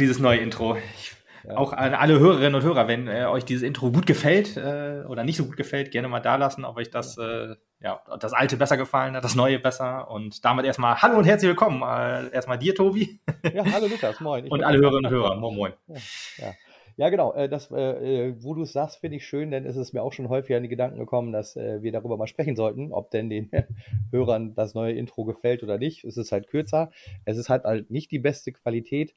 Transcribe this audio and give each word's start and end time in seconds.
Dieses 0.00 0.18
neue 0.18 0.38
Intro. 0.38 0.78
Ich, 0.94 1.12
ja. 1.44 1.56
Auch 1.56 1.74
an 1.74 1.92
alle 1.92 2.18
Hörerinnen 2.18 2.54
und 2.54 2.62
Hörer, 2.62 2.88
wenn 2.88 3.06
äh, 3.06 3.26
euch 3.26 3.44
dieses 3.44 3.62
Intro 3.62 3.90
gut 3.90 4.06
gefällt 4.06 4.56
äh, 4.56 5.04
oder 5.06 5.24
nicht 5.24 5.36
so 5.36 5.44
gut 5.44 5.58
gefällt, 5.58 5.90
gerne 5.90 6.08
mal 6.08 6.20
da 6.20 6.36
lassen, 6.36 6.64
ob 6.64 6.78
euch 6.78 6.90
das, 6.90 7.18
äh, 7.18 7.54
ja, 7.80 8.00
das 8.18 8.32
alte 8.32 8.56
besser 8.56 8.78
gefallen 8.78 9.14
hat, 9.14 9.24
das 9.24 9.34
neue 9.34 9.58
besser. 9.58 10.10
Und 10.10 10.42
damit 10.44 10.64
erstmal 10.64 11.02
Hallo 11.02 11.18
und 11.18 11.24
herzlich 11.24 11.50
willkommen. 11.50 11.82
Äh, 11.82 12.30
erstmal 12.32 12.58
dir, 12.58 12.74
Tobi. 12.74 13.20
Ja, 13.54 13.62
hallo 13.70 13.88
Lukas, 13.88 14.20
moin. 14.20 14.46
Ich 14.46 14.50
und 14.50 14.64
alle 14.64 14.78
Hörerinnen 14.78 15.04
und 15.04 15.10
Hörer, 15.10 15.36
moin, 15.36 15.54
moin. 15.54 15.72
Ja, 15.86 15.96
ja. 16.38 16.52
Ja, 17.00 17.08
genau. 17.08 17.32
Äh, 17.32 17.48
das, 17.48 17.70
äh, 17.70 18.28
äh, 18.28 18.34
wo 18.40 18.52
du 18.52 18.64
es 18.64 18.74
sagst, 18.74 18.98
finde 18.98 19.16
ich 19.16 19.26
schön, 19.26 19.50
denn 19.50 19.64
es 19.64 19.74
ist 19.74 19.94
mir 19.94 20.02
auch 20.02 20.12
schon 20.12 20.28
häufiger 20.28 20.58
in 20.58 20.64
die 20.64 20.68
Gedanken 20.68 20.98
gekommen, 20.98 21.32
dass 21.32 21.56
äh, 21.56 21.82
wir 21.82 21.92
darüber 21.92 22.18
mal 22.18 22.26
sprechen 22.26 22.56
sollten, 22.56 22.92
ob 22.92 23.10
denn 23.10 23.30
den 23.30 23.50
Hörern 24.12 24.54
das 24.54 24.74
neue 24.74 24.92
Intro 24.92 25.24
gefällt 25.24 25.62
oder 25.62 25.78
nicht. 25.78 26.04
Es 26.04 26.18
ist 26.18 26.30
halt 26.30 26.48
kürzer. 26.48 26.90
Es 27.24 27.38
ist 27.38 27.48
halt, 27.48 27.64
halt 27.64 27.90
nicht 27.90 28.10
die 28.10 28.18
beste 28.18 28.52
Qualität. 28.52 29.14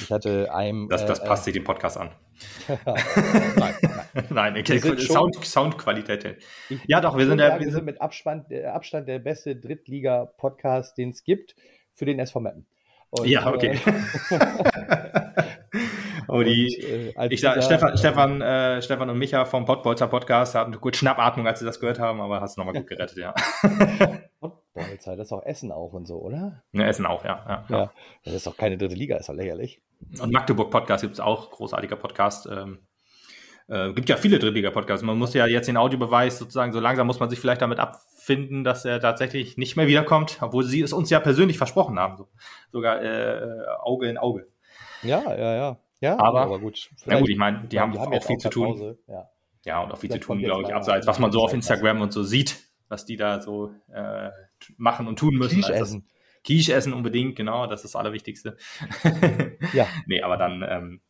Ich 0.00 0.10
hatte 0.10 0.54
einem. 0.54 0.88
Das, 0.88 1.04
das 1.04 1.18
äh, 1.18 1.26
passt 1.26 1.44
sich 1.44 1.52
dem 1.52 1.64
Podcast 1.64 1.98
an. 1.98 2.12
nein, 2.86 3.74
nein. 3.82 4.24
nein 4.30 4.56
okay. 4.56 4.78
Sound, 4.96 5.34
Soundqualität. 5.44 6.38
Ja, 6.86 7.02
doch, 7.02 7.18
wir 7.18 7.26
sind, 7.26 7.36
der, 7.36 7.60
wir 7.60 7.70
sind 7.70 7.84
mit 7.84 8.00
Abstand, 8.00 8.50
der 8.50 8.74
Abstand 8.74 9.08
der 9.08 9.18
beste 9.18 9.56
Drittliga-Podcast, 9.56 10.96
den 10.96 11.10
es 11.10 11.22
gibt, 11.22 11.54
für 11.92 12.06
den 12.06 12.18
SV 12.18 12.40
Mappen. 12.40 12.66
ja, 13.24 13.52
okay. 13.52 13.78
Oh, 16.28 16.42
die, 16.42 17.12
und, 17.16 17.22
äh, 17.22 17.34
ich 17.34 17.40
sag, 17.40 17.62
Stefan, 17.62 17.96
Stefan, 17.96 18.40
äh, 18.40 18.82
Stefan 18.82 19.10
und 19.10 19.18
Micha 19.18 19.44
vom 19.44 19.64
Podbolzer 19.64 20.08
Podcast 20.08 20.54
hatten 20.54 20.72
gut 20.80 20.96
Schnappatmung, 20.96 21.46
als 21.46 21.60
sie 21.60 21.64
das 21.64 21.80
gehört 21.80 21.98
haben, 21.98 22.20
aber 22.20 22.40
hast 22.40 22.56
du 22.56 22.60
nochmal 22.60 22.74
gut 22.74 22.88
gerettet, 22.88 23.18
ja. 23.18 23.34
Podbolzer, 24.40 25.16
das 25.16 25.28
ist 25.28 25.32
auch 25.32 25.44
Essen 25.44 25.72
auch 25.72 25.92
und 25.92 26.06
so, 26.06 26.20
oder? 26.20 26.62
Ja, 26.72 26.86
Essen 26.86 27.06
auch, 27.06 27.24
ja. 27.24 27.64
Ja, 27.68 27.76
ja. 27.76 27.92
das 28.24 28.34
ist 28.34 28.46
doch 28.46 28.56
keine 28.56 28.76
dritte 28.76 28.94
Liga, 28.94 29.16
ist 29.16 29.28
doch 29.28 29.34
lächerlich. 29.34 29.80
Und 30.20 30.32
Magdeburg 30.32 30.70
Podcast 30.70 31.02
gibt 31.02 31.14
es 31.14 31.20
auch, 31.20 31.50
großartiger 31.50 31.96
Podcast. 31.96 32.46
Ähm, 32.50 32.86
äh, 33.68 33.92
gibt 33.92 34.08
ja 34.08 34.16
viele 34.16 34.38
Drittliga-Podcasts. 34.38 35.04
Man 35.04 35.18
muss 35.18 35.34
ja 35.34 35.46
jetzt 35.46 35.66
den 35.66 35.76
Audiobeweis 35.76 36.38
sozusagen, 36.38 36.72
so 36.72 36.80
langsam 36.80 37.06
muss 37.06 37.18
man 37.18 37.30
sich 37.30 37.40
vielleicht 37.40 37.62
damit 37.62 37.80
abfinden, 37.80 38.62
dass 38.62 38.84
er 38.84 39.00
tatsächlich 39.00 39.56
nicht 39.56 39.76
mehr 39.76 39.88
wiederkommt, 39.88 40.38
obwohl 40.40 40.62
sie 40.62 40.82
es 40.82 40.92
uns 40.92 41.10
ja 41.10 41.18
persönlich 41.18 41.58
versprochen 41.58 41.98
haben. 41.98 42.16
So, 42.16 42.28
sogar 42.70 43.02
äh, 43.02 43.64
Auge 43.80 44.08
in 44.08 44.18
Auge. 44.18 44.46
Ja, 45.02 45.22
ja, 45.36 45.54
ja. 45.54 45.78
Ja, 46.00 46.18
aber, 46.18 46.42
aber 46.42 46.58
gut. 46.60 46.90
Ja 47.06 47.18
gut, 47.18 47.28
ich 47.28 47.38
meine, 47.38 47.66
die, 47.68 47.80
haben, 47.80 47.92
die 47.92 47.98
haben 47.98 48.12
auch 48.12 48.24
viel 48.24 48.38
zu 48.38 48.50
tun. 48.50 48.96
Ja. 49.06 49.30
ja. 49.64 49.82
und 49.82 49.92
auch 49.92 49.98
viel 49.98 50.10
zu 50.10 50.20
tun, 50.20 50.38
glaube 50.38 50.64
ich, 50.64 50.74
abseits, 50.74 51.06
was 51.06 51.18
man 51.18 51.32
so 51.32 51.42
auf 51.42 51.54
Instagram 51.54 52.00
und 52.00 52.12
so 52.12 52.22
sieht, 52.22 52.58
was 52.88 53.04
die 53.04 53.16
da 53.16 53.40
so 53.40 53.72
äh, 53.92 54.30
machen 54.76 55.08
und 55.08 55.18
tun 55.18 55.34
müssen. 55.36 55.56
Quiche 55.56 55.72
also 55.72 55.82
essen. 55.82 56.08
Quiche 56.44 56.74
essen 56.74 56.92
unbedingt, 56.92 57.34
genau, 57.34 57.66
das 57.66 57.80
ist 57.80 57.94
das 57.94 57.96
Allerwichtigste. 57.98 58.56
ja. 59.72 59.86
nee, 60.06 60.22
aber 60.22 60.36
dann 60.36 60.64
ähm, 60.68 61.00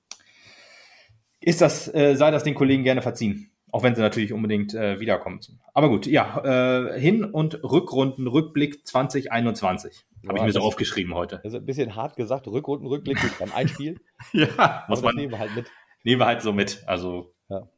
ist 1.40 1.60
das, 1.60 1.92
äh, 1.92 2.14
sei 2.14 2.30
das 2.30 2.44
den 2.44 2.54
Kollegen 2.54 2.84
gerne 2.84 3.02
verziehen. 3.02 3.50
Auch 3.72 3.82
wenn 3.82 3.94
sie 3.94 4.00
natürlich 4.00 4.32
unbedingt 4.32 4.74
äh, 4.74 5.00
wiederkommen. 5.00 5.40
Aber 5.74 5.88
gut, 5.88 6.06
ja, 6.06 6.42
äh, 6.44 7.00
Hin- 7.00 7.24
und 7.24 7.62
Rückrunden, 7.62 8.26
Rückblick 8.26 8.86
2021. 8.86 10.06
Habe 10.28 10.38
ich 10.38 10.44
mir 10.44 10.52
so 10.52 10.60
aufgeschrieben 10.60 11.14
heute. 11.14 11.40
Also 11.44 11.58
ein 11.58 11.66
bisschen 11.66 11.94
hart 11.94 12.16
gesagt, 12.16 12.48
Rückrunden, 12.48 12.86
Rückblick 12.88 13.18
beim 13.38 13.52
Einspiel. 13.52 14.00
ja, 14.32 14.84
muss 14.88 15.02
man. 15.02 15.14
nehmen 15.14 15.32
wir 15.32 15.38
halt 15.38 15.54
mit. 15.54 15.66
Nehmen 16.04 16.20
wir 16.20 16.26
halt 16.26 16.42
so 16.42 16.52
mit. 16.52 16.82
Also 16.86 17.34
ja. 17.48 17.68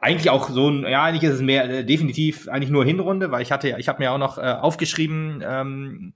eigentlich 0.00 0.30
auch 0.30 0.48
so 0.48 0.68
ein, 0.68 0.82
ja, 0.82 1.04
eigentlich 1.04 1.24
ist 1.24 1.36
es 1.36 1.42
mehr 1.42 1.68
äh, 1.68 1.84
definitiv 1.84 2.48
eigentlich 2.48 2.70
nur 2.70 2.84
Hinrunde, 2.84 3.30
weil 3.30 3.42
ich 3.42 3.52
hatte, 3.52 3.76
ich 3.78 3.88
habe 3.88 4.00
mir 4.00 4.12
auch 4.12 4.18
noch 4.18 4.38
äh, 4.38 4.42
aufgeschrieben 4.42 5.42
ähm, 5.44 6.14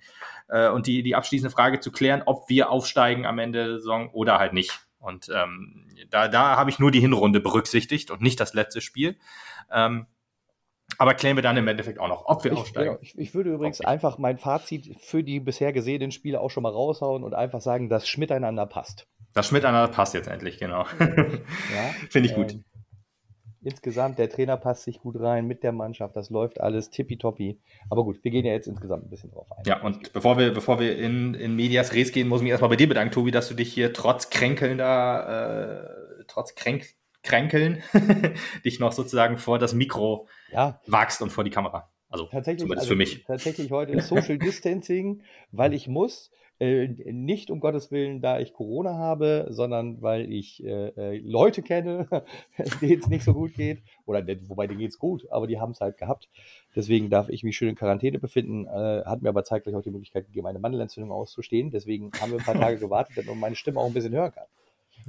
äh, 0.48 0.68
und 0.68 0.86
die 0.86 1.02
die 1.02 1.14
abschließende 1.14 1.50
Frage 1.50 1.80
zu 1.80 1.90
klären, 1.90 2.22
ob 2.26 2.48
wir 2.48 2.70
aufsteigen 2.70 3.26
am 3.26 3.38
Ende 3.38 3.64
der 3.64 3.78
Saison 3.78 4.10
oder 4.10 4.38
halt 4.38 4.52
nicht. 4.52 4.80
Und 5.02 5.28
ähm, 5.34 5.88
da, 6.10 6.28
da 6.28 6.56
habe 6.56 6.70
ich 6.70 6.78
nur 6.78 6.90
die 6.90 7.00
Hinrunde 7.00 7.40
berücksichtigt 7.40 8.10
und 8.10 8.22
nicht 8.22 8.38
das 8.38 8.54
letzte 8.54 8.80
Spiel. 8.80 9.16
Ähm, 9.70 10.06
aber 10.98 11.14
klären 11.14 11.36
wir 11.36 11.42
dann 11.42 11.56
im 11.56 11.66
Endeffekt 11.66 11.98
auch 11.98 12.08
noch, 12.08 12.26
ob 12.26 12.44
wir 12.44 12.52
ich, 12.52 12.58
aufsteigen. 12.58 12.90
Genau, 12.90 13.02
ich, 13.02 13.18
ich, 13.18 13.34
würde 13.34 13.52
übrigens 13.52 13.80
okay. 13.80 13.88
einfach 13.88 14.18
mein 14.18 14.38
Fazit 14.38 14.96
für 15.00 15.24
die 15.24 15.40
bisher 15.40 15.72
gesehenen 15.72 16.12
Spiele 16.12 16.40
auch 16.40 16.50
schon 16.50 16.62
mal 16.62 16.72
raushauen 16.72 17.24
und 17.24 17.34
einfach 17.34 17.60
sagen, 17.60 17.88
dass 17.88 18.08
Schmiteinander 18.08 18.66
passt. 18.66 19.08
Das 19.32 19.48
Schmiteinander 19.48 19.92
passt 19.92 20.14
jetzt 20.14 20.28
endlich, 20.28 20.58
genau. 20.58 20.84
ja, 21.00 21.06
Finde 22.10 22.28
ich 22.28 22.34
gut. 22.34 22.52
Ähm, 22.52 22.64
insgesamt, 23.62 24.18
der 24.18 24.28
Trainer 24.28 24.56
passt 24.56 24.84
sich 24.84 25.00
gut 25.00 25.18
rein 25.20 25.46
mit 25.46 25.62
der 25.62 25.72
Mannschaft, 25.72 26.16
das 26.16 26.30
läuft 26.30 26.60
alles 26.60 26.90
tippitoppi. 26.90 27.58
Aber 27.90 28.04
gut, 28.04 28.22
wir 28.22 28.30
gehen 28.30 28.44
ja 28.44 28.52
jetzt 28.52 28.66
insgesamt 28.66 29.04
ein 29.04 29.10
bisschen 29.10 29.30
drauf 29.30 29.50
ein. 29.52 29.64
Ja, 29.66 29.82
und 29.82 30.12
bevor 30.12 30.38
wir, 30.38 30.52
bevor 30.52 30.80
wir 30.80 30.98
in, 30.98 31.34
in 31.34 31.56
Medias 31.56 31.92
Res 31.92 32.12
gehen, 32.12 32.28
muss 32.28 32.40
ich 32.40 32.44
mich 32.44 32.50
erstmal 32.50 32.70
bei 32.70 32.76
dir 32.76 32.88
bedanken, 32.88 33.12
Tobi, 33.12 33.30
dass 33.30 33.48
du 33.48 33.54
dich 33.54 33.72
hier 33.72 33.92
trotz 33.92 34.30
kränkelnder, 34.30 36.18
äh, 36.18 36.24
trotz 36.28 36.54
Kränk, 36.54 36.86
Kränkeln, 37.22 37.82
dich 38.64 38.80
noch 38.80 38.92
sozusagen 38.92 39.38
vor 39.38 39.58
das 39.58 39.74
Mikro 39.74 40.26
ja. 40.50 40.80
wagst 40.86 41.22
und 41.22 41.30
vor 41.30 41.44
die 41.44 41.50
Kamera. 41.50 41.88
Also 42.08 42.26
tatsächlich, 42.26 42.60
zumindest 42.60 42.82
also 42.82 42.92
für 42.92 42.96
mich. 42.96 43.24
Tatsächlich 43.24 43.70
heute 43.70 44.00
Social 44.02 44.38
Distancing, 44.38 45.22
weil 45.50 45.72
ich 45.72 45.88
muss. 45.88 46.30
Äh, 46.62 46.86
nicht 47.10 47.50
um 47.50 47.58
Gottes 47.58 47.90
Willen, 47.90 48.20
da 48.20 48.38
ich 48.38 48.52
Corona 48.52 48.94
habe, 48.96 49.48
sondern 49.50 50.00
weil 50.00 50.32
ich 50.32 50.64
äh, 50.64 50.90
äh 50.90 51.18
Leute 51.18 51.60
kenne, 51.60 52.06
denen 52.80 53.00
es 53.00 53.08
nicht 53.08 53.24
so 53.24 53.34
gut 53.34 53.54
geht. 53.54 53.82
Oder 54.06 54.24
wobei 54.46 54.68
denen 54.68 54.78
geht 54.78 54.90
es 54.90 54.98
gut, 55.00 55.28
aber 55.32 55.48
die 55.48 55.58
haben 55.58 55.72
es 55.72 55.80
halt 55.80 55.98
gehabt. 55.98 56.28
Deswegen 56.76 57.10
darf 57.10 57.28
ich 57.30 57.42
mich 57.42 57.56
schön 57.56 57.70
in 57.70 57.74
Quarantäne 57.74 58.20
befinden. 58.20 58.66
Äh, 58.66 59.04
hat 59.04 59.22
mir 59.22 59.30
aber 59.30 59.42
zeitgleich 59.42 59.74
auch 59.74 59.82
die 59.82 59.90
Möglichkeit 59.90 60.26
gegeben, 60.26 60.46
eine 60.46 60.60
Mandelentzündung 60.60 61.10
auszustehen. 61.10 61.72
Deswegen 61.72 62.12
haben 62.20 62.30
wir 62.30 62.38
ein 62.38 62.44
paar 62.44 62.54
Tage 62.54 62.78
gewartet, 62.78 63.16
damit 63.16 63.30
man 63.30 63.40
meine 63.40 63.56
Stimme 63.56 63.80
auch 63.80 63.86
ein 63.86 63.92
bisschen 63.92 64.14
hören 64.14 64.30
kann. 64.32 64.46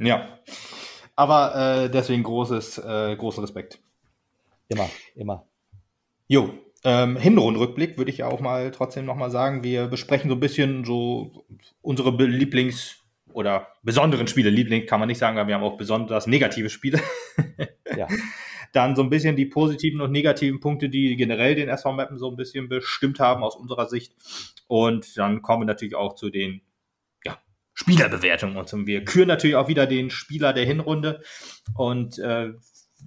Ja. 0.03 0.39
Aber 1.15 1.83
äh, 1.83 1.91
deswegen 1.91 2.23
großes, 2.23 2.79
äh, 2.79 3.15
großen 3.15 3.43
Respekt. 3.43 3.79
Immer, 4.69 4.89
immer. 5.13 5.45
Jo, 6.27 6.49
ähm, 6.83 7.15
Hinrundenrückblick 7.17 7.97
würde 7.97 8.11
ich 8.11 8.17
ja 8.17 8.27
auch 8.27 8.41
mal 8.41 8.71
trotzdem 8.71 9.05
nochmal 9.05 9.31
sagen. 9.31 9.63
Wir 9.63 9.87
besprechen 9.87 10.29
so 10.29 10.35
ein 10.35 10.39
bisschen 10.39 10.83
so 10.83 11.45
unsere 11.81 12.09
Lieblings- 12.09 12.97
oder 13.33 13.67
besonderen 13.83 14.27
Spiele. 14.27 14.49
Liebling 14.49 14.85
kann 14.85 14.99
man 14.99 15.07
nicht 15.07 15.17
sagen, 15.17 15.37
weil 15.37 15.47
wir 15.47 15.55
haben 15.55 15.63
auch 15.63 15.77
besonders 15.77 16.27
negative 16.27 16.69
Spiele. 16.69 16.99
ja. 17.97 18.07
Dann 18.73 18.95
so 18.95 19.03
ein 19.03 19.09
bisschen 19.09 19.35
die 19.35 19.45
positiven 19.45 20.01
und 20.01 20.11
negativen 20.11 20.59
Punkte, 20.59 20.89
die 20.89 21.15
generell 21.15 21.55
den 21.55 21.69
SV 21.69 21.93
Mappen 21.93 22.17
so 22.17 22.29
ein 22.29 22.35
bisschen 22.35 22.69
bestimmt 22.69 23.19
haben 23.19 23.43
aus 23.43 23.55
unserer 23.55 23.87
Sicht. 23.87 24.13
Und 24.67 25.17
dann 25.17 25.41
kommen 25.41 25.61
wir 25.61 25.67
natürlich 25.67 25.95
auch 25.95 26.15
zu 26.15 26.29
den 26.29 26.61
ja, 27.23 27.37
Spielerbewertungen. 27.73 28.57
Und 28.57 28.87
wir 28.87 29.05
küren 29.05 29.27
natürlich 29.27 29.55
auch 29.55 29.67
wieder 29.67 29.85
den 29.85 30.09
Spieler 30.09 30.53
der 30.53 30.65
Hinrunde. 30.65 31.21
Und 31.75 32.17
äh, 32.19 32.53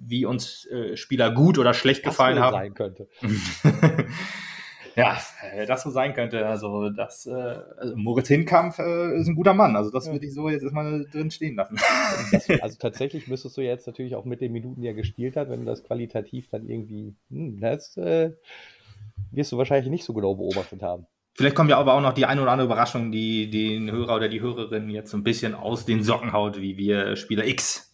wie 0.05 0.25
uns 0.25 0.65
äh, 0.67 0.97
Spieler 0.97 1.31
gut 1.31 1.57
oder 1.57 1.73
schlecht 1.73 2.05
das 2.05 2.13
gefallen 2.13 2.39
haben. 2.39 2.53
sein 2.53 2.73
könnte. 2.73 3.07
ja, 4.95 5.17
äh, 5.53 5.65
das 5.65 5.83
so 5.83 5.89
sein 5.89 6.13
könnte. 6.13 6.45
Also 6.45 6.89
das 6.89 7.25
äh, 7.25 7.31
also 7.31 7.95
Moritz 7.95 8.27
Hinkampf 8.27 8.79
äh, 8.79 9.17
ist 9.19 9.27
ein 9.27 9.35
guter 9.35 9.53
Mann. 9.53 9.75
Also 9.75 9.91
das 9.91 10.07
ja. 10.07 10.13
würde 10.13 10.25
ich 10.25 10.33
so 10.33 10.49
jetzt 10.49 10.63
erstmal 10.63 11.05
drin 11.11 11.31
stehen 11.31 11.55
lassen. 11.55 11.77
Das, 12.31 12.49
also 12.61 12.77
tatsächlich 12.79 13.27
müsstest 13.27 13.57
du 13.57 13.61
jetzt 13.61 13.87
natürlich 13.87 14.15
auch 14.15 14.25
mit 14.25 14.41
den 14.41 14.51
Minuten, 14.51 14.81
die 14.81 14.87
er 14.87 14.93
gespielt 14.93 15.35
hat, 15.35 15.49
wenn 15.49 15.61
du 15.61 15.65
das 15.65 15.83
qualitativ 15.83 16.49
dann 16.49 16.67
irgendwie, 16.67 17.15
hm, 17.29 17.59
das 17.59 17.95
äh, 17.97 18.31
wirst 19.31 19.51
du 19.51 19.57
wahrscheinlich 19.57 19.89
nicht 19.89 20.03
so 20.05 20.13
genau 20.13 20.35
beobachtet 20.35 20.81
haben. 20.81 21.05
Vielleicht 21.35 21.55
kommen 21.55 21.69
ja 21.69 21.77
aber 21.77 21.93
auch 21.93 22.01
noch 22.01 22.13
die 22.13 22.25
eine 22.25 22.41
oder 22.41 22.51
andere 22.51 22.65
Überraschung, 22.65 23.11
die 23.11 23.51
den 23.51 23.91
Hörer 23.91 24.15
oder 24.15 24.27
die 24.27 24.41
Hörerin 24.41 24.89
jetzt 24.89 25.11
so 25.11 25.17
ein 25.17 25.23
bisschen 25.23 25.53
aus 25.53 25.85
den 25.85 26.01
Socken 26.01 26.33
haut, 26.33 26.59
wie 26.59 26.77
wir 26.77 27.15
Spieler 27.15 27.45
X 27.45 27.91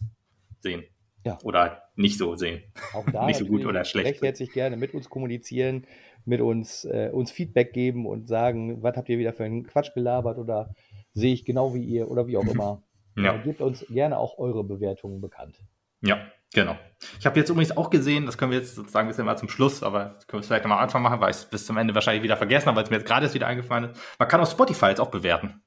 sehen. 0.60 0.84
Ja. 1.24 1.38
Oder 1.42 1.82
nicht 1.96 2.18
so 2.18 2.36
sehen. 2.36 2.62
Auch 2.92 3.06
da 3.10 3.24
nicht 3.26 3.38
so 3.38 3.46
gut 3.46 3.64
oder 3.64 3.84
schlecht. 3.84 4.06
Recht 4.06 4.22
herzlich 4.22 4.52
gerne 4.52 4.76
mit 4.76 4.94
uns 4.94 5.08
kommunizieren, 5.08 5.86
mit 6.24 6.40
uns, 6.40 6.84
äh, 6.84 7.10
uns 7.12 7.30
Feedback 7.30 7.72
geben 7.72 8.06
und 8.06 8.28
sagen, 8.28 8.82
was 8.82 8.96
habt 8.96 9.08
ihr 9.08 9.18
wieder 9.18 9.32
für 9.32 9.44
einen 9.44 9.66
Quatsch 9.66 9.94
gelabert 9.94 10.38
oder 10.38 10.74
sehe 11.14 11.32
ich 11.32 11.44
genau 11.44 11.74
wie 11.74 11.82
ihr 11.82 12.10
oder 12.10 12.26
wie 12.26 12.36
auch 12.36 12.46
immer. 12.46 12.82
Ja. 13.16 13.36
Äh, 13.36 13.42
gebt 13.42 13.60
uns 13.60 13.86
gerne 13.88 14.18
auch 14.18 14.38
eure 14.38 14.64
Bewertungen 14.64 15.20
bekannt. 15.20 15.62
Ja, 16.02 16.26
genau. 16.52 16.76
Ich 17.18 17.26
habe 17.26 17.38
jetzt 17.38 17.48
übrigens 17.48 17.76
auch 17.76 17.88
gesehen, 17.88 18.26
das 18.26 18.36
können 18.36 18.50
wir 18.50 18.58
jetzt 18.58 18.74
sozusagen 18.74 19.06
ein 19.06 19.08
bisschen 19.08 19.24
mal 19.24 19.36
zum 19.36 19.48
Schluss, 19.48 19.82
aber 19.82 20.18
können 20.26 20.32
wir 20.32 20.40
es 20.40 20.46
vielleicht 20.46 20.64
nochmal 20.64 20.78
am 20.78 20.84
Anfang 20.84 21.02
machen, 21.02 21.20
weil 21.20 21.30
ich 21.30 21.36
es 21.36 21.44
bis 21.46 21.64
zum 21.64 21.78
Ende 21.78 21.94
wahrscheinlich 21.94 22.22
wieder 22.22 22.36
vergessen 22.36 22.66
habe, 22.66 22.76
weil 22.76 22.84
es 22.84 22.90
mir 22.90 22.96
jetzt 22.96 23.06
gerade 23.06 23.32
wieder 23.32 23.46
eingefallen 23.46 23.90
ist. 23.90 24.00
Man 24.18 24.28
kann 24.28 24.40
auf 24.40 24.50
Spotify 24.50 24.86
jetzt 24.86 25.00
auch 25.00 25.10
bewerten. 25.10 25.62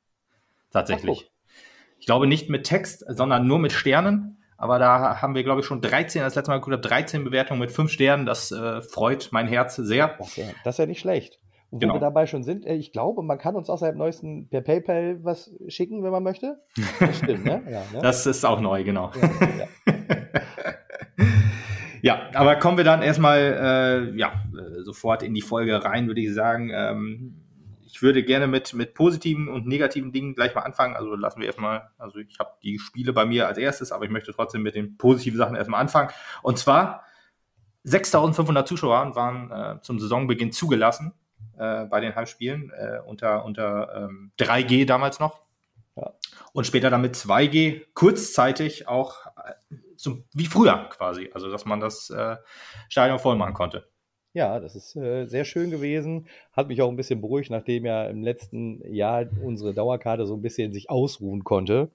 Tatsächlich. 0.72 1.32
Ich 2.00 2.06
glaube 2.06 2.28
nicht 2.28 2.50
mit 2.50 2.66
Text, 2.66 3.04
sondern 3.08 3.48
nur 3.48 3.58
mit 3.58 3.72
Sternen. 3.72 4.37
Aber 4.58 4.80
da 4.80 5.22
haben 5.22 5.36
wir, 5.36 5.44
glaube 5.44 5.62
ich, 5.62 5.68
schon 5.68 5.82
13, 5.82 6.22
das 6.22 6.36
letzte 6.36 6.52
Mal 6.52 6.60
geguckt, 6.60 6.84
13 6.84 7.24
Bewertungen 7.24 7.60
mit 7.60 7.72
5 7.72 7.92
Sternen. 7.92 8.26
Das 8.26 8.52
äh, 8.52 8.82
freut 8.82 9.30
mein 9.32 9.48
Herz 9.48 9.76
sehr. 9.76 10.16
Das 10.18 10.30
ist 10.30 10.38
ja, 10.38 10.46
das 10.64 10.76
ist 10.76 10.80
ja 10.80 10.86
nicht 10.88 11.00
schlecht. 11.00 11.40
Und 11.70 11.80
genau. 11.80 11.94
wo 11.94 11.98
wir 11.98 12.02
dabei 12.02 12.26
schon 12.26 12.44
sind, 12.44 12.66
äh, 12.66 12.76
ich 12.76 12.92
glaube, 12.92 13.22
man 13.22 13.38
kann 13.38 13.56
uns 13.56 13.70
außerhalb 13.70 13.96
neuesten 13.96 14.48
per 14.50 14.62
PayPal 14.62 15.24
was 15.24 15.52
schicken, 15.68 16.04
wenn 16.04 16.12
man 16.12 16.24
möchte. 16.24 16.60
Das 17.00 17.18
stimmt, 17.18 17.46
ne? 17.46 17.62
Ja, 17.70 17.84
ne? 17.94 18.02
Das 18.02 18.26
ist 18.26 18.46
auch 18.46 18.62
neu, 18.62 18.84
genau. 18.84 19.12
Ja, 19.22 19.48
ja. 19.60 19.94
ja 22.02 22.30
aber 22.34 22.56
kommen 22.56 22.78
wir 22.78 22.86
dann 22.86 23.02
erstmal 23.02 23.40
äh, 23.40 24.18
ja, 24.18 24.32
äh, 24.54 24.82
sofort 24.84 25.24
in 25.24 25.36
die 25.36 25.42
Folge 25.42 25.84
rein, 25.84 26.08
würde 26.08 26.22
ich 26.22 26.34
sagen. 26.34 26.72
Ähm, 26.74 27.47
ich 27.98 28.04
würde 28.04 28.24
gerne 28.24 28.46
mit, 28.46 28.76
mit 28.76 28.94
positiven 28.94 29.48
und 29.48 29.66
negativen 29.66 30.12
Dingen 30.12 30.36
gleich 30.36 30.54
mal 30.54 30.62
anfangen. 30.62 30.96
Also 30.96 31.16
lassen 31.16 31.40
wir 31.40 31.48
erstmal, 31.48 31.90
also 31.98 32.20
ich 32.20 32.38
habe 32.38 32.52
die 32.62 32.78
Spiele 32.78 33.12
bei 33.12 33.26
mir 33.26 33.48
als 33.48 33.58
erstes, 33.58 33.92
aber 33.92 34.06
ich 34.06 34.12
möchte 34.12 34.32
trotzdem 34.34 34.62
mit 34.62 34.76
den 34.76 35.00
positiven 35.00 35.40
Sachen 35.40 35.56
erstmal 35.56 35.82
anfangen. 35.82 36.12
Und 36.44 36.60
zwar 36.60 37.06
6500 37.86 38.68
Zuschauer 38.68 39.16
waren 39.16 39.50
äh, 39.50 39.82
zum 39.82 39.98
Saisonbeginn 39.98 40.52
zugelassen 40.52 41.16
äh, 41.58 41.86
bei 41.86 42.00
den 42.00 42.16
Halbspielen 42.16 42.70
äh, 42.70 43.00
unter, 43.04 43.44
unter 43.46 43.96
ähm, 43.96 44.32
3G 44.38 44.86
damals 44.86 45.20
noch. 45.20 45.42
Ja. 45.96 46.14
Und 46.54 46.68
später 46.68 46.92
dann 46.92 47.02
mit 47.02 47.16
2G 47.16 47.84
kurzzeitig 47.96 48.88
auch 48.88 49.26
zum, 49.96 50.26
wie 50.34 50.46
früher 50.46 50.88
quasi. 50.92 51.32
Also, 51.34 51.50
dass 51.50 51.66
man 51.66 51.80
das 51.80 52.12
äh, 52.12 52.38
Stadion 52.90 53.18
voll 53.18 53.38
machen 53.38 53.56
konnte. 53.56 53.90
Ja, 54.38 54.60
das 54.60 54.76
ist 54.76 54.96
äh, 54.96 55.26
sehr 55.26 55.46
schön 55.46 55.72
gewesen. 55.72 56.28
Hat 56.54 56.68
mich 56.68 56.84
auch 56.84 56.90
ein 56.90 56.96
bisschen 56.96 57.22
beruhigt, 57.22 57.50
nachdem 57.50 57.88
ja 57.88 58.06
im 58.06 58.22
letzten 58.22 58.84
Jahr 58.94 59.26
unsere 59.42 59.74
Dauerkarte 59.74 60.28
so 60.28 60.36
ein 60.36 60.44
bisschen 60.44 60.74
sich 60.74 60.92
ausruhen 60.92 61.44
konnte. 61.44 61.90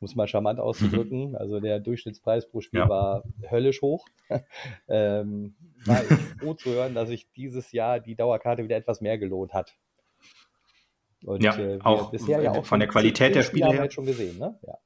Muss 0.00 0.16
mal 0.16 0.26
charmant 0.26 0.58
auszudrücken. 0.58 1.28
Mhm. 1.28 1.36
Also 1.36 1.60
der 1.60 1.78
Durchschnittspreis 1.78 2.48
pro 2.48 2.60
Spiel 2.60 2.80
ja. 2.80 2.88
war 2.88 3.22
höllisch 3.48 3.82
hoch. 3.82 4.04
ähm, 4.88 5.54
war 5.84 6.02
ich 6.02 6.08
froh 6.40 6.54
zu 6.54 6.70
hören, 6.70 6.96
dass 6.96 7.08
sich 7.08 7.30
dieses 7.36 7.70
Jahr 7.70 8.00
die 8.00 8.16
Dauerkarte 8.16 8.64
wieder 8.64 8.76
etwas 8.76 9.00
mehr 9.00 9.16
gelohnt 9.16 9.54
hat. 9.54 9.76
Und, 11.24 11.40
ja, 11.40 11.56
äh, 11.56 11.78
auch 11.84 12.10
bisher 12.10 12.42
ja 12.42 12.50
auch 12.50 12.66
von 12.66 12.80
der 12.80 12.88
Qualität 12.88 13.36
der 13.36 13.44
Spiele 13.44 13.70
her. 13.70 13.88
schon 13.92 14.06
gesehen, 14.06 14.40
ne? 14.40 14.58
Ja. 14.66 14.76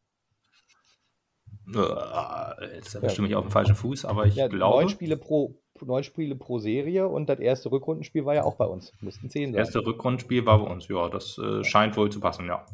Jetzt 2.75 2.95
erwische 2.95 3.17
ja. 3.17 3.23
mich 3.23 3.35
auf 3.35 3.45
dem 3.45 3.51
falschen 3.51 3.75
Fuß, 3.75 4.05
aber 4.05 4.27
ich 4.27 4.35
ja, 4.35 4.49
glaube. 4.49 4.77
Neun 4.77 4.89
Spiele, 4.89 5.17
pro, 5.17 5.55
neun 5.81 6.03
Spiele 6.05 6.37
pro 6.37 6.59
Serie 6.59 7.09
und 7.09 7.29
das 7.29 7.39
erste 7.39 7.71
Rückrundenspiel 7.71 8.25
war 8.25 8.35
ja 8.35 8.45
auch 8.45 8.57
bei 8.57 8.67
uns. 8.67 8.93
Müssten 9.01 9.31
zehn 9.31 9.53
sein. 9.53 9.59
Das 9.59 9.69
erste 9.69 9.87
Rückrundenspiel 9.87 10.47
war 10.47 10.59
bei 10.59 10.71
uns, 10.71 10.89
ja. 10.89 11.09
Das 11.09 11.39
äh, 11.39 11.65
scheint 11.65 11.97
wohl 11.97 12.11
zu 12.11 12.21
passen, 12.21 12.47
ja. 12.47 12.65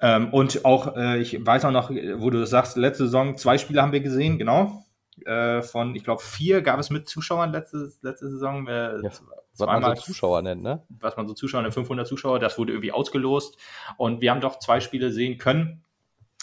Ähm, 0.00 0.32
und 0.32 0.64
auch, 0.64 0.96
äh, 0.96 1.20
ich 1.20 1.44
weiß 1.44 1.64
auch 1.64 1.70
noch, 1.70 1.90
wo 1.90 2.30
du 2.30 2.40
das 2.40 2.50
sagst, 2.50 2.76
letzte 2.76 3.04
Saison 3.04 3.36
zwei 3.36 3.58
Spiele 3.58 3.82
haben 3.82 3.92
wir 3.92 4.00
gesehen, 4.00 4.38
genau. 4.38 4.84
Äh, 5.24 5.62
von, 5.62 5.94
ich 5.94 6.04
glaube, 6.04 6.22
vier 6.22 6.60
gab 6.60 6.80
es 6.80 6.90
mit 6.90 7.08
Zuschauern 7.08 7.52
letzte, 7.52 7.90
letzte 8.02 8.28
Saison. 8.28 8.66
Äh, 8.66 9.02
ja, 9.02 9.10
was 9.56 9.66
man 9.66 9.96
so 9.96 10.02
Zuschauer 10.02 10.42
nennt, 10.42 10.62
ne? 10.62 10.82
Was 11.00 11.16
man 11.16 11.28
so 11.28 11.34
Zuschauer 11.34 11.62
nennt, 11.62 11.74
500 11.74 12.06
Zuschauer, 12.06 12.40
das 12.40 12.58
wurde 12.58 12.72
irgendwie 12.72 12.90
ausgelost. 12.90 13.56
Und 13.96 14.20
wir 14.20 14.32
haben 14.32 14.40
doch 14.40 14.58
zwei 14.58 14.80
Spiele 14.80 15.12
sehen 15.12 15.38
können 15.38 15.84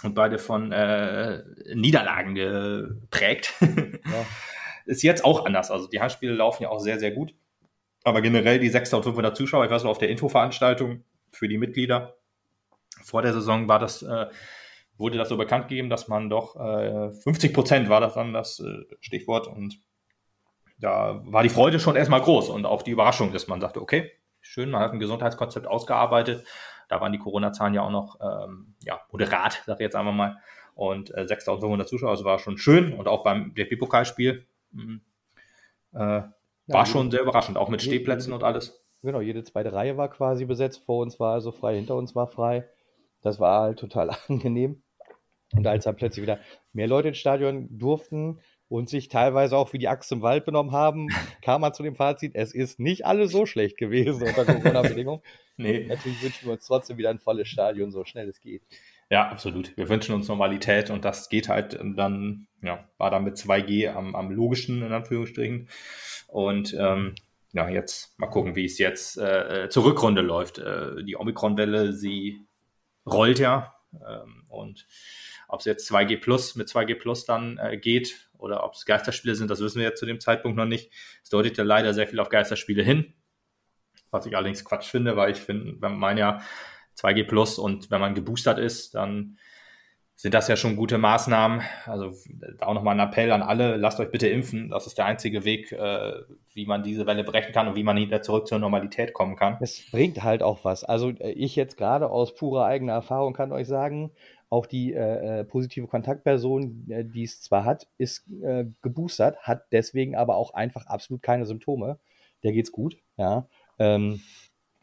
und 0.03 0.15
beide 0.15 0.39
von 0.39 0.71
äh, 0.71 1.43
Niederlagen 1.73 2.35
geprägt. 2.35 3.53
Ja. 3.61 4.25
Ist 4.85 5.03
jetzt 5.03 5.23
auch 5.23 5.45
anders. 5.45 5.69
Also 5.69 5.87
die 5.87 6.01
Handspiele 6.01 6.33
laufen 6.33 6.63
ja 6.63 6.69
auch 6.69 6.79
sehr, 6.79 6.99
sehr 6.99 7.11
gut. 7.11 7.35
Aber 8.03 8.21
generell 8.21 8.59
die 8.59 8.69
6500 8.69 9.37
Zuschauer, 9.37 9.65
ich 9.65 9.71
weiß 9.71 9.83
noch, 9.83 9.91
auf 9.91 9.99
der 9.99 10.09
Infoveranstaltung 10.09 11.03
für 11.31 11.47
die 11.47 11.59
Mitglieder 11.59 12.15
vor 13.03 13.21
der 13.21 13.33
Saison 13.33 13.67
war 13.67 13.79
das, 13.79 14.01
äh, 14.01 14.27
wurde 14.97 15.17
das 15.17 15.29
so 15.29 15.37
bekannt 15.37 15.67
gegeben, 15.67 15.89
dass 15.89 16.07
man 16.07 16.29
doch 16.29 16.55
äh, 16.55 17.11
50 17.11 17.53
Prozent 17.53 17.89
war 17.89 18.01
das 18.01 18.13
dann 18.13 18.33
das 18.33 18.59
äh, 18.59 18.95
Stichwort 18.99 19.47
und 19.47 19.79
da 20.79 21.21
war 21.25 21.43
die 21.43 21.49
Freude 21.49 21.79
schon 21.79 21.95
erstmal 21.95 22.21
groß 22.21 22.49
und 22.49 22.65
auch 22.65 22.81
die 22.81 22.91
Überraschung, 22.91 23.31
dass 23.31 23.47
man 23.47 23.61
sagte, 23.61 23.81
okay, 23.81 24.11
schön, 24.41 24.71
man 24.71 24.81
hat 24.81 24.93
ein 24.93 24.99
Gesundheitskonzept 24.99 25.67
ausgearbeitet, 25.67 26.43
da 26.91 27.01
waren 27.01 27.11
die 27.11 27.19
Corona-Zahlen 27.19 27.73
ja 27.73 27.81
auch 27.81 27.89
noch 27.89 28.19
ja, 28.83 28.99
moderat, 29.11 29.63
sag 29.65 29.75
ich 29.75 29.81
jetzt 29.81 29.95
einfach 29.95 30.13
mal. 30.13 30.37
Und 30.75 31.13
äh, 31.13 31.21
6.500 31.21 31.85
Zuschauer, 31.85 32.11
das 32.11 32.23
war 32.23 32.39
schon 32.39 32.57
schön. 32.57 32.93
Und 32.93 33.07
auch 33.07 33.23
beim 33.23 33.53
DFB-Pokalspiel 33.53 34.45
hm, 34.73 35.01
äh, 35.93 35.97
ja, 35.99 36.33
war 36.67 36.85
schon 36.85 37.11
sehr 37.11 37.21
überraschend, 37.21 37.57
auch 37.57 37.69
mit 37.69 37.81
Stehplätzen 37.81 38.33
und 38.33 38.43
alles. 38.43 38.83
Genau, 39.03 39.21
jede 39.21 39.43
zweite 39.43 39.73
Reihe 39.73 39.97
war 39.97 40.09
quasi 40.09 40.45
besetzt. 40.45 40.83
Vor 40.85 41.01
uns 41.01 41.19
war 41.19 41.33
also 41.33 41.51
frei, 41.51 41.75
hinter 41.75 41.95
uns 41.95 42.15
war 42.15 42.27
frei. 42.27 42.67
Das 43.21 43.39
war 43.39 43.61
halt 43.61 43.79
total 43.79 44.11
angenehm. 44.27 44.83
Und 45.53 45.67
als 45.67 45.83
dann 45.83 45.97
plötzlich 45.97 46.23
wieder 46.23 46.39
mehr 46.71 46.87
Leute 46.87 47.09
ins 47.09 47.17
Stadion 47.17 47.67
durften 47.77 48.39
und 48.69 48.87
sich 48.87 49.09
teilweise 49.09 49.57
auch 49.57 49.73
wie 49.73 49.79
die 49.79 49.89
Axt 49.89 50.11
im 50.13 50.21
Wald 50.21 50.45
benommen 50.45 50.71
haben, 50.71 51.09
kam 51.41 51.59
man 51.59 51.73
zu 51.73 51.83
dem 51.83 51.95
Fazit, 51.95 52.35
es 52.35 52.53
ist 52.53 52.79
nicht 52.79 53.05
alles 53.05 53.31
so 53.31 53.45
schlecht 53.45 53.77
gewesen 53.77 54.25
unter 54.25 54.45
Corona-Bedingungen. 54.45 55.21
Nee. 55.61 55.85
Natürlich 55.87 56.21
wünschen 56.23 56.45
wir 56.45 56.53
uns 56.53 56.65
trotzdem 56.65 56.97
wieder 56.97 57.09
ein 57.09 57.19
volles 57.19 57.47
Stadion, 57.47 57.91
so 57.91 58.03
schnell 58.05 58.29
es 58.29 58.41
geht. 58.41 58.63
Ja, 59.09 59.29
absolut. 59.29 59.75
Wir 59.75 59.89
wünschen 59.89 60.15
uns 60.15 60.27
Normalität 60.27 60.89
und 60.89 61.03
das 61.03 61.27
geht 61.27 61.49
halt 61.49 61.77
dann, 61.79 62.47
ja, 62.61 62.87
war 62.97 63.11
dann 63.11 63.25
mit 63.25 63.35
2G 63.35 63.89
am, 63.89 64.15
am 64.15 64.31
logischen, 64.31 64.81
in 64.83 64.93
Anführungsstrichen. 64.93 65.67
Und 66.27 66.73
ähm, 66.79 67.15
ja, 67.51 67.67
jetzt 67.67 68.17
mal 68.17 68.27
gucken, 68.27 68.55
wie 68.55 68.65
es 68.65 68.77
jetzt 68.77 69.17
äh, 69.17 69.67
zur 69.69 69.83
Rückrunde 69.83 70.21
läuft. 70.21 70.59
Äh, 70.59 71.03
die 71.03 71.17
Omikron-Welle, 71.17 71.91
sie 71.91 72.45
rollt 73.05 73.39
ja. 73.39 73.75
Ähm, 73.93 74.45
und 74.47 74.87
ob 75.49 75.59
es 75.59 75.65
jetzt 75.65 75.91
2G 75.91 76.21
Plus 76.21 76.55
mit 76.55 76.69
2G 76.69 76.95
Plus 76.95 77.25
dann 77.25 77.57
äh, 77.57 77.77
geht 77.77 78.29
oder 78.37 78.63
ob 78.63 78.73
es 78.73 78.85
Geisterspiele 78.85 79.35
sind, 79.35 79.51
das 79.51 79.59
wissen 79.59 79.79
wir 79.79 79.87
jetzt 79.87 79.99
zu 79.99 80.05
dem 80.05 80.21
Zeitpunkt 80.21 80.57
noch 80.57 80.65
nicht. 80.65 80.91
Es 81.21 81.29
deutet 81.29 81.57
ja 81.57 81.65
leider 81.65 81.93
sehr 81.93 82.07
viel 82.07 82.19
auf 82.19 82.29
Geisterspiele 82.29 82.83
hin. 82.83 83.13
Was 84.11 84.25
ich 84.25 84.35
allerdings 84.35 84.65
Quatsch 84.65 84.89
finde, 84.89 85.15
weil 85.15 85.31
ich 85.31 85.39
finde, 85.39 85.81
wenn 85.81 85.97
man 85.97 86.17
ja 86.17 86.41
2G 86.97 87.25
Plus 87.25 87.57
und 87.57 87.89
wenn 87.89 88.01
man 88.01 88.15
geboostert 88.15 88.59
ist, 88.59 88.95
dann 88.95 89.37
sind 90.21 90.35
das 90.35 90.47
ja 90.47 90.55
schon 90.55 90.75
gute 90.75 90.99
Maßnahmen. 90.99 91.63
Also 91.85 92.11
da 92.57 92.67
auch 92.67 92.75
nochmal 92.75 92.99
ein 92.99 93.07
Appell 93.07 93.31
an 93.31 93.41
alle, 93.41 93.75
lasst 93.77 93.99
euch 93.99 94.11
bitte 94.11 94.27
impfen. 94.27 94.69
Das 94.69 94.85
ist 94.85 94.99
der 94.99 95.05
einzige 95.05 95.45
Weg, 95.45 95.71
äh, 95.71 96.13
wie 96.53 96.67
man 96.67 96.83
diese 96.83 97.07
Welle 97.07 97.23
brechen 97.23 97.53
kann 97.53 97.67
und 97.67 97.75
wie 97.75 97.81
man 97.81 97.97
wieder 97.97 98.21
zurück 98.21 98.45
zur 98.47 98.59
Normalität 98.59 99.13
kommen 99.13 99.35
kann. 99.35 99.57
Es 99.61 99.89
bringt 99.89 100.21
halt 100.21 100.43
auch 100.43 100.59
was. 100.63 100.83
Also 100.83 101.09
äh, 101.09 101.31
ich 101.31 101.55
jetzt 101.55 101.75
gerade 101.75 102.07
aus 102.11 102.35
purer 102.35 102.65
eigener 102.65 102.93
Erfahrung 102.93 103.33
kann 103.33 103.51
euch 103.51 103.67
sagen, 103.67 104.11
auch 104.51 104.67
die 104.67 104.93
äh, 104.93 105.39
äh 105.39 105.43
positive 105.43 105.87
Kontaktperson, 105.87 106.85
äh, 106.89 107.03
die 107.03 107.23
es 107.23 107.41
zwar 107.41 107.65
hat, 107.65 107.87
ist 107.97 108.27
äh, 108.43 108.65
geboostert, 108.83 109.39
hat 109.39 109.63
deswegen 109.71 110.15
aber 110.15 110.35
auch 110.35 110.53
einfach 110.53 110.85
absolut 110.85 111.23
keine 111.23 111.47
Symptome. 111.47 111.97
Der 112.43 112.51
geht's 112.51 112.71
gut, 112.71 112.95
ja. 113.17 113.47
Ähm, 113.81 114.21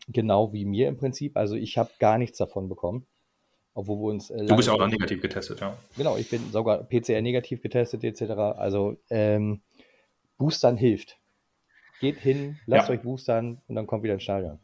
genau 0.09 0.53
wie 0.53 0.65
mir 0.65 0.89
im 0.89 0.97
Prinzip. 0.97 1.37
Also 1.37 1.55
ich 1.55 1.79
habe 1.79 1.91
gar 1.99 2.19
nichts 2.19 2.39
davon 2.39 2.69
bekommen. 2.69 3.07
Obwohl 3.75 3.99
wir 3.99 4.13
uns. 4.13 4.31
Äh, 4.31 4.47
du 4.47 4.57
bist 4.57 4.69
auch 4.69 4.79
noch 4.79 4.89
negativ 4.89 5.23
getestet, 5.23 5.61
ja. 5.61 5.77
Genau, 5.97 6.17
ich 6.17 6.29
bin 6.29 6.51
sogar 6.51 6.83
PCR 6.83 7.23
negativ 7.23 7.63
getestet, 7.63 8.03
etc. 8.03 8.23
Also 8.57 8.97
ähm, 9.09 9.61
Boostern 10.37 10.77
hilft. 10.77 11.17
Geht 12.01 12.19
hin, 12.19 12.59
lasst 12.67 12.89
ja. 12.89 12.95
euch 12.95 13.03
boostern 13.03 13.61
und 13.67 13.75
dann 13.75 13.87
kommt 13.87 14.05
wieder 14.05 14.15
ins 14.15 14.23
Stadion. 14.23 14.59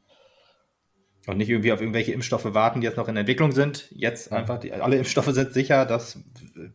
Und 1.26 1.38
nicht 1.38 1.48
irgendwie 1.48 1.72
auf 1.72 1.80
irgendwelche 1.80 2.12
Impfstoffe 2.12 2.52
warten, 2.52 2.80
die 2.80 2.86
jetzt 2.86 2.98
noch 2.98 3.08
in 3.08 3.16
Entwicklung 3.16 3.52
sind. 3.52 3.90
Jetzt 3.94 4.30
einfach, 4.30 4.58
die, 4.58 4.72
alle 4.72 4.96
Impfstoffe 4.96 5.32
sind 5.32 5.54
sicher, 5.54 5.86
das 5.86 6.22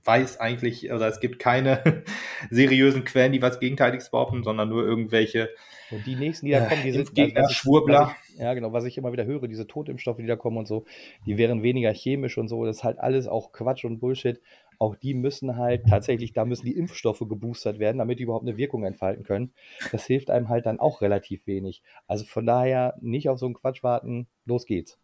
weiß 0.03 0.39
eigentlich, 0.39 0.91
oder 0.91 1.08
es 1.08 1.20
gibt 1.20 1.38
keine 1.38 2.03
seriösen 2.50 3.03
Quellen, 3.03 3.32
die 3.32 3.44
was 3.44 3.60
Gegenteiliges 3.60 4.10
behaupten, 4.10 4.44
sondern 4.44 4.70
nur 4.70 4.84
irgendwelche. 4.84 5.50
Und 5.91 6.06
die 6.08 6.15
nächsten, 6.15 6.48
die 6.48 6.53
da 6.53 6.65
kommen, 6.65 6.82
die 6.84 6.91
sind 6.91 7.38
also, 7.38 7.53
Schwurbler. 7.53 8.15
Ich, 8.34 8.39
ja, 8.39 8.53
genau, 8.56 8.74
was 8.74 8.86
ich 8.86 8.98
immer 8.98 9.12
wieder 9.12 9.25
höre, 9.25 9.48
diese 9.48 9.68
Totimpfstoffe, 9.68 10.18
die 10.18 10.25
da 10.25 10.36
kommen 10.36 10.58
und 10.58 10.68
so, 10.68 10.86
die 11.27 11.38
wären 11.38 11.62
weniger 11.62 11.94
chemisch 11.94 12.38
und 12.39 12.48
so. 12.48 12.65
Das 12.65 12.77
ist 12.77 12.84
halt 12.84 13.00
alles 13.00 13.27
auch 13.27 13.51
Quatsch 13.51 13.86
und 13.86 14.00
Bullshit 14.00 14.41
auch 14.79 14.95
die 14.95 15.13
müssen 15.13 15.57
halt 15.57 15.88
tatsächlich, 15.88 16.33
da 16.33 16.45
müssen 16.45 16.65
die 16.65 16.77
Impfstoffe 16.77 17.19
geboostert 17.19 17.79
werden, 17.79 17.98
damit 17.98 18.19
die 18.19 18.24
überhaupt 18.24 18.48
eine 18.48 18.57
Wirkung 18.57 18.86
entfalten 18.86 19.24
können. 19.24 19.51
Das 19.91 20.05
hilft 20.05 20.29
einem 20.29 20.50
halt 20.50 20.65
dann 20.65 20.79
auch 20.79 21.01
relativ 21.01 21.45
wenig. 21.45 21.83
Also 22.07 22.25
von 22.25 22.45
daher 22.45 22.95
nicht 23.01 23.29
auf 23.29 23.38
so 23.38 23.45
einen 23.45 23.55
Quatsch 23.55 23.83
warten, 23.83 24.27
los 24.45 24.65
geht's. 24.65 24.98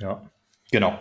Ja, 0.00 0.30
genau. 0.70 0.98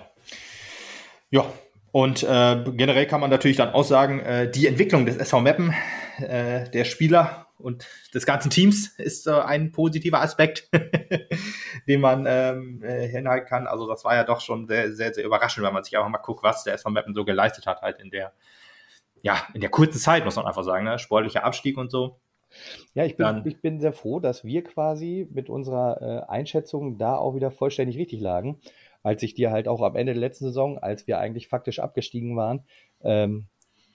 Ja, 1.32 1.52
und 1.92 2.24
äh, 2.24 2.64
generell 2.74 3.08
kann 3.08 3.20
man 3.20 3.32
natürlich 3.32 3.58
dann 3.58 3.74
auch 3.74 3.84
sagen, 3.84 4.20
äh, 4.20 4.50
die 4.50 4.68
Entwicklung 4.68 5.06
des 5.06 5.18
SV 5.18 5.42
Meppen, 5.42 5.74
äh, 6.20 6.70
der 6.70 6.86
Spieler 6.86 7.47
und 7.58 7.88
des 8.14 8.26
ganzen 8.26 8.50
Teams 8.50 8.88
ist 9.00 9.28
äh, 9.28 9.32
ein 9.32 9.72
positiver 9.72 10.22
Aspekt, 10.22 10.70
den 11.88 12.02
man 12.02 12.26
ähm, 12.28 12.84
äh, 12.84 13.08
hinhalten 13.08 13.48
kann. 13.48 13.68
Also 13.68 13.88
das 13.88 14.04
war 14.04 14.16
ja 14.16 14.24
doch 14.24 14.42
schon 14.42 14.68
sehr, 14.68 14.94
sehr, 14.94 15.14
sehr 15.14 15.26
überraschend, 15.26 15.66
wenn 15.66 15.74
man 15.74 15.84
sich 15.84 15.98
einfach 15.98 16.10
mal 16.10 16.20
guckt, 16.20 16.44
was 16.44 16.64
der 16.64 16.76
SV 16.76 16.90
Meppen 16.92 17.16
so 17.16 17.26
geleistet 17.26 17.66
hat, 17.66 17.82
halt 17.82 18.00
in 18.00 18.12
der, 18.12 18.34
ja, 19.22 19.42
in 19.54 19.62
der 19.62 19.70
kurzen 19.70 20.00
Zeit, 20.00 20.24
muss 20.24 20.36
man 20.36 20.46
einfach 20.46 20.64
sagen, 20.64 20.86
ne? 20.86 21.00
sportlicher 21.00 21.44
Abstieg 21.44 21.78
und 21.78 21.90
so. 21.90 22.20
Ja, 22.94 23.04
ich 23.06 23.18
bin, 23.18 23.26
Dann, 23.26 23.46
ich 23.46 23.62
bin 23.62 23.80
sehr 23.80 23.94
froh, 23.94 24.20
dass 24.20 24.46
wir 24.46 24.64
quasi 24.64 25.28
mit 25.32 25.50
unserer 25.50 26.02
äh, 26.02 26.32
Einschätzung 26.32 26.98
da 26.98 27.16
auch 27.16 27.36
wieder 27.36 27.52
vollständig 27.52 27.98
richtig 27.98 28.22
lagen, 28.22 28.60
als 29.04 29.24
ich 29.24 29.34
dir 29.34 29.52
halt 29.52 29.68
auch 29.68 29.82
am 29.82 29.96
Ende 29.96 30.14
der 30.14 30.22
letzten 30.22 30.46
Saison, 30.46 30.78
als 30.78 31.08
wir 31.08 31.20
eigentlich 31.20 31.48
faktisch 31.48 31.80
abgestiegen 31.80 32.38
waren, 32.38 32.64
ähm, 33.02 33.48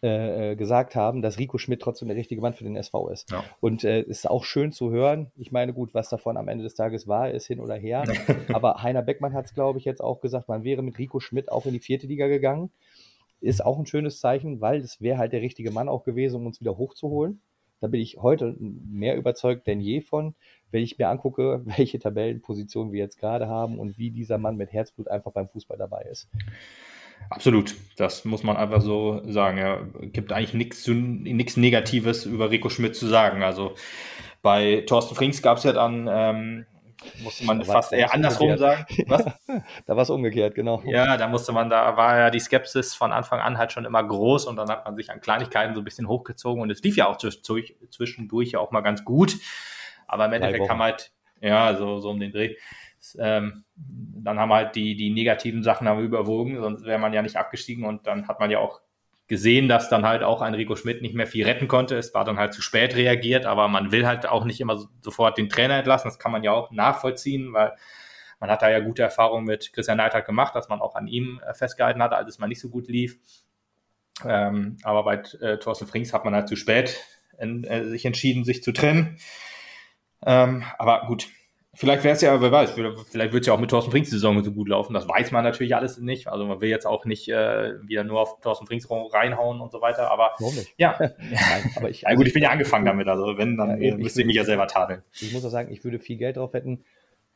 äh, 0.02 0.50
äh, 0.50 0.56
gesagt 0.56 0.96
haben, 0.96 1.22
dass 1.22 1.38
Rico 1.38 1.58
Schmidt 1.58 1.80
trotzdem 1.80 2.08
der 2.08 2.16
richtige 2.16 2.40
Mann 2.40 2.54
für 2.54 2.64
den 2.64 2.74
SV 2.74 3.08
ist. 3.10 3.30
Ja. 3.30 3.44
Und 3.60 3.84
äh, 3.84 4.02
ist 4.02 4.28
auch 4.28 4.42
schön 4.42 4.72
zu 4.72 4.90
hören. 4.90 5.30
Ich 5.36 5.52
meine, 5.52 5.72
gut, 5.72 5.94
was 5.94 6.08
davon 6.08 6.36
am 6.36 6.48
Ende 6.48 6.64
des 6.64 6.74
Tages 6.74 7.06
war, 7.06 7.30
ist 7.30 7.46
hin 7.46 7.60
oder 7.60 7.76
her. 7.76 8.02
Aber 8.52 8.82
Heiner 8.82 9.02
Beckmann 9.02 9.32
hat 9.32 9.44
es, 9.44 9.54
glaube 9.54 9.78
ich, 9.78 9.84
jetzt 9.84 10.02
auch 10.02 10.20
gesagt, 10.20 10.48
man 10.48 10.64
wäre 10.64 10.82
mit 10.82 10.98
Rico 10.98 11.20
Schmidt 11.20 11.52
auch 11.52 11.66
in 11.66 11.72
die 11.72 11.78
vierte 11.78 12.08
Liga 12.08 12.26
gegangen. 12.26 12.72
Ist 13.40 13.64
auch 13.64 13.78
ein 13.78 13.86
schönes 13.86 14.18
Zeichen, 14.18 14.60
weil 14.60 14.80
es 14.80 15.00
wäre 15.00 15.18
halt 15.18 15.32
der 15.32 15.40
richtige 15.40 15.70
Mann 15.70 15.88
auch 15.88 16.02
gewesen, 16.02 16.34
um 16.34 16.46
uns 16.46 16.60
wieder 16.60 16.76
hochzuholen. 16.76 17.40
Da 17.80 17.86
bin 17.86 18.00
ich 18.00 18.16
heute 18.16 18.56
mehr 18.58 19.16
überzeugt 19.16 19.68
denn 19.68 19.80
je 19.80 20.00
von, 20.00 20.34
wenn 20.72 20.82
ich 20.82 20.98
mir 20.98 21.10
angucke, 21.10 21.62
welche 21.76 22.00
Tabellenposition 22.00 22.90
wir 22.90 22.98
jetzt 22.98 23.18
gerade 23.18 23.46
haben 23.46 23.78
und 23.78 23.98
wie 23.98 24.10
dieser 24.10 24.38
Mann 24.38 24.56
mit 24.56 24.72
Herzblut 24.72 25.06
einfach 25.06 25.30
beim 25.30 25.48
Fußball 25.48 25.78
dabei 25.78 26.02
ist. 26.10 26.28
Absolut, 27.30 27.74
das 27.96 28.24
muss 28.24 28.42
man 28.42 28.56
einfach 28.56 28.80
so 28.80 29.22
sagen. 29.26 29.58
Ja, 29.58 29.80
gibt 30.00 30.32
eigentlich 30.32 30.54
nichts 30.54 31.56
Negatives 31.56 32.26
über 32.26 32.50
Rico 32.50 32.68
Schmidt 32.68 32.96
zu 32.96 33.06
sagen. 33.06 33.42
Also 33.42 33.74
bei 34.42 34.84
Thorsten 34.86 35.14
Frings 35.14 35.40
gab 35.40 35.58
es 35.58 35.64
ja 35.64 35.72
dann 35.72 36.08
ähm, 36.10 36.66
musste 37.22 37.44
man 37.44 37.64
fast 37.64 37.92
eher 37.92 38.12
andersrum 38.12 38.50
umgekehrt. 38.50 38.88
sagen. 38.88 39.04
Was? 39.08 39.24
da 39.86 39.96
war 39.96 40.02
es 40.02 40.10
umgekehrt, 40.10 40.54
genau. 40.54 40.82
Ja, 40.84 41.16
da 41.16 41.28
musste 41.28 41.52
man, 41.52 41.70
da 41.70 41.96
war 41.96 42.18
ja 42.18 42.30
die 42.30 42.40
Skepsis 42.40 42.94
von 42.94 43.12
Anfang 43.12 43.40
an 43.40 43.58
halt 43.58 43.72
schon 43.72 43.84
immer 43.84 44.02
groß 44.02 44.46
und 44.46 44.56
dann 44.56 44.68
hat 44.68 44.84
man 44.84 44.96
sich 44.96 45.10
an 45.10 45.20
Kleinigkeiten 45.20 45.74
so 45.74 45.80
ein 45.80 45.84
bisschen 45.84 46.08
hochgezogen 46.08 46.62
und 46.62 46.70
es 46.70 46.82
lief 46.82 46.96
ja 46.96 47.08
auch 47.08 47.16
zwischendurch 47.16 48.52
ja 48.52 48.58
auch 48.58 48.70
mal 48.70 48.80
ganz 48.80 49.04
gut. 49.04 49.36
Aber 50.06 50.26
im 50.26 50.32
Endeffekt 50.32 50.66
kam 50.66 50.82
halt, 50.82 51.12
ja, 51.40 51.74
so, 51.74 52.00
so 52.00 52.10
um 52.10 52.20
den 52.20 52.32
Dreh. 52.32 52.56
Ähm, 53.18 53.64
dann 53.74 54.38
haben 54.38 54.52
halt 54.52 54.76
die, 54.76 54.96
die 54.96 55.10
negativen 55.10 55.62
Sachen 55.62 55.88
haben 55.88 56.00
überwogen, 56.02 56.60
sonst 56.60 56.84
wäre 56.84 56.98
man 56.98 57.12
ja 57.12 57.22
nicht 57.22 57.36
abgestiegen 57.36 57.84
und 57.84 58.06
dann 58.06 58.28
hat 58.28 58.40
man 58.40 58.50
ja 58.50 58.58
auch 58.58 58.80
gesehen, 59.28 59.68
dass 59.68 59.88
dann 59.88 60.04
halt 60.04 60.22
auch 60.22 60.42
ein 60.42 60.54
Rico 60.54 60.76
Schmidt 60.76 61.00
nicht 61.00 61.14
mehr 61.14 61.26
viel 61.26 61.46
retten 61.46 61.68
konnte. 61.68 61.96
Es 61.96 62.12
war 62.12 62.24
dann 62.24 62.38
halt 62.38 62.52
zu 62.52 62.60
spät 62.60 62.96
reagiert, 62.96 63.46
aber 63.46 63.68
man 63.68 63.90
will 63.90 64.06
halt 64.06 64.26
auch 64.26 64.44
nicht 64.44 64.60
immer 64.60 64.78
sofort 65.00 65.38
den 65.38 65.48
Trainer 65.48 65.76
entlassen. 65.78 66.08
Das 66.08 66.18
kann 66.18 66.32
man 66.32 66.42
ja 66.42 66.52
auch 66.52 66.70
nachvollziehen, 66.70 67.52
weil 67.52 67.72
man 68.40 68.50
hat 68.50 68.60
da 68.60 68.70
ja 68.70 68.80
gute 68.80 69.02
Erfahrungen 69.02 69.46
mit 69.46 69.72
Christian 69.72 69.98
Neidhardt 69.98 70.26
gemacht, 70.26 70.54
dass 70.54 70.68
man 70.68 70.80
auch 70.80 70.96
an 70.96 71.06
ihm 71.06 71.40
äh, 71.46 71.54
festgehalten 71.54 72.02
hat, 72.02 72.12
als 72.12 72.28
es 72.28 72.38
mal 72.38 72.48
nicht 72.48 72.60
so 72.60 72.68
gut 72.68 72.88
lief. 72.88 73.18
Ähm, 74.24 74.76
aber 74.82 75.04
bei 75.04 75.22
äh, 75.40 75.58
Thorsten 75.58 75.86
Frings 75.86 76.12
hat 76.12 76.24
man 76.24 76.34
halt 76.34 76.48
zu 76.48 76.56
spät 76.56 77.00
in, 77.38 77.64
äh, 77.64 77.84
sich 77.84 78.04
entschieden, 78.04 78.44
sich 78.44 78.62
zu 78.62 78.72
trennen. 78.72 79.16
Ähm, 80.26 80.64
aber 80.76 81.06
gut, 81.06 81.28
Vielleicht 81.74 82.04
wäre 82.04 82.14
es 82.14 82.20
ja, 82.20 82.38
wer 82.38 82.52
weiß, 82.52 82.72
vielleicht 82.72 83.32
wird 83.32 83.40
es 83.40 83.46
ja 83.46 83.54
auch 83.54 83.58
mit 83.58 83.70
Thorsten 83.70 83.90
Frings 83.90 84.10
die 84.10 84.16
Saison 84.16 84.44
so 84.44 84.52
gut 84.52 84.68
laufen. 84.68 84.92
Das 84.92 85.08
weiß 85.08 85.30
man 85.30 85.42
natürlich 85.42 85.74
alles 85.74 85.96
nicht. 85.98 86.28
Also 86.28 86.44
man 86.44 86.60
will 86.60 86.68
jetzt 86.68 86.86
auch 86.86 87.06
nicht 87.06 87.28
äh, 87.28 87.72
wieder 87.88 88.04
nur 88.04 88.20
auf 88.20 88.40
Thorsten 88.40 88.66
Frings 88.66 88.86
reinhauen 88.90 89.62
und 89.62 89.72
so 89.72 89.80
weiter. 89.80 90.10
Aber 90.10 90.32
Warum 90.38 90.54
nicht? 90.54 90.74
ja, 90.76 90.96
Nein, 91.00 91.70
aber 91.76 91.88
ich, 91.88 92.02
ja, 92.08 92.14
gut, 92.14 92.26
ich 92.26 92.34
bin 92.34 92.42
ja 92.42 92.50
angefangen 92.50 92.84
damit. 92.84 93.08
Also 93.08 93.38
wenn, 93.38 93.56
dann 93.56 93.80
ja, 93.80 93.96
müsste 93.96 94.20
ich 94.20 94.26
mich 94.26 94.36
ja 94.36 94.44
selber 94.44 94.66
tadeln. 94.66 95.02
Ich 95.14 95.32
muss 95.32 95.46
auch 95.46 95.50
sagen, 95.50 95.72
ich 95.72 95.82
würde 95.82 95.98
viel 95.98 96.18
Geld 96.18 96.36
drauf 96.36 96.52
wetten, 96.52 96.84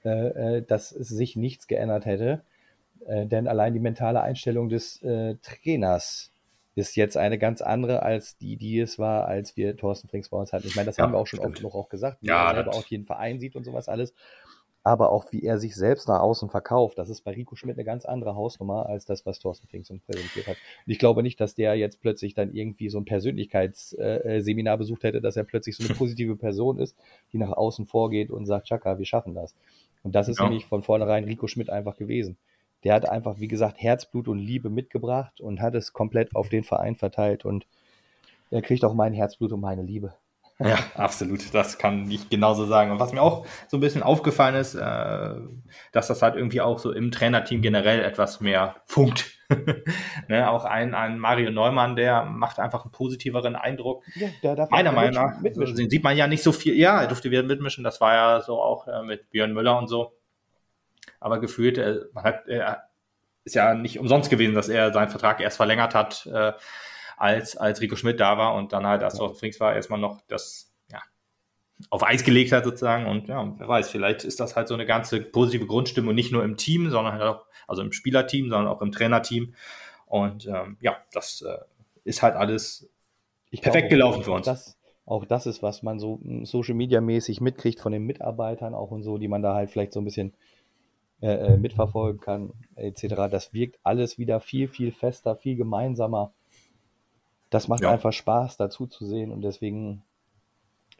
äh, 0.04 0.56
äh, 0.56 0.62
dass 0.62 0.92
es 0.92 1.08
sich 1.08 1.36
nichts 1.36 1.66
geändert 1.66 2.04
hätte. 2.04 2.42
Äh, 3.06 3.24
denn 3.24 3.48
allein 3.48 3.72
die 3.72 3.80
mentale 3.80 4.20
Einstellung 4.20 4.68
des 4.68 5.02
äh, 5.02 5.36
Trainers 5.42 6.30
ist 6.76 6.94
jetzt 6.94 7.16
eine 7.16 7.38
ganz 7.38 7.62
andere 7.62 8.02
als 8.02 8.36
die, 8.36 8.56
die 8.56 8.78
es 8.78 8.98
war, 8.98 9.26
als 9.26 9.56
wir 9.56 9.76
Thorsten 9.76 10.08
Frings 10.08 10.28
bei 10.28 10.36
uns 10.36 10.52
hatten. 10.52 10.66
Ich 10.66 10.76
meine, 10.76 10.86
das 10.86 10.98
ja, 10.98 11.04
haben 11.04 11.12
wir 11.14 11.18
auch 11.18 11.26
schon 11.26 11.38
stimmt. 11.38 11.56
oft 11.56 11.62
noch 11.62 11.74
auch 11.74 11.88
gesagt, 11.88 12.18
wie 12.20 12.28
ja, 12.28 12.50
er 12.50 12.54
selber 12.54 12.74
auch 12.74 12.84
jeden 12.86 13.06
Verein 13.06 13.40
sieht 13.40 13.56
und 13.56 13.64
sowas 13.64 13.88
alles. 13.88 14.12
Aber 14.82 15.10
auch 15.10 15.32
wie 15.32 15.42
er 15.42 15.58
sich 15.58 15.74
selbst 15.74 16.06
nach 16.06 16.20
außen 16.20 16.48
verkauft, 16.50 16.98
das 16.98 17.08
ist 17.08 17.22
bei 17.22 17.32
Rico 17.32 17.56
Schmidt 17.56 17.76
eine 17.76 17.84
ganz 17.84 18.04
andere 18.04 18.36
Hausnummer 18.36 18.86
als 18.86 19.06
das, 19.06 19.26
was 19.26 19.40
Thorsten 19.40 19.66
Frings 19.66 19.90
uns 19.90 20.02
präsentiert 20.04 20.46
hat. 20.46 20.56
Und 20.86 20.92
ich 20.92 20.98
glaube 20.98 21.22
nicht, 21.24 21.40
dass 21.40 21.54
der 21.54 21.74
jetzt 21.74 22.00
plötzlich 22.00 22.34
dann 22.34 22.52
irgendwie 22.52 22.90
so 22.90 22.98
ein 22.98 23.04
Persönlichkeitsseminar 23.06 24.74
äh, 24.74 24.78
besucht 24.78 25.02
hätte, 25.02 25.20
dass 25.22 25.36
er 25.36 25.44
plötzlich 25.44 25.76
so 25.76 25.82
eine 25.82 25.94
positive 25.98 26.36
Person 26.36 26.78
ist, 26.78 26.94
die 27.32 27.38
nach 27.38 27.52
außen 27.52 27.86
vorgeht 27.86 28.30
und 28.30 28.44
sagt, 28.44 28.68
Chaka, 28.68 28.98
wir 28.98 29.06
schaffen 29.06 29.34
das. 29.34 29.56
Und 30.02 30.14
das 30.14 30.28
ist 30.28 30.38
ja. 30.38 30.44
nämlich 30.44 30.66
von 30.66 30.82
vornherein 30.82 31.24
Rico 31.24 31.48
Schmidt 31.48 31.70
einfach 31.70 31.96
gewesen 31.96 32.36
der 32.86 32.94
hat 32.94 33.08
einfach, 33.08 33.40
wie 33.40 33.48
gesagt, 33.48 33.82
Herzblut 33.82 34.28
und 34.28 34.38
Liebe 34.38 34.70
mitgebracht 34.70 35.40
und 35.40 35.60
hat 35.60 35.74
es 35.74 35.92
komplett 35.92 36.36
auf 36.36 36.50
den 36.50 36.62
Verein 36.62 36.94
verteilt 36.94 37.44
und 37.44 37.66
er 38.52 38.62
kriegt 38.62 38.84
auch 38.84 38.94
mein 38.94 39.12
Herzblut 39.12 39.52
und 39.52 39.60
meine 39.60 39.82
Liebe. 39.82 40.14
Ja, 40.60 40.78
absolut. 40.94 41.52
Das 41.52 41.78
kann 41.78 42.08
ich 42.08 42.30
genauso 42.30 42.64
sagen. 42.64 42.92
Und 42.92 43.00
was 43.00 43.12
mir 43.12 43.22
auch 43.22 43.44
so 43.66 43.76
ein 43.76 43.80
bisschen 43.80 44.04
aufgefallen 44.04 44.54
ist, 44.54 44.76
äh, 44.76 45.34
dass 45.90 46.06
das 46.06 46.22
halt 46.22 46.36
irgendwie 46.36 46.60
auch 46.60 46.78
so 46.78 46.92
im 46.92 47.10
Trainerteam 47.10 47.60
generell 47.60 48.04
etwas 48.04 48.40
mehr 48.40 48.76
funkt. 48.86 49.32
ne, 50.28 50.48
auch 50.48 50.64
ein, 50.64 50.94
ein 50.94 51.18
Mario 51.18 51.50
Neumann, 51.50 51.96
der 51.96 52.24
macht 52.26 52.60
einfach 52.60 52.84
einen 52.84 52.92
positiveren 52.92 53.56
Eindruck. 53.56 54.04
Ja, 54.14 54.28
der 54.44 54.54
darf 54.54 54.70
Meiner 54.70 54.92
Meinung 54.92 55.14
nach 55.14 55.40
mitmischen. 55.40 55.90
Sieht 55.90 56.04
man 56.04 56.16
ja 56.16 56.28
nicht 56.28 56.44
so 56.44 56.52
viel. 56.52 56.76
Ja, 56.76 57.00
er 57.00 57.08
durfte 57.08 57.32
wieder 57.32 57.42
mitmischen. 57.42 57.82
Das 57.82 58.00
war 58.00 58.14
ja 58.14 58.40
so 58.42 58.62
auch 58.62 58.86
äh, 58.86 59.02
mit 59.02 59.28
Björn 59.30 59.52
Müller 59.52 59.76
und 59.76 59.88
so 59.88 60.12
aber 61.26 61.40
gefühlt, 61.40 61.76
äh, 61.76 62.02
man 62.12 62.22
hat, 62.22 62.46
äh, 62.46 62.62
ist 63.42 63.56
ja 63.56 63.74
nicht 63.74 63.98
umsonst 63.98 64.30
gewesen, 64.30 64.54
dass 64.54 64.68
er 64.68 64.92
seinen 64.92 65.08
Vertrag 65.08 65.40
erst 65.40 65.56
verlängert 65.56 65.92
hat, 65.92 66.24
äh, 66.26 66.52
als, 67.16 67.56
als 67.56 67.80
Rico 67.80 67.96
Schmidt 67.96 68.20
da 68.20 68.38
war 68.38 68.54
und 68.54 68.72
dann 68.72 68.86
halt, 68.86 69.02
als 69.02 69.18
ja. 69.18 69.28
Frings 69.30 69.58
war, 69.58 69.74
erstmal 69.74 69.98
noch 69.98 70.20
das 70.28 70.72
ja, 70.88 71.00
auf 71.90 72.04
Eis 72.04 72.22
gelegt 72.22 72.52
hat 72.52 72.62
sozusagen. 72.62 73.06
Und 73.06 73.26
ja, 73.26 73.54
wer 73.58 73.66
weiß, 73.66 73.90
vielleicht 73.90 74.22
ist 74.22 74.38
das 74.38 74.54
halt 74.54 74.68
so 74.68 74.74
eine 74.74 74.86
ganze 74.86 75.20
positive 75.20 75.66
Grundstimmung, 75.66 76.14
nicht 76.14 76.30
nur 76.30 76.44
im 76.44 76.56
Team, 76.56 76.90
sondern 76.90 77.14
halt 77.14 77.24
auch, 77.24 77.46
also 77.66 77.82
im 77.82 77.90
Spielerteam, 77.90 78.48
sondern 78.48 78.68
auch 78.68 78.80
im 78.80 78.92
Trainerteam. 78.92 79.52
Und 80.06 80.46
ähm, 80.46 80.76
ja, 80.80 80.96
das 81.10 81.42
äh, 81.42 81.58
ist 82.04 82.22
halt 82.22 82.36
alles 82.36 82.88
ich 83.50 83.62
perfekt 83.62 83.88
glaube, 83.88 83.96
gelaufen 83.96 84.22
für 84.22 84.30
uns. 84.30 84.46
Das, 84.46 84.78
auch 85.06 85.24
das 85.24 85.46
ist, 85.46 85.60
was 85.60 85.82
man 85.82 85.98
so 85.98 86.20
Social 86.44 86.76
Media 86.76 87.00
mäßig 87.00 87.40
mitkriegt 87.40 87.80
von 87.80 87.90
den 87.90 88.04
Mitarbeitern 88.04 88.74
auch 88.74 88.92
und 88.92 89.02
so, 89.02 89.18
die 89.18 89.26
man 89.26 89.42
da 89.42 89.54
halt 89.54 89.70
vielleicht 89.70 89.92
so 89.92 90.00
ein 90.00 90.04
bisschen 90.04 90.34
äh, 91.20 91.28
äh, 91.28 91.56
mitverfolgen 91.56 92.20
kann, 92.20 92.52
etc. 92.74 93.30
Das 93.30 93.54
wirkt 93.54 93.78
alles 93.82 94.18
wieder 94.18 94.40
viel, 94.40 94.68
viel 94.68 94.92
fester, 94.92 95.36
viel 95.36 95.56
gemeinsamer. 95.56 96.32
Das 97.50 97.68
macht 97.68 97.82
ja. 97.82 97.90
einfach 97.90 98.12
Spaß, 98.12 98.56
dazu 98.56 98.86
zu 98.86 99.06
sehen 99.06 99.30
und 99.30 99.42
deswegen 99.42 100.02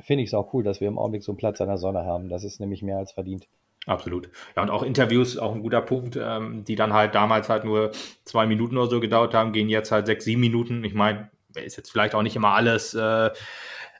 finde 0.00 0.22
ich 0.22 0.30
es 0.30 0.34
auch 0.34 0.52
cool, 0.54 0.62
dass 0.62 0.80
wir 0.80 0.88
im 0.88 0.98
Augenblick 0.98 1.22
so 1.22 1.32
einen 1.32 1.38
Platz 1.38 1.60
an 1.60 1.68
der 1.68 1.78
Sonne 1.78 2.04
haben. 2.04 2.28
Das 2.28 2.44
ist 2.44 2.60
nämlich 2.60 2.82
mehr 2.82 2.98
als 2.98 3.12
verdient. 3.12 3.48
Absolut. 3.86 4.28
Ja, 4.56 4.62
und 4.62 4.70
auch 4.70 4.82
Interviews, 4.82 5.38
auch 5.38 5.54
ein 5.54 5.62
guter 5.62 5.80
Punkt, 5.80 6.18
ähm, 6.20 6.64
die 6.64 6.74
dann 6.74 6.92
halt 6.92 7.14
damals 7.14 7.48
halt 7.48 7.64
nur 7.64 7.92
zwei 8.24 8.46
Minuten 8.46 8.76
oder 8.76 8.90
so 8.90 9.00
gedauert 9.00 9.32
haben, 9.32 9.52
gehen 9.52 9.68
jetzt 9.68 9.92
halt 9.92 10.06
sechs, 10.06 10.24
sieben 10.24 10.40
Minuten. 10.40 10.82
Ich 10.84 10.94
meine, 10.94 11.30
ist 11.54 11.76
jetzt 11.76 11.90
vielleicht 11.90 12.14
auch 12.14 12.22
nicht 12.22 12.36
immer 12.36 12.54
alles, 12.54 12.94
äh, 12.94 13.30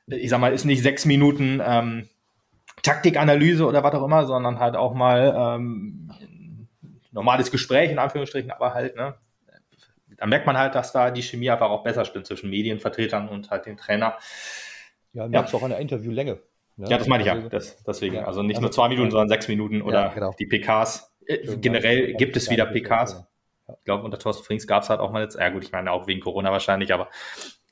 ich 0.06 0.28
sag 0.28 0.40
mal, 0.40 0.52
ist 0.52 0.64
nicht 0.64 0.82
sechs 0.82 1.04
Minuten 1.04 1.60
ähm, 1.64 2.08
Taktikanalyse 2.86 3.66
oder 3.66 3.82
was 3.82 3.94
auch 3.94 4.04
immer, 4.04 4.26
sondern 4.26 4.60
halt 4.60 4.76
auch 4.76 4.94
mal 4.94 5.34
ähm, 5.36 6.08
normales 7.10 7.50
Gespräch 7.50 7.90
in 7.90 7.98
Anführungsstrichen, 7.98 8.52
aber 8.52 8.74
halt, 8.74 8.94
ne, 8.94 9.16
da 10.16 10.26
merkt 10.26 10.46
man 10.46 10.56
halt, 10.56 10.76
dass 10.76 10.92
da 10.92 11.10
die 11.10 11.22
Chemie 11.22 11.50
einfach 11.50 11.68
auch 11.68 11.82
besser 11.82 12.04
stimmt 12.04 12.26
zwischen 12.26 12.48
Medienvertretern 12.48 13.28
und 13.28 13.50
halt 13.50 13.66
dem 13.66 13.76
Trainer. 13.76 14.16
Ja, 15.12 15.26
merkst 15.26 15.52
ja. 15.52 15.58
auch 15.58 15.64
an 15.64 15.70
der 15.70 15.80
Interviewlänge. 15.80 16.38
Ne? 16.76 16.88
Ja, 16.88 16.98
das 16.98 17.08
meine 17.08 17.22
ich 17.22 17.26
ja. 17.26 17.34
Also, 17.34 17.48
das, 17.48 17.82
deswegen. 17.82 18.14
Ja. 18.16 18.24
Also 18.24 18.42
nicht 18.42 18.56
also, 18.56 18.62
nur 18.62 18.70
zwei 18.70 18.88
Minuten, 18.88 19.10
sondern 19.10 19.28
sechs 19.28 19.48
Minuten 19.48 19.82
oder 19.82 20.02
ja, 20.02 20.14
genau. 20.14 20.34
die 20.38 20.46
PKs. 20.46 21.12
Äh, 21.26 21.56
generell 21.56 22.14
gibt 22.14 22.36
es 22.36 22.50
wieder 22.50 22.66
PKs. 22.66 23.26
Ich 23.68 23.84
glaube, 23.84 24.04
unter 24.04 24.18
Thorsten 24.18 24.44
Frings 24.44 24.66
gab 24.66 24.84
es 24.84 24.90
halt 24.90 25.00
auch 25.00 25.10
mal 25.10 25.22
jetzt, 25.22 25.36
ja 25.36 25.48
gut, 25.48 25.64
ich 25.64 25.72
meine 25.72 25.90
auch 25.90 26.06
wegen 26.06 26.20
Corona 26.20 26.52
wahrscheinlich, 26.52 26.94
aber 26.94 27.08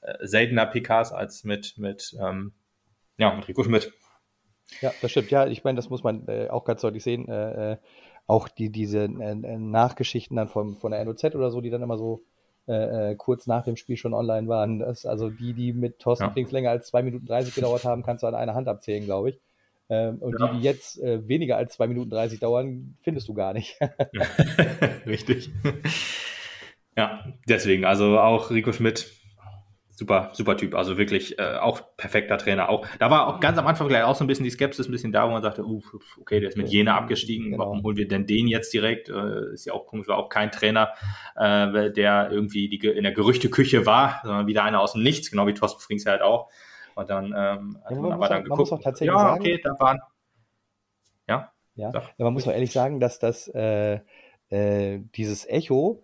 äh, 0.00 0.26
seltener 0.26 0.66
PKs 0.66 1.12
als 1.12 1.44
mit, 1.44 1.78
mit, 1.78 2.16
ähm, 2.20 2.52
ja, 3.16 3.32
mit 3.32 3.46
Rico 3.46 3.62
Schmidt. 3.62 3.92
Ja, 4.80 4.92
das 5.02 5.10
stimmt. 5.10 5.30
Ja, 5.30 5.46
ich 5.46 5.64
meine, 5.64 5.76
das 5.76 5.90
muss 5.90 6.02
man 6.02 6.26
äh, 6.28 6.48
auch 6.48 6.64
ganz 6.64 6.80
deutlich 6.80 7.02
sehen. 7.02 7.28
Äh, 7.28 7.72
äh 7.72 7.76
auch 8.26 8.48
die, 8.48 8.70
diese 8.70 9.00
äh, 9.04 9.32
äh, 9.32 9.58
Nachgeschichten 9.58 10.36
dann 10.36 10.48
von, 10.48 10.76
von 10.76 10.92
der 10.92 11.04
NOZ 11.04 11.24
oder 11.34 11.50
so, 11.50 11.60
die 11.60 11.70
dann 11.70 11.82
immer 11.82 11.98
so 11.98 12.22
äh, 12.66 13.14
kurz 13.16 13.46
nach 13.46 13.64
dem 13.64 13.76
Spiel 13.76 13.96
schon 13.96 14.14
online 14.14 14.48
waren. 14.48 14.78
Das, 14.78 15.04
also 15.04 15.28
die, 15.28 15.52
die 15.52 15.72
mit 15.72 15.98
Thorsten 15.98 16.24
ja. 16.24 16.30
Frings 16.30 16.50
länger 16.50 16.70
als 16.70 16.86
zwei 16.86 17.02
Minuten 17.02 17.26
30 17.26 17.54
gedauert 17.54 17.84
haben, 17.84 18.02
kannst 18.02 18.22
du 18.22 18.26
an 18.26 18.34
einer 18.34 18.54
Hand 18.54 18.68
abzählen, 18.68 19.04
glaube 19.04 19.30
ich. 19.30 19.40
Ähm, 19.90 20.16
und 20.20 20.40
ja. 20.40 20.48
die, 20.48 20.58
die 20.58 20.62
jetzt 20.62 20.98
äh, 21.02 21.28
weniger 21.28 21.58
als 21.58 21.74
zwei 21.74 21.86
Minuten 21.86 22.08
30 22.08 22.40
dauern, 22.40 22.96
findest 23.02 23.28
du 23.28 23.34
gar 23.34 23.52
nicht. 23.52 23.78
Richtig. 25.06 25.50
Ja, 26.96 27.26
deswegen, 27.46 27.84
also 27.84 28.18
auch 28.18 28.50
Rico 28.50 28.72
Schmidt 28.72 29.12
super, 29.94 30.30
super 30.32 30.56
Typ. 30.56 30.74
Also 30.74 30.98
wirklich 30.98 31.38
äh, 31.38 31.56
auch 31.56 31.96
perfekter 31.96 32.38
Trainer. 32.38 32.68
Auch 32.68 32.86
da 32.98 33.10
war 33.10 33.28
auch 33.28 33.40
ganz 33.40 33.58
am 33.58 33.66
Anfang 33.66 33.86
vielleicht 33.86 34.04
auch 34.04 34.14
so 34.14 34.24
ein 34.24 34.26
bisschen 34.26 34.44
die 34.44 34.50
Skepsis, 34.50 34.88
ein 34.88 34.92
bisschen 34.92 35.12
da, 35.12 35.26
wo 35.26 35.32
man 35.32 35.42
sagte, 35.42 35.64
uh, 35.64 35.80
okay, 36.20 36.40
der 36.40 36.48
ist 36.48 36.56
mit 36.56 36.68
Jena 36.68 36.96
abgestiegen. 36.96 37.52
Genau. 37.52 37.58
Warum 37.58 37.82
holen 37.82 37.96
wir 37.96 38.08
denn 38.08 38.26
den 38.26 38.48
jetzt 38.48 38.72
direkt? 38.72 39.08
Äh, 39.08 39.52
ist 39.52 39.66
ja 39.66 39.72
auch 39.72 39.86
komisch, 39.86 40.08
war 40.08 40.18
auch 40.18 40.28
kein 40.28 40.50
Trainer, 40.50 40.90
äh, 41.36 41.90
der 41.92 42.30
irgendwie 42.30 42.68
die, 42.68 42.86
in 42.86 43.04
der 43.04 43.12
Gerüchteküche 43.12 43.86
war, 43.86 44.20
sondern 44.24 44.46
wieder 44.46 44.64
einer 44.64 44.80
aus 44.80 44.92
dem 44.92 45.02
Nichts, 45.02 45.30
genau 45.30 45.46
wie 45.46 45.54
Thorsten 45.54 45.80
Frings 45.80 46.06
halt 46.06 46.22
auch. 46.22 46.50
Und 46.94 47.10
dann 47.10 47.26
ähm, 47.26 47.78
hat 47.84 47.90
ja, 47.90 48.00
man, 48.00 48.12
aber 48.12 48.28
dann 48.28 48.44
geguckt. 48.44 49.00
ja, 49.00 49.34
okay, 49.34 49.60
da 49.62 49.78
waren. 49.78 50.00
Ja. 51.28 51.52
Ja, 51.74 51.90
ja 51.92 52.02
man 52.18 52.32
muss 52.32 52.46
auch 52.46 52.52
ehrlich 52.52 52.72
sagen, 52.72 53.00
dass 53.00 53.18
das 53.18 53.48
äh, 53.48 54.00
äh, 54.50 55.00
dieses 55.16 55.46
Echo 55.46 56.03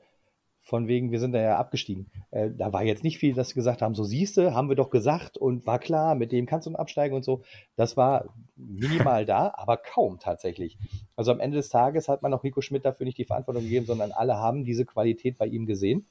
von 0.70 0.86
wegen, 0.86 1.10
wir 1.10 1.18
sind 1.18 1.32
da 1.32 1.40
ja 1.40 1.58
abgestiegen. 1.58 2.10
Äh, 2.30 2.50
da 2.56 2.72
war 2.72 2.84
jetzt 2.84 3.02
nicht 3.02 3.18
viel, 3.18 3.34
dass 3.34 3.48
sie 3.48 3.54
gesagt 3.54 3.82
haben, 3.82 3.94
so 3.96 4.04
siehste, 4.04 4.54
haben 4.54 4.68
wir 4.68 4.76
doch 4.76 4.88
gesagt 4.88 5.36
und 5.36 5.66
war 5.66 5.80
klar, 5.80 6.14
mit 6.14 6.30
dem 6.30 6.46
kannst 6.46 6.68
du 6.68 6.74
absteigen 6.74 7.14
und 7.14 7.24
so. 7.24 7.42
Das 7.74 7.96
war 7.96 8.32
minimal 8.56 9.26
da, 9.26 9.52
aber 9.56 9.76
kaum 9.76 10.20
tatsächlich. 10.20 10.78
Also 11.16 11.32
am 11.32 11.40
Ende 11.40 11.56
des 11.56 11.68
Tages 11.68 12.08
hat 12.08 12.22
man 12.22 12.32
auch 12.32 12.44
Rico 12.44 12.60
Schmidt 12.60 12.84
dafür 12.84 13.04
nicht 13.04 13.18
die 13.18 13.24
Verantwortung 13.24 13.64
gegeben, 13.64 13.84
sondern 13.84 14.12
alle 14.12 14.36
haben 14.36 14.64
diese 14.64 14.86
Qualität 14.86 15.38
bei 15.38 15.46
ihm 15.46 15.66
gesehen. 15.66 16.06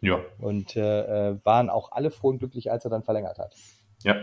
Ja. 0.00 0.20
Und 0.38 0.76
äh, 0.76 1.30
äh 1.30 1.38
waren 1.44 1.68
auch 1.68 1.90
alle 1.90 2.10
froh 2.10 2.28
und 2.28 2.38
glücklich, 2.38 2.70
als 2.70 2.84
er 2.84 2.90
dann 2.90 3.02
verlängert 3.02 3.38
hat. 3.38 3.56
Ja. 4.04 4.16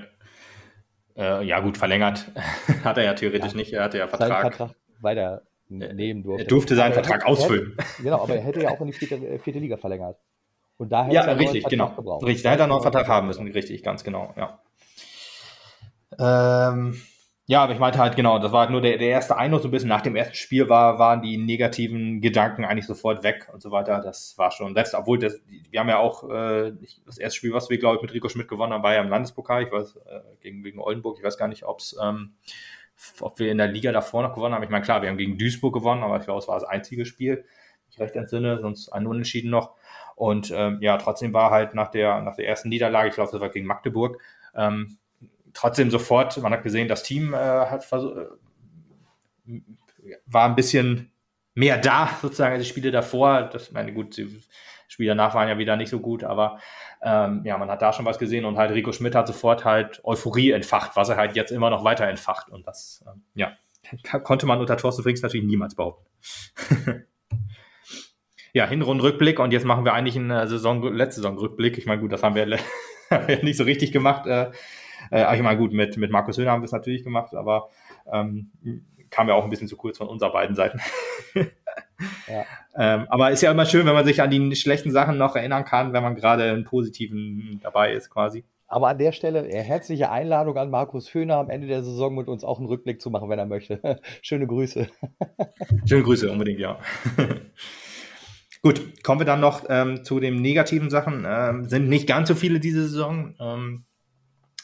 Äh, 1.17 1.45
ja, 1.45 1.60
gut, 1.60 1.77
verlängert 1.77 2.31
hat 2.86 2.98
er 2.98 3.03
ja 3.03 3.13
theoretisch 3.13 3.51
ja. 3.51 3.57
nicht. 3.57 3.74
Er 3.74 3.83
hatte 3.83 3.98
ja 3.98 4.07
Vertrag. 4.07 4.55
Vertrag 4.55 4.75
weiter 5.01 5.41
nehmen 5.72 6.24
durfte. 6.24 6.44
Er 6.44 6.48
durfte 6.48 6.75
seinen 6.75 6.94
aber 6.94 7.04
Vertrag 7.04 7.25
ausfüllen. 7.25 7.75
Hätte, 7.78 8.04
genau, 8.04 8.22
aber 8.22 8.36
er 8.36 8.42
hätte 8.42 8.62
ja 8.62 8.70
auch 8.70 8.82
in 8.82 8.88
die 8.88 8.94
vierte, 8.94 9.16
äh, 9.16 9.40
vierte 9.40 9.60
Liga 9.60 9.78
verlängert. 9.78 10.18
Und 10.78 10.92
da 10.92 11.06
hätte 11.06 11.16
ja, 11.16 11.24
er 11.24 11.40
richtig, 11.40 11.66
genau. 11.66 11.90
Gebraucht. 11.90 12.25
Richtig, 12.25 12.44
da 12.44 12.51
hätte 12.51 12.63
er 12.63 12.68
noch 12.68 12.78
einen 12.78 12.84
Vertrag 12.84 13.08
haben 13.08 13.28
müssen, 13.28 13.48
richtig, 13.48 13.84
ganz 13.84 14.04
genau, 14.04 14.34
ja. 14.36 14.60
Ähm, 16.20 17.00
ja, 17.51 17.63
aber 17.63 17.74
ich 17.74 17.80
meinte 17.80 18.00
halt, 18.00 18.16
genau, 18.16 18.40
das 18.40 18.51
war 18.51 18.62
halt 18.62 18.70
nur 18.72 18.82
der, 18.82 18.98
der 18.98 19.10
erste 19.10 19.36
Eindruck, 19.36 19.62
so 19.62 19.68
ein 19.68 19.72
bisschen 19.72 19.90
nach 19.90 20.01
dem 20.01 20.16
ersten 20.16 20.36
Spiel 20.36 20.70
war, 20.70 21.00
waren 21.00 21.22
die 21.22 21.38
negativen 21.38 22.22
Gedanken 22.22 22.63
eigentlich 22.63 22.86
sofort 22.86 23.24
weg 23.24 23.50
und 23.51 23.62
so 23.62 23.72
weiter. 23.72 24.00
Das 24.01 24.38
war 24.38 24.51
schon, 24.51 24.74
selbst 24.74 24.94
obwohl 24.94 25.20
das, 25.20 25.42
wir 25.70 25.80
haben 25.80 25.90
ja 25.90 25.98
auch 25.98 26.30
äh, 26.30 26.72
das 27.06 27.18
erste 27.18 27.38
Spiel, 27.38 27.54
was 27.54 27.70
wir, 27.70 27.78
glaube 27.78 27.98
ich, 27.98 28.01
mit 28.01 28.13
Rico 28.13 28.30
Schmidt 28.30 28.48
gewonnen 28.48 28.74
haben, 28.74 28.84
war 28.84 28.94
ja 28.94 29.01
im 29.01 29.10
Landespokal, 29.10 29.63
ich 29.63 29.72
weiß, 29.72 29.98
äh, 29.98 30.20
gegen, 30.40 30.63
gegen 30.63 30.80
Oldenburg, 30.80 31.18
ich 31.18 31.25
weiß 31.25 31.38
gar 31.38 31.48
nicht, 31.48 31.66
ob's, 31.66 31.96
ähm, 32.01 32.36
ob 33.20 33.39
wir 33.39 33.51
in 33.51 33.58
der 33.58 33.67
Liga 33.67 33.91
davor 33.91 34.24
noch 34.24 34.34
gewonnen 34.34 34.55
haben. 34.55 34.63
Ich 34.63 34.70
meine, 34.70 34.84
klar, 34.84 35.01
wir 35.01 35.10
haben 35.10 35.17
gegen 35.17 35.38
Duisburg 35.38 35.74
gewonnen, 35.74 36.03
aber 36.03 36.17
ich 36.17 36.24
glaube, 36.24 36.39
es 36.39 36.48
war 36.48 36.60
das 36.60 36.67
einzige 36.67 37.05
Spiel, 37.05 37.46
ich 37.89 38.00
recht 38.00 38.15
entsinne, 38.15 38.60
sonst 38.62 38.89
ein 38.89 39.08
Unentschieden 39.08 39.50
noch. 39.50 39.75
Und 40.15 40.51
ähm, 40.55 40.77
ja, 40.81 40.98
trotzdem 40.98 41.34
war 41.34 41.51
halt 41.51 41.74
nach 41.74 41.89
der, 41.89 42.22
nach 42.22 42.36
der 42.36 42.48
ersten 42.48 42.70
Niederlage, 42.70 43.10
ich 43.10 43.15
glaube, 43.15 43.31
das 43.31 43.41
war 43.41 43.50
gegen 43.50 43.65
Magdeburg, 43.65 44.22
ähm, 44.55 44.98
trotzdem 45.53 45.91
sofort, 45.91 46.38
man 46.41 46.53
hat 46.53 46.63
gesehen, 46.63 46.88
das 46.88 47.03
Team 47.03 47.34
äh, 47.34 47.38
hat 47.38 47.91
äh, 47.91 49.62
war 50.25 50.46
ein 50.46 50.55
bisschen 50.55 51.12
mehr 51.53 51.77
da, 51.77 52.10
sozusagen, 52.22 52.53
als 52.53 52.63
die 52.63 52.70
Spiele 52.70 52.91
davor. 52.91 53.43
Das, 53.43 53.72
meine, 53.72 53.93
gut, 53.93 54.17
die 54.17 54.41
Spiele 54.88 55.10
danach 55.10 55.34
waren 55.36 55.50
ja 55.50 55.58
wieder 55.58 55.75
nicht 55.75 55.89
so 55.89 56.00
gut, 56.00 56.24
aber 56.24 56.60
ähm, 57.03 57.41
ja, 57.46 57.58
man 57.58 57.70
hat 57.70 57.81
da 57.81 57.93
schon 57.93 58.05
was 58.05 58.20
gesehen 58.20 58.46
und 58.46 58.58
halt 58.58 58.72
Rico 58.72 58.91
Schmidt 58.91 59.15
hat 59.15 59.27
sofort 59.27 59.65
halt 59.65 60.01
Euphorie 60.03 60.51
entfacht, 60.51 60.96
was 60.96 61.10
er 61.10 61.17
halt 61.17 61.36
jetzt 61.36 61.51
immer 61.51 61.70
noch 61.70 61.84
weiter 61.84 62.08
entfacht. 62.08 62.50
Und 62.50 62.67
das, 62.67 63.03
ähm, 63.08 63.24
ja, 63.34 63.53
konnte 64.24 64.46
man 64.46 64.60
unter 64.60 64.77
Thorsten 64.77 65.03
Frings 65.03 65.22
natürlich 65.22 65.46
niemals 65.46 65.75
behaupten. 65.75 66.05
ja, 68.53 68.67
Hinrundenrückblick 68.67 69.39
und 69.39 69.51
jetzt 69.51 69.65
machen 69.65 69.84
wir 69.84 69.93
eigentlich 69.93 70.15
einen 70.15 70.29
äh, 70.29 70.48
Saison, 70.48 70.84
letzte 70.93 71.22
Saison-Rückblick. 71.22 71.77
Ich 71.77 71.88
meine, 71.88 72.01
gut, 72.01 72.12
das 72.12 72.22
haben 72.22 72.36
wir, 72.36 72.46
haben 73.10 73.27
wir 73.27 73.43
nicht 73.43 73.58
so 73.58 73.63
richtig 73.63 73.91
gemacht. 73.91 74.27
Äh, 74.27 74.51
äh, 75.10 75.36
ich 75.36 75.41
meine, 75.41 75.58
gut, 75.58 75.74
mit, 75.74 75.98
mit 75.98 76.12
Markus 76.12 76.38
Höhner 76.38 76.51
haben 76.51 76.62
wir 76.62 76.65
es 76.65 76.72
natürlich 76.72 77.03
gemacht, 77.03 77.34
aber 77.34 77.70
ähm, 78.12 78.51
kam 79.10 79.27
ja 79.27 79.34
auch 79.34 79.43
ein 79.43 79.50
bisschen 79.50 79.67
zu 79.67 79.75
kurz 79.75 79.98
von 79.98 80.08
unserer 80.08 80.31
beiden 80.31 80.55
Seiten. 80.55 80.79
Ja. 82.27 82.46
ähm, 82.75 83.08
aber 83.10 83.31
ist 83.31 83.41
ja 83.41 83.51
immer 83.51 83.65
schön, 83.65 83.86
wenn 83.86 83.93
man 83.93 84.05
sich 84.05 84.22
an 84.22 84.29
die 84.29 84.55
schlechten 84.55 84.91
Sachen 84.91 85.17
noch 85.17 85.36
erinnern 85.36 85.65
kann, 85.65 85.93
wenn 85.93 86.03
man 86.03 86.15
gerade 86.15 86.43
einen 86.51 86.63
positiven 86.63 87.60
dabei 87.63 87.93
ist, 87.93 88.10
quasi. 88.10 88.43
Aber 88.72 88.88
an 88.88 88.98
der 88.98 89.12
Stelle 89.12 89.50
äh, 89.50 89.62
herzliche 89.62 90.10
Einladung 90.12 90.58
an 90.58 90.70
Markus 90.70 91.13
Höhner 91.13 91.36
am 91.36 91.50
Ende 91.50 91.67
der 91.67 91.84
Saison 91.84 92.15
mit 92.15 92.29
uns 92.29 92.46
auch 92.46 92.58
einen 92.58 92.67
Rückblick 92.67 93.01
zu 93.01 93.10
machen, 93.10 93.29
wenn 93.29 93.38
er 93.38 93.46
möchte. 93.46 93.81
Schöne 94.22 94.48
Grüße. 94.48 94.88
Schöne 95.86 96.03
Grüße, 96.03 96.31
unbedingt, 96.31 96.60
ja. 96.60 96.79
Gut, 98.62 99.03
kommen 99.03 99.20
wir 99.20 99.25
dann 99.25 99.41
noch 99.41 99.65
ähm, 99.67 100.05
zu 100.05 100.22
den 100.22 100.41
negativen 100.41 100.89
Sachen. 100.89 101.25
Ähm, 101.27 101.65
sind 101.65 101.89
nicht 101.89 102.08
ganz 102.08 102.29
so 102.29 102.36
viele 102.36 102.62
diese 102.62 102.84
Saison. 102.84 103.36
Ähm, 103.41 103.86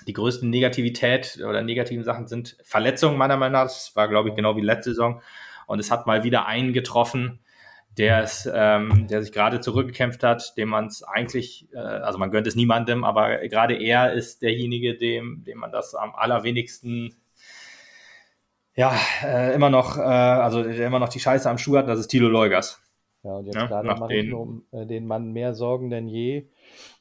die 0.07 0.13
größten 0.13 0.49
Negativität 0.49 1.43
oder 1.45 1.61
negativen 1.61 2.05
Sachen 2.05 2.27
sind 2.27 2.55
Verletzungen 2.63 3.17
meiner 3.17 3.35
Meinung 3.35 3.53
nach. 3.53 3.63
Das 3.63 3.93
war, 3.95 4.07
glaube 4.07 4.29
ich, 4.29 4.35
genau 4.35 4.55
wie 4.55 4.61
letzte 4.61 4.91
Saison. 4.91 5.21
Und 5.67 5.79
es 5.79 5.91
hat 5.91 6.07
mal 6.07 6.23
wieder 6.23 6.47
einen 6.47 6.73
getroffen, 6.73 7.39
der 7.95 8.23
es, 8.23 8.49
ähm, 8.51 9.07
der 9.07 9.21
sich 9.21 9.31
gerade 9.31 9.59
zurückgekämpft 9.59 10.23
hat, 10.23 10.57
dem 10.57 10.69
man 10.69 10.87
es 10.87 11.03
eigentlich, 11.03 11.67
äh, 11.73 11.77
also 11.77 12.17
man 12.17 12.31
gönnt 12.31 12.47
es 12.47 12.55
niemandem, 12.55 13.03
aber 13.03 13.47
gerade 13.47 13.75
er 13.75 14.13
ist 14.13 14.41
derjenige, 14.41 14.97
dem, 14.97 15.43
dem 15.45 15.59
man 15.59 15.71
das 15.71 15.93
am 15.93 16.15
allerwenigsten 16.15 17.15
ja, 18.75 18.95
äh, 19.23 19.53
immer 19.53 19.69
noch, 19.69 19.97
äh, 19.97 20.01
also 20.01 20.63
der 20.63 20.87
immer 20.87 20.99
noch 20.99 21.09
die 21.09 21.19
Scheiße 21.19 21.49
am 21.49 21.57
Schuh 21.57 21.77
hat, 21.77 21.87
das 21.87 21.99
ist 21.99 22.07
Tilo 22.07 22.27
Leugers. 22.27 22.81
Ja, 23.23 23.31
und 23.33 23.45
jetzt 23.45 23.55
ja, 23.55 23.65
gerade 23.65 23.87
mache 23.87 24.13
ich 24.13 24.33
um 24.33 24.63
äh, 24.71 24.85
den 24.85 25.07
Mann 25.07 25.33
mehr 25.33 25.53
Sorgen 25.53 25.89
denn 25.89 26.07
je 26.07 26.47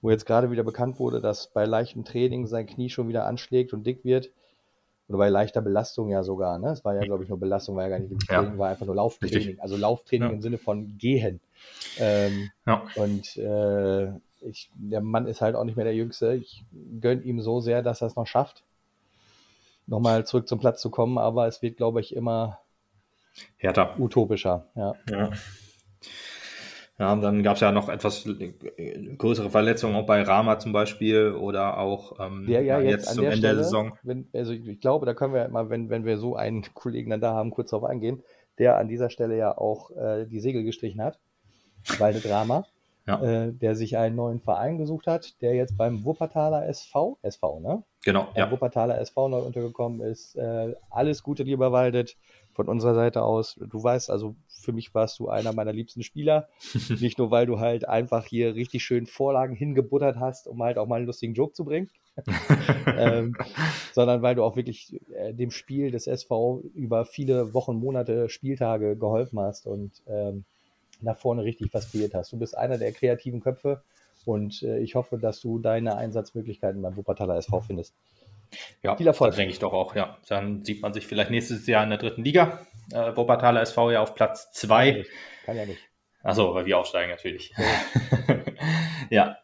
wo 0.00 0.10
jetzt 0.10 0.26
gerade 0.26 0.50
wieder 0.50 0.64
bekannt 0.64 0.98
wurde, 0.98 1.20
dass 1.20 1.52
bei 1.52 1.64
leichtem 1.64 2.04
Training 2.04 2.46
sein 2.46 2.66
Knie 2.66 2.90
schon 2.90 3.08
wieder 3.08 3.26
anschlägt 3.26 3.72
und 3.72 3.86
dick 3.86 4.04
wird. 4.04 4.30
Oder 5.08 5.18
bei 5.18 5.28
leichter 5.28 5.62
Belastung 5.62 6.10
ja 6.10 6.22
sogar, 6.22 6.58
ne? 6.58 6.70
Es 6.70 6.84
war 6.84 6.94
ja, 6.94 7.02
glaube 7.02 7.22
ich, 7.22 7.28
nur 7.28 7.38
Belastung, 7.38 7.76
war 7.76 7.84
ja 7.84 7.90
gar 7.90 7.98
nicht 8.00 8.10
wirklich 8.10 8.28
Training, 8.28 8.52
ja. 8.52 8.58
war 8.58 8.70
einfach 8.70 8.86
nur 8.86 8.96
Lauftraining. 8.96 9.36
Richtig. 9.36 9.62
Also 9.62 9.76
Lauftraining 9.76 10.28
ja. 10.28 10.34
im 10.34 10.42
Sinne 10.42 10.58
von 10.58 10.98
gehen. 10.98 11.40
Ähm, 11.98 12.50
ja. 12.66 12.82
Und 12.96 13.36
äh, 13.36 14.08
ich, 14.40 14.70
der 14.74 15.00
Mann 15.00 15.26
ist 15.26 15.40
halt 15.40 15.54
auch 15.54 15.64
nicht 15.64 15.76
mehr 15.76 15.84
der 15.84 15.94
Jüngste. 15.94 16.34
Ich 16.34 16.64
gönne 17.00 17.22
ihm 17.22 17.40
so 17.40 17.60
sehr, 17.60 17.82
dass 17.82 18.00
er 18.00 18.08
es 18.08 18.16
noch 18.16 18.26
schafft, 18.26 18.64
nochmal 19.86 20.26
zurück 20.26 20.48
zum 20.48 20.58
Platz 20.58 20.80
zu 20.80 20.90
kommen, 20.90 21.18
aber 21.18 21.46
es 21.46 21.62
wird, 21.62 21.76
glaube 21.76 22.00
ich, 22.00 22.14
immer 22.14 22.58
härter. 23.56 23.98
Utopischer, 23.98 24.66
ja. 24.74 24.94
ja. 25.08 25.30
Ja, 26.98 27.12
und 27.12 27.20
dann 27.20 27.42
gab 27.42 27.56
es 27.56 27.60
ja 27.60 27.72
noch 27.72 27.90
etwas 27.90 28.26
größere 29.18 29.50
Verletzungen, 29.50 29.96
auch 29.96 30.06
bei 30.06 30.22
Rama 30.22 30.58
zum 30.58 30.72
Beispiel 30.72 31.32
oder 31.32 31.78
auch 31.78 32.18
ähm, 32.18 32.46
ja, 32.48 32.60
ja, 32.60 32.80
jetzt, 32.80 33.06
jetzt 33.06 33.14
zum 33.14 33.24
Ende 33.24 33.36
Stelle, 33.36 33.54
der 33.54 33.64
Saison. 33.64 33.98
Wenn, 34.02 34.28
also 34.32 34.52
ich 34.52 34.80
glaube, 34.80 35.04
da 35.04 35.12
können 35.12 35.34
wir 35.34 35.42
ja 35.42 35.48
mal, 35.48 35.68
wenn, 35.68 35.90
wenn 35.90 36.06
wir 36.06 36.16
so 36.16 36.36
einen 36.36 36.62
Kollegen 36.72 37.10
dann 37.10 37.20
da 37.20 37.34
haben, 37.34 37.50
kurz 37.50 37.70
darauf 37.70 37.88
eingehen, 37.88 38.22
der 38.58 38.78
an 38.78 38.88
dieser 38.88 39.10
Stelle 39.10 39.36
ja 39.36 39.56
auch 39.56 39.90
äh, 39.90 40.24
die 40.24 40.40
Segel 40.40 40.64
gestrichen 40.64 41.02
hat, 41.02 41.18
Walde 41.98 42.20
Drama, 42.20 42.64
ja. 43.06 43.22
äh, 43.22 43.52
der 43.52 43.74
sich 43.76 43.98
einen 43.98 44.16
neuen 44.16 44.40
Verein 44.40 44.78
gesucht 44.78 45.06
hat, 45.06 45.40
der 45.42 45.54
jetzt 45.54 45.76
beim 45.76 46.02
Wuppertaler 46.04 46.66
SV, 46.66 47.18
SV, 47.20 47.60
ne? 47.60 47.82
Genau, 48.04 48.28
ja. 48.34 48.50
Wuppertaler 48.50 48.98
SV 49.00 49.28
neu 49.28 49.40
untergekommen 49.40 50.00
ist. 50.00 50.34
Äh, 50.36 50.74
alles 50.88 51.22
Gute, 51.22 51.42
lieber 51.42 51.72
Waldet 51.72 52.16
von 52.56 52.68
unserer 52.68 52.94
Seite 52.94 53.22
aus. 53.22 53.54
Du 53.70 53.82
weißt, 53.82 54.10
also 54.10 54.34
für 54.48 54.72
mich 54.72 54.94
warst 54.94 55.18
du 55.18 55.28
einer 55.28 55.52
meiner 55.52 55.72
liebsten 55.72 56.02
Spieler. 56.02 56.48
Nicht 56.88 57.18
nur, 57.18 57.30
weil 57.30 57.46
du 57.46 57.60
halt 57.60 57.86
einfach 57.86 58.24
hier 58.24 58.54
richtig 58.54 58.82
schön 58.82 59.06
Vorlagen 59.06 59.54
hingebuttert 59.54 60.18
hast, 60.18 60.48
um 60.48 60.62
halt 60.62 60.78
auch 60.78 60.86
mal 60.86 60.96
einen 60.96 61.06
lustigen 61.06 61.34
Joke 61.34 61.52
zu 61.52 61.64
bringen, 61.64 61.90
ähm, 62.86 63.36
sondern 63.92 64.22
weil 64.22 64.34
du 64.34 64.42
auch 64.42 64.56
wirklich 64.56 64.98
äh, 65.14 65.34
dem 65.34 65.50
Spiel 65.50 65.90
des 65.90 66.06
SV 66.06 66.62
über 66.74 67.04
viele 67.04 67.52
Wochen, 67.52 67.76
Monate, 67.76 68.30
Spieltage 68.30 68.96
geholfen 68.96 69.38
hast 69.38 69.66
und 69.66 69.92
ähm, 70.08 70.44
nach 71.02 71.18
vorne 71.18 71.44
richtig 71.44 71.72
was 71.74 71.90
kreiert 71.92 72.14
hast. 72.14 72.32
Du 72.32 72.38
bist 72.38 72.56
einer 72.56 72.78
der 72.78 72.92
kreativen 72.92 73.40
Köpfe 73.40 73.82
und 74.24 74.62
äh, 74.62 74.78
ich 74.78 74.94
hoffe, 74.94 75.18
dass 75.18 75.40
du 75.40 75.58
deine 75.58 75.96
Einsatzmöglichkeiten 75.96 76.80
beim 76.80 76.96
Wuppertaler 76.96 77.36
SV 77.36 77.60
findest. 77.60 77.94
Ja, 78.82 78.96
viel 78.96 79.06
Erfolg. 79.06 79.34
denke 79.34 79.52
ich 79.52 79.58
doch 79.58 79.72
auch, 79.72 79.94
ja. 79.94 80.18
Dann 80.28 80.64
sieht 80.64 80.82
man 80.82 80.92
sich 80.92 81.06
vielleicht 81.06 81.30
nächstes 81.30 81.66
Jahr 81.66 81.84
in 81.84 81.90
der 81.90 81.98
dritten 81.98 82.24
Liga. 82.24 82.66
Äh, 82.92 83.16
Wuppertaler 83.16 83.62
SV 83.62 83.90
ja 83.90 84.00
auf 84.00 84.14
Platz 84.14 84.52
zwei. 84.52 85.04
Kann 85.44 85.56
ja 85.56 85.66
nicht. 85.66 85.80
Achso, 86.22 86.54
weil 86.54 86.66
wir 86.66 86.78
aufsteigen 86.78 87.10
natürlich. 87.10 87.54
ja. 89.10 89.36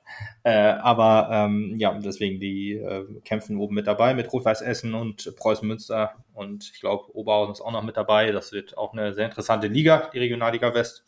Äh, 0.43 0.51
aber 0.51 1.29
ähm, 1.31 1.75
ja, 1.77 1.97
deswegen, 1.97 2.41
die 2.41 2.73
äh, 2.73 3.07
kämpfen 3.25 3.57
oben 3.59 3.77
mit 3.77 3.87
dabei 3.87 4.15
mit 4.15 4.33
Rot-Weiß 4.33 4.63
Essen 4.63 4.95
und 4.95 5.37
Preußen 5.37 5.67
Münster. 5.67 6.17
Und 6.35 6.73
ich 6.75 6.81
glaube, 6.81 7.15
Oberhausen 7.15 7.53
ist 7.53 7.61
auch 7.61 7.71
noch 7.71 7.85
mit 7.85 7.97
dabei. 7.97 8.33
Das 8.33 8.51
wird 8.51 8.77
auch 8.77 8.93
eine 8.93 9.15
sehr 9.15 9.27
interessante 9.27 9.69
Liga, 9.69 10.11
die 10.13 10.19
Regionalliga 10.19 10.75
West. 10.75 11.05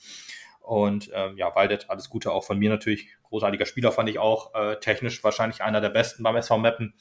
Und 0.61 1.11
ähm, 1.13 1.37
ja, 1.37 1.55
Waldet, 1.57 1.91
alles 1.91 2.09
Gute 2.09 2.31
auch 2.31 2.45
von 2.45 2.59
mir 2.59 2.71
natürlich. 2.71 3.09
Großartiger 3.25 3.67
Spieler 3.67 3.91
fand 3.91 4.09
ich 4.09 4.21
auch. 4.21 4.55
Äh, 4.55 4.77
technisch 4.79 5.25
wahrscheinlich 5.25 5.63
einer 5.63 5.81
der 5.81 5.91
besten 5.91 6.23
beim 6.23 6.37
SV 6.37 6.57
Meppen 6.59 6.95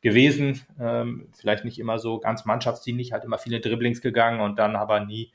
gewesen. 0.00 0.60
Ähm, 0.80 1.28
vielleicht 1.36 1.64
nicht 1.64 1.78
immer 1.78 1.98
so 1.98 2.18
ganz 2.18 2.44
mannschaftsdienlich, 2.44 3.12
hat 3.12 3.24
immer 3.24 3.38
viele 3.38 3.60
Dribblings 3.60 4.00
gegangen 4.00 4.40
und 4.40 4.58
dann 4.58 4.76
aber 4.76 5.00
nie 5.00 5.32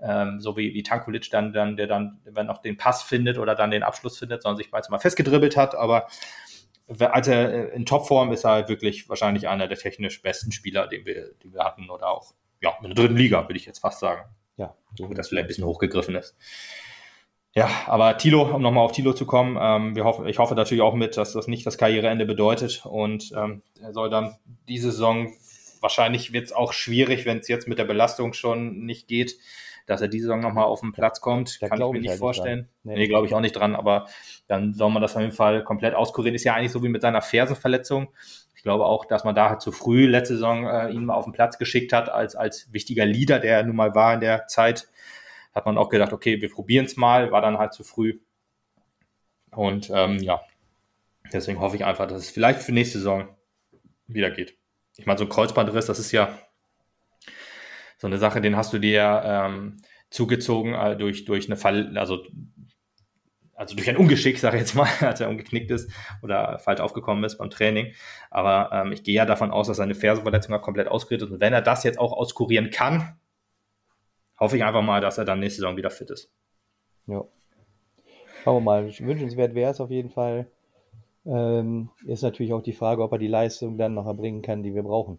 ähm, 0.00 0.40
so 0.40 0.56
wie, 0.56 0.74
wie 0.74 0.82
Tankulic 0.82 1.30
dann, 1.30 1.52
dann, 1.52 1.76
der 1.76 1.86
dann, 1.86 2.20
wenn 2.24 2.46
noch 2.46 2.58
den 2.58 2.76
Pass 2.76 3.02
findet 3.02 3.38
oder 3.38 3.54
dann 3.54 3.70
den 3.70 3.82
Abschluss 3.82 4.18
findet, 4.18 4.42
sondern 4.42 4.56
sich 4.56 4.72
meist 4.72 4.90
mal 4.90 4.98
festgedribbelt 4.98 5.56
hat. 5.56 5.74
Aber 5.74 6.08
als 6.98 7.28
er 7.28 7.72
in 7.72 7.86
Topform 7.86 8.32
ist 8.32 8.44
er 8.44 8.50
halt 8.50 8.68
wirklich 8.68 9.08
wahrscheinlich 9.08 9.48
einer 9.48 9.68
der 9.68 9.78
technisch 9.78 10.20
besten 10.20 10.52
Spieler, 10.52 10.88
den 10.88 11.06
wir, 11.06 11.32
den 11.42 11.54
wir 11.54 11.64
hatten 11.64 11.88
oder 11.88 12.08
auch 12.08 12.34
ja, 12.60 12.76
in 12.82 12.88
der 12.88 12.94
dritten 12.94 13.16
Liga, 13.16 13.42
würde 13.48 13.56
ich 13.56 13.66
jetzt 13.66 13.78
fast 13.78 14.00
sagen. 14.00 14.22
Ja. 14.56 14.74
So, 14.96 15.06
das 15.14 15.28
vielleicht 15.28 15.44
ein 15.44 15.48
bisschen 15.48 15.64
hochgegriffen 15.64 16.14
ist. 16.16 16.36
Ja, 17.54 17.68
aber 17.86 18.16
Tilo, 18.16 18.42
um 18.42 18.62
nochmal 18.62 18.84
auf 18.84 18.92
Tilo 18.92 19.12
zu 19.12 19.26
kommen, 19.26 19.58
ähm, 19.60 19.94
wir 19.94 20.04
hoffen, 20.04 20.26
ich 20.26 20.38
hoffe 20.38 20.54
natürlich 20.54 20.82
auch 20.82 20.94
mit, 20.94 21.18
dass 21.18 21.34
das 21.34 21.48
nicht 21.48 21.66
das 21.66 21.76
Karriereende 21.76 22.24
bedeutet 22.24 22.86
und 22.86 23.30
ähm, 23.36 23.62
er 23.82 23.92
soll 23.92 24.08
dann 24.08 24.36
diese 24.68 24.90
Saison, 24.90 25.30
wahrscheinlich 25.80 26.32
wird 26.32 26.46
es 26.46 26.52
auch 26.52 26.72
schwierig, 26.72 27.26
wenn 27.26 27.38
es 27.38 27.48
jetzt 27.48 27.68
mit 27.68 27.78
der 27.78 27.84
Belastung 27.84 28.32
schon 28.32 28.86
nicht 28.86 29.06
geht, 29.06 29.36
dass 29.86 30.00
er 30.00 30.08
diese 30.08 30.26
Saison 30.26 30.40
nochmal 30.40 30.64
auf 30.64 30.80
den 30.80 30.92
Platz 30.92 31.20
kommt, 31.20 31.60
da 31.60 31.68
kann 31.68 31.78
ich 31.78 31.92
mir 31.92 32.00
nicht 32.00 32.08
halt 32.10 32.18
vorstellen. 32.18 32.60
Nicht 32.84 32.94
nee, 32.94 32.94
nee 32.94 33.08
glaube 33.08 33.26
ich 33.26 33.34
auch 33.34 33.40
nicht 33.40 33.56
dran, 33.56 33.74
aber 33.74 34.06
dann 34.46 34.72
soll 34.72 34.90
man 34.90 35.02
das 35.02 35.14
auf 35.14 35.20
jeden 35.20 35.34
Fall 35.34 35.62
komplett 35.62 35.94
auskurieren. 35.94 36.34
Ist 36.34 36.44
ja 36.44 36.54
eigentlich 36.54 36.72
so 36.72 36.82
wie 36.82 36.88
mit 36.88 37.02
seiner 37.02 37.20
Fersenverletzung. 37.20 38.08
Ich 38.56 38.62
glaube 38.62 38.86
auch, 38.86 39.04
dass 39.04 39.24
man 39.24 39.34
da 39.34 39.50
halt 39.50 39.60
zu 39.60 39.72
früh 39.72 40.06
letzte 40.06 40.34
Saison 40.34 40.66
äh, 40.66 40.90
ihn 40.90 41.04
mal 41.04 41.14
auf 41.14 41.24
den 41.24 41.32
Platz 41.32 41.58
geschickt 41.58 41.92
hat, 41.92 42.08
als, 42.08 42.36
als 42.36 42.72
wichtiger 42.72 43.04
Leader, 43.04 43.40
der 43.40 43.58
er 43.58 43.62
nun 43.64 43.76
mal 43.76 43.94
war 43.94 44.14
in 44.14 44.20
der 44.20 44.46
Zeit 44.46 44.88
hat 45.54 45.66
man 45.66 45.78
auch 45.78 45.88
gedacht, 45.88 46.12
okay, 46.12 46.40
wir 46.40 46.50
probieren 46.50 46.86
es 46.86 46.96
mal, 46.96 47.30
war 47.30 47.42
dann 47.42 47.58
halt 47.58 47.72
zu 47.72 47.84
früh. 47.84 48.20
Und 49.50 49.90
ähm, 49.94 50.18
ja, 50.18 50.40
deswegen 51.32 51.60
hoffe 51.60 51.76
ich 51.76 51.84
einfach, 51.84 52.06
dass 52.06 52.22
es 52.22 52.30
vielleicht 52.30 52.60
für 52.60 52.72
nächste 52.72 52.98
Saison 52.98 53.28
wieder 54.06 54.30
geht. 54.30 54.56
ich 54.96 55.06
meine, 55.06 55.18
so 55.18 55.24
ein 55.24 55.30
Kreuzbandriss, 55.30 55.86
das 55.86 55.98
ist 55.98 56.12
ja 56.12 56.38
so 57.98 58.06
eine 58.06 58.18
Sache, 58.18 58.40
den 58.40 58.56
hast 58.56 58.72
du 58.72 58.78
dir 58.78 59.22
ähm, 59.24 59.78
zugezogen 60.10 60.74
äh, 60.74 60.96
durch, 60.96 61.24
durch 61.24 61.46
eine 61.46 61.56
Fall, 61.56 61.96
also, 61.96 62.24
also 63.54 63.76
durch 63.76 63.88
ein 63.88 63.96
Ungeschick, 63.96 64.38
sage 64.38 64.56
ich 64.56 64.62
jetzt 64.62 64.74
mal, 64.74 64.88
als 65.00 65.20
er 65.20 65.28
umgeknickt 65.28 65.70
ist 65.70 65.90
oder 66.22 66.58
falsch 66.58 66.80
aufgekommen 66.80 67.22
ist 67.24 67.38
beim 67.38 67.50
Training. 67.50 67.94
Aber 68.30 68.70
ähm, 68.72 68.92
ich 68.92 69.04
gehe 69.04 69.14
ja 69.14 69.24
davon 69.24 69.50
aus, 69.50 69.68
dass 69.68 69.76
seine 69.76 69.94
Fersenverletzung 69.94 70.58
komplett 70.60 70.88
auskuriert 70.88 71.22
ist. 71.22 71.30
Und 71.30 71.40
wenn 71.40 71.52
er 71.52 71.62
das 71.62 71.84
jetzt 71.84 71.98
auch 71.98 72.12
auskurieren 72.12 72.70
kann, 72.70 73.18
hoffe 74.42 74.56
ich 74.56 74.64
einfach 74.64 74.82
mal, 74.82 75.00
dass 75.00 75.18
er 75.18 75.24
dann 75.24 75.38
nächste 75.38 75.60
Saison 75.60 75.76
wieder 75.76 75.90
fit 75.90 76.10
ist. 76.10 76.28
Ja. 77.06 77.24
Schauen 78.42 78.56
wir 78.56 78.60
mal. 78.60 78.98
Wünschenswert 78.98 79.54
wäre 79.54 79.70
es 79.70 79.80
auf 79.80 79.90
jeden 79.90 80.10
Fall. 80.10 80.48
Ähm, 81.24 81.90
ist 82.04 82.22
natürlich 82.22 82.52
auch 82.52 82.62
die 82.62 82.72
Frage, 82.72 83.02
ob 83.02 83.12
er 83.12 83.18
die 83.18 83.28
Leistung 83.28 83.78
dann 83.78 83.94
noch 83.94 84.06
erbringen 84.06 84.42
kann, 84.42 84.64
die 84.64 84.74
wir 84.74 84.82
brauchen. 84.82 85.18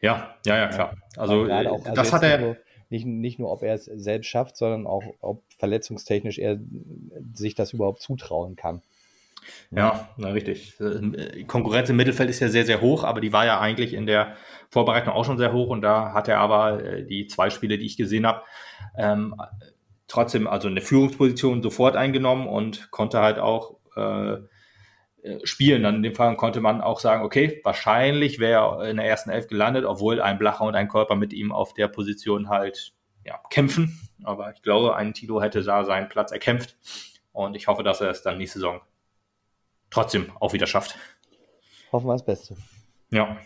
Ja, 0.00 0.34
ja, 0.44 0.56
ja, 0.56 0.68
klar. 0.68 0.96
Also, 1.16 1.46
ja, 1.46 1.70
auch, 1.70 1.84
also 1.84 1.94
das 1.94 2.12
hat 2.12 2.24
er. 2.24 2.56
Nicht, 2.90 3.06
nicht 3.06 3.38
nur, 3.38 3.50
ob 3.50 3.62
er 3.62 3.74
es 3.74 3.86
selbst 3.86 4.28
schafft, 4.28 4.56
sondern 4.56 4.86
auch, 4.86 5.02
ob 5.20 5.42
verletzungstechnisch 5.58 6.38
er 6.38 6.60
sich 7.32 7.54
das 7.54 7.72
überhaupt 7.72 8.00
zutrauen 8.00 8.56
kann. 8.56 8.82
Ja, 9.70 10.08
na, 10.16 10.28
richtig. 10.28 10.74
Konkurrenz 11.46 11.90
im 11.90 11.96
Mittelfeld 11.96 12.30
ist 12.30 12.40
ja 12.40 12.48
sehr, 12.48 12.64
sehr 12.64 12.80
hoch, 12.80 13.04
aber 13.04 13.20
die 13.20 13.32
war 13.32 13.46
ja 13.46 13.60
eigentlich 13.60 13.94
in 13.94 14.06
der 14.06 14.36
Vorbereitung 14.70 15.12
auch 15.12 15.24
schon 15.24 15.38
sehr 15.38 15.52
hoch 15.52 15.68
und 15.68 15.82
da 15.82 16.12
hat 16.12 16.28
er 16.28 16.38
aber 16.38 16.82
äh, 16.82 17.06
die 17.06 17.26
zwei 17.26 17.50
Spiele, 17.50 17.78
die 17.78 17.86
ich 17.86 17.96
gesehen 17.96 18.26
habe, 18.26 18.42
ähm, 18.96 19.34
trotzdem 20.08 20.46
also 20.46 20.68
eine 20.68 20.80
Führungsposition 20.80 21.62
sofort 21.62 21.96
eingenommen 21.96 22.46
und 22.46 22.90
konnte 22.90 23.20
halt 23.20 23.38
auch 23.38 23.76
äh, 23.96 24.38
äh, 25.24 25.46
spielen. 25.46 25.82
Dann 25.82 25.96
in 25.96 26.02
dem 26.02 26.14
Fall 26.14 26.36
konnte 26.36 26.60
man 26.60 26.82
auch 26.82 27.00
sagen, 27.00 27.24
okay, 27.24 27.60
wahrscheinlich 27.64 28.38
wäre 28.38 28.82
er 28.82 28.90
in 28.90 28.98
der 28.98 29.06
ersten 29.06 29.30
Elf 29.30 29.48
gelandet, 29.48 29.86
obwohl 29.86 30.20
ein 30.20 30.38
Blacher 30.38 30.64
und 30.64 30.74
ein 30.74 30.88
Körper 30.88 31.16
mit 31.16 31.32
ihm 31.32 31.50
auf 31.50 31.72
der 31.72 31.88
Position 31.88 32.50
halt 32.50 32.92
ja, 33.24 33.40
kämpfen. 33.48 33.98
Aber 34.22 34.52
ich 34.54 34.60
glaube, 34.60 34.96
ein 34.96 35.14
Tito 35.14 35.40
hätte 35.40 35.62
da 35.62 35.84
seinen 35.84 36.10
Platz 36.10 36.30
erkämpft. 36.30 36.76
Und 37.32 37.56
ich 37.56 37.68
hoffe, 37.68 37.82
dass 37.82 38.02
er 38.02 38.10
es 38.10 38.22
dann 38.22 38.36
nächste 38.36 38.58
Saison 38.58 38.82
trotzdem 39.94 40.30
auch 40.40 40.52
wieder 40.52 40.66
schafft. 40.66 40.96
Hoffen 41.92 42.06
wir 42.06 42.12
das 42.12 42.24
Beste. 42.24 42.56
Ja. 43.10 43.36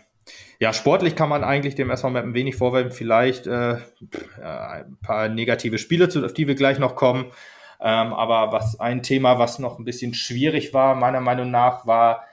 Ja, 0.59 0.73
sportlich 0.73 1.15
kann 1.15 1.29
man 1.29 1.43
eigentlich 1.43 1.75
dem 1.75 1.89
SV 1.89 2.09
Mappen 2.09 2.33
wenig 2.33 2.55
vorwerfen. 2.55 2.91
Vielleicht 2.91 3.47
äh, 3.47 3.77
ein 4.43 4.97
paar 5.01 5.29
negative 5.29 5.77
Spiele, 5.77 6.05
auf 6.05 6.33
die 6.33 6.47
wir 6.47 6.55
gleich 6.55 6.79
noch 6.79 6.95
kommen. 6.95 7.25
Ähm, 7.81 8.13
aber 8.13 8.51
was 8.51 8.79
ein 8.79 9.01
Thema, 9.01 9.39
was 9.39 9.59
noch 9.59 9.79
ein 9.79 9.85
bisschen 9.85 10.13
schwierig 10.13 10.73
war, 10.73 10.95
meiner 10.95 11.21
Meinung 11.21 11.49
nach, 11.49 11.87
war 11.87 12.25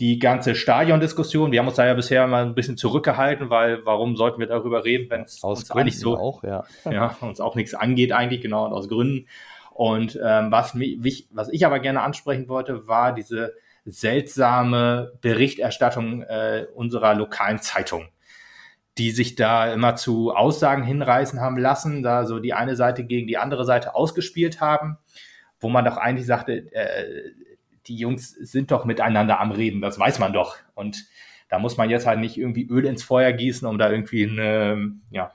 die 0.00 0.18
ganze 0.18 0.54
Stadiondiskussion. 0.54 1.52
Wir 1.52 1.60
haben 1.60 1.68
uns 1.68 1.76
da 1.76 1.86
ja 1.86 1.94
bisher 1.94 2.26
mal 2.26 2.44
ein 2.44 2.54
bisschen 2.54 2.76
zurückgehalten, 2.76 3.50
weil 3.50 3.84
warum 3.84 4.16
sollten 4.16 4.40
wir 4.40 4.46
darüber 4.46 4.84
reden, 4.84 5.10
wenn 5.10 5.22
es 5.22 5.42
uns 5.42 5.70
eigentlich 5.70 5.98
so 5.98 6.16
auch, 6.16 6.42
ja. 6.44 6.64
ja, 6.90 7.16
uns 7.20 7.40
auch 7.40 7.54
nichts 7.54 7.74
angeht 7.74 8.12
eigentlich, 8.12 8.40
genau, 8.40 8.66
und 8.66 8.72
aus 8.72 8.88
Gründen. 8.88 9.28
Und 9.78 10.18
ähm, 10.20 10.50
was, 10.50 10.74
mich, 10.74 11.28
was 11.30 11.48
ich 11.50 11.64
aber 11.64 11.78
gerne 11.78 12.02
ansprechen 12.02 12.48
wollte, 12.48 12.88
war 12.88 13.14
diese 13.14 13.54
seltsame 13.84 15.12
Berichterstattung 15.20 16.22
äh, 16.22 16.66
unserer 16.74 17.14
lokalen 17.14 17.60
Zeitung 17.60 18.08
die 18.98 19.12
sich 19.12 19.36
da 19.36 19.72
immer 19.72 19.94
zu 19.94 20.34
Aussagen 20.34 20.82
hinreißen 20.82 21.40
haben 21.40 21.56
lassen, 21.56 22.02
da 22.02 22.26
so 22.26 22.40
die 22.40 22.52
eine 22.52 22.74
Seite 22.74 23.04
gegen 23.04 23.28
die 23.28 23.38
andere 23.38 23.64
Seite 23.64 23.94
ausgespielt 23.94 24.60
haben, 24.60 24.98
wo 25.60 25.68
man 25.68 25.84
doch 25.84 25.98
eigentlich 25.98 26.26
sagte, 26.26 26.72
äh, 26.72 27.30
die 27.86 27.94
Jungs 27.94 28.30
sind 28.30 28.72
doch 28.72 28.84
miteinander 28.84 29.38
am 29.38 29.52
Reden, 29.52 29.80
das 29.80 30.00
weiß 30.00 30.18
man 30.18 30.32
doch. 30.32 30.56
Und 30.74 31.06
da 31.48 31.60
muss 31.60 31.76
man 31.76 31.88
jetzt 31.90 32.08
halt 32.08 32.18
nicht 32.18 32.36
irgendwie 32.36 32.66
Öl 32.66 32.84
ins 32.84 33.04
Feuer 33.04 33.32
gießen, 33.32 33.68
um 33.68 33.78
da 33.78 33.88
irgendwie 33.88 34.28
eine, 34.28 34.90
ja, 35.12 35.30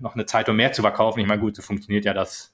noch 0.00 0.14
eine 0.14 0.26
Zeitung 0.26 0.56
mehr 0.56 0.72
zu 0.72 0.82
verkaufen. 0.82 1.20
Ich 1.20 1.28
meine, 1.28 1.40
gut, 1.40 1.54
so 1.54 1.62
funktioniert 1.62 2.04
ja 2.04 2.12
das 2.12 2.49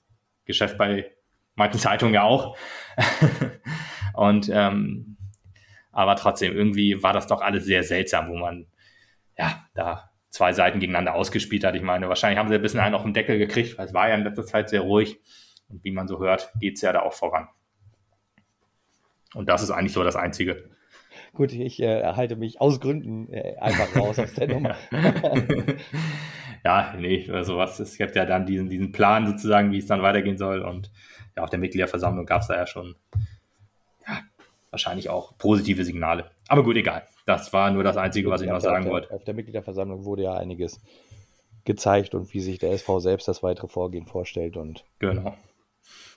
Geschäft 0.47 0.79
bei 0.79 1.13
manchen 1.55 1.81
Zeitungen 1.81 2.15
ja 2.15 2.23
auch. 2.23 2.57
Und 4.15 4.49
ähm, 4.53 5.17
aber 5.93 6.17
trotzdem, 6.17 6.55
irgendwie 6.55 7.03
war 7.03 7.13
das 7.13 7.27
doch 7.27 7.41
alles 7.41 7.65
sehr 7.65 7.83
seltsam, 7.83 8.29
wo 8.29 8.37
man 8.37 8.67
ja 9.39 9.67
da 9.75 10.11
zwei 10.31 10.53
Seiten 10.53 10.81
gegeneinander 10.81 11.15
ausgespielt 11.15 11.65
hat. 11.65 11.75
Ich 11.75 11.83
meine, 11.83 12.09
wahrscheinlich 12.09 12.39
haben 12.39 12.49
sie 12.49 12.55
ein 12.55 12.63
bisschen 12.63 12.81
einen 12.81 12.95
auf 12.95 13.03
den 13.03 13.15
Deckel 13.15 13.39
gekriegt, 13.39 13.79
weil 13.79 13.87
es 13.87 13.95
war 13.95 14.09
ja 14.09 14.15
in 14.15 14.25
letzter 14.25 14.45
Zeit 14.45 14.69
sehr 14.69 14.83
ruhig. 14.83 15.21
Und 15.69 15.83
wie 15.85 15.91
man 15.91 16.07
so 16.07 16.19
hört, 16.21 16.53
geht 16.61 16.77
es 16.77 16.83
ja 16.83 16.93
da 16.93 17.01
auch 17.01 17.15
voran. 17.15 17.49
Und 19.35 19.49
das 19.49 19.63
ist 19.63 19.71
eigentlich 19.71 19.93
so 19.93 20.05
das 20.05 20.17
Einzige. 20.17 20.71
Gut, 21.33 21.53
ich 21.53 21.81
äh, 21.81 22.05
halte 22.05 22.37
mich 22.37 22.61
aus 22.61 22.81
Gründen 22.81 23.33
äh, 23.33 23.57
einfach 23.59 23.97
raus 23.97 24.19
aus 24.19 24.35
der 24.35 24.49
Nummer. 24.53 24.77
Ja, 26.65 26.95
nee, 26.99 27.29
also 27.31 27.57
was, 27.57 27.79
es 27.81 27.97
gibt 27.97 28.17
ja 28.17 28.25
dann 28.25 28.47
diesen, 28.47 28.69
diesen 28.69 28.93
Plan 28.93 29.27
sozusagen, 29.27 29.73
wie 29.73 29.79
es 29.79 29.87
dann 29.87 30.03
weitergehen 30.03 30.39
soll. 30.39 30.63
Und 30.63 30.91
ja, 31.37 31.43
auf 31.43 31.51
der 31.51 31.59
Mitgliederversammlung 31.59 32.27
gab 32.27 32.43
es 32.43 32.49
da 32.49 32.57
ja 32.57 32.67
schon 32.67 32.97
ja, 34.07 34.21
wahrscheinlich 34.71 35.09
auch 35.09 35.37
positive 35.39 35.85
Signale. 35.85 36.31
Aber 36.49 36.63
gut, 36.63 36.77
egal. 36.77 37.03
Das 37.27 37.53
war 37.53 37.71
nur 37.71 37.83
das 37.83 37.97
Einzige, 37.97 38.31
was 38.31 38.41
ich 38.41 38.49
noch 38.49 38.61
sagen 38.61 38.89
wollte. 38.89 39.13
Auf 39.13 39.25
der 39.25 39.35
Mitgliederversammlung 39.35 40.05
wurde 40.05 40.23
ja 40.23 40.35
einiges 40.35 40.81
gezeigt 41.65 42.15
und 42.15 42.33
wie 42.33 42.41
sich 42.41 42.59
der 42.59 42.71
SV 42.71 43.01
selbst 43.01 43.27
das 43.27 43.43
weitere 43.43 43.69
Vorgehen 43.69 44.07
vorstellt. 44.07 44.57
Und 44.57 44.85
genau. 45.01 45.37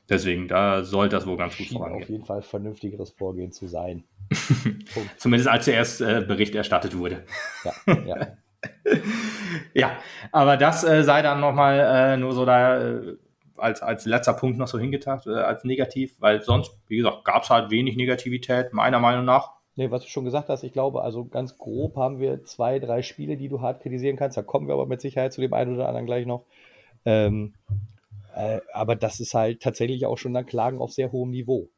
Deswegen, 0.08 0.48
da 0.48 0.84
sollte 0.84 1.16
das 1.16 1.28
wohl 1.28 1.38
ganz 1.38 1.58
gut 1.58 1.68
vorangehen. 1.68 2.04
Auf 2.04 2.10
jeden 2.10 2.26
Fall 2.26 2.42
vernünftigeres 2.42 3.12
Vorgehen 3.12 3.52
zu 3.52 3.68
sein. 3.68 4.04
Zumindest 5.18 5.50
als 5.50 5.66
zuerst 5.66 6.02
äh, 6.02 6.24
Bericht 6.28 6.56
erstattet 6.56 6.98
wurde. 6.98 7.24
Ja, 7.64 7.94
ja. 8.06 8.28
ja, 9.74 9.98
aber 10.32 10.58
das 10.58 10.84
äh, 10.84 11.04
sei 11.04 11.22
dann 11.22 11.40
nochmal 11.40 11.80
äh, 11.80 12.18
nur 12.18 12.34
so 12.34 12.46
da 12.46 12.80
äh, 12.80 13.18
als, 13.58 13.82
als 13.82 14.06
letzter 14.06 14.34
Punkt 14.34 14.58
noch 14.58 14.68
so 14.68 14.80
hingetan, 14.80 15.22
äh, 15.26 15.32
als 15.32 15.64
negativ, 15.64 16.16
weil 16.20 16.42
sonst, 16.42 16.78
wie 16.88 16.98
gesagt, 16.98 17.26
gab 17.26 17.44
es 17.44 17.50
halt 17.50 17.72
wenig 17.72 17.96
Negativität, 17.96 18.74
meiner 18.74 19.00
Meinung 19.00 19.26
nach. 19.26 19.52
Nee, 19.76 19.92
was 19.92 20.04
du 20.04 20.10
schon 20.10 20.26
gesagt 20.26 20.50
hast, 20.50 20.64
ich 20.64 20.74
glaube, 20.74 21.04
also 21.04 21.26
ganz 21.26 21.58
grob 21.58 21.96
haben 21.96 22.20
wir 22.20 22.44
zwei, 22.44 22.80
drei 22.80 23.02
Spiele, 23.02 23.38
die 23.38 23.48
du 23.48 23.62
hart 23.62 23.82
kritisieren 23.82 24.18
kannst. 24.18 24.38
Da 24.38 24.42
kommen 24.42 24.68
wir 24.68 24.74
aber 24.74 24.86
mit 24.86 25.00
Sicherheit 25.00 25.32
zu 25.32 25.40
dem 25.42 25.54
einen 25.54 25.76
oder 25.76 25.88
anderen 25.88 26.06
gleich 26.06 26.26
noch. 26.26 26.46
Ähm, 27.06 27.54
äh, 28.36 28.60
aber 28.74 28.96
das 28.98 29.22
ist 29.22 29.34
halt 29.34 29.62
tatsächlich 29.62 30.06
auch 30.06 30.18
schon 30.18 30.34
dann 30.34 30.46
Klagen 30.46 30.80
auf 30.80 30.92
sehr 30.92 31.14
hohem 31.14 31.32
Niveau 31.32 31.70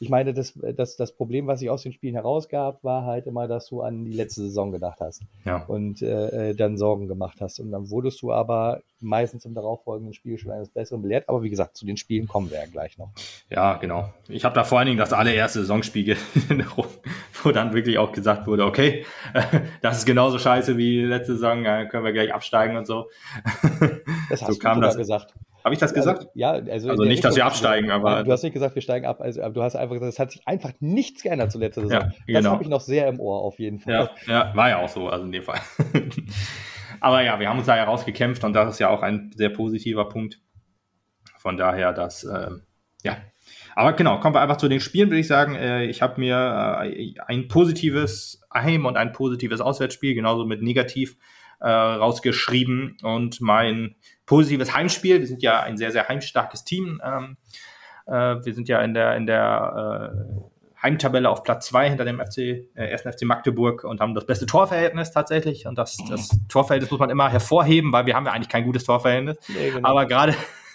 ich 0.00 0.10
meine, 0.10 0.32
das, 0.32 0.54
das, 0.76 0.96
das 0.96 1.12
Problem, 1.12 1.48
was 1.48 1.58
sich 1.58 1.70
aus 1.70 1.82
den 1.82 1.92
Spielen 1.92 2.14
herausgab, 2.14 2.84
war 2.84 3.04
halt 3.04 3.26
immer, 3.26 3.48
dass 3.48 3.66
du 3.66 3.82
an 3.82 4.04
die 4.04 4.12
letzte 4.12 4.42
Saison 4.42 4.70
gedacht 4.70 5.00
hast 5.00 5.22
ja. 5.44 5.64
und 5.64 6.02
äh, 6.02 6.54
dann 6.54 6.76
Sorgen 6.76 7.08
gemacht 7.08 7.38
hast. 7.40 7.58
Und 7.58 7.72
dann 7.72 7.90
wurdest 7.90 8.22
du 8.22 8.32
aber 8.32 8.80
meistens 9.00 9.44
im 9.44 9.54
darauffolgenden 9.54 10.14
Spiel 10.14 10.38
schon 10.38 10.52
eines 10.52 10.68
Besseren 10.68 11.02
belehrt. 11.02 11.28
Aber 11.28 11.42
wie 11.42 11.50
gesagt, 11.50 11.76
zu 11.76 11.84
den 11.84 11.96
Spielen 11.96 12.28
kommen 12.28 12.48
wir 12.50 12.58
ja 12.58 12.66
gleich 12.66 12.96
noch. 12.96 13.10
Ja, 13.50 13.74
genau. 13.74 14.12
Ich 14.28 14.44
habe 14.44 14.54
da 14.54 14.62
vor 14.62 14.78
allen 14.78 14.86
Dingen 14.86 14.98
das 14.98 15.12
allererste 15.12 15.60
Saisonspiel, 15.60 16.16
wo 17.42 17.50
dann 17.50 17.72
wirklich 17.72 17.98
auch 17.98 18.12
gesagt 18.12 18.46
wurde, 18.46 18.66
okay, 18.66 19.04
das 19.82 19.98
ist 19.98 20.06
genauso 20.06 20.38
scheiße 20.38 20.76
wie 20.76 21.02
letzte 21.02 21.34
Saison, 21.34 21.64
können 21.88 22.04
wir 22.04 22.12
gleich 22.12 22.32
absteigen 22.32 22.76
und 22.76 22.86
so. 22.86 23.10
Das 24.30 24.42
hast 24.42 24.46
so 24.46 24.52
du 24.52 24.58
kam 24.58 24.80
das 24.80 24.96
gesagt. 24.96 25.34
Habe 25.68 25.74
ich 25.74 25.80
das 25.80 25.92
gesagt? 25.92 26.20
Also, 26.20 26.30
ja, 26.32 26.52
also, 26.52 26.88
also 26.88 27.04
nicht, 27.04 27.22
dass 27.22 27.36
wir 27.36 27.44
absteigen, 27.44 27.90
aber. 27.90 28.24
Du 28.24 28.32
hast 28.32 28.42
nicht 28.42 28.54
gesagt, 28.54 28.74
wir 28.74 28.80
steigen 28.80 29.04
ab. 29.04 29.20
Also, 29.20 29.46
du 29.50 29.62
hast 29.62 29.76
einfach 29.76 29.96
gesagt, 29.96 30.14
es 30.14 30.18
hat 30.18 30.30
sich 30.30 30.40
einfach 30.48 30.72
nichts 30.80 31.22
geändert 31.22 31.52
Saison. 31.52 31.90
Ja, 31.90 32.10
genau. 32.26 32.40
Das 32.40 32.46
habe 32.46 32.62
ich 32.62 32.70
noch 32.70 32.80
sehr 32.80 33.06
im 33.06 33.20
Ohr, 33.20 33.42
auf 33.42 33.58
jeden 33.58 33.78
Fall. 33.78 34.08
Ja, 34.26 34.32
ja, 34.32 34.56
war 34.56 34.70
ja 34.70 34.78
auch 34.78 34.88
so, 34.88 35.10
also 35.10 35.26
in 35.26 35.32
dem 35.32 35.42
Fall. 35.42 35.60
aber 37.00 37.20
ja, 37.20 37.38
wir 37.38 37.50
haben 37.50 37.58
uns 37.58 37.66
da 37.66 37.74
herausgekämpft 37.74 38.44
und 38.44 38.54
das 38.54 38.72
ist 38.72 38.78
ja 38.78 38.88
auch 38.88 39.02
ein 39.02 39.30
sehr 39.34 39.50
positiver 39.50 40.08
Punkt. 40.08 40.40
Von 41.36 41.58
daher, 41.58 41.92
dass, 41.92 42.24
äh, 42.24 42.48
ja. 43.04 43.18
Aber 43.74 43.92
genau, 43.92 44.20
kommen 44.20 44.34
wir 44.34 44.40
einfach 44.40 44.56
zu 44.56 44.68
den 44.68 44.80
Spielen, 44.80 45.10
würde 45.10 45.20
ich 45.20 45.28
sagen. 45.28 45.54
Äh, 45.54 45.84
ich 45.84 46.00
habe 46.00 46.18
mir 46.18 46.80
äh, 46.82 47.12
ein 47.26 47.46
positives 47.48 48.40
Heim- 48.54 48.86
und 48.86 48.96
ein 48.96 49.12
positives 49.12 49.60
Auswärtsspiel, 49.60 50.14
genauso 50.14 50.46
mit 50.46 50.62
negativ 50.62 51.18
äh, 51.60 51.68
rausgeschrieben. 51.68 52.96
Und 53.02 53.42
mein 53.42 53.96
positives 54.28 54.74
Heimspiel, 54.74 55.20
wir 55.20 55.26
sind 55.26 55.42
ja 55.42 55.60
ein 55.60 55.76
sehr, 55.76 55.90
sehr 55.90 56.06
heimstarkes 56.06 56.64
Team. 56.64 57.00
Ähm, 57.04 57.36
äh, 58.06 58.44
wir 58.44 58.54
sind 58.54 58.68
ja 58.68 58.80
in 58.82 58.94
der, 58.94 59.16
in 59.16 59.26
der 59.26 60.12
äh, 60.14 60.82
Heimtabelle 60.82 61.28
auf 61.28 61.42
Platz 61.42 61.66
zwei 61.66 61.88
hinter 61.88 62.04
dem 62.04 62.20
FC, 62.20 62.38
äh, 62.38 62.66
ersten 62.74 63.10
FC 63.10 63.22
Magdeburg 63.22 63.84
und 63.84 64.00
haben 64.00 64.14
das 64.14 64.26
beste 64.26 64.46
Torverhältnis 64.46 65.10
tatsächlich. 65.10 65.66
Und 65.66 65.76
das, 65.76 65.96
das 66.08 66.28
Torverhältnis 66.48 66.90
muss 66.90 67.00
man 67.00 67.10
immer 67.10 67.30
hervorheben, 67.30 67.90
weil 67.90 68.06
wir 68.06 68.14
haben 68.14 68.26
ja 68.26 68.32
eigentlich 68.32 68.50
kein 68.50 68.64
gutes 68.64 68.84
Torverhältnis. 68.84 69.38
Nee, 69.48 69.70
genau. 69.70 69.88
Aber 69.88 70.04
gerade 70.04 70.34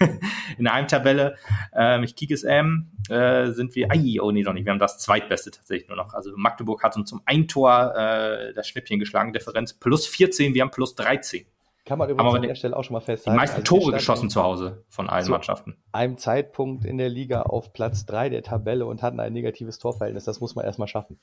in 0.58 0.64
der 0.66 0.74
Heimtabelle, 0.74 1.38
äh, 1.76 2.04
ich 2.04 2.16
kicke 2.16 2.34
es 2.34 2.44
ähm, 2.44 2.90
äh, 3.08 3.52
sind 3.52 3.76
wir, 3.76 3.92
ai, 3.92 4.20
oh 4.20 4.32
nee, 4.32 4.42
doch 4.42 4.54
nicht, 4.54 4.66
wir 4.66 4.72
haben 4.72 4.80
das 4.80 4.98
zweitbeste 4.98 5.52
tatsächlich 5.52 5.88
nur 5.88 5.98
noch. 5.98 6.16
Also 6.16 6.32
Magdeburg 6.36 6.84
hat 6.84 6.98
uns 6.98 7.10
zum 7.10 7.22
ein 7.26 7.48
Tor 7.48 7.94
äh, 7.96 8.52
das 8.54 8.68
Schnippchen 8.68 9.00
geschlagen, 9.00 9.32
Differenz 9.32 9.74
plus 9.74 10.08
14, 10.08 10.56
wir 10.56 10.64
haben 10.64 10.72
plus 10.72 10.96
13. 10.96 11.46
Kann 11.86 12.00
man 12.00 12.10
übrigens 12.10 12.36
an 12.36 12.42
der 12.44 12.56
Stelle 12.56 12.78
auch 12.78 12.84
schon 12.84 12.94
mal 12.94 13.02
festhalten. 13.02 13.38
Die 13.38 13.42
meisten 13.42 13.62
also 13.62 13.80
Tore 13.80 13.92
geschossen 13.92 14.30
zu 14.30 14.42
Hause 14.42 14.86
von 14.88 15.10
allen 15.10 15.26
zu 15.26 15.32
Mannschaften. 15.32 15.76
Einem 15.92 16.18
Zeitpunkt 16.18 16.86
in 16.86 16.98
der 16.98 17.10
Liga 17.10 17.42
auf 17.42 17.74
Platz 17.74 18.06
3 18.06 18.30
der 18.30 18.42
Tabelle 18.42 18.86
und 18.86 19.02
hatten 19.02 19.20
ein 19.20 19.34
negatives 19.34 19.80
Torverhältnis. 19.80 20.24
Das 20.24 20.40
muss 20.40 20.56
man 20.56 20.64
erstmal 20.64 20.88
schaffen. 20.88 21.20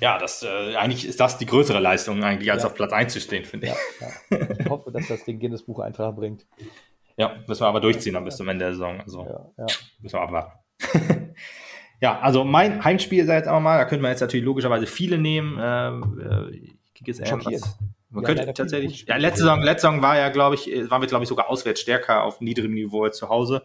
Ja, 0.00 0.18
das, 0.18 0.42
äh, 0.42 0.76
eigentlich 0.76 1.06
ist 1.06 1.20
das 1.20 1.38
die 1.38 1.46
größere 1.46 1.78
Leistung 1.78 2.22
eigentlich, 2.22 2.52
als 2.52 2.62
ja. 2.62 2.68
auf 2.68 2.74
Platz 2.74 2.92
1 2.92 3.12
zu 3.12 3.20
stehen, 3.20 3.44
finde 3.44 3.68
ich. 3.68 3.72
Ja, 4.30 4.38
ja. 4.38 4.46
Ich 4.58 4.68
hoffe, 4.68 4.90
dass 4.92 5.08
das 5.08 5.24
den 5.24 5.38
Guinness-Buch-Eintrag 5.40 6.14
bringt. 6.14 6.46
Ja, 7.16 7.36
müssen 7.46 7.62
wir 7.62 7.68
aber 7.68 7.80
durchziehen 7.80 8.14
dann 8.14 8.24
bis 8.24 8.36
zum 8.36 8.48
Ende 8.48 8.66
der 8.66 8.72
Saison. 8.72 9.00
Also 9.00 9.26
müssen 10.00 10.14
wir 10.14 10.22
abwarten. 10.22 10.52
ja, 12.00 12.18
also 12.20 12.44
mein 12.44 12.82
Heimspiel, 12.84 13.24
sag 13.24 13.36
jetzt 13.36 13.48
aber 13.48 13.60
mal, 13.60 13.78
da 13.78 13.84
könnte 13.84 14.02
man 14.02 14.10
jetzt 14.10 14.20
natürlich 14.20 14.44
logischerweise 14.44 14.86
viele 14.86 15.18
nehmen. 15.18 15.58
Äh, 15.58 16.50
ich 16.50 16.94
kriege 16.94 17.10
jetzt 17.10 17.20
eher 17.20 17.38
man 18.10 18.24
ja, 18.24 18.34
könnte 18.34 18.52
tatsächlich, 18.52 19.06
ja, 19.06 19.16
letzte 19.16 19.42
Saison, 19.42 19.62
letzte 19.62 19.86
Saison 19.86 20.02
war 20.02 20.18
ja, 20.18 20.30
glaube 20.30 20.56
ich, 20.56 20.66
waren 20.90 21.00
wir, 21.00 21.06
glaube 21.06 21.22
ich, 21.22 21.28
sogar 21.28 21.48
auswärts 21.48 21.80
stärker 21.80 22.24
auf 22.24 22.40
niedrigem 22.40 22.74
Niveau 22.74 23.08
zu 23.08 23.28
Hause. 23.28 23.62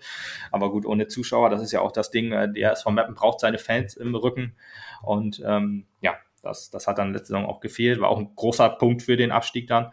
Aber 0.51 0.69
gut, 0.69 0.85
ohne 0.85 1.07
Zuschauer, 1.07 1.49
das 1.49 1.63
ist 1.63 1.71
ja 1.71 1.81
auch 1.81 1.91
das 1.91 2.11
Ding, 2.11 2.31
äh, 2.31 2.51
der 2.51 2.73
SV 2.73 2.91
Mappen 2.91 3.15
braucht 3.15 3.39
seine 3.39 3.57
Fans 3.57 3.95
im 3.95 4.13
Rücken. 4.13 4.55
Und 5.01 5.41
ähm, 5.45 5.87
ja, 6.01 6.15
das, 6.43 6.69
das 6.69 6.85
hat 6.85 6.99
dann 6.99 7.11
letzte 7.11 7.29
Saison 7.29 7.47
auch 7.47 7.59
gefehlt, 7.59 7.99
war 7.99 8.09
auch 8.09 8.19
ein 8.19 8.35
großer 8.35 8.69
Punkt 8.69 9.01
für 9.01 9.17
den 9.17 9.31
Abstieg 9.31 9.67
dann. 9.67 9.91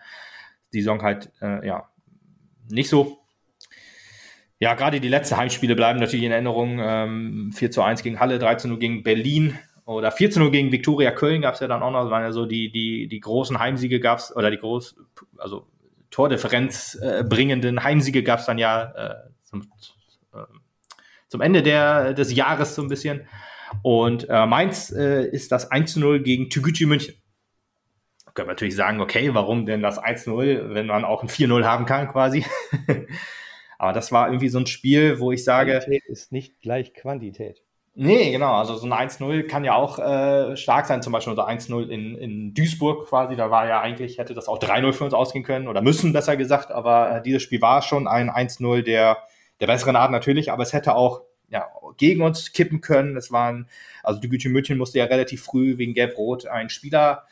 Die 0.75 0.83
Saison 0.83 1.03
halt, 1.03 1.33
äh, 1.41 1.67
ja, 1.67 1.89
nicht 2.69 2.91
so. 2.91 3.19
Ja, 4.59 4.75
gerade 4.75 5.01
die 5.01 5.09
letzten 5.09 5.39
Heimspiele 5.39 5.75
bleiben 5.75 5.99
natürlich 5.99 6.27
in 6.27 6.31
Erinnerung. 6.31 6.79
Ähm, 6.79 7.53
4 7.55 7.71
zu 7.71 7.83
1 7.83 8.03
gegen 8.03 8.21
Halle, 8.21 8.39
13 8.39 8.71
Uhr 8.71 8.79
gegen 8.79 9.03
Berlin, 9.03 9.59
oder 9.85 10.13
14 10.13 10.43
Uhr 10.43 10.51
gegen 10.51 10.73
Viktoria 10.73 11.11
Köln 11.11 11.43
gab 11.43 11.55
es 11.55 11.61
ja 11.61 11.69
dann 11.69 11.83
auch 11.83 11.91
noch, 11.91 12.11
waren 12.11 12.23
ja 12.23 12.33
so 12.33 12.47
die, 12.47 12.71
die, 12.71 13.09
die 13.09 13.21
großen 13.21 13.59
Heimsiege 13.59 14.01
gab 14.01 14.19
es, 14.19 14.35
oder 14.35 14.51
die 14.51 14.59
groß, 14.59 14.97
also 15.39 15.67
Tordifferenz 16.11 16.99
äh, 17.03 17.25
bringenden 17.25 17.83
Heimsiege 17.83 18.23
gab 18.23 18.41
es 18.41 18.47
dann 18.47 18.59
ja 18.59 18.93
äh, 18.93 19.15
zum, 19.43 19.63
äh, 20.35 20.39
zum 21.29 21.41
Ende 21.41 21.63
der, 21.63 22.15
des 22.15 22.35
Jahres 22.35 22.75
so 22.75 22.83
ein 22.83 22.89
bisschen. 22.89 23.27
Und 23.83 24.29
äh, 24.29 24.47
Mainz 24.47 24.93
äh, 24.93 25.27
ist 25.27 25.51
das 25.51 25.71
1-0 25.71 26.21
gegen 26.21 26.51
Tügücü 26.51 26.87
München. 26.87 27.15
Können 28.35 28.49
wir 28.49 28.53
natürlich 28.53 28.77
sagen, 28.77 29.01
okay, 29.01 29.35
warum 29.35 29.67
denn 29.67 29.83
das 29.83 29.99
1-0, 29.99 30.75
wenn 30.75 30.87
man 30.87 31.05
auch 31.05 31.23
ein 31.23 31.29
4-0 31.29 31.65
haben 31.65 31.87
kann 31.87 32.09
quasi. 32.09 32.45
Aber 33.79 33.93
das 33.93 34.13
war 34.13 34.29
irgendwie 34.29 34.49
so 34.49 34.59
ein 34.59 34.67
Spiel, 34.67 35.19
wo 35.19 35.33
ich 35.33 35.43
sage. 35.45 35.73
Qualität 35.73 36.05
ist 36.07 36.31
nicht 36.31 36.61
gleich 36.61 36.95
Quantität. 36.95 37.63
Nee, 37.95 38.31
genau. 38.31 38.55
Also 38.55 38.77
so 38.77 38.87
ein 38.87 39.09
1-0 39.09 39.47
kann 39.47 39.65
ja 39.65 39.75
auch 39.75 39.99
äh, 39.99 40.57
stark 40.57 40.87
sein. 40.87 41.03
Zum 41.03 41.13
Beispiel 41.13 41.33
unser 41.33 41.47
1-0 41.47 41.89
in, 41.89 42.17
in 42.17 42.55
Duisburg 42.55 43.07
quasi. 43.07 43.37
Da 43.37 43.51
war 43.51 43.67
ja 43.67 43.81
eigentlich, 43.83 44.17
hätte 44.17 44.33
das 44.33 44.49
auch 44.49 44.59
3-0 44.59 44.93
für 44.95 45.05
uns 45.05 45.13
ausgehen 45.13 45.45
können 45.45 45.69
oder 45.69 45.83
müssen, 45.83 46.13
besser 46.15 46.39
gesagt. 46.39 46.71
Aber 46.71 47.17
äh, 47.17 47.23
dieses 47.23 47.43
Spiel 47.43 47.61
war 47.61 47.83
schon 47.83 48.09
ein 48.09 48.31
1-0 48.31 48.83
der, 48.83 49.19
der 49.61 49.67
besseren 49.67 49.97
Art 49.97 50.11
natürlich. 50.11 50.51
Aber 50.51 50.63
es 50.63 50.73
hätte 50.73 50.95
auch 50.95 51.23
ja, 51.49 51.69
gegen 51.99 52.23
uns 52.23 52.53
kippen 52.53 52.81
können. 52.81 53.15
Es 53.17 53.31
waren, 53.31 53.69
also 54.03 54.21
die 54.21 54.31
Güte 54.31 54.49
München 54.49 54.79
musste 54.79 54.99
ja 54.99 55.05
relativ 55.05 55.45
früh 55.45 55.77
wegen 55.77 55.93
Gelb-Rot 55.93 56.47
einen 56.47 56.71
Spieler 56.71 57.27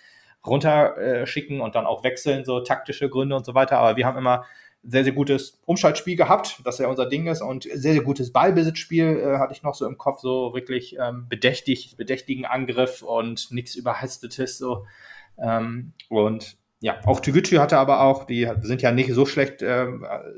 runterschicken 0.46 1.60
äh, 1.60 1.62
und 1.62 1.74
dann 1.74 1.86
auch 1.86 2.04
wechseln, 2.04 2.44
so 2.44 2.60
taktische 2.60 3.08
Gründe 3.08 3.34
und 3.34 3.46
so 3.46 3.54
weiter. 3.54 3.78
Aber 3.78 3.96
wir 3.96 4.04
haben 4.04 4.18
immer 4.18 4.44
sehr, 4.82 5.04
sehr 5.04 5.12
gutes 5.12 5.60
Umschaltspiel 5.66 6.16
gehabt, 6.16 6.60
das 6.64 6.78
ja 6.78 6.88
unser 6.88 7.06
Ding 7.06 7.26
ist 7.26 7.42
und 7.42 7.64
sehr, 7.64 7.92
sehr 7.92 8.02
gutes 8.02 8.32
Ballbesitzspiel 8.32 9.04
äh, 9.18 9.38
hatte 9.38 9.52
ich 9.52 9.62
noch 9.62 9.74
so 9.74 9.86
im 9.86 9.98
Kopf, 9.98 10.20
so 10.20 10.54
wirklich 10.54 10.96
ähm, 10.98 11.26
bedächtig, 11.28 11.96
bedächtigen 11.96 12.46
Angriff 12.46 13.02
und 13.02 13.50
nichts 13.50 13.74
Überhastetes 13.74 14.56
so. 14.56 14.86
Ähm, 15.38 15.92
und 16.08 16.56
ja, 16.82 16.98
auch 17.04 17.20
Tügücü 17.20 17.58
hatte 17.58 17.76
aber 17.76 18.00
auch, 18.00 18.24
die 18.24 18.50
sind 18.62 18.80
ja 18.80 18.90
nicht 18.90 19.12
so 19.12 19.26
schlecht, 19.26 19.60
äh, 19.60 19.86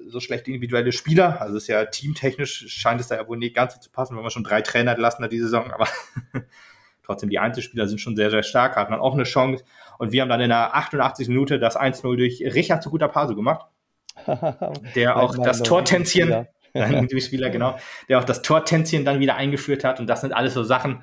so 0.08 0.18
schlecht 0.18 0.48
individuelle 0.48 0.90
Spieler. 0.90 1.40
Also 1.40 1.56
ist 1.56 1.68
ja 1.68 1.84
teamtechnisch 1.84 2.66
scheint 2.66 3.00
es 3.00 3.06
da 3.06 3.14
ja 3.14 3.28
wohl 3.28 3.38
nicht 3.38 3.54
ganz 3.54 3.74
so 3.74 3.80
zu 3.80 3.90
passen, 3.90 4.16
wenn 4.16 4.22
man 4.22 4.32
schon 4.32 4.42
drei 4.42 4.60
Trainer 4.60 4.90
entlassen 4.90 5.24
hat 5.24 5.30
diese 5.30 5.44
Saison, 5.44 5.70
aber 5.70 5.86
trotzdem 7.04 7.30
die 7.30 7.38
Einzelspieler 7.38 7.86
sind 7.86 8.00
schon 8.00 8.16
sehr, 8.16 8.30
sehr 8.30 8.42
stark, 8.42 8.74
hatten 8.74 8.90
dann 8.90 9.00
auch 9.00 9.14
eine 9.14 9.22
Chance. 9.22 9.62
Und 9.98 10.10
wir 10.10 10.22
haben 10.22 10.28
dann 10.28 10.40
in 10.40 10.48
der 10.48 10.74
88. 10.74 11.28
Minute 11.28 11.60
das 11.60 11.78
1-0 11.78 12.16
durch 12.16 12.42
Richard 12.42 12.82
zu 12.82 12.90
guter 12.90 13.06
Paso 13.06 13.36
gemacht 13.36 13.66
der 14.94 15.16
auch 15.16 15.36
das 15.36 15.62
Tortänzchen, 15.62 16.46
Spieler, 17.18 17.50
genau, 17.50 17.76
der 18.08 18.18
auch 18.18 18.24
das 18.24 18.42
Tortänzchen 18.42 19.04
dann 19.04 19.20
wieder 19.20 19.36
eingeführt 19.36 19.84
hat. 19.84 20.00
Und 20.00 20.06
das 20.06 20.20
sind 20.20 20.32
alles 20.32 20.54
so 20.54 20.62
Sachen, 20.62 21.02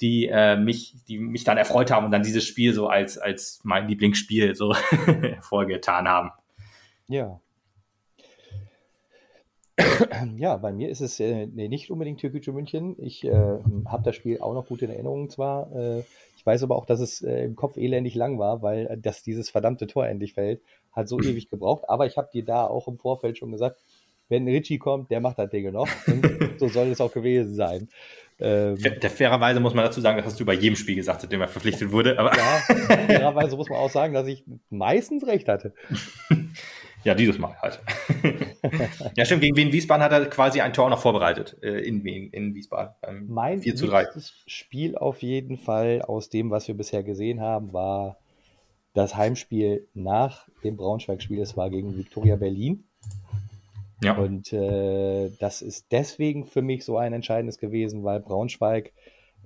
die 0.00 0.26
äh, 0.26 0.56
mich, 0.56 0.96
die 1.08 1.18
mich 1.18 1.44
dann 1.44 1.56
erfreut 1.56 1.90
haben 1.90 2.06
und 2.06 2.10
dann 2.10 2.22
dieses 2.22 2.44
Spiel 2.44 2.74
so 2.74 2.88
als, 2.88 3.18
als 3.18 3.60
mein 3.62 3.88
Lieblingsspiel 3.88 4.54
so 4.54 4.74
hervorgetan 5.20 6.08
haben. 6.08 6.30
Ja. 7.08 7.40
Ja, 10.36 10.56
bei 10.56 10.72
mir 10.72 10.88
ist 10.88 11.00
es 11.00 11.18
äh, 11.20 11.46
nee, 11.46 11.68
nicht 11.68 11.90
unbedingt 11.90 12.20
Türkische 12.20 12.52
München. 12.52 12.94
Ich 12.98 13.24
äh, 13.24 13.58
habe 13.86 14.02
das 14.04 14.14
Spiel 14.14 14.40
auch 14.40 14.54
noch 14.54 14.66
gut 14.66 14.82
in 14.82 14.90
Erinnerung 14.90 15.30
zwar. 15.30 15.74
Äh, 15.74 16.04
ich 16.36 16.46
weiß 16.46 16.62
aber 16.62 16.76
auch, 16.76 16.86
dass 16.86 17.00
es 17.00 17.22
äh, 17.22 17.44
im 17.44 17.56
Kopf 17.56 17.76
elendig 17.76 18.14
lang 18.14 18.38
war, 18.38 18.62
weil 18.62 18.86
äh, 18.86 18.98
dass 18.98 19.22
dieses 19.22 19.50
verdammte 19.50 19.86
Tor 19.86 20.06
endlich 20.06 20.34
fällt 20.34 20.60
hat 20.94 21.08
so 21.08 21.20
ewig 21.20 21.50
gebraucht. 21.50 21.84
Aber 21.88 22.06
ich 22.06 22.16
habe 22.16 22.28
dir 22.32 22.44
da 22.44 22.66
auch 22.66 22.88
im 22.88 22.98
Vorfeld 22.98 23.38
schon 23.38 23.52
gesagt, 23.52 23.80
wenn 24.28 24.48
Richie 24.48 24.78
kommt, 24.78 25.10
der 25.10 25.20
macht 25.20 25.38
das 25.38 25.50
Ding 25.50 25.70
noch. 25.72 25.88
Und 26.06 26.26
so 26.58 26.68
soll 26.68 26.88
es 26.88 27.00
auch 27.00 27.12
gewesen 27.12 27.54
sein. 27.54 27.88
Ähm, 28.40 28.76
der, 28.76 29.10
fairerweise 29.10 29.60
muss 29.60 29.74
man 29.74 29.84
dazu 29.84 30.00
sagen, 30.00 30.16
das 30.16 30.26
hast 30.26 30.40
du 30.40 30.44
bei 30.44 30.54
jedem 30.54 30.76
Spiel 30.76 30.96
gesagt, 30.96 31.20
seitdem 31.20 31.40
er 31.40 31.48
verpflichtet 31.48 31.92
wurde. 31.92 32.18
Aber 32.18 32.36
ja, 32.36 32.58
fairerweise 33.06 33.56
muss 33.56 33.68
man 33.68 33.78
auch 33.78 33.90
sagen, 33.90 34.12
dass 34.12 34.26
ich 34.26 34.44
meistens 34.70 35.26
recht 35.26 35.46
hatte. 35.46 35.72
ja, 37.04 37.14
dieses 37.14 37.38
Mal 37.38 37.54
halt. 37.62 37.80
ja, 39.16 39.24
stimmt, 39.24 39.42
gegen 39.42 39.56
Wien 39.56 39.72
Wiesbaden 39.72 40.02
hat 40.02 40.12
er 40.12 40.26
quasi 40.26 40.60
ein 40.60 40.72
Tor 40.72 40.90
noch 40.90 41.00
vorbereitet 41.00 41.56
äh, 41.62 41.78
in, 41.86 42.04
in 42.04 42.54
Wiesbaden. 42.54 42.94
Ähm, 43.06 43.26
mein 43.28 43.60
4 43.60 43.76
zu 43.76 43.86
3. 43.86 44.06
Spiel 44.46 44.96
auf 44.96 45.22
jeden 45.22 45.56
Fall 45.56 46.02
aus 46.02 46.28
dem, 46.28 46.50
was 46.50 46.66
wir 46.66 46.76
bisher 46.76 47.04
gesehen 47.04 47.40
haben, 47.40 47.72
war 47.72 48.16
das 48.94 49.16
Heimspiel 49.16 49.88
nach 49.92 50.48
dem 50.62 50.76
Braunschweig-Spiel, 50.76 51.40
es 51.40 51.56
war 51.56 51.68
gegen 51.68 51.98
Viktoria 51.98 52.36
Berlin. 52.36 52.84
Ja. 54.02 54.16
Und 54.16 54.52
äh, 54.52 55.30
das 55.40 55.62
ist 55.62 55.90
deswegen 55.90 56.46
für 56.46 56.62
mich 56.62 56.84
so 56.84 56.96
ein 56.96 57.12
entscheidendes 57.12 57.58
gewesen, 57.58 58.04
weil 58.04 58.20
Braunschweig 58.20 58.92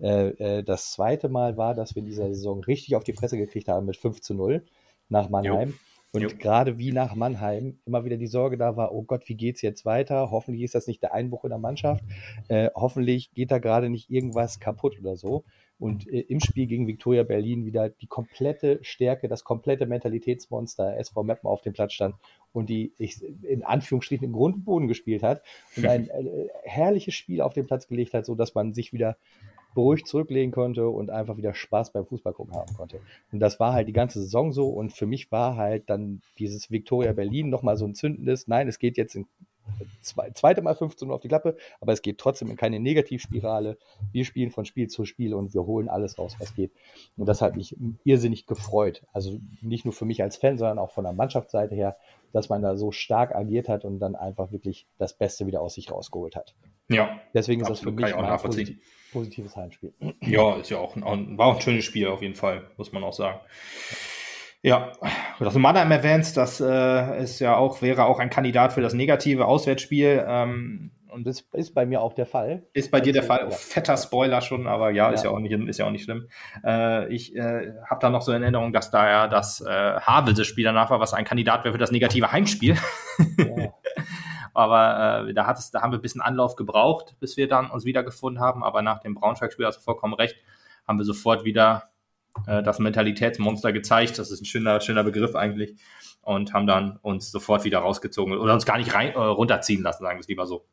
äh, 0.01 0.29
äh, 0.29 0.63
das 0.63 0.93
zweite 0.93 1.29
Mal 1.29 1.57
war, 1.57 1.75
dass 1.75 1.95
wir 1.95 2.01
in 2.01 2.07
dieser 2.07 2.29
Saison 2.29 2.63
richtig 2.63 2.95
auf 2.95 3.05
die 3.05 3.15
Fresse 3.15 3.37
gekriegt 3.37 3.69
haben 3.69 3.87
mit 3.87 3.97
5 3.97 4.21
zu 4.21 4.35
0 4.35 4.65
nach 5.09 5.29
Mannheim. 5.29 5.71
Jo. 5.71 5.75
Und 6.11 6.23
jo. 6.23 6.29
gerade 6.39 6.79
wie 6.79 6.93
nach 6.93 7.15
Mannheim 7.15 7.79
immer 7.85 8.05
wieder 8.05 8.17
die 8.17 8.27
Sorge 8.27 8.57
da 8.57 8.77
war, 8.77 8.93
oh 8.93 9.03
Gott, 9.03 9.29
wie 9.29 9.35
geht's 9.35 9.63
jetzt 9.63 9.85
weiter? 9.85 10.31
Hoffentlich 10.31 10.65
ist 10.65 10.75
das 10.75 10.87
nicht 10.87 11.03
der 11.03 11.15
Einbruch 11.15 11.45
in 11.45 11.51
der 11.51 11.59
Mannschaft. 11.59 12.03
Äh, 12.49 12.71
hoffentlich 12.75 13.33
geht 13.33 13.51
da 13.51 13.59
gerade 13.59 13.91
nicht 13.91 14.11
irgendwas 14.11 14.61
kaputt 14.61 14.99
oder 15.01 15.17
so 15.17 15.45
und 15.79 16.09
äh, 16.09 16.21
im 16.21 16.41
Spiel 16.41 16.67
gegen 16.67 16.87
Viktoria 16.87 17.23
Berlin 17.23 17.65
wieder 17.65 17.89
die 17.89 18.07
komplette 18.07 18.79
Stärke, 18.83 19.29
das 19.29 19.45
komplette 19.45 19.87
Mentalitätsmonster 19.87 20.97
SV 20.99 21.23
Meppen 21.23 21.49
auf 21.49 21.63
dem 21.63 21.73
Platz 21.73 21.93
stand 21.93 22.17
und 22.53 22.69
die 22.69 22.93
ich, 22.99 23.23
in 23.43 23.63
Anführungsstrichen 23.63 24.25
im 24.27 24.33
Grund 24.33 24.57
und 24.57 24.65
Boden 24.65 24.89
gespielt 24.89 25.23
hat 25.23 25.43
und 25.77 25.87
ein 25.87 26.09
äh, 26.09 26.49
herrliches 26.65 27.15
Spiel 27.15 27.41
auf 27.41 27.55
den 27.55 27.67
Platz 27.67 27.87
gelegt 27.87 28.15
hat, 28.15 28.27
so 28.27 28.35
dass 28.35 28.55
man 28.55 28.75
sich 28.75 28.93
wieder 28.93 29.17
beruhigt 29.75 30.09
zurücklegen 30.09 30.51
konnte 30.51 30.89
und 30.89 31.11
einfach 31.11 31.37
wieder 31.37 31.55
Spaß 31.55 31.93
beim 31.93 32.07
Fußball 32.07 32.33
gucken 32.33 32.55
haben 32.55 32.75
konnte. 32.75 33.01
Und 33.31 33.39
das 33.39 33.61
war 33.61 33.73
halt 33.73 33.87
die 33.87 33.93
ganze 33.93 34.21
Saison 34.21 34.53
so 34.53 34.69
und 34.69 34.93
für 34.93 35.07
mich 35.07 35.31
war 35.31 35.57
halt 35.57 35.89
dann 35.89 36.21
dieses 36.39 36.71
Viktoria 36.71 37.13
Berlin 37.13 37.51
nochmal 37.51 37.77
so 37.77 37.85
ein 37.85 37.95
zündendes, 37.95 38.49
nein, 38.49 38.67
es 38.67 38.79
geht 38.79 38.97
jetzt 38.97 39.15
in 39.15 39.27
zwei, 40.01 40.31
zweite 40.31 40.63
Mal 40.63 40.75
15 40.75 41.09
Uhr 41.09 41.15
auf 41.15 41.21
die 41.21 41.29
Klappe, 41.29 41.57
aber 41.81 41.93
es 41.93 42.03
geht 42.03 42.19
trotzdem 42.19 42.51
in 42.51 42.57
keine 42.57 42.81
Negativspirale. 42.81 43.79
Wir 44.13 44.25
spielen 44.25 44.51
von 44.51 44.65
Spiel 44.65 44.89
zu 44.89 45.05
Spiel 45.05 45.35
und 45.35 45.55
wir 45.55 45.65
holen 45.65 45.89
alles 45.89 46.19
raus, 46.19 46.37
was 46.39 46.55
geht. 46.55 46.73
Und 47.17 47.27
das 47.27 47.43
hat 47.43 47.57
mich 47.57 47.77
irrsinnig 48.05 48.47
gefreut. 48.47 49.03
Also 49.13 49.39
nicht 49.61 49.85
nur 49.85 49.93
für 49.93 50.05
mich 50.05 50.23
als 50.23 50.37
Fan, 50.37 50.59
sondern 50.59 50.79
auch 50.79 50.91
von 50.91 51.05
der 51.05 51.13
Mannschaftsseite 51.13 51.75
her, 51.75 51.97
dass 52.33 52.49
man 52.49 52.63
da 52.63 52.77
so 52.77 52.93
stark 52.93 53.35
agiert 53.35 53.69
hat 53.69 53.85
und 53.85 54.01
dann 54.01 54.17
einfach 54.17 54.53
wirklich 54.53 54.87
das 54.99 55.17
Beste 55.17 55.47
wieder 55.47 55.61
aus 55.61 55.75
sich 55.75 55.91
rausgeholt 55.91 56.37
hat. 56.37 56.55
Ja. 56.89 57.21
Deswegen 57.35 57.63
ist 57.63 57.71
das 57.71 57.81
für 57.81 57.93
mich 57.93 58.15
ein 58.15 58.39
posit 58.39 58.79
positives 59.13 59.57
Heimspiel. 59.57 59.95
Ja, 60.21 60.57
ist 60.57 60.71
ja 60.71 60.79
auch 60.79 60.95
ein, 60.97 61.39
war 61.39 61.47
auch 61.47 61.55
ein 61.57 61.61
schönes 61.63 61.85
Spiel 61.85 62.09
auf 62.09 62.21
jeden 62.21 62.35
Fall, 62.35 62.71
muss 62.77 62.93
man 62.93 63.03
auch 63.05 63.13
sagen. 63.13 63.41
Ja, 63.41 64.18
das 65.39 65.55
Mannheim 65.55 65.91
erwähnt, 65.91 66.37
das 66.37 66.61
äh, 66.61 67.23
ist 67.23 67.41
ja 67.41 67.57
auch, 67.57 67.83
wäre 67.83 68.05
auch 68.05 68.19
ein 68.19 68.31
Kandidat 68.31 68.73
für 68.73 68.81
das 68.81 68.95
negative 68.95 69.47
Auswärtsspiel. 69.47 70.25
Ähm, 70.27 70.91
und 71.11 71.27
das 71.27 71.41
ist 71.53 71.75
bei 71.75 71.87
mir 71.87 72.03
auch 72.03 72.13
der 72.13 72.27
Fall. 72.27 72.63
Ist 72.75 72.91
bei 72.91 73.01
dir 73.01 73.13
der 73.13 73.23
Fall. 73.23 73.49
Ja. 73.49 73.51
Fetter 73.51 73.97
Spoiler 73.97 74.41
schon, 74.41 74.67
aber 74.67 74.91
ja, 74.91 75.09
ja, 75.09 75.11
ist 75.11 75.25
ja 75.25 75.31
auch 75.31 75.39
nicht, 75.39 75.53
ist 75.53 75.79
ja 75.79 75.87
auch 75.87 75.91
nicht 75.91 76.05
schlimm. 76.05 76.29
Äh, 76.65 77.13
ich 77.13 77.35
äh, 77.35 77.73
habe 77.89 78.01
da 78.01 78.11
noch 78.11 78.23
so 78.23 78.33
in 78.33 78.43
Erinnerung, 78.43 78.73
dass 78.73 78.91
da 78.91 79.09
ja 79.09 79.27
das 79.27 79.61
äh, 79.61 80.01
Havelse-Spiel 80.01 80.65
danach 80.65 80.91
war, 80.91 81.01
was 81.01 81.15
ein 81.15 81.25
Kandidat 81.25 81.65
wäre 81.65 81.73
für 81.73 81.79
das 81.79 81.91
negative 81.91 82.31
Heimspiel. 82.31 82.77
Ja. 83.39 83.73
aber 84.55 85.29
äh, 85.29 85.35
da, 85.35 85.47
hat 85.47 85.59
es, 85.59 85.71
da 85.71 85.83
haben 85.83 85.93
wir 85.93 85.99
ein 85.99 86.03
bisschen 86.03 86.21
Anlauf 86.21 86.57
gebraucht, 86.57 87.17
bis 87.21 87.37
wir 87.37 87.49
dann 87.49 87.71
uns 87.71 87.85
wiedergefunden 87.85 88.43
haben. 88.43 88.63
Aber 88.63 88.83
nach 88.83 89.01
dem 89.01 89.15
Braunschweig-Spiel 89.15 89.67
hast 89.67 89.79
du 89.79 89.83
vollkommen 89.83 90.15
recht, 90.15 90.37
haben 90.87 90.99
wir 90.99 91.05
sofort 91.05 91.45
wieder 91.45 91.91
äh, 92.47 92.63
das 92.63 92.79
Mentalitätsmonster 92.79 93.73
gezeigt. 93.73 94.19
Das 94.19 94.31
ist 94.31 94.41
ein 94.41 94.45
schöner, 94.45 94.81
schöner 94.81 95.05
Begriff 95.05 95.35
eigentlich. 95.35 95.77
und 96.23 96.53
haben 96.53 96.67
dann 96.67 96.99
uns 97.01 97.31
sofort 97.31 97.65
wieder 97.65 97.79
rausgezogen 97.79 98.37
oder 98.37 98.53
uns 98.53 98.67
gar 98.67 98.77
nicht 98.77 98.95
rein, 98.95 99.13
äh, 99.13 99.19
runterziehen 99.19 99.83
lassen, 99.83 100.03
sagen 100.03 100.19
wir 100.19 100.21
es 100.21 100.29
lieber 100.29 100.47
so. 100.47 100.67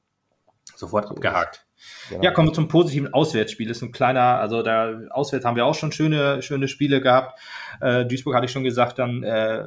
Sofort 0.76 1.06
abgehakt. 1.06 1.66
Genau. 2.10 2.24
Ja, 2.24 2.32
kommen 2.32 2.50
wir 2.50 2.54
zum 2.54 2.68
positiven 2.68 3.14
Auswärtsspiel. 3.14 3.68
Das 3.68 3.78
ist 3.78 3.84
ein 3.84 3.92
kleiner, 3.92 4.40
also 4.40 4.62
da 4.62 5.00
auswärts 5.12 5.46
haben 5.46 5.56
wir 5.56 5.66
auch 5.66 5.76
schon 5.76 5.92
schöne, 5.92 6.42
schöne 6.42 6.68
Spiele 6.68 7.02
gehabt. 7.02 7.40
Äh, 7.82 8.06
Duisburg 8.06 8.36
hatte 8.36 8.46
ich 8.46 8.52
schon 8.52 8.64
gesagt, 8.64 9.00
dann 9.00 9.24
äh, 9.24 9.66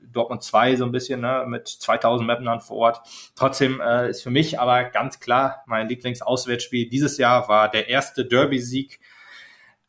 Dortmund 0.00 0.42
2 0.42 0.76
so 0.76 0.84
ein 0.84 0.92
bisschen 0.92 1.20
ne, 1.20 1.44
mit 1.46 1.68
2000 1.68 2.26
Mapnern 2.26 2.60
vor 2.60 2.78
Ort. 2.78 3.00
Trotzdem 3.34 3.80
äh, 3.80 4.10
ist 4.10 4.22
für 4.22 4.30
mich 4.30 4.58
aber 4.58 4.84
ganz 4.84 5.20
klar 5.20 5.62
mein 5.66 5.88
Lieblingsauswärtsspiel 5.88 6.88
dieses 6.88 7.18
Jahr 7.18 7.48
war 7.48 7.70
der 7.70 7.88
erste 7.88 8.24
Derby-Sieg 8.24 9.00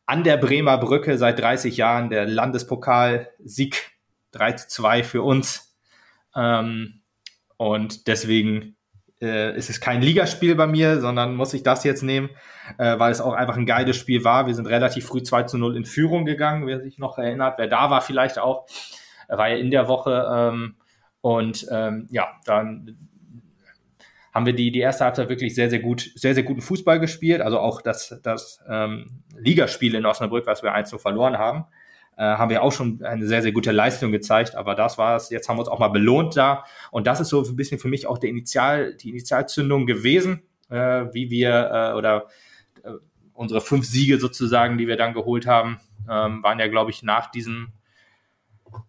an 0.08 0.24
der 0.24 0.38
Bremer 0.38 0.78
Brücke 0.78 1.18
seit 1.18 1.38
30 1.38 1.76
Jahren, 1.76 2.08
der 2.08 2.26
Landespokalsieg 2.26 3.92
3 4.32 4.52
zu 4.52 4.68
2 4.68 5.02
für 5.04 5.22
uns. 5.22 5.76
Ähm, 6.34 7.02
und 7.58 8.06
deswegen 8.06 8.76
äh, 9.20 9.54
ist 9.54 9.68
es 9.68 9.82
kein 9.82 10.00
Ligaspiel 10.00 10.54
bei 10.54 10.66
mir, 10.66 11.02
sondern 11.02 11.34
muss 11.34 11.52
ich 11.52 11.62
das 11.62 11.84
jetzt 11.84 12.02
nehmen, 12.02 12.30
äh, 12.78 12.98
weil 12.98 13.12
es 13.12 13.20
auch 13.20 13.34
einfach 13.34 13.58
ein 13.58 13.66
geiles 13.66 13.98
Spiel 13.98 14.24
war. 14.24 14.46
Wir 14.46 14.54
sind 14.54 14.66
relativ 14.66 15.04
früh 15.06 15.22
2 15.22 15.42
zu 15.42 15.58
0 15.58 15.76
in 15.76 15.84
Führung 15.84 16.24
gegangen, 16.24 16.66
wer 16.66 16.80
sich 16.80 16.98
noch 16.98 17.18
erinnert. 17.18 17.58
Wer 17.58 17.68
da 17.68 17.90
war 17.90 18.00
vielleicht 18.00 18.38
auch, 18.38 18.66
war 19.28 19.50
ja 19.50 19.56
in 19.58 19.70
der 19.70 19.88
Woche. 19.88 20.26
Ähm, 20.32 20.76
und 21.20 21.66
ähm, 21.70 22.06
ja, 22.10 22.28
dann 22.46 23.07
haben 24.38 24.46
wir 24.46 24.52
die, 24.52 24.70
die 24.70 24.78
erste 24.78 25.04
Halbzeit 25.04 25.28
wirklich 25.28 25.52
sehr, 25.56 25.68
sehr 25.68 25.80
gut, 25.80 26.12
sehr, 26.14 26.32
sehr 26.32 26.44
guten 26.44 26.60
Fußball 26.60 27.00
gespielt. 27.00 27.40
Also 27.40 27.58
auch 27.58 27.82
das, 27.82 28.20
das 28.22 28.60
ähm, 28.68 29.24
Ligaspiel 29.36 29.96
in 29.96 30.06
Osnabrück, 30.06 30.46
was 30.46 30.62
wir 30.62 30.72
1 30.72 30.94
verloren 30.96 31.38
haben, 31.38 31.64
äh, 32.16 32.22
haben 32.22 32.48
wir 32.48 32.62
auch 32.62 32.70
schon 32.70 33.02
eine 33.02 33.26
sehr, 33.26 33.42
sehr 33.42 33.50
gute 33.50 33.72
Leistung 33.72 34.12
gezeigt. 34.12 34.54
Aber 34.54 34.76
das 34.76 34.96
war 34.96 35.16
es. 35.16 35.30
Jetzt 35.30 35.48
haben 35.48 35.56
wir 35.56 35.62
uns 35.62 35.68
auch 35.68 35.80
mal 35.80 35.88
belohnt 35.88 36.36
da. 36.36 36.64
Und 36.92 37.08
das 37.08 37.18
ist 37.18 37.30
so 37.30 37.42
ein 37.42 37.56
bisschen 37.56 37.80
für 37.80 37.88
mich 37.88 38.06
auch 38.06 38.18
der 38.18 38.30
Initial, 38.30 38.94
die 38.94 39.10
Initialzündung 39.10 39.86
gewesen, 39.86 40.42
äh, 40.70 41.06
wie 41.12 41.30
wir 41.30 41.70
äh, 41.72 41.98
oder 41.98 42.28
äh, 42.84 42.92
unsere 43.32 43.60
fünf 43.60 43.86
Siege 43.86 44.20
sozusagen, 44.20 44.78
die 44.78 44.86
wir 44.86 44.96
dann 44.96 45.14
geholt 45.14 45.48
haben, 45.48 45.80
ähm, 46.08 46.44
waren 46.44 46.60
ja, 46.60 46.68
glaube 46.68 46.92
ich, 46.92 47.02
nach 47.02 47.28
diesem 47.32 47.72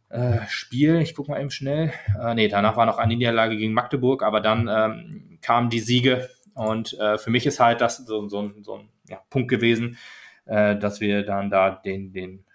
äh, 0.10 0.40
Spiel, 0.48 1.02
ich 1.02 1.16
gucke 1.16 1.32
mal 1.32 1.40
eben 1.40 1.52
schnell. 1.52 1.94
Äh, 2.22 2.34
nee, 2.34 2.48
danach 2.48 2.78
war 2.78 2.86
noch 2.86 2.98
eine 2.98 3.16
Niederlage 3.16 3.58
gegen 3.58 3.74
Magdeburg, 3.74 4.24
aber 4.24 4.42
dann 4.42 4.68
ähm, 4.68 5.40
kamen 5.42 5.70
die 5.70 5.80
Siege. 5.80 6.30
Und 6.54 6.94
äh, 7.00 7.18
für 7.18 7.30
mich 7.30 7.46
ist 7.46 7.60
halt 7.60 7.82
das 7.82 7.98
so, 7.98 8.28
so, 8.28 8.52
so 8.62 8.76
ein 8.76 8.90
ja, 9.08 9.22
Punkt 9.30 9.50
gewesen, 9.50 9.98
äh, 10.46 10.76
dass 10.78 11.00
wir 11.00 11.24
dann 11.24 11.50
da 11.50 11.70
den, 11.72 12.12
den 12.12 12.46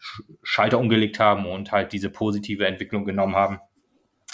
Schalter 0.43 0.79
umgelegt 0.79 1.19
haben 1.19 1.47
und 1.47 1.73
halt 1.73 1.93
diese 1.93 2.11
positive 2.11 2.67
Entwicklung 2.67 3.05
genommen 3.05 3.37
haben. 3.37 3.61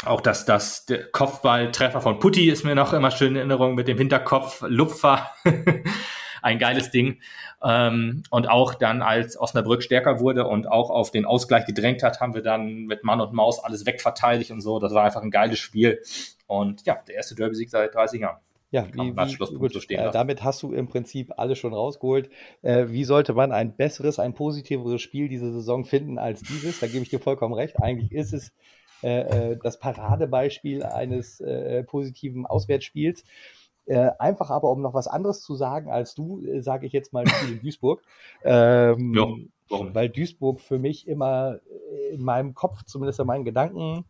Auch 0.04 0.22
dass 0.22 0.46
das 0.46 0.86
Kopfballtreffer 1.12 2.00
von 2.00 2.18
Putti 2.18 2.48
ist 2.48 2.64
mir 2.64 2.74
noch 2.74 2.94
immer 2.94 3.10
schön 3.10 3.32
in 3.32 3.36
Erinnerung 3.36 3.74
mit 3.74 3.86
dem 3.86 3.98
Hinterkopf 3.98 4.64
Lupfer. 4.66 5.30
ein 6.42 6.58
geiles 6.58 6.90
Ding. 6.90 7.20
Ähm, 7.62 8.22
und 8.30 8.48
auch 8.48 8.74
dann, 8.74 9.02
als 9.02 9.38
Osnabrück 9.38 9.82
stärker 9.82 10.20
wurde 10.20 10.46
und 10.46 10.66
auch 10.66 10.90
auf 10.90 11.10
den 11.10 11.24
Ausgleich 11.24 11.66
gedrängt 11.66 12.02
hat, 12.02 12.20
haben 12.20 12.34
wir 12.34 12.42
dann 12.42 12.86
mit 12.86 13.04
Mann 13.04 13.20
und 13.20 13.32
Maus 13.32 13.62
alles 13.62 13.86
wegverteidigt 13.86 14.50
und 14.50 14.60
so. 14.60 14.78
Das 14.78 14.94
war 14.94 15.04
einfach 15.04 15.22
ein 15.22 15.30
geiles 15.30 15.58
Spiel. 15.58 16.00
Und 16.46 16.84
ja, 16.86 16.98
der 17.06 17.16
erste 17.16 17.34
Derby-Sieg 17.34 17.70
seit 17.70 17.94
30 17.94 18.20
Jahren. 18.20 18.38
Ja, 18.72 18.86
wie, 18.92 19.16
wie 19.16 19.56
gut, 19.56 19.72
so 19.72 19.80
äh, 19.88 20.10
damit 20.12 20.44
hast 20.44 20.62
du 20.62 20.72
im 20.72 20.86
Prinzip 20.86 21.32
alles 21.36 21.58
schon 21.58 21.74
rausgeholt. 21.74 22.30
Äh, 22.62 22.86
wie 22.88 23.02
sollte 23.02 23.34
man 23.34 23.50
ein 23.50 23.74
besseres, 23.74 24.20
ein 24.20 24.32
positiveres 24.32 25.02
Spiel 25.02 25.28
diese 25.28 25.52
Saison 25.52 25.84
finden 25.84 26.18
als 26.18 26.42
dieses? 26.42 26.78
Da 26.78 26.86
gebe 26.86 27.02
ich 27.02 27.08
dir 27.08 27.18
vollkommen 27.18 27.54
recht. 27.54 27.82
Eigentlich 27.82 28.12
ist 28.12 28.32
es 28.32 28.52
äh, 29.02 29.52
äh 29.52 29.58
das 29.60 29.80
Paradebeispiel 29.80 30.84
eines 30.84 31.40
äh, 31.40 31.82
positiven 31.82 32.46
Auswärtsspiels. 32.46 33.24
Äh, 33.90 34.12
einfach 34.20 34.50
aber, 34.50 34.70
um 34.70 34.82
noch 34.82 34.94
was 34.94 35.08
anderes 35.08 35.40
zu 35.40 35.56
sagen 35.56 35.90
als 35.90 36.14
du, 36.14 36.40
äh, 36.46 36.62
sage 36.62 36.86
ich 36.86 36.92
jetzt 36.92 37.12
mal 37.12 37.26
Spiel 37.26 37.54
in 37.54 37.60
Duisburg. 37.60 38.02
Ähm, 38.42 39.12
ja, 39.14 39.26
warum? 39.68 39.94
Weil 39.94 40.08
Duisburg 40.08 40.60
für 40.60 40.78
mich 40.78 41.06
immer 41.06 41.58
in 42.10 42.22
meinem 42.22 42.54
Kopf, 42.54 42.84
zumindest 42.84 43.20
in 43.20 43.26
meinen 43.26 43.44
Gedanken, 43.44 44.04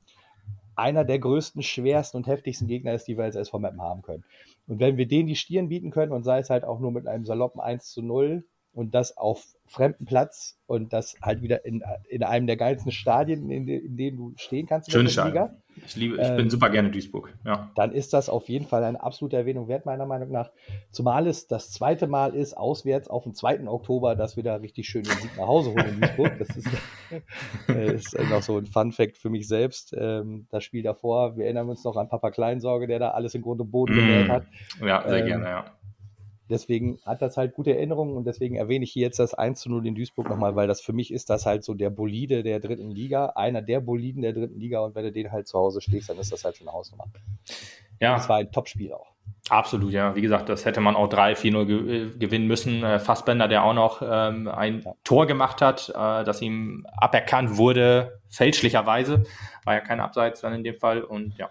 einer 0.77 1.05
der 1.05 1.19
größten, 1.19 1.63
schwersten 1.63 2.19
und 2.19 2.27
heftigsten 2.27 2.69
Gegner 2.69 2.93
ist, 2.93 3.09
die 3.09 3.17
wir 3.17 3.25
als 3.25 3.35
SV 3.35 3.59
Mappen 3.59 3.81
haben 3.81 4.03
können. 4.03 4.23
Und 4.69 4.81
wenn 4.81 4.99
wir 4.99 5.09
denen 5.09 5.27
die 5.27 5.35
Stirn 5.35 5.69
bieten 5.69 5.91
können 5.91 6.13
und 6.13 6.25
sei 6.25 6.39
es 6.39 6.51
halt 6.51 6.65
auch 6.65 6.79
nur 6.79 6.93
mit 6.93 7.09
einem 7.09 7.25
saloppen 7.25 7.61
1 7.61 7.91
zu 7.91 8.03
0, 8.03 8.45
und 8.73 8.95
das 8.95 9.17
auf 9.17 9.45
fremden 9.67 10.05
Platz 10.05 10.59
und 10.67 10.93
das 10.93 11.17
halt 11.23 11.43
wieder 11.43 11.65
in, 11.65 11.83
in 12.09 12.23
einem 12.23 12.47
der 12.47 12.57
geilsten 12.57 12.93
Stadien, 12.93 13.51
in, 13.51 13.69
in 13.69 13.97
denen 13.97 14.17
du 14.17 14.33
stehen 14.37 14.67
kannst. 14.67 14.91
Schönes 14.91 15.13
Stadion. 15.13 15.51
Ich 15.87 15.97
liebe, 15.97 16.17
ich 16.17 16.29
ähm, 16.29 16.37
bin 16.37 16.51
super 16.51 16.69
gerne 16.69 16.91
Duisburg. 16.91 17.33
Ja. 17.45 17.71
Dann 17.77 17.93
ist 17.93 18.13
das 18.13 18.29
auf 18.29 18.49
jeden 18.49 18.67
Fall 18.67 18.83
eine 18.83 19.01
absolute 19.01 19.37
Erwähnung 19.37 19.69
wert, 19.69 19.87
meiner 19.87 20.07
Meinung 20.07 20.31
nach. 20.31 20.51
Zumal 20.91 21.27
es 21.27 21.47
das 21.47 21.71
zweite 21.71 22.07
Mal 22.07 22.35
ist, 22.35 22.57
auswärts 22.57 23.09
auf 23.09 23.23
den 23.23 23.35
2. 23.35 23.69
Oktober, 23.69 24.17
dass 24.17 24.37
wir 24.37 24.43
da 24.43 24.57
richtig 24.57 24.89
schön 24.89 25.05
den 25.05 25.17
Sieg 25.19 25.37
nach 25.37 25.47
Hause 25.47 25.71
holen 25.71 25.89
in 25.89 26.01
Duisburg. 26.01 26.39
Das 26.39 26.49
ist, 26.57 26.69
äh, 27.69 27.95
ist 27.95 28.19
noch 28.31 28.43
so 28.43 28.59
ein 28.59 28.67
Fun 28.67 28.93
Fact 28.93 29.17
für 29.17 29.31
mich 29.31 29.47
selbst. 29.47 29.95
Ähm, 29.97 30.47
das 30.51 30.65
Spiel 30.65 30.83
davor, 30.83 31.37
wir 31.37 31.45
erinnern 31.45 31.69
uns 31.69 31.85
noch 31.85 31.97
an 31.97 32.09
Papa 32.09 32.31
Kleinsorge, 32.31 32.87
der 32.87 32.99
da 32.99 33.11
alles 33.11 33.35
in 33.35 33.43
Grund 33.43 33.61
und 33.61 33.71
Boden 33.71 33.95
mm. 33.95 33.99
gewählt 33.99 34.29
hat. 34.29 34.47
Ja, 34.85 35.09
sehr 35.09 35.19
ähm, 35.19 35.27
gerne, 35.27 35.45
ja 35.45 35.65
Deswegen 36.51 36.99
hat 37.07 37.23
das 37.23 37.37
halt 37.37 37.55
gute 37.55 37.75
Erinnerungen 37.75 38.17
und 38.17 38.27
deswegen 38.27 38.57
erwähne 38.57 38.85
ich 38.85 38.93
hier 38.93 39.03
jetzt 39.03 39.19
das 39.19 39.35
1 39.35 39.61
zu 39.61 39.71
0 39.71 39.87
in 39.87 39.95
Duisburg 39.95 40.29
nochmal, 40.29 40.57
weil 40.57 40.67
das 40.67 40.81
für 40.81 40.93
mich 40.93 41.13
ist 41.13 41.31
das 41.31 41.47
halt 41.47 41.65
so 41.65 41.75
der 41.75 41.91
Bolide 41.91 42.43
der 42.43 42.61
dritten 42.61 42.91
Liga, 42.91 43.33
einer 43.37 43.63
der 43.63 43.81
Boliden 43.81 44.23
der 44.23 44.33
dritten 44.33 44.59
Liga 44.59 44.81
und 44.81 44.95
wenn 44.95 45.05
du 45.05 45.13
den 45.13 45.31
halt 45.33 45.47
zu 45.47 45.59
Hause 45.59 45.81
stehst, 45.81 46.11
dann 46.11 46.19
ist 46.19 46.33
das 46.33 46.45
halt 46.45 46.57
schon 46.57 46.69
eine 46.69 46.77
Hausnummer. 46.77 47.05
Ja. 48.01 48.15
Das 48.15 48.29
war 48.29 48.39
ein 48.39 48.51
Topspiel 48.51 48.93
auch. 48.93 49.13
Absolut, 49.49 49.93
ja. 49.93 50.15
Wie 50.15 50.21
gesagt, 50.21 50.49
das 50.49 50.65
hätte 50.65 50.81
man 50.81 50.95
auch 50.95 51.09
3-4-0 51.09 51.65
ge 51.67 52.07
äh, 52.07 52.19
gewinnen 52.19 52.47
müssen. 52.47 52.85
Äh, 52.85 53.01
Fassbender, 53.01 53.49
der 53.49 53.65
auch 53.65 53.75
noch 53.75 54.01
ähm, 54.01 54.47
ein 54.49 54.83
ja. 54.83 54.95
Tor 55.03 55.27
gemacht 55.27 55.61
hat, 55.61 55.89
äh, 55.89 56.25
das 56.25 56.41
ihm 56.41 56.87
aberkannt 56.97 57.57
wurde, 57.57 58.21
fälschlicherweise. 58.29 59.25
War 59.65 59.75
ja 59.75 59.81
kein 59.81 60.01
Abseits 60.01 60.43
dann 60.43 60.55
in 60.55 60.63
dem 60.63 60.77
Fall. 60.77 61.03
Und 61.03 61.37
ja, 61.37 61.51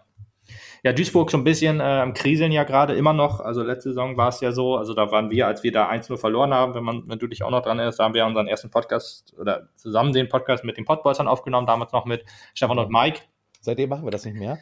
ja, 0.83 0.93
Duisburg 0.93 1.29
so 1.31 1.37
ein 1.37 1.43
bisschen 1.43 1.79
äh, 1.79 1.83
am 1.83 2.13
Kriseln 2.13 2.51
ja 2.51 2.63
gerade 2.63 2.93
immer 2.95 3.13
noch. 3.13 3.39
Also 3.39 3.63
letzte 3.63 3.89
Saison 3.89 4.17
war 4.17 4.29
es 4.29 4.39
ja 4.41 4.51
so, 4.51 4.77
also 4.77 4.93
da 4.93 5.11
waren 5.11 5.29
wir, 5.29 5.47
als 5.47 5.63
wir 5.63 5.71
da 5.71 5.89
1-0 5.89 6.17
verloren 6.17 6.53
haben, 6.53 6.73
wenn 6.73 6.83
man, 6.83 7.03
wenn 7.07 7.19
du 7.19 7.27
dich 7.27 7.43
auch 7.43 7.51
noch 7.51 7.61
dran 7.61 7.77
erinnerst, 7.79 7.99
da 7.99 8.05
haben 8.05 8.13
wir 8.13 8.25
unseren 8.25 8.47
ersten 8.47 8.69
Podcast 8.69 9.33
oder 9.37 9.69
zusammen 9.75 10.13
den 10.13 10.29
Podcast 10.29 10.63
mit 10.63 10.77
den 10.77 10.85
Podboys 10.85 11.17
dann 11.17 11.27
aufgenommen, 11.27 11.67
damals 11.67 11.91
noch 11.91 12.05
mit 12.05 12.23
Stefan 12.53 12.79
und 12.79 12.91
Mike. 12.91 13.21
Seitdem 13.61 13.89
machen 13.89 14.05
wir 14.05 14.11
das 14.11 14.25
nicht 14.25 14.37
mehr. 14.37 14.57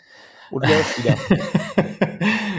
Und 0.50 0.66
läuft 0.66 1.04
wieder. 1.04 1.16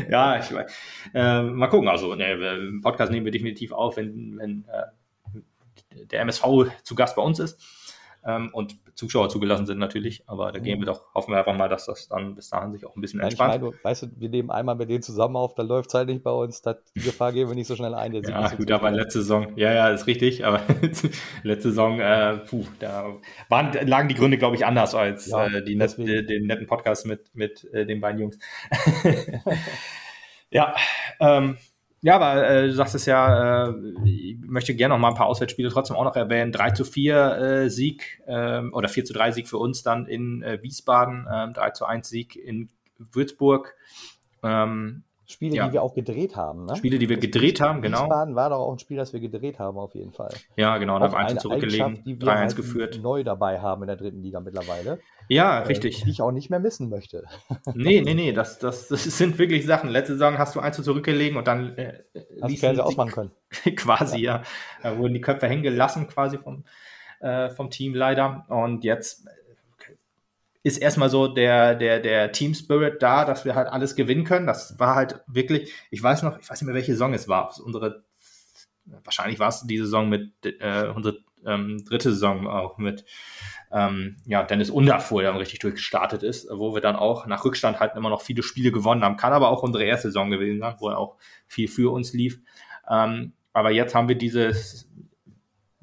ja, 0.10 0.38
ich 0.38 0.52
weiß. 0.52 0.72
Äh, 1.14 1.42
mal 1.42 1.68
gucken. 1.68 1.88
Also, 1.88 2.14
ne, 2.14 2.78
Podcast 2.82 3.10
nehmen 3.10 3.24
wir 3.24 3.32
definitiv 3.32 3.72
auf, 3.72 3.96
wenn, 3.96 4.38
wenn 4.38 4.64
äh, 4.68 6.04
der 6.06 6.20
MSV 6.20 6.44
zu 6.82 6.94
Gast 6.94 7.16
bei 7.16 7.22
uns 7.22 7.38
ist 7.38 7.77
ähm, 8.24 8.50
und 8.52 8.76
Zuschauer 8.94 9.28
zugelassen 9.28 9.64
sind 9.64 9.78
natürlich. 9.78 10.24
Aber 10.26 10.50
da 10.50 10.58
gehen 10.58 10.80
wir 10.80 10.86
doch, 10.86 11.14
hoffen 11.14 11.32
wir 11.32 11.38
einfach 11.38 11.56
mal, 11.56 11.68
dass 11.68 11.86
das 11.86 12.08
dann 12.08 12.34
bis 12.34 12.50
dahin 12.50 12.72
sich 12.72 12.84
auch 12.84 12.96
ein 12.96 13.00
bisschen 13.00 13.20
entspannt. 13.20 13.54
Ich 13.54 13.60
meine, 13.60 13.74
weißt 13.82 14.02
du, 14.02 14.06
wir 14.16 14.28
nehmen 14.28 14.50
einmal 14.50 14.74
mit 14.74 14.90
denen 14.90 15.02
zusammen 15.02 15.36
auf, 15.36 15.54
dann 15.54 15.68
läuft 15.68 15.90
es 15.90 15.94
halt 15.94 16.08
nicht 16.08 16.24
bei 16.24 16.32
uns. 16.32 16.62
Das, 16.62 16.76
die 16.96 17.00
Gefahr 17.00 17.32
gehen 17.32 17.48
wir 17.48 17.54
nicht 17.54 17.68
so 17.68 17.76
schnell 17.76 17.94
ein. 17.94 18.12
Der 18.12 18.22
ja, 18.22 18.48
gut, 18.48 18.70
aber 18.70 18.90
letzte 18.90 19.20
Saison, 19.20 19.56
ja, 19.56 19.72
ja, 19.72 19.88
ist 19.90 20.06
richtig, 20.06 20.44
aber 20.44 20.60
letzte 21.42 21.68
Saison, 21.70 22.00
äh, 22.00 22.38
puh, 22.38 22.64
da 22.80 23.16
waren, 23.48 23.72
lagen 23.86 24.08
die 24.08 24.14
Gründe, 24.14 24.36
glaube 24.36 24.56
ich, 24.56 24.66
anders 24.66 24.94
als 24.94 25.26
ja, 25.26 25.46
äh, 25.46 25.62
die 25.62 25.76
net, 25.76 25.96
den 25.96 26.46
netten 26.46 26.66
Podcast 26.66 27.06
mit, 27.06 27.34
mit 27.34 27.64
äh, 27.72 27.86
den 27.86 28.00
beiden 28.00 28.20
Jungs. 28.20 28.38
ja, 30.50 30.74
ähm, 31.20 31.56
ja, 32.00 32.14
aber 32.16 32.48
äh, 32.48 32.66
du 32.68 32.74
sagst 32.74 32.94
es 32.94 33.06
ja, 33.06 33.68
äh, 33.68 33.74
ich 34.04 34.38
möchte 34.40 34.74
gerne 34.74 34.94
noch 34.94 35.00
mal 35.00 35.08
ein 35.08 35.14
paar 35.14 35.26
Auswärtsspiele 35.26 35.70
trotzdem 35.70 35.96
auch 35.96 36.04
noch 36.04 36.16
erwähnen. 36.16 36.52
3 36.52 36.70
zu 36.70 36.84
4 36.84 37.36
äh, 37.36 37.70
Sieg 37.70 38.22
äh, 38.26 38.60
oder 38.60 38.88
4 38.88 39.04
zu 39.04 39.12
3 39.12 39.32
Sieg 39.32 39.48
für 39.48 39.58
uns 39.58 39.82
dann 39.82 40.06
in 40.06 40.42
äh, 40.42 40.62
Wiesbaden, 40.62 41.26
äh, 41.26 41.52
3 41.52 41.70
zu 41.70 41.84
1 41.86 42.08
Sieg 42.08 42.36
in 42.36 42.68
Würzburg. 42.98 43.74
Ähm, 44.42 45.04
Spiele, 45.30 45.56
ja. 45.56 45.66
die 45.66 45.74
wir 45.74 45.82
auch 45.82 45.94
gedreht 45.94 46.36
haben. 46.36 46.64
Ne? 46.64 46.74
Spiele, 46.74 46.98
die 46.98 47.10
wir 47.10 47.18
gedreht 47.18 47.60
haben, 47.60 47.82
genau. 47.82 48.04
Wiesbaden 48.04 48.34
war 48.34 48.48
doch 48.48 48.60
auch 48.60 48.72
ein 48.72 48.78
Spiel, 48.78 48.96
das 48.96 49.12
wir 49.12 49.20
gedreht 49.20 49.58
haben, 49.58 49.76
auf 49.76 49.94
jeden 49.94 50.12
Fall. 50.12 50.32
Ja, 50.56 50.78
genau, 50.78 50.98
da 50.98 51.04
haben 51.04 51.14
1 51.14 51.42
zurückgelegen, 51.42 52.02
3-1 52.04 52.26
halt 52.26 52.56
geführt. 52.56 53.00
neu 53.02 53.24
dabei 53.24 53.60
haben 53.60 53.82
in 53.82 53.88
der 53.88 53.96
dritten 53.96 54.22
Liga 54.22 54.40
mittlerweile. 54.40 55.00
Ja, 55.28 55.58
äh, 55.58 55.66
richtig. 55.66 56.02
Die 56.02 56.10
ich 56.10 56.22
auch 56.22 56.30
nicht 56.30 56.48
mehr 56.48 56.60
missen 56.60 56.88
möchte. 56.88 57.24
nee, 57.74 58.00
nee, 58.00 58.14
nee, 58.14 58.32
das, 58.32 58.58
das, 58.58 58.88
das 58.88 59.04
sind 59.04 59.38
wirklich 59.38 59.66
Sachen. 59.66 59.90
Letzte 59.90 60.14
Saison 60.14 60.38
hast 60.38 60.56
du 60.56 60.60
1 60.60 60.82
zurückgelegen 60.82 61.36
und 61.36 61.46
dann 61.46 61.76
äh, 61.76 62.04
hast 62.40 62.62
du 62.62 62.84
ausmachen 62.84 63.10
können. 63.10 63.30
quasi, 63.76 64.20
ja. 64.20 64.36
ja. 64.36 64.42
Da 64.82 64.98
wurden 64.98 65.12
die 65.12 65.20
Köpfe 65.20 65.46
hängen 65.46 65.62
gelassen, 65.62 66.06
quasi 66.06 66.38
vom, 66.38 66.64
äh, 67.20 67.50
vom 67.50 67.68
Team 67.68 67.94
leider. 67.94 68.46
Und 68.48 68.82
jetzt 68.82 69.26
ist 70.62 70.78
erstmal 70.78 71.10
so 71.10 71.28
der, 71.28 71.74
der, 71.74 72.00
der 72.00 72.32
Team 72.32 72.54
Spirit 72.54 73.02
da, 73.02 73.24
dass 73.24 73.44
wir 73.44 73.54
halt 73.54 73.68
alles 73.68 73.94
gewinnen 73.94 74.24
können. 74.24 74.46
Das 74.46 74.78
war 74.78 74.94
halt 74.94 75.20
wirklich, 75.26 75.72
ich 75.90 76.02
weiß 76.02 76.22
noch, 76.22 76.38
ich 76.38 76.48
weiß 76.48 76.60
nicht 76.60 76.66
mehr, 76.66 76.74
welche 76.74 76.92
Saison 76.92 77.14
es 77.14 77.28
war. 77.28 77.54
Unsere, 77.64 78.04
wahrscheinlich 79.04 79.38
war 79.38 79.48
es 79.48 79.62
die 79.62 79.78
Saison 79.78 80.08
mit 80.08 80.32
äh, 80.44 80.88
unsere 80.94 81.18
ähm, 81.46 81.84
dritte 81.84 82.12
Saison 82.12 82.46
auch 82.46 82.78
mit 82.78 83.04
ähm, 83.70 84.16
ja, 84.26 84.42
Dennis 84.42 84.70
Underfuhr 84.70 85.22
dann 85.22 85.36
richtig 85.36 85.60
durchgestartet 85.60 86.22
ist, 86.22 86.48
wo 86.50 86.74
wir 86.74 86.80
dann 86.80 86.96
auch 86.96 87.26
nach 87.26 87.44
Rückstand 87.44 87.80
halt 87.80 87.94
immer 87.96 88.10
noch 88.10 88.22
viele 88.22 88.42
Spiele 88.42 88.72
gewonnen 88.72 89.04
haben. 89.04 89.16
Kann 89.16 89.32
aber 89.32 89.50
auch 89.50 89.62
unsere 89.62 89.84
erste 89.84 90.08
Saison 90.08 90.30
gewesen 90.30 90.60
sein, 90.60 90.74
wo 90.78 90.90
auch 90.90 91.16
viel 91.46 91.68
für 91.68 91.92
uns 91.92 92.12
lief. 92.12 92.40
Ähm, 92.88 93.32
aber 93.52 93.70
jetzt 93.70 93.94
haben 93.94 94.08
wir 94.08 94.16
dieses, 94.16 94.88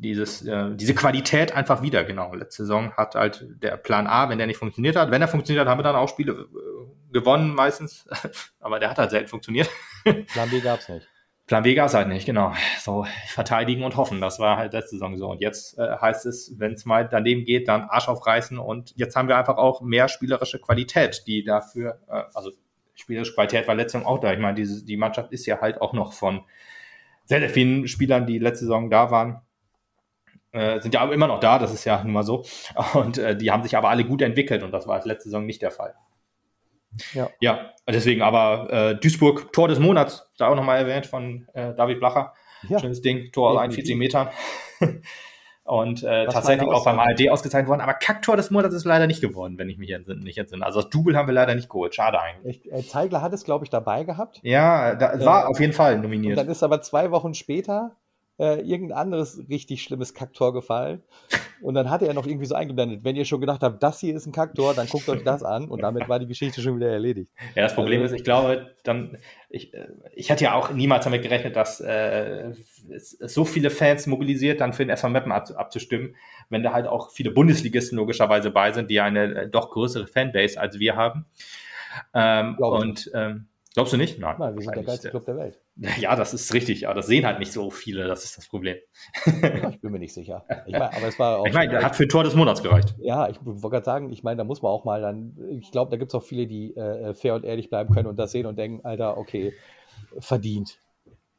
dieses, 0.06 0.46
äh, 0.46 0.76
diese 0.76 0.94
Qualität 0.94 1.54
einfach 1.54 1.82
wieder, 1.82 2.04
genau. 2.04 2.34
Letzte 2.34 2.64
Saison 2.64 2.94
hat 2.94 3.16
halt 3.16 3.46
der 3.62 3.78
Plan 3.78 4.08
A, 4.08 4.30
wenn 4.30 4.38
der 4.38 4.48
nicht 4.48 4.58
funktioniert 4.58 4.96
hat, 4.96 5.12
wenn 5.12 5.22
er 5.22 5.28
funktioniert 5.28 5.66
hat, 5.66 5.72
haben 5.72 5.80
wir 5.80 5.84
dann 5.84 5.96
auch 5.96 6.10
Spiele 6.10 6.32
äh, 6.34 7.14
gewonnen 7.14 7.54
meistens, 7.54 8.08
aber 8.60 8.80
der 8.80 8.90
hat 8.90 8.98
halt 8.98 9.12
selten 9.12 9.28
funktioniert. 9.28 9.70
Plan 10.04 10.50
B 10.50 10.60
gab's 10.60 10.88
nicht. 10.90 11.08
Plan 11.48 11.62
B 11.62 11.76
gab 11.76 11.88
es 11.88 11.94
halt 11.94 12.08
nicht, 12.08 12.26
genau. 12.26 12.54
So 12.80 13.06
verteidigen 13.28 13.84
und 13.84 13.98
hoffen. 13.98 14.20
Das 14.20 14.40
war 14.40 14.58
halt 14.58 14.74
letzte 14.74 14.96
Saison 14.96 15.16
so. 15.18 15.30
Und 15.30 15.42
jetzt 15.42 15.78
äh, 15.78 15.98
heißt 16.02 16.26
es, 16.26 16.56
wenn 16.58 16.74
es 16.74 16.86
mal 16.86 17.08
daneben 17.08 17.46
geht, 17.46 17.68
dann 17.68 17.84
Arsch 17.84 18.08
aufreißen. 18.08 18.58
Und 18.58 18.94
jetzt 18.96 19.16
haben 19.16 19.28
wir 19.28 19.38
einfach 19.38 19.58
auch 19.58 19.82
mehr 19.82 20.08
spielerische 20.08 20.60
Qualität, 20.60 21.24
die 21.28 21.44
dafür, 21.44 22.00
äh, 22.08 22.24
also 22.34 22.52
spielerische 22.96 23.36
Qualität 23.36 23.68
war 23.68 23.76
letzte 23.76 24.00
Saison 24.00 24.12
auch 24.12 24.20
da. 24.20 24.34
Ich 24.34 24.40
meine, 24.40 24.56
diese, 24.56 24.84
die 24.84 24.98
Mannschaft 24.98 25.32
ist 25.32 25.46
ja 25.46 25.62
halt 25.62 25.82
auch 25.82 25.94
noch 25.94 26.14
von 26.14 26.44
sehr, 27.26 27.40
sehr 27.40 27.50
vielen 27.50 27.88
Spielern, 27.88 28.26
die 28.26 28.40
letzte 28.40 28.66
Saison 28.66 28.90
da 28.90 29.12
waren, 29.12 29.42
äh, 30.56 30.82
sind 30.82 30.94
ja 30.94 31.04
immer 31.12 31.28
noch 31.28 31.40
da. 31.40 31.60
Das 31.60 31.74
ist 31.74 31.86
ja 31.86 32.04
nun 32.04 32.14
mal 32.14 32.24
so. 32.24 32.44
Und 32.94 33.18
äh, 33.18 33.36
die 33.36 33.52
haben 33.52 33.64
sich 33.64 33.78
aber 33.78 33.90
alle 33.90 34.06
gut 34.06 34.22
entwickelt. 34.22 34.64
Und 34.64 34.72
das 34.72 34.88
war 34.88 35.06
letzte 35.06 35.30
Saison 35.30 35.46
nicht 35.46 35.62
der 35.62 35.72
Fall. 35.72 35.96
Ja. 37.14 37.30
ja, 37.42 37.74
deswegen 37.88 38.22
aber 38.22 38.72
äh, 38.72 38.96
Duisburg, 38.96 39.52
Tor 39.52 39.68
des 39.68 39.80
Monats, 39.80 40.32
da 40.38 40.48
auch 40.48 40.56
nochmal 40.56 40.80
erwähnt 40.80 41.06
von 41.06 41.46
äh, 41.54 41.74
David 41.74 42.00
Blacher. 42.00 42.34
Ja. 42.70 42.80
Schönes 42.80 43.02
Ding, 43.02 43.32
Tor 43.32 43.52
aus 43.52 43.58
41 43.58 43.96
Metern. 43.98 44.30
Und 45.66 46.04
äh, 46.04 46.28
tatsächlich 46.28 46.70
auch 46.70 46.86
beim 46.86 47.00
ARD 47.00 47.28
ausgezeichnet 47.30 47.68
worden. 47.68 47.82
Aber 47.82 47.96
Kacktor 47.96 48.38
des 48.38 48.52
Monats 48.52 48.76
ist 48.76 48.86
leider 48.86 49.08
nicht 49.08 49.20
geworden, 49.20 49.58
wenn 49.58 49.68
ich 49.68 49.80
mich 49.80 49.90
entsinne, 49.90 50.24
nicht 50.24 50.38
entsinne. 50.38 50.64
Also 50.64 50.82
das 50.82 50.92
Double 50.92 51.18
haben 51.18 51.28
wir 51.28 51.34
leider 51.34 51.56
nicht 51.56 51.70
geholt. 51.70 51.96
Schade 51.96 52.22
eigentlich. 52.22 52.72
Ich, 52.72 52.90
Zeigler 52.90 53.24
hat 53.24 53.34
es, 53.34 53.44
glaube 53.44 53.66
ich, 53.66 53.72
dabei 53.72 54.04
gehabt. 54.04 54.40
Ja, 54.44 54.94
da, 54.94 55.20
war 55.26 55.50
auf 55.50 55.60
jeden 55.60 55.74
Fall 55.74 55.98
nominiert. 55.98 56.38
Und 56.38 56.46
dann 56.46 56.52
ist 56.52 56.62
aber 56.62 56.82
zwei 56.82 57.10
Wochen 57.10 57.34
später 57.34 57.96
äh, 58.38 58.62
irgendein 58.62 58.98
anderes 58.98 59.42
richtig 59.50 59.84
schlimmes 59.84 60.14
Kacktor 60.14 60.54
gefallen. 60.54 61.02
Und 61.62 61.74
dann 61.74 61.90
hatte 61.90 62.06
er 62.06 62.14
noch 62.14 62.28
irgendwie 62.28 62.46
so 62.46 62.56
eingeblendet, 62.56 63.04
wenn 63.04 63.16
ihr 63.16 63.26
schon 63.26 63.40
gedacht 63.40 63.64
habt, 63.64 63.82
das 63.82 64.00
hier 64.00 64.14
ist 64.14 64.26
ein 64.26 64.34
Kacktor, 64.34 64.74
dann 64.74 64.88
guckt 64.88 65.08
euch 65.08 65.24
das 65.24 65.42
an 65.42 65.70
und 65.70 65.82
damit 65.82 66.10
war 66.10 66.20
die 66.20 66.28
Geschichte 66.28 66.62
schon 66.62 66.76
wieder 66.76 66.90
erledigt. 66.90 67.32
Ja, 67.56 67.64
das 67.64 67.76
Problem 67.76 68.02
also, 68.02 68.14
ist, 68.14 68.20
ich 68.20 68.26
glaube, 68.26 68.76
dann, 68.84 69.18
ich, 69.50 69.74
äh, 69.74 69.88
ich 70.14 70.30
hatte 70.32 70.44
ja 70.44 70.54
auch 70.54 70.72
niemals 70.72 71.06
damit 71.06 71.24
gerechnet, 71.24 71.56
dass 71.56 71.80
äh, 71.80 72.52
es, 72.90 73.12
so 73.12 73.46
viele 73.46 73.70
Fans 73.70 74.06
mobilisiert, 74.06 74.60
dann 74.60 74.74
für 74.74 74.86
den 74.86 74.90
SV 74.90 75.10
Meppen 75.10 75.32
ab, 75.32 75.50
abzustimmen, 75.56 76.16
wenn 76.50 76.62
da 76.62 76.74
halt 76.74 76.88
auch 76.88 77.12
viele 77.12 77.32
Bundesligisten 77.32 77.98
logischerweise 77.98 78.52
bei 78.52 78.72
sind, 78.74 78.90
die 78.92 79.00
eine 79.00 79.24
äh, 79.24 79.50
doch 79.50 79.72
größere 79.72 80.08
Fanbase 80.08 80.60
als 80.60 80.78
wir 80.78 80.96
haben. 80.96 81.26
Ähm, 82.14 82.58
und 82.60 83.10
ähm, 83.14 83.48
Glaubst 83.76 83.92
du 83.92 83.98
nicht? 83.98 84.20
Nein. 84.20 84.38
Nein 84.40 84.56
wir 84.56 84.62
sind 84.62 84.76
der 84.76 84.84
geilste 84.84 85.10
Club 85.10 85.26
der 85.26 85.36
Welt. 85.36 85.60
Ja, 85.78 86.16
das 86.16 86.34
ist 86.34 86.54
richtig, 86.54 86.88
aber 86.88 86.96
das 86.96 87.08
sehen 87.08 87.26
halt 87.26 87.40
nicht 87.40 87.52
so 87.52 87.70
viele, 87.70 88.08
das 88.08 88.24
ist 88.24 88.38
das 88.38 88.48
Problem. 88.48 88.78
Ja, 89.26 89.70
ich 89.70 89.82
bin 89.82 89.92
mir 89.92 90.00
nicht 90.00 90.14
sicher. 90.14 90.46
Ich 90.66 90.72
meine, 90.72 90.94
aber 90.94 91.08
es 91.08 91.20
war 91.20 91.40
auch. 91.40 91.46
Ich 91.46 91.54
meine, 91.54 91.70
der 91.70 91.84
hat 91.84 91.98
für 91.98 92.04
ein 92.04 92.10
Tor 92.10 92.24
des 92.24 92.34
Monats 92.34 92.64
gereicht. 92.64 92.96
Ja, 93.00 93.28
ich 93.30 93.38
wollte 93.44 93.70
gerade 93.70 93.86
sagen, 93.86 94.12
ich 94.12 94.24
meine, 94.24 94.38
da 94.38 94.44
muss 94.46 94.62
man 94.62 94.72
auch 94.72 94.86
mal 94.86 95.02
dann, 95.02 95.38
ich 95.60 95.72
glaube, 95.72 95.92
da 95.92 95.98
gibt 95.98 96.12
es 96.12 96.16
auch 96.16 96.24
viele, 96.24 96.48
die 96.48 96.76
äh, 96.76 97.14
fair 97.14 97.36
und 97.36 97.44
ehrlich 97.44 97.70
bleiben 97.70 97.94
können 97.94 98.08
und 98.08 98.18
das 98.18 98.32
sehen 98.32 98.46
und 98.46 98.58
denken, 98.58 98.86
Alter, 98.86 99.18
okay, 99.18 99.54
verdient. 100.20 100.80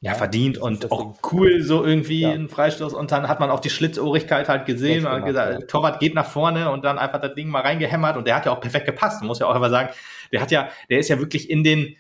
Ja, 0.01 0.13
verdient 0.13 0.59
und 0.59 0.93
auch 0.93 1.15
cool, 1.33 1.63
so 1.63 1.83
irgendwie 1.83 2.21
ja. 2.21 2.31
ein 2.31 2.51
Freistoß. 2.51 2.93
Und 2.93 3.11
dann 3.13 3.29
hat 3.29 3.41
man 3.41 3.51
auch 3.51 3.61
die 3.61 3.71
Schlitzohrigkeit 3.71 4.49
halt 4.49 4.67
gesehen. 4.67 5.09
Hat 5.09 5.25
gesagt, 5.25 5.61
ja. 5.61 5.67
Torwart 5.67 6.01
geht 6.01 6.15
nach 6.15 6.27
vorne 6.27 6.71
und 6.71 6.85
dann 6.85 6.99
einfach 6.99 7.21
das 7.21 7.35
Ding 7.35 7.49
mal 7.49 7.63
reingehämmert 7.63 8.19
und 8.19 8.27
der 8.27 8.37
hat 8.37 8.45
ja 8.45 8.53
auch 8.53 8.61
perfekt 8.61 8.85
gepasst. 8.85 9.21
Man 9.23 9.29
muss 9.29 9.39
ja 9.39 9.47
auch 9.47 9.55
einfach 9.55 9.71
sagen, 9.71 9.89
der 10.31 10.43
hat 10.43 10.51
ja, 10.51 10.69
der 10.91 10.99
ist 10.99 11.09
ja 11.09 11.19
wirklich 11.19 11.49
in 11.49 11.65
den, 11.65 11.97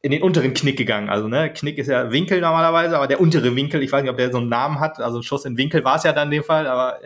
in 0.00 0.12
den 0.12 0.22
unteren 0.22 0.54
Knick 0.54 0.76
gegangen. 0.76 1.08
Also, 1.08 1.28
ne, 1.28 1.52
Knick 1.52 1.78
ist 1.78 1.88
ja 1.88 2.12
Winkel 2.12 2.40
normalerweise, 2.40 2.96
aber 2.96 3.08
der 3.08 3.20
untere 3.20 3.54
Winkel, 3.56 3.82
ich 3.82 3.90
weiß 3.90 4.02
nicht, 4.02 4.10
ob 4.10 4.16
der 4.16 4.30
so 4.30 4.38
einen 4.38 4.48
Namen 4.48 4.80
hat. 4.80 5.00
Also, 5.00 5.18
ein 5.18 5.22
Schuss 5.22 5.44
in 5.44 5.56
Winkel 5.56 5.84
war 5.84 5.96
es 5.96 6.04
ja 6.04 6.12
dann 6.12 6.28
in 6.28 6.32
dem 6.38 6.44
Fall, 6.44 6.66
aber 6.66 7.00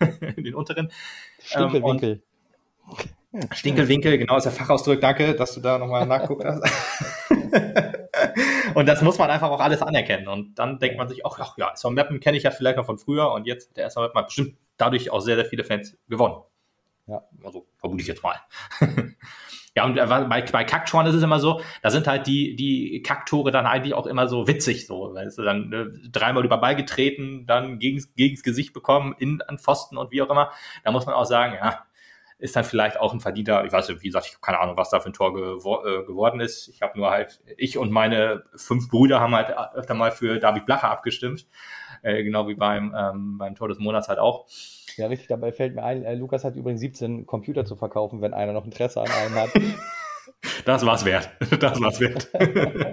in 0.36 0.44
den 0.44 0.54
unteren. 0.54 0.90
Stinkelwinkel. 1.42 2.22
Ähm, 3.34 3.48
Stinkelwinkel, 3.52 4.16
genau, 4.18 4.36
ist 4.38 4.44
der 4.44 4.52
Fachausdruck. 4.52 5.00
Danke, 5.00 5.34
dass 5.34 5.54
du 5.54 5.60
da 5.60 5.78
nochmal 5.78 6.06
nachguckt 6.06 6.44
hast. 6.44 6.62
und 8.74 8.86
das 8.86 9.02
muss 9.02 9.18
man 9.18 9.30
einfach 9.30 9.50
auch 9.50 9.60
alles 9.60 9.82
anerkennen. 9.82 10.28
Und 10.28 10.58
dann 10.58 10.78
denkt 10.78 10.96
man 10.96 11.08
sich 11.08 11.26
auch, 11.26 11.38
ach 11.38 11.58
ja, 11.58 11.70
SV 11.72 11.90
Mappen 11.90 12.20
kenne 12.20 12.38
ich 12.38 12.44
ja 12.44 12.50
vielleicht 12.50 12.78
noch 12.78 12.86
von 12.86 12.98
früher 12.98 13.30
und 13.32 13.46
jetzt 13.46 13.76
der 13.76 13.86
SV 13.86 14.00
Mappen 14.00 14.18
hat 14.18 14.26
bestimmt 14.28 14.56
dadurch 14.78 15.10
auch 15.10 15.20
sehr, 15.20 15.36
sehr 15.36 15.44
viele 15.44 15.64
Fans 15.64 15.96
gewonnen. 16.08 16.42
Ja. 17.06 17.22
Also 17.44 17.66
vermute 17.76 18.02
ich 18.02 18.08
jetzt 18.08 18.22
mal. 18.22 18.36
Ja, 19.78 19.84
und 19.84 19.94
bei, 19.94 20.42
bei 20.42 20.64
Kacktoren 20.64 21.06
ist 21.06 21.14
es 21.14 21.22
immer 21.22 21.38
so, 21.38 21.60
da 21.82 21.90
sind 21.90 22.08
halt 22.08 22.26
die, 22.26 22.56
die 22.56 23.00
Kacktore 23.00 23.52
dann 23.52 23.64
eigentlich 23.64 23.94
auch 23.94 24.06
immer 24.06 24.26
so 24.26 24.48
witzig, 24.48 24.88
so, 24.88 25.14
weißt 25.14 25.38
du, 25.38 25.42
dann 25.42 25.72
äh, 25.72 26.08
dreimal 26.10 26.44
über 26.44 26.58
Ball 26.58 26.74
getreten, 26.74 27.46
dann 27.46 27.78
gegens, 27.78 28.12
gegens 28.16 28.42
Gesicht 28.42 28.72
bekommen, 28.72 29.14
in, 29.20 29.40
an 29.42 29.60
Pfosten 29.60 29.96
und 29.96 30.10
wie 30.10 30.20
auch 30.20 30.30
immer. 30.30 30.50
Da 30.82 30.90
muss 30.90 31.06
man 31.06 31.14
auch 31.14 31.26
sagen, 31.26 31.54
ja, 31.54 31.84
ist 32.40 32.56
dann 32.56 32.64
vielleicht 32.64 32.98
auch 32.98 33.12
ein 33.12 33.20
Verdienter, 33.20 33.64
ich 33.64 33.70
weiß 33.70 33.88
nicht, 33.88 34.02
wie 34.02 34.08
gesagt, 34.08 34.26
ich 34.26 34.32
habe 34.32 34.40
keine 34.40 34.58
Ahnung, 34.58 34.76
was 34.76 34.90
da 34.90 34.98
für 34.98 35.10
ein 35.10 35.12
Tor 35.12 35.32
gewor 35.32 35.86
äh, 35.86 36.04
geworden 36.04 36.40
ist. 36.40 36.66
Ich 36.66 36.82
habe 36.82 36.98
nur 36.98 37.12
halt, 37.12 37.40
ich 37.56 37.78
und 37.78 37.92
meine 37.92 38.42
fünf 38.56 38.88
Brüder 38.88 39.20
haben 39.20 39.36
halt 39.36 39.56
öfter 39.76 39.94
mal 39.94 40.10
für 40.10 40.40
David 40.40 40.66
Blacher 40.66 40.90
abgestimmt, 40.90 41.46
äh, 42.02 42.24
genau 42.24 42.48
wie 42.48 42.56
beim, 42.56 42.92
ähm, 42.98 43.38
beim 43.38 43.54
Tor 43.54 43.68
des 43.68 43.78
Monats 43.78 44.08
halt 44.08 44.18
auch. 44.18 44.46
Ja, 44.98 45.06
richtig. 45.06 45.28
Dabei 45.28 45.52
fällt 45.52 45.74
mir 45.76 45.84
ein, 45.84 46.04
äh, 46.04 46.14
Lukas 46.14 46.44
hat 46.44 46.56
übrigens 46.56 46.80
17 46.80 47.24
Computer 47.24 47.64
zu 47.64 47.76
verkaufen, 47.76 48.20
wenn 48.20 48.34
einer 48.34 48.52
noch 48.52 48.64
Interesse 48.64 49.00
an 49.00 49.08
einem 49.08 49.34
hat. 49.36 49.50
das 50.64 50.84
war's 50.84 51.04
wert. 51.04 51.30
Das 51.60 51.80
war's 51.80 52.00
wert. 52.00 52.28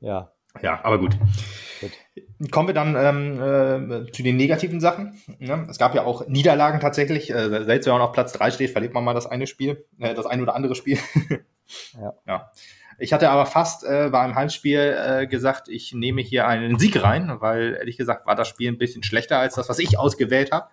ja. 0.00 0.30
Ja, 0.60 0.84
aber 0.84 0.98
gut. 0.98 1.16
gut. 1.80 2.50
Kommen 2.50 2.68
wir 2.68 2.74
dann 2.74 2.94
ähm, 2.94 3.40
äh, 4.06 4.12
zu 4.12 4.22
den 4.22 4.36
negativen 4.36 4.80
Sachen. 4.80 5.18
Ja, 5.38 5.64
es 5.70 5.78
gab 5.78 5.94
ja 5.94 6.04
auch 6.04 6.28
Niederlagen 6.28 6.78
tatsächlich. 6.78 7.30
Äh, 7.30 7.64
selbst 7.64 7.86
wenn 7.86 7.94
man 7.94 8.02
auf 8.02 8.12
Platz 8.12 8.34
3 8.34 8.50
steht, 8.50 8.70
verliert 8.70 8.92
man 8.92 9.02
mal 9.02 9.14
das 9.14 9.26
eine 9.26 9.46
Spiel, 9.46 9.86
äh, 9.98 10.12
das 10.12 10.26
ein 10.26 10.42
oder 10.42 10.54
andere 10.54 10.74
Spiel. 10.74 10.98
ja. 11.94 12.12
ja. 12.26 12.52
Ich 13.02 13.12
hatte 13.12 13.30
aber 13.30 13.46
fast 13.46 13.82
äh, 13.82 14.10
bei 14.12 14.20
einem 14.20 14.36
Heimspiel 14.36 14.78
äh, 14.78 15.26
gesagt, 15.26 15.68
ich 15.68 15.92
nehme 15.92 16.22
hier 16.22 16.46
einen 16.46 16.78
Sieg 16.78 17.02
rein, 17.02 17.36
weil 17.40 17.74
ehrlich 17.74 17.96
gesagt 17.96 18.26
war 18.26 18.36
das 18.36 18.46
Spiel 18.46 18.70
ein 18.70 18.78
bisschen 18.78 19.02
schlechter 19.02 19.38
als 19.38 19.56
das, 19.56 19.68
was 19.68 19.80
ich 19.80 19.98
ausgewählt 19.98 20.52
habe. 20.52 20.68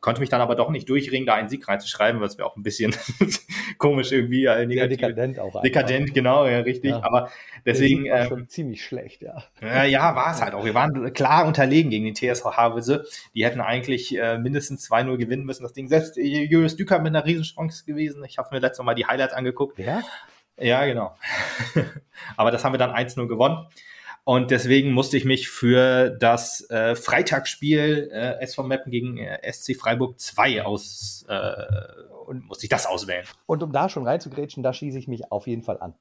Konnte 0.00 0.20
mich 0.20 0.28
dann 0.28 0.40
aber 0.40 0.56
doch 0.56 0.70
nicht 0.70 0.88
durchringen, 0.88 1.24
da 1.26 1.34
einen 1.34 1.48
Sieg 1.48 1.66
reinzuschreiben, 1.68 2.20
was 2.20 2.36
wäre 2.36 2.48
auch 2.48 2.56
ein 2.56 2.64
bisschen 2.64 2.96
komisch 3.78 4.10
irgendwie. 4.10 4.46
Äh, 4.46 4.66
negativ. 4.66 5.00
Ja, 5.00 5.08
dekadent 5.08 5.38
auch. 5.38 5.46
Einfach. 5.46 5.62
Dekadent, 5.62 6.14
genau, 6.14 6.46
ja, 6.46 6.58
richtig. 6.60 6.90
Ja. 6.90 7.02
Aber 7.02 7.30
deswegen. 7.64 8.04
Der 8.04 8.28
war 8.28 8.38
ähm, 8.38 8.48
ziemlich 8.48 8.84
schlecht, 8.84 9.22
ja. 9.22 9.44
Ja, 9.60 9.84
ja 9.84 10.16
war 10.16 10.32
es 10.32 10.42
halt 10.42 10.54
auch. 10.54 10.64
Wir 10.64 10.74
waren 10.74 11.12
klar 11.12 11.46
unterlegen 11.46 11.90
gegen 11.90 12.12
den 12.12 12.14
TSV 12.14 12.44
Havelse. 12.56 13.06
Die 13.34 13.44
hätten 13.44 13.60
eigentlich 13.60 14.16
äh, 14.18 14.38
mindestens 14.38 14.90
2-0 14.90 15.16
gewinnen 15.16 15.44
müssen. 15.44 15.62
Das 15.62 15.74
Ding 15.74 15.86
selbst 15.86 16.16
Julius 16.16 16.74
Düker 16.74 16.98
mit 16.98 17.14
einer 17.14 17.24
Riesenchance 17.24 17.84
gewesen. 17.84 18.24
Ich 18.24 18.38
habe 18.38 18.48
mir 18.52 18.60
letztes 18.60 18.84
Mal 18.84 18.94
die 18.94 19.06
Highlights 19.06 19.34
angeguckt. 19.34 19.78
Ja? 19.78 20.02
Ja, 20.58 20.84
genau. 20.84 21.16
Aber 22.36 22.50
das 22.50 22.64
haben 22.64 22.72
wir 22.72 22.78
dann 22.78 22.90
1-0 22.90 23.26
gewonnen. 23.26 23.66
Und 24.24 24.50
deswegen 24.50 24.92
musste 24.92 25.16
ich 25.16 25.24
mich 25.24 25.48
für 25.48 26.10
das 26.10 26.68
äh, 26.68 26.94
Freitagsspiel 26.94 28.10
äh, 28.12 28.42
SV 28.42 28.62
Meppen 28.64 28.92
gegen 28.92 29.16
äh, 29.16 29.40
SC 29.50 29.74
Freiburg 29.74 30.20
2 30.20 30.64
aus 30.64 31.24
äh, 31.28 31.52
und 32.26 32.44
musste 32.44 32.66
ich 32.66 32.68
das 32.68 32.84
auswählen. 32.84 33.24
Und 33.46 33.62
um 33.62 33.72
da 33.72 33.88
schon 33.88 34.06
reinzugrätschen, 34.06 34.62
da 34.62 34.74
schließe 34.74 34.98
ich 34.98 35.08
mich 35.08 35.32
auf 35.32 35.46
jeden 35.46 35.62
Fall 35.62 35.80
an. 35.80 35.94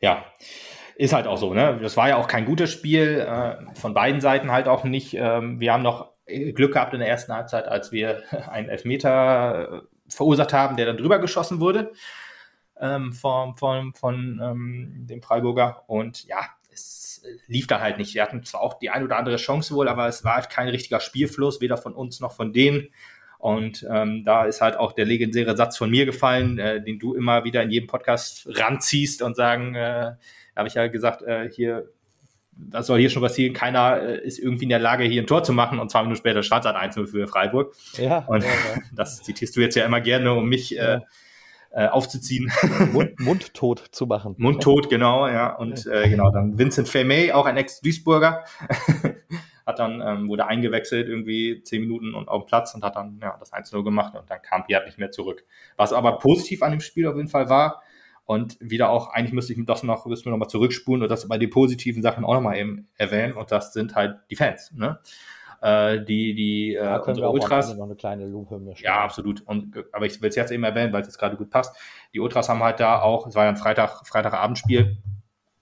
Ja, 0.00 0.24
ist 0.96 1.12
halt 1.12 1.28
auch 1.28 1.36
so. 1.36 1.54
Ne? 1.54 1.78
Das 1.80 1.96
war 1.96 2.08
ja 2.08 2.16
auch 2.16 2.26
kein 2.26 2.44
gutes 2.44 2.72
Spiel, 2.72 3.20
äh, 3.20 3.56
von 3.76 3.94
beiden 3.94 4.20
Seiten 4.20 4.50
halt 4.50 4.66
auch 4.66 4.82
nicht. 4.82 5.14
Ähm, 5.14 5.60
wir 5.60 5.72
haben 5.72 5.84
noch 5.84 6.10
Glück 6.26 6.72
gehabt 6.72 6.92
in 6.92 6.98
der 6.98 7.08
ersten 7.08 7.32
Halbzeit, 7.32 7.68
als 7.68 7.92
wir 7.92 8.24
einen 8.50 8.68
Elfmeter 8.68 9.68
äh, 9.74 9.80
verursacht 10.08 10.52
haben, 10.52 10.76
der 10.76 10.86
dann 10.86 10.96
drüber 10.96 11.20
geschossen 11.20 11.60
wurde 11.60 11.92
ähm, 12.80 13.12
von, 13.12 13.56
von, 13.56 13.94
von 13.94 14.40
ähm, 14.42 15.06
dem 15.08 15.22
Freiburger. 15.22 15.84
Und 15.88 16.24
ja, 16.24 16.46
es 16.72 17.22
lief 17.46 17.66
da 17.66 17.80
halt 17.80 17.98
nicht. 17.98 18.14
Wir 18.14 18.22
hatten 18.22 18.42
zwar 18.44 18.60
auch 18.60 18.78
die 18.78 18.90
ein 18.90 19.04
oder 19.04 19.16
andere 19.16 19.36
Chance 19.36 19.74
wohl, 19.74 19.88
aber 19.88 20.06
es 20.08 20.24
war 20.24 20.36
halt 20.36 20.50
kein 20.50 20.68
richtiger 20.68 21.00
Spielfluss, 21.00 21.60
weder 21.60 21.76
von 21.76 21.94
uns 21.94 22.20
noch 22.20 22.32
von 22.32 22.52
denen. 22.52 22.88
Und 23.38 23.86
ähm, 23.88 24.24
da 24.24 24.44
ist 24.44 24.60
halt 24.60 24.76
auch 24.76 24.92
der 24.92 25.04
legendäre 25.04 25.56
Satz 25.56 25.76
von 25.76 25.90
mir 25.90 26.06
gefallen, 26.06 26.58
äh, 26.58 26.82
den 26.82 26.98
du 26.98 27.14
immer 27.14 27.44
wieder 27.44 27.62
in 27.62 27.70
jedem 27.70 27.86
Podcast 27.86 28.48
ranziehst 28.50 29.22
und 29.22 29.36
sagen, 29.36 29.76
äh, 29.76 30.12
habe 30.56 30.68
ich 30.68 30.74
ja 30.74 30.88
gesagt, 30.88 31.22
äh, 31.22 31.48
hier, 31.48 31.88
was 32.50 32.88
soll 32.88 32.98
hier 32.98 33.10
schon 33.10 33.22
passieren? 33.22 33.54
Keiner 33.54 34.02
äh, 34.02 34.26
ist 34.26 34.40
irgendwie 34.40 34.64
in 34.64 34.70
der 34.70 34.80
Lage, 34.80 35.04
hier 35.04 35.22
ein 35.22 35.28
Tor 35.28 35.44
zu 35.44 35.52
machen 35.52 35.78
und 35.78 35.88
zwei 35.88 36.02
Minuten 36.02 36.18
später 36.18 36.42
stand 36.42 36.64
es 36.64 36.72
halt 36.72 36.92
1-0 36.92 37.06
für 37.06 37.28
Freiburg. 37.28 37.76
Ja, 37.96 38.18
und 38.26 38.42
ja, 38.42 38.50
ja. 38.50 38.82
das 38.96 39.22
zitierst 39.22 39.56
du 39.56 39.60
jetzt 39.60 39.76
ja 39.76 39.86
immer 39.86 40.00
gerne, 40.00 40.32
um 40.32 40.48
mich 40.48 40.76
äh, 40.76 40.98
äh, 41.70 41.86
aufzuziehen. 41.86 42.50
Mund, 42.92 43.18
mundtot 43.20 43.84
zu 43.92 44.06
machen. 44.06 44.34
Mundtot, 44.38 44.88
genau, 44.88 45.26
ja. 45.28 45.54
Und 45.54 45.86
äh, 45.86 46.08
genau, 46.08 46.30
dann 46.30 46.58
Vincent 46.58 46.88
Vermey, 46.88 47.32
auch 47.32 47.46
ein 47.46 47.56
Ex-Duisburger, 47.56 48.44
hat 49.66 49.78
dann, 49.78 50.00
ähm, 50.00 50.28
wurde 50.28 50.46
eingewechselt 50.46 51.08
irgendwie 51.08 51.62
zehn 51.62 51.82
Minuten 51.82 52.14
und 52.14 52.28
auf 52.28 52.44
dem 52.44 52.48
Platz 52.48 52.74
und 52.74 52.84
hat 52.84 52.96
dann 52.96 53.18
ja, 53.22 53.36
das 53.38 53.52
1-0 53.52 53.84
gemacht 53.84 54.14
und 54.14 54.30
dann 54.30 54.40
kam 54.42 54.64
Piat 54.64 54.86
nicht 54.86 54.98
mehr 54.98 55.10
zurück. 55.10 55.44
Was 55.76 55.92
aber 55.92 56.18
positiv 56.18 56.62
an 56.62 56.70
dem 56.70 56.80
Spiel 56.80 57.06
auf 57.06 57.16
jeden 57.16 57.28
Fall 57.28 57.48
war, 57.48 57.82
und 58.28 58.58
wieder 58.60 58.90
auch, 58.90 59.08
eigentlich 59.08 59.32
müsste 59.32 59.54
ich 59.54 59.64
das 59.64 59.82
noch, 59.82 60.04
müssen 60.04 60.26
wir 60.26 60.32
nochmal 60.32 60.50
zurückspulen 60.50 61.02
und 61.02 61.08
das 61.08 61.26
bei 61.28 61.38
den 61.38 61.48
positiven 61.48 62.02
Sachen 62.02 62.26
auch 62.26 62.34
nochmal 62.34 62.58
eben 62.58 62.86
erwähnen. 62.98 63.32
Und 63.32 63.50
das 63.50 63.72
sind 63.72 63.94
halt 63.94 64.18
die 64.30 64.36
Fans, 64.36 64.70
ne? 64.74 64.98
Äh, 65.60 66.04
die, 66.04 66.34
die, 66.34 66.74
äh, 66.74 66.82
da 66.82 66.98
können 67.00 67.16
wir 67.16 67.28
auch 67.28 67.32
Ultras. 67.32 67.74
noch 67.74 67.84
eine 67.84 67.96
kleine 67.96 68.26
Ja, 68.80 69.02
absolut. 69.02 69.40
Und, 69.46 69.76
aber 69.92 70.06
ich 70.06 70.20
will 70.22 70.28
es 70.28 70.36
jetzt 70.36 70.52
eben 70.52 70.62
erwähnen, 70.64 70.92
weil 70.92 71.02
es 71.02 71.08
jetzt 71.08 71.18
gerade 71.18 71.36
gut 71.36 71.50
passt. 71.50 71.76
Die 72.14 72.20
Ultras 72.20 72.48
haben 72.48 72.62
halt 72.62 72.80
da 72.80 73.00
auch, 73.00 73.26
es 73.26 73.34
war 73.34 73.44
ja 73.44 73.50
ein 73.50 73.56
Freitag, 73.56 74.06
Freitagabendspiel, 74.06 74.98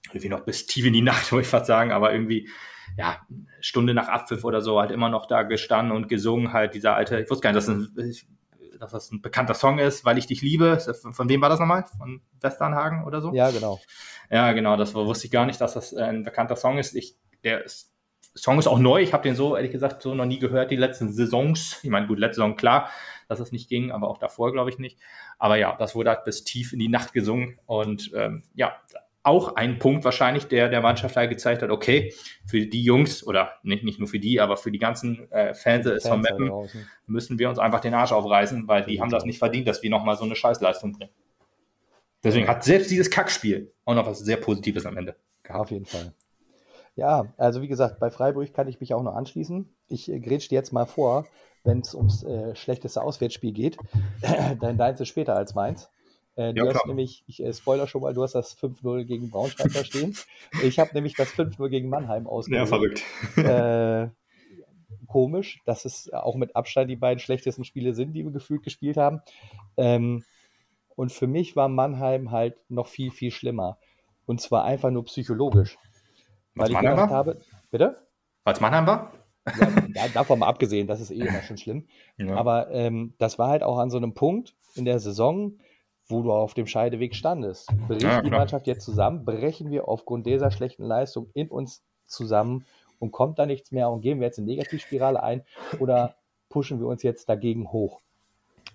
irgendwie 0.09 0.29
noch 0.29 0.41
bis 0.41 0.67
tief 0.67 0.85
in 0.85 0.93
die 0.93 1.03
Nacht, 1.03 1.31
würde 1.33 1.43
ich 1.43 1.49
fast 1.49 1.67
sagen, 1.67 1.93
aber 1.93 2.13
irgendwie, 2.13 2.49
ja, 2.97 3.21
Stunde 3.61 3.95
nach 3.95 4.09
Abpfiff 4.09 4.45
oder 4.45 4.61
so, 4.61 4.79
halt 4.79 4.91
immer 4.91 5.09
noch 5.09 5.27
da 5.27 5.43
gestanden 5.43 5.97
und 5.97 6.09
gesungen, 6.09 6.53
halt 6.53 6.75
dieser 6.75 6.95
alte, 6.95 7.21
ich 7.21 7.31
wusste 7.31 7.43
gar 7.43 7.51
nicht, 7.51 7.57
das 7.57 7.69
ist 7.69 8.25
ein, 8.25 8.37
dass 8.79 8.93
das 8.93 9.11
ein 9.11 9.23
bekannter 9.23 9.55
Song 9.55 9.79
ist, 9.79 10.05
weil 10.05 10.19
ich 10.19 10.27
dich 10.27 10.43
liebe. 10.43 10.79
Von 11.13 11.29
wem 11.31 11.41
war 11.41 11.49
das 11.49 11.59
nochmal? 11.59 11.85
Von 11.97 12.21
Westernhagen 12.41 13.05
oder 13.05 13.23
so? 13.23 13.33
Ja, 13.33 13.51
genau. 13.51 13.81
Ja, 14.31 14.53
genau, 14.53 14.77
das 14.77 14.95
wusste 14.95 15.27
ich 15.27 15.31
gar 15.31 15.47
nicht, 15.47 15.61
dass 15.61 15.75
das 15.75 15.93
äh, 15.93 16.03
ein 16.03 16.25
bekannter 16.25 16.57
Song 16.57 16.79
ist. 16.79 16.95
Ich, 16.95 17.17
der 17.43 17.65
ist, 17.65 17.96
Song 18.37 18.59
ist 18.59 18.67
auch 18.67 18.79
neu. 18.79 19.01
Ich 19.01 19.13
habe 19.13 19.23
den 19.23 19.35
so, 19.35 19.57
ehrlich 19.57 19.73
gesagt, 19.73 20.03
so 20.03 20.15
noch 20.15 20.27
nie 20.27 20.39
gehört, 20.39 20.71
die 20.71 20.77
letzten 20.77 21.13
Saisons. 21.13 21.81
Ich 21.83 21.91
meine, 21.91 22.07
gut, 22.07 22.19
letzte 22.19 22.37
Saison 22.37 22.57
klar, 22.57 22.91
dass 23.29 23.41
es 23.41 23.51
nicht 23.51 23.69
ging, 23.69 23.91
aber 23.91 24.09
auch 24.09 24.19
davor, 24.19 24.53
glaube 24.53 24.71
ich, 24.71 24.79
nicht. 24.79 24.99
Aber 25.39 25.57
ja, 25.57 25.75
das 25.79 25.95
wurde 25.95 26.11
halt 26.11 26.25
bis 26.25 26.45
tief 26.45 26.73
in 26.73 26.79
die 26.79 26.89
Nacht 26.89 27.13
gesungen. 27.13 27.59
Und 27.67 28.13
ähm, 28.15 28.43
ja, 28.55 28.77
auch 29.27 29.57
ein 29.57 29.81
Punkt 29.81 30.05
wahrscheinlich, 30.05 30.47
der 30.47 30.69
der 30.69 30.81
Mannschaft 30.81 31.17
halt 31.17 31.31
gezeigt 31.31 31.63
hat, 31.63 31.71
okay, 31.71 32.15
für 32.47 32.65
die 32.65 32.83
Jungs 32.83 33.27
oder 33.27 33.55
nicht, 33.65 33.83
nicht 33.83 33.99
nur 33.99 34.07
für 34.07 34.21
die, 34.21 34.41
aber 34.41 34.57
für 34.57 34.71
die 34.71 34.79
ganzen 34.79 35.31
äh, 35.33 35.53
Fans 35.53 35.85
des 35.85 36.07
von 36.07 36.21
Mappen 36.21 36.53
müssen 37.07 37.39
wir 37.39 37.49
uns 37.49 37.59
einfach 37.59 37.81
den 37.81 37.93
Arsch 37.93 38.13
aufreißen, 38.13 38.69
weil 38.69 38.85
die 38.85 39.01
haben 39.01 39.11
das 39.11 39.25
nicht 39.25 39.41
verdient, 39.41 39.67
dass 39.67 39.83
wir 39.83 39.91
nochmal 39.91 40.17
so 40.17 40.25
eine 40.25 40.37
Scheißleistung 40.37 40.93
bringen. 40.93 41.11
Deswegen 42.23 42.47
hat 42.47 42.63
selbst 42.63 42.91
dieses 42.91 43.11
Kackspiel 43.11 43.73
auch 43.85 43.95
noch 43.95 44.07
was 44.07 44.21
sehr 44.21 44.37
Positives 44.37 44.87
am 44.87 44.97
Ende. 44.97 45.17
Gehabt. 45.43 45.61
Auf 45.61 45.71
jeden 45.71 45.87
Fall. 45.87 46.15
Ja, 46.97 47.33
also 47.37 47.61
wie 47.61 47.69
gesagt, 47.69 48.01
bei 48.01 48.11
Freiburg 48.11 48.53
kann 48.55 48.69
ich 48.69 48.81
mich 48.81 48.95
auch 48.95 49.03
noch 49.03 49.15
anschließen. 49.15 49.69
Ich 49.89 50.11
äh, 50.11 50.19
dir 50.19 50.41
jetzt 50.51 50.73
mal 50.73 50.87
vor, 50.87 51.27
wenn 51.63 51.81
es 51.81 51.95
ums 51.95 52.25
äh, 52.25 52.57
schlechteste 52.57 53.03
Auswärtsspiel 53.03 53.53
geht, 53.53 53.77
dann 54.61 54.79
deins 54.79 55.01
ist 55.01 55.09
später 55.09 55.37
als 55.37 55.55
meins. 55.55 55.91
Äh, 56.37 56.55
du 56.55 56.65
ja, 56.65 56.75
hast 56.75 56.87
nämlich, 56.87 57.23
ich 57.27 57.43
äh, 57.43 57.53
spoiler 57.53 57.87
schon 57.87 58.01
mal, 58.01 58.15
du 58.15 58.23
hast 58.23 58.35
das 58.35 58.57
5-0 58.59 59.05
gegen 59.05 59.31
Braunschweig 59.31 59.73
da 59.73 59.85
stehen. 59.85 60.17
Ich 60.63 60.79
habe 60.79 60.91
nämlich 60.95 61.15
das 61.15 61.29
5-0 61.29 61.69
gegen 61.69 61.89
Mannheim 61.91 62.27
ausgewählt. 62.27 62.61
Ja, 62.61 62.67
verrückt. 62.67 63.03
Äh, 63.37 64.09
komisch, 65.07 65.61
dass 65.67 65.85
es 65.85 66.13
auch 66.13 66.37
mit 66.37 66.57
Abstand 66.57 66.91
die 66.91 66.97
beiden 66.97 67.21
schlechtesten 67.21 67.65
Spiele 67.65 67.95
sind, 67.95 68.15
die 68.15 68.25
wir 68.25 68.33
gefühlt 68.33 68.63
gespielt 68.63 68.97
haben. 68.97 69.21
Ähm, 69.77 70.25
und 70.95 71.13
für 71.13 71.27
mich 71.27 71.57
war 71.57 71.69
Mannheim 71.69 72.31
halt 72.31 72.57
noch 72.71 72.87
viel, 72.87 73.11
viel 73.11 73.31
schlimmer. 73.31 73.79
Und 74.25 74.41
zwar 74.41 74.65
einfach 74.65 74.91
nur 74.91 75.05
psychologisch. 75.05 75.79
Weil 76.57 76.71
ich 76.71 76.79
gedacht 76.79 77.11
habe, 77.11 77.41
bitte? 77.71 77.97
Was 78.45 78.61
Mannheim 78.61 78.87
war? 78.87 79.13
Ja, 79.95 80.09
davon 80.13 80.41
mal 80.41 80.49
abgesehen, 80.49 80.89
das 80.89 81.01
ist 81.01 81.11
eh 81.11 81.21
immer 81.21 81.43
schon 81.43 81.57
schlimm. 81.57 81.87
Ja. 82.17 82.35
Aber 82.35 82.71
ähm, 82.73 83.15
das 83.19 83.39
war 83.39 83.49
halt 83.49 83.63
auch 83.63 83.79
an 83.79 83.91
so 83.91 83.97
einem 83.97 84.15
Punkt 84.15 84.57
in 84.75 84.85
der 84.85 84.99
Saison, 84.99 85.59
wo 86.09 86.23
du 86.23 86.33
auf 86.33 86.55
dem 86.55 86.67
Scheideweg 86.67 87.15
standest. 87.15 87.71
Bricht 87.87 88.03
ja, 88.03 88.23
die 88.23 88.31
Mannschaft 88.31 88.67
jetzt 88.67 88.85
zusammen, 88.85 89.25
brechen 89.25 89.71
wir 89.71 89.89
aufgrund 89.89 90.27
dieser 90.27 90.51
schlechten 90.51 90.85
Leistung 90.85 91.31
in 91.35 91.49
uns 91.49 91.85
zusammen 92.07 92.65
und 92.99 93.13
kommt 93.13 93.39
da 93.39 93.47
nichts 93.47 93.73
mehr 93.73 93.91
und 93.91 94.01
gehen 94.01 94.21
wir 94.21 94.27
jetzt 94.27 94.39
in 94.39 94.45
Negativspirale 94.45 95.23
ein 95.23 95.43
oder 95.79 96.15
pushen 96.49 96.81
wir 96.81 96.87
uns 96.87 97.03
jetzt 97.03 97.29
dagegen 97.29 97.73
hoch? 97.73 98.01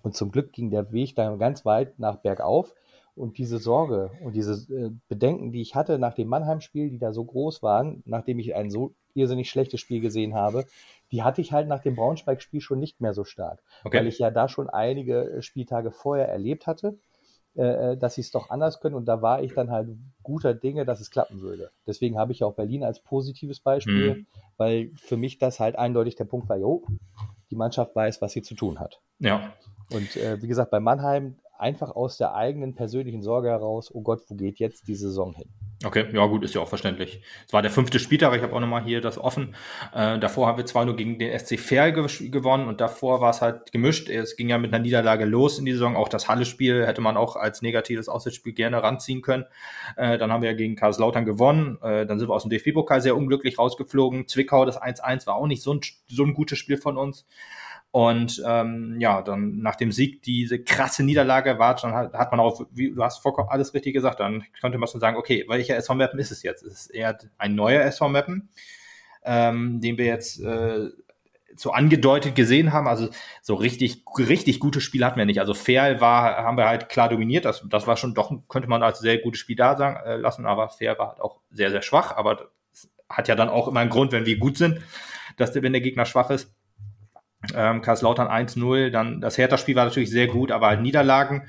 Und 0.04 0.16
zum 0.16 0.32
Glück 0.32 0.52
ging 0.52 0.70
der 0.72 0.92
Weg 0.92 1.16
dann 1.16 1.40
ganz 1.40 1.66
weit 1.66 2.00
nach 2.00 2.18
bergauf. 2.18 2.74
Und 3.16 3.38
diese 3.38 3.60
Sorge 3.60 4.12
und 4.24 4.34
diese 4.34 4.74
äh, 4.74 4.92
Bedenken, 5.10 5.52
die 5.52 5.62
ich 5.62 5.76
hatte 5.76 6.00
nach 6.00 6.14
dem 6.14 6.28
Mannheim-Spiel, 6.28 6.90
die 6.90 7.00
da 7.00 7.12
so 7.12 7.24
groß 7.26 7.62
waren, 7.62 8.02
nachdem 8.06 8.40
ich 8.40 8.56
ein 8.56 8.72
so 8.72 8.94
irrsinnig 9.14 9.50
schlechtes 9.50 9.82
Spiel 9.82 10.00
gesehen 10.00 10.34
habe, 10.34 10.66
die 11.12 11.24
hatte 11.24 11.42
ich 11.42 11.52
halt 11.52 11.68
nach 11.68 11.82
dem 11.82 11.96
Braunschweig-Spiel 11.96 12.62
schon 12.62 12.80
nicht 12.80 13.02
mehr 13.02 13.14
so 13.14 13.26
stark. 13.26 13.62
Okay. 13.84 14.00
Weil 14.00 14.08
ich 14.08 14.20
ja 14.20 14.32
da 14.32 14.48
schon 14.48 14.70
einige 14.70 15.38
Spieltage 15.42 15.92
vorher 15.92 16.30
erlebt 16.30 16.68
hatte 16.68 16.98
äh, 17.54 17.92
äh, 17.92 17.98
dass 17.98 18.16
sie 18.16 18.22
es 18.22 18.32
doch 18.32 18.50
anders 18.50 18.80
können. 18.80 18.96
Und 18.96 19.06
da 19.08 19.22
war 19.22 19.44
ich 19.44 19.54
dann 19.54 19.72
halt 19.72 19.90
guter 20.24 20.54
Dinge, 20.54 20.86
dass 20.86 21.02
es 21.02 21.12
klappen 21.12 21.42
würde. 21.42 21.70
Deswegen 21.86 22.18
habe 22.18 22.32
ich 22.32 22.46
auch 22.46 22.54
Berlin 22.54 22.86
als 22.86 23.02
positives 23.02 23.60
Beispiel, 23.60 24.16
mhm. 24.16 24.26
weil 24.56 24.92
für 24.96 25.18
mich 25.18 25.38
das 25.38 25.60
halt 25.60 25.76
eindeutig 25.76 26.16
der 26.16 26.24
Punkt 26.24 26.48
war, 26.48 26.56
jo, 26.56 26.86
die 27.50 27.58
Mannschaft 27.58 27.94
weiß, 27.94 28.22
was 28.22 28.32
sie 28.32 28.42
zu 28.42 28.56
tun 28.56 28.80
hat. 28.80 29.02
Ja. 29.20 29.54
Und 29.92 30.16
äh, 30.16 30.42
wie 30.42 30.48
gesagt, 30.48 30.72
bei 30.72 30.80
Mannheim 30.80 31.40
einfach 31.62 31.92
aus 31.96 32.18
der 32.18 32.34
eigenen 32.34 32.76
persönlichen 32.76 33.22
Sorge 33.22 33.50
heraus, 33.50 33.94
oh 33.94 34.02
Gott, 34.02 34.22
wo 34.28 34.36
geht 34.36 34.60
jetzt 34.60 34.88
die 34.88 34.96
Saison 34.96 35.34
hin? 35.34 35.48
Okay, 35.84 36.06
ja 36.14 36.26
gut, 36.28 36.44
ist 36.44 36.54
ja 36.54 36.62
auch 36.62 36.68
verständlich. 36.68 37.22
Es 37.48 37.54
war 37.54 37.64
der 37.64 37.72
fünfte 37.72 37.98
Spieltag, 37.98 38.36
ich 38.36 38.44
habe 38.44 38.56
auch 38.56 38.60
nochmal 38.60 38.84
hier 38.84 39.02
das 39.02 39.18
offen. 39.18 39.56
Äh, 39.96 40.20
davor 40.20 40.48
haben 40.48 40.58
wir 40.58 40.66
zwar 40.66 40.86
nur 40.86 40.96
gegen 40.96 41.18
den 41.18 41.38
SC 41.38 41.60
Fair 41.60 41.92
ge 41.92 42.30
gewonnen 42.30 42.68
und 42.68 42.82
davor 42.82 43.20
war 43.20 43.32
es 43.32 43.42
halt 43.42 43.72
gemischt. 43.72 44.08
Es 44.08 44.36
ging 44.36 44.50
ja 44.50 44.60
mit 44.60 44.74
einer 44.74 44.82
Niederlage 44.82 45.26
los 45.26 45.58
in 45.58 45.66
die 45.66 45.72
Saison. 45.72 45.96
Auch 45.96 46.08
das 46.08 46.28
Halle-Spiel 46.28 46.86
hätte 46.86 47.02
man 47.02 47.18
auch 47.18 47.36
als 47.36 47.64
negatives 47.64 48.10
Auswärtsspiel 48.10 48.54
gerne 48.54 48.84
ranziehen 48.84 49.24
können. 49.24 49.46
Äh, 49.98 50.20
dann 50.20 50.32
haben 50.32 50.44
wir 50.44 50.52
ja 50.52 50.56
gegen 50.56 50.76
Karlslautern 50.76 51.26
gewonnen. 51.26 51.80
Äh, 51.82 52.06
dann 52.06 52.20
sind 52.20 52.30
wir 52.30 52.36
aus 52.36 52.44
dem 52.44 52.52
DFB-Pokal 52.52 53.02
sehr 53.02 53.18
unglücklich 53.18 53.58
rausgeflogen. 53.58 54.28
Zwickau, 54.28 54.66
das 54.66 54.80
1-1 54.80 55.26
war 55.26 55.36
auch 55.36 55.48
nicht 55.48 55.64
so 55.64 55.74
ein, 55.74 55.82
so 56.08 56.24
ein 56.24 56.36
gutes 56.36 56.60
Spiel 56.60 56.78
von 56.78 56.98
uns. 56.98 57.26
Und 57.92 58.42
ähm, 58.48 58.96
ja, 59.00 59.22
dann 59.22 59.58
nach 59.58 59.76
dem 59.76 59.92
Sieg 59.92 60.22
diese 60.22 60.64
krasse 60.64 61.04
Niederlage 61.04 61.60
war, 61.60 61.76
dann 61.76 61.94
hat, 61.94 62.14
hat 62.14 62.32
man 62.32 62.40
auch, 62.40 62.66
wie 62.72 62.92
du 62.92 63.04
hast 63.04 63.20
vollkommen 63.20 63.50
alles 63.50 63.74
richtig 63.74 63.94
gesagt, 63.94 64.22
dann 64.22 64.46
könnte 64.62 64.78
man 64.78 64.88
schon 64.88 65.02
sagen, 65.02 65.18
okay, 65.18 65.44
welcher 65.50 65.76
SV-Mappen 65.76 66.18
ist 66.18 66.32
es 66.32 66.42
jetzt? 66.42 66.64
Ist 66.64 66.74
es 66.74 66.88
eher 66.88 67.18
ein 67.38 67.54
neuer 67.54 67.82
SV-Mappen, 67.84 68.50
ähm, 69.26 69.82
den 69.82 69.98
wir 69.98 70.06
jetzt 70.06 70.40
äh, 70.40 70.90
so 71.56 71.72
angedeutet 71.72 72.34
gesehen 72.36 72.72
haben. 72.72 72.88
Also 72.88 73.10
so 73.42 73.56
richtig, 73.56 74.06
richtig 74.18 74.62
gutes 74.62 74.84
Spiel 74.84 75.04
hatten 75.04 75.20
wir 75.20 75.26
nicht. 75.26 75.40
Also 75.42 75.54
Fair 75.54 76.00
war, 76.00 76.38
haben 76.38 76.58
wir 76.58 76.68
halt 76.68 76.88
klar 76.88 77.10
dominiert. 77.10 77.44
Das, 77.44 77.66
das 77.70 77.88
war 77.88 77.98
schon 77.98 78.14
doch, 78.14 78.32
könnte 78.48 78.70
man 78.70 78.84
als 78.84 79.00
sehr 79.00 79.18
gutes 79.18 79.42
Spiel 79.42 79.58
da 79.58 79.76
sagen, 79.76 79.98
äh, 80.06 80.16
lassen, 80.16 80.46
aber 80.46 80.70
Fair 80.70 80.98
war 80.98 81.10
halt 81.10 81.22
auch 81.22 81.42
sehr, 81.52 81.72
sehr 81.72 81.82
schwach. 81.82 82.16
Aber 82.16 82.52
hat 83.10 83.28
ja 83.28 83.36
dann 83.36 83.50
auch 83.50 83.68
immer 83.68 83.82
einen 83.82 83.90
Grund, 83.90 84.12
wenn 84.12 84.26
wir 84.26 84.38
gut 84.38 84.58
sind, 84.58 84.80
dass 85.38 85.54
wenn 85.56 85.74
der 85.74 85.82
Gegner 85.82 86.06
schwach 86.06 86.30
ist. 86.30 86.54
Ähm, 87.56 87.82
Karlslautern 87.82 88.28
1-0, 88.28 88.92
dann 88.92 89.20
das 89.22 89.38
Hertha-Spiel 89.38 89.76
war 89.76 89.86
natürlich 89.86 90.12
sehr 90.12 90.28
gut, 90.28 90.52
aber 90.52 90.68
halt 90.68 90.82
Niederlagen 90.82 91.48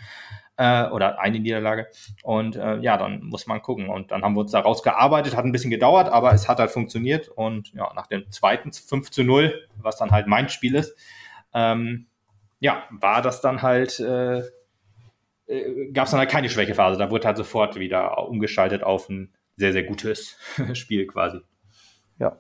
äh, 0.57 0.87
oder 0.89 1.19
eine 1.21 1.39
Niederlage. 1.39 1.89
Und 2.23 2.57
äh, 2.57 2.79
ja, 2.79 2.97
dann 2.97 3.23
muss 3.25 3.47
man 3.47 3.63
gucken. 3.63 3.89
Und 3.89 4.11
dann 4.11 4.23
haben 4.23 4.35
wir 4.35 4.41
uns 4.41 4.53
da 4.53 4.61
rausgearbeitet, 4.61 5.37
hat 5.37 5.45
ein 5.45 5.53
bisschen 5.53 5.71
gedauert, 5.71 6.09
aber 6.09 6.33
es 6.33 6.49
hat 6.49 6.59
halt 6.59 6.71
funktioniert. 6.71 7.29
Und 7.29 7.73
ja, 7.75 7.93
nach 7.95 8.07
dem 8.07 8.31
zweiten 8.31 8.73
5 8.73 9.11
zu 9.11 9.23
0, 9.25 9.69
was 9.77 9.97
dann 9.97 10.11
halt 10.11 10.27
mein 10.27 10.49
Spiel 10.49 10.75
ist, 10.75 10.97
ähm, 11.55 12.07
ja, 12.61 12.85
war 12.91 13.23
das 13.23 13.41
dann 13.41 13.63
halt, 13.63 13.99
äh, 14.01 14.39
äh, 15.47 15.91
gab 15.93 16.05
es 16.05 16.13
dann 16.13 16.21
halt 16.21 16.31
keine 16.31 16.49
Schwächephase. 16.49 16.99
Da 16.99 17.11
wurde 17.11 17.27
halt 17.27 17.37
sofort 17.37 17.77
wieder 17.77 18.29
umgeschaltet 18.29 18.83
auf 18.83 19.09
ein 19.09 19.33
sehr, 19.57 19.73
sehr 19.73 19.83
gutes 19.83 20.39
Spiel 20.75 21.07
quasi. 21.07 21.41
Ja, 22.19 22.39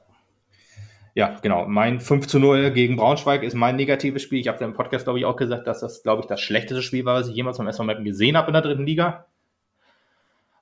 ja, 1.15 1.39
genau. 1.43 1.67
Mein 1.67 2.01
5 2.01 2.27
zu 2.27 2.39
0 2.39 2.71
gegen 2.71 2.97
Braunschweig 2.97 3.43
ist 3.43 3.55
mein 3.55 3.77
negatives 3.77 4.23
Spiel. 4.23 4.41
Ich 4.41 4.49
habe 4.49 4.65
im 4.65 4.73
Podcast, 4.73 5.05
glaube 5.05 5.19
ich, 5.19 5.27
auch 5.27 5.37
gesagt, 5.37 5.67
dass 5.67 5.81
das, 5.81 6.03
glaube 6.03 6.21
ich, 6.21 6.27
das 6.27 6.41
schlechteste 6.41 6.83
Spiel 6.83 7.05
war, 7.05 7.21
was 7.21 7.29
ich 7.29 7.35
jemals 7.35 7.59
vom 7.59 7.69
SV 7.69 7.85
Mappen 7.85 8.05
gesehen 8.05 8.37
habe 8.37 8.47
in 8.47 8.55
der 8.55 8.63
dritten 8.63 8.87
Liga. 8.87 9.27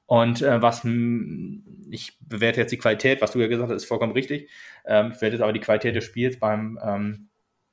Und 0.06 0.42
äh, 0.42 0.60
was 0.60 0.84
ich 0.84 2.18
bewerte 2.20 2.60
jetzt 2.60 2.72
die 2.72 2.78
Qualität, 2.78 3.22
was 3.22 3.30
du 3.30 3.38
ja 3.38 3.46
gesagt 3.46 3.70
hast, 3.70 3.76
ist 3.76 3.88
vollkommen 3.88 4.12
richtig. 4.12 4.50
Ähm, 4.84 5.10
ich 5.12 5.18
bewerte 5.18 5.36
jetzt 5.36 5.42
aber 5.42 5.52
die 5.52 5.60
Qualität 5.60 5.94
des 5.94 6.02
Spiels 6.02 6.40
beim 6.40 6.80
ähm, 6.84 7.28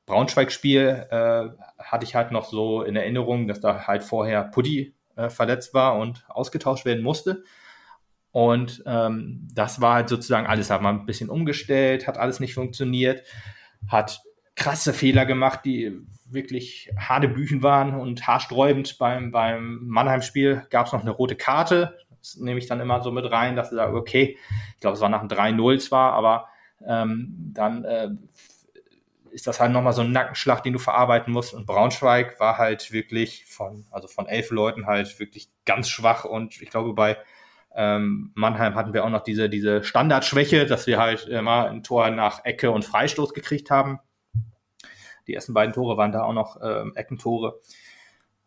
Braunschweig-Spiel 0.05 1.07
äh, 1.09 1.49
hatte 1.80 2.05
ich 2.05 2.13
halt 2.13 2.32
noch 2.32 2.45
so 2.45 2.84
in 2.84 2.95
Erinnerung, 2.95 3.47
dass 3.47 3.59
da 3.59 3.88
halt 3.88 4.03
vorher 4.03 4.43
Puddy 4.43 4.93
äh, 5.15 5.30
verletzt 5.30 5.73
war 5.73 5.97
und 5.97 6.25
ausgetauscht 6.30 6.86
werden 6.86 7.03
musste. 7.03 7.43
Und 8.38 8.83
ähm, 8.85 9.47
das 9.51 9.81
war 9.81 9.95
halt 9.95 10.09
sozusagen 10.09 10.45
alles, 10.45 10.69
hat 10.69 10.83
man 10.83 10.99
ein 10.99 11.05
bisschen 11.07 11.27
umgestellt, 11.27 12.05
hat 12.05 12.19
alles 12.19 12.39
nicht 12.39 12.53
funktioniert, 12.53 13.23
hat 13.88 14.21
krasse 14.53 14.93
Fehler 14.93 15.25
gemacht, 15.25 15.61
die 15.65 15.91
wirklich 16.29 16.91
harte 16.95 17.29
Büchen 17.29 17.63
waren 17.63 17.95
und 17.95 18.27
haarsträubend. 18.27 18.99
Beim, 18.99 19.31
beim 19.31 19.79
Mannheim-Spiel 19.88 20.67
gab 20.69 20.85
es 20.85 20.93
noch 20.93 21.01
eine 21.01 21.09
rote 21.09 21.35
Karte. 21.35 21.97
Das 22.19 22.38
nehme 22.38 22.59
ich 22.59 22.67
dann 22.67 22.79
immer 22.79 23.01
so 23.01 23.09
mit 23.11 23.25
rein, 23.25 23.55
dass 23.55 23.71
ich 23.71 23.75
sage, 23.75 23.97
okay, 23.97 24.38
ich 24.75 24.79
glaube, 24.81 24.93
es 24.93 25.01
war 25.01 25.09
nach 25.09 25.21
einem 25.21 25.29
3-0 25.29 25.79
zwar, 25.79 26.13
aber 26.13 26.47
ähm, 26.85 27.33
dann 27.55 27.85
äh, 27.85 28.09
ist 29.31 29.47
das 29.47 29.59
halt 29.59 29.71
nochmal 29.71 29.93
so 29.93 30.01
ein 30.03 30.11
Nackenschlag, 30.11 30.61
den 30.61 30.73
du 30.73 30.79
verarbeiten 30.79 31.33
musst. 31.33 31.55
Und 31.55 31.65
Braunschweig 31.65 32.39
war 32.39 32.59
halt 32.59 32.91
wirklich 32.91 33.45
von, 33.47 33.88
also 33.89 34.07
von 34.07 34.27
elf 34.27 34.51
Leuten 34.51 34.85
halt 34.85 35.19
wirklich 35.19 35.49
ganz 35.65 35.89
schwach 35.89 36.23
und 36.23 36.61
ich 36.61 36.69
glaube, 36.69 36.93
bei 36.93 37.17
Ähm, 37.80 38.32
Mannheim 38.34 38.73
hatten 38.73 38.95
wir 38.95 39.05
auch 39.05 39.09
noch 39.11 39.21
diese, 39.21 39.49
diese 39.49 39.84
Standardschwäche, 39.84 40.65
dass 40.65 40.88
wir 40.88 40.97
halt 40.97 41.28
immer 41.28 41.67
ein 41.67 41.84
Tor 41.84 42.09
nach 42.09 42.43
Ecke 42.43 42.71
und 42.71 42.84
Freistoß 42.84 43.36
gekriegt 43.36 43.69
haben. 43.69 43.99
Die 45.28 45.36
ersten 45.36 45.53
beiden 45.53 45.75
Tore 45.75 45.95
waren 45.95 46.11
da 46.11 46.23
auch 46.23 46.34
noch 46.34 46.57
ähm, 46.59 46.93
Eckentore. 46.95 47.61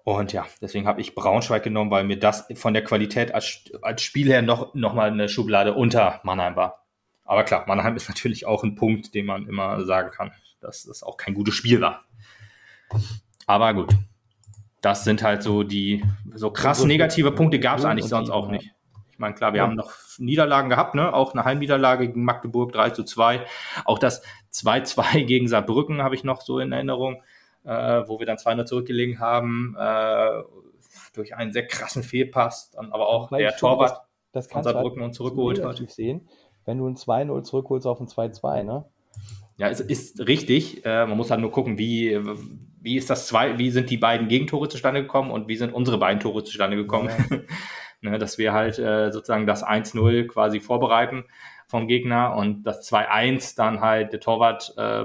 Und 0.02 0.32
ja, 0.32 0.46
deswegen 0.60 0.88
habe 0.88 1.00
ich 1.00 1.14
Braunschweig 1.14 1.62
genommen, 1.62 1.92
weil 1.92 2.02
mir 2.02 2.18
das 2.18 2.48
von 2.54 2.74
der 2.74 2.82
Qualität 2.82 3.32
als, 3.32 3.70
als 3.82 4.02
Spiel 4.02 4.26
her 4.26 4.42
noch, 4.42 4.74
noch 4.74 4.94
mal 4.94 5.10
eine 5.10 5.28
Schublade 5.28 5.74
unter 5.74 6.20
Mannheim 6.24 6.56
war. 6.56 6.84
Aber 7.22 7.44
klar, 7.44 7.64
Mannheim 7.68 7.94
ist 7.94 8.08
natürlich 8.08 8.46
auch 8.46 8.64
ein 8.64 8.74
Punkt, 8.74 9.14
den 9.14 9.26
man 9.26 9.46
immer 9.46 9.84
sagen 9.84 10.10
kann, 10.10 10.32
dass 10.60 10.82
das 10.82 11.04
auch 11.04 11.16
kein 11.16 11.34
gutes 11.34 11.54
Spiel 11.54 11.80
war. 11.80 12.04
Aber 13.46 13.74
gut, 13.74 13.94
das 14.80 15.04
sind 15.04 15.22
halt 15.22 15.44
so 15.44 15.62
die, 15.62 16.02
so 16.34 16.50
krass 16.50 16.82
negative 16.82 17.30
Punkte 17.30 17.60
gab 17.60 17.78
es 17.78 17.84
eigentlich 17.84 18.08
sonst 18.08 18.30
auch 18.30 18.48
nicht. 18.48 18.72
Ich 19.20 19.22
meine, 19.22 19.34
klar, 19.34 19.52
wir 19.52 19.58
ja. 19.58 19.64
haben 19.64 19.74
noch 19.74 19.92
Niederlagen 20.18 20.70
gehabt, 20.70 20.94
ne? 20.94 21.12
Auch 21.12 21.34
eine 21.34 21.44
Heimniederlage 21.44 22.06
gegen 22.08 22.24
Magdeburg 22.24 22.72
3 22.72 22.90
zu 22.90 23.04
2. 23.04 23.44
Auch 23.84 23.98
das 23.98 24.22
2-2 24.52 25.24
gegen 25.26 25.46
Saarbrücken 25.46 26.02
habe 26.02 26.14
ich 26.14 26.24
noch 26.24 26.40
so 26.40 26.58
in 26.58 26.72
Erinnerung 26.72 27.22
äh, 27.64 28.02
wo 28.06 28.18
wir 28.18 28.26
dann 28.26 28.38
200 28.38 28.68
zurückgelegen 28.68 29.18
haben, 29.18 29.76
äh, 29.78 30.42
durch 31.14 31.34
einen 31.34 31.52
sehr 31.52 31.66
krassen 31.66 32.02
Fehlpass, 32.02 32.70
dann 32.70 32.92
aber 32.92 33.08
auch 33.08 33.28
der 33.30 33.56
Torwart 33.56 34.02
das, 34.32 34.46
das 34.46 34.52
von 34.52 34.62
Saarbrücken 34.62 35.00
halt 35.00 35.08
uns 35.08 35.16
zurückgeholt 35.16 35.64
hat. 35.64 35.76
sehen, 35.90 36.28
wenn 36.64 36.78
du 36.78 36.86
ein 36.86 36.96
2-0 36.96 37.42
zurückholst 37.42 37.86
auf 37.86 38.00
ein 38.00 38.06
2-2, 38.06 38.62
ne? 38.62 38.84
Ja, 39.56 39.68
es 39.68 39.80
ist 39.80 40.26
richtig. 40.26 40.86
Äh, 40.86 41.06
man 41.06 41.18
muss 41.18 41.30
halt 41.30 41.40
nur 41.40 41.50
gucken, 41.50 41.76
wie, 41.76 42.18
wie 42.80 42.96
ist 42.96 43.10
das 43.10 43.26
zwei, 43.26 43.58
wie 43.58 43.70
sind 43.70 43.90
die 43.90 43.98
beiden 43.98 44.28
Gegentore 44.28 44.68
zustande 44.68 45.02
gekommen 45.02 45.30
und 45.30 45.48
wie 45.48 45.56
sind 45.56 45.74
unsere 45.74 45.98
beiden 45.98 46.20
Tore 46.20 46.44
zustande 46.44 46.76
gekommen. 46.76 47.10
Ja. 47.30 47.38
ne, 48.00 48.18
dass 48.18 48.38
wir 48.38 48.52
halt 48.52 48.78
äh, 48.78 49.10
sozusagen 49.12 49.46
das 49.46 49.64
1-0 49.64 50.26
quasi 50.26 50.60
vorbereiten 50.60 51.24
vom 51.66 51.86
Gegner 51.86 52.34
und 52.36 52.64
das 52.64 52.90
2-1 52.90 53.56
dann 53.56 53.80
halt 53.80 54.12
der 54.12 54.20
Torwart 54.20 54.74
äh, 54.76 55.04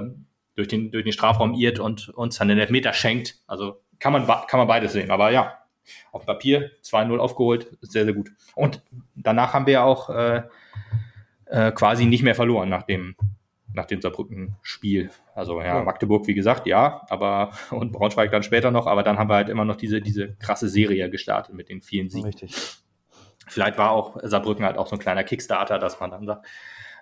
durch 0.56 0.68
den, 0.68 0.90
durch 0.90 1.04
den 1.04 1.12
Strafraum 1.12 1.54
irrt 1.54 1.78
und 1.78 2.08
uns 2.08 2.38
dann 2.38 2.48
den 2.48 2.58
Elfmeter 2.58 2.92
schenkt. 2.92 3.36
Also 3.46 3.82
kann 3.98 4.12
man, 4.12 4.26
kann 4.26 4.58
man 4.58 4.66
beides 4.66 4.92
sehen. 4.92 5.10
Aber 5.10 5.30
ja, 5.30 5.58
auf 6.12 6.26
Papier 6.26 6.70
2-0 6.82 7.18
aufgeholt, 7.18 7.76
sehr, 7.80 8.04
sehr 8.04 8.14
gut. 8.14 8.30
Und 8.54 8.82
danach 9.14 9.54
haben 9.54 9.66
wir 9.66 9.74
ja 9.74 9.84
auch 9.84 10.10
äh, 10.10 10.42
äh, 11.46 11.72
quasi 11.72 12.06
nicht 12.06 12.22
mehr 12.22 12.34
verloren 12.34 12.68
nach 12.68 12.82
dem, 12.82 13.14
nach 13.72 13.86
dem 13.86 14.00
Saarbrücken-Spiel. 14.00 15.10
Also 15.34 15.60
ja, 15.60 15.82
Magdeburg, 15.82 16.26
wie 16.26 16.34
gesagt, 16.34 16.66
ja, 16.66 17.06
aber 17.08 17.52
und 17.70 17.92
Braunschweig 17.92 18.30
dann 18.30 18.42
später 18.42 18.70
noch, 18.70 18.86
aber 18.86 19.02
dann 19.02 19.18
haben 19.18 19.30
wir 19.30 19.36
halt 19.36 19.48
immer 19.48 19.64
noch 19.64 19.76
diese, 19.76 20.00
diese 20.00 20.34
krasse 20.36 20.68
Serie 20.68 21.08
gestartet 21.10 21.54
mit 21.54 21.68
den 21.68 21.82
vielen 21.82 22.08
Siegen. 22.08 22.26
Richtig. 22.26 22.54
Vielleicht 23.46 23.78
war 23.78 23.90
auch 23.90 24.18
Saarbrücken 24.22 24.64
halt 24.64 24.76
auch 24.76 24.86
so 24.86 24.96
ein 24.96 25.00
kleiner 25.00 25.24
Kickstarter, 25.24 25.78
dass 25.78 26.00
man 26.00 26.10
dann 26.10 26.26
sagt, 26.26 26.46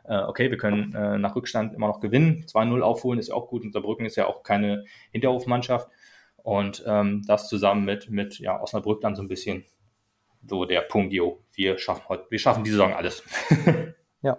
äh, 0.04 0.18
okay, 0.18 0.50
wir 0.50 0.58
können 0.58 0.94
äh, 0.94 1.18
nach 1.18 1.34
Rückstand 1.34 1.74
immer 1.74 1.88
noch 1.88 2.00
gewinnen. 2.00 2.44
2-0 2.46 2.80
aufholen 2.80 3.18
ist 3.18 3.28
ja 3.28 3.34
auch 3.34 3.48
gut. 3.48 3.64
Unterbrücken 3.64 4.04
ist 4.04 4.16
ja 4.16 4.26
auch 4.26 4.42
keine 4.42 4.84
Hinterhofmannschaft. 5.12 5.88
Und 6.36 6.84
ähm, 6.86 7.22
das 7.26 7.48
zusammen 7.48 7.84
mit, 7.84 8.10
mit 8.10 8.38
ja, 8.38 8.60
Osnabrück 8.60 9.00
dann 9.00 9.16
so 9.16 9.22
ein 9.22 9.28
bisschen 9.28 9.64
so 10.46 10.66
der 10.66 10.82
Punkt, 10.82 11.14
jo, 11.14 11.42
wir 11.54 11.78
schaffen 11.78 12.02
heute, 12.08 12.26
wir 12.28 12.38
schaffen 12.38 12.64
die 12.64 12.70
Saison 12.70 12.92
alles. 12.92 13.22
ja. 14.22 14.36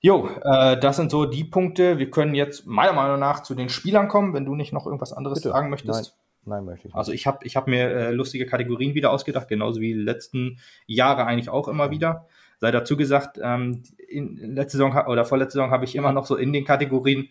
Jo, 0.00 0.28
äh, 0.44 0.78
das 0.78 0.96
sind 0.96 1.10
so 1.10 1.24
die 1.24 1.44
Punkte. 1.44 1.98
Wir 1.98 2.10
können 2.10 2.34
jetzt 2.34 2.66
meiner 2.66 2.92
Meinung 2.92 3.18
nach 3.18 3.42
zu 3.42 3.54
den 3.54 3.70
Spielern 3.70 4.08
kommen, 4.08 4.34
wenn 4.34 4.44
du 4.44 4.54
nicht 4.54 4.74
noch 4.74 4.84
irgendwas 4.84 5.14
anderes 5.14 5.40
Bitte. 5.40 5.48
sagen 5.52 5.70
möchtest. 5.70 6.12
Nein. 6.12 6.25
Nein, 6.46 6.64
möchte 6.64 6.80
ich 6.80 6.84
nicht. 6.86 6.96
Also 6.96 7.12
ich 7.12 7.26
habe 7.26 7.44
ich 7.44 7.56
hab 7.56 7.66
mir 7.66 7.90
äh, 7.90 8.10
lustige 8.12 8.46
Kategorien 8.46 8.94
wieder 8.94 9.10
ausgedacht, 9.10 9.48
genauso 9.48 9.80
wie 9.80 9.92
die 9.92 10.00
letzten 10.00 10.58
Jahre 10.86 11.26
eigentlich 11.26 11.50
auch 11.50 11.68
immer 11.68 11.90
wieder 11.90 12.26
sei 12.58 12.70
dazu 12.70 12.96
gesagt, 12.96 13.38
ähm, 13.42 13.82
in, 14.08 14.54
letzte 14.54 14.78
Saison 14.78 14.96
oder 15.06 15.24
vorletzte 15.24 15.58
Saison 15.58 15.70
habe 15.70 15.84
ich 15.84 15.94
immer 15.94 16.12
noch 16.12 16.26
so 16.26 16.36
in 16.36 16.52
den 16.52 16.64
Kategorien 16.64 17.28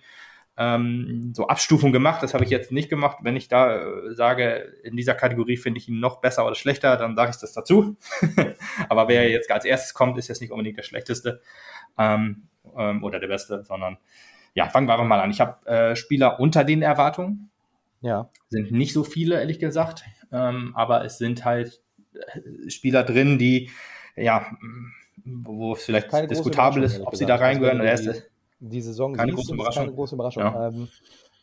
ähm, 0.57 1.34
so 1.36 1.47
Abstufung 1.47 1.91
gemacht. 1.91 2.24
Das 2.24 2.34
habe 2.34 2.43
ich 2.43 2.49
jetzt 2.49 2.72
nicht 2.72 2.89
gemacht. 2.89 3.18
Wenn 3.22 3.36
ich 3.36 3.47
da 3.47 3.76
äh, 3.76 4.13
sage, 4.13 4.74
in 4.84 4.95
dieser 4.95 5.13
Kategorie 5.13 5.57
finde 5.57 5.80
ich 5.80 5.89
ihn 5.89 5.99
noch 5.99 6.22
besser 6.22 6.45
oder 6.45 6.55
schlechter, 6.55 6.95
dann 6.97 7.16
sage 7.16 7.32
ich 7.32 7.38
das 7.38 7.53
dazu. 7.53 7.97
Aber 8.89 9.07
wer 9.07 9.30
jetzt 9.30 9.51
als 9.51 9.66
erstes 9.66 9.93
kommt, 9.93 10.18
ist 10.18 10.28
jetzt 10.28 10.41
nicht 10.41 10.51
unbedingt 10.51 10.78
der 10.78 10.84
schlechteste 10.84 11.41
ähm, 11.97 12.47
ähm, 12.78 13.03
oder 13.03 13.20
der 13.20 13.28
beste, 13.28 13.63
sondern 13.63 13.97
ja, 14.53 14.70
fangen 14.70 14.88
wir 14.88 14.93
einfach 14.93 15.05
mal 15.05 15.20
an. 15.20 15.32
Ich 15.32 15.41
habe 15.41 15.66
äh, 15.68 15.95
Spieler 15.97 16.39
unter 16.39 16.63
den 16.63 16.82
Erwartungen. 16.82 17.49
Ja. 18.05 18.29
Sind 18.49 18.71
nicht 18.71 18.93
so 18.93 19.03
viele, 19.03 19.39
ehrlich 19.39 19.59
gesagt. 19.59 20.03
Ähm, 20.31 20.73
aber 20.75 21.03
es 21.03 21.17
sind 21.17 21.43
halt 21.43 21.81
äh, 22.13 22.69
Spieler 22.69 23.03
drin, 23.03 23.37
die 23.37 23.71
ja 24.15 24.45
wo 25.25 25.73
es 25.73 25.83
vielleicht 25.83 26.09
keine 26.09 26.27
diskutabel 26.27 26.83
ist, 26.83 27.01
ob 27.01 27.15
sie 27.15 27.25
da 27.25 27.35
reingehören. 27.35 27.81
Also, 27.81 28.11
die, 28.11 28.19
die 28.59 28.81
Saison 28.81 29.13
keine 29.13 29.33
große 29.33 29.53
Überraschung. 29.53 29.85
Keine 29.85 29.95
große 29.95 30.15
Überraschung. 30.15 30.43
Ja. 30.43 30.67
Ähm, 30.67 30.83
äh, 30.83 30.87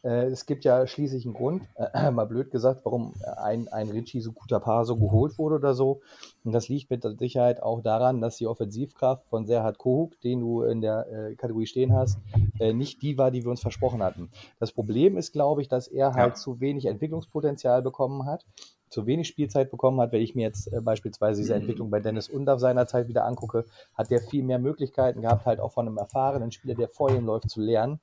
es 0.08 0.46
gibt 0.46 0.64
ja 0.64 0.86
schließlich 0.86 1.24
einen 1.24 1.34
Grund, 1.34 1.62
äh, 1.76 2.10
mal 2.10 2.26
blöd 2.26 2.50
gesagt, 2.50 2.84
warum 2.84 3.14
ein, 3.36 3.68
ein 3.68 3.88
Richie 3.90 4.22
guter 4.22 4.60
Paar 4.60 4.84
so 4.84 4.96
geholt 4.96 5.38
wurde 5.38 5.56
oder 5.56 5.74
so. 5.74 6.00
Und 6.44 6.52
das 6.52 6.68
liegt 6.68 6.90
mit 6.90 7.04
Sicherheit 7.18 7.62
auch 7.62 7.82
daran, 7.82 8.20
dass 8.20 8.36
die 8.36 8.46
Offensivkraft 8.46 9.26
von 9.28 9.46
Serhat 9.46 9.78
Kohuk, 9.78 10.20
den 10.20 10.40
du 10.40 10.62
in 10.62 10.80
der 10.80 11.06
äh, 11.08 11.34
Kategorie 11.36 11.66
stehen 11.66 11.94
hast, 11.94 12.18
äh, 12.58 12.72
nicht 12.72 13.02
die 13.02 13.16
war, 13.16 13.30
die 13.30 13.44
wir 13.44 13.50
uns 13.50 13.60
versprochen 13.60 14.02
hatten. 14.02 14.30
Das 14.58 14.72
Problem 14.72 15.16
ist, 15.16 15.32
glaube 15.32 15.62
ich, 15.62 15.68
dass 15.68 15.86
er 15.86 16.14
halt 16.14 16.34
ja. 16.34 16.34
zu 16.34 16.60
wenig 16.60 16.86
Entwicklungspotenzial 16.86 17.82
bekommen 17.82 18.26
hat 18.26 18.44
zu 18.92 19.06
wenig 19.06 19.26
Spielzeit 19.26 19.70
bekommen 19.70 20.00
hat. 20.00 20.12
Wenn 20.12 20.20
ich 20.20 20.34
mir 20.34 20.42
jetzt 20.42 20.72
äh, 20.72 20.80
beispielsweise 20.80 21.40
diese 21.40 21.54
mhm. 21.54 21.62
Entwicklung 21.62 21.90
bei 21.90 22.00
Dennis 22.00 22.28
Undav 22.28 22.60
seinerzeit 22.60 23.08
wieder 23.08 23.24
angucke, 23.24 23.64
hat 23.94 24.10
der 24.10 24.20
viel 24.20 24.42
mehr 24.44 24.58
Möglichkeiten 24.58 25.22
gehabt, 25.22 25.46
halt 25.46 25.60
auch 25.60 25.72
von 25.72 25.86
einem 25.86 25.96
erfahrenen 25.96 26.52
Spieler, 26.52 26.74
der 26.74 26.88
vor 26.88 27.10
ihm 27.10 27.24
läuft, 27.24 27.48
zu 27.48 27.60
lernen. 27.60 28.00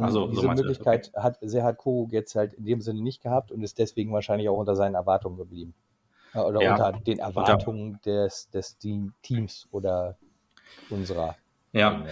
Also, 0.00 0.28
diese 0.28 0.42
so 0.42 0.48
Möglichkeit 0.48 1.10
okay. 1.12 1.22
hat 1.22 1.38
Serhat 1.42 1.76
Koruk 1.76 2.12
jetzt 2.12 2.34
halt 2.34 2.54
in 2.54 2.64
dem 2.64 2.80
Sinne 2.80 3.02
nicht 3.02 3.22
gehabt 3.22 3.50
und 3.52 3.62
ist 3.62 3.78
deswegen 3.78 4.12
wahrscheinlich 4.12 4.48
auch 4.48 4.56
unter 4.56 4.74
seinen 4.74 4.94
Erwartungen 4.94 5.36
geblieben. 5.36 5.74
Äh, 6.34 6.38
oder 6.38 6.62
ja. 6.62 6.72
unter 6.72 6.92
den 7.00 7.18
Erwartungen 7.18 8.00
des, 8.04 8.48
des 8.50 8.78
Teams 8.78 9.68
oder 9.70 10.16
unserer. 10.90 11.36
Ja. 11.72 12.04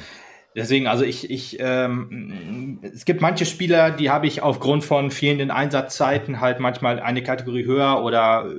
Deswegen, 0.57 0.89
also 0.89 1.05
ich, 1.05 1.31
ich, 1.31 1.59
ähm, 1.61 2.81
es 2.83 3.05
gibt 3.05 3.21
manche 3.21 3.47
Spieler, 3.47 3.93
die 3.93 4.11
habe 4.11 4.27
ich 4.27 4.43
aufgrund 4.43 4.85
von 4.85 5.13
fehlenden 5.13 5.53
Einsatzzeiten 5.53 6.41
halt 6.41 6.59
manchmal 6.59 6.99
eine 6.99 7.23
Kategorie 7.23 7.65
höher 7.65 8.03
oder 8.03 8.51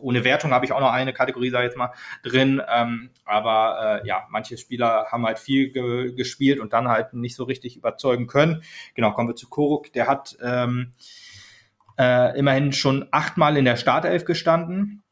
ohne 0.00 0.24
Wertung 0.24 0.52
habe 0.52 0.64
ich 0.64 0.72
auch 0.72 0.80
noch 0.80 0.92
eine 0.92 1.12
Kategorie, 1.12 1.50
sage 1.50 1.66
ich 1.66 1.70
jetzt 1.70 1.78
mal, 1.78 1.92
drin. 2.22 2.62
Ähm, 2.68 3.10
aber 3.24 4.00
äh, 4.02 4.06
ja, 4.06 4.26
manche 4.30 4.56
Spieler 4.56 5.06
haben 5.10 5.26
halt 5.26 5.38
viel 5.38 5.70
ge 5.70 6.12
gespielt 6.14 6.60
und 6.60 6.72
dann 6.72 6.88
halt 6.88 7.14
nicht 7.14 7.36
so 7.36 7.44
richtig 7.44 7.76
überzeugen 7.76 8.26
können. 8.26 8.62
Genau, 8.94 9.12
kommen 9.12 9.28
wir 9.28 9.36
zu 9.36 9.48
Koruk. 9.48 9.92
Der 9.92 10.06
hat 10.06 10.36
ähm, 10.42 10.92
äh, 11.98 12.38
immerhin 12.38 12.72
schon 12.72 13.08
achtmal 13.10 13.56
in 13.56 13.64
der 13.64 13.76
Startelf 13.76 14.24
gestanden. 14.24 15.02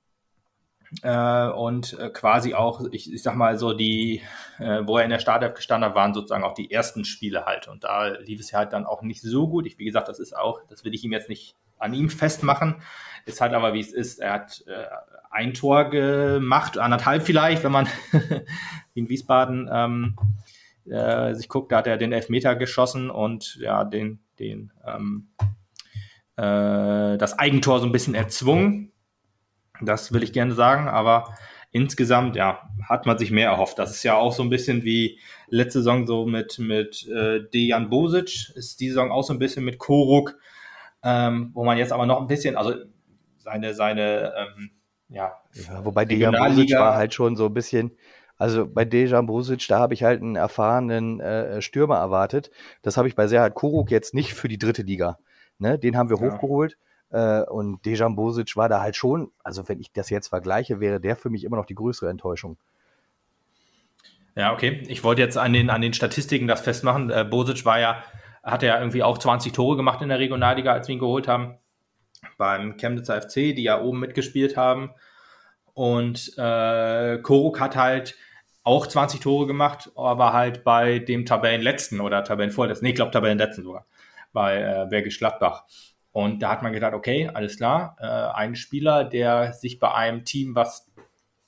Äh, 1.03 1.49
und 1.49 1.99
äh, 1.99 2.09
quasi 2.11 2.55
auch, 2.55 2.83
ich, 2.93 3.13
ich 3.13 3.23
sag 3.23 3.37
mal 3.37 3.59
so, 3.59 3.75
die, 3.75 4.23
äh, 4.59 4.81
wo 4.85 4.97
er 4.97 5.05
in 5.05 5.11
der 5.11 5.19
Startelf 5.19 5.55
gestanden 5.55 5.91
hat, 5.91 5.97
waren 5.97 6.15
sozusagen 6.15 6.45
auch 6.45 6.55
die 6.55 6.71
ersten 6.71 7.05
Spiele 7.05 7.45
halt. 7.45 7.69
Und 7.69 7.85
da 7.85 8.07
lief 8.07 8.41
es 8.41 8.51
ja 8.51 8.59
halt 8.59 8.73
dann 8.73 8.87
auch 8.87 9.03
nicht 9.03 9.21
so 9.21 9.49
gut. 9.49 9.67
Ich, 9.67 9.79
wie 9.79 9.85
gesagt, 9.85 10.09
das 10.09 10.19
ist 10.19 10.37
auch, 10.37 10.61
das 10.69 10.85
will 10.85 10.95
ich 10.95 11.05
ihm 11.05 11.13
jetzt 11.13 11.29
nicht 11.29 11.57
an 11.79 11.95
ihm 11.95 12.09
festmachen. 12.09 12.77
Ist 13.27 13.41
halt 13.41 13.53
aber, 13.53 13.75
wie 13.75 13.81
es 13.81 13.93
ist. 13.93 14.19
Er 14.19 14.33
hat 14.33 14.65
äh, 14.67 14.87
ein 15.31 15.53
Tor 15.53 15.91
gemacht, 15.91 16.79
anderthalb 16.79 17.23
vielleicht, 17.23 17.63
wenn 17.65 17.73
man 17.73 17.89
in 18.95 19.09
Wiesbaden 19.09 19.69
ähm, 19.71 20.17
äh, 20.87 21.35
sich 21.35 21.49
guckt, 21.49 21.71
da 21.71 21.79
hat 21.79 21.87
er 21.87 21.99
den 21.99 22.13
Elfmeter 22.13 22.57
geschossen 22.57 23.11
und 23.11 23.57
ja, 23.61 23.85
den, 23.85 24.21
den 24.39 24.73
ähm, 24.87 25.29
äh, 26.37 27.19
das 27.19 27.39
Eigentor 27.39 27.81
so 27.81 27.87
ein 27.87 27.93
bisschen 27.93 28.15
erzwungen 28.15 28.93
das 29.81 30.13
will 30.13 30.23
ich 30.23 30.33
gerne 30.33 30.55
sagen, 30.55 30.89
aber 30.89 31.35
insgesamt, 31.71 32.37
ja, 32.37 32.69
hat 32.89 33.07
man 33.07 33.19
sich 33.19 33.31
mehr 33.31 33.51
erhofft. 33.51 33.79
Das 33.79 33.91
ist 33.91 34.03
ja 34.03 34.15
auch 34.15 34.33
so 34.33 34.43
ein 34.43 34.51
bisschen 34.51 34.85
wie 34.85 35.19
letzte 35.49 35.81
Saison 35.81 36.07
so 36.07 36.27
mit, 36.27 36.59
mit 36.59 37.07
äh, 37.09 37.41
Dejan 37.53 37.91
Bosic, 37.91 38.51
ist 38.55 38.81
die 38.81 38.89
Saison 38.89 39.11
auch 39.11 39.23
so 39.23 39.33
ein 39.33 39.39
bisschen 39.39 39.65
mit 39.65 39.79
Koruk, 39.79 40.37
ähm, 41.03 41.51
wo 41.55 41.65
man 41.65 41.79
jetzt 41.79 41.93
aber 41.93 42.07
noch 42.07 42.21
ein 42.21 42.27
bisschen, 42.27 42.57
also 42.57 42.75
seine, 43.39 43.75
seine, 43.75 44.33
ähm, 44.37 44.71
ja, 45.09 45.33
ja. 45.55 45.85
Wobei 45.85 46.05
Dejan 46.05 46.35
Bosic 46.35 46.73
war 46.73 46.95
halt 46.95 47.15
schon 47.15 47.37
so 47.37 47.47
ein 47.47 47.55
bisschen, 47.55 47.93
also 48.37 48.67
bei 48.67 48.85
Dejan 48.85 49.27
Bosic, 49.27 49.67
da 49.69 49.79
habe 49.79 49.95
ich 49.95 50.05
halt 50.05 50.23
einen 50.23 50.37
erfahrenen 50.37 51.21
äh, 51.21 51.61
Stürmer 51.61 51.97
erwartet. 51.97 52.51
Das 52.83 52.97
habe 52.97 53.09
ich 53.09 53.17
bei 53.17 53.27
Serhat 53.27 53.55
Koruk 53.55 53.91
jetzt 53.91 54.15
nicht 54.15 54.35
für 54.35 54.49
die 54.49 54.59
dritte 54.59 54.83
Liga. 54.83 55.19
Ne? 55.59 55.79
Den 55.79 55.97
haben 55.97 56.09
wir 56.09 56.19
ja. 56.19 56.31
hochgeholt. 56.33 56.79
Äh, 57.11 57.43
und 57.43 57.85
Dejan 57.85 58.17
Bosic 58.17 58.57
war 58.57 58.69
da 58.69 58.81
halt 58.81 58.97
schon, 58.97 59.31
also 59.43 59.69
wenn 59.69 59.81
ich 59.81 59.93
das 59.93 60.11
jetzt 60.11 60.29
vergleiche, 60.29 60.81
wäre 60.81 61.01
der 61.01 61.17
für 61.17 61.31
mich 61.31 61.45
immer 61.45 61.57
noch 61.57 61.67
die 61.67 61.75
größere 61.75 62.11
Enttäuschung. 62.11 62.57
Ja, 64.35 64.53
okay. 64.53 64.85
Ich 64.89 65.03
wollte 65.03 65.23
jetzt 65.23 65.37
an 65.37 65.53
den, 65.53 65.71
an 65.71 65.81
den 65.81 65.95
Statistiken 65.95 66.47
das 66.47 66.61
festmachen. 66.61 67.11
Äh, 67.11 67.25
Bosic 67.29 67.65
war 67.65 67.81
ja, 67.81 68.05
hat 68.43 68.63
ja 68.63 68.79
irgendwie 68.79 69.03
auch 69.03 69.19
20 69.19 69.53
Tore 69.53 69.77
gemacht 69.77 70.01
in 70.01 70.09
der 70.09 70.19
Regionalliga, 70.19 70.73
als 70.73 70.87
wir 70.87 70.95
ihn 70.95 71.01
geholt 71.01 71.27
haben. 71.27 71.59
Beim 72.37 72.77
Chemnitzer 72.77 73.21
FC, 73.21 73.35
die 73.35 73.65
ja 73.65 73.81
oben 73.81 74.01
mitgespielt 74.01 74.57
haben. 74.57 74.91
Und 75.75 76.35
äh, 76.37 77.19
Koruk 77.19 77.61
hat 77.61 77.77
halt 77.77 78.17
auch 78.65 78.87
20 78.87 79.21
Tore 79.21 79.47
gemacht, 79.47 79.91
aber 79.97 80.33
halt 80.33 80.63
bei 80.63 80.99
dem 80.99 81.25
Tabellenletzten 81.25 82.01
oder 82.01 82.23
Tabellenvorletzten, 82.23 82.85
nee, 82.85 82.91
ich 82.91 82.97
glaube 82.97 83.13
Tabellenletzten 83.13 83.65
sogar, 83.65 83.87
bei 84.33 84.61
äh, 84.61 84.87
Bergisch 84.91 85.19
Gladbach. 85.19 85.65
Und 86.19 86.43
da 86.43 86.51
hat 86.51 86.65
man 86.65 86.73
gedacht, 86.73 86.95
okay, 86.95 87.31
alles 87.33 87.59
klar, 87.59 87.97
äh, 88.01 88.37
ein 88.37 88.57
Spieler, 88.57 89.05
der 89.05 89.53
sich 89.53 89.79
bei 89.79 89.95
einem 89.95 90.25
Team, 90.25 90.57
was 90.57 90.91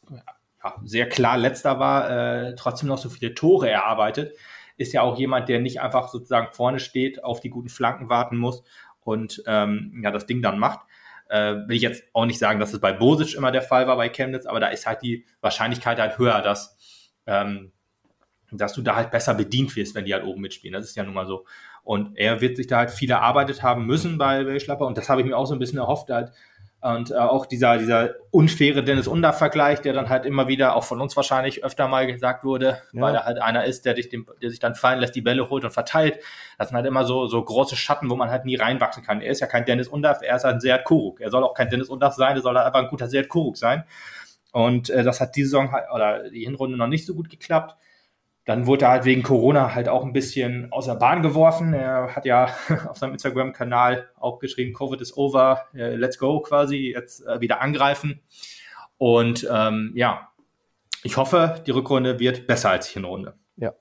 ja, 0.09 0.75
sehr 0.85 1.09
klar 1.09 1.37
letzter 1.37 1.81
war, 1.81 2.09
äh, 2.09 2.55
trotzdem 2.55 2.89
noch 2.89 2.99
so 2.99 3.09
viele 3.09 3.35
Tore 3.35 3.69
erarbeitet, 3.69 4.33
ist 4.77 4.93
ja 4.93 5.03
auch 5.03 5.19
jemand, 5.19 5.49
der 5.49 5.59
nicht 5.59 5.81
einfach 5.81 6.07
sozusagen 6.07 6.53
vorne 6.53 6.79
steht, 6.79 7.25
auf 7.25 7.41
die 7.41 7.51
guten 7.51 7.69
Flanken 7.69 8.09
warten 8.09 8.37
muss 8.37 8.63
und 9.01 9.43
ähm, 9.49 10.03
ja, 10.05 10.13
das 10.13 10.27
Ding 10.27 10.41
dann 10.41 10.61
macht. 10.61 10.87
Äh, 11.29 11.67
will 11.67 11.75
ich 11.75 11.83
jetzt 11.83 12.05
auch 12.13 12.27
nicht 12.27 12.39
sagen, 12.39 12.61
dass 12.61 12.73
es 12.73 12.81
bei 12.81 12.93
Bosic 12.93 13.35
immer 13.35 13.51
der 13.51 13.63
Fall 13.63 13.89
war 13.89 13.97
bei 13.97 14.09
Chemnitz, 14.09 14.47
aber 14.47 14.61
da 14.61 14.69
ist 14.69 14.87
halt 14.87 15.03
die 15.03 15.27
Wahrscheinlichkeit 15.41 15.99
halt 15.99 16.17
höher, 16.17 16.43
dass, 16.43 16.79
ähm, 17.27 17.73
dass 18.53 18.73
du 18.73 18.83
da 18.83 18.95
halt 18.95 19.11
besser 19.11 19.35
bedient 19.35 19.75
wirst, 19.75 19.97
wenn 19.97 20.05
die 20.05 20.15
halt 20.15 20.23
oben 20.23 20.43
mitspielen. 20.43 20.75
Das 20.75 20.85
ist 20.89 20.97
ja 20.97 21.03
nun 21.03 21.15
mal 21.15 21.27
so. 21.27 21.45
Und 21.83 22.17
er 22.17 22.41
wird 22.41 22.57
sich 22.57 22.67
da 22.67 22.79
halt 22.79 22.91
viel 22.91 23.11
erarbeitet 23.11 23.63
haben 23.63 23.87
müssen 23.87 24.19
bei, 24.19 24.45
bei 24.45 24.59
Schlapper 24.59 24.87
und 24.87 24.97
das 24.97 25.09
habe 25.09 25.21
ich 25.21 25.27
mir 25.27 25.37
auch 25.37 25.47
so 25.47 25.55
ein 25.55 25.59
bisschen 25.59 25.79
erhofft, 25.79 26.11
halt, 26.11 26.33
und 26.83 27.11
äh, 27.11 27.15
auch 27.15 27.45
dieser, 27.45 27.77
dieser 27.77 28.15
unfaire 28.31 28.83
Dennis 28.83 29.07
Under-Vergleich, 29.07 29.83
der 29.83 29.93
dann 29.93 30.09
halt 30.09 30.25
immer 30.25 30.49
wieder 30.49 30.77
auch 30.77 30.85
von 30.85 31.01
uns 31.01 31.15
wahrscheinlich 31.15 31.63
öfter 31.63 31.89
mal 31.89 32.07
gesagt 32.07 32.43
wurde, 32.43 32.81
ja. 32.93 33.03
weil 33.03 33.15
er 33.15 33.27
halt 33.27 33.43
einer 33.43 33.67
ist, 33.67 33.85
der, 33.85 33.95
dich 33.95 34.09
dem, 34.09 34.27
der 34.41 34.49
sich 34.49 34.61
dann 34.61 34.75
fallen 34.75 34.99
lässt, 34.99 35.15
die 35.15 35.21
Bälle 35.21 35.51
holt 35.51 35.65
und 35.65 35.73
verteilt. 35.73 36.21
Das 36.59 36.69
sind 36.69 36.77
halt 36.77 36.87
immer 36.87 37.05
so, 37.05 37.27
so 37.27 37.43
große 37.43 37.77
Schatten, 37.77 38.09
wo 38.09 38.17
man 38.17 38.31
halt 38.31 38.47
nie 38.47 38.57
reinwachsen 38.57 39.03
kann. 39.03 39.21
Er 39.21 39.31
ist 39.31 39.41
ja 39.41 39.47
kein 39.47 39.67
Dennis 39.67 39.89
Undaff, 39.89 40.23
er 40.23 40.37
ist 40.37 40.45
halt 40.45 40.55
ein 40.55 40.61
Seat 40.61 40.85
Kuruk. 40.85 41.21
Er 41.21 41.31
soll 41.31 41.45
auch 41.45 41.53
kein 41.53 41.69
Dennis 41.69 41.91
Undaff 41.91 42.15
sein, 42.15 42.37
er 42.37 42.43
soll 42.43 42.57
halt 42.57 42.67
einfach 42.67 42.81
ein 42.81 42.89
guter 42.89 43.09
Seat 43.09 43.29
Kuruk 43.29 43.59
sein. 43.59 43.85
Und 44.53 44.89
äh, 44.89 45.03
das 45.03 45.21
hat 45.21 45.37
die 45.37 45.45
Saison 45.45 45.73
halt, 45.73 45.85
oder 45.95 46.31
die 46.31 46.45
Hinrunde 46.45 46.79
noch 46.79 46.89
nicht 46.89 47.05
so 47.05 47.15
gut 47.15 47.29
geklappt. 47.29 47.77
Dann 48.47 48.67
wurde 48.67 48.87
er 48.87 48.91
halt 48.93 49.05
wegen 49.05 49.23
Corona 49.23 49.75
halt 49.75 49.89
auch 49.89 50.05
ein 50.05 50.13
bisschen 50.13 50.73
aus 50.73 50.87
der 50.87 50.95
Bahn 50.95 51.23
geworfen. 51.23 51.75
Er 51.75 52.15
hat 52.17 52.25
ja 52.25 52.55
auf 52.89 52.97
seinem 52.97 53.13
Instagram-Kanal 53.13 54.09
auch 54.19 54.39
geschrieben, 54.39 54.73
Covid 54.73 55.01
is 55.01 55.17
over, 55.17 55.67
äh, 55.75 55.95
let's 55.95 56.19
go 56.19 56.41
quasi, 56.41 56.93
jetzt 56.95 57.27
äh, 57.27 57.41
wieder 57.41 57.61
angreifen. 57.61 58.21
Und 58.99 59.47
ähm, 59.51 59.93
ja, 59.95 60.29
ich 61.03 61.17
hoffe, 61.17 61.63
die 61.67 61.71
Rückrunde 61.71 62.19
wird 62.19 62.47
besser 62.47 62.71
als 62.71 62.89
die 62.89 62.95
Hinrunde. 62.95 63.35
Ja. 63.57 63.75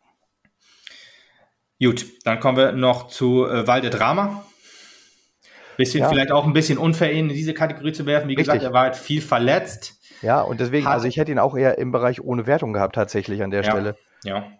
Gut, 1.82 2.06
dann 2.24 2.40
kommen 2.40 2.58
wir 2.58 2.72
noch 2.72 3.08
zu 3.08 3.46
äh, 3.46 3.66
Walde 3.68 3.90
Drama. 3.90 4.46
Bisschen 5.78 6.02
ja. 6.02 6.10
vielleicht 6.10 6.32
auch 6.32 6.46
ein 6.46 6.54
bisschen 6.54 6.78
unfair 6.78 7.12
in 7.12 7.30
diese 7.30 7.54
Kategorie 7.54 7.94
zu 7.94 8.06
werfen. 8.06 8.28
Wie 8.28 8.34
Richtig. 8.34 8.48
gesagt, 8.48 8.64
er 8.64 8.74
war 8.74 8.84
halt 8.84 8.98
viel 8.98 9.22
verletzt. 9.22 9.98
Ja, 10.22 10.42
und 10.42 10.60
deswegen, 10.60 10.86
hat, 10.86 10.94
also 10.94 11.08
ich 11.08 11.16
hätte 11.16 11.32
ihn 11.32 11.40
auch 11.40 11.56
eher 11.56 11.78
im 11.78 11.94
Bereich 11.94 12.22
ohne 12.22 12.48
Wertung 12.48 12.74
gehabt, 12.74 12.96
tatsächlich 12.96 13.42
an 13.42 13.52
der 13.52 13.64
ja. 13.64 13.72
Stelle. 13.72 13.96
Ja. 14.24 14.52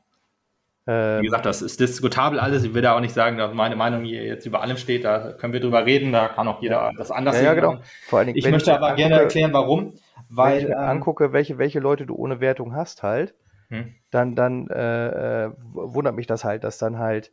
Ähm, 0.88 1.22
Wie 1.22 1.26
gesagt, 1.26 1.46
das 1.46 1.62
ist 1.62 1.80
diskutabel 1.80 2.40
alles. 2.40 2.64
Ich 2.64 2.74
will 2.74 2.82
da 2.82 2.96
auch 2.96 3.00
nicht 3.00 3.14
sagen, 3.14 3.38
dass 3.38 3.54
meine 3.54 3.76
Meinung 3.76 4.04
hier 4.04 4.24
jetzt 4.24 4.46
über 4.46 4.62
allem 4.62 4.78
steht. 4.78 5.04
Da 5.04 5.34
können 5.34 5.54
wir 5.54 5.60
drüber 5.60 5.86
reden. 5.86 6.12
Da 6.12 6.30
kann 6.30 6.48
auch 6.48 6.62
jeder 6.62 6.92
das 6.98 7.12
anders 7.12 7.36
ja, 7.36 7.40
sehen. 7.40 7.48
Ja, 7.48 7.54
genau. 7.54 7.82
Vor 8.08 8.20
allen 8.20 8.28
Dingen, 8.28 8.38
ich 8.38 8.50
möchte 8.50 8.72
ich 8.72 8.76
aber 8.76 8.94
gerne 8.96 9.20
erklären, 9.20 9.54
warum. 9.54 9.94
Weil 10.30 10.54
wenn 10.54 10.62
ich 10.62 10.68
mir 10.70 10.76
ähm, 10.76 10.90
angucke, 10.90 11.32
welche, 11.32 11.58
welche 11.58 11.80
Leute 11.80 12.06
du 12.06 12.16
ohne 12.16 12.40
Wertung 12.40 12.76
hast, 12.76 13.04
halt, 13.04 13.36
hm. 13.70 13.94
dann, 14.10 14.36
dann 14.36 14.68
äh, 14.68 15.46
äh 15.46 15.52
wundert 15.74 16.16
mich 16.16 16.28
das 16.28 16.44
halt, 16.44 16.64
dass 16.64 16.80
dann 16.80 16.98
halt 16.98 17.32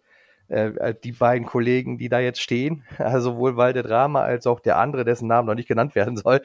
äh, 0.49 0.69
äh, 0.69 0.95
die 1.03 1.13
beiden 1.13 1.47
Kollegen, 1.47 1.99
die 1.99 2.09
da 2.09 2.21
jetzt 2.21 2.41
stehen, 2.41 2.85
also 2.99 3.31
sowohl 3.33 3.57
Walde 3.57 3.83
Drama 3.83 4.23
als 4.23 4.47
auch 4.47 4.61
der 4.61 4.79
andere, 4.79 5.05
dessen 5.05 5.27
Namen 5.27 5.47
noch 5.47 5.55
nicht 5.55 5.69
genannt 5.69 5.95
werden 5.95 6.17
soll, 6.17 6.41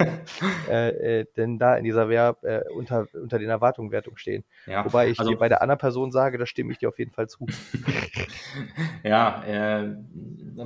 äh, 0.68 1.20
äh, 1.20 1.26
denn 1.36 1.58
da 1.58 1.76
in 1.76 1.84
dieser 1.84 2.08
Wehr 2.08 2.36
äh, 2.42 2.62
unter, 2.74 3.06
unter 3.12 3.38
den 3.38 3.48
Erwartungen 3.48 3.92
Wertung 3.92 4.16
stehen. 4.16 4.44
Ja, 4.66 4.84
Wobei 4.84 5.08
ich 5.08 5.18
also, 5.18 5.30
dir 5.30 5.38
bei 5.38 5.48
der 5.48 5.62
anderen 5.62 5.78
Person 5.78 6.10
sage, 6.10 6.38
da 6.38 6.46
stimme 6.46 6.72
ich 6.72 6.78
dir 6.78 6.88
auf 6.88 6.98
jeden 6.98 7.12
Fall 7.12 7.28
zu. 7.28 7.46
ja, 9.04 9.44
äh, 9.44 9.96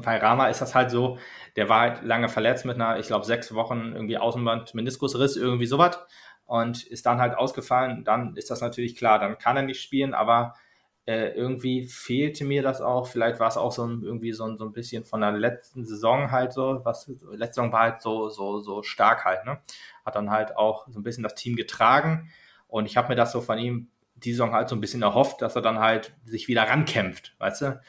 bei 0.03 0.17
Rama 0.17 0.49
ist 0.49 0.61
das 0.61 0.75
halt 0.75 0.91
so, 0.91 1.19
der 1.57 1.69
war 1.69 1.81
halt 1.81 2.03
lange 2.03 2.29
verletzt 2.29 2.65
mit 2.65 2.77
einer, 2.77 2.99
ich 2.99 3.09
glaube, 3.09 3.27
sechs 3.27 3.55
Wochen 3.55 3.93
irgendwie 3.95 4.17
Außenband-Meniskusriss, 4.17 5.37
irgendwie 5.37 5.67
sowas 5.67 5.99
und 6.47 6.85
ist 6.85 7.07
dann 7.07 7.21
halt 7.21 7.37
ausgefallen. 7.37 8.05
Dann 8.05 8.37
ist 8.37 8.51
das 8.51 8.61
natürlich 8.61 8.97
klar, 8.97 9.19
dann 9.19 9.39
kann 9.39 9.57
er 9.57 9.63
nicht 9.63 9.83
spielen, 9.83 10.15
aber 10.15 10.55
äh, 11.07 11.29
irgendwie 11.31 11.87
fehlte 11.87 12.45
mir 12.45 12.63
das 12.63 12.81
auch. 12.81 13.07
Vielleicht 13.07 13.41
war 13.41 13.49
es 13.49 13.57
auch 13.57 13.73
so 13.73 13.87
ein, 13.87 14.03
irgendwie 14.03 14.33
so 14.33 14.45
ein, 14.45 14.57
so 14.57 14.65
ein 14.65 14.73
bisschen 14.73 15.05
von 15.05 15.21
der 15.21 15.33
letzten 15.33 15.85
Saison 15.85 16.31
halt 16.31 16.53
so, 16.53 16.81
was 16.85 17.11
letzte 17.33 17.61
Saison 17.61 17.73
war 17.73 17.81
halt 17.81 18.03
so, 18.03 18.31
so, 18.31 18.61
so 18.61 18.83
stark 18.83 19.25
halt, 19.25 19.45
ne? 19.45 19.61
Hat 20.05 20.17
dann 20.17 20.31
halt 20.31 20.57
auch 20.57 20.87
so 20.89 20.99
ein 20.99 21.03
bisschen 21.03 21.23
das 21.23 21.35
Team 21.35 21.57
getragen. 21.57 22.31
Und 22.69 22.87
ich 22.87 22.97
habe 22.97 23.09
mir 23.09 23.17
das 23.17 23.33
so 23.33 23.41
von 23.41 23.59
ihm 23.59 23.89
die 24.17 24.33
Saison 24.33 24.53
halt 24.53 24.69
so 24.69 24.77
ein 24.77 24.81
bisschen 24.81 25.03
erhofft, 25.03 25.43
dass 25.43 25.57
er 25.57 25.63
dann 25.63 25.79
halt 25.79 26.15
sich 26.25 26.49
wieder 26.49 26.63
rankämpft, 26.63 27.35
weißt 27.39 27.63
du? 27.63 27.81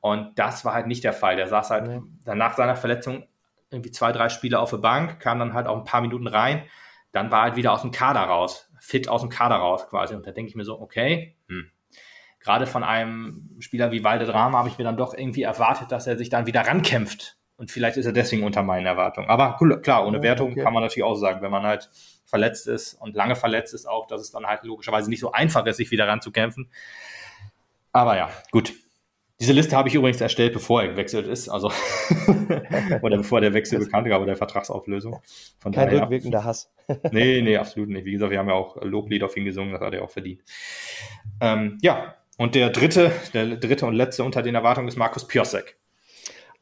Und 0.00 0.38
das 0.38 0.64
war 0.64 0.72
halt 0.72 0.86
nicht 0.86 1.04
der 1.04 1.12
Fall. 1.12 1.36
Der 1.36 1.48
saß 1.48 1.70
halt 1.70 2.02
ja. 2.24 2.34
nach 2.34 2.56
seiner 2.56 2.76
Verletzung 2.76 3.26
irgendwie 3.70 3.90
zwei, 3.90 4.12
drei 4.12 4.28
Spiele 4.28 4.58
auf 4.58 4.70
der 4.70 4.78
Bank, 4.78 5.20
kam 5.20 5.38
dann 5.38 5.54
halt 5.54 5.66
auch 5.66 5.76
ein 5.76 5.84
paar 5.84 6.00
Minuten 6.00 6.26
rein, 6.26 6.64
dann 7.12 7.30
war 7.30 7.42
halt 7.42 7.56
wieder 7.56 7.72
aus 7.72 7.82
dem 7.82 7.90
Kader 7.90 8.20
raus, 8.20 8.70
fit 8.80 9.08
aus 9.08 9.20
dem 9.20 9.30
Kader 9.30 9.56
raus 9.56 9.88
quasi. 9.88 10.14
Und 10.14 10.26
da 10.26 10.32
denke 10.32 10.48
ich 10.48 10.56
mir 10.56 10.64
so, 10.64 10.80
okay, 10.80 11.36
hm, 11.48 11.70
gerade 12.40 12.66
von 12.66 12.82
einem 12.82 13.50
Spieler 13.60 13.92
wie 13.92 14.02
Walde 14.02 14.24
Drama 14.24 14.58
habe 14.58 14.68
ich 14.68 14.78
mir 14.78 14.84
dann 14.84 14.96
doch 14.96 15.14
irgendwie 15.14 15.42
erwartet, 15.42 15.92
dass 15.92 16.06
er 16.06 16.18
sich 16.18 16.30
dann 16.30 16.46
wieder 16.46 16.62
rankämpft. 16.62 17.36
Und 17.56 17.70
vielleicht 17.70 17.98
ist 17.98 18.06
er 18.06 18.12
deswegen 18.12 18.42
unter 18.42 18.62
meinen 18.62 18.86
Erwartungen. 18.86 19.28
Aber 19.28 19.58
klar, 19.82 20.06
ohne 20.06 20.22
Wertung 20.22 20.52
okay. 20.52 20.62
kann 20.62 20.72
man 20.72 20.82
natürlich 20.82 21.04
auch 21.04 21.14
sagen, 21.14 21.42
wenn 21.42 21.50
man 21.50 21.64
halt 21.64 21.90
verletzt 22.24 22.66
ist 22.66 22.94
und 22.94 23.14
lange 23.14 23.36
verletzt 23.36 23.74
ist 23.74 23.86
auch, 23.86 24.06
dass 24.06 24.22
es 24.22 24.30
dann 24.30 24.46
halt 24.46 24.64
logischerweise 24.64 25.10
nicht 25.10 25.20
so 25.20 25.32
einfach 25.32 25.66
ist, 25.66 25.76
sich 25.76 25.90
wieder 25.90 26.08
ranzukämpfen. 26.08 26.70
Aber 27.92 28.16
ja, 28.16 28.30
gut. 28.50 28.72
Diese 29.40 29.52
Liste 29.52 29.76
habe 29.76 29.88
ich 29.88 29.94
übrigens 29.94 30.20
erstellt, 30.20 30.52
bevor 30.52 30.82
er 30.82 30.88
gewechselt 30.88 31.26
ist, 31.26 31.48
also 31.48 31.70
oder 33.02 33.16
bevor 33.18 33.40
der 33.40 33.54
Wechsel 33.54 33.78
bekannt 33.78 34.06
gab, 34.06 34.24
der 34.24 34.36
Vertragsauflösung. 34.36 35.20
Von 35.58 35.72
Kein 35.72 35.86
daher, 35.88 36.02
rückwirkender 36.02 36.44
Hass. 36.44 36.70
nee, 37.10 37.40
nee, 37.42 37.56
absolut 37.56 37.88
nicht. 37.88 38.04
Wie 38.04 38.12
gesagt, 38.12 38.30
wir 38.30 38.38
haben 38.38 38.48
ja 38.48 38.54
auch 38.54 38.76
Loblied 38.82 39.22
auf 39.22 39.36
ihn 39.36 39.46
gesungen, 39.46 39.72
das 39.72 39.80
hat 39.80 39.94
er 39.94 40.02
auch 40.02 40.10
verdient. 40.10 40.42
Ähm, 41.40 41.78
ja, 41.80 42.16
und 42.40 42.54
der 42.54 42.70
dritte, 42.70 43.12
der 43.34 43.56
dritte 43.56 43.84
und 43.84 43.92
letzte 43.92 44.24
unter 44.24 44.40
den 44.40 44.54
Erwartungen 44.54 44.88
ist 44.88 44.96
Markus 44.96 45.26
Piosek. 45.26 45.76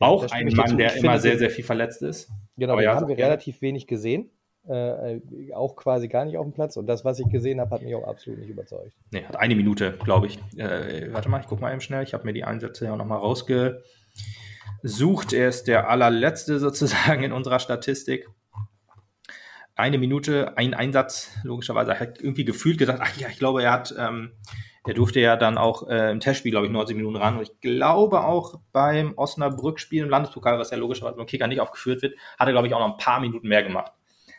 Auch 0.00 0.24
ja, 0.24 0.32
ein 0.32 0.48
Mann, 0.48 0.76
der 0.76 0.96
immer 0.96 1.20
sehr, 1.20 1.38
sehr 1.38 1.50
viel 1.50 1.62
verletzt 1.62 2.02
ist. 2.02 2.28
Genau, 2.56 2.72
Aber 2.72 2.82
den 2.82 2.86
ja, 2.86 2.96
haben 2.96 3.06
wir 3.06 3.16
ja. 3.16 3.26
relativ 3.26 3.62
wenig 3.62 3.86
gesehen. 3.86 4.28
Äh, 4.66 5.20
auch 5.54 5.76
quasi 5.76 6.08
gar 6.08 6.24
nicht 6.24 6.36
auf 6.36 6.44
dem 6.44 6.52
Platz. 6.52 6.76
Und 6.76 6.88
das, 6.88 7.04
was 7.04 7.20
ich 7.20 7.28
gesehen 7.28 7.60
habe, 7.60 7.70
hat 7.70 7.82
mich 7.82 7.94
auch 7.94 8.08
absolut 8.08 8.40
nicht 8.40 8.50
überzeugt. 8.50 8.90
Nee, 9.12 9.22
hat 9.22 9.36
eine 9.36 9.54
Minute, 9.54 9.94
glaube 10.02 10.26
ich. 10.26 10.40
Äh, 10.56 11.12
warte 11.12 11.28
mal, 11.28 11.40
ich 11.40 11.46
gucke 11.46 11.62
mal 11.62 11.70
eben 11.70 11.80
schnell. 11.80 12.02
Ich 12.02 12.12
habe 12.12 12.24
mir 12.24 12.32
die 12.32 12.42
Einsätze 12.42 12.86
ja 12.86 12.96
nochmal 12.96 13.18
rausgesucht. 13.18 13.82
Er 15.32 15.48
ist 15.48 15.68
der 15.68 15.88
allerletzte 15.88 16.58
sozusagen 16.58 17.22
in 17.22 17.30
unserer 17.32 17.60
Statistik. 17.60 18.28
Eine 19.78 19.96
Minute, 19.96 20.58
ein 20.58 20.74
Einsatz, 20.74 21.30
logischerweise. 21.44 21.92
Er 21.92 22.00
hat 22.00 22.20
irgendwie 22.20 22.44
gefühlt 22.44 22.78
gesagt, 22.78 23.00
ach 23.02 23.16
ja, 23.16 23.28
ich 23.28 23.38
glaube, 23.38 23.62
er 23.62 23.72
hat 23.72 23.94
ähm, 23.98 24.32
der 24.88 24.94
durfte 24.94 25.20
ja 25.20 25.36
dann 25.36 25.58
auch 25.58 25.86
äh, 25.86 26.10
im 26.10 26.18
Testspiel, 26.18 26.50
glaube 26.50 26.66
ich, 26.66 26.72
90 26.72 26.96
Minuten 26.96 27.16
ran. 27.16 27.36
Und 27.36 27.42
ich 27.42 27.60
glaube 27.60 28.24
auch 28.24 28.54
beim 28.72 29.12
Osnabrück-Spiel 29.16 30.02
im 30.02 30.08
Landespokal, 30.08 30.58
was 30.58 30.70
ja 30.70 30.78
logischerweise 30.78 31.16
beim 31.16 31.26
Kicker 31.26 31.46
nicht 31.46 31.60
aufgeführt 31.60 32.00
wird, 32.00 32.16
hat 32.38 32.48
er, 32.48 32.52
glaube 32.52 32.68
ich, 32.68 32.74
auch 32.74 32.80
noch 32.80 32.92
ein 32.92 32.96
paar 32.96 33.20
Minuten 33.20 33.48
mehr 33.48 33.62
gemacht. 33.62 33.92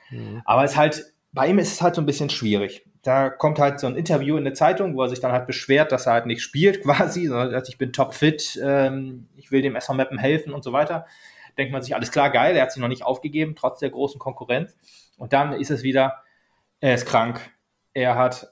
Mhm. 0.09 0.41
Aber 0.45 0.63
es 0.63 0.75
halt, 0.75 1.13
bei 1.31 1.47
ihm 1.47 1.59
ist 1.59 1.73
es 1.73 1.81
halt 1.83 1.93
so 1.93 2.01
ein 2.01 2.07
bisschen 2.07 2.31
schwierig. 2.31 2.83
Da 3.03 3.29
kommt 3.29 3.59
halt 3.59 3.79
so 3.79 3.85
ein 3.85 3.95
Interview 3.95 4.37
in 4.37 4.43
der 4.43 4.55
Zeitung, 4.55 4.95
wo 4.95 5.03
er 5.03 5.09
sich 5.09 5.19
dann 5.19 5.31
halt 5.31 5.45
beschwert, 5.45 5.91
dass 5.91 6.07
er 6.07 6.13
halt 6.13 6.25
nicht 6.25 6.41
spielt 6.41 6.81
quasi, 6.83 7.27
sondern 7.27 7.51
dass 7.51 7.69
ich 7.69 7.77
bin 7.77 7.93
topfit, 7.93 8.59
ähm, 8.63 9.29
ich 9.35 9.51
will 9.51 9.61
dem 9.61 9.75
SV 9.75 9.93
Meppen 9.93 10.17
helfen 10.17 10.51
und 10.51 10.63
so 10.63 10.73
weiter. 10.73 11.05
Denkt 11.59 11.73
man 11.73 11.83
sich, 11.83 11.93
alles 11.93 12.11
klar, 12.11 12.31
geil, 12.31 12.55
er 12.55 12.63
hat 12.63 12.71
sich 12.71 12.81
noch 12.81 12.87
nicht 12.87 13.03
aufgegeben, 13.03 13.55
trotz 13.55 13.79
der 13.79 13.91
großen 13.91 14.19
Konkurrenz. 14.19 14.75
Und 15.19 15.33
dann 15.33 15.53
ist 15.53 15.69
es 15.69 15.83
wieder, 15.83 16.23
er 16.79 16.95
ist 16.95 17.05
krank, 17.05 17.39
er 17.93 18.15
hat 18.15 18.51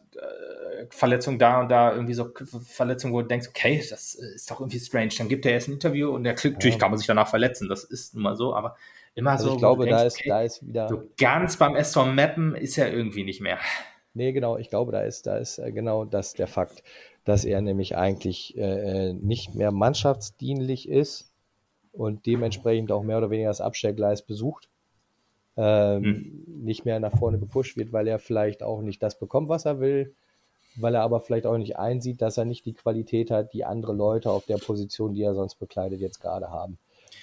Verletzung 0.89 1.39
da 1.39 1.61
und 1.61 1.69
da, 1.69 1.93
irgendwie 1.93 2.13
so 2.13 2.31
Verletzung, 2.65 3.13
wo 3.13 3.21
du 3.21 3.27
denkst, 3.27 3.47
okay, 3.49 3.83
das 3.89 4.13
ist 4.15 4.49
doch 4.49 4.59
irgendwie 4.59 4.79
strange. 4.79 5.09
Dann 5.17 5.27
gibt 5.27 5.45
er 5.45 5.53
erst 5.53 5.67
ein 5.67 5.73
Interview 5.73 6.11
und 6.11 6.23
der 6.23 6.35
klickt, 6.35 6.55
ja. 6.55 6.57
natürlich 6.57 6.79
kann 6.79 6.91
man 6.91 6.97
sich 6.97 7.07
danach 7.07 7.27
verletzen, 7.27 7.67
das 7.67 7.83
ist 7.83 8.13
nun 8.13 8.23
mal 8.23 8.35
so, 8.35 8.55
aber 8.55 8.75
immer 9.15 9.31
also 9.31 9.49
so. 9.49 9.53
Ich 9.53 9.59
glaube, 9.59 9.85
denkst, 9.85 9.99
da, 9.99 10.05
ist, 10.05 10.19
okay, 10.19 10.29
da 10.29 10.41
ist 10.41 10.67
wieder. 10.67 10.89
So 10.89 11.03
ganz 11.17 11.57
beim 11.57 11.75
SV 11.75 12.05
Mappen 12.05 12.55
ist 12.55 12.77
er 12.77 12.93
irgendwie 12.93 13.23
nicht 13.23 13.41
mehr. 13.41 13.59
Nee, 14.13 14.31
genau, 14.31 14.57
ich 14.57 14.69
glaube, 14.69 14.91
da 14.91 15.01
ist, 15.01 15.27
da 15.27 15.37
ist 15.37 15.59
äh, 15.59 15.71
genau 15.71 16.05
das 16.05 16.33
der 16.33 16.47
Fakt, 16.47 16.83
dass 17.23 17.45
er 17.45 17.61
nämlich 17.61 17.97
eigentlich 17.97 18.57
äh, 18.57 19.09
äh, 19.09 19.13
nicht 19.13 19.55
mehr 19.55 19.71
mannschaftsdienlich 19.71 20.89
ist 20.89 21.31
und 21.91 22.25
dementsprechend 22.25 22.91
auch 22.91 23.03
mehr 23.03 23.17
oder 23.17 23.29
weniger 23.29 23.49
das 23.49 23.61
Abstellgleis 23.61 24.21
besucht. 24.21 24.69
Ähm, 25.57 26.03
hm. 26.03 26.43
nicht 26.63 26.85
mehr 26.85 26.99
nach 26.99 27.17
vorne 27.17 27.39
gepusht 27.39 27.77
wird, 27.77 27.91
weil 27.91 28.07
er 28.07 28.19
vielleicht 28.19 28.61
auch 28.61 28.81
nicht 28.81 29.01
das 29.01 29.17
bekommt, 29.17 29.49
was 29.49 29.65
er 29.65 29.79
will 29.79 30.13
weil 30.77 30.95
er 30.95 31.01
aber 31.01 31.19
vielleicht 31.21 31.45
auch 31.45 31.57
nicht 31.57 31.77
einsieht, 31.77 32.21
dass 32.21 32.37
er 32.37 32.45
nicht 32.45 32.65
die 32.65 32.73
Qualität 32.73 33.31
hat, 33.31 33.53
die 33.53 33.65
andere 33.65 33.93
Leute 33.93 34.31
auf 34.31 34.45
der 34.45 34.57
Position, 34.57 35.13
die 35.13 35.23
er 35.23 35.33
sonst 35.33 35.55
bekleidet, 35.55 35.99
jetzt 35.99 36.21
gerade 36.21 36.49
haben. 36.49 36.77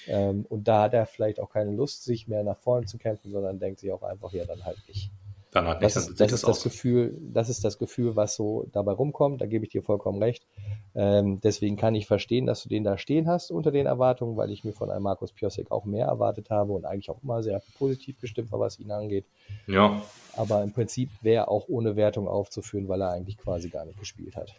Ähm, 0.06 0.44
und 0.48 0.68
da 0.68 0.82
hat 0.82 0.94
er 0.94 1.06
vielleicht 1.06 1.40
auch 1.40 1.50
keine 1.50 1.70
Lust, 1.70 2.04
sich 2.04 2.28
mehr 2.28 2.42
nach 2.42 2.58
vorne 2.58 2.86
zu 2.86 2.98
kämpfen, 2.98 3.30
sondern 3.30 3.58
denkt 3.58 3.80
sich 3.80 3.92
auch 3.92 4.02
einfach, 4.02 4.32
ja, 4.32 4.44
dann 4.44 4.64
halt 4.64 4.78
nicht. 4.88 5.10
Dann 5.54 5.68
hat 5.68 5.84
das, 5.84 5.94
ist, 5.94 6.18
das, 6.18 6.32
ist 6.32 6.48
das 6.48 6.64
Gefühl, 6.64 7.16
das 7.20 7.48
ist 7.48 7.64
das 7.64 7.78
Gefühl, 7.78 8.16
was 8.16 8.34
so 8.34 8.66
dabei 8.72 8.90
rumkommt. 8.90 9.40
Da 9.40 9.46
gebe 9.46 9.64
ich 9.64 9.70
dir 9.70 9.84
vollkommen 9.84 10.20
recht. 10.20 10.48
Ähm, 10.96 11.40
deswegen 11.42 11.76
kann 11.76 11.94
ich 11.94 12.08
verstehen, 12.08 12.44
dass 12.44 12.64
du 12.64 12.68
den 12.68 12.82
da 12.82 12.98
stehen 12.98 13.28
hast 13.28 13.52
unter 13.52 13.70
den 13.70 13.86
Erwartungen, 13.86 14.36
weil 14.36 14.50
ich 14.50 14.64
mir 14.64 14.72
von 14.72 14.90
einem 14.90 15.04
Markus 15.04 15.32
Piosek 15.32 15.70
auch 15.70 15.84
mehr 15.84 16.06
erwartet 16.06 16.50
habe 16.50 16.72
und 16.72 16.84
eigentlich 16.84 17.08
auch 17.08 17.22
immer 17.22 17.40
sehr 17.44 17.62
positiv 17.78 18.20
gestimmt 18.20 18.50
war, 18.50 18.58
was 18.58 18.80
ihn 18.80 18.90
angeht. 18.90 19.26
Ja. 19.68 20.02
Aber 20.36 20.64
im 20.64 20.72
Prinzip 20.72 21.10
wäre 21.22 21.46
auch 21.46 21.68
ohne 21.68 21.94
Wertung 21.94 22.26
aufzuführen, 22.26 22.88
weil 22.88 23.00
er 23.00 23.12
eigentlich 23.12 23.38
quasi 23.38 23.68
gar 23.68 23.84
nicht 23.84 24.00
gespielt 24.00 24.34
hat. 24.34 24.56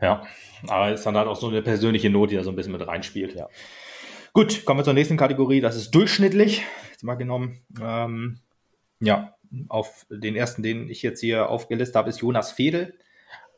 Ja, 0.00 0.22
aber 0.66 0.92
es 0.92 1.00
ist 1.00 1.04
dann 1.04 1.18
halt 1.18 1.28
auch 1.28 1.36
so 1.36 1.48
eine 1.48 1.60
persönliche 1.60 2.08
Not, 2.08 2.30
die 2.30 2.36
da 2.36 2.42
so 2.42 2.48
ein 2.48 2.56
bisschen 2.56 2.72
mit 2.72 2.86
reinspielt. 2.86 3.34
Ja. 3.34 3.48
Gut, 4.32 4.64
kommen 4.64 4.80
wir 4.80 4.84
zur 4.84 4.94
nächsten 4.94 5.18
Kategorie. 5.18 5.60
Das 5.60 5.76
ist 5.76 5.90
durchschnittlich. 5.94 6.62
Jetzt 6.90 7.04
mal 7.04 7.16
genommen. 7.16 7.60
Ähm, 7.78 8.40
ja, 9.00 9.35
auf 9.68 10.06
den 10.10 10.36
ersten, 10.36 10.62
den 10.62 10.88
ich 10.88 11.02
jetzt 11.02 11.20
hier 11.20 11.48
aufgelistet 11.48 11.96
habe, 11.96 12.10
ist 12.10 12.20
Jonas 12.20 12.52
Fedel. 12.52 12.94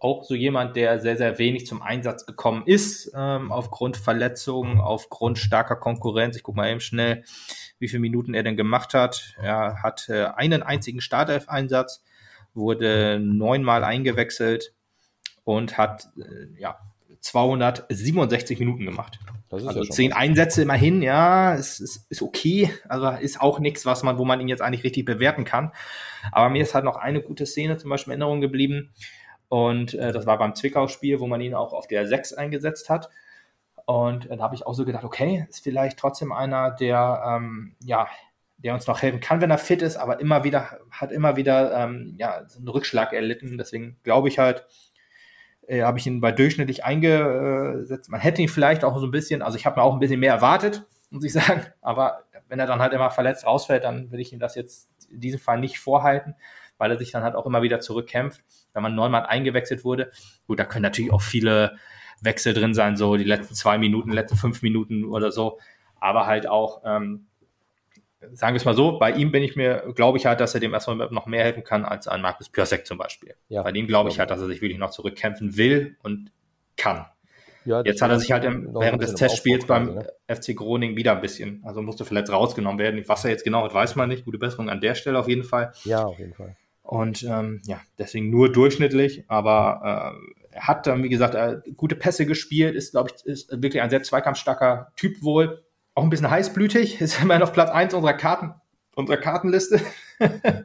Auch 0.00 0.22
so 0.22 0.34
jemand, 0.34 0.76
der 0.76 1.00
sehr, 1.00 1.16
sehr 1.16 1.38
wenig 1.38 1.66
zum 1.66 1.82
Einsatz 1.82 2.24
gekommen 2.24 2.62
ist, 2.66 3.10
ähm, 3.16 3.50
aufgrund 3.50 3.96
Verletzungen, 3.96 4.78
aufgrund 4.78 5.38
starker 5.38 5.74
Konkurrenz. 5.74 6.36
Ich 6.36 6.44
gucke 6.44 6.56
mal 6.56 6.70
eben 6.70 6.80
schnell, 6.80 7.24
wie 7.80 7.88
viele 7.88 8.00
Minuten 8.00 8.32
er 8.34 8.44
denn 8.44 8.56
gemacht 8.56 8.94
hat. 8.94 9.34
Er 9.42 9.82
hat 9.82 10.08
äh, 10.08 10.26
einen 10.26 10.62
einzigen 10.62 11.00
Startelf-Einsatz, 11.00 12.04
wurde 12.54 13.18
neunmal 13.20 13.82
eingewechselt 13.82 14.72
und 15.42 15.78
hat 15.78 16.08
äh, 16.16 16.60
ja 16.60 16.78
267 17.20 18.58
Minuten 18.58 18.84
gemacht. 18.84 19.18
also 19.50 19.82
zehn 19.82 20.12
Einsätze 20.12 20.62
immerhin, 20.62 21.02
ja, 21.02 21.54
ist, 21.54 21.80
ist, 21.80 22.10
ist 22.10 22.22
okay. 22.22 22.70
Also 22.88 23.08
ist 23.08 23.40
auch 23.40 23.58
nichts, 23.58 23.86
was 23.86 24.02
man, 24.02 24.18
wo 24.18 24.24
man 24.24 24.40
ihn 24.40 24.48
jetzt 24.48 24.62
eigentlich 24.62 24.84
richtig 24.84 25.04
bewerten 25.04 25.44
kann. 25.44 25.72
Aber 26.32 26.48
mir 26.50 26.62
ist 26.62 26.74
halt 26.74 26.84
noch 26.84 26.96
eine 26.96 27.22
gute 27.22 27.46
Szene 27.46 27.76
zum 27.76 27.90
Beispiel 27.90 28.14
in 28.14 28.20
Erinnerung 28.20 28.40
geblieben. 28.40 28.92
Und 29.48 29.94
äh, 29.94 30.12
das 30.12 30.26
war 30.26 30.38
beim 30.38 30.54
Zwickau-Spiel, 30.54 31.20
wo 31.20 31.26
man 31.26 31.40
ihn 31.40 31.54
auch 31.54 31.72
auf 31.72 31.86
der 31.86 32.06
6 32.06 32.34
eingesetzt 32.34 32.90
hat. 32.90 33.08
Und 33.86 34.30
äh, 34.30 34.36
da 34.36 34.44
habe 34.44 34.54
ich 34.54 34.66
auch 34.66 34.74
so 34.74 34.84
gedacht, 34.84 35.04
okay, 35.04 35.46
ist 35.48 35.64
vielleicht 35.64 35.98
trotzdem 35.98 36.32
einer, 36.32 36.70
der 36.72 37.22
ähm, 37.26 37.74
ja, 37.82 38.08
der 38.58 38.74
uns 38.74 38.86
noch 38.86 39.02
helfen 39.02 39.20
kann, 39.20 39.40
wenn 39.40 39.50
er 39.50 39.58
fit 39.58 39.82
ist, 39.82 39.96
aber 39.96 40.20
immer 40.20 40.42
wieder, 40.42 40.80
hat 40.90 41.12
immer 41.12 41.36
wieder 41.36 41.72
ähm, 41.72 42.16
ja, 42.18 42.42
so 42.48 42.58
einen 42.58 42.68
Rückschlag 42.68 43.12
erlitten. 43.12 43.56
Deswegen 43.56 43.98
glaube 44.02 44.28
ich 44.28 44.38
halt, 44.40 44.66
äh, 45.68 45.82
habe 45.82 45.98
ich 45.98 46.06
ihn 46.06 46.20
bei 46.20 46.32
durchschnittlich 46.32 46.84
eingesetzt. 46.84 48.10
Man 48.10 48.20
hätte 48.20 48.42
ihn 48.42 48.48
vielleicht 48.48 48.84
auch 48.84 48.98
so 48.98 49.06
ein 49.06 49.10
bisschen, 49.10 49.42
also 49.42 49.56
ich 49.56 49.66
habe 49.66 49.78
mir 49.78 49.84
auch 49.84 49.92
ein 49.92 50.00
bisschen 50.00 50.20
mehr 50.20 50.32
erwartet, 50.32 50.84
muss 51.10 51.24
ich 51.24 51.32
sagen, 51.34 51.62
aber 51.80 52.24
wenn 52.48 52.58
er 52.58 52.66
dann 52.66 52.80
halt 52.80 52.92
immer 52.92 53.10
verletzt 53.10 53.46
rausfällt, 53.46 53.84
dann 53.84 54.10
will 54.10 54.20
ich 54.20 54.32
ihm 54.32 54.38
das 54.38 54.54
jetzt 54.54 54.88
in 55.10 55.20
diesem 55.20 55.38
Fall 55.38 55.60
nicht 55.60 55.78
vorhalten, 55.78 56.34
weil 56.78 56.90
er 56.90 56.98
sich 56.98 57.10
dann 57.10 57.22
halt 57.22 57.34
auch 57.34 57.46
immer 57.46 57.62
wieder 57.62 57.80
zurückkämpft, 57.80 58.42
wenn 58.72 58.82
man 58.82 58.94
neunmal 58.94 59.26
eingewechselt 59.26 59.84
wurde. 59.84 60.10
Gut, 60.46 60.58
da 60.58 60.64
können 60.64 60.82
natürlich 60.82 61.12
auch 61.12 61.22
viele 61.22 61.76
Wechsel 62.20 62.54
drin 62.54 62.74
sein, 62.74 62.96
so 62.96 63.16
die 63.16 63.24
letzten 63.24 63.54
zwei 63.54 63.78
Minuten, 63.78 64.10
letzten 64.10 64.36
fünf 64.36 64.62
Minuten 64.62 65.04
oder 65.04 65.30
so, 65.30 65.58
aber 66.00 66.26
halt 66.26 66.48
auch 66.48 66.82
ähm, 66.84 67.27
sagen 68.32 68.54
wir 68.54 68.58
es 68.58 68.64
mal 68.64 68.74
so, 68.74 68.98
bei 68.98 69.12
ihm 69.12 69.30
bin 69.30 69.42
ich 69.42 69.56
mir, 69.56 69.92
glaube 69.94 70.18
ich 70.18 70.26
halt, 70.26 70.40
dass 70.40 70.54
er 70.54 70.60
dem 70.60 70.74
erstmal 70.74 71.08
noch 71.10 71.26
mehr 71.26 71.44
helfen 71.44 71.64
kann 71.64 71.84
als 71.84 72.08
ein 72.08 72.20
Markus 72.20 72.48
Piasek 72.48 72.86
zum 72.86 72.98
Beispiel. 72.98 73.34
Ja, 73.48 73.62
bei 73.62 73.72
dem 73.72 73.86
glaube 73.86 74.10
ich 74.10 74.18
halt, 74.18 74.30
dass 74.30 74.40
er 74.40 74.46
sich 74.46 74.60
wirklich 74.60 74.78
noch 74.78 74.90
zurückkämpfen 74.90 75.56
will 75.56 75.96
und 76.02 76.32
kann. 76.76 77.06
Ja, 77.64 77.82
Jetzt 77.82 78.00
hat 78.00 78.10
er 78.10 78.18
sich 78.18 78.32
halt 78.32 78.44
im, 78.44 78.74
während 78.74 79.02
des 79.02 79.14
Testspiels 79.14 79.66
beim 79.66 79.96
ne? 79.96 80.06
FC 80.26 80.56
Groningen 80.56 80.96
wieder 80.96 81.12
ein 81.12 81.20
bisschen, 81.20 81.62
also 81.64 81.82
musste 81.82 82.04
vielleicht 82.04 82.30
rausgenommen 82.30 82.78
werden. 82.78 83.02
Was 83.06 83.24
er 83.24 83.30
jetzt 83.30 83.44
genau 83.44 83.64
hat, 83.64 83.74
weiß 83.74 83.94
man 83.94 84.08
nicht. 84.08 84.24
Gute 84.24 84.38
Besserung 84.38 84.70
an 84.70 84.80
der 84.80 84.94
Stelle 84.94 85.18
auf 85.18 85.28
jeden 85.28 85.44
Fall. 85.44 85.72
Ja, 85.84 86.04
auf 86.04 86.18
jeden 86.18 86.32
Fall. 86.32 86.56
Und 86.82 87.22
ähm, 87.24 87.60
ja, 87.66 87.80
deswegen 87.98 88.30
nur 88.30 88.50
durchschnittlich, 88.50 89.24
aber 89.28 90.14
äh, 90.14 90.56
er 90.56 90.66
hat 90.66 90.86
dann, 90.86 91.02
wie 91.02 91.10
gesagt, 91.10 91.34
äh, 91.34 91.58
gute 91.76 91.94
Pässe 91.94 92.24
gespielt, 92.24 92.74
ist, 92.74 92.92
glaube 92.92 93.10
ich, 93.14 93.26
ist 93.26 93.50
wirklich 93.62 93.82
ein 93.82 93.90
sehr 93.90 94.02
zweikampfstarker 94.02 94.92
Typ 94.96 95.22
wohl 95.22 95.62
auch 95.98 96.04
ein 96.04 96.10
bisschen 96.10 96.30
heißblütig, 96.30 97.00
ist 97.00 97.20
immerhin 97.20 97.42
auf 97.42 97.52
Platz 97.52 97.70
1 97.70 97.92
unserer 97.92 98.14
Karten, 98.14 98.54
unserer 98.94 99.16
Kartenliste. 99.16 99.80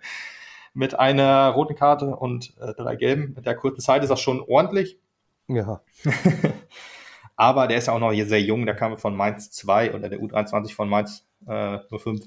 mit 0.75 0.97
einer 0.97 1.49
roten 1.49 1.75
Karte 1.75 2.15
und 2.15 2.53
äh, 2.59 2.73
drei 2.73 2.95
gelben. 2.95 3.33
Mit 3.35 3.45
der 3.45 3.55
kurzen 3.55 3.81
Zeit 3.81 4.03
ist 4.03 4.09
das 4.09 4.21
schon 4.21 4.41
ordentlich. 4.41 4.99
Ja. 5.47 5.81
Aber 7.35 7.67
der 7.67 7.77
ist 7.77 7.87
ja 7.87 7.93
auch 7.93 7.99
noch 7.99 8.11
hier 8.11 8.27
sehr 8.27 8.41
jung, 8.41 8.65
der 8.65 8.75
kam 8.75 8.97
von 8.97 9.15
Mainz 9.15 9.51
2 9.51 9.93
oder 9.93 10.09
der 10.09 10.19
U23 10.19 10.73
von 10.73 10.89
Mainz 10.89 11.25
äh, 11.47 11.79
05. 11.95 12.25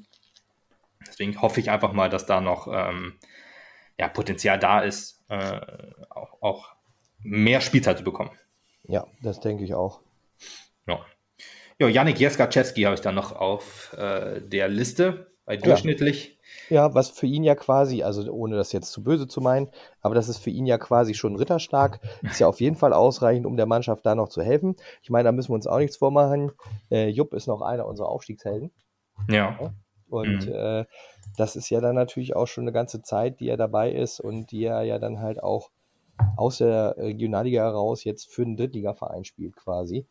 Deswegen 1.06 1.40
hoffe 1.40 1.60
ich 1.60 1.70
einfach 1.70 1.92
mal, 1.92 2.10
dass 2.10 2.26
da 2.26 2.40
noch 2.40 2.68
ähm, 2.68 3.14
ja, 3.98 4.08
Potenzial 4.08 4.58
da 4.58 4.80
ist, 4.80 5.24
äh, 5.28 5.60
auch, 6.10 6.42
auch 6.42 6.68
mehr 7.20 7.60
Spielzeit 7.60 7.98
zu 7.98 8.04
bekommen. 8.04 8.30
Ja, 8.84 9.06
das 9.22 9.40
denke 9.40 9.64
ich 9.64 9.74
auch. 9.74 10.00
Ja. 10.86 11.04
Ja, 11.78 11.88
Janik 11.88 12.18
Jeskaczewski 12.18 12.82
habe 12.82 12.94
ich 12.94 13.02
dann 13.02 13.14
noch 13.14 13.32
auf 13.32 13.92
äh, 13.98 14.40
der 14.40 14.68
Liste, 14.68 15.26
bei 15.46 15.56
durchschnittlich. 15.56 16.38
Ja. 16.68 16.88
ja. 16.88 16.94
was 16.94 17.10
für 17.10 17.26
ihn 17.26 17.44
ja 17.44 17.54
quasi, 17.54 18.02
also 18.02 18.30
ohne 18.32 18.56
das 18.56 18.72
jetzt 18.72 18.90
zu 18.90 19.02
böse 19.02 19.28
zu 19.28 19.40
meinen, 19.40 19.68
aber 20.00 20.14
das 20.14 20.28
ist 20.28 20.38
für 20.38 20.50
ihn 20.50 20.66
ja 20.66 20.76
quasi 20.76 21.14
schon 21.14 21.36
Ritterschlag. 21.36 22.00
Ist 22.22 22.40
ja 22.40 22.48
auf 22.48 22.60
jeden 22.60 22.76
Fall 22.76 22.92
ausreichend, 22.92 23.46
um 23.46 23.56
der 23.56 23.66
Mannschaft 23.66 24.04
da 24.04 24.14
noch 24.14 24.28
zu 24.28 24.42
helfen. 24.42 24.74
Ich 25.02 25.10
meine, 25.10 25.24
da 25.24 25.32
müssen 25.32 25.50
wir 25.50 25.54
uns 25.54 25.68
auch 25.68 25.78
nichts 25.78 25.96
vormachen. 25.96 26.52
Äh, 26.90 27.08
Jupp 27.08 27.32
ist 27.32 27.46
noch 27.46 27.62
einer 27.62 27.86
unserer 27.86 28.08
Aufstiegshelden. 28.08 28.72
Ja. 29.30 29.72
Und 30.08 30.46
mhm. 30.46 30.52
äh, 30.52 30.84
das 31.36 31.56
ist 31.56 31.70
ja 31.70 31.80
dann 31.80 31.94
natürlich 31.94 32.34
auch 32.34 32.46
schon 32.46 32.64
eine 32.64 32.72
ganze 32.72 33.02
Zeit, 33.02 33.40
die 33.40 33.48
er 33.48 33.56
dabei 33.56 33.92
ist 33.92 34.20
und 34.20 34.50
die 34.50 34.64
er 34.64 34.82
ja 34.82 34.98
dann 34.98 35.20
halt 35.20 35.42
auch 35.42 35.70
aus 36.36 36.58
der 36.58 36.96
Regionalliga 36.96 37.62
heraus 37.62 38.04
jetzt 38.04 38.32
für 38.32 38.42
einen 38.42 38.56
Drittligaverein 38.56 39.24
spielt 39.24 39.56
quasi. 39.56 40.06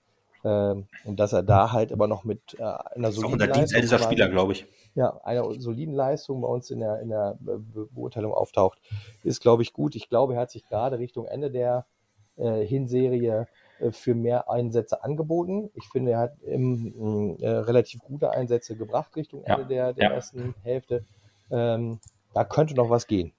Ähm, 0.45 0.85
und 1.05 1.19
dass 1.19 1.33
er 1.33 1.41
da 1.41 1.71
halt 1.71 1.91
aber 1.91 2.07
noch 2.07 2.23
mit 2.23 2.55
äh, 2.59 2.63
einer 2.63 3.11
soliden 3.11 3.41
ist 3.41 3.73
auch 3.73 3.81
Leistung 3.81 3.99
Spieler, 3.99 4.29
glaube 4.29 4.51
ich. 4.51 4.65
Ja, 4.93 5.19
einer 5.23 5.51
soliden 5.59 5.95
Leistung 5.95 6.41
bei 6.41 6.47
uns 6.47 6.69
in 6.69 6.79
der, 6.79 7.01
in 7.01 7.09
der 7.09 7.37
Beurteilung 7.39 8.31
auftaucht, 8.31 8.79
ist, 9.23 9.41
glaube 9.41 9.63
ich, 9.63 9.73
gut. 9.73 9.95
Ich 9.95 10.07
glaube, 10.07 10.35
er 10.35 10.41
hat 10.41 10.51
sich 10.51 10.65
gerade 10.67 10.99
Richtung 10.99 11.25
Ende 11.25 11.49
der 11.49 11.85
äh, 12.37 12.63
Hinserie 12.63 13.47
äh, 13.79 13.91
für 13.91 14.13
mehr 14.13 14.49
Einsätze 14.49 15.03
angeboten. 15.03 15.71
Ich 15.73 15.85
finde, 15.85 16.11
er 16.11 16.19
hat 16.19 16.39
im, 16.43 17.37
äh, 17.41 17.49
relativ 17.49 18.01
gute 18.01 18.29
Einsätze 18.29 18.75
gebracht 18.75 19.15
Richtung 19.15 19.43
Ende 19.43 19.63
ja, 19.63 19.67
der, 19.67 19.93
der 19.93 20.09
ja. 20.09 20.13
ersten 20.13 20.53
Hälfte. 20.61 21.03
Ähm, 21.49 21.99
da 22.35 22.43
könnte 22.43 22.75
noch 22.75 22.91
was 22.91 23.07
gehen. 23.07 23.33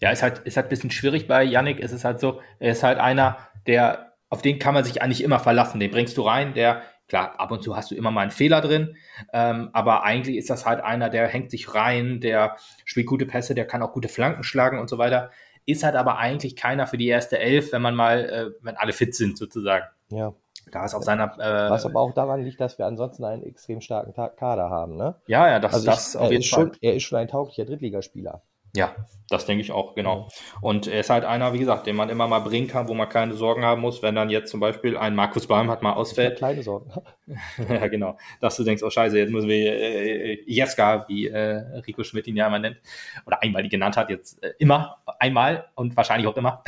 Ja, 0.00 0.10
ist 0.10 0.22
halt, 0.22 0.38
ist 0.40 0.56
halt 0.56 0.66
ein 0.66 0.70
bisschen 0.70 0.90
schwierig 0.90 1.28
bei 1.28 1.44
Yannick. 1.44 1.80
Es 1.80 1.92
ist 1.92 2.04
halt 2.04 2.18
so, 2.18 2.40
er 2.58 2.72
ist 2.72 2.82
halt 2.82 2.98
einer, 2.98 3.36
der 3.66 4.09
auf 4.30 4.42
den 4.42 4.58
kann 4.58 4.74
man 4.74 4.84
sich 4.84 5.02
eigentlich 5.02 5.22
immer 5.22 5.38
verlassen. 5.38 5.80
Den 5.80 5.90
bringst 5.90 6.16
du 6.16 6.22
rein, 6.22 6.54
der, 6.54 6.82
klar, 7.08 7.34
ab 7.38 7.50
und 7.50 7.62
zu 7.62 7.76
hast 7.76 7.90
du 7.90 7.94
immer 7.94 8.10
mal 8.10 8.22
einen 8.22 8.30
Fehler 8.30 8.60
drin, 8.60 8.96
ähm, 9.32 9.70
aber 9.72 10.04
eigentlich 10.04 10.36
ist 10.36 10.48
das 10.48 10.64
halt 10.64 10.80
einer, 10.80 11.10
der 11.10 11.26
hängt 11.26 11.50
sich 11.50 11.74
rein, 11.74 12.20
der 12.20 12.56
spielt 12.84 13.06
gute 13.06 13.26
Pässe, 13.26 13.54
der 13.54 13.66
kann 13.66 13.82
auch 13.82 13.92
gute 13.92 14.08
Flanken 14.08 14.44
schlagen 14.44 14.78
und 14.78 14.88
so 14.88 14.96
weiter. 14.96 15.30
Ist 15.66 15.84
halt 15.84 15.96
aber 15.96 16.16
eigentlich 16.16 16.56
keiner 16.56 16.86
für 16.86 16.96
die 16.96 17.08
erste 17.08 17.38
Elf, 17.38 17.72
wenn 17.72 17.82
man 17.82 17.94
mal, 17.94 18.24
äh, 18.24 18.64
wenn 18.64 18.76
alle 18.76 18.92
fit 18.92 19.14
sind 19.14 19.36
sozusagen. 19.36 19.84
Ja. 20.08 20.32
Da 20.70 20.84
ist 20.84 20.94
auf 20.94 21.02
seiner. 21.02 21.32
Äh, 21.38 21.70
Was 21.70 21.84
aber 21.84 22.00
auch 22.00 22.14
daran 22.14 22.42
liegt, 22.42 22.60
dass 22.60 22.78
wir 22.78 22.86
ansonsten 22.86 23.24
einen 23.24 23.42
extrem 23.42 23.80
starken 23.80 24.12
Kader 24.12 24.70
haben, 24.70 24.96
ne? 24.96 25.16
Ja, 25.26 25.48
ja, 25.48 25.58
das, 25.58 25.74
also 25.74 25.86
das 25.86 26.14
ich, 26.14 26.20
auf 26.20 26.30
jeden 26.30 26.44
Fall. 26.44 26.66
Schon, 26.66 26.72
er 26.80 26.94
ist 26.94 27.02
schon 27.02 27.18
ein 27.18 27.28
tauglicher 27.28 27.64
Drittligaspieler. 27.64 28.42
Ja, 28.74 28.94
das 29.30 29.46
denke 29.46 29.62
ich 29.62 29.70
auch, 29.70 29.94
genau. 29.94 30.28
Und 30.60 30.88
er 30.88 31.00
ist 31.00 31.10
halt 31.10 31.24
einer, 31.24 31.52
wie 31.52 31.58
gesagt, 31.58 31.86
den 31.86 31.96
man 31.96 32.08
immer 32.08 32.26
mal 32.26 32.40
bringen 32.40 32.66
kann, 32.66 32.88
wo 32.88 32.94
man 32.94 33.08
keine 33.08 33.34
Sorgen 33.34 33.64
haben 33.64 33.80
muss, 33.80 34.02
wenn 34.02 34.16
dann 34.16 34.28
jetzt 34.28 34.50
zum 34.50 34.58
Beispiel 34.58 34.96
ein 34.96 35.14
Markus 35.14 35.46
Baum 35.46 35.70
hat 35.70 35.82
mal 35.82 35.92
ausfällt. 35.92 36.38
Kleine 36.38 36.62
Sorgen. 36.62 36.90
ja, 37.68 37.86
genau. 37.86 38.18
Dass 38.40 38.56
du 38.56 38.64
denkst, 38.64 38.82
oh 38.82 38.90
scheiße, 38.90 39.16
jetzt 39.18 39.30
müssen 39.30 39.48
wir 39.48 39.72
äh, 39.72 40.42
Jeska, 40.46 41.06
wie 41.08 41.28
äh, 41.28 41.62
Rico 41.86 42.02
Schmidt 42.02 42.26
ihn 42.26 42.36
ja 42.36 42.48
immer 42.48 42.58
nennt, 42.58 42.78
oder 43.24 43.42
einmal 43.42 43.62
die 43.62 43.68
genannt 43.68 43.96
hat, 43.96 44.10
jetzt 44.10 44.42
äh, 44.42 44.52
immer, 44.58 44.98
einmal 45.18 45.68
und 45.76 45.96
wahrscheinlich 45.96 46.26
auch 46.26 46.36
immer. 46.36 46.64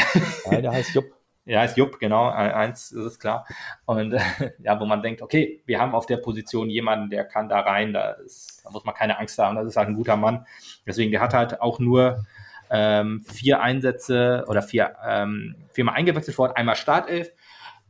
Nein, 0.48 0.62
der 0.62 0.72
heißt 0.72 0.94
Jupp. 0.94 1.06
Ja, 1.44 1.64
ist 1.64 1.76
Jupp, 1.76 1.98
genau, 1.98 2.28
eins 2.28 2.92
ist 2.92 3.04
es 3.04 3.18
klar. 3.18 3.46
Und 3.84 4.12
äh, 4.12 4.20
ja, 4.60 4.78
wo 4.78 4.84
man 4.84 5.02
denkt, 5.02 5.22
okay, 5.22 5.60
wir 5.66 5.80
haben 5.80 5.94
auf 5.94 6.06
der 6.06 6.18
Position 6.18 6.70
jemanden, 6.70 7.10
der 7.10 7.24
kann 7.24 7.48
da 7.48 7.60
rein, 7.60 7.92
da, 7.92 8.12
ist, 8.12 8.62
da 8.64 8.70
muss 8.70 8.84
man 8.84 8.94
keine 8.94 9.18
Angst 9.18 9.38
haben, 9.38 9.56
das 9.56 9.66
ist 9.66 9.76
halt 9.76 9.88
ein 9.88 9.96
guter 9.96 10.16
Mann. 10.16 10.46
Deswegen, 10.86 11.10
der 11.10 11.20
hat 11.20 11.34
halt 11.34 11.60
auch 11.60 11.80
nur 11.80 12.24
ähm, 12.70 13.22
vier 13.22 13.60
Einsätze 13.60 14.44
oder 14.46 14.62
vier, 14.62 14.94
ähm, 15.04 15.56
viermal 15.72 15.96
eingewechselt 15.96 16.38
worden, 16.38 16.52
einmal 16.54 16.76
Startelf, 16.76 17.32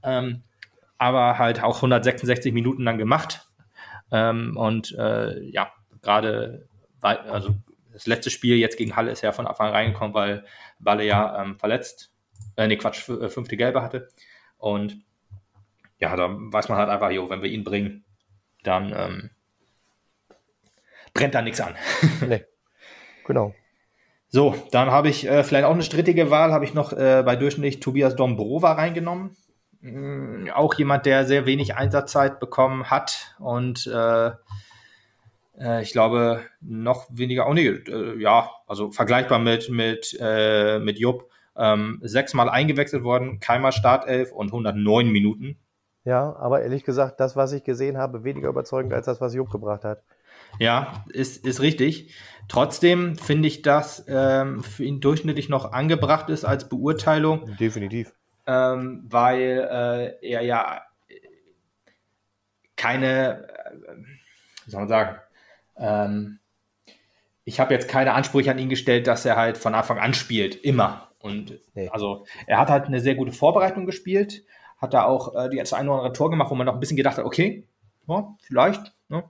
ähm, 0.02 0.42
aber 0.96 1.38
halt 1.38 1.62
auch 1.62 1.76
166 1.76 2.54
Minuten 2.54 2.84
lang 2.84 2.96
gemacht. 2.96 3.48
Ähm, 4.10 4.56
und 4.56 4.92
äh, 4.98 5.40
ja, 5.42 5.72
gerade, 6.00 6.66
also 7.02 7.54
das 7.92 8.06
letzte 8.06 8.30
Spiel 8.30 8.56
jetzt 8.56 8.78
gegen 8.78 8.96
Halle 8.96 9.10
ist 9.10 9.22
ja 9.22 9.32
von 9.32 9.46
Anfang 9.46 9.70
reingekommen, 9.70 10.14
weil 10.14 10.44
Balle 10.78 11.04
ja 11.04 11.42
ähm, 11.42 11.58
verletzt 11.58 12.11
äh, 12.56 12.66
nee, 12.66 12.76
Quatsch, 12.76 13.08
äh, 13.08 13.28
fünfte 13.28 13.56
Gelbe 13.56 13.82
hatte. 13.82 14.08
Und 14.58 14.98
ja, 15.98 16.14
da 16.16 16.28
weiß 16.30 16.68
man 16.68 16.78
halt 16.78 16.88
einfach, 16.88 17.10
jo, 17.10 17.30
wenn 17.30 17.42
wir 17.42 17.50
ihn 17.50 17.64
bringen, 17.64 18.04
dann 18.62 18.92
ähm, 18.96 19.30
brennt 21.14 21.34
da 21.34 21.42
nichts 21.42 21.60
an. 21.60 21.74
nee, 22.28 22.44
genau. 23.24 23.54
So, 24.28 24.54
dann 24.70 24.90
habe 24.90 25.10
ich 25.10 25.26
äh, 25.26 25.44
vielleicht 25.44 25.66
auch 25.66 25.74
eine 25.74 25.82
strittige 25.82 26.30
Wahl, 26.30 26.52
habe 26.52 26.64
ich 26.64 26.74
noch 26.74 26.92
äh, 26.92 27.22
bei 27.24 27.36
durchschnittlich 27.36 27.80
Tobias 27.80 28.16
Dombrova 28.16 28.72
reingenommen. 28.72 29.36
Mhm, 29.80 30.50
auch 30.54 30.74
jemand, 30.74 31.06
der 31.06 31.26
sehr 31.26 31.44
wenig 31.44 31.74
Einsatzzeit 31.74 32.40
bekommen 32.40 32.88
hat 32.88 33.34
und 33.38 33.86
äh, 33.86 34.30
äh, 35.58 35.82
ich 35.82 35.92
glaube 35.92 36.44
noch 36.60 37.06
weniger, 37.10 37.48
oh 37.48 37.52
nee, 37.52 37.66
äh, 37.66 38.18
ja, 38.20 38.50
also 38.66 38.90
vergleichbar 38.90 39.38
mit, 39.38 39.68
mit, 39.68 40.18
mit 40.80 40.98
Jupp, 40.98 41.31
ähm, 41.56 42.00
sechsmal 42.02 42.48
eingewechselt 42.48 43.04
worden, 43.04 43.40
keinmal 43.40 43.72
Startelf 43.72 44.32
und 44.32 44.48
109 44.48 45.10
Minuten. 45.10 45.56
Ja, 46.04 46.34
aber 46.36 46.62
ehrlich 46.62 46.84
gesagt, 46.84 47.20
das, 47.20 47.36
was 47.36 47.52
ich 47.52 47.62
gesehen 47.62 47.96
habe, 47.96 48.24
weniger 48.24 48.48
überzeugend 48.48 48.92
als 48.92 49.06
das, 49.06 49.20
was 49.20 49.34
Jupp 49.34 49.50
gebracht 49.50 49.84
hat. 49.84 50.02
Ja, 50.58 51.04
ist, 51.12 51.46
ist 51.46 51.60
richtig. 51.60 52.14
Trotzdem 52.48 53.16
finde 53.16 53.48
ich, 53.48 53.62
dass 53.62 54.04
ähm, 54.08 54.62
für 54.62 54.84
ihn 54.84 55.00
durchschnittlich 55.00 55.48
noch 55.48 55.72
angebracht 55.72 56.28
ist 56.28 56.44
als 56.44 56.68
Beurteilung. 56.68 57.56
Definitiv. 57.58 58.12
Ähm, 58.46 59.04
weil 59.08 60.18
äh, 60.20 60.28
er 60.28 60.42
ja 60.42 60.82
keine, 62.76 63.48
äh, 63.48 63.96
wie 64.64 64.70
soll 64.70 64.80
man 64.80 64.88
sagen, 64.88 65.16
ähm, 65.76 66.38
ich 67.44 67.60
habe 67.60 67.74
jetzt 67.74 67.88
keine 67.88 68.14
Ansprüche 68.14 68.50
an 68.50 68.58
ihn 68.58 68.68
gestellt, 68.68 69.06
dass 69.06 69.24
er 69.24 69.36
halt 69.36 69.58
von 69.58 69.74
Anfang 69.74 69.98
an 69.98 70.14
spielt, 70.14 70.56
immer. 70.56 71.11
Und 71.22 71.58
nee. 71.74 71.88
also 71.88 72.24
er 72.46 72.58
hat 72.58 72.68
halt 72.68 72.86
eine 72.86 73.00
sehr 73.00 73.14
gute 73.14 73.32
Vorbereitung 73.32 73.86
gespielt, 73.86 74.44
hat 74.78 74.94
da 74.94 75.04
auch 75.04 75.34
äh, 75.34 75.48
die 75.48 75.58
das 75.58 75.72
eine 75.72 75.90
oder 75.90 76.00
andere 76.00 76.12
Tor 76.12 76.30
gemacht, 76.30 76.50
wo 76.50 76.54
man 76.54 76.66
noch 76.66 76.74
ein 76.74 76.80
bisschen 76.80 76.96
gedacht 76.96 77.18
hat, 77.18 77.24
okay, 77.24 77.66
ja, 78.08 78.34
vielleicht, 78.40 78.92
ne, 79.08 79.24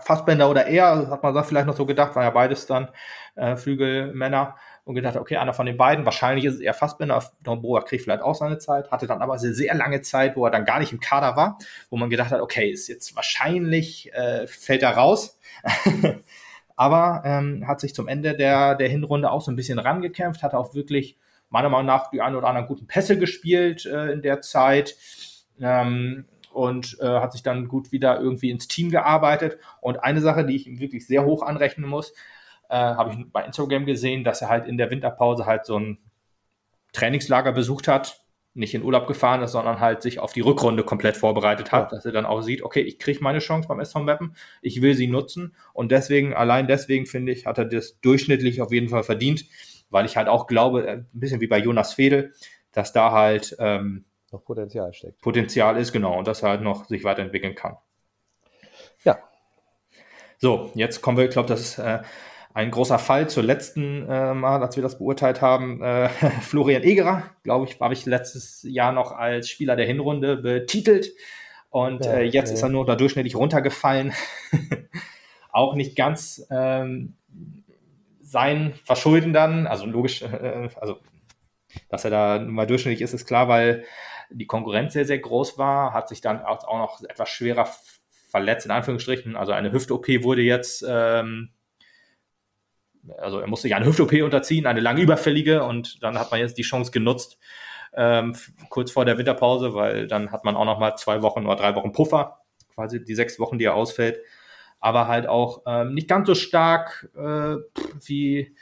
Fassbender 0.00 0.50
oder 0.50 0.66
er, 0.66 1.08
hat 1.08 1.22
man 1.22 1.44
vielleicht 1.44 1.66
noch 1.66 1.76
so 1.76 1.86
gedacht, 1.86 2.14
war 2.14 2.24
ja 2.24 2.30
beides 2.30 2.66
dann 2.66 2.88
äh, 3.36 3.56
Flügelmänner 3.56 4.56
und 4.84 4.94
gedacht, 4.94 5.16
okay, 5.16 5.36
einer 5.36 5.54
von 5.54 5.66
den 5.66 5.76
beiden, 5.76 6.04
wahrscheinlich 6.04 6.44
ist 6.44 6.54
es 6.54 6.60
eher 6.60 6.74
Fassbender, 6.74 7.22
Domboa 7.42 7.82
kriegt 7.82 8.04
vielleicht 8.04 8.22
auch 8.22 8.34
seine 8.34 8.58
Zeit, 8.58 8.90
hatte 8.90 9.06
dann 9.06 9.22
aber 9.22 9.34
eine 9.34 9.54
sehr 9.54 9.74
lange 9.74 10.02
Zeit, 10.02 10.36
wo 10.36 10.44
er 10.44 10.50
dann 10.50 10.64
gar 10.64 10.78
nicht 10.78 10.92
im 10.92 11.00
Kader 11.00 11.36
war, 11.36 11.58
wo 11.90 11.96
man 11.96 12.10
gedacht 12.10 12.30
hat, 12.30 12.40
okay, 12.40 12.70
ist 12.70 12.88
jetzt 12.88 13.14
wahrscheinlich, 13.16 14.12
äh, 14.14 14.46
fällt 14.46 14.82
er 14.82 14.96
raus. 14.96 15.38
aber 16.78 17.22
ähm, 17.24 17.66
hat 17.66 17.80
sich 17.80 17.92
zum 17.92 18.06
Ende 18.06 18.36
der, 18.36 18.76
der 18.76 18.88
Hinrunde 18.88 19.32
auch 19.32 19.40
so 19.40 19.50
ein 19.50 19.56
bisschen 19.56 19.80
rangekämpft, 19.80 20.44
hat 20.44 20.54
auch 20.54 20.74
wirklich 20.74 21.18
meiner 21.50 21.68
Meinung 21.70 21.86
nach 21.86 22.08
die 22.10 22.20
ein 22.20 22.36
oder 22.36 22.46
anderen 22.46 22.68
guten 22.68 22.86
Pässe 22.86 23.18
gespielt 23.18 23.84
äh, 23.84 24.12
in 24.12 24.22
der 24.22 24.42
Zeit. 24.42 24.94
Ähm, 25.60 26.26
und 26.52 26.96
äh, 27.00 27.06
hat 27.06 27.32
sich 27.32 27.42
dann 27.42 27.68
gut 27.68 27.92
wieder 27.92 28.20
irgendwie 28.20 28.50
ins 28.50 28.68
Team 28.68 28.90
gearbeitet. 28.90 29.58
Und 29.80 30.02
eine 30.02 30.20
Sache, 30.20 30.46
die 30.46 30.56
ich 30.56 30.66
ihm 30.66 30.78
wirklich 30.78 31.06
sehr 31.06 31.24
hoch 31.24 31.42
anrechnen 31.42 31.88
muss, 31.88 32.12
äh, 32.68 32.76
habe 32.76 33.12
ich 33.12 33.32
bei 33.32 33.44
Instagram 33.44 33.84
gesehen, 33.84 34.24
dass 34.24 34.40
er 34.40 34.48
halt 34.48 34.66
in 34.66 34.78
der 34.78 34.90
Winterpause 34.90 35.46
halt 35.46 35.66
so 35.66 35.78
ein 35.78 35.98
Trainingslager 36.92 37.52
besucht 37.52 37.88
hat, 37.88 38.24
nicht 38.58 38.74
in 38.74 38.82
Urlaub 38.82 39.06
gefahren 39.06 39.42
ist, 39.42 39.52
sondern 39.52 39.80
halt 39.80 40.02
sich 40.02 40.18
auf 40.18 40.32
die 40.32 40.40
Rückrunde 40.40 40.82
komplett 40.82 41.16
vorbereitet 41.16 41.72
hat, 41.72 41.90
ja. 41.92 41.96
dass 41.96 42.04
er 42.04 42.12
dann 42.12 42.26
auch 42.26 42.42
sieht, 42.42 42.62
okay, 42.62 42.80
ich 42.80 42.98
kriege 42.98 43.22
meine 43.22 43.38
Chance 43.38 43.68
beim 43.68 43.80
SV 43.80 44.00
Mappen, 44.00 44.34
ich 44.60 44.82
will 44.82 44.94
sie 44.94 45.06
nutzen 45.06 45.54
und 45.72 45.92
deswegen, 45.92 46.34
allein 46.34 46.66
deswegen 46.66 47.06
finde 47.06 47.32
ich, 47.32 47.46
hat 47.46 47.58
er 47.58 47.64
das 47.64 48.00
durchschnittlich 48.00 48.60
auf 48.60 48.72
jeden 48.72 48.88
Fall 48.88 49.04
verdient, 49.04 49.44
weil 49.90 50.04
ich 50.04 50.16
halt 50.16 50.28
auch 50.28 50.46
glaube, 50.46 50.86
äh, 50.86 50.92
ein 50.96 51.06
bisschen 51.12 51.40
wie 51.40 51.46
bei 51.46 51.58
Jonas 51.58 51.94
Fedel, 51.94 52.34
dass 52.72 52.92
da 52.92 53.12
halt 53.12 53.56
ähm, 53.58 54.04
noch 54.30 54.44
Potenzial 54.44 54.92
steckt. 54.92 55.20
Potenzial 55.20 55.78
ist, 55.78 55.92
genau, 55.92 56.18
und 56.18 56.26
dass 56.26 56.42
er 56.42 56.50
halt 56.50 56.62
noch 56.62 56.84
sich 56.86 57.04
weiterentwickeln 57.04 57.54
kann. 57.54 57.76
Ja. 59.04 59.18
So, 60.38 60.70
jetzt 60.74 61.00
kommen 61.00 61.16
wir, 61.16 61.24
ich 61.24 61.30
glaube, 61.30 61.48
das 61.48 61.60
ist 61.60 61.78
äh, 61.78 62.00
ein 62.58 62.72
großer 62.72 62.98
Fall 62.98 63.30
zur 63.30 63.44
letzten 63.44 64.08
äh, 64.08 64.34
Mal, 64.34 64.60
als 64.60 64.74
wir 64.74 64.82
das 64.82 64.98
beurteilt 64.98 65.40
haben. 65.40 65.80
Äh, 65.80 66.08
Florian 66.42 66.82
Egerer, 66.82 67.22
glaube 67.44 67.66
ich, 67.66 67.78
habe 67.78 67.94
ich 67.94 68.04
letztes 68.04 68.64
Jahr 68.68 68.90
noch 68.90 69.12
als 69.12 69.48
Spieler 69.48 69.76
der 69.76 69.86
Hinrunde 69.86 70.36
betitelt. 70.36 71.12
Und 71.70 72.04
ja, 72.04 72.14
äh, 72.14 72.24
jetzt 72.24 72.48
ja. 72.48 72.54
ist 72.54 72.62
er 72.62 72.68
nur 72.68 72.84
da 72.84 72.96
durchschnittlich 72.96 73.36
runtergefallen. 73.36 74.12
Auch 75.52 75.76
nicht 75.76 75.94
ganz 75.94 76.48
ähm, 76.50 77.14
sein 78.20 78.74
Verschulden 78.84 79.32
dann, 79.32 79.68
also 79.68 79.86
logisch, 79.86 80.22
äh, 80.22 80.68
also 80.80 80.98
dass 81.88 82.04
er 82.04 82.10
da 82.10 82.38
mal 82.40 82.66
durchschnittlich 82.66 83.02
ist, 83.02 83.14
ist 83.14 83.26
klar, 83.26 83.46
weil 83.46 83.84
die 84.30 84.46
Konkurrenz 84.46 84.94
sehr, 84.94 85.04
sehr 85.04 85.20
groß 85.20 85.58
war, 85.58 85.94
hat 85.94 86.08
sich 86.08 86.22
dann 86.22 86.42
auch 86.42 86.66
noch 86.76 87.02
etwas 87.04 87.28
schwerer 87.28 87.68
verletzt, 88.30 88.66
in 88.66 88.72
Anführungsstrichen. 88.72 89.36
Also 89.36 89.52
eine 89.52 89.70
Hüft-OP 89.70 90.08
wurde 90.24 90.42
jetzt, 90.42 90.84
ähm, 90.88 91.50
also 93.18 93.40
er 93.40 93.46
musste 93.46 93.62
sich 93.62 93.74
eine 93.74 93.86
Hüft-OP 93.86 94.12
unterziehen, 94.22 94.66
eine 94.66 94.80
lange 94.80 95.00
überfällige 95.00 95.64
und 95.64 96.02
dann 96.02 96.18
hat 96.18 96.30
man 96.30 96.40
jetzt 96.40 96.58
die 96.58 96.62
Chance 96.62 96.90
genutzt, 96.90 97.38
ähm, 97.94 98.36
kurz 98.68 98.90
vor 98.90 99.04
der 99.04 99.18
Winterpause, 99.18 99.74
weil 99.74 100.06
dann 100.06 100.30
hat 100.30 100.44
man 100.44 100.56
auch 100.56 100.64
noch 100.64 100.78
mal 100.78 100.96
zwei 100.96 101.22
Wochen 101.22 101.46
oder 101.46 101.56
drei 101.56 101.74
Wochen 101.74 101.92
Puffer, 101.92 102.40
quasi 102.74 103.02
die 103.04 103.14
sechs 103.14 103.38
Wochen, 103.38 103.58
die 103.58 103.64
er 103.64 103.74
ausfällt. 103.74 104.18
Aber 104.80 105.08
halt 105.08 105.26
auch 105.26 105.62
ähm, 105.66 105.94
nicht 105.94 106.08
ganz 106.08 106.26
so 106.28 106.34
stark 106.34 107.08
äh, 107.16 107.56
wie 108.04 108.54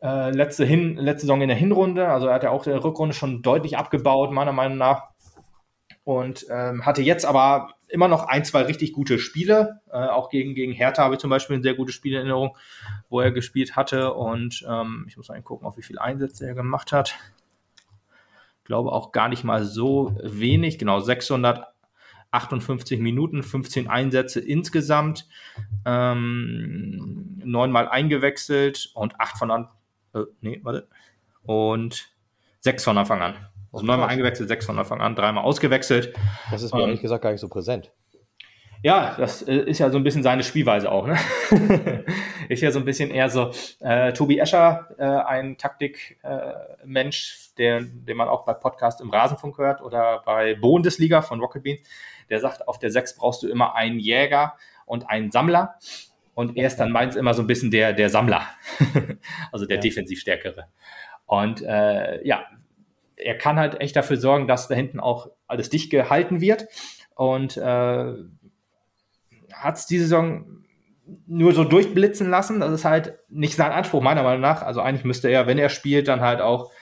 äh, 0.00 0.30
letzte, 0.30 0.64
Hin 0.64 0.96
letzte 0.96 1.22
Saison 1.22 1.40
in 1.40 1.48
der 1.48 1.56
Hinrunde. 1.56 2.08
Also 2.08 2.28
er 2.28 2.34
hat 2.34 2.44
ja 2.44 2.50
auch 2.50 2.62
der 2.62 2.84
Rückrunde 2.84 3.14
schon 3.14 3.42
deutlich 3.42 3.76
abgebaut, 3.76 4.30
meiner 4.30 4.52
Meinung 4.52 4.78
nach. 4.78 5.13
Und 6.04 6.46
ähm, 6.50 6.84
hatte 6.84 7.02
jetzt 7.02 7.24
aber 7.24 7.74
immer 7.88 8.08
noch 8.08 8.24
ein, 8.24 8.44
zwei 8.44 8.62
richtig 8.62 8.92
gute 8.92 9.18
Spiele. 9.18 9.80
Äh, 9.90 10.08
auch 10.08 10.28
gegen, 10.28 10.54
gegen 10.54 10.72
Hertha 10.72 11.02
habe 11.02 11.14
ich 11.14 11.20
zum 11.20 11.30
Beispiel 11.30 11.54
eine 11.54 11.62
sehr 11.62 11.74
gute 11.74 11.92
Spielerinnerung, 11.92 12.56
wo 13.08 13.20
er 13.20 13.32
gespielt 13.32 13.74
hatte. 13.74 14.12
Und 14.12 14.64
ähm, 14.68 15.06
ich 15.08 15.16
muss 15.16 15.28
mal 15.28 15.40
gucken, 15.42 15.66
auf 15.66 15.78
wie 15.78 15.82
viele 15.82 16.02
Einsätze 16.02 16.46
er 16.46 16.54
gemacht 16.54 16.92
hat. 16.92 17.14
Ich 18.58 18.66
glaube 18.66 18.92
auch 18.92 19.12
gar 19.12 19.28
nicht 19.28 19.44
mal 19.44 19.64
so 19.64 20.14
wenig. 20.22 20.78
Genau, 20.78 21.00
658 21.00 23.00
Minuten, 23.00 23.42
15 23.42 23.88
Einsätze 23.88 24.40
insgesamt, 24.40 25.26
ähm, 25.86 27.40
neunmal 27.44 27.88
eingewechselt 27.88 28.90
und 28.94 29.20
acht 29.20 29.38
von 29.38 29.50
äh, 30.14 30.24
nee, 30.40 30.60
warte. 30.62 30.88
Und 31.42 32.08
sechs 32.60 32.84
von 32.84 32.96
Anfang 32.96 33.20
an. 33.20 33.34
Also 33.74 33.86
neunmal 33.86 34.08
eingewechselt, 34.08 34.48
sechs 34.48 34.66
von 34.66 34.78
Anfang 34.78 35.00
an, 35.00 35.16
dreimal 35.16 35.44
ausgewechselt. 35.44 36.14
Das 36.50 36.62
ist 36.62 36.72
mir 36.72 36.80
ähm, 36.80 36.88
ehrlich 36.88 37.02
gesagt 37.02 37.22
gar 37.22 37.32
nicht 37.32 37.40
so 37.40 37.48
präsent. 37.48 37.92
Ja, 38.84 39.14
das 39.16 39.42
äh, 39.42 39.56
ist 39.56 39.78
ja 39.78 39.88
so 39.88 39.96
ein 39.96 40.04
bisschen 40.04 40.22
seine 40.22 40.44
Spielweise 40.44 40.92
auch. 40.92 41.06
Ne? 41.06 41.16
ist 42.50 42.60
ja 42.60 42.70
so 42.70 42.78
ein 42.78 42.84
bisschen 42.84 43.10
eher 43.10 43.30
so 43.30 43.50
äh, 43.80 44.12
Tobi 44.12 44.38
Escher, 44.38 44.88
äh, 44.98 45.04
ein 45.04 45.56
Taktikmensch, 45.56 47.50
äh, 47.56 47.80
den 47.82 48.16
man 48.16 48.28
auch 48.28 48.44
bei 48.44 48.52
Podcast 48.52 49.00
im 49.00 49.08
Rasenfunk 49.08 49.56
hört 49.56 49.80
oder 49.80 50.22
bei 50.26 50.54
Bundesliga 50.54 51.22
von 51.22 51.40
Rocket 51.40 51.62
Beans. 51.62 51.80
Der 52.28 52.40
sagt, 52.40 52.68
auf 52.68 52.78
der 52.78 52.90
sechs 52.90 53.16
brauchst 53.16 53.42
du 53.42 53.48
immer 53.48 53.74
einen 53.74 53.98
Jäger 53.98 54.54
und 54.86 55.08
einen 55.08 55.30
Sammler. 55.30 55.76
Und 56.34 56.56
er 56.56 56.66
ist 56.66 56.76
dann 56.76 56.92
meins 56.92 57.16
immer 57.16 57.32
so 57.32 57.42
ein 57.42 57.46
bisschen 57.46 57.70
der, 57.70 57.94
der 57.94 58.10
Sammler, 58.10 58.42
also 59.52 59.64
der 59.66 59.76
ja. 59.76 59.80
defensiv 59.80 60.20
stärkere. 60.20 60.66
Und 61.26 61.62
äh, 61.62 62.22
ja, 62.26 62.44
er 63.16 63.36
kann 63.36 63.58
halt 63.58 63.80
echt 63.80 63.96
dafür 63.96 64.16
sorgen, 64.16 64.48
dass 64.48 64.68
da 64.68 64.74
hinten 64.74 65.00
auch 65.00 65.30
alles 65.46 65.70
dicht 65.70 65.90
gehalten 65.90 66.40
wird. 66.40 66.66
Und 67.14 67.56
äh, 67.56 68.14
hat 69.52 69.76
es 69.76 69.86
diese 69.86 70.04
Saison 70.04 70.64
nur 71.26 71.52
so 71.52 71.64
durchblitzen 71.64 72.28
lassen. 72.28 72.60
Das 72.60 72.72
ist 72.72 72.84
halt 72.84 73.18
nicht 73.28 73.56
sein 73.56 73.72
Anspruch, 73.72 74.02
meiner 74.02 74.22
Meinung 74.22 74.40
nach. 74.40 74.62
Also 74.62 74.80
eigentlich 74.80 75.04
müsste 75.04 75.28
er, 75.28 75.46
wenn 75.46 75.58
er 75.58 75.68
spielt, 75.68 76.08
dann 76.08 76.20
halt 76.20 76.40
auch 76.40 76.72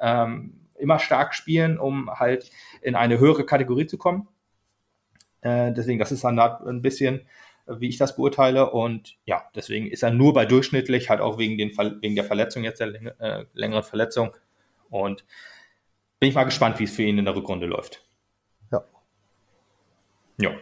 ähm, 0.00 0.68
immer 0.78 0.98
stark 0.98 1.34
spielen, 1.34 1.78
um 1.78 2.10
halt 2.10 2.50
in 2.80 2.94
eine 2.94 3.18
höhere 3.18 3.44
Kategorie 3.44 3.86
zu 3.86 3.98
kommen. 3.98 4.28
Äh, 5.42 5.72
deswegen, 5.72 5.98
das 5.98 6.12
ist 6.12 6.24
dann 6.24 6.40
halt 6.40 6.60
ein 6.66 6.82
bisschen 6.82 7.26
wie 7.66 7.88
ich 7.88 7.98
das 7.98 8.16
beurteile. 8.16 8.70
Und 8.70 9.16
ja, 9.24 9.44
deswegen 9.54 9.86
ist 9.86 10.02
er 10.02 10.10
nur 10.10 10.32
bei 10.32 10.46
durchschnittlich, 10.46 11.10
halt 11.10 11.20
auch 11.20 11.38
wegen, 11.38 11.58
den, 11.58 11.70
wegen 12.00 12.14
der 12.14 12.24
Verletzung 12.24 12.64
jetzt, 12.64 12.80
der 12.80 12.94
äh, 13.20 13.44
längeren 13.52 13.82
Verletzung. 13.82 14.34
Und 14.90 15.24
bin 16.22 16.28
ich 16.28 16.36
mal 16.36 16.44
gespannt, 16.44 16.78
wie 16.78 16.84
es 16.84 16.94
für 16.94 17.02
ihn 17.02 17.18
in 17.18 17.24
der 17.24 17.34
Rückrunde 17.34 17.66
läuft. 17.66 18.00
Ja. 18.70 18.84
Ja. 20.38 20.52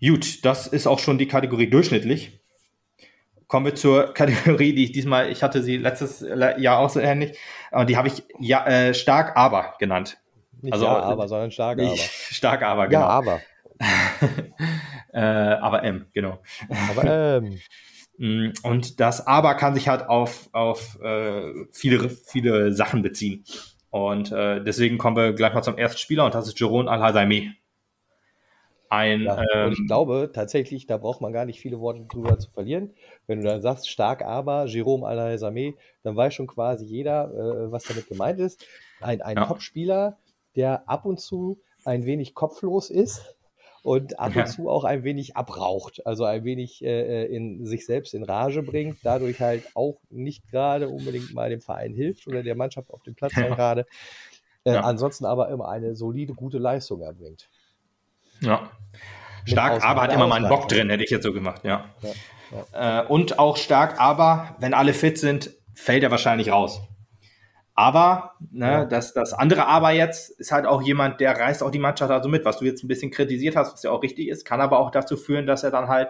Gut, 0.00 0.44
das 0.44 0.68
ist 0.68 0.86
auch 0.86 1.00
schon 1.00 1.18
die 1.18 1.26
Kategorie 1.26 1.68
durchschnittlich. 1.68 2.40
Kommen 3.48 3.66
wir 3.66 3.74
zur 3.74 4.14
Kategorie, 4.14 4.76
die 4.76 4.84
ich 4.84 4.92
diesmal, 4.92 5.28
ich 5.28 5.42
hatte 5.42 5.60
sie 5.60 5.76
letztes 5.76 6.20
Jahr 6.20 6.78
auch 6.78 6.88
so 6.88 7.00
ähnlich, 7.00 7.36
und 7.72 7.90
die 7.90 7.96
habe 7.96 8.06
ich 8.06 8.22
ja, 8.38 8.64
äh, 8.64 8.94
stark 8.94 9.36
aber 9.36 9.74
genannt. 9.80 10.18
Nicht 10.60 10.72
also, 10.72 10.84
ja, 10.84 11.00
aber, 11.00 11.26
sondern 11.26 11.50
stark 11.50 11.80
aber. 11.80 11.96
Stark 11.96 12.62
aber, 12.62 12.86
genau. 12.86 13.00
Ja, 13.00 13.08
aber. 13.08 13.40
äh, 15.12 15.18
aber 15.18 15.82
M, 15.82 16.06
genau. 16.12 16.40
Aber 16.90 17.38
M. 17.38 17.58
Mm, 18.18 18.52
und 18.62 19.00
das 19.00 19.26
Aber 19.26 19.56
kann 19.56 19.74
sich 19.74 19.88
halt 19.88 20.08
auf, 20.08 20.48
auf 20.52 20.96
äh, 21.02 21.66
viele, 21.72 22.08
viele 22.08 22.72
Sachen 22.72 23.02
beziehen. 23.02 23.44
Und 23.92 24.32
äh, 24.32 24.64
deswegen 24.64 24.96
kommen 24.96 25.16
wir 25.18 25.34
gleich 25.34 25.52
mal 25.52 25.62
zum 25.62 25.76
ersten 25.76 25.98
Spieler 25.98 26.24
und 26.24 26.34
das 26.34 26.48
ist 26.48 26.58
Jerome 26.58 26.90
Al-Hazami. 26.90 27.52
ein. 28.88 29.24
Ja, 29.24 29.42
ähm, 29.54 29.72
ich 29.72 29.86
glaube 29.86 30.30
tatsächlich, 30.32 30.86
da 30.86 30.96
braucht 30.96 31.20
man 31.20 31.34
gar 31.34 31.44
nicht 31.44 31.60
viele 31.60 31.78
Worte 31.78 32.06
drüber 32.08 32.38
zu 32.38 32.50
verlieren. 32.50 32.94
Wenn 33.26 33.42
du 33.42 33.46
dann 33.46 33.60
sagst, 33.60 33.90
stark 33.90 34.22
aber, 34.22 34.64
Jérôme 34.64 35.06
Alain 35.06 35.74
dann 36.02 36.16
weiß 36.16 36.32
schon 36.32 36.46
quasi 36.46 36.86
jeder, 36.86 37.30
äh, 37.34 37.70
was 37.70 37.84
damit 37.84 38.08
gemeint 38.08 38.40
ist. 38.40 38.66
Ein, 39.02 39.20
ein 39.20 39.36
Ja. 39.36 39.44
Top-Spieler, 39.44 40.16
der 40.56 40.88
ab 40.88 41.04
und 41.04 41.20
zu 41.20 41.60
ein 41.84 42.06
wenig 42.06 42.34
kopflos 42.34 42.88
ist 42.88 43.36
und 43.82 44.18
ab 44.18 44.36
und 44.36 44.46
zu 44.48 44.68
auch 44.68 44.84
ein 44.84 45.02
wenig 45.04 45.36
abraucht, 45.36 46.06
also 46.06 46.24
ein 46.24 46.44
wenig 46.44 46.84
äh, 46.84 47.26
in 47.26 47.66
sich 47.66 47.84
selbst 47.84 48.14
in 48.14 48.22
Rage 48.22 48.62
bringt, 48.62 48.98
dadurch 49.02 49.40
halt 49.40 49.64
auch 49.74 49.98
nicht 50.10 50.48
gerade 50.50 50.88
unbedingt 50.88 51.34
mal 51.34 51.50
dem 51.50 51.60
Verein 51.60 51.92
hilft 51.92 52.26
oder 52.28 52.42
der 52.42 52.54
Mannschaft 52.54 52.90
auf 52.90 53.02
dem 53.02 53.14
Platz 53.14 53.34
Ja. 53.36 53.54
gerade. 53.54 53.86
Äh, 54.64 54.74
Ja. 54.74 54.80
Ansonsten 54.82 55.24
aber 55.24 55.48
immer 55.48 55.68
eine 55.68 55.96
solide, 55.96 56.34
gute 56.34 56.58
Leistung 56.58 57.00
erbringt. 57.02 57.48
Ja. 58.40 58.70
Stark, 59.44 59.84
aber 59.84 60.02
hat 60.02 60.12
immer 60.12 60.28
mal 60.28 60.36
einen 60.36 60.48
Bock 60.48 60.68
drin, 60.68 60.88
hätte 60.88 61.02
ich 61.02 61.10
jetzt 61.10 61.24
so 61.24 61.32
gemacht, 61.32 61.64
ja. 61.64 61.92
Ja, 62.02 63.02
Äh, 63.02 63.06
und 63.08 63.38
auch 63.38 63.56
stark, 63.56 63.98
aber 63.98 64.56
wenn 64.60 64.74
alle 64.74 64.92
fit 64.94 65.18
sind, 65.18 65.50
fällt 65.74 66.02
er 66.04 66.10
wahrscheinlich 66.10 66.50
raus. 66.52 66.80
Aber, 67.74 68.34
ne, 68.50 68.66
Ja. 68.66 68.84
das, 68.84 69.14
das 69.14 69.32
andere 69.32 69.66
Aber 69.66 69.92
jetzt 69.92 70.30
ist 70.38 70.52
halt 70.52 70.66
auch 70.66 70.82
jemand, 70.82 71.20
der 71.20 71.38
reißt 71.38 71.62
auch 71.62 71.70
die 71.70 71.78
Mannschaft 71.78 72.10
also 72.10 72.28
mit, 72.28 72.44
was 72.44 72.58
du 72.58 72.64
jetzt 72.66 72.84
ein 72.84 72.88
bisschen 72.88 73.10
kritisiert 73.10 73.56
hast, 73.56 73.72
was 73.72 73.82
ja 73.82 73.90
auch 73.90 74.02
richtig 74.02 74.28
ist, 74.28 74.44
kann 74.44 74.60
aber 74.60 74.78
auch 74.78 74.90
dazu 74.90 75.16
führen, 75.16 75.46
dass 75.46 75.62
er 75.64 75.70
dann 75.70 75.88
halt 75.88 76.08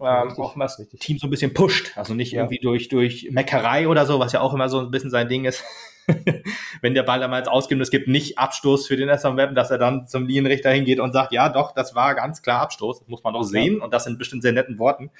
ähm, 0.00 0.06
Richtig, 0.28 0.44
auch 0.44 0.56
mal 0.56 0.64
das 0.64 0.78
richtig. 0.80 1.00
Team 1.00 1.18
so 1.18 1.26
ein 1.28 1.30
bisschen 1.30 1.54
pusht. 1.54 1.92
Also 1.96 2.14
nicht 2.14 2.32
Ja. 2.32 2.42
irgendwie 2.42 2.58
durch, 2.58 2.88
durch 2.88 3.28
Meckerei 3.30 3.86
oder 3.88 4.06
so, 4.06 4.18
was 4.18 4.32
ja 4.32 4.40
auch 4.40 4.52
immer 4.52 4.68
so 4.68 4.80
ein 4.80 4.90
bisschen 4.90 5.10
sein 5.10 5.28
Ding 5.28 5.44
ist. 5.44 5.62
Wenn 6.82 6.94
der 6.94 7.04
Ball 7.04 7.22
ausgeht 7.48 7.76
und 7.76 7.82
es 7.82 7.90
gibt 7.90 8.08
nicht 8.08 8.36
Abstoß 8.38 8.86
für 8.86 8.96
den 8.96 9.08
SV 9.08 9.36
Web, 9.36 9.54
dass 9.54 9.70
er 9.70 9.78
dann 9.78 10.06
zum 10.06 10.26
Linienrichter 10.26 10.70
hingeht 10.70 11.00
und 11.00 11.12
sagt, 11.12 11.32
ja 11.32 11.48
doch, 11.48 11.72
das 11.72 11.94
war 11.94 12.14
ganz 12.14 12.42
klar 12.42 12.60
Abstoß, 12.60 12.98
das 13.00 13.08
muss 13.08 13.22
man 13.22 13.32
doch 13.32 13.44
sehen 13.44 13.80
und 13.80 13.94
das 13.94 14.06
in 14.06 14.18
bestimmt 14.18 14.42
sehr 14.42 14.52
netten 14.52 14.78
Worten. 14.78 15.10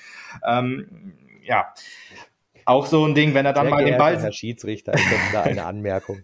Ähm, 0.46 1.14
ja, 1.42 1.72
auch 2.66 2.86
so 2.86 3.04
ein 3.04 3.14
Ding, 3.14 3.34
wenn 3.34 3.46
er 3.46 3.52
dann 3.52 3.66
Sehr 3.66 3.74
mal 3.74 3.84
den 3.84 3.98
Ball 3.98 4.20
Herr 4.20 4.32
Schiedsrichter, 4.32 4.94
ich 4.94 5.04
hätte 5.04 5.32
da 5.32 5.42
eine 5.42 5.64
Anmerkung. 5.64 6.22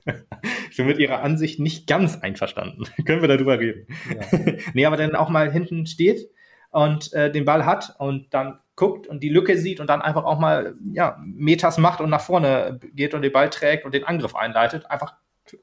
ich 0.70 0.76
bin 0.76 0.86
mit 0.86 0.98
Ihrer 0.98 1.22
Ansicht 1.22 1.60
nicht 1.60 1.86
ganz 1.86 2.18
einverstanden. 2.18 2.84
Können 3.04 3.20
wir 3.20 3.28
darüber 3.28 3.58
reden? 3.58 3.86
Ja. 4.08 4.38
nee, 4.74 4.86
aber 4.86 4.96
dann 4.96 5.14
auch 5.14 5.28
mal 5.28 5.50
hinten 5.50 5.86
steht 5.86 6.28
und 6.70 7.12
äh, 7.12 7.30
den 7.30 7.44
Ball 7.44 7.66
hat 7.66 7.94
und 7.98 8.32
dann 8.32 8.58
guckt 8.76 9.06
und 9.06 9.22
die 9.22 9.28
Lücke 9.28 9.58
sieht 9.58 9.80
und 9.80 9.88
dann 9.88 10.00
einfach 10.00 10.24
auch 10.24 10.38
mal 10.38 10.74
ja, 10.92 11.18
Metas 11.22 11.76
macht 11.78 12.00
und 12.00 12.08
nach 12.08 12.22
vorne 12.22 12.80
geht 12.94 13.12
und 13.14 13.22
den 13.22 13.32
Ball 13.32 13.50
trägt 13.50 13.84
und 13.84 13.92
den 13.92 14.04
Angriff 14.04 14.34
einleitet. 14.34 14.90
Einfach 14.90 15.14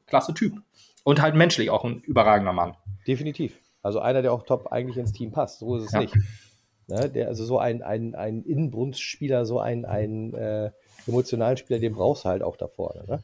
klasse 0.05 0.33
Typ. 0.33 0.53
Und 1.03 1.21
halt 1.21 1.33
menschlich 1.35 1.69
auch 1.69 1.83
ein 1.85 2.01
überragender 2.01 2.53
Mann. 2.53 2.75
Definitiv. 3.07 3.57
Also 3.81 3.99
einer, 3.99 4.21
der 4.21 4.33
auch 4.33 4.43
top 4.43 4.71
eigentlich 4.71 4.97
ins 4.97 5.13
Team 5.13 5.31
passt. 5.31 5.59
So 5.59 5.77
ist 5.77 5.85
es 5.85 5.91
Ja. 5.93 6.01
nicht. 6.01 6.13
Ne, 6.87 7.09
der, 7.09 7.27
also 7.27 7.43
so 7.43 7.59
ein, 7.59 7.81
ein, 7.83 8.15
ein 8.15 8.43
Inbrunstspieler, 8.43 9.45
so 9.45 9.59
ein, 9.59 9.83
ein 9.83 10.33
äh, 10.33 10.71
emotionalen 11.05 11.57
Spieler, 11.57 11.79
den 11.79 11.93
brauchst 11.93 12.23
du 12.23 12.29
halt 12.29 12.41
auch 12.43 12.55
da 12.55 12.67
vorne. 12.67 13.03
Ne? 13.07 13.19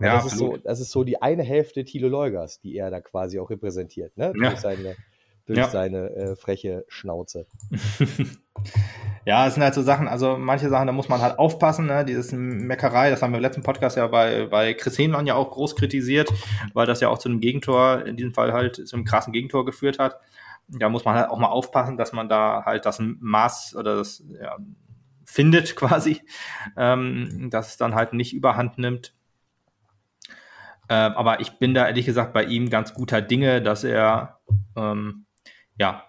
Ja, 0.00 0.14
das, 0.16 0.26
ist 0.26 0.36
so, 0.36 0.58
das 0.58 0.80
ist 0.80 0.90
so 0.90 1.02
die 1.02 1.22
eine 1.22 1.42
Hälfte 1.42 1.84
Thilo 1.84 2.08
Leugers, 2.08 2.60
die 2.60 2.76
er 2.76 2.90
da 2.90 3.00
quasi 3.00 3.38
auch 3.38 3.48
repräsentiert, 3.48 4.16
ne? 4.18 4.34
Ja. 4.36 4.50
Durch 4.50 4.60
seine, 4.60 4.96
durch 5.46 5.58
Ja. 5.58 5.68
seine 5.70 6.10
äh, 6.10 6.36
freche 6.36 6.84
Schnauze. 6.88 7.46
Ja, 9.24 9.48
es 9.48 9.54
sind 9.54 9.64
halt 9.64 9.74
so 9.74 9.82
Sachen, 9.82 10.06
also 10.06 10.36
manche 10.38 10.68
Sachen, 10.68 10.86
da 10.86 10.92
muss 10.92 11.08
man 11.08 11.20
halt 11.20 11.40
aufpassen, 11.40 11.86
ne? 11.86 12.04
Dieses 12.04 12.30
Meckerei, 12.32 13.10
das 13.10 13.22
haben 13.22 13.32
wir 13.32 13.38
im 13.38 13.42
letzten 13.42 13.62
Podcast 13.62 13.96
ja 13.96 14.06
bei, 14.06 14.46
bei 14.46 14.72
Chris 14.72 14.96
Henmann 14.98 15.26
ja 15.26 15.34
auch 15.34 15.50
groß 15.50 15.74
kritisiert, 15.74 16.32
weil 16.74 16.86
das 16.86 17.00
ja 17.00 17.08
auch 17.08 17.18
zu 17.18 17.28
einem 17.28 17.40
Gegentor, 17.40 18.06
in 18.06 18.16
diesem 18.16 18.32
Fall 18.34 18.52
halt 18.52 18.76
zu 18.86 18.94
einem 18.94 19.04
krassen 19.04 19.32
Gegentor 19.32 19.64
geführt 19.64 19.98
hat. 19.98 20.20
Da 20.68 20.88
muss 20.88 21.04
man 21.04 21.14
halt 21.14 21.30
auch 21.30 21.38
mal 21.38 21.48
aufpassen, 21.48 21.96
dass 21.96 22.12
man 22.12 22.28
da 22.28 22.64
halt 22.64 22.86
das 22.86 22.98
Maß 23.00 23.76
oder 23.76 23.96
das 23.96 24.24
ja, 24.40 24.56
findet 25.24 25.76
quasi, 25.76 26.22
ähm, 26.76 27.48
dass 27.50 27.68
es 27.68 27.76
dann 27.76 27.94
halt 27.94 28.12
nicht 28.12 28.34
überhand 28.34 28.78
nimmt. 28.78 29.14
Ähm, 30.88 31.12
aber 31.12 31.40
ich 31.40 31.58
bin 31.58 31.74
da 31.74 31.86
ehrlich 31.86 32.06
gesagt 32.06 32.32
bei 32.32 32.44
ihm 32.44 32.70
ganz 32.70 32.94
guter 32.94 33.20
Dinge, 33.20 33.60
dass 33.60 33.82
er 33.84 34.40
ähm, 34.76 35.26
ja 35.78 36.04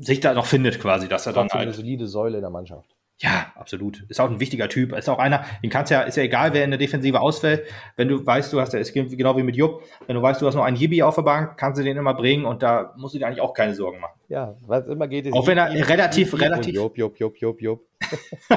sich 0.00 0.20
da 0.20 0.34
noch 0.34 0.46
findet 0.46 0.80
quasi, 0.80 1.08
dass 1.08 1.26
er 1.26 1.32
dann 1.32 1.44
Trotzdem 1.48 1.60
eine 1.60 1.66
halt 1.70 1.76
solide 1.76 2.06
Säule 2.06 2.38
in 2.38 2.42
der 2.42 2.50
Mannschaft. 2.50 2.96
Ja, 3.22 3.52
absolut. 3.54 4.02
Ist 4.08 4.18
auch 4.18 4.30
ein 4.30 4.40
wichtiger 4.40 4.68
Typ. 4.70 4.92
Ist 4.96 5.08
auch 5.10 5.18
einer, 5.18 5.44
den 5.62 5.68
kannst 5.68 5.90
ja, 5.90 6.00
ist 6.02 6.16
ja 6.16 6.22
egal, 6.22 6.54
wer 6.54 6.64
in 6.64 6.70
der 6.70 6.78
Defensive 6.78 7.20
ausfällt. 7.20 7.66
Wenn 7.96 8.08
du 8.08 8.24
weißt, 8.24 8.50
du 8.52 8.60
hast, 8.60 8.72
ist 8.72 8.94
genau 8.94 9.36
wie 9.36 9.42
mit 9.42 9.56
Jupp, 9.56 9.82
wenn 10.06 10.16
du 10.16 10.22
weißt, 10.22 10.40
du 10.40 10.46
hast 10.46 10.54
noch 10.54 10.64
einen 10.64 10.76
Yibi 10.78 11.02
auf 11.02 11.16
der 11.16 11.22
Bank, 11.22 11.58
kannst 11.58 11.78
du 11.78 11.84
den 11.84 11.98
immer 11.98 12.14
bringen 12.14 12.46
und 12.46 12.62
da 12.62 12.94
musst 12.96 13.14
du 13.14 13.18
dir 13.18 13.26
eigentlich 13.26 13.42
auch 13.42 13.52
keine 13.52 13.74
Sorgen 13.74 14.00
machen. 14.00 14.18
Ja, 14.28 14.54
was 14.66 14.86
immer 14.86 15.06
geht 15.06 15.26
es. 15.26 15.34
Auch 15.34 15.46
wenn 15.46 15.58
er 15.58 15.70
relativ- 15.88 16.32
relativ- 16.40 16.74
Jupp, 16.74 16.96
Jupp, 16.96 17.18
Jupp, 17.18 17.36
Jupp, 17.36 17.60
Jupp. 17.60 17.84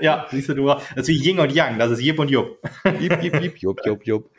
ja, 0.00 0.26
siehst 0.30 0.48
du, 0.48 0.54
du, 0.54 0.66
das 0.66 0.84
ist 0.96 1.08
wie 1.08 1.18
Ying 1.20 1.38
und 1.40 1.52
Yang, 1.52 1.78
das 1.78 1.90
ist 1.90 2.00
Jip 2.00 2.18
und 2.18 2.30
Jupp. 2.30 2.58
Jupp, 3.00 3.22
Jupp, 3.22 3.42
Jupp, 3.42 3.58
Jupp, 3.58 3.80
Jupp, 3.86 4.06
Jupp. 4.06 4.30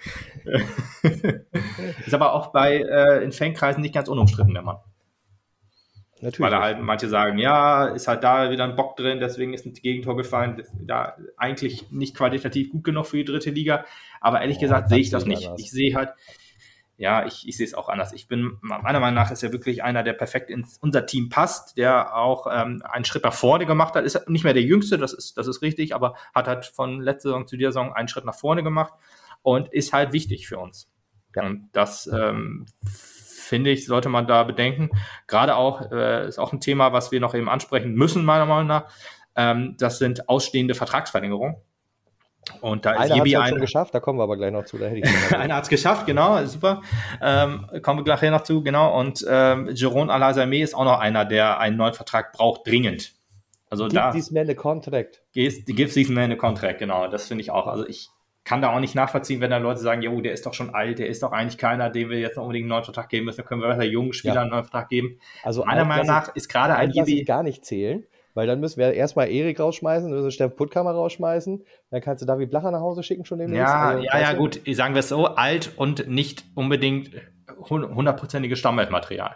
Ist 2.06 2.14
aber 2.14 2.34
auch 2.34 2.48
bei, 2.54 2.78
äh, 2.78 3.24
in 3.24 3.32
Fankreisen 3.32 3.82
nicht 3.82 3.94
ganz 3.94 4.08
unumstritten, 4.08 4.54
der 4.54 4.64
Mann. 4.64 4.78
Natürlich. 6.22 6.40
Weil 6.40 6.52
da 6.52 6.62
halt 6.62 6.80
manche 6.82 7.08
sagen, 7.08 7.38
ja, 7.38 7.86
ist 7.88 8.08
halt 8.08 8.24
da 8.24 8.52
wieder 8.52 8.66
ein 8.66 8.76
Bock 8.76 8.98
drin, 8.98 9.20
deswegen 9.20 9.54
ist 9.54 9.66
ein 9.66 9.74
Gegentor 9.74 10.18
gefallen. 10.18 10.64
Da 10.82 11.16
eigentlich 11.38 11.92
nicht 11.92 12.16
qualitativ 12.16 12.72
gut 12.72 12.84
genug 12.84 13.08
für 13.08 13.18
die 13.18 13.26
dritte 13.26 13.52
Liga. 13.52 13.86
Aber 14.20 14.42
ehrlich 14.42 14.58
Ja, 14.58 14.64
gesagt 14.64 14.90
sehe 14.90 15.00
ich 15.00 15.10
das 15.10 15.26
nicht. 15.26 15.46
anders. 15.46 15.62
Ich 15.62 15.72
sehe 15.72 15.96
halt, 15.96 16.10
ja, 16.98 17.26
ich, 17.26 17.48
ich 17.48 17.56
sehe 17.56 17.66
es 17.66 17.74
auch 17.74 17.88
anders. 17.88 18.12
Ich 18.12 18.28
bin, 18.28 18.58
meiner 18.62 19.00
Meinung 19.00 19.16
nach 19.16 19.32
ist 19.32 19.42
er 19.42 19.54
wirklich 19.54 19.82
einer, 19.84 20.04
der 20.04 20.12
perfekt 20.12 20.50
ins 20.50 20.78
unser 20.82 21.06
Team 21.06 21.30
passt, 21.30 21.78
der 21.78 22.14
auch 22.18 22.48
ähm, 22.52 22.84
einen 22.84 23.06
Schritt 23.06 23.24
nach 23.24 23.34
vorne 23.34 23.66
gemacht 23.66 23.96
hat. 23.96 24.04
Ist 24.04 24.28
nicht 24.28 24.44
mehr 24.44 24.54
der 24.54 24.64
Jüngste, 24.64 24.98
das 24.98 25.14
ist, 25.14 25.38
das 25.38 25.48
ist 25.48 25.62
richtig, 25.62 25.96
aber 25.96 26.16
hat 26.36 26.48
halt 26.50 26.66
von 26.66 27.00
letzter 27.02 27.30
Saison 27.30 27.48
zu 27.48 27.56
dieser 27.56 27.72
Saison 27.72 27.94
einen 27.94 28.10
Schritt 28.10 28.26
nach 28.26 28.36
vorne 28.36 28.64
gemacht 28.64 28.94
und 29.42 29.70
ist 29.70 29.94
halt 29.94 30.12
wichtig 30.12 30.50
für 30.50 30.60
uns. 30.60 30.90
Ja. 31.34 31.46
Und 31.46 31.70
das 31.72 32.08
ähm, 32.08 32.66
finde 33.50 33.72
ich, 33.72 33.86
sollte 33.86 34.08
man 34.10 34.28
da 34.28 34.44
bedenken. 34.44 34.92
Gerade 35.28 35.56
auch, 35.56 35.92
äh, 35.92 36.28
ist 36.28 36.40
auch 36.40 36.54
ein 36.54 36.62
Thema, 36.62 36.94
was 36.94 37.12
wir 37.12 37.20
noch 37.20 37.34
eben 37.34 37.50
ansprechen 37.50 37.94
müssen, 37.94 38.24
meiner 38.24 38.46
Meinung 38.46 38.68
nach. 38.68 38.86
Ähm, 39.36 39.76
das 39.78 40.00
sind 40.00 40.30
ausstehende 40.30 40.76
Vertragsverlängerungen. 40.76 41.58
Und 42.62 42.86
da 42.86 42.92
ist 42.92 43.00
Einer 43.00 43.10
hat 43.10 43.18
Jibi 43.18 43.34
es 43.34 43.40
ein, 43.42 43.50
schon 43.50 43.62
geschafft, 43.62 43.94
da 43.94 44.00
kommen 44.00 44.18
wir 44.18 44.24
aber 44.24 44.38
gleich 44.38 44.52
noch 44.52 44.66
zu. 44.66 44.78
Da 44.78 44.88
hätte 44.88 45.08
ich 45.08 45.36
einer 45.36 45.56
hat 45.56 45.64
es 45.64 45.70
geschafft, 45.70 46.06
genau, 46.06 46.44
super. 46.46 46.82
Ähm, 47.22 47.66
kommen 47.82 48.00
wir 48.00 48.04
gleich 48.04 48.22
noch 48.32 48.42
zu, 48.42 48.64
genau. 48.64 48.98
Und 48.98 49.26
ähm, 49.30 49.70
Jerome 49.74 50.12
Alassane 50.12 50.60
ist 50.60 50.74
auch 50.74 50.86
noch 50.86 51.00
einer, 51.00 51.26
der 51.26 51.60
einen 51.60 51.78
neuen 51.78 51.94
Vertrag 51.94 52.32
braucht, 52.34 52.66
dringend. 52.66 53.14
Also 53.70 53.84
Gibt 53.84 53.98
da 53.98 54.12
dies 54.12 54.32
mir 54.32 54.42
eine 54.42 54.56
Contract. 54.56 55.22
gives 55.32 55.64
gives 55.66 55.94
diesen 55.94 56.16
Man 56.16 56.32
a 56.32 56.36
Contract, 56.36 56.80
genau. 56.80 57.08
Das 57.08 57.28
finde 57.28 57.44
ich 57.44 57.52
auch. 57.52 57.68
Also 57.68 57.88
ich 57.88 58.10
kann 58.50 58.64
da 58.64 58.74
auch 58.76 58.80
nicht 58.80 58.96
nachvollziehen, 58.96 59.42
wenn 59.42 59.52
da 59.52 59.58
Leute 59.58 59.80
sagen, 59.80 60.02
jo, 60.02 60.20
der 60.22 60.32
ist 60.34 60.44
doch 60.48 60.56
schon 60.56 60.74
alt, 60.74 60.98
der 60.98 61.06
ist 61.06 61.22
doch 61.22 61.32
eigentlich 61.32 61.60
keiner, 61.60 61.92
dem 61.92 62.10
wir 62.10 62.18
jetzt 62.20 62.36
noch 62.36 62.44
unbedingt 62.46 62.64
einen 62.64 62.70
neuen 62.72 62.84
Vertrag 62.84 63.08
geben 63.08 63.26
müssen. 63.26 63.38
Dann 63.38 63.46
können 63.46 63.62
wir 63.62 63.68
besser 63.68 63.84
jungen 63.84 64.12
Spielern 64.14 64.36
Ja. 64.38 64.42
einen 64.42 64.50
neuen 64.50 64.64
Vertrag 64.64 64.90
geben. 64.90 65.20
Also 65.44 65.64
Meiner 65.66 65.86
Meinung 65.86 66.08
nach 66.08 66.34
ist 66.36 66.50
gerade 66.50 66.74
ein 66.76 66.90
Jibi. 66.90 67.24
gar 67.26 67.44
nicht 67.44 67.64
zählen, 67.64 68.06
weil 68.34 68.48
dann 68.48 68.60
müssen 68.60 68.80
wir 68.80 68.92
erstmal 68.92 69.30
Erik 69.30 69.60
rausschmeißen, 69.60 70.10
dann 70.10 70.16
müssen 70.16 70.26
wir 70.26 70.32
Steffen 70.32 70.56
Puttkammer 70.56 70.94
rausschmeißen, 70.94 71.64
dann 71.92 72.02
kannst 72.02 72.24
du 72.24 72.26
David 72.26 72.50
Blacher 72.50 72.72
nach 72.72 72.80
Hause 72.82 73.04
schicken 73.04 73.24
schon 73.24 73.38
demnächst. 73.38 73.62
Ja, 73.72 73.90
Also, 73.90 74.04
ja, 74.04 74.20
ja, 74.20 74.34
gut. 74.34 74.60
Sagen 74.72 74.96
wir 74.96 75.02
es 75.02 75.10
so, 75.10 75.28
alt 75.28 75.72
und 75.78 76.08
nicht 76.08 76.44
unbedingt 76.56 77.12
hun- 77.70 77.94
hundertprozentiges 77.94 78.58
Stammelfmaterial. 78.58 79.36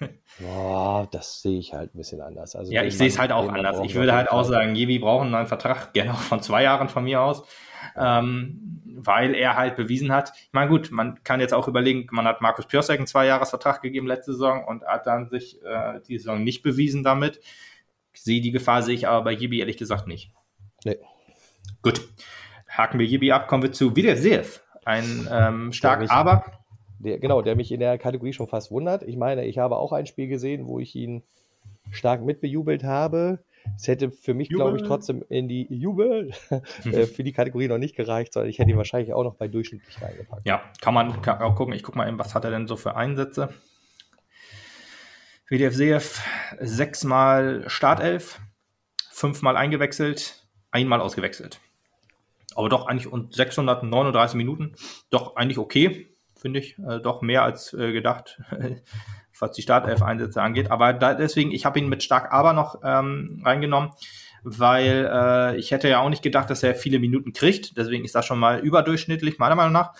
Boah, 0.40 1.08
das 1.12 1.40
sehe 1.42 1.58
ich 1.58 1.72
halt 1.72 1.94
ein 1.94 1.98
bisschen 1.98 2.20
anders. 2.20 2.56
Also 2.56 2.72
Ja, 2.72 2.82
ich 2.82 2.98
sehe 2.98 3.06
es 3.06 3.18
halt 3.18 3.32
auch 3.32 3.48
anders. 3.48 3.76
brauchen 3.76 3.86
Ich 3.86 3.94
wir 3.94 4.00
würde 4.02 4.14
halt 4.14 4.30
auch 4.30 4.42
sagen, 4.44 4.74
Jebi 4.74 4.98
braucht 4.98 5.22
einen 5.22 5.30
neuen 5.30 5.46
Vertrag, 5.46 5.92
gerne 5.94 6.12
auch 6.12 6.18
von 6.18 6.42
zwei 6.42 6.62
Jahren 6.64 6.88
von 6.88 7.04
mir 7.04 7.20
aus, 7.22 7.44
ähm, 7.96 8.80
weil 8.96 9.34
er 9.34 9.56
halt 9.56 9.76
bewiesen 9.76 10.12
hat. 10.12 10.32
Ich 10.36 10.52
meine, 10.52 10.70
gut, 10.70 10.90
man 10.90 11.22
kann 11.24 11.40
jetzt 11.40 11.52
auch 11.54 11.68
überlegen, 11.68 12.06
man 12.10 12.26
hat 12.26 12.40
Markus 12.40 12.66
Piosek 12.66 12.98
einen 12.98 13.06
Zweijahresvertrag 13.06 13.82
gegeben 13.82 14.06
letzte 14.06 14.32
Saison 14.32 14.64
und 14.64 14.84
hat 14.86 15.06
dann 15.06 15.28
sich 15.28 15.62
äh, 15.64 16.00
die 16.08 16.18
Saison 16.18 16.42
nicht 16.42 16.62
bewiesen 16.62 17.02
damit. 17.02 17.40
Sehe 18.12 18.40
die 18.40 18.52
Gefahr 18.52 18.82
sehe 18.82 18.94
ich 18.94 19.08
aber 19.08 19.24
bei 19.24 19.32
Jibi 19.32 19.58
ehrlich 19.60 19.76
gesagt 19.76 20.06
nicht. 20.06 20.32
Nee. 20.84 20.98
Gut, 21.82 22.06
haken 22.68 22.98
wir 22.98 23.06
Jibi 23.06 23.32
ab, 23.32 23.48
kommen 23.48 23.62
wir 23.62 23.72
zu 23.72 23.96
Wiedersev. 23.96 24.62
Ein 24.84 25.28
ähm, 25.30 25.72
stark, 25.72 26.00
mich- 26.00 26.10
aber 26.10 26.44
Der, 27.00 27.18
genau, 27.18 27.42
der 27.42 27.56
mich 27.56 27.72
in 27.72 27.80
der 27.80 27.98
Kategorie 27.98 28.32
schon 28.32 28.48
fast 28.48 28.70
wundert. 28.70 29.02
Ich 29.02 29.16
meine, 29.16 29.44
ich 29.44 29.58
habe 29.58 29.76
auch 29.76 29.92
ein 29.92 30.06
Spiel 30.06 30.28
gesehen, 30.28 30.66
wo 30.66 30.78
ich 30.78 30.94
ihn 30.94 31.22
stark 31.90 32.22
mitbejubelt 32.22 32.84
habe. 32.84 33.40
Es 33.76 33.88
hätte 33.88 34.10
für 34.10 34.34
mich, 34.34 34.48
glaube 34.48 34.76
ich, 34.76 34.82
trotzdem 34.82 35.24
in 35.28 35.48
die 35.48 35.66
Jubel 35.74 36.32
äh, 36.84 37.06
für 37.06 37.24
die 37.24 37.32
Kategorie 37.32 37.68
noch 37.68 37.78
nicht 37.78 37.96
gereicht, 37.96 38.32
sondern 38.32 38.50
ich 38.50 38.58
hätte 38.58 38.70
ihn 38.70 38.76
wahrscheinlich 38.76 39.12
auch 39.12 39.24
noch 39.24 39.34
bei 39.34 39.48
durchschnittlich 39.48 40.00
reingepackt. 40.00 40.46
Ja, 40.46 40.62
kann 40.80 40.94
man 40.94 41.22
kann 41.22 41.40
auch 41.40 41.54
gucken. 41.54 41.74
Ich 41.74 41.82
gucke 41.82 41.98
mal 41.98 42.08
eben, 42.08 42.18
was 42.18 42.34
hat 42.34 42.44
er 42.44 42.50
denn 42.50 42.66
so 42.66 42.76
für 42.76 42.96
Einsätze? 42.96 43.50
WDF 45.48 45.74
Seef 45.74 46.22
sechsmal 46.60 47.64
Startelf, 47.68 48.40
fünfmal 49.10 49.56
eingewechselt, 49.56 50.46
einmal 50.70 51.00
ausgewechselt. 51.00 51.60
Aber 52.54 52.68
doch 52.68 52.86
eigentlich 52.86 53.12
und 53.12 53.34
639 53.34 54.36
Minuten, 54.36 54.74
doch 55.10 55.36
eigentlich 55.36 55.58
okay 55.58 56.14
finde 56.44 56.60
ich, 56.60 56.78
äh, 56.78 57.00
doch 57.00 57.22
mehr 57.22 57.42
als 57.42 57.72
äh, 57.72 57.90
gedacht, 57.92 58.38
was 59.38 59.52
die 59.52 59.62
Startelf-Einsätze 59.62 60.40
angeht. 60.40 60.70
Aber 60.70 60.92
da, 60.92 61.14
deswegen, 61.14 61.52
ich 61.52 61.64
habe 61.64 61.78
ihn 61.78 61.88
mit 61.88 62.02
stark 62.02 62.32
aber 62.32 62.52
noch 62.52 62.80
ähm, 62.84 63.42
reingenommen, 63.44 63.90
weil 64.42 65.08
äh, 65.10 65.56
ich 65.56 65.70
hätte 65.70 65.88
ja 65.88 66.00
auch 66.00 66.10
nicht 66.10 66.22
gedacht, 66.22 66.50
dass 66.50 66.62
er 66.62 66.74
viele 66.74 66.98
Minuten 66.98 67.32
kriegt. 67.32 67.76
Deswegen 67.76 68.04
ist 68.04 68.14
das 68.14 68.26
schon 68.26 68.38
mal 68.38 68.60
überdurchschnittlich, 68.60 69.38
meiner 69.38 69.54
Meinung 69.54 69.72
nach. 69.72 69.94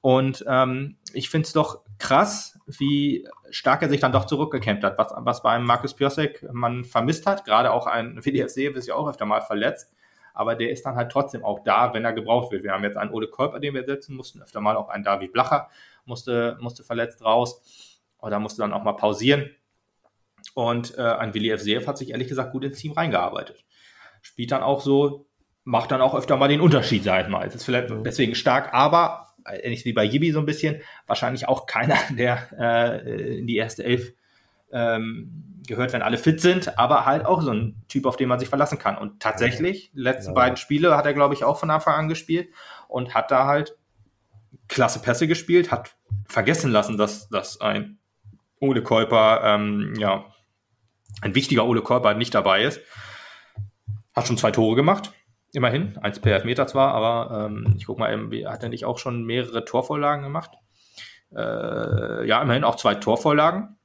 Und 0.00 0.44
ähm, 0.46 0.96
ich 1.12 1.30
finde 1.30 1.46
es 1.46 1.52
doch 1.52 1.80
krass, 1.98 2.58
wie 2.66 3.26
stark 3.50 3.82
er 3.82 3.88
sich 3.88 4.00
dann 4.00 4.12
doch 4.12 4.26
zurückgekämpft 4.26 4.84
hat, 4.84 4.98
was, 4.98 5.12
was 5.16 5.42
bei 5.42 5.50
einem 5.50 5.66
Markus 5.66 5.94
Piosek 5.94 6.46
man 6.52 6.84
vermisst 6.84 7.26
hat. 7.26 7.44
Gerade 7.44 7.72
auch 7.72 7.86
ein 7.86 8.22
WDFC 8.24 8.76
ist 8.76 8.86
ja 8.86 8.94
auch 8.94 9.08
öfter 9.08 9.24
mal 9.24 9.40
verletzt. 9.40 9.94
Aber 10.34 10.54
der 10.54 10.70
ist 10.70 10.84
dann 10.84 10.96
halt 10.96 11.10
trotzdem 11.10 11.44
auch 11.44 11.60
da, 11.64 11.94
wenn 11.94 12.04
er 12.04 12.12
gebraucht 12.12 12.52
wird. 12.52 12.62
Wir 12.62 12.72
haben 12.72 12.84
jetzt 12.84 12.98
einen 12.98 13.10
Ole 13.10 13.28
Kolper, 13.28 13.58
den 13.58 13.72
wir 13.72 13.84
setzen 13.84 14.14
mussten, 14.14 14.42
öfter 14.42 14.60
mal 14.60 14.76
auch 14.76 14.90
einen 14.90 15.02
David 15.02 15.32
Blacher 15.32 15.70
musste, 16.04 16.58
musste 16.60 16.84
verletzt 16.84 17.24
raus. 17.24 17.62
Oder 18.20 18.40
musste 18.40 18.62
dann 18.62 18.72
auch 18.72 18.82
mal 18.82 18.94
pausieren. 18.94 19.50
Und 20.54 20.96
äh, 20.96 21.02
ein 21.02 21.34
Willi 21.34 21.50
F. 21.50 21.86
hat 21.86 21.98
sich 21.98 22.10
ehrlich 22.10 22.28
gesagt 22.28 22.52
gut 22.52 22.64
ins 22.64 22.78
Team 22.78 22.92
reingearbeitet. 22.92 23.64
Spielt 24.22 24.52
dann 24.52 24.62
auch 24.62 24.80
so, 24.80 25.26
macht 25.64 25.90
dann 25.90 26.00
auch 26.00 26.14
öfter 26.14 26.36
mal 26.36 26.48
den 26.48 26.60
Unterschied, 26.60 27.04
sag 27.04 27.24
ich 27.24 27.28
mal. 27.28 27.46
Es 27.46 27.54
ist 27.54 27.64
vielleicht 27.64 27.90
deswegen 28.04 28.34
stark, 28.34 28.72
aber 28.72 29.26
ähnlich 29.44 29.84
wie 29.84 29.92
bei 29.92 30.04
Yibi 30.04 30.32
so 30.32 30.40
ein 30.40 30.46
bisschen, 30.46 30.80
wahrscheinlich 31.06 31.48
auch 31.48 31.66
keiner, 31.66 31.96
der 32.10 32.48
äh, 32.58 33.38
in 33.38 33.46
die 33.46 33.56
erste 33.56 33.84
Elf 33.84 34.12
ähm, 34.72 35.62
gehört, 35.66 35.92
wenn 35.92 36.02
alle 36.02 36.18
fit 36.18 36.40
sind, 36.40 36.78
aber 36.78 37.06
halt 37.06 37.24
auch 37.24 37.42
so 37.42 37.50
ein 37.50 37.82
Typ, 37.88 38.06
auf 38.06 38.16
den 38.16 38.28
man 38.28 38.38
sich 38.38 38.48
verlassen 38.48 38.78
kann. 38.78 38.96
Und 38.96 39.20
tatsächlich, 39.20 39.90
letzten 39.94 40.30
ja. 40.30 40.34
beiden 40.34 40.56
Spiele 40.56 40.96
hat 40.96 41.06
er, 41.06 41.14
glaube 41.14 41.34
ich, 41.34 41.44
auch 41.44 41.58
von 41.58 41.70
Anfang 41.70 41.94
an 41.94 42.08
gespielt 42.08 42.48
und 42.88 43.14
hat 43.14 43.30
da 43.30 43.46
halt 43.46 43.76
klasse 44.68 45.00
Pässe 45.00 45.26
gespielt, 45.26 45.70
hat 45.70 45.96
vergessen 46.28 46.70
lassen, 46.70 46.96
dass, 46.96 47.28
dass 47.28 47.60
ein 47.60 47.98
Ole 48.60 48.82
Kolper, 48.82 49.42
ähm, 49.44 49.94
ja, 49.98 50.24
ein 51.20 51.34
wichtiger 51.34 51.66
Ole 51.66 51.82
Kolper 51.82 52.14
nicht 52.14 52.34
dabei 52.34 52.62
ist. 52.62 52.80
Hat 54.14 54.26
schon 54.26 54.38
zwei 54.38 54.50
Tore 54.50 54.76
gemacht. 54.76 55.12
Immerhin, 55.52 55.96
eins 55.98 56.20
per 56.20 56.34
Elfmeter 56.34 56.66
zwar, 56.66 56.92
aber 56.92 57.46
ähm, 57.46 57.74
ich 57.78 57.86
guck 57.86 57.98
mal, 57.98 58.14
hat 58.46 58.62
er 58.62 58.68
nicht 58.68 58.84
auch 58.84 58.98
schon 58.98 59.24
mehrere 59.24 59.64
Torvorlagen 59.64 60.22
gemacht? 60.22 60.50
Äh, 61.34 62.26
ja, 62.26 62.42
immerhin 62.42 62.64
auch 62.64 62.76
zwei 62.76 62.94
Torvorlagen. 62.94 63.76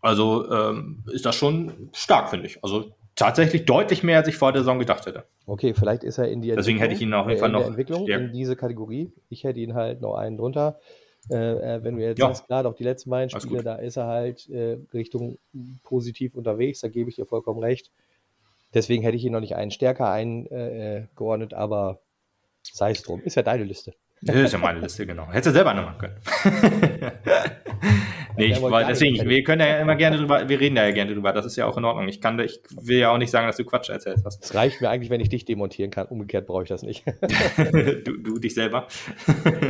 Also 0.00 0.50
ähm, 0.50 1.04
ist 1.12 1.26
das 1.26 1.34
schon 1.36 1.90
stark, 1.92 2.30
finde 2.30 2.46
ich. 2.46 2.62
Also 2.62 2.94
tatsächlich 3.16 3.64
deutlich 3.66 4.02
mehr, 4.02 4.18
als 4.18 4.28
ich 4.28 4.36
vor 4.36 4.52
der 4.52 4.62
Saison 4.62 4.78
gedacht 4.78 5.06
hätte. 5.06 5.24
Okay, 5.46 5.74
vielleicht 5.74 6.04
ist 6.04 6.18
er 6.18 6.28
in 6.28 6.40
die 6.40 6.52
Deswegen 6.52 6.78
hätte 6.78 6.94
ich 6.94 7.02
ihn 7.02 7.12
auf 7.12 7.28
jeden 7.28 7.40
Fall 7.40 7.50
noch 7.50 7.66
Entwicklung 7.66 8.04
stärker. 8.04 8.24
in 8.24 8.32
diese 8.32 8.56
Kategorie. 8.56 9.12
Ich 9.28 9.44
hätte 9.44 9.60
ihn 9.60 9.74
halt 9.74 10.00
noch 10.00 10.14
einen 10.14 10.36
drunter. 10.36 10.78
Äh, 11.30 11.76
äh 11.76 11.84
wenn 11.84 11.96
du 11.96 12.02
jetzt 12.02 12.18
ja. 12.18 12.26
sagst, 12.26 12.46
klar, 12.46 12.62
doch 12.62 12.74
die 12.74 12.84
letzten 12.84 13.10
beiden 13.10 13.30
Spiele, 13.30 13.62
da 13.62 13.76
ist 13.76 13.96
er 13.96 14.06
halt 14.06 14.48
äh, 14.48 14.78
Richtung 14.94 15.38
positiv 15.82 16.34
unterwegs, 16.34 16.80
da 16.80 16.88
gebe 16.88 17.10
ich 17.10 17.16
dir 17.16 17.26
vollkommen 17.26 17.60
recht. 17.60 17.90
Deswegen 18.72 19.02
hätte 19.02 19.16
ich 19.16 19.24
ihn 19.24 19.32
noch 19.32 19.40
nicht 19.40 19.56
einen 19.56 19.70
stärker 19.70 20.10
eingeordnet, 20.10 21.54
aber 21.54 22.00
sei 22.62 22.92
es 22.92 23.02
drum. 23.02 23.20
Ist 23.22 23.36
ja 23.36 23.42
deine 23.42 23.64
Liste. 23.64 23.94
Das 24.22 24.36
ist 24.36 24.52
ja 24.52 24.58
meine 24.58 24.80
Liste, 24.80 25.06
genau. 25.06 25.28
Hättest 25.28 25.46
du 25.46 25.52
selber 25.52 25.72
noch 25.72 25.84
machen 25.84 25.98
können. 25.98 26.16
nee, 28.36 28.52
ich, 28.52 28.60
weil 28.60 28.84
deswegen, 28.84 29.26
wir 29.26 29.42
können 29.42 29.62
ja 29.62 29.78
immer 29.78 29.96
gerne 29.96 30.18
drüber, 30.18 30.46
wir 30.46 30.60
reden 30.60 30.74
da 30.74 30.84
ja 30.84 30.92
gerne 30.92 31.14
drüber. 31.14 31.32
Das 31.32 31.46
ist 31.46 31.56
ja 31.56 31.64
auch 31.64 31.78
in 31.78 31.86
Ordnung. 31.86 32.06
Ich 32.06 32.20
kann, 32.20 32.38
ich 32.38 32.60
will 32.82 32.98
ja 32.98 33.12
auch 33.12 33.18
nicht 33.18 33.30
sagen, 33.30 33.46
dass 33.46 33.56
du 33.56 33.64
Quatsch 33.64 33.88
erzählst 33.88 34.26
hast. 34.26 34.44
Es 34.44 34.54
reicht 34.54 34.82
mir 34.82 34.90
eigentlich, 34.90 35.08
wenn 35.08 35.22
ich 35.22 35.30
dich 35.30 35.46
demontieren 35.46 35.90
kann. 35.90 36.06
Umgekehrt 36.08 36.46
brauche 36.46 36.64
ich 36.64 36.68
das 36.68 36.82
nicht. 36.82 37.02
du, 38.04 38.18
du 38.18 38.38
dich 38.38 38.52
selber. 38.52 38.88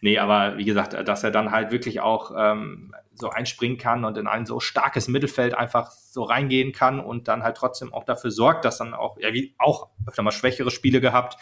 nee, 0.00 0.18
aber 0.18 0.58
wie 0.58 0.64
gesagt, 0.64 0.94
dass 1.08 1.24
er 1.24 1.30
dann 1.30 1.50
halt 1.50 1.70
wirklich 1.70 2.00
auch 2.00 2.32
ähm, 2.36 2.94
so 3.14 3.30
einspringen 3.30 3.78
kann 3.78 4.04
und 4.04 4.16
in 4.16 4.26
ein 4.26 4.46
so 4.46 4.60
starkes 4.60 5.08
Mittelfeld 5.08 5.54
einfach 5.54 5.90
so 5.90 6.22
reingehen 6.22 6.72
kann 6.72 7.00
und 7.00 7.28
dann 7.28 7.42
halt 7.42 7.56
trotzdem 7.56 7.92
auch 7.92 8.04
dafür 8.04 8.30
sorgt, 8.30 8.64
dass 8.64 8.78
dann 8.78 8.94
auch, 8.94 9.18
ja, 9.18 9.32
wie 9.32 9.54
auch 9.58 9.88
öfter 10.06 10.22
mal 10.22 10.30
schwächere 10.30 10.70
Spiele 10.70 11.00
gehabt 11.00 11.36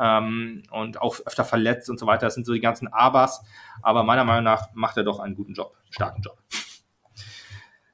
ähm, 0.00 0.62
und 0.70 1.00
auch 1.00 1.20
öfter 1.26 1.44
verletzt 1.44 1.90
und 1.90 1.98
so 1.98 2.06
weiter. 2.06 2.26
Das 2.26 2.34
sind 2.34 2.46
so 2.46 2.52
die 2.52 2.60
ganzen 2.60 2.88
Abers. 2.88 3.42
Aber 3.82 4.02
meiner 4.02 4.24
Meinung 4.24 4.44
nach 4.44 4.68
macht 4.74 4.96
er 4.96 5.04
doch 5.04 5.20
einen 5.20 5.34
guten 5.34 5.54
Job, 5.54 5.76
starken 5.90 6.22
Job. 6.22 6.38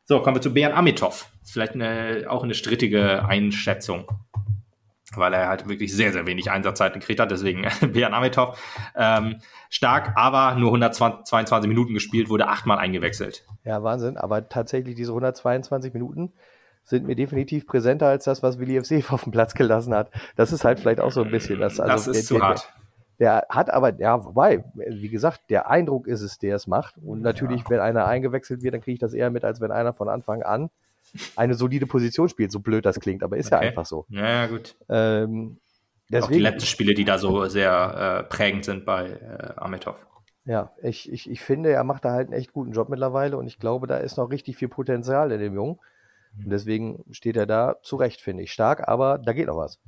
So, 0.04 0.20
kommen 0.20 0.36
wir 0.36 0.42
zu 0.42 0.52
Bern 0.52 0.72
Amitov. 0.72 1.30
Vielleicht 1.44 1.74
eine, 1.74 2.26
auch 2.28 2.42
eine 2.42 2.54
strittige 2.54 3.24
Einschätzung 3.24 4.06
weil 5.16 5.34
er 5.34 5.48
halt 5.48 5.68
wirklich 5.68 5.94
sehr, 5.94 6.12
sehr 6.12 6.26
wenig 6.26 6.50
Einsatzzeiten 6.50 7.00
gekriegt 7.00 7.20
hat. 7.20 7.30
Deswegen 7.30 7.66
Björn 7.92 8.14
Amitov 8.14 8.58
ähm, 8.96 9.36
stark, 9.70 10.12
aber 10.16 10.54
nur 10.54 10.68
122 10.68 11.68
Minuten 11.68 11.94
gespielt, 11.94 12.28
wurde 12.28 12.48
achtmal 12.48 12.78
eingewechselt. 12.78 13.44
Ja, 13.64 13.82
Wahnsinn. 13.82 14.16
Aber 14.16 14.48
tatsächlich 14.48 14.94
diese 14.94 15.12
122 15.12 15.92
Minuten 15.94 16.32
sind 16.84 17.06
mir 17.06 17.16
definitiv 17.16 17.66
präsenter 17.66 18.08
als 18.08 18.24
das, 18.24 18.42
was 18.42 18.58
Willi 18.58 18.80
FC 18.80 19.04
auf 19.12 19.24
dem 19.24 19.32
Platz 19.32 19.54
gelassen 19.54 19.94
hat. 19.94 20.10
Das 20.36 20.52
ist 20.52 20.64
halt 20.64 20.80
vielleicht 20.80 21.00
auch 21.00 21.12
so 21.12 21.22
ein 21.22 21.30
bisschen 21.30 21.60
das. 21.60 21.80
Also 21.80 21.92
das 21.92 22.06
ist 22.06 22.16
der, 22.16 22.24
zu 22.24 22.34
der, 22.34 22.42
hart. 22.42 22.72
Der 23.18 23.46
hat 23.48 23.70
aber, 23.70 23.98
ja, 23.98 24.24
wobei, 24.24 24.64
wie 24.74 25.08
gesagt, 25.08 25.42
der 25.48 25.70
Eindruck 25.70 26.06
ist 26.06 26.20
es, 26.20 26.38
der 26.38 26.56
es 26.56 26.66
macht. 26.66 26.96
Und 26.98 27.22
natürlich, 27.22 27.60
ja. 27.60 27.70
wenn 27.70 27.80
einer 27.80 28.06
eingewechselt 28.06 28.62
wird, 28.62 28.74
dann 28.74 28.80
kriege 28.80 28.94
ich 28.94 29.00
das 29.00 29.14
eher 29.14 29.30
mit, 29.30 29.44
als 29.44 29.60
wenn 29.60 29.70
einer 29.70 29.92
von 29.92 30.08
Anfang 30.08 30.42
an 30.42 30.70
eine 31.36 31.54
solide 31.54 31.86
Position 31.86 32.28
spielt, 32.28 32.52
so 32.52 32.60
blöd 32.60 32.84
das 32.84 33.00
klingt, 33.00 33.22
aber 33.22 33.36
ist 33.36 33.52
okay. 33.52 33.64
ja 33.64 33.68
einfach 33.70 33.86
so. 33.86 34.06
Ja, 34.08 34.28
ja 34.28 34.46
gut. 34.46 34.76
Ähm, 34.88 35.58
deswegen, 36.10 36.24
Auch 36.24 36.30
die 36.30 36.38
letzten 36.38 36.66
Spiele, 36.66 36.94
die 36.94 37.04
da 37.04 37.18
so 37.18 37.46
sehr 37.46 38.24
äh, 38.24 38.28
prägend 38.28 38.64
sind 38.64 38.84
bei 38.84 39.10
äh, 39.10 39.52
Amitov. 39.56 39.96
Ja, 40.46 40.72
ich, 40.82 41.10
ich, 41.10 41.30
ich 41.30 41.40
finde, 41.40 41.70
er 41.70 41.84
macht 41.84 42.04
da 42.04 42.12
halt 42.12 42.28
einen 42.28 42.38
echt 42.38 42.52
guten 42.52 42.72
Job 42.72 42.90
mittlerweile 42.90 43.38
und 43.38 43.46
ich 43.46 43.58
glaube, 43.58 43.86
da 43.86 43.96
ist 43.96 44.18
noch 44.18 44.30
richtig 44.30 44.56
viel 44.56 44.68
Potenzial 44.68 45.32
in 45.32 45.40
dem 45.40 45.54
Jungen. 45.54 45.78
Und 46.42 46.50
deswegen 46.50 47.04
steht 47.12 47.36
er 47.36 47.46
da 47.46 47.76
zurecht, 47.82 48.20
finde 48.20 48.42
ich. 48.42 48.52
Stark, 48.52 48.88
aber 48.88 49.18
da 49.18 49.32
geht 49.32 49.46
noch 49.46 49.56
was. 49.56 49.80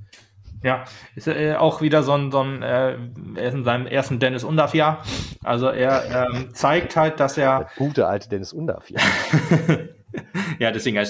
Ja, 0.63 0.85
ist 1.15 1.29
äh, 1.29 1.55
auch 1.57 1.83
wieder 1.83 2.03
so 2.03 2.13
ein, 2.13 2.33
so 2.33 2.41
ein 2.41 2.63
äh, 2.63 2.97
er 3.35 3.49
ist 3.49 3.55
in 3.55 3.65
seinem 3.65 3.87
ersten 3.87 4.19
Dennis 4.19 4.45
Undaff-Jahr. 4.45 5.05
Also 5.45 5.69
er 5.69 6.29
ähm, 6.33 6.55
zeigt 6.55 6.97
halt, 6.97 7.21
dass 7.21 7.37
er. 7.37 7.59
Der 7.59 7.69
gute 7.77 8.07
alte 8.07 8.29
Dennis 8.29 8.53
Undaff-Jahr. 8.53 9.03
ja, 10.59 10.71
deswegen, 10.71 10.97
er 10.97 11.03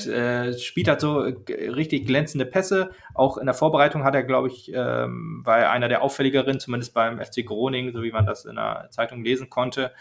äh, 0.46 0.58
spielt 0.58 0.88
halt 0.88 1.00
so 1.00 1.24
äh, 1.24 1.70
richtig 1.70 2.06
glänzende 2.06 2.46
Pässe. 2.46 2.90
Auch 3.14 3.38
in 3.38 3.46
der 3.46 3.54
Vorbereitung 3.54 4.04
hat 4.04 4.14
er, 4.14 4.22
glaube 4.22 4.48
ich, 4.48 4.72
ähm, 4.74 5.42
war 5.44 5.58
er 5.58 5.70
einer 5.70 5.88
der 5.88 6.02
auffälligeren, 6.02 6.60
zumindest 6.60 6.94
beim 6.94 7.18
FC 7.18 7.44
Groningen, 7.44 7.92
so 7.92 8.02
wie 8.02 8.12
man 8.12 8.26
das 8.26 8.44
in 8.44 8.56
der 8.56 8.88
Zeitung 8.90 9.22
lesen 9.24 9.50
konnte. 9.50 9.92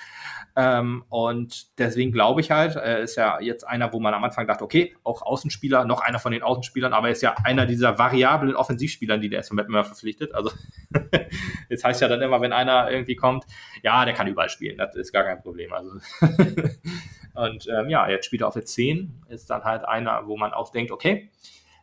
Ähm, 0.55 1.03
und 1.09 1.77
deswegen 1.79 2.11
glaube 2.11 2.41
ich 2.41 2.51
halt, 2.51 2.75
er 2.75 2.99
ist 2.99 3.15
ja 3.15 3.39
jetzt 3.39 3.65
einer, 3.65 3.91
wo 3.91 3.99
man 3.99 4.13
am 4.13 4.23
Anfang 4.23 4.47
dachte, 4.47 4.63
okay, 4.63 4.95
auch 5.03 5.21
Außenspieler, 5.21 5.85
noch 5.85 6.01
einer 6.01 6.19
von 6.19 6.31
den 6.31 6.43
Außenspielern, 6.43 6.93
aber 6.93 7.07
er 7.07 7.13
ist 7.13 7.21
ja 7.21 7.35
einer 7.43 7.65
dieser 7.65 7.97
variablen 7.97 8.55
Offensivspielern, 8.55 9.21
die 9.21 9.29
der 9.29 9.39
SV 9.39 9.55
Meppen 9.55 9.73
verpflichtet. 9.73 10.33
Also, 10.33 10.51
jetzt 11.69 11.83
heißt 11.83 12.01
ja 12.01 12.07
dann 12.07 12.21
immer, 12.21 12.41
wenn 12.41 12.53
einer 12.53 12.89
irgendwie 12.89 13.15
kommt, 13.15 13.45
ja, 13.83 14.05
der 14.05 14.13
kann 14.13 14.27
überall 14.27 14.49
spielen, 14.49 14.77
das 14.77 14.95
ist 14.95 15.11
gar 15.11 15.23
kein 15.23 15.41
Problem. 15.41 15.73
Also, 15.73 15.99
Und 17.35 17.67
ähm, 17.67 17.89
ja, 17.89 18.09
jetzt 18.09 18.25
spielt 18.25 18.41
er 18.41 18.47
auf 18.47 18.53
der 18.53 18.65
10, 18.65 19.25
ist 19.27 19.49
dann 19.49 19.63
halt 19.63 19.85
einer, 19.85 20.27
wo 20.27 20.37
man 20.37 20.53
auch 20.53 20.71
denkt, 20.71 20.91
okay, 20.91 21.29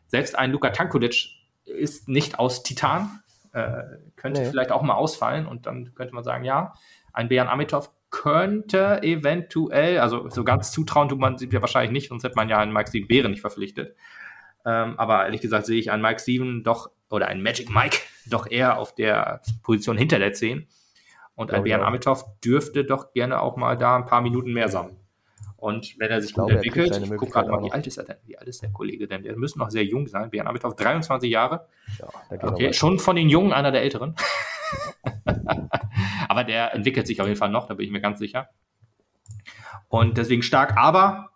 selbst 0.07 0.39
ein 0.39 0.51
Luka 0.51 0.71
Tankulic 0.71 1.29
ist 1.65 2.09
nicht 2.09 2.39
aus 2.39 2.63
Titan, 2.63 3.23
äh, 3.53 3.83
könnte 4.17 4.43
nee. 4.43 4.51
vielleicht 4.51 4.73
auch 4.73 4.83
mal 4.83 4.95
ausfallen 4.95 5.47
und 5.47 5.67
dann 5.67 5.95
könnte 5.95 6.15
man 6.15 6.25
sagen, 6.25 6.45
ja, 6.45 6.75
ein 7.13 7.29
Bejan 7.29 7.49
Amitov 7.49 7.91
könnte 8.11 9.03
eventuell, 9.03 9.99
also 9.99 10.29
so 10.29 10.45
ganz 10.45 10.71
zutrauen 10.71 11.09
tut 11.09 11.19
man 11.19 11.39
sich 11.39 11.53
ja 11.53 11.61
wahrscheinlich 11.61 11.93
nicht, 11.93 12.09
sonst 12.09 12.25
hätte 12.25 12.37
man 12.37 12.49
ja 12.49 12.59
einen 12.59 12.73
Mike 12.73 12.89
Steven 12.89 13.09
Bären 13.09 13.31
nicht 13.31 13.41
verpflichtet. 13.41 13.97
Ähm, 14.65 14.99
aber 14.99 15.25
ehrlich 15.25 15.41
gesagt 15.41 15.67
sehe 15.67 15.79
ich 15.79 15.91
einen 15.91 16.03
Mike 16.03 16.21
Steven 16.21 16.63
doch, 16.63 16.91
oder 17.11 17.29
einen 17.29 17.43
Magic 17.43 17.71
Mike, 17.71 17.99
doch 18.27 18.51
eher 18.51 18.79
auf 18.79 18.95
der 18.95 19.43
Position 19.63 19.97
hinter 19.97 20.19
der 20.19 20.33
10. 20.33 20.69
Und 21.35 21.51
ein 21.51 21.65
Bejan 21.65 21.83
Amitov 21.83 22.25
dürfte 22.45 22.85
doch 22.85 23.13
gerne 23.13 23.41
auch 23.41 23.57
mal 23.57 23.77
da 23.77 23.97
ein 23.97 24.05
paar 24.05 24.21
Minuten 24.21 24.53
mehr 24.53 24.69
sammeln. 24.69 25.02
Und 25.63 25.95
wenn 26.01 26.11
er 26.11 26.21
sich 26.21 26.35
gut 26.35 26.51
entwickelt, 26.51 27.01
ich 27.01 27.11
gucke 27.11 27.31
gerade 27.31 27.49
mal, 27.49 27.63
wie 27.63 27.71
alt 27.71 27.87
ist 27.87 27.97
er 27.97 28.03
denn? 28.03 28.17
Wie 28.27 28.37
alt 28.37 28.49
ist 28.49 28.63
der 28.63 28.73
Kollege 28.73 29.07
denn? 29.07 29.23
Der 29.23 29.37
müsste 29.37 29.61
noch 29.61 29.71
sehr 29.71 29.85
jung 29.85 30.09
sein. 30.09 30.29
Björn 30.29 30.49
Amitov, 30.49 30.75
23 30.75 31.31
Jahre. 31.31 31.69
Ja, 32.01 32.09
okay, 32.49 32.73
schon 32.73 32.99
von 32.99 33.15
den 33.15 33.29
Jungen 33.29 33.53
einer 33.53 33.71
der 33.71 33.83
Älteren. 33.83 34.17
aber 36.29 36.43
der 36.43 36.75
entwickelt 36.75 37.07
sich 37.07 37.21
auf 37.21 37.29
jeden 37.29 37.39
Fall 37.39 37.51
noch, 37.51 37.69
da 37.69 37.75
bin 37.75 37.87
ich 37.87 37.93
mir 37.93 38.01
ganz 38.01 38.19
sicher. 38.19 38.49
Und 39.87 40.19
deswegen 40.19 40.43
stark, 40.43 40.77
aber 40.77 41.31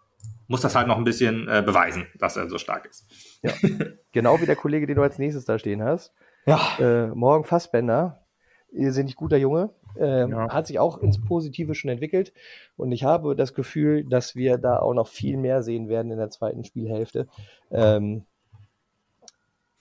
muss 0.49 0.61
das 0.61 0.75
halt 0.75 0.89
noch 0.89 0.99
ein 0.99 1.05
bisschen 1.05 1.47
äh, 1.47 1.63
beweisen, 1.65 2.09
dass 2.19 2.37
er 2.37 2.49
so 2.49 2.59
stark 2.59 2.85
ist. 2.87 3.07
Ja. 3.43 3.53
genau 4.11 4.41
wie 4.41 4.47
der 4.47 4.57
Kollege, 4.57 4.89
den 4.89 4.97
du 4.97 5.03
als 5.03 5.21
nächstes 5.21 5.45
da 5.45 5.57
stehen 5.57 5.85
hast. 5.85 6.13
Ja. 6.47 6.61
Äh, 6.81 7.07
Morgen 7.15 7.45
Fassbender, 7.45 8.25
ihr 8.73 8.93
seid 8.93 9.05
nicht 9.05 9.17
guter 9.17 9.37
Junge, 9.37 9.71
ähm, 9.99 10.31
ja. 10.31 10.49
Hat 10.53 10.67
sich 10.67 10.79
auch 10.79 10.99
ins 10.99 11.21
Positive 11.21 11.75
schon 11.75 11.91
entwickelt. 11.91 12.33
Und 12.77 12.93
ich 12.93 13.05
habe 13.05 13.37
das 13.37 13.55
Gefühl, 13.55 14.05
dass 14.05 14.35
wir 14.35 14.59
da 14.59 14.79
auch 14.79 14.95
noch 14.95 15.09
viel 15.09 15.37
mehr 15.37 15.63
sehen 15.63 15.89
werden 15.89 16.11
in 16.13 16.19
der 16.19 16.31
zweiten 16.31 16.65
Spielhälfte. 16.65 17.27
Ähm, 17.71 18.25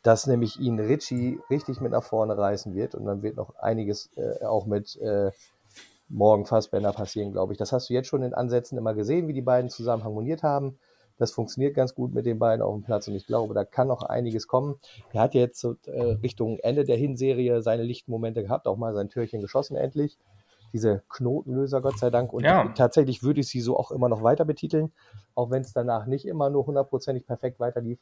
dass 0.04 0.28
nämlich 0.28 0.60
ihn 0.60 0.80
Richie 0.80 1.40
richtig 1.50 1.82
mit 1.82 1.92
nach 1.92 2.04
vorne 2.04 2.38
reißen 2.38 2.76
wird. 2.76 2.94
Und 2.94 3.06
dann 3.06 3.24
wird 3.24 3.38
noch 3.38 3.56
einiges 3.56 4.12
äh, 4.18 4.46
auch 4.46 4.68
mit, 4.68 4.96
äh, 4.98 5.32
morgen 6.10 6.46
Fassbender 6.46 6.92
passieren, 6.92 7.32
glaube 7.32 7.54
ich. 7.54 7.58
Das 7.58 7.72
hast 7.72 7.90
du 7.90 7.94
jetzt 7.94 8.08
schon 8.08 8.24
in 8.24 8.34
Ansätzen 8.34 8.78
immer 8.78 8.94
gesehen, 8.94 9.28
wie 9.28 9.34
die 9.34 9.42
beiden 9.42 9.70
zusammen 9.70 10.04
harmoniert 10.04 10.44
haben. 10.44 10.78
Das 11.18 11.32
funktioniert 11.32 11.76
ganz 11.76 11.96
gut 11.96 12.14
mit 12.14 12.26
den 12.26 12.40
beiden 12.40 12.62
auf 12.62 12.74
dem 12.74 12.84
Platz 12.84 13.08
und 13.08 13.16
ich 13.16 13.26
glaube, 13.26 13.54
da 13.54 13.64
kann 13.64 13.88
noch 13.88 14.04
einiges 14.04 14.48
kommen. 14.48 14.76
Er 15.14 15.22
hat 15.22 15.34
jetzt 15.34 15.64
äh, 15.64 16.02
Richtung 16.24 16.60
Ende 16.60 16.84
der 16.84 16.98
Hinserie 16.98 17.62
seine 17.62 17.84
lichten 17.84 18.12
Momente 18.12 18.44
gehabt, 18.44 18.68
auch 18.68 18.78
mal 18.78 18.94
sein 18.94 19.10
Türchen 19.10 19.42
geschossen 19.42 19.78
endlich. 19.78 20.18
Diese 20.74 21.04
Knotenlöser, 21.08 21.80
Gott 21.82 21.98
sei 21.98 22.10
Dank. 22.10 22.34
Und 22.34 22.44
ja. 22.44 22.68
tatsächlich 22.76 23.24
würde 23.24 23.40
ich 23.40 23.48
sie 23.48 23.62
so 23.62 23.78
auch 23.78 23.92
immer 23.92 24.10
noch 24.10 24.24
weiter 24.24 24.44
betiteln, 24.44 24.92
auch 25.34 25.50
wenn 25.50 25.62
es 25.62 25.72
danach 25.72 26.06
nicht 26.06 26.26
immer 26.26 26.50
nur 26.50 26.66
hundertprozentig 26.66 27.26
perfekt 27.26 27.60
weiterlief 27.62 28.00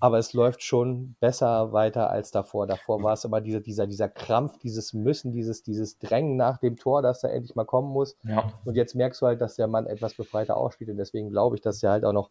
aber 0.00 0.18
es 0.18 0.32
läuft 0.32 0.62
schon 0.62 1.16
besser 1.20 1.72
weiter 1.72 2.10
als 2.10 2.30
davor. 2.30 2.66
Davor 2.66 3.02
war 3.02 3.14
es 3.14 3.24
immer 3.24 3.40
dieser, 3.40 3.60
dieser, 3.60 3.86
dieser 3.86 4.08
Krampf, 4.08 4.58
dieses 4.58 4.92
Müssen, 4.92 5.32
dieses, 5.32 5.62
dieses 5.62 5.98
Drängen 5.98 6.36
nach 6.36 6.58
dem 6.58 6.76
Tor, 6.76 7.02
dass 7.02 7.24
er 7.24 7.32
endlich 7.32 7.56
mal 7.56 7.64
kommen 7.64 7.92
muss. 7.92 8.16
Ja. 8.24 8.52
Und 8.64 8.76
jetzt 8.76 8.94
merkst 8.94 9.20
du 9.20 9.26
halt, 9.26 9.40
dass 9.40 9.56
der 9.56 9.66
Mann 9.66 9.86
etwas 9.86 10.14
befreiter 10.14 10.56
ausspielt 10.56 10.90
und 10.90 10.96
deswegen 10.98 11.30
glaube 11.30 11.56
ich, 11.56 11.62
dass 11.62 11.82
er 11.82 11.90
halt 11.90 12.04
auch 12.04 12.12
noch 12.12 12.30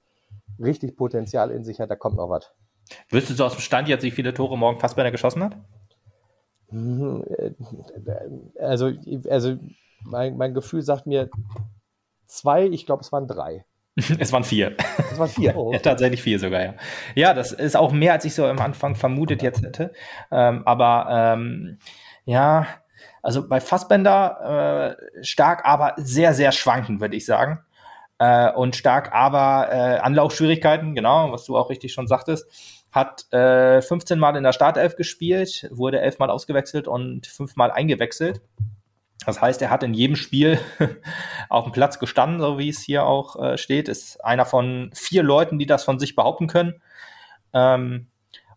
richtig 0.59 0.95
Potenzial 0.95 1.51
in 1.51 1.63
sich 1.63 1.79
hat. 1.79 1.91
Da 1.91 1.95
kommt 1.95 2.17
noch 2.17 2.29
was. 2.29 2.51
Wüsstest 3.09 3.39
du 3.39 3.43
aus 3.43 3.53
dem 3.53 3.61
Stand 3.61 3.89
jetzt, 3.89 4.03
wie 4.03 4.11
viele 4.11 4.33
Tore 4.33 4.57
morgen 4.57 4.79
Fassbender 4.79 5.11
geschossen 5.11 5.43
hat? 5.43 5.57
Mhm, 6.69 7.23
äh, 7.27 7.51
also, 8.59 8.91
also 9.29 9.57
mein, 10.03 10.37
mein 10.37 10.53
Gefühl 10.53 10.81
sagt 10.81 11.05
mir 11.05 11.29
zwei, 12.27 12.65
ich 12.65 12.85
glaube, 12.85 13.01
es 13.01 13.11
waren 13.11 13.27
drei. 13.27 13.65
Es 14.19 14.31
waren 14.31 14.43
vier. 14.43 14.75
Es 15.11 15.17
waren 15.17 15.29
vier. 15.29 15.55
Oh. 15.57 15.73
ja, 15.73 15.79
tatsächlich 15.79 16.21
vier 16.21 16.39
sogar, 16.39 16.61
ja. 16.61 16.73
Ja, 17.15 17.33
das 17.33 17.51
ist 17.51 17.75
auch 17.75 17.91
mehr, 17.91 18.13
als 18.13 18.25
ich 18.25 18.35
so 18.35 18.45
am 18.45 18.59
Anfang 18.59 18.95
vermutet 18.95 19.41
jetzt 19.41 19.63
hätte. 19.63 19.91
Ähm, 20.31 20.61
aber 20.65 21.07
ähm, 21.09 21.79
ja, 22.25 22.67
also 23.23 23.47
bei 23.47 23.59
Fassbender 23.59 24.95
äh, 25.19 25.23
stark, 25.23 25.65
aber 25.65 25.93
sehr, 25.97 26.33
sehr 26.33 26.51
schwankend, 26.51 27.01
würde 27.01 27.15
ich 27.15 27.25
sagen. 27.25 27.63
Äh, 28.19 28.51
und 28.51 28.75
stark, 28.75 29.13
aber 29.13 29.69
äh, 29.71 29.99
Anlaufschwierigkeiten, 29.99 30.95
genau, 30.95 31.31
was 31.31 31.45
du 31.45 31.57
auch 31.57 31.69
richtig 31.69 31.93
schon 31.93 32.07
sagtest. 32.07 32.45
Hat 32.91 33.31
äh, 33.33 33.81
15 33.81 34.17
Mal 34.19 34.35
in 34.35 34.43
der 34.43 34.53
Startelf 34.53 34.95
gespielt, 34.95 35.67
wurde 35.71 35.99
elfmal 36.01 36.29
ausgewechselt 36.29 36.87
und 36.87 37.27
fünfmal 37.27 37.71
eingewechselt. 37.71 38.41
Das 39.27 39.41
heißt, 39.41 39.61
er 39.61 39.69
hat 39.69 39.83
in 39.83 39.93
jedem 39.93 40.15
Spiel 40.15 40.57
auf 41.49 41.65
dem 41.65 41.73
Platz 41.73 41.99
gestanden, 41.99 42.39
so 42.39 42.57
wie 42.57 42.69
es 42.69 42.79
hier 42.79 43.05
auch 43.05 43.35
äh, 43.35 43.57
steht. 43.57 43.89
Ist 43.89 44.23
einer 44.23 44.45
von 44.45 44.89
vier 44.93 45.21
Leuten, 45.21 45.59
die 45.59 45.65
das 45.65 45.83
von 45.83 45.99
sich 45.99 46.15
behaupten 46.15 46.47
können. 46.47 46.81
Ähm, 47.51 48.07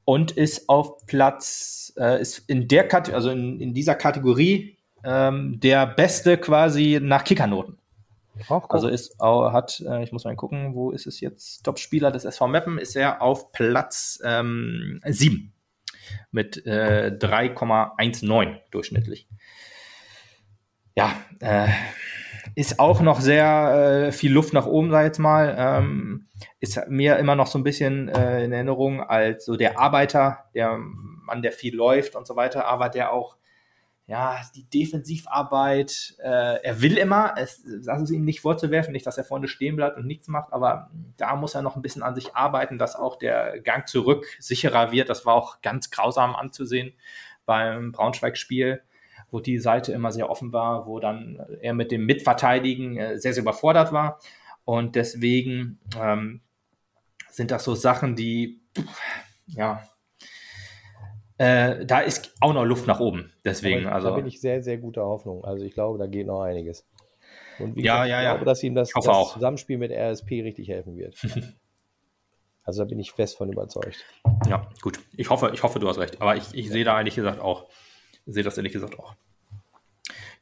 und 0.04 0.30
ist 0.30 0.68
auf 0.68 1.04
Platz, 1.06 1.92
äh, 1.98 2.20
ist 2.20 2.48
in 2.48 2.68
der 2.68 2.86
Kat 2.86 3.12
also 3.12 3.30
in, 3.30 3.58
in 3.58 3.74
dieser 3.74 3.96
Kategorie 3.96 4.76
ähm, 5.02 5.58
der 5.58 5.86
Beste 5.88 6.38
quasi 6.38 7.00
nach 7.02 7.24
Kickernoten. 7.24 7.76
Oh, 8.48 8.58
cool. 8.58 8.66
Also 8.68 8.86
ist 8.86 9.20
hat, 9.20 9.82
äh, 9.84 10.04
ich 10.04 10.12
muss 10.12 10.22
mal 10.22 10.36
gucken, 10.36 10.76
wo 10.76 10.92
ist 10.92 11.08
es 11.08 11.20
jetzt? 11.20 11.64
Top-Spieler 11.64 12.12
des 12.12 12.24
SV 12.24 12.46
Meppen 12.46 12.78
ist 12.78 12.94
er 12.94 13.22
auf 13.22 13.50
Platz 13.50 14.20
ähm, 14.24 15.00
7 15.04 15.52
mit 16.30 16.64
äh, 16.64 17.10
3,19 17.20 18.58
durchschnittlich 18.70 19.26
ja, 21.00 21.66
äh, 21.66 21.68
ist 22.54 22.78
auch 22.78 23.00
noch 23.00 23.20
sehr 23.20 24.08
äh, 24.08 24.12
viel 24.12 24.32
Luft 24.32 24.52
nach 24.52 24.66
oben, 24.66 24.90
sag 24.90 25.00
ich 25.00 25.06
jetzt 25.06 25.18
mal. 25.18 25.54
Ähm, 25.58 26.28
ist 26.58 26.80
mir 26.88 27.16
immer 27.16 27.36
noch 27.36 27.46
so 27.46 27.58
ein 27.58 27.64
bisschen 27.64 28.08
äh, 28.08 28.44
in 28.44 28.52
Erinnerung 28.52 29.02
als 29.02 29.44
so 29.44 29.56
der 29.56 29.78
Arbeiter, 29.78 30.44
der 30.54 30.76
Mann, 30.78 31.42
der 31.42 31.52
viel 31.52 31.74
läuft 31.74 32.16
und 32.16 32.26
so 32.26 32.36
weiter, 32.36 32.66
aber 32.66 32.88
der 32.88 33.12
auch 33.12 33.36
ja, 34.06 34.40
die 34.56 34.68
Defensivarbeit, 34.68 36.16
äh, 36.18 36.60
er 36.64 36.82
will 36.82 36.98
immer, 36.98 37.34
es, 37.36 37.62
das 37.84 38.02
ist 38.02 38.10
ihm 38.10 38.24
nicht 38.24 38.40
vorzuwerfen, 38.40 38.92
nicht, 38.92 39.06
dass 39.06 39.18
er 39.18 39.22
vorne 39.22 39.46
stehen 39.46 39.76
bleibt 39.76 39.96
und 39.96 40.06
nichts 40.06 40.26
macht, 40.26 40.52
aber 40.52 40.90
da 41.16 41.36
muss 41.36 41.54
er 41.54 41.62
noch 41.62 41.76
ein 41.76 41.82
bisschen 41.82 42.02
an 42.02 42.16
sich 42.16 42.34
arbeiten, 42.34 42.76
dass 42.76 42.96
auch 42.96 43.16
der 43.16 43.60
Gang 43.60 43.86
zurück 43.86 44.26
sicherer 44.40 44.90
wird. 44.90 45.08
Das 45.08 45.26
war 45.26 45.34
auch 45.34 45.60
ganz 45.62 45.90
grausam 45.90 46.34
anzusehen 46.34 46.92
beim 47.46 47.92
Braunschweig-Spiel 47.92 48.82
wo 49.30 49.40
die 49.40 49.58
Seite 49.58 49.92
immer 49.92 50.12
sehr 50.12 50.30
offen 50.30 50.52
war, 50.52 50.86
wo 50.86 51.00
dann 51.00 51.40
er 51.60 51.74
mit 51.74 51.92
dem 51.92 52.06
Mitverteidigen 52.06 52.96
äh, 52.96 53.18
sehr, 53.18 53.32
sehr 53.32 53.42
überfordert 53.42 53.92
war. 53.92 54.18
Und 54.64 54.96
deswegen 54.96 55.78
ähm, 56.00 56.40
sind 57.28 57.50
das 57.50 57.64
so 57.64 57.74
Sachen, 57.74 58.16
die, 58.16 58.60
ja, 59.46 59.82
äh, 61.38 61.86
da 61.86 62.00
ist 62.00 62.34
auch 62.40 62.52
noch 62.52 62.64
Luft 62.64 62.86
nach 62.86 63.00
oben. 63.00 63.32
Deswegen, 63.46 63.80
ich, 63.80 63.86
also. 63.86 64.10
Da 64.10 64.14
bin 64.14 64.26
ich 64.26 64.40
sehr, 64.40 64.62
sehr 64.62 64.76
guter 64.76 65.06
Hoffnung. 65.06 65.42
Also 65.42 65.64
ich 65.64 65.72
glaube, 65.72 65.98
da 65.98 66.06
geht 66.06 66.26
noch 66.26 66.42
einiges. 66.42 66.86
Und 67.58 67.76
wie 67.76 67.82
ja, 67.82 68.04
ich 68.04 68.10
ja, 68.10 68.20
glaube, 68.20 68.40
ja. 68.40 68.44
dass 68.44 68.62
ihm 68.62 68.74
das, 68.74 68.90
das 68.90 69.32
Zusammenspiel 69.32 69.78
mit 69.78 69.90
RSP 69.90 70.42
richtig 70.42 70.68
helfen 70.68 70.96
wird. 70.96 71.16
also 72.64 72.82
da 72.82 72.88
bin 72.88 72.98
ich 72.98 73.12
fest 73.12 73.38
von 73.38 73.50
überzeugt. 73.50 74.04
Ja, 74.48 74.68
gut. 74.82 74.98
Ich 75.16 75.30
hoffe, 75.30 75.50
ich 75.54 75.62
hoffe, 75.62 75.78
du 75.78 75.88
hast 75.88 75.98
recht. 75.98 76.20
Aber 76.20 76.36
ich, 76.36 76.52
ich 76.52 76.68
sehe 76.70 76.84
da 76.84 76.98
ehrlich 76.98 77.14
gesagt 77.14 77.40
auch 77.40 77.70
sehe 78.32 78.42
das 78.42 78.56
ehrlich 78.56 78.72
gesagt 78.72 78.98
auch. 78.98 79.14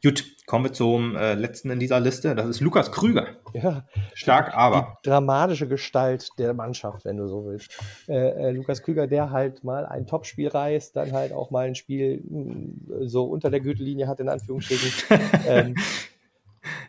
Gut, 0.01 0.25
kommen 0.47 0.67
wir 0.67 0.73
zum 0.73 1.17
äh, 1.17 1.35
letzten 1.35 1.71
in 1.71 1.81
dieser 1.81 1.99
Liste. 1.99 2.37
Das 2.37 2.47
ist 2.47 2.61
Lukas 2.61 2.93
Krüger. 2.93 3.31
Ja, 3.53 3.85
stark, 4.15 4.55
aber. 4.55 4.99
Die 5.05 5.09
dramatische 5.09 5.67
Gestalt 5.67 6.29
der 6.39 6.55
Mannschaft, 6.55 7.05
wenn 7.05 7.17
du 7.17 7.27
so 7.27 7.45
willst. 7.47 7.77
Äh, 8.07 8.15
äh, 8.15 8.51
Lukas 8.53 8.83
Krüger, 8.85 9.09
der 9.09 9.31
halt 9.31 9.65
mal 9.65 9.87
ein 9.87 10.07
Topspiel 10.07 10.49
reißt, 10.49 10.95
dann 10.95 11.11
halt 11.11 11.33
auch 11.33 11.51
mal 11.51 11.67
ein 11.67 11.75
Spiel 11.75 12.23
mh, 12.29 12.53
hm, 12.53 13.09
so 13.09 13.25
unter 13.25 13.51
der 13.51 13.59
Gürtellinie 13.59 14.07
hat, 14.07 14.21
in 14.21 14.29
Anführungsstrichen. 14.29 15.09
ähm, 15.49 15.75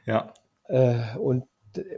ja. 0.05 0.31
Äh, 0.67 1.17
und 1.17 1.45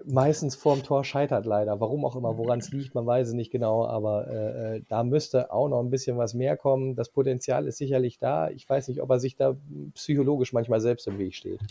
meistens 0.05 0.55
vorm 0.55 0.83
Tor 0.83 1.03
scheitert 1.03 1.45
leider. 1.45 1.79
Warum 1.79 2.05
auch 2.05 2.15
immer, 2.15 2.37
woran 2.37 2.59
es 2.59 2.71
liegt, 2.71 2.95
man 2.95 3.05
weiß 3.05 3.29
es 3.29 3.33
nicht 3.33 3.51
genau, 3.51 3.85
aber 3.85 4.27
äh, 4.27 4.75
äh, 4.77 4.81
da 4.87 5.03
müsste 5.03 5.51
auch 5.51 5.69
noch 5.69 5.79
ein 5.79 5.89
bisschen 5.89 6.17
was 6.17 6.33
mehr 6.33 6.57
kommen. 6.57 6.95
Das 6.95 7.09
Potenzial 7.09 7.67
ist 7.67 7.77
sicherlich 7.77 8.19
da. 8.19 8.49
Ich 8.49 8.69
weiß 8.69 8.87
nicht, 8.87 9.01
ob 9.01 9.09
er 9.09 9.19
sich 9.19 9.35
da 9.35 9.55
psychologisch 9.93 10.53
manchmal 10.53 10.81
selbst 10.81 11.07
im 11.07 11.17
Weg 11.17 11.35
steht. 11.35 11.61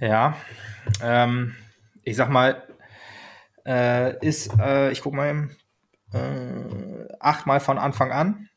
Ja, 0.00 0.36
ähm, 1.02 1.54
ich 2.04 2.16
sag 2.16 2.30
mal, 2.30 2.62
äh, 3.66 4.16
ist, 4.26 4.58
äh, 4.58 4.90
ich 4.90 5.02
guck 5.02 5.12
mal 5.12 5.30
eben, 5.30 5.56
äh, 6.12 7.14
achtmal 7.20 7.60
von 7.60 7.78
Anfang 7.78 8.10
an, 8.10 8.48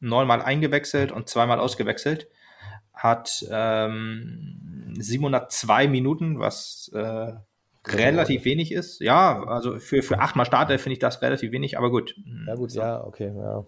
neunmal 0.00 0.42
eingewechselt 0.42 1.12
und 1.12 1.28
zweimal 1.28 1.58
ausgewechselt. 1.58 2.28
Hat 2.92 3.46
ähm, 3.50 4.94
702 4.98 5.88
Minuten, 5.88 6.38
was 6.38 6.90
äh, 6.94 7.32
relativ 7.86 8.44
wenig 8.44 8.72
ist. 8.72 9.00
Ja, 9.00 9.42
also 9.44 9.78
für, 9.78 10.02
für 10.02 10.18
achtmal 10.18 10.46
Starter 10.46 10.78
finde 10.78 10.94
ich 10.94 10.98
das 10.98 11.22
relativ 11.22 11.52
wenig, 11.52 11.78
aber 11.78 11.90
gut. 11.90 12.14
Ja, 12.46 12.54
gut, 12.54 12.70
so. 12.70 12.80
ja, 12.80 13.04
okay, 13.04 13.32
ja. 13.34 13.64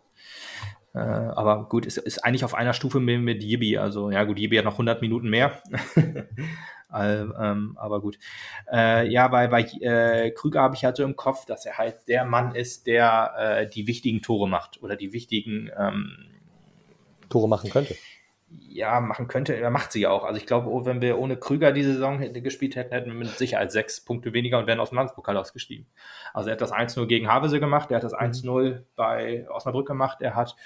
Äh, 0.95 0.99
aber 0.99 1.69
gut, 1.69 1.87
ist, 1.87 1.97
ist 1.97 2.25
eigentlich 2.25 2.45
auf 2.45 2.55
einer 2.55 2.75
Stufe 2.75 3.01
mit, 3.01 3.21
mit 3.21 3.43
Yibi. 3.43 3.79
Also, 3.79 4.11
ja, 4.11 4.25
gut, 4.25 4.39
Yibi 4.39 4.57
hat 4.57 4.65
noch 4.65 4.75
100 4.75 5.01
Minuten 5.01 5.31
mehr. 5.31 5.63
ähm, 6.95 7.77
aber 7.79 8.03
gut. 8.03 8.19
Äh, 8.71 9.09
ja, 9.09 9.29
bei, 9.29 9.49
bei 9.49 9.63
äh, 9.63 10.31
Krüger 10.33 10.61
habe 10.61 10.75
ich 10.75 10.85
halt 10.85 10.97
so 10.97 11.05
im 11.05 11.17
Kopf, 11.17 11.47
dass 11.47 11.65
er 11.65 11.79
halt 11.79 12.09
der 12.09 12.27
Mann 12.27 12.55
ist, 12.55 12.87
der 12.87 13.33
äh, 13.39 13.69
die 13.69 13.87
wichtigen 13.87 14.21
Tore 14.21 14.47
macht 14.49 14.83
oder 14.83 14.97
die 14.97 15.15
wichtigen 15.15 15.71
ähm, 15.79 16.13
Tore 17.31 17.49
machen 17.49 17.71
könnte 17.71 17.97
ja, 18.61 19.01
machen 19.01 19.29
könnte. 19.29 19.55
Er 19.55 19.71
macht 19.71 19.93
sie 19.93 20.03
ja 20.03 20.11
auch. 20.11 20.25
Also 20.25 20.39
ich 20.39 20.47
glaube, 20.47 20.69
oh, 20.69 20.85
wenn 20.85 21.01
wir 21.01 21.19
ohne 21.19 21.37
Krüger 21.37 21.73
die 21.73 21.83
Saison 21.83 22.19
gespielt 22.43 22.77
hätten, 22.77 22.93
hätten 22.93 23.11
wir 23.11 23.19
mit 23.19 23.29
Sicherheit 23.39 23.73
sechs 23.73 24.01
Punkte 24.01 24.33
weniger 24.33 24.59
und 24.59 24.67
wären 24.67 24.81
aus 24.81 24.91
dem 24.91 24.97
Landespokal 24.97 25.37
ausgestiegen. 25.37 25.87
Also 26.33 26.49
er 26.49 26.55
hat 26.55 26.61
das 26.61 26.73
1-0 26.73 27.07
gegen 27.07 27.29
Havese 27.29 27.61
gemacht, 27.61 27.91
er 27.91 27.97
hat 27.97 28.05
das 28.05 28.15
1-0 28.15 28.47
mhm. 28.47 28.85
bei 28.97 29.49
Osnabrück 29.51 29.87
gemacht, 29.87 30.19
er 30.21 30.35
hat 30.35 30.57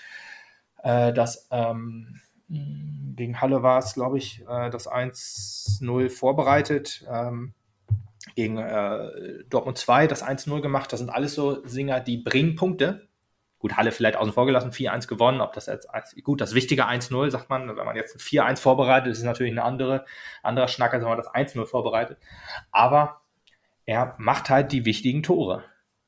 äh, 0.82 1.12
das 1.12 1.48
ähm, 1.50 2.20
gegen 2.48 3.40
Halle 3.40 3.62
war 3.62 3.78
es, 3.78 3.94
glaube 3.94 4.18
ich, 4.18 4.42
äh, 4.48 4.70
das 4.70 4.88
1-0 4.88 6.10
vorbereitet. 6.10 7.04
Ähm, 7.10 7.54
gegen 8.34 8.58
äh, 8.58 9.44
Dortmund 9.48 9.78
2 9.78 10.06
das 10.06 10.24
1-0 10.24 10.60
gemacht. 10.60 10.92
Das 10.92 11.00
sind 11.00 11.10
alles 11.10 11.34
so 11.34 11.66
Singer, 11.66 12.00
die 12.00 12.18
bringen 12.18 12.56
Punkte. 12.56 13.05
Gut, 13.66 13.76
Halle 13.76 13.90
vielleicht 13.90 14.16
außen 14.16 14.32
vor 14.32 14.46
gelassen, 14.46 14.70
4-1 14.70 15.08
gewonnen. 15.08 15.40
Ob 15.40 15.52
das 15.52 15.66
jetzt, 15.66 15.88
gut, 16.22 16.40
das 16.40 16.54
wichtige 16.54 16.86
1-0, 16.86 17.30
sagt 17.30 17.50
man, 17.50 17.76
wenn 17.76 17.84
man 17.84 17.96
jetzt 17.96 18.14
ein 18.14 18.20
4-1 18.20 18.60
vorbereitet, 18.60 19.10
ist 19.10 19.18
es 19.18 19.24
natürlich 19.24 19.50
eine 19.50 19.64
andere, 19.64 20.04
anderer 20.44 20.68
Schnack, 20.68 20.94
als 20.94 21.02
wenn 21.02 21.08
man 21.08 21.18
das 21.18 21.26
1-0 21.26 21.66
vorbereitet. 21.66 22.16
Aber 22.70 23.22
er 23.84 24.14
macht 24.18 24.50
halt 24.50 24.70
die 24.70 24.84
wichtigen 24.84 25.24
Tore. 25.24 25.64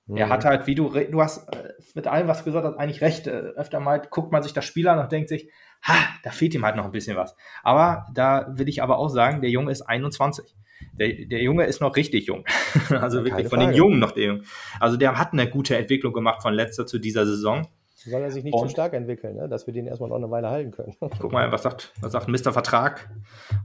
Mhm. 0.06 0.18
Er 0.18 0.28
hat 0.28 0.44
halt, 0.44 0.68
wie 0.68 0.76
du, 0.76 0.88
du 0.90 1.20
hast 1.20 1.52
äh, 1.52 1.72
mit 1.94 2.06
allem, 2.06 2.28
was 2.28 2.38
du 2.38 2.44
gesagt 2.44 2.64
hast, 2.64 2.76
eigentlich 2.76 3.00
recht. 3.00 3.26
Äh, 3.26 3.30
öfter 3.30 3.80
mal 3.80 4.00
guckt 4.08 4.30
man 4.30 4.44
sich 4.44 4.52
das 4.52 4.64
Spiel 4.64 4.86
an 4.86 5.00
und 5.00 5.10
denkt 5.10 5.28
sich, 5.28 5.50
ha, 5.82 5.96
da 6.22 6.30
fehlt 6.30 6.54
ihm 6.54 6.64
halt 6.64 6.76
noch 6.76 6.84
ein 6.84 6.92
bisschen 6.92 7.16
was. 7.16 7.34
Aber 7.64 8.06
da 8.14 8.46
will 8.50 8.68
ich 8.68 8.84
aber 8.84 8.98
auch 8.98 9.08
sagen, 9.08 9.40
der 9.40 9.50
Junge 9.50 9.72
ist 9.72 9.82
21 9.82 10.54
der, 10.92 11.26
der 11.26 11.42
Junge 11.42 11.64
ist 11.64 11.80
noch 11.80 11.96
richtig 11.96 12.26
jung. 12.26 12.44
also 12.90 13.24
wirklich 13.24 13.48
von 13.48 13.60
den 13.60 13.72
Jungen 13.72 13.98
noch 13.98 14.12
der 14.12 14.24
Junge. 14.24 14.42
Also 14.80 14.96
der 14.96 15.18
hat 15.18 15.32
eine 15.32 15.48
gute 15.48 15.76
Entwicklung 15.76 16.12
gemacht 16.12 16.42
von 16.42 16.54
letzter 16.54 16.86
zu 16.86 16.98
dieser 16.98 17.26
Saison. 17.26 17.68
Soll 17.94 18.22
er 18.22 18.30
sich 18.30 18.44
nicht 18.44 18.54
und, 18.54 18.68
zu 18.68 18.68
stark 18.68 18.94
entwickeln, 18.94 19.36
ne? 19.36 19.48
dass 19.48 19.66
wir 19.66 19.74
den 19.74 19.86
erstmal 19.86 20.08
noch 20.08 20.16
eine 20.16 20.30
Weile 20.30 20.48
halten 20.50 20.70
können. 20.70 20.94
Guck 21.18 21.32
mal, 21.32 21.50
was 21.50 21.62
sagt, 21.62 21.92
was 22.00 22.12
sagt 22.12 22.28
Mr. 22.28 22.52
Vertrag? 22.52 23.10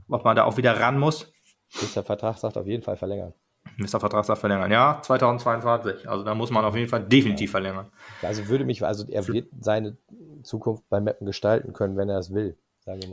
Ob 0.08 0.24
man 0.24 0.36
da 0.36 0.44
auch 0.44 0.56
wieder 0.56 0.78
ran 0.80 0.98
muss? 0.98 1.32
Mr. 1.80 2.02
Vertrag 2.02 2.38
sagt 2.38 2.56
auf 2.56 2.66
jeden 2.66 2.82
Fall 2.82 2.96
verlängern. 2.96 3.32
Mr. 3.76 4.00
Vertrag 4.00 4.24
sagt 4.24 4.40
verlängern. 4.40 4.70
Ja, 4.70 5.00
2022. 5.02 6.08
Also 6.08 6.24
da 6.24 6.34
muss 6.34 6.50
man 6.50 6.64
auf 6.64 6.76
jeden 6.76 6.88
Fall 6.88 7.04
definitiv 7.04 7.50
ja. 7.50 7.52
verlängern. 7.52 7.86
Also 8.22 8.48
würde 8.48 8.64
mich, 8.64 8.84
also 8.84 9.06
er 9.08 9.26
wird 9.26 9.48
seine 9.60 9.96
Zukunft 10.42 10.88
beim 10.88 11.04
Mappen 11.04 11.26
gestalten 11.26 11.72
können, 11.72 11.96
wenn 11.96 12.08
er 12.08 12.18
es 12.18 12.32
will. 12.32 12.56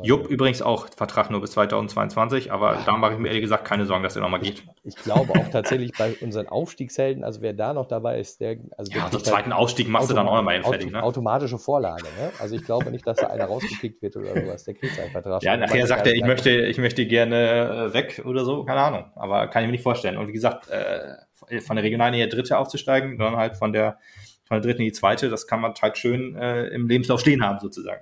Jupp 0.03 0.27
übrigens 0.27 0.61
auch 0.61 0.88
Vertrag 0.98 1.31
nur 1.31 1.39
bis 1.39 1.52
2022, 1.52 2.52
aber 2.52 2.80
da 2.85 2.98
mache 2.98 3.14
ich 3.14 3.19
mir 3.19 3.30
ehrlich 3.30 3.43
gesagt 3.43 3.64
keine 3.64 3.85
Sorgen, 3.85 4.03
dass 4.03 4.18
er 4.18 4.22
nochmal 4.22 4.41
geht. 4.41 4.64
Ich, 4.84 4.95
ich, 4.95 4.95
glaube 4.98 5.31
auch 5.31 5.48
tatsächlich 5.49 5.93
bei 5.98 6.14
unseren 6.19 6.49
Aufstiegshelden, 6.49 7.23
also 7.23 7.41
wer 7.41 7.53
da 7.53 7.73
noch 7.73 7.88
dabei 7.88 8.19
ist, 8.19 8.41
der. 8.41 8.57
Also 8.77 8.91
ja, 8.91 9.07
den 9.07 9.23
zweiten 9.23 9.53
Aufstieg 9.53 9.88
machst 9.88 10.10
du 10.10 10.14
dann 10.14 10.27
auch 10.27 10.35
nochmal 10.35 10.61
fertig, 10.61 10.91
ne? 10.91 11.02
Automatische 11.02 11.57
Vorlage, 11.57 12.03
ne? 12.03 12.31
Also 12.39 12.56
ich 12.56 12.65
glaube 12.65 12.91
nicht, 12.91 13.07
dass 13.07 13.18
da 13.18 13.27
einer 13.27 13.45
rausgekickt 13.45 14.02
wird 14.02 14.18
oder 14.18 14.34
sowas. 14.41 14.65
Der 14.65 14.73
kriegt 14.73 14.93
seinen 14.93 15.11
Vertrag. 15.11 15.41
Ja, 15.41 15.56
nachher 15.56 15.88
sagt 15.88 16.06
er, 16.06 16.15
ich 16.15 16.26
möchte, 16.26 16.49
ich 16.49 16.77
möchte 16.77 17.06
gerne 17.06 17.91
äh, 17.91 17.93
weg 17.93 18.23
oder 18.26 18.43
so, 18.43 18.65
keine 18.65 18.81
Ahnung. 18.81 19.06
Aber 19.15 19.48
kann 19.48 19.64
ich 19.64 19.68
mir 19.68 19.73
nicht 19.73 19.84
vorstellen. 19.84 20.18
Und 20.18 20.27
wie 20.27 20.34
gesagt, 20.34 20.68
äh, 20.69 21.61
von 21.61 21.77
der 21.77 21.85
regionalen 21.85 22.14
eher 22.14 22.27
dritte 22.27 22.57
aufzusteigen, 22.57 23.18
sondern 23.18 23.38
halt 23.38 23.56
von 23.56 23.72
der 23.72 23.99
von 24.43 24.57
der 24.57 24.69
dritten 24.69 24.81
in 24.81 24.88
die 24.88 24.91
zweite, 24.91 25.30
das 25.30 25.48
kann 25.48 25.61
man 25.61 25.73
halt 25.81 25.98
schön 25.98 26.35
äh, 26.35 26.65
im 26.68 26.89
Lebenslauf 26.89 27.22
stehen 27.22 27.41
haben, 27.41 27.60
sozusagen. 27.60 28.02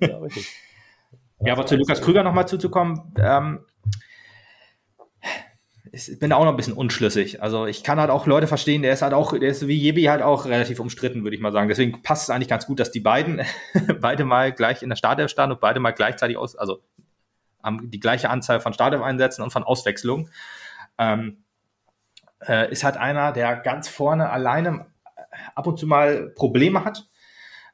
Ja, 0.00 0.18
richtig. 0.18 0.46
Ja, 1.40 1.52
aber 1.52 1.66
zu 1.66 1.76
Lukas 1.76 2.02
Krüger 2.02 2.22
nochmal 2.22 2.48
zuzukommen, 2.48 3.14
ähm, 3.18 3.60
ich 5.92 6.18
bin 6.18 6.32
auch 6.32 6.44
noch 6.44 6.52
ein 6.52 6.56
bisschen 6.56 6.74
unschlüssig. 6.74 7.42
Also 7.42 7.66
ich 7.66 7.82
kann 7.82 7.98
halt 8.00 8.10
auch 8.10 8.26
Leute 8.26 8.46
verstehen, 8.46 8.82
der 8.82 8.92
ist 8.92 9.02
halt 9.02 9.14
auch, 9.14 9.32
der 9.32 9.48
ist 9.48 9.66
wie 9.66 9.76
Jebi 9.76 10.04
halt 10.04 10.22
auch 10.22 10.46
relativ 10.46 10.80
umstritten, 10.80 11.22
würde 11.24 11.34
ich 11.34 11.42
mal 11.42 11.52
sagen. 11.52 11.68
Deswegen 11.68 12.02
passt 12.02 12.24
es 12.24 12.30
eigentlich 12.30 12.48
ganz 12.48 12.66
gut, 12.66 12.80
dass 12.80 12.90
die 12.90 13.00
beiden 13.00 13.42
beide 14.00 14.24
mal 14.24 14.52
gleich 14.52 14.82
in 14.82 14.88
der 14.88 14.96
Startelf 14.96 15.30
standen 15.30 15.54
und 15.54 15.60
beide 15.60 15.80
mal 15.80 15.92
gleichzeitig 15.92 16.36
aus, 16.36 16.56
also 16.56 16.82
haben 17.62 17.90
die 17.90 18.00
gleiche 18.00 18.30
Anzahl 18.30 18.60
von 18.60 18.72
Startelf-Einsätzen 18.72 19.42
und 19.42 19.50
von 19.50 19.64
Auswechslungen. 19.64 20.30
Ähm, 20.98 21.38
äh, 22.46 22.70
ist 22.70 22.84
halt 22.84 22.96
einer, 22.96 23.32
der 23.32 23.56
ganz 23.56 23.88
vorne 23.88 24.30
alleine 24.30 24.86
ab 25.54 25.66
und 25.66 25.78
zu 25.78 25.86
mal 25.86 26.32
Probleme 26.34 26.84
hat 26.84 27.07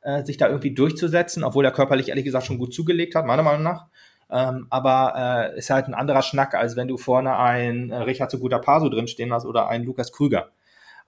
äh, 0.05 0.25
sich 0.25 0.37
da 0.37 0.49
irgendwie 0.49 0.75
durchzusetzen, 0.75 1.43
obwohl 1.45 1.65
er 1.65 1.73
körperlich 1.73 2.11
ehrlich 2.11 2.25
gesagt 2.25 2.47
schon 2.47 2.59
gut 2.59 2.73
zugelegt 2.73 3.15
hat, 3.15 3.27
meiner 3.27 3.43
Meinung 3.43 3.63
nach. 3.63 3.87
Ähm, 4.31 4.67
aber 4.71 5.53
äh, 5.55 5.59
ist 5.59 5.71
halt 5.71 5.87
ein 5.87 5.95
anderer 5.95 6.23
Schnack, 6.23 6.55
als 6.55 6.77
wenn 6.77 6.89
du 6.89 6.97
vorne 6.97 7.37
einen 7.37 7.91
äh, 7.91 7.97
Richard 7.97 8.31
zu 8.31 8.39
guter 8.39 8.59
Paso 8.59 8.89
drinstehen 8.89 9.33
hast 9.33 9.45
oder 9.45 9.69
einen 9.69 9.85
Lukas 9.85 10.13
Krüger. 10.13 10.51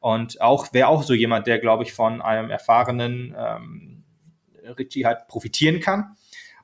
Und 0.00 0.40
auch 0.40 0.72
wäre 0.72 0.88
auch 0.88 1.02
so 1.02 1.14
jemand, 1.14 1.46
der, 1.46 1.58
glaube 1.58 1.82
ich, 1.82 1.92
von 1.92 2.20
einem 2.20 2.50
erfahrenen 2.50 3.34
ähm, 3.36 4.04
Richie 4.78 5.06
halt 5.06 5.26
profitieren 5.28 5.80
kann. 5.80 6.16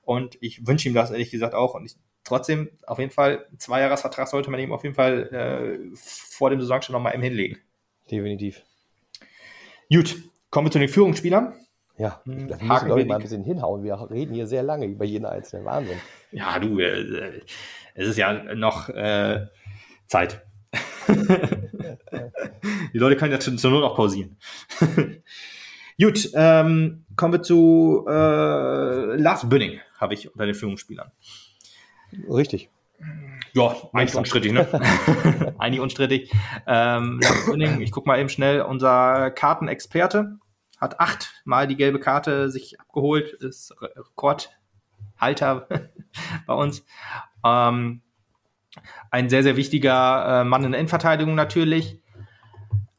Und 0.03 0.37
ich 0.41 0.67
wünsche 0.67 0.89
ihm 0.89 0.95
das 0.95 1.11
ehrlich 1.11 1.31
gesagt 1.31 1.55
auch. 1.55 1.75
Und 1.75 1.87
ich, 1.87 1.97
trotzdem, 2.25 2.71
auf 2.87 2.99
jeden 2.99 3.11
Fall, 3.11 3.47
ein 3.51 3.59
Zweijahresvertrag 3.59 4.29
sollte 4.29 4.51
man 4.51 4.61
ihm 4.61 4.73
auf 4.73 4.83
jeden 4.83 4.95
Fall 4.95 5.29
äh, 5.33 5.97
vor 5.97 6.51
dem 6.51 6.61
Saison 6.61 6.83
schon 6.83 6.93
nochmal 6.93 7.15
eben 7.15 7.23
hinlegen. 7.23 7.59
Definitiv. 8.11 8.63
Gut, 9.91 10.23
kommen 10.51 10.67
wir 10.67 10.71
zu 10.71 10.79
den 10.79 10.89
Führungsspielern. 10.89 11.55
Ja, 12.03 12.21
hm, 12.25 12.49
da 12.49 12.57
müssen 12.57 12.97
wir 12.97 13.07
mal 13.07 13.15
ein 13.15 13.23
bisschen 13.23 13.45
hinhauen. 13.45 13.85
Wir 13.85 13.95
reden 14.11 14.35
hier 14.35 14.49
sehr 14.49 14.65
lange 14.65 14.87
über 14.87 15.05
jeden 15.05 15.25
einzelnen 15.25 15.65
Wahnsinn. 15.65 15.99
Ja, 16.33 16.59
du, 16.59 16.81
äh, 16.81 17.43
es 17.95 18.09
ist 18.09 18.19
ja 18.19 18.33
noch 18.57 18.89
äh, 18.89 19.47
Zeit. 20.09 20.45
Die 22.93 22.99
Leute 22.99 23.15
können 23.15 23.31
ja 23.31 23.39
zur 23.39 23.71
Not 23.71 23.85
auch 23.85 23.95
pausieren. 23.95 24.37
Gut, 26.01 26.29
ähm, 26.35 27.05
kommen 27.15 27.35
wir 27.35 27.43
zu 27.43 28.05
äh, 28.09 29.15
Lars 29.15 29.49
Bünning, 29.49 29.79
habe 30.01 30.15
ich 30.15 30.29
unter 30.33 30.47
den 30.47 30.57
Führungsspielern. 30.57 31.13
Richtig. 32.29 32.69
Ja, 33.53 33.77
eigentlich 33.93 34.17
unstrittig, 34.17 34.51
ne? 34.51 34.67
eigentlich 35.59 35.81
unstrittig. 35.81 36.33
Ähm, 36.67 37.21
Lars 37.23 37.47
Bünning, 37.47 37.81
ich 37.81 37.93
gucke 37.93 38.09
mal 38.09 38.19
eben 38.19 38.29
schnell, 38.29 38.63
unser 38.63 39.31
Kartenexperte 39.31 40.41
hat 40.83 40.99
achtmal 40.99 41.69
die 41.69 41.77
gelbe 41.77 42.01
Karte 42.01 42.51
sich 42.51 42.81
abgeholt, 42.81 43.33
ist 43.35 43.73
Rekordhalter 43.81 45.69
bei 46.47 46.55
uns. 46.55 46.85
Ähm, 47.45 48.03
ein 49.11 49.29
sehr, 49.29 49.45
sehr 49.45 49.57
wichtiger 49.57 50.41
äh, 50.41 50.45
Mann 50.45 50.65
in 50.65 50.73
der 50.73 50.81
Innenverteidigung 50.81 51.37
natürlich. 51.37 52.03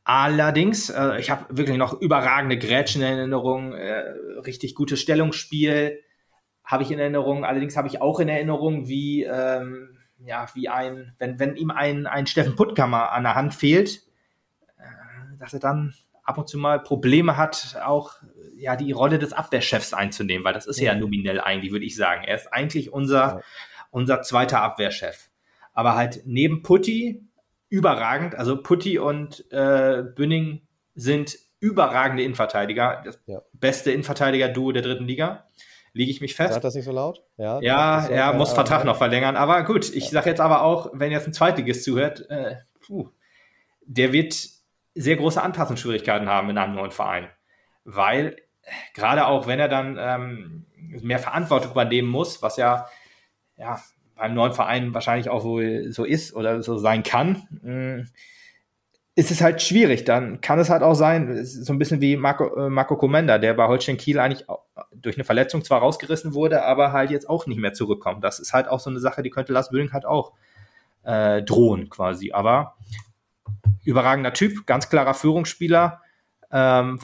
Allerdings, 0.05 0.89
äh, 0.89 1.19
ich 1.19 1.29
habe 1.29 1.57
wirklich 1.57 1.77
noch 1.77 1.99
überragende 1.99 2.57
Grätschen 2.57 3.01
in 3.01 3.17
Erinnerung, 3.17 3.73
äh, 3.73 4.03
richtig 4.45 4.75
gutes 4.75 5.01
Stellungsspiel 5.01 5.99
habe 6.63 6.83
ich 6.83 6.91
in 6.91 6.99
Erinnerung. 6.99 7.43
Allerdings 7.43 7.75
habe 7.75 7.89
ich 7.89 8.01
auch 8.01 8.21
in 8.21 8.29
Erinnerung, 8.29 8.87
wie, 8.87 9.23
ähm, 9.23 9.97
ja, 10.19 10.47
wie 10.53 10.69
ein, 10.69 11.13
wenn, 11.19 11.37
wenn 11.37 11.57
ihm 11.57 11.71
ein, 11.71 12.07
ein 12.07 12.27
Steffen 12.27 12.55
Puttkammer 12.55 13.11
an 13.11 13.23
der 13.23 13.35
Hand 13.35 13.53
fehlt, 13.53 14.03
äh, 14.77 15.37
dass 15.37 15.53
er 15.53 15.59
dann 15.59 15.93
ab 16.23 16.37
und 16.37 16.47
zu 16.47 16.57
mal 16.57 16.81
Probleme 16.81 17.37
hat, 17.37 17.77
auch 17.83 18.15
ja 18.55 18.75
die 18.75 18.91
Rolle 18.91 19.19
des 19.19 19.33
Abwehrchefs 19.33 19.93
einzunehmen, 19.93 20.45
weil 20.45 20.53
das 20.53 20.65
ist 20.65 20.79
ja, 20.79 20.93
ja 20.93 20.99
nominell 20.99 21.39
eigentlich, 21.39 21.71
würde 21.71 21.85
ich 21.85 21.95
sagen. 21.95 22.23
Er 22.23 22.35
ist 22.35 22.51
eigentlich 22.51 22.91
unser, 22.91 23.19
ja. 23.19 23.41
unser 23.91 24.21
zweiter 24.21 24.61
Abwehrchef. 24.61 25.29
Aber 25.73 25.95
halt 25.95 26.21
neben 26.25 26.61
Putti 26.61 27.27
überragend, 27.69 28.35
also 28.35 28.61
Putti 28.61 28.99
und 28.99 29.51
äh, 29.51 30.03
Bünning 30.03 30.61
sind 30.95 31.37
überragende 31.59 32.23
Innenverteidiger, 32.23 33.01
das 33.03 33.19
ja. 33.25 33.41
beste 33.53 33.91
Innenverteidiger-Duo 33.91 34.71
der 34.71 34.81
dritten 34.83 35.05
Liga. 35.05 35.47
Liege 35.95 36.11
ich 36.11 36.21
mich 36.21 36.35
fest. 36.35 36.53
Sagt 36.53 36.65
das 36.65 36.73
nicht 36.73 36.85
so 36.85 36.91
laut? 36.91 37.23
Ja, 37.37 37.61
ja 37.61 38.05
er 38.07 38.33
muss 38.33 38.51
Vertrag 38.51 38.83
noch 38.83 38.97
verlängern. 38.97 39.35
Aber 39.35 39.63
gut, 39.63 39.93
ich 39.93 40.09
sage 40.09 40.29
jetzt 40.29 40.41
aber 40.41 40.63
auch, 40.63 40.89
wenn 40.93 41.11
jetzt 41.11 41.27
ein 41.27 41.33
Zweitligist 41.33 41.83
zuhört, 41.83 42.27
äh, 42.29 42.55
puh, 42.81 43.09
der 43.85 44.11
wird 44.11 44.35
sehr 44.95 45.15
große 45.15 45.41
Anpassungsschwierigkeiten 45.41 46.29
haben 46.29 46.49
in 46.49 46.57
einem 46.57 46.75
neuen 46.75 46.91
Verein. 46.91 47.29
Weil 47.83 48.37
gerade 48.93 49.27
auch 49.27 49.47
wenn 49.47 49.59
er 49.59 49.69
dann 49.69 49.97
ähm, 49.99 50.65
mehr 50.77 51.19
Verantwortung 51.19 51.71
übernehmen 51.71 52.09
muss, 52.09 52.41
was 52.41 52.57
ja, 52.57 52.87
ja 53.57 53.81
beim 54.15 54.33
neuen 54.33 54.53
Verein 54.53 54.93
wahrscheinlich 54.93 55.29
auch 55.29 55.43
wohl 55.43 55.91
so 55.91 56.05
ist 56.05 56.35
oder 56.35 56.61
so 56.61 56.77
sein 56.77 57.03
kann, 57.03 57.47
äh, 57.65 58.03
ist 59.15 59.31
es 59.31 59.41
halt 59.41 59.61
schwierig. 59.61 60.05
Dann 60.05 60.41
kann 60.41 60.59
es 60.59 60.69
halt 60.69 60.81
auch 60.81 60.95
sein, 60.95 61.45
so 61.45 61.71
ein 61.73 61.79
bisschen 61.79 62.01
wie 62.01 62.15
Marco, 62.15 62.55
äh, 62.55 62.69
Marco 62.69 62.97
Comenda, 62.97 63.37
der 63.37 63.53
bei 63.53 63.67
Holstein 63.67 63.97
Kiel 63.97 64.19
eigentlich 64.19 64.47
durch 64.91 65.17
eine 65.17 65.23
Verletzung 65.23 65.63
zwar 65.63 65.79
rausgerissen 65.79 66.33
wurde, 66.33 66.63
aber 66.63 66.91
halt 66.91 67.11
jetzt 67.11 67.29
auch 67.29 67.45
nicht 67.45 67.59
mehr 67.59 67.73
zurückkommt. 67.73 68.23
Das 68.23 68.39
ist 68.39 68.53
halt 68.53 68.67
auch 68.67 68.79
so 68.79 68.89
eine 68.89 68.99
Sache, 68.99 69.21
die 69.21 69.29
könnte 69.29 69.53
Lars 69.53 69.69
Bülling 69.69 69.93
halt 69.93 70.05
auch 70.05 70.33
äh, 71.03 71.43
drohen 71.43 71.89
quasi. 71.89 72.31
Aber 72.31 72.75
überragender 73.83 74.33
Typ, 74.33 74.65
ganz 74.65 74.89
klarer 74.89 75.13
Führungsspieler. 75.13 76.01
Ähm, 76.51 76.99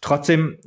trotzdem, 0.00 0.58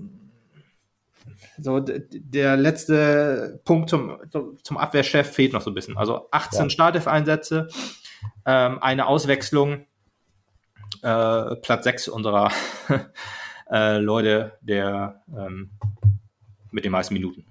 so 1.58 1.80
der 1.80 2.58
letzte 2.58 3.62
Punkt 3.66 3.90
zum, 3.90 4.18
zum 4.64 4.78
Abwehrchef 4.78 5.32
fehlt 5.32 5.53
noch 5.53 5.62
so 5.62 5.72
ein 5.72 5.76
bisschen. 5.76 5.98
Also 5.98 6.28
18 6.32 6.64
ja. 6.64 6.70
Startelf-Einsätze, 6.70 7.68
ähm, 8.45 8.80
eine 8.82 9.08
Auswechslung, 9.08 9.86
äh, 11.03 11.56
Platz 11.58 11.84
6 11.84 12.08
unserer 12.08 12.52
äh, 13.72 13.98
Leute, 13.98 14.58
der 14.62 15.24
ähm, 15.36 15.72
mit 16.72 16.86
den 16.86 16.91
meisten 16.91 17.14
Minuten. 17.14 17.45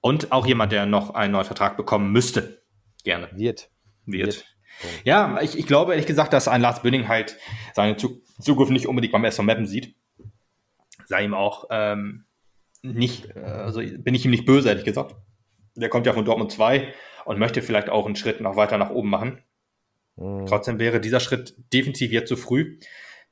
Und 0.00 0.32
auch 0.32 0.46
jemand, 0.46 0.72
der 0.72 0.86
noch 0.86 1.10
einen 1.10 1.32
neuen 1.32 1.44
Vertrag 1.44 1.76
bekommen 1.76 2.12
müsste. 2.12 2.62
Gerne. 3.04 3.28
Wird. 3.32 3.70
Wird. 4.04 4.26
Wird. 4.26 4.55
Ja, 5.04 5.40
ich, 5.40 5.58
ich 5.58 5.66
glaube 5.66 5.92
ehrlich 5.92 6.06
gesagt, 6.06 6.32
dass 6.32 6.48
ein 6.48 6.60
Lars 6.60 6.82
Bünning 6.82 7.08
halt 7.08 7.36
seine 7.74 7.96
Zukunft 7.96 8.72
nicht 8.72 8.86
unbedingt 8.86 9.12
beim 9.12 9.24
SV 9.24 9.42
Mappen 9.42 9.66
sieht. 9.66 9.94
Sei 11.06 11.24
ihm 11.24 11.34
auch 11.34 11.66
ähm, 11.70 12.26
nicht, 12.82 13.34
äh, 13.36 13.40
also 13.40 13.80
bin 13.80 14.14
ich 14.14 14.24
ihm 14.24 14.30
nicht 14.30 14.46
böse, 14.46 14.68
ehrlich 14.68 14.84
gesagt. 14.84 15.14
Der 15.74 15.88
kommt 15.88 16.06
ja 16.06 16.12
von 16.12 16.24
Dortmund 16.24 16.52
2 16.52 16.92
und 17.24 17.38
möchte 17.38 17.62
vielleicht 17.62 17.88
auch 17.88 18.06
einen 18.06 18.16
Schritt 18.16 18.40
noch 18.40 18.56
weiter 18.56 18.78
nach 18.78 18.90
oben 18.90 19.10
machen. 19.10 19.42
Mhm. 20.16 20.46
Trotzdem 20.46 20.78
wäre 20.78 21.00
dieser 21.00 21.20
Schritt 21.20 21.54
definitiv 21.72 22.12
jetzt 22.12 22.28
zu 22.28 22.36
früh. 22.36 22.78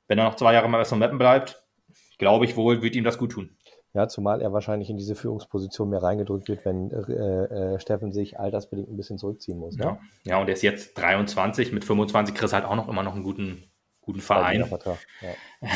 Wenn 0.06 0.18
er 0.18 0.24
noch 0.24 0.36
zwei 0.36 0.52
Jahre 0.52 0.68
beim 0.68 0.80
SV 0.80 0.96
Mappen 0.96 1.18
bleibt, 1.18 1.62
glaube 2.18 2.44
ich 2.44 2.56
wohl, 2.56 2.82
wird 2.82 2.96
ihm 2.96 3.04
das 3.04 3.18
gut 3.18 3.32
tun. 3.32 3.56
Ja, 3.94 4.08
zumal 4.08 4.42
er 4.42 4.52
wahrscheinlich 4.52 4.90
in 4.90 4.96
diese 4.96 5.14
Führungsposition 5.14 5.88
mehr 5.88 6.02
reingedrückt 6.02 6.48
wird, 6.48 6.64
wenn 6.64 6.90
äh, 6.90 7.74
äh, 7.74 7.78
Steffen 7.78 8.12
sich 8.12 8.40
altersbedingt 8.40 8.90
ein 8.90 8.96
bisschen 8.96 9.18
zurückziehen 9.18 9.56
muss. 9.56 9.76
Ne? 9.76 9.84
Ja. 9.84 9.98
ja, 10.24 10.40
und 10.40 10.48
er 10.48 10.54
ist 10.54 10.62
jetzt 10.62 10.98
23, 10.98 11.72
mit 11.72 11.84
25 11.84 12.34
kriegst 12.34 12.52
halt 12.52 12.64
auch 12.64 12.74
noch 12.74 12.88
immer 12.88 13.04
noch 13.04 13.14
einen 13.14 13.22
guten, 13.22 13.70
guten 14.00 14.20
Verein. 14.20 14.64
Vertrag, 14.64 14.98
ja. 15.20 15.68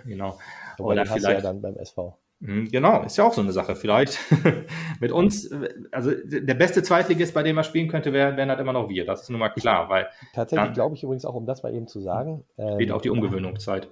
genau. 0.04 0.38
Aber 0.78 0.88
Oder 0.90 1.06
vielleicht 1.06 1.24
ja 1.24 1.40
dann 1.40 1.60
beim 1.60 1.76
SV. 1.76 2.16
Hm, 2.40 2.68
genau, 2.70 3.02
ist 3.02 3.16
ja 3.16 3.24
auch 3.24 3.32
so 3.32 3.40
eine 3.40 3.50
Sache. 3.50 3.74
Vielleicht 3.74 4.16
mit 5.00 5.10
uns, 5.10 5.50
also 5.90 6.12
der 6.24 6.54
beste 6.54 6.84
Zweitligist, 6.84 7.34
bei 7.34 7.42
dem 7.42 7.56
er 7.56 7.64
spielen 7.64 7.88
könnte, 7.88 8.12
wären 8.12 8.36
wär 8.36 8.46
halt 8.46 8.60
immer 8.60 8.74
noch 8.74 8.88
wir. 8.88 9.04
Das 9.06 9.22
ist 9.22 9.30
nun 9.30 9.40
mal 9.40 9.48
klar, 9.48 9.88
weil. 9.88 10.06
Tatsächlich 10.34 10.74
glaube 10.74 10.94
ich 10.94 11.02
übrigens 11.02 11.24
auch, 11.24 11.34
um 11.34 11.46
das 11.46 11.64
mal 11.64 11.74
eben 11.74 11.88
zu 11.88 11.98
sagen. 11.98 12.44
Spielt 12.52 12.90
ähm, 12.90 12.94
auch 12.94 13.02
die 13.02 13.10
Umgewöhnungszeit 13.10 13.88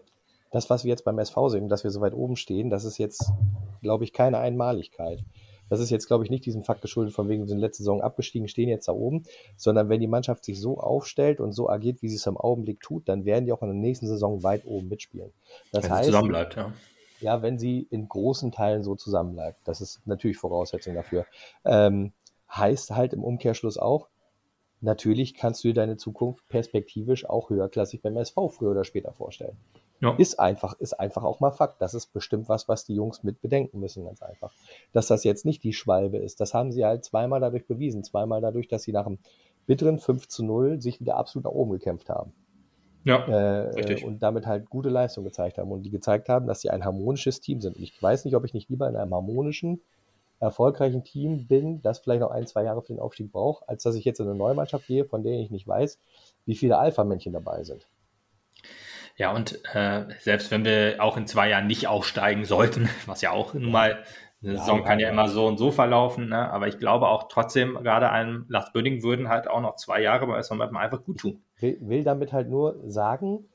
das, 0.55 0.71
was 0.71 0.85
wir 0.85 0.91
jetzt 0.91 1.05
beim 1.05 1.19
SV 1.19 1.49
sehen, 1.49 1.69
dass 1.69 1.83
wir 1.83 1.91
so 1.91 2.01
weit 2.01 2.15
oben 2.15 2.37
stehen, 2.37 2.71
das 2.71 2.85
ist 2.85 2.97
jetzt, 2.97 3.33
glaube 3.83 4.05
ich, 4.05 4.13
keine 4.13 4.39
Einmaligkeit. 4.39 5.19
Das 5.69 5.81
ist 5.81 5.91
jetzt, 5.91 6.07
glaube 6.07 6.23
ich, 6.23 6.31
nicht 6.31 6.47
diesem 6.47 6.63
Fakt 6.63 6.81
geschuldet, 6.81 7.13
von 7.13 7.29
wegen 7.29 7.43
wir 7.43 7.49
sind 7.49 7.59
letzte 7.59 7.83
Saison 7.83 8.01
abgestiegen, 8.01 8.47
stehen 8.47 8.69
jetzt 8.69 8.87
da 8.87 8.93
oben, 8.93 9.25
sondern 9.57 9.89
wenn 9.89 9.99
die 9.99 10.07
Mannschaft 10.07 10.45
sich 10.45 10.61
so 10.61 10.79
aufstellt 10.79 11.41
und 11.41 11.51
so 11.51 11.69
agiert, 11.69 12.03
wie 12.03 12.09
sie 12.09 12.15
es 12.15 12.27
im 12.27 12.37
Augenblick 12.37 12.79
tut, 12.81 13.09
dann 13.09 13.25
werden 13.25 13.47
die 13.47 13.53
auch 13.53 13.63
in 13.63 13.69
der 13.69 13.77
nächsten 13.77 14.07
Saison 14.07 14.45
weit 14.45 14.65
oben 14.65 14.89
mitspielen. 14.89 15.33
Das 15.73 15.85
wenn 15.85 15.91
heißt, 15.91 16.05
sie 16.05 16.11
zusammenbleibt, 16.11 16.55
ja. 16.55 16.73
Ja, 17.21 17.43
wenn 17.43 17.59
sie 17.59 17.89
in 17.91 18.09
großen 18.09 18.53
Teilen 18.53 18.85
so 18.85 18.95
zusammenbleibt. 18.95 19.59
Das 19.65 19.81
ist 19.81 20.07
natürlich 20.07 20.37
Voraussetzung 20.37 20.95
dafür. 20.95 21.27
Ähm, 21.65 22.13
heißt 22.49 22.93
halt 22.93 23.13
im 23.13 23.25
Umkehrschluss 23.25 23.77
auch, 23.77 24.07
natürlich 24.81 25.35
kannst 25.35 25.65
du 25.65 25.69
dir 25.69 25.75
deine 25.75 25.97
Zukunft 25.97 26.47
perspektivisch 26.47 27.29
auch 27.29 27.51
höherklassig 27.51 28.03
beim 28.03 28.17
SV 28.17 28.51
früher 28.51 28.71
oder 28.71 28.85
später 28.85 29.13
vorstellen. 29.13 29.57
Ja. 30.01 30.15
Ist 30.19 30.39
einfach, 30.41 30.79
ist 30.81 30.95
einfach 30.95 31.23
auch 31.23 31.41
mal 31.41 31.53
Fakt. 31.53 31.81
Das 31.81 31.95
ist 31.95 32.13
bestimmt 32.13 32.49
was, 32.49 32.69
was 32.69 32.85
die 32.85 32.95
Jungs 32.95 33.23
mit 33.23 33.41
bedenken 33.41 33.81
müssen, 33.81 34.05
ganz 34.05 34.23
einfach. 34.23 34.53
Dass 34.93 35.07
das 35.07 35.25
jetzt 35.25 35.45
nicht 35.45 35.63
die 35.63 35.73
Schwalbe 35.73 36.19
ist, 36.19 36.41
das 36.41 36.53
haben 36.53 36.73
sie 36.73 36.85
halt 36.85 37.05
zweimal 37.05 37.41
dadurch 37.41 37.67
bewiesen. 37.67 38.05
Zweimal 38.05 38.41
dadurch, 38.41 38.69
dass 38.69 38.83
sie 38.83 38.93
nach 38.93 39.07
einem 39.07 39.19
bitteren 39.67 39.99
5 39.99 40.29
zu 40.29 40.45
0 40.45 40.81
sich 40.83 41.01
wieder 41.01 41.17
absolut 41.17 41.45
nach 41.45 41.53
oben 41.53 41.73
gekämpft 41.73 42.11
haben. 42.11 42.33
Ja, 43.05 43.19
äh, 43.27 43.69
richtig. 43.71 44.05
Und 44.05 44.23
damit 44.23 44.47
halt 44.47 44.69
gute 44.71 44.89
Leistung 44.89 45.25
gezeigt 45.25 45.59
haben. 45.59 45.71
Und 45.71 45.83
die 45.83 45.91
gezeigt 45.91 46.29
haben, 46.29 46.47
dass 46.47 46.61
sie 46.61 46.71
ein 46.71 46.85
harmonisches 46.85 47.41
Team 47.41 47.61
sind. 47.61 47.77
Und 47.77 47.83
ich 47.83 48.03
weiß 48.03 48.25
nicht, 48.25 48.35
ob 48.35 48.45
ich 48.45 48.55
nicht 48.55 48.71
lieber 48.71 48.89
in 48.89 48.97
einem 48.97 49.15
harmonischen, 49.15 49.81
erfolgreichen 50.41 51.05
Team 51.05 51.47
bin, 51.47 51.81
das 51.83 52.01
vielleicht 52.01 52.21
noch 52.21 52.31
ein, 52.31 52.47
zwei 52.47 52.65
Jahre 52.65 52.83
für 52.83 52.93
den 52.93 53.01
Aufstieg 53.01 53.31
braucht, 53.31 53.69
als 53.69 53.83
dass 53.83 53.95
ich 53.95 54.05
jetzt 54.05 54.21
in 54.21 54.27
eine 54.27 54.35
neue 54.35 54.55
Mannschaft 54.55 54.87
gehe, 54.87 55.05
von 55.05 55.23
der 55.23 55.39
ich 55.39 55.51
nicht 55.51 55.67
weiß, 55.67 55.99
wie 56.47 56.57
viele 56.57 56.79
Alpha-Männchen 56.79 57.33
dabei 57.33 57.65
sind. 57.65 57.87
Ja, 59.17 59.33
und 59.33 59.61
äh, 59.75 60.07
selbst 60.21 60.51
wenn 60.51 60.65
wir 60.65 60.97
auch 60.99 61.17
in 61.17 61.27
zwei 61.27 61.49
Jahren 61.49 61.67
nicht 61.67 61.87
aufsteigen 61.87 62.45
sollten, 62.45 62.89
was 63.07 63.21
ja 63.21 63.31
auch 63.31 63.55
nun 63.55 63.71
mal, 63.71 64.03
eine 64.43 64.59
Saison 64.59 64.81
ja, 64.81 64.85
kann 64.85 64.99
ja, 64.99 65.07
ja 65.07 65.13
immer 65.13 65.29
so 65.29 65.47
und 65.47 65.57
so 65.57 65.71
verlaufen, 65.71 66.29
ne? 66.29 66.51
aber 66.53 66.69
ich 66.69 66.79
glaube 66.79 67.09
auch 67.09 67.29
trotzdem, 67.29 67.75
gerade 67.83 68.11
einem 68.11 68.45
Lars 68.49 68.73
Böding 68.73 69.03
würden 69.03 69.29
halt 69.29 69.49
auch 69.49 69.63
noch 69.63 69.77
zwei 69.77 70.03
Jahre 70.03 70.27
bei 70.27 70.37
SV 70.37 70.57
Meppen 70.57 70.77
einfach 70.77 71.03
gut 71.03 71.19
tun. 71.21 71.43
Will, 71.61 71.79
will 71.81 72.05
damit 72.05 72.33
halt 72.33 72.51
nur 72.51 72.79
sagen, 72.87 73.47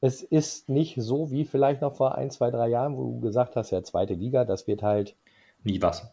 es 0.00 0.22
ist 0.22 0.68
nicht 0.68 0.96
so 0.98 1.30
wie 1.30 1.44
vielleicht 1.44 1.80
noch 1.80 1.94
vor 1.94 2.14
ein, 2.14 2.30
zwei, 2.30 2.50
drei 2.50 2.68
Jahren, 2.68 2.96
wo 2.96 3.04
du 3.04 3.20
gesagt 3.20 3.56
hast, 3.56 3.70
ja, 3.70 3.82
zweite 3.82 4.14
Liga, 4.14 4.44
das 4.44 4.66
wird 4.66 4.82
halt 4.82 5.16
nie 5.62 5.80
was. 5.80 6.10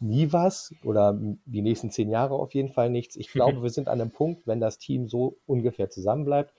Nie 0.00 0.32
was 0.32 0.74
oder 0.84 1.16
die 1.16 1.62
nächsten 1.62 1.90
zehn 1.90 2.10
Jahre 2.10 2.34
auf 2.34 2.52
jeden 2.54 2.70
Fall 2.70 2.90
nichts. 2.90 3.16
Ich 3.16 3.28
glaube, 3.32 3.62
wir 3.62 3.70
sind 3.70 3.88
an 3.88 4.00
einem 4.00 4.10
Punkt, 4.10 4.46
wenn 4.46 4.60
das 4.60 4.78
Team 4.78 5.08
so 5.08 5.36
ungefähr 5.46 5.88
zusammenbleibt, 5.88 6.52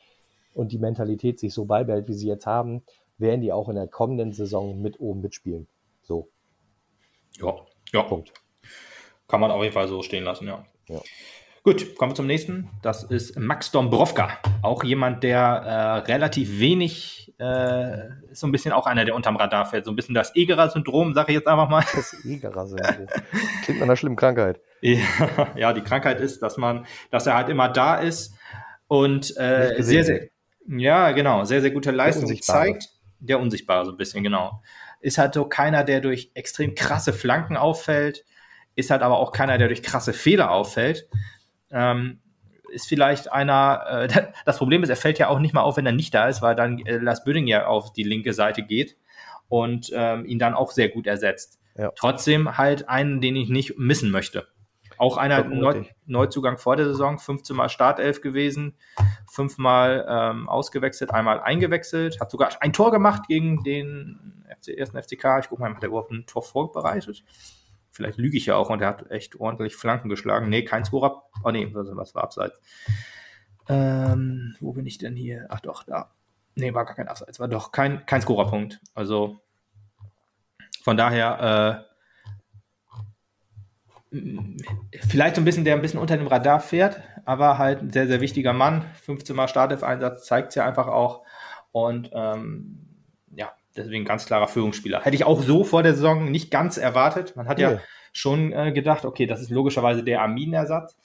und 0.60 0.74
die 0.74 0.78
Mentalität 0.78 1.40
sich 1.40 1.54
so 1.54 1.64
beibehält, 1.64 2.10
wie 2.10 2.14
sie 2.14 2.28
jetzt 2.28 2.46
haben, 2.46 2.84
werden 3.18 3.40
die 3.40 3.54
auch 3.54 3.70
in 3.70 3.76
der 3.76 3.88
kommenden 3.88 4.34
Saison 4.34 4.82
mit 4.82 5.00
oben 5.00 5.22
mitspielen. 5.22 5.68
So. 6.02 6.30
Ja, 7.40 7.56
ja. 7.94 8.04
Punkt. 8.04 8.34
Kann 9.30 9.40
man 9.40 9.52
auf 9.52 9.64
jeden 9.64 9.74
Fall 9.74 9.88
so 9.88 10.02
stehen 10.02 10.26
lassen, 10.26 10.48
ja. 10.48 10.66
ja. 10.90 11.00
Gut, 11.64 11.96
kommen 11.98 12.12
wir 12.12 12.16
zum 12.16 12.28
nächsten. 12.28 12.70
Das 12.82 13.04
ist 13.04 13.40
Max 13.40 13.72
Dombrovka. 13.72 14.38
Auch 14.62 14.84
jemand, 14.84 15.24
der 15.24 15.40
äh, 15.40 16.12
relativ 16.12 16.60
wenig, 16.60 17.34
äh, 17.40 18.10
ist 18.32 18.42
so 18.42 18.48
ein 18.48 18.52
bisschen 18.52 18.74
auch 18.74 18.86
einer, 18.86 19.06
der 19.06 19.16
unterm 19.16 19.38
Radar 19.38 19.66
fällt. 19.66 19.86
So 19.86 19.92
ein 19.92 19.96
bisschen 19.96 20.16
das 20.16 20.36
Egerer-Syndrom, 20.36 21.14
sage 21.14 21.32
ich 21.32 21.38
jetzt 21.38 21.48
einfach 21.48 21.70
mal. 21.70 21.86
Das 21.96 22.26
Egerer-Syndrom. 22.26 23.08
Klingt 23.64 23.80
nach 23.80 23.88
einer 23.88 23.96
schlimmen 23.96 24.18
Krankheit. 24.18 24.60
Ja, 24.82 25.00
ja, 25.56 25.72
die 25.72 25.82
Krankheit 25.82 26.20
ist, 26.20 26.42
dass 26.42 26.58
man, 26.58 26.86
dass 27.12 27.28
er 27.28 27.36
halt 27.36 27.48
immer 27.48 27.70
da 27.70 27.96
ist 27.96 28.36
und 28.88 29.38
äh, 29.38 29.76
sehr, 29.80 30.04
sehr, 30.04 30.30
ja, 30.70 31.12
genau. 31.12 31.44
Sehr, 31.46 31.62
sehr 31.62 31.72
gute 31.72 31.92
Leistung 31.92 32.28
der 32.28 32.40
zeigt. 32.42 32.90
Der 33.20 33.40
Unsichtbare 33.40 33.86
so 33.86 33.92
ein 33.92 33.98
bisschen, 33.98 34.24
genau. 34.24 34.62
Ist 35.02 35.18
halt 35.18 35.34
so 35.34 35.46
keiner, 35.46 35.84
der 35.84 36.02
durch 36.02 36.32
extrem 36.34 36.76
krasse 36.76 37.14
Flanken 37.14 37.58
auffällt. 37.58 38.26
Ist 38.76 38.92
halt 38.92 39.02
aber 39.02 39.18
auch 39.20 39.32
keiner, 39.32 39.58
der 39.58 39.68
durch 39.68 39.84
krasse 39.84 40.14
Fehler 40.14 40.52
auffällt. 40.52 41.08
Ähm, 41.72 42.20
ist 42.72 42.88
vielleicht 42.88 43.32
einer, 43.32 44.08
äh, 44.10 44.24
das 44.46 44.58
Problem 44.58 44.84
ist, 44.84 44.90
er 44.90 44.96
fällt 44.96 45.20
ja 45.20 45.28
auch 45.28 45.40
nicht 45.40 45.54
mal 45.54 45.62
auf, 45.62 45.78
wenn 45.78 45.86
er 45.86 45.92
nicht 45.92 46.14
da 46.14 46.28
ist, 46.28 46.42
weil 46.42 46.56
dann 46.56 46.80
äh, 46.80 46.98
Lars 46.98 47.24
Büdding 47.24 47.48
ja 47.48 47.66
auf 47.66 47.92
die 47.94 48.04
linke 48.04 48.34
Seite 48.34 48.64
geht 48.64 48.98
und 49.48 49.92
ähm, 49.94 50.26
ihn 50.26 50.40
dann 50.40 50.54
auch 50.54 50.72
sehr 50.72 50.90
gut 50.90 51.08
ersetzt. 51.08 51.60
Ja. 51.76 51.92
Trotzdem 51.96 52.58
halt 52.58 52.90
einen, 52.90 53.22
den 53.22 53.36
ich 53.36 53.50
nicht 53.50 53.78
missen 53.78 54.12
möchte. 54.12 54.48
Auch 55.00 55.18
einer 55.18 55.46
Neu 55.46 55.86
Neuzugang 56.06 56.58
vor 56.58 56.76
der 56.76 56.86
Saison, 56.86 57.18
15 57.18 57.56
Mal 57.56 57.70
Startelf 57.70 58.22
gewesen, 58.22 58.76
fünfmal 59.32 60.06
ähm, 60.08 60.50
ausgewechselt, 60.50 61.12
einmal 61.12 61.40
eingewechselt, 61.40 62.20
hat 62.20 62.30
sogar 62.30 62.50
ein 62.60 62.74
Tor 62.74 62.92
gemacht 62.92 63.24
gegen 63.28 63.64
den 63.64 64.44
FC, 64.60 64.78
ersten 64.78 65.02
FCK. 65.02 65.40
Ich 65.40 65.50
gucke 65.50 65.62
mal, 65.62 65.74
hat 65.74 65.82
er 65.84 65.88
überhaupt 65.88 66.12
ein 66.12 66.26
Tor 66.26 66.44
vorbereitet? 66.44 67.24
Vielleicht 67.92 68.18
lüge 68.18 68.38
ich 68.38 68.46
ja 68.46 68.58
auch 68.58 68.70
und 68.70 68.82
er 68.82 68.90
hat 68.90 69.10
echt 69.10 69.40
ordentlich 69.40 69.78
Flanken 69.78 70.10
geschlagen. 70.10 70.50
Nee, 70.50 70.66
kein 70.66 70.84
Scorer. 70.84 71.24
Oh 71.44 71.52
nee, 71.52 71.70
was 71.74 72.14
war 72.14 72.24
abseits? 72.24 72.60
Ähm, 73.70 74.56
wo 74.60 74.74
bin 74.74 74.86
ich 74.86 74.98
denn 74.98 75.16
hier? 75.16 75.48
Ach 75.50 75.62
doch, 75.62 75.84
da. 75.84 76.12
Nee, 76.56 76.74
war 76.74 76.84
gar 76.84 76.96
kein 76.96 77.08
Abseits, 77.08 77.40
war 77.40 77.48
doch 77.48 77.72
kein, 77.72 78.06
kein 78.06 78.22
Scorerpunkt. 78.22 78.82
Also 78.94 79.40
von 80.84 80.98
daher, 80.98 81.86
äh, 81.88 81.89
vielleicht 84.12 85.36
so 85.36 85.42
ein 85.42 85.46
bisschen, 85.46 85.66
der 85.66 85.76
ein 85.76 85.82
bisschen 85.82 86.00
unter 86.00 86.18
dem 86.18 86.28
Radar 86.28 86.60
fährt, 86.60 87.02
aber 87.26 87.58
halt 87.58 87.82
ein 87.82 87.92
sehr, 87.92 88.08
sehr 88.08 88.22
wichtiger 88.22 88.54
Mann. 88.54 88.86
15 89.04 89.36
Mal 89.36 89.48
Startelf-Einsatz 89.48 90.26
zeigt 90.26 90.50
es 90.50 90.56
ja 90.56 90.66
einfach 90.66 90.88
auch. 90.88 91.24
Und 91.72 92.10
ähm, 92.14 92.88
ja, 93.36 93.52
deswegen 93.76 94.06
ganz 94.06 94.26
klarer 94.26 94.48
Führungsspieler. 94.48 95.02
Hätte 95.04 95.16
ich 95.16 95.26
auch 95.26 95.42
so 95.42 95.64
vor 95.64 95.84
der 95.84 95.94
Saison 95.94 96.32
nicht 96.32 96.50
ganz 96.50 96.78
erwartet. 96.78 97.36
Man 97.36 97.48
hat 97.48 97.60
ja, 97.60 97.74
ja 97.74 97.80
schon 98.12 98.52
äh, 98.52 98.72
gedacht, 98.72 99.06
okay, 99.06 99.28
das 99.28 99.42
ist 99.42 99.52
logischerweise 99.52 100.04
der 100.04 100.22
Armin-Ersatz. 100.22 100.98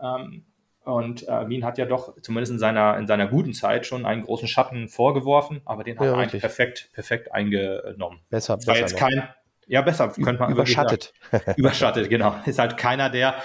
Ähm, 0.00 0.44
und 0.84 1.28
äh, 1.28 1.48
Wien 1.48 1.64
hat 1.64 1.78
ja 1.78 1.84
doch 1.84 2.20
zumindest 2.22 2.52
in 2.52 2.58
seiner, 2.58 2.96
in 2.98 3.06
seiner 3.06 3.28
guten 3.28 3.52
Zeit 3.54 3.86
schon 3.86 4.04
einen 4.04 4.24
großen 4.24 4.48
Schatten 4.48 4.88
vorgeworfen, 4.88 5.60
aber 5.64 5.84
den 5.84 5.96
hat 5.98 6.06
ja, 6.06 6.12
er 6.12 6.18
eigentlich 6.18 6.40
perfekt, 6.40 6.90
perfekt 6.92 7.32
eingenommen. 7.32 8.20
Besser, 8.30 8.56
besser. 8.56 8.72
War 8.72 8.78
jetzt 8.78 8.96
kein, 8.96 9.28
ja, 9.72 9.80
besser 9.80 10.08
könnte 10.08 10.42
man 10.42 10.52
überschattet. 10.52 11.14
überschattet, 11.56 12.10
genau. 12.10 12.36
Ist 12.44 12.58
halt 12.58 12.76
keiner, 12.76 13.08
der 13.08 13.36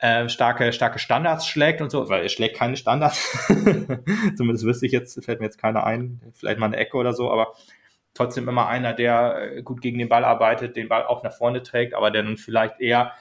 äh, 0.00 0.30
starke, 0.30 0.72
starke 0.72 0.98
Standards 0.98 1.46
schlägt 1.46 1.82
und 1.82 1.90
so, 1.90 2.08
weil 2.08 2.22
er 2.22 2.30
schlägt 2.30 2.56
keine 2.56 2.78
Standards. 2.78 3.46
Zumindest 4.36 4.64
wüsste 4.64 4.86
ich 4.86 4.92
jetzt, 4.92 5.22
fällt 5.22 5.40
mir 5.40 5.46
jetzt 5.46 5.60
keiner 5.60 5.84
ein, 5.84 6.22
vielleicht 6.32 6.58
mal 6.58 6.66
eine 6.66 6.78
Ecke 6.78 6.96
oder 6.96 7.12
so, 7.12 7.30
aber 7.30 7.52
trotzdem 8.14 8.48
immer 8.48 8.66
einer, 8.66 8.94
der 8.94 9.56
äh, 9.56 9.62
gut 9.62 9.82
gegen 9.82 9.98
den 9.98 10.08
Ball 10.08 10.24
arbeitet, 10.24 10.74
den 10.74 10.88
Ball 10.88 11.04
auch 11.04 11.22
nach 11.22 11.34
vorne 11.34 11.62
trägt, 11.62 11.92
aber 11.92 12.10
der 12.10 12.22
dann 12.22 12.38
vielleicht 12.38 12.80
eher 12.80 13.12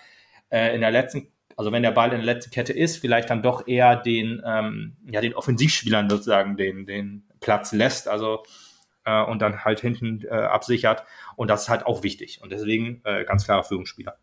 äh, 0.50 0.74
in 0.74 0.80
der 0.80 0.92
letzten, 0.92 1.28
also 1.58 1.74
wenn 1.74 1.84
der 1.84 1.92
Ball 1.92 2.14
in 2.14 2.24
der 2.24 2.34
letzten 2.34 2.52
Kette 2.52 2.72
ist, 2.72 2.96
vielleicht 2.96 3.30
dann 3.30 3.44
doch 3.44 3.68
eher 3.68 3.98
den, 3.98 4.42
ähm, 4.46 4.96
ja, 5.12 5.20
den 5.20 5.36
Offensivspielern 5.36 6.10
sozusagen 6.10 6.56
den, 6.56 6.86
den 6.86 7.28
Platz 7.42 7.74
lässt. 7.74 8.08
Also 8.08 8.42
äh, 9.06 9.24
und 9.24 9.42
dann 9.42 9.64
halt 9.64 9.80
hinten 9.80 10.24
äh, 10.26 10.30
absichert. 10.30 11.04
Und 11.36 11.50
das 11.50 11.64
ist 11.64 11.70
halt 11.70 11.86
auch 11.86 12.04
wichtig. 12.04 12.40
Und 12.42 12.52
deswegen 12.52 13.02
äh, 13.04 13.24
ganz 13.26 13.46
klarer 13.46 13.64
Führungsspieler. 13.64 14.18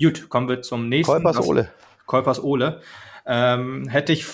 Gut, 0.00 0.28
kommen 0.28 0.48
wir 0.48 0.62
zum 0.62 0.88
nächsten. 0.88 1.12
Kolpers 1.12 1.46
Ole. 1.46 1.68
Kolpers 2.06 2.42
Ole. 2.42 2.80
Ähm, 3.26 3.88
hätte 3.88 4.12
ich, 4.12 4.26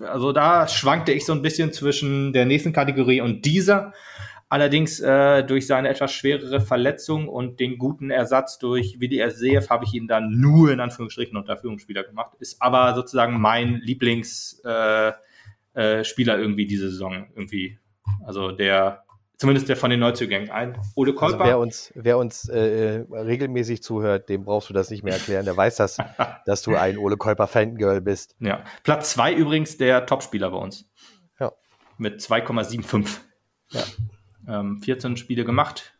also 0.00 0.32
da 0.32 0.66
schwankte 0.68 1.12
ich 1.12 1.24
so 1.24 1.32
ein 1.32 1.42
bisschen 1.42 1.72
zwischen 1.72 2.32
der 2.32 2.44
nächsten 2.44 2.72
Kategorie 2.72 3.20
und 3.20 3.44
dieser. 3.44 3.92
Allerdings 4.48 5.00
äh, 5.00 5.42
durch 5.42 5.66
seine 5.66 5.88
etwas 5.88 6.12
schwerere 6.12 6.60
Verletzung 6.60 7.28
und 7.28 7.58
den 7.58 7.78
guten 7.78 8.10
Ersatz 8.10 8.58
durch 8.58 9.00
WDR 9.00 9.32
habe 9.68 9.84
ich 9.84 9.94
ihn 9.94 10.06
dann 10.06 10.38
nur 10.38 10.70
in 10.70 10.78
Anführungsstrichen 10.78 11.36
unter 11.36 11.56
Führungsspieler 11.56 12.04
gemacht. 12.04 12.36
Ist 12.38 12.62
aber 12.62 12.94
sozusagen 12.94 13.40
mein 13.40 13.80
Lieblings, 13.80 14.60
äh, 14.64 15.12
äh, 15.74 16.02
irgendwie 16.16 16.66
diese 16.66 16.90
Saison 16.90 17.26
irgendwie. 17.34 17.78
Also 18.24 18.52
der, 18.52 19.04
zumindest 19.36 19.68
der 19.68 19.76
von 19.76 19.90
den 19.90 20.00
Neuzugängen. 20.00 20.50
Ein 20.50 20.78
Ole 20.94 21.10
also 21.10 21.18
Kolper. 21.18 21.40
Also 21.40 21.48
wer 21.48 21.58
uns, 21.58 21.92
wer 21.94 22.18
uns 22.18 22.48
äh, 22.48 23.04
regelmäßig 23.10 23.82
zuhört, 23.82 24.28
dem 24.28 24.44
brauchst 24.44 24.68
du 24.68 24.74
das 24.74 24.90
nicht 24.90 25.02
mehr 25.02 25.14
erklären. 25.14 25.44
Der 25.44 25.56
weiß 25.56 25.76
das, 25.76 25.98
dass 26.46 26.62
du 26.62 26.76
ein 26.76 26.98
Ole 26.98 27.16
Kolper 27.16 27.46
Fangirl 27.46 28.00
bist. 28.00 28.36
Ja. 28.40 28.64
Platz 28.82 29.10
zwei 29.10 29.32
übrigens 29.32 29.76
der 29.76 30.06
Topspieler 30.06 30.50
bei 30.50 30.58
uns. 30.58 30.88
Ja. 31.38 31.52
Mit 31.98 32.20
2,75. 32.20 33.18
Ja. 33.70 33.82
Ähm, 34.48 34.78
14 34.82 35.16
Spiele 35.16 35.44
gemacht. 35.44 35.94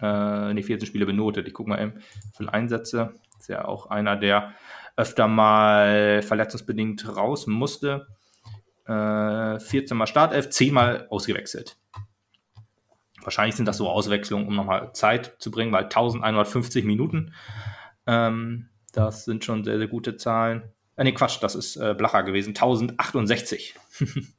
Äh, 0.00 0.54
nee, 0.54 0.62
14 0.62 0.86
Spiele 0.86 1.06
benotet. 1.06 1.46
Ich 1.46 1.54
gucke 1.54 1.68
mal 1.68 1.80
eben, 1.80 1.96
wie 1.96 2.36
viele 2.36 2.52
Einsätze. 2.52 3.14
Ist 3.38 3.48
ja 3.48 3.64
auch 3.64 3.90
einer, 3.90 4.16
der 4.16 4.52
öfter 4.96 5.26
mal 5.26 6.22
verletzungsbedingt 6.22 7.16
raus 7.16 7.46
musste 7.46 8.06
äh, 8.86 9.58
14 9.58 9.96
Mal 9.96 10.06
Startelf, 10.06 10.50
10 10.50 10.74
Mal 10.74 11.06
ausgewechselt. 11.10 11.76
Wahrscheinlich 13.24 13.56
sind 13.56 13.66
das 13.66 13.78
so 13.78 13.88
Auswechslungen, 13.88 14.46
um 14.46 14.54
nochmal 14.54 14.92
Zeit 14.92 15.36
zu 15.38 15.50
bringen, 15.50 15.72
weil 15.72 15.84
1150 15.84 16.84
Minuten, 16.84 17.34
ähm, 18.06 18.68
das 18.92 19.24
sind 19.24 19.44
schon 19.44 19.64
sehr, 19.64 19.78
sehr 19.78 19.88
gute 19.88 20.16
Zahlen. 20.16 20.72
Äh, 20.96 21.04
nee, 21.04 21.12
Quatsch, 21.12 21.42
das 21.42 21.54
ist 21.54 21.76
äh, 21.76 21.94
Blacher 21.94 22.22
gewesen, 22.22 22.50
1068. 22.50 23.74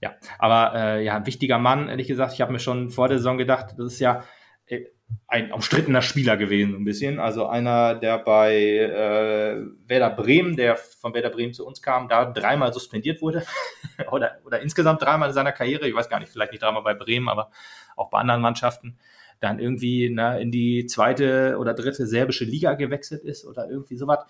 Ja, 0.00 0.14
aber 0.38 0.74
äh, 0.74 1.04
ja, 1.04 1.24
wichtiger 1.24 1.58
Mann, 1.58 1.88
ehrlich 1.88 2.06
gesagt. 2.06 2.34
Ich 2.34 2.42
habe 2.42 2.52
mir 2.52 2.58
schon 2.58 2.90
vor 2.90 3.08
der 3.08 3.18
Saison 3.18 3.38
gedacht, 3.38 3.74
das 3.78 3.94
ist 3.94 3.98
ja 3.98 4.24
äh, 4.66 4.84
ein 5.28 5.52
umstrittener 5.52 6.02
Spieler 6.02 6.36
gewesen, 6.36 6.76
ein 6.76 6.84
bisschen. 6.84 7.18
Also 7.18 7.46
einer, 7.46 7.96
der 7.96 8.18
bei 8.18 8.54
äh, 8.54 9.60
Werder 9.86 10.10
Bremen, 10.10 10.56
der 10.56 10.76
von 10.76 11.14
Werder 11.14 11.30
Bremen 11.30 11.52
zu 11.52 11.66
uns 11.66 11.82
kam, 11.82 12.08
da 12.08 12.24
dreimal 12.24 12.72
suspendiert 12.72 13.20
wurde. 13.22 13.44
oder, 14.10 14.38
oder 14.44 14.60
insgesamt 14.60 15.02
dreimal 15.02 15.28
in 15.28 15.34
seiner 15.34 15.52
Karriere. 15.52 15.88
Ich 15.88 15.94
weiß 15.94 16.08
gar 16.08 16.20
nicht, 16.20 16.30
vielleicht 16.30 16.52
nicht 16.52 16.62
dreimal 16.62 16.82
bei 16.82 16.94
Bremen, 16.94 17.28
aber 17.28 17.50
auch 17.96 18.10
bei 18.10 18.18
anderen 18.18 18.40
Mannschaften. 18.40 18.98
Dann 19.40 19.58
irgendwie 19.58 20.10
na, 20.10 20.38
in 20.38 20.50
die 20.50 20.86
zweite 20.86 21.58
oder 21.58 21.74
dritte 21.74 22.06
serbische 22.06 22.44
Liga 22.44 22.74
gewechselt 22.74 23.24
ist 23.24 23.44
oder 23.44 23.68
irgendwie 23.68 23.96
sowas. 23.96 24.24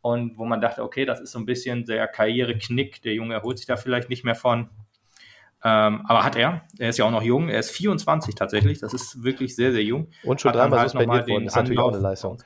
Und 0.00 0.38
wo 0.38 0.44
man 0.44 0.60
dachte, 0.60 0.82
okay, 0.82 1.04
das 1.04 1.20
ist 1.20 1.32
so 1.32 1.40
ein 1.40 1.46
bisschen 1.46 1.84
der 1.84 2.06
Karriereknick. 2.06 3.02
Der 3.02 3.14
Junge 3.14 3.34
erholt 3.34 3.58
sich 3.58 3.66
da 3.66 3.76
vielleicht 3.76 4.08
nicht 4.08 4.24
mehr 4.24 4.36
von. 4.36 4.70
Ähm, 5.64 6.04
aber 6.06 6.24
hat 6.24 6.36
er. 6.36 6.62
Er 6.78 6.90
ist 6.90 6.98
ja 6.98 7.04
auch 7.04 7.10
noch 7.10 7.22
jung. 7.22 7.48
Er 7.48 7.58
ist 7.58 7.70
24 7.70 8.34
tatsächlich. 8.34 8.78
Das 8.78 8.94
ist 8.94 9.24
wirklich 9.24 9.56
sehr, 9.56 9.72
sehr 9.72 9.82
jung. 9.82 10.08
Und 10.22 10.40
schon 10.40 10.52
dreimal 10.52 10.80
halt 10.80 10.90
suspendiert 10.90 11.28
worden. 11.28 11.44
Das 11.44 11.54
ist 11.54 11.56
natürlich 11.56 11.80
auch 11.80 11.92
eine 11.92 12.02
Leistung. 12.02 12.42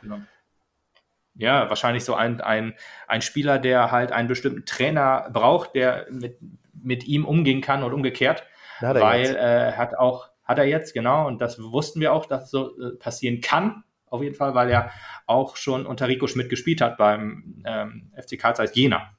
Ja, 1.35 1.69
wahrscheinlich 1.69 2.05
so 2.05 2.15
ein, 2.15 2.41
ein, 2.41 2.74
ein 3.07 3.23
Spieler, 3.23 3.59
der 3.59 3.91
halt 3.91 4.12
einen 4.12 4.28
bestimmten 4.28 4.65
Trainer 4.66 5.31
braucht, 5.32 5.74
der 5.74 6.07
mit, 6.11 6.39
mit 6.73 7.05
ihm 7.05 7.24
umgehen 7.24 7.61
kann 7.61 7.82
und 7.82 7.93
umgekehrt. 7.93 8.45
Hat 8.81 9.01
weil 9.01 9.37
er 9.37 9.69
äh, 9.69 9.73
hat 9.73 9.97
auch, 9.97 10.28
hat 10.45 10.59
er 10.59 10.65
jetzt, 10.65 10.95
genau, 10.95 11.27
und 11.27 11.41
das 11.41 11.61
wussten 11.62 12.01
wir 12.01 12.12
auch, 12.12 12.27
dass 12.27 12.51
so 12.51 12.78
äh, 12.81 12.97
passieren 12.97 13.41
kann, 13.41 13.85
auf 14.07 14.23
jeden 14.23 14.35
Fall, 14.35 14.55
weil 14.55 14.70
er 14.70 14.91
auch 15.27 15.57
schon 15.57 15.87
unter 15.87 16.09
Rico 16.09 16.27
Schmidt 16.27 16.49
gespielt 16.49 16.81
hat 16.81 16.97
beim 16.97 17.62
ähm, 17.65 18.12
FC 18.16 18.39
Karl 18.39 18.57
Zeiss 18.57 18.74
Jena. 18.74 19.16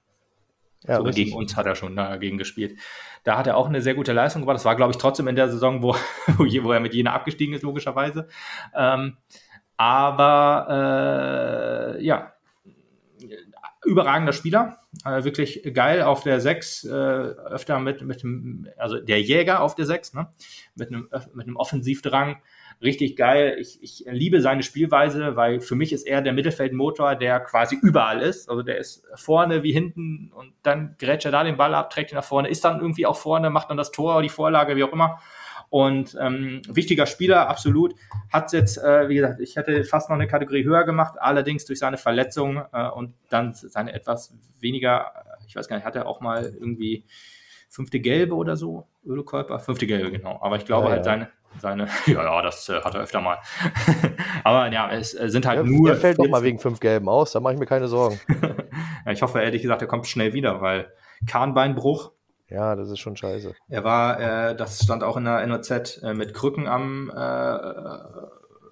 Ja, 0.88 0.98
so 0.98 1.04
gegen 1.04 1.34
uns 1.34 1.56
hat 1.56 1.68
er 1.68 1.76
schon 1.76 1.96
dagegen 1.96 2.38
gespielt. 2.38 2.78
Da 3.24 3.38
hat 3.38 3.46
er 3.46 3.56
auch 3.56 3.68
eine 3.68 3.82
sehr 3.82 3.94
gute 3.94 4.14
Leistung 4.14 4.42
gemacht. 4.42 4.56
Das 4.56 4.66
war, 4.66 4.76
glaube 4.76 4.92
ich, 4.92 4.98
trotzdem 4.98 5.28
in 5.28 5.36
der 5.36 5.50
Saison, 5.50 5.84
wo, 5.84 5.96
wo 6.38 6.72
er 6.72 6.80
mit 6.80 6.94
Jena 6.94 7.14
abgestiegen 7.14 7.54
ist, 7.54 7.62
logischerweise. 7.62 8.28
Ähm, 8.76 9.18
aber 9.78 11.98
äh, 11.98 12.04
ja, 12.04 12.34
überragender 13.84 14.34
Spieler. 14.34 14.80
Äh, 15.06 15.24
wirklich 15.24 15.62
geil 15.74 16.02
auf 16.02 16.24
der 16.24 16.40
6, 16.40 16.84
äh, 16.84 16.90
öfter 16.90 17.80
mit, 17.80 18.02
mit 18.02 18.24
dem, 18.24 18.68
also 18.78 19.00
der 19.00 19.22
Jäger 19.22 19.62
auf 19.62 19.76
der 19.76 19.86
6, 19.86 20.14
ne? 20.14 20.28
mit, 20.76 20.90
einem, 20.90 21.10
mit 21.34 21.48
einem 21.48 21.56
Offensivdrang 21.56 22.42
richtig 22.82 23.16
geil. 23.16 23.58
Ich, 23.60 23.82
ich 23.82 24.06
liebe 24.10 24.42
seine 24.42 24.64
Spielweise, 24.64 25.36
weil 25.36 25.62
für 25.62 25.76
mich 25.76 25.94
ist 25.94 26.08
er 26.08 26.22
der 26.22 26.34
Mittelfeldmotor, 26.34 27.16
der 27.16 27.40
quasi 27.40 27.78
überall 27.82 28.22
ist. 28.22 28.50
Also 28.50 28.64
der 28.64 28.78
ist 28.78 29.06
vorne 29.16 29.64
wie 29.64 29.72
hinten 29.72 30.32
und 30.34 30.54
dann 30.64 30.96
grätscht 30.98 31.26
er 31.26 31.32
da 31.32 31.44
den 31.44 31.58
Ball 31.58 31.76
ab, 31.76 31.90
trägt 31.90 32.12
ihn 32.12 32.16
nach 32.16 32.24
vorne, 32.24 32.50
ist 32.50 32.66
dann 32.66 32.80
irgendwie 32.80 33.06
auch 33.06 33.18
vorne, 33.18 33.50
macht 33.50 33.70
dann 33.70 33.78
das 33.78 33.92
Tor, 33.92 34.22
die 34.22 34.30
Vorlage, 34.30 34.76
wie 34.76 34.84
auch 34.84 34.94
immer. 34.94 35.20
Und 35.70 36.18
ähm, 36.20 36.62
wichtiger 36.68 37.06
Spieler, 37.06 37.48
absolut. 37.48 37.96
Hat 38.30 38.52
jetzt, 38.52 38.78
äh, 38.78 39.08
wie 39.08 39.16
gesagt, 39.16 39.40
ich 39.40 39.56
hätte 39.56 39.86
fast 39.86 40.10
noch 40.10 40.16
eine 40.16 40.28
Kategorie 40.28 40.66
höher 40.66 40.84
gemacht, 40.84 41.16
allerdings 41.18 41.64
durch 41.64 41.80
seine 41.80 41.96
Verletzung 41.96 42.62
äh, 42.74 42.90
und 42.90 43.14
dann 43.30 43.54
seine 43.54 43.94
etwas 43.94 44.36
weniger, 44.60 45.14
ich 45.48 45.56
weiß 45.56 45.70
gar 45.70 45.78
nicht, 45.78 45.86
hat 45.86 45.96
er 45.96 46.08
auch 46.08 46.20
mal 46.20 46.54
irgendwie 46.60 47.06
fünfte 47.70 48.02
Gelbe 48.02 48.36
oder 48.36 48.58
so, 48.58 48.86
Ölekörper? 49.06 49.60
Fünfte 49.60 49.88
Gelbe, 49.88 50.12
genau. 50.12 50.40
Aber 50.42 50.58
ich 50.58 50.66
glaube 50.66 50.88
ja, 50.88 50.92
halt 50.92 51.06
ja. 51.06 51.12
seine, 51.12 51.30
seine, 51.60 51.88
ja, 52.06 52.24
ja, 52.24 52.42
das 52.42 52.70
äh, 52.70 52.82
hat 52.82 52.96
er 52.96 53.02
öfter 53.02 53.22
mal. 53.22 53.38
Aber 54.44 54.72
ja, 54.72 54.92
es 54.92 55.14
äh, 55.14 55.30
sind 55.30 55.46
halt 55.46 55.58
ja, 55.58 55.64
nur. 55.64 55.90
Der 55.90 55.98
fällt 55.98 56.20
doch 56.20 56.28
mal 56.28 56.44
wegen 56.44 56.60
fünf 56.60 56.80
Gelben 56.80 57.10
aus, 57.10 57.32
da 57.32 57.40
mache 57.40 57.54
ich 57.54 57.60
mir 57.60 57.66
keine 57.66 57.88
Sorgen. 57.88 58.20
ja, 59.06 59.12
ich 59.12 59.22
hoffe 59.22 59.42
ehrlich 59.42 59.62
gesagt, 59.62 59.82
er 59.82 59.88
kommt 59.88 60.08
schnell 60.08 60.34
wieder, 60.34 60.62
weil 60.62 60.92
Kahnbeinbruch. 61.28 62.12
Ja, 62.48 62.76
das 62.76 62.90
ist 62.90 63.00
schon 63.00 63.16
scheiße. 63.16 63.54
Er 63.70 63.84
war, 63.84 64.20
äh, 64.20 64.56
das 64.56 64.84
stand 64.84 65.04
auch 65.04 65.16
in 65.18 65.24
der 65.24 65.46
NOZ, 65.48 66.02
äh, 66.04 66.14
mit 66.14 66.34
Krücken 66.34 66.68
am, 66.68 67.10
äh, 67.10 67.18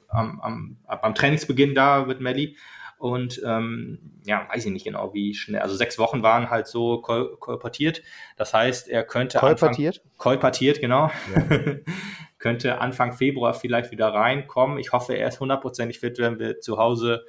am, 0.09 0.41
am, 0.41 0.77
am 0.85 1.15
Trainingsbeginn 1.15 1.75
da 1.75 2.05
mit 2.05 2.19
Melli. 2.19 2.57
Und 2.97 3.41
ähm, 3.45 4.19
ja, 4.25 4.45
weiß 4.51 4.65
ich 4.65 4.73
nicht 4.73 4.83
genau, 4.83 5.13
wie 5.13 5.33
schnell. 5.33 5.61
Also 5.61 5.75
sechs 5.75 5.97
Wochen 5.97 6.21
waren 6.21 6.49
halt 6.49 6.67
so 6.67 6.99
kol 6.99 7.37
kolportiert. 7.37 8.01
Das 8.35 8.53
heißt, 8.53 8.89
er 8.89 9.05
könnte 9.05 9.37
kolportiert, 9.37 9.99
Anfang, 9.99 10.17
kolportiert, 10.17 10.81
genau. 10.81 11.09
Ja. 11.33 11.57
Könnte 12.39 12.79
Anfang 12.79 13.13
Februar 13.13 13.53
vielleicht 13.53 13.91
wieder 13.91 14.13
reinkommen. 14.13 14.79
Ich 14.79 14.91
hoffe, 14.91 15.13
er 15.13 15.27
ist 15.27 15.39
hundertprozentig 15.39 15.99
fit, 15.99 16.17
wenn 16.19 16.39
wir 16.39 16.59
zu 16.59 16.77
Hause 16.77 17.25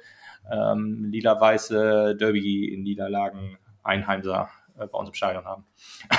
ähm, 0.51 1.05
lila-weiße 1.11 2.15
Derby-Niederlagen 2.15 3.57
Einheimser 3.83 4.49
äh, 4.79 4.87
bei 4.87 4.97
uns 4.97 5.09
im 5.09 5.13
Stadion 5.15 5.45
haben. 5.45 5.65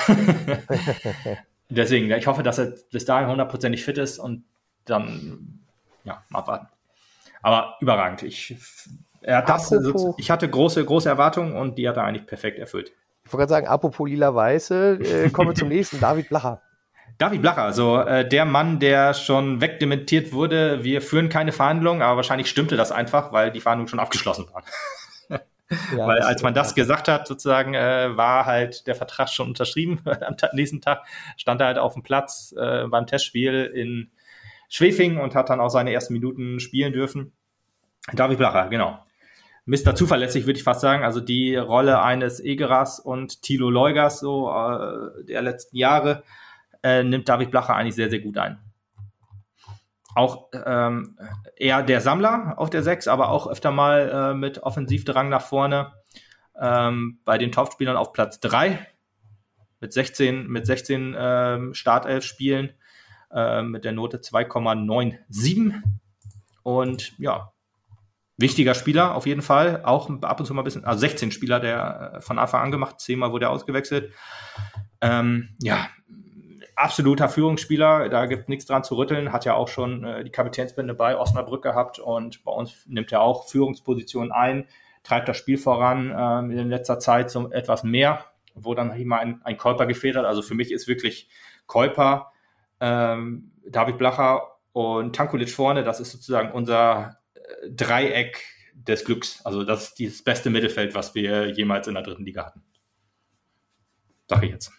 Deswegen, 1.69 2.11
ich 2.11 2.27
hoffe, 2.27 2.43
dass 2.43 2.59
er 2.59 2.75
bis 2.91 3.05
dahin 3.05 3.29
hundertprozentig 3.29 3.85
fit 3.85 3.99
ist 3.99 4.19
und 4.19 4.45
dann 4.85 5.61
ja, 6.05 6.23
abwarten. 6.33 6.69
Aber 7.41 7.77
überragend. 7.81 8.23
Ich 8.23 8.57
er 9.23 9.39
hat 9.39 9.49
das, 9.49 9.73
apropos, 9.73 10.15
ich 10.19 10.31
hatte 10.31 10.49
große, 10.49 10.85
große 10.85 11.09
Erwartungen 11.09 11.55
und 11.55 11.79
die 11.79 11.89
hat 11.89 11.97
er 11.97 12.05
eigentlich 12.05 12.27
perfekt 12.27 12.59
erfüllt. 12.59 12.93
Ich 13.25 13.33
wollte 13.33 13.39
gerade 13.39 13.51
sagen, 13.51 13.67
apropos 13.69 14.09
lila-weiße, 14.09 14.99
äh, 15.01 15.31
kommen 15.31 15.51
wir 15.51 15.55
zum 15.55 15.69
nächsten, 15.69 16.01
David 16.01 16.29
Blacher. 16.29 16.61
David 17.19 17.43
Blacher, 17.43 17.63
also 17.63 17.99
äh, 18.01 18.27
der 18.27 18.45
Mann, 18.45 18.79
der 18.79 19.15
schon 19.15 19.61
wegdementiert 19.61 20.33
wurde, 20.33 20.83
wir 20.83 21.03
führen 21.03 21.29
keine 21.29 21.53
Verhandlungen, 21.53 22.03
aber 22.03 22.17
wahrscheinlich 22.17 22.49
stimmte 22.49 22.77
das 22.77 22.93
einfach, 22.93 23.33
weil 23.33 23.51
die 23.51 23.61
Verhandlungen 23.61 23.89
schon 23.89 24.01
abgeschlossen 24.01 24.47
waren. 24.53 24.65
Ja, 25.97 26.07
weil 26.07 26.21
als 26.21 26.43
man 26.43 26.53
das 26.53 26.75
gesagt 26.75 27.09
hat, 27.09 27.27
sozusagen, 27.27 27.73
äh, 27.73 28.15
war 28.15 28.45
halt 28.45 28.87
der 28.87 28.95
Vertrag 28.95 29.31
schon 29.31 29.49
unterschrieben. 29.49 30.03
Am 30.05 30.37
nächsten 30.53 30.83
Tag 30.83 31.03
stand 31.39 31.63
er 31.63 31.69
halt 31.69 31.79
auf 31.79 31.95
dem 31.95 32.03
Platz 32.03 32.55
äh, 32.59 32.87
beim 32.89 33.07
Testspiel 33.07 33.73
in 33.75 34.11
Schwefing 34.69 35.19
und 35.19 35.35
hat 35.35 35.49
dann 35.49 35.61
auch 35.61 35.71
seine 35.71 35.93
ersten 35.93 36.13
Minuten 36.13 36.61
spielen 36.61 36.93
dürfen. 36.93 37.33
David 38.13 38.37
Blacher, 38.37 38.69
genau. 38.69 38.99
Mr. 39.65 39.95
Zuverlässig, 39.95 40.47
würde 40.47 40.59
ich 40.59 40.65
fast 40.65 40.81
sagen. 40.81 41.05
Also 41.05 41.21
die 41.21 41.57
Rolle 41.57 42.03
eines 42.03 42.41
Egeras 42.41 42.99
und 42.99 43.43
Thilo 43.43 43.71
Leugers 43.71 44.21
so 44.21 44.51
äh, 44.51 45.25
der 45.25 45.43
letzten 45.43 45.77
Jahre 45.77 46.23
äh, 46.83 47.03
nimmt 47.03 47.29
David 47.29 47.51
Blacher 47.51 47.75
eigentlich 47.75 47.95
sehr, 47.95 48.11
sehr 48.11 48.21
gut 48.21 48.39
ein. 48.39 48.59
Auch 50.15 50.49
ähm, 50.67 51.19
eher 51.57 51.83
der 51.83 52.01
Sammler 52.01 52.55
auf 52.59 52.71
der 52.71 52.83
6, 52.83 53.09
aber 53.09 53.31
auch 53.31 53.47
öfter 53.47 53.71
mal 53.71 54.33
äh, 54.33 54.35
mit 54.35 54.63
Offensivdrang 54.63 55.29
nach 55.29 55.43
vorne. 55.43 55.93
Ähm, 56.61 57.21
bei 57.25 57.39
den 57.39 57.51
Topspielern 57.51 57.97
auf 57.97 58.13
Platz 58.13 58.39
3 58.41 58.87
mit 59.81 59.93
16, 59.93 60.47
mit 60.49 60.67
16 60.67 61.17
ähm, 61.19 61.75
Startelf-Spielen 61.75 62.75
äh, 63.33 63.63
mit 63.63 63.85
der 63.85 63.93
Note 63.93 64.19
2,97. 64.19 65.83
Und 66.63 67.19
ja, 67.19 67.53
wichtiger 68.37 68.75
Spieler 68.75 69.15
auf 69.15 69.27
jeden 69.27 69.43
Fall. 69.43 69.83
Auch 69.85 70.11
ab 70.23 70.41
und 70.41 70.47
zu 70.47 70.55
mal 70.55 70.63
ein 70.63 70.65
bisschen, 70.65 70.85
also 70.85 71.01
16 71.01 71.33
Spieler, 71.33 71.59
der 71.59 72.15
äh, 72.17 72.21
von 72.21 72.39
Anfang 72.39 72.63
an 72.63 72.71
gemacht, 72.71 73.01
zehnmal 73.01 73.33
wurde 73.33 73.47
er 73.47 73.51
ausgewechselt. 73.51 74.13
Ähm, 75.01 75.57
ja, 75.61 75.89
absoluter 76.83 77.29
Führungsspieler, 77.29 78.09
da 78.09 78.27
gibt 78.27 78.49
nichts 78.49 78.67
dran 78.67 78.83
zu 78.83 78.97
rütteln, 78.97 79.33
hat 79.33 79.45
ja 79.45 79.55
auch 79.55 79.69
schon 79.69 80.05
äh, 80.05 80.25
die 80.25 80.31
Kapitänsbände 80.31 80.95
bei 80.95 81.17
Osnabrück 81.17 81.63
gehabt 81.63 81.99
und 81.99 82.43
bei 82.45 82.53
uns 82.53 82.87
nimmt 82.87 83.13
er 83.13 83.23
auch 83.23 83.49
Führungspositionen 83.49 84.33
ein, 84.33 84.67
treibt 85.05 85.29
das 85.29 85.37
Spiel 85.37 85.59
voran, 85.59 86.13
ähm, 86.17 86.51
in 86.51 86.69
letzter 86.69 86.99
Zeit 86.99 87.31
so 87.31 87.51
etwas 87.51 87.85
mehr, 87.85 88.25
wo 88.55 88.75
dann 88.75 88.91
immer 88.97 89.21
ein, 89.21 89.41
ein 89.45 89.57
Käuper 89.57 89.87
gefehlt 89.87 90.17
hat. 90.17 90.25
Also 90.25 90.43
für 90.43 90.55
mich 90.55 90.73
ist 90.73 90.89
wirklich 90.89 91.29
Käuper, 91.67 92.33
ähm, 92.81 93.53
David 93.67 93.99
Blacher 93.99 94.59
und 94.73 95.15
Tankulic 95.15 95.51
vorne, 95.51 95.85
das 95.85 96.01
ist 96.01 96.11
sozusagen 96.11 96.51
unser 96.53 97.19
Dreieck 97.71 98.43
des 98.75 99.05
Glücks. 99.05 99.45
Also 99.45 99.65
das 99.65 99.91
ist 99.99 100.01
das 100.01 100.23
beste 100.23 100.51
Mittelfeld, 100.51 100.95
was 100.95 101.15
wir 101.15 101.51
jemals 101.51 101.87
in 101.87 101.95
der 101.95 102.03
dritten 102.03 102.25
Liga 102.25 102.47
hatten. 102.47 102.63
Sag 104.29 104.43
ich 104.43 104.51
jetzt. 104.51 104.73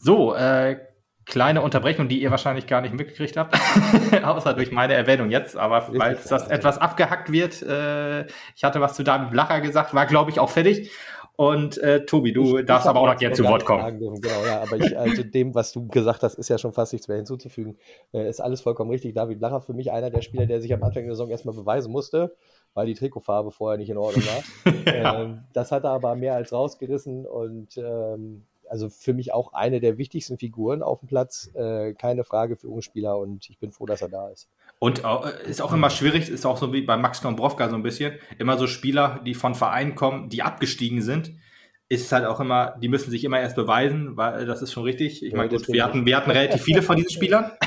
So, 0.00 0.34
äh, 0.34 0.78
kleine 1.26 1.62
Unterbrechung, 1.62 2.08
die 2.08 2.20
ihr 2.20 2.30
wahrscheinlich 2.30 2.66
gar 2.66 2.80
nicht 2.80 2.94
mitgekriegt 2.94 3.36
habt, 3.36 3.56
außer 4.24 4.54
durch 4.54 4.72
meine 4.72 4.94
Erwähnung 4.94 5.30
jetzt, 5.30 5.56
aber 5.56 5.86
weil 5.92 6.18
das 6.28 6.48
etwas 6.48 6.78
abgehackt 6.78 7.30
wird, 7.30 7.62
äh, 7.62 8.26
ich 8.56 8.64
hatte 8.64 8.80
was 8.80 8.94
zu 8.94 9.04
David 9.04 9.30
Blacher 9.30 9.60
gesagt, 9.60 9.94
war 9.94 10.06
glaube 10.06 10.30
ich 10.30 10.40
auch 10.40 10.50
fertig 10.50 10.90
und 11.36 11.78
äh, 11.78 12.04
Tobi, 12.04 12.32
du 12.32 12.58
ich, 12.58 12.66
darfst 12.66 12.84
ich 12.84 12.90
aber 12.90 13.00
auch 13.00 13.06
noch 13.06 13.16
gerne 13.16 13.34
zu 13.34 13.44
Wort 13.44 13.64
kommen. 13.64 13.98
Genau, 13.98 14.44
ja, 14.44 14.60
aber 14.60 14.76
ich, 14.76 14.98
also 14.98 15.22
dem, 15.22 15.54
was 15.54 15.72
du 15.72 15.88
gesagt 15.88 16.22
hast, 16.22 16.34
ist 16.34 16.50
ja 16.50 16.58
schon 16.58 16.74
fast 16.74 16.92
nichts 16.92 17.08
mehr 17.08 17.16
hinzuzufügen. 17.16 17.78
Äh, 18.12 18.28
ist 18.28 18.40
alles 18.40 18.60
vollkommen 18.60 18.90
richtig. 18.90 19.14
David 19.14 19.40
Lacher 19.40 19.62
für 19.62 19.72
mich 19.72 19.90
einer 19.90 20.10
der 20.10 20.20
Spieler, 20.20 20.44
der 20.44 20.60
sich 20.60 20.74
am 20.74 20.82
Anfang 20.82 21.04
der 21.04 21.12
Saison 21.12 21.30
erstmal 21.30 21.54
beweisen 21.54 21.92
musste, 21.92 22.36
weil 22.74 22.84
die 22.86 22.94
Trikotfarbe 22.94 23.52
vorher 23.52 23.78
nicht 23.78 23.88
in 23.88 23.96
Ordnung 23.96 24.22
war. 24.26 24.94
ja. 24.94 25.20
ähm, 25.22 25.44
das 25.54 25.72
hat 25.72 25.84
er 25.84 25.92
aber 25.92 26.14
mehr 26.14 26.34
als 26.34 26.52
rausgerissen 26.52 27.24
und 27.24 27.74
ähm, 27.78 28.44
also 28.70 28.88
für 28.88 29.12
mich 29.12 29.32
auch 29.32 29.52
eine 29.52 29.80
der 29.80 29.98
wichtigsten 29.98 30.38
Figuren 30.38 30.82
auf 30.82 31.00
dem 31.00 31.08
Platz. 31.08 31.50
Äh, 31.54 31.94
keine 31.94 32.24
Frage 32.24 32.56
für 32.56 32.80
Spieler 32.82 33.18
und 33.18 33.50
ich 33.50 33.58
bin 33.58 33.72
froh, 33.72 33.86
dass 33.86 34.00
er 34.00 34.08
da 34.08 34.28
ist. 34.28 34.48
Und 34.78 35.02
äh, 35.04 35.48
ist 35.48 35.60
auch 35.60 35.72
immer 35.72 35.90
schwierig, 35.90 36.28
ist 36.28 36.46
auch 36.46 36.56
so 36.56 36.72
wie 36.72 36.82
bei 36.82 36.96
Max 36.96 37.20
Dombrovka 37.20 37.68
so 37.68 37.74
ein 37.74 37.82
bisschen, 37.82 38.14
immer 38.38 38.56
so 38.56 38.66
Spieler, 38.66 39.20
die 39.26 39.34
von 39.34 39.54
Vereinen 39.54 39.96
kommen, 39.96 40.28
die 40.28 40.42
abgestiegen 40.42 41.02
sind, 41.02 41.34
ist 41.88 42.12
halt 42.12 42.24
auch 42.24 42.38
immer, 42.38 42.76
die 42.80 42.88
müssen 42.88 43.10
sich 43.10 43.24
immer 43.24 43.40
erst 43.40 43.56
beweisen, 43.56 44.16
weil 44.16 44.46
das 44.46 44.62
ist 44.62 44.72
schon 44.72 44.84
richtig. 44.84 45.24
Ich 45.24 45.32
ja, 45.32 45.36
meine, 45.36 45.50
gut, 45.50 45.66
wir 45.66 45.84
hatten, 45.84 46.06
wir 46.06 46.16
hatten 46.16 46.30
relativ 46.30 46.62
viele 46.62 46.82
von 46.82 46.96
diesen 46.96 47.10
Spielern. 47.10 47.52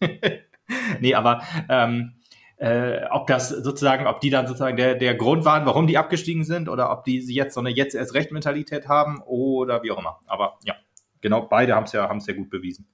Ja. 0.00 0.08
nee, 1.00 1.14
aber 1.14 1.42
ähm, 1.68 2.14
äh, 2.62 3.06
ob 3.10 3.26
das 3.26 3.48
sozusagen, 3.48 4.06
ob 4.06 4.20
die 4.20 4.30
dann 4.30 4.46
sozusagen 4.46 4.76
der, 4.76 4.94
der 4.94 5.16
Grund 5.16 5.44
waren, 5.44 5.66
warum 5.66 5.88
die 5.88 5.98
abgestiegen 5.98 6.44
sind, 6.44 6.68
oder 6.68 6.92
ob 6.92 7.02
die 7.04 7.18
jetzt 7.18 7.54
so 7.54 7.60
eine 7.60 7.70
jetzt 7.70 7.94
erst 7.94 8.14
recht 8.14 8.30
Mentalität 8.30 8.88
haben 8.88 9.20
oder 9.22 9.82
wie 9.82 9.90
auch 9.90 9.98
immer. 9.98 10.20
Aber 10.26 10.58
ja, 10.62 10.74
genau, 11.20 11.42
beide 11.42 11.74
haben 11.74 11.84
es 11.84 11.92
ja, 11.92 12.08
haben 12.08 12.18
es 12.18 12.26
ja 12.26 12.34
gut 12.34 12.50
bewiesen. 12.50 12.86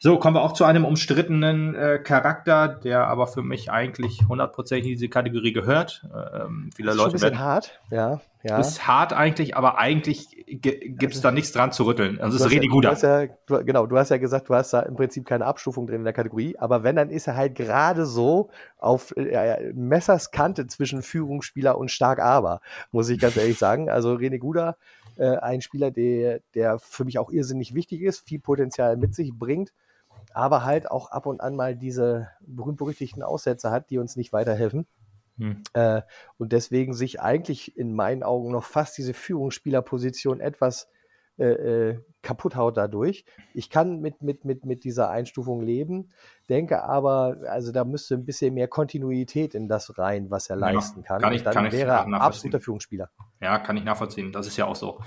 So, 0.00 0.18
kommen 0.18 0.36
wir 0.36 0.42
auch 0.42 0.52
zu 0.52 0.64
einem 0.64 0.84
umstrittenen 0.84 1.74
äh, 1.74 1.98
Charakter, 1.98 2.68
der 2.68 3.06
aber 3.06 3.26
für 3.26 3.42
mich 3.42 3.70
eigentlich 3.70 4.26
hundertprozentig 4.28 4.84
in 4.84 4.92
diese 4.92 5.08
Kategorie 5.08 5.54
gehört. 5.54 6.04
Ähm, 6.12 6.68
viele 6.74 6.88
das 6.88 6.96
ist 6.96 7.00
Leute 7.00 7.10
ein 7.10 7.12
bisschen 7.12 7.30
werden, 7.30 7.38
hart, 7.38 7.80
ja, 7.90 8.20
ja. 8.46 8.58
Ist 8.58 8.86
hart 8.86 9.14
eigentlich, 9.14 9.56
aber 9.56 9.78
eigentlich 9.78 10.44
gibt 10.46 11.14
es 11.14 11.22
da 11.22 11.32
nichts 11.32 11.50
dran 11.52 11.72
zu 11.72 11.84
rütteln. 11.84 12.20
Also 12.20 12.36
ist 12.36 12.50
Redi 12.50 12.66
Guda. 12.66 12.92
Ja, 12.92 13.26
du, 13.46 13.64
genau, 13.64 13.86
du 13.86 13.96
hast 13.96 14.10
ja 14.10 14.18
gesagt, 14.18 14.50
du 14.50 14.54
hast 14.54 14.74
da 14.74 14.80
im 14.80 14.96
Prinzip 14.96 15.24
keine 15.24 15.46
Abstufung 15.46 15.86
drin 15.86 16.00
in 16.00 16.04
der 16.04 16.12
Kategorie, 16.12 16.54
aber 16.58 16.82
wenn, 16.82 16.96
dann 16.96 17.08
ist 17.08 17.26
er 17.26 17.36
halt 17.36 17.54
gerade 17.54 18.04
so 18.04 18.50
auf 18.76 19.16
äh, 19.16 19.72
Messers 19.72 20.30
Kante 20.30 20.66
zwischen 20.66 21.00
Führungsspieler 21.00 21.78
und 21.78 21.90
stark 21.90 22.18
aber, 22.18 22.60
muss 22.92 23.08
ich 23.08 23.18
ganz 23.18 23.38
ehrlich 23.38 23.58
sagen. 23.58 23.88
Also 23.88 24.12
René 24.12 24.38
Guda, 24.38 24.76
äh, 25.16 25.36
ein 25.38 25.62
Spieler, 25.62 25.90
der, 25.90 26.40
der 26.54 26.78
für 26.78 27.06
mich 27.06 27.18
auch 27.18 27.30
irrsinnig 27.30 27.74
wichtig 27.74 28.02
ist, 28.02 28.28
viel 28.28 28.40
Potenzial 28.40 28.98
mit 28.98 29.14
sich 29.14 29.32
bringt 29.32 29.72
aber 30.32 30.64
halt 30.64 30.90
auch 30.90 31.10
ab 31.10 31.26
und 31.26 31.40
an 31.40 31.54
mal 31.54 31.76
diese 31.76 32.28
berühmt-berüchtigten 32.40 33.22
Aussätze 33.22 33.70
hat, 33.70 33.90
die 33.90 33.98
uns 33.98 34.16
nicht 34.16 34.32
weiterhelfen. 34.32 34.86
Hm. 35.38 35.62
Äh, 35.72 36.02
und 36.38 36.52
deswegen 36.52 36.94
sich 36.94 37.20
eigentlich 37.20 37.76
in 37.76 37.94
meinen 37.94 38.22
Augen 38.22 38.52
noch 38.52 38.64
fast 38.64 38.96
diese 38.98 39.14
Führungsspielerposition 39.14 40.40
etwas 40.40 40.88
äh, 41.36 41.90
äh, 41.90 41.98
kaputt 42.22 42.54
haut 42.54 42.76
dadurch. 42.76 43.24
Ich 43.54 43.68
kann 43.68 44.00
mit, 44.00 44.22
mit, 44.22 44.44
mit, 44.44 44.64
mit 44.64 44.84
dieser 44.84 45.10
Einstufung 45.10 45.62
leben, 45.62 46.10
denke 46.48 46.84
aber, 46.84 47.38
also 47.48 47.72
da 47.72 47.84
müsste 47.84 48.14
ein 48.14 48.24
bisschen 48.24 48.54
mehr 48.54 48.68
Kontinuität 48.68 49.54
in 49.54 49.68
das 49.68 49.98
rein, 49.98 50.30
was 50.30 50.48
er 50.48 50.56
ja, 50.60 50.70
leisten 50.70 51.02
kann. 51.02 51.20
kann 51.20 51.32
ich, 51.32 51.42
dann 51.42 51.52
kann 51.52 51.72
wäre 51.72 51.90
er 51.90 52.20
absoluter 52.20 52.60
Führungsspieler. 52.60 53.10
Ja, 53.40 53.58
kann 53.58 53.76
ich 53.76 53.82
nachvollziehen. 53.82 54.30
Das 54.30 54.46
ist 54.46 54.56
ja 54.56 54.66
auch 54.66 54.76
so. 54.76 55.00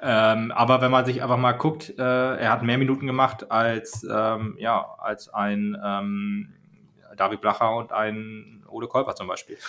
Ähm, 0.00 0.52
aber 0.52 0.80
wenn 0.80 0.92
man 0.92 1.04
sich 1.04 1.20
einfach 1.20 1.36
mal 1.36 1.52
guckt, 1.52 1.92
äh, 1.98 2.02
er 2.02 2.52
hat 2.52 2.62
mehr 2.62 2.78
Minuten 2.78 3.08
gemacht 3.08 3.50
als, 3.50 4.06
ähm, 4.08 4.54
ja, 4.58 4.94
als 4.98 5.28
ein 5.34 5.76
ähm, 5.84 6.54
David 7.16 7.40
Blacher 7.40 7.74
und 7.76 7.92
ein 7.92 8.64
Ole 8.68 8.88
Kolper 8.88 9.14
zum 9.14 9.28
Beispiel. 9.28 9.58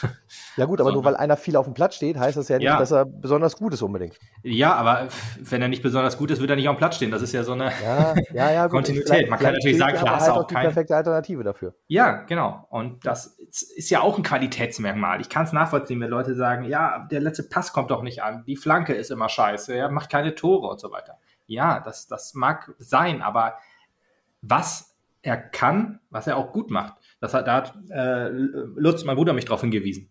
Ja 0.55 0.65
gut, 0.65 0.79
aber 0.79 0.91
so, 0.91 0.95
nur 0.97 1.05
weil 1.05 1.15
einer 1.15 1.35
viel 1.35 1.55
auf 1.55 1.65
dem 1.65 1.73
Platz 1.73 1.95
steht, 1.95 2.15
heißt 2.15 2.37
das 2.37 2.47
ja 2.47 2.57
nicht, 2.57 2.65
ja. 2.65 2.77
dass 2.77 2.91
er 2.91 3.05
besonders 3.05 3.57
gut 3.57 3.73
ist 3.73 3.81
unbedingt. 3.81 4.19
Ja, 4.43 4.75
aber 4.75 5.07
wenn 5.39 5.63
er 5.63 5.67
nicht 5.67 5.81
besonders 5.81 6.15
gut 6.15 6.29
ist, 6.29 6.41
wird 6.41 6.49
er 6.51 6.55
nicht 6.55 6.69
auf 6.69 6.75
dem 6.75 6.77
Platz 6.77 6.97
stehen. 6.97 7.09
Das 7.09 7.23
ist 7.23 7.33
ja 7.33 7.43
so 7.43 7.53
eine 7.53 7.71
ja, 7.83 8.13
ja, 8.33 8.51
ja, 8.51 8.67
Kontinuität. 8.69 9.31
Man 9.31 9.39
kann 9.39 9.53
natürlich 9.53 9.79
sagen, 9.79 9.97
klar, 9.97 10.17
hast 10.17 10.27
halt 10.27 10.37
auch 10.37 10.45
die 10.45 10.53
perfekte 10.53 10.95
Alternative 10.95 11.43
dafür. 11.43 11.73
Ja, 11.87 12.21
genau. 12.21 12.67
Und 12.69 13.03
das 13.03 13.25
ist 13.25 13.89
ja 13.89 14.01
auch 14.01 14.17
ein 14.17 14.23
Qualitätsmerkmal. 14.23 15.21
Ich 15.21 15.29
kann 15.29 15.45
es 15.45 15.53
nachvollziehen, 15.53 15.99
wenn 16.01 16.09
Leute 16.09 16.35
sagen, 16.35 16.65
ja, 16.65 17.07
der 17.09 17.21
letzte 17.21 17.43
Pass 17.43 17.73
kommt 17.73 17.89
doch 17.89 18.03
nicht 18.03 18.21
an, 18.21 18.43
die 18.45 18.55
Flanke 18.55 18.93
ist 18.93 19.09
immer 19.09 19.29
scheiße, 19.29 19.73
er 19.73 19.89
macht 19.89 20.11
keine 20.11 20.35
Tore 20.35 20.67
und 20.67 20.79
so 20.79 20.91
weiter. 20.91 21.17
Ja, 21.47 21.79
das, 21.79 22.07
das 22.07 22.35
mag 22.35 22.71
sein, 22.77 23.23
aber 23.23 23.55
was 24.41 24.95
er 25.23 25.37
kann, 25.37 25.99
was 26.09 26.27
er 26.27 26.37
auch 26.37 26.51
gut 26.51 26.69
macht, 26.69 26.95
das 27.23 27.33
hat, 27.33 27.47
da 27.47 27.53
hat 27.53 27.73
äh, 27.89 28.27
Lutz, 28.27 29.05
mein 29.05 29.15
Bruder, 29.15 29.31
mich 29.31 29.45
darauf 29.45 29.61
hingewiesen. 29.61 30.09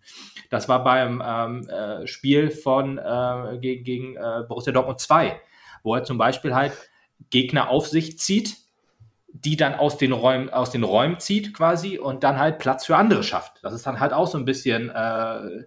Das 0.48 0.66
war 0.70 0.82
beim 0.82 1.22
ähm, 1.22 1.68
äh, 1.68 2.06
Spiel 2.06 2.51
von 2.51 2.97
äh, 2.97 3.59
gegen, 3.60 3.84
gegen 3.84 4.16
äh, 4.16 4.44
Borussia 4.48 4.72
Dortmund 4.72 4.98
2, 4.98 5.39
wo 5.82 5.94
er 5.94 6.05
zum 6.05 6.16
Beispiel 6.16 6.55
halt 6.55 6.72
Gegner 7.28 7.68
auf 7.68 7.86
sich 7.86 8.18
zieht, 8.18 8.56
die 9.26 9.59
dann 9.59 9.74
aus 9.74 9.98
den 9.98 10.12
Räumen, 10.12 10.48
aus 10.48 10.70
den 10.70 10.84
Räumen 10.84 11.18
zieht 11.18 11.52
quasi 11.52 11.98
und 11.98 12.24
dann 12.24 12.39
halt 12.39 12.59
Platz 12.59 12.86
für 12.86 12.97
andere 12.97 13.22
schafft. 13.22 13.62
Das 13.62 13.74
ist 13.74 13.86
dann 13.86 14.01
halt 14.01 14.14
auch 14.14 14.26
so 14.26 14.39
ein 14.39 14.47
bisschen 14.47 14.89
äh, 14.89 15.64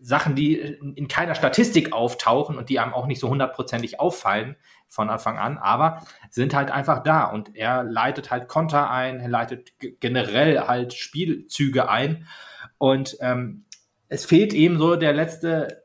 Sachen, 0.00 0.34
die 0.34 0.56
in 0.56 1.08
keiner 1.08 1.34
Statistik 1.34 1.92
auftauchen 1.92 2.56
und 2.56 2.68
die 2.70 2.78
einem 2.78 2.94
auch 2.94 3.06
nicht 3.06 3.20
so 3.20 3.28
hundertprozentig 3.28 4.00
auffallen, 4.00 4.56
von 4.90 5.08
Anfang 5.08 5.38
an, 5.38 5.56
aber 5.56 6.02
sind 6.30 6.52
halt 6.52 6.70
einfach 6.70 7.02
da. 7.02 7.24
Und 7.24 7.56
er 7.56 7.84
leitet 7.84 8.30
halt 8.30 8.48
Konter 8.48 8.90
ein, 8.90 9.20
er 9.20 9.28
leitet 9.28 9.72
generell 10.00 10.60
halt 10.60 10.92
Spielzüge 10.92 11.88
ein. 11.88 12.26
Und 12.76 13.16
ähm, 13.20 13.64
es 14.08 14.26
fehlt 14.26 14.52
eben 14.52 14.78
so 14.78 14.96
der 14.96 15.12
letzte 15.12 15.84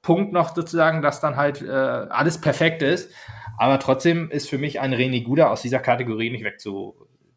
Punkt 0.00 0.32
noch 0.32 0.54
sozusagen, 0.54 1.02
dass 1.02 1.20
dann 1.20 1.36
halt 1.36 1.62
äh, 1.62 1.70
alles 1.70 2.40
perfekt 2.40 2.82
ist, 2.82 3.10
aber 3.58 3.78
trotzdem 3.78 4.30
ist 4.30 4.48
für 4.48 4.58
mich 4.58 4.80
ein 4.80 4.92
René 4.92 5.22
Guda 5.22 5.48
aus 5.48 5.62
dieser 5.62 5.78
Kategorie 5.78 6.30
nicht 6.30 6.44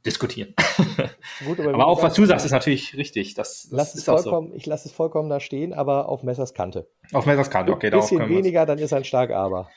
wegzudiskutieren. 0.07 0.55
Gut, 1.45 1.59
aber, 1.59 1.73
aber 1.73 1.87
auch 1.87 2.01
was 2.01 2.13
du 2.13 2.25
sagst, 2.25 2.45
ist 2.45 2.51
natürlich 2.51 2.95
richtig. 2.97 3.33
Das, 3.35 3.69
das 3.71 3.95
ist 3.95 4.05
vollkommen, 4.05 4.49
so. 4.51 4.55
Ich 4.55 4.65
lasse 4.65 4.87
es 4.87 4.93
vollkommen 4.93 5.29
da 5.29 5.39
stehen, 5.39 5.73
aber 5.73 6.09
auf 6.09 6.23
Messers 6.23 6.53
Kante. 6.53 6.87
Auf 7.13 7.25
Messers 7.25 7.49
Kante, 7.49 7.71
okay. 7.73 7.87
Ein 7.87 7.99
bisschen 7.99 8.29
weniger, 8.29 8.65
dann 8.65 8.79
ist 8.79 8.93
ein 8.93 9.03
stark 9.03 9.31
aber. 9.31 9.69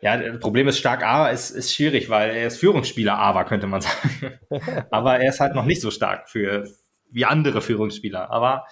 Ja, 0.00 0.18
das 0.18 0.38
Problem 0.38 0.68
ist, 0.68 0.78
stark 0.78 1.02
A 1.02 1.28
ist, 1.30 1.50
ist 1.50 1.74
schwierig, 1.74 2.10
weil 2.10 2.30
er 2.30 2.48
ist 2.48 2.58
Führungsspieler 2.58 3.18
A 3.18 3.44
könnte 3.44 3.66
man 3.66 3.80
sagen. 3.80 4.38
Aber 4.90 5.18
er 5.18 5.30
ist 5.30 5.40
halt 5.40 5.54
noch 5.54 5.64
nicht 5.64 5.80
so 5.80 5.90
stark 5.90 6.28
für 6.28 6.68
wie 7.10 7.24
andere 7.24 7.62
Führungsspieler. 7.62 8.30
Aber 8.30 8.66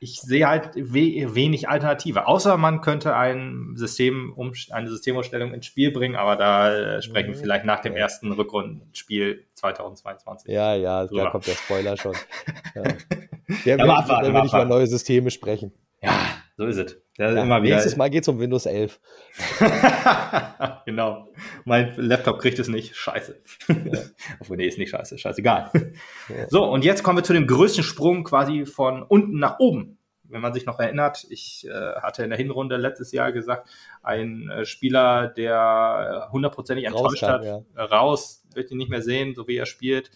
ich 0.00 0.20
sehe 0.20 0.46
halt 0.48 0.74
we 0.76 1.34
wenig 1.34 1.68
Alternative. 1.68 2.26
Außer 2.26 2.56
man 2.56 2.80
könnte 2.80 3.14
ein 3.14 3.74
System 3.76 4.32
um, 4.34 4.52
eine 4.70 4.88
Systemumstellung 4.88 5.52
ins 5.52 5.66
Spiel 5.66 5.90
bringen, 5.90 6.16
aber 6.16 6.36
da 6.36 6.74
äh, 6.74 7.02
sprechen 7.02 7.28
wir 7.28 7.36
mhm. 7.36 7.40
vielleicht 7.40 7.64
nach 7.64 7.80
dem 7.80 7.94
ersten 7.94 8.32
Rückrundenspiel 8.32 9.44
2022. 9.54 10.50
Ja, 10.50 10.74
ja, 10.74 11.06
drüber. 11.06 11.24
da 11.24 11.30
kommt 11.30 11.46
der 11.46 11.52
Spoiler 11.52 11.96
schon. 11.96 12.14
ja. 12.74 12.82
Der 13.64 13.78
will, 13.78 13.90
abwarten, 13.90 14.24
der 14.24 14.34
will 14.34 14.42
nicht 14.42 14.54
über 14.54 14.64
neue 14.64 14.86
Systeme 14.86 15.30
sprechen. 15.30 15.72
Ja, 16.02 16.12
so 16.58 16.66
ist 16.66 16.76
es. 16.76 17.00
Ja, 17.18 17.30
immer 17.40 17.62
wieder. 17.62 17.76
Nächstes 17.76 17.96
Mal 17.96 18.10
geht 18.10 18.22
es 18.22 18.28
um 18.28 18.40
Windows 18.40 18.66
11. 18.66 18.98
genau. 20.86 21.28
Mein 21.64 21.94
Laptop 21.94 22.40
kriegt 22.40 22.58
es 22.58 22.66
nicht. 22.66 22.96
Scheiße. 22.96 23.40
Ja. 23.68 24.00
Obwohl, 24.40 24.56
nee, 24.56 24.66
ist 24.66 24.76
nicht 24.76 24.90
scheiße. 24.90 25.18
Scheißegal. 25.18 25.70
Ja. 26.28 26.48
So, 26.48 26.64
und 26.64 26.84
jetzt 26.84 27.04
kommen 27.04 27.16
wir 27.16 27.22
zu 27.22 27.32
dem 27.32 27.46
größten 27.46 27.84
Sprung 27.84 28.24
quasi 28.24 28.66
von 28.66 29.04
unten 29.04 29.38
nach 29.38 29.60
oben. 29.60 29.98
Wenn 30.24 30.40
man 30.40 30.52
sich 30.52 30.66
noch 30.66 30.80
erinnert, 30.80 31.28
ich 31.30 31.64
äh, 31.68 31.70
hatte 31.70 32.24
in 32.24 32.30
der 32.30 32.38
Hinrunde 32.38 32.76
letztes 32.76 33.12
Jahr 33.12 33.30
gesagt, 33.30 33.68
ein 34.02 34.50
äh, 34.50 34.64
Spieler, 34.64 35.28
der 35.28 36.28
hundertprozentig 36.32 36.86
enttäuscht 36.86 37.22
hat, 37.22 37.44
ja. 37.44 37.62
raus, 37.76 38.44
wird 38.52 38.72
ihn 38.72 38.78
nicht 38.78 38.90
mehr 38.90 39.02
sehen, 39.02 39.36
so 39.36 39.46
wie 39.46 39.56
er 39.56 39.66
spielt. 39.66 40.10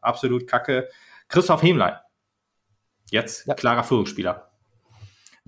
Absolut 0.00 0.46
kacke. 0.46 0.88
Christoph 1.26 1.64
Hemlein. 1.64 1.96
Jetzt 3.10 3.48
klarer 3.56 3.82
Führungsspieler 3.82 4.47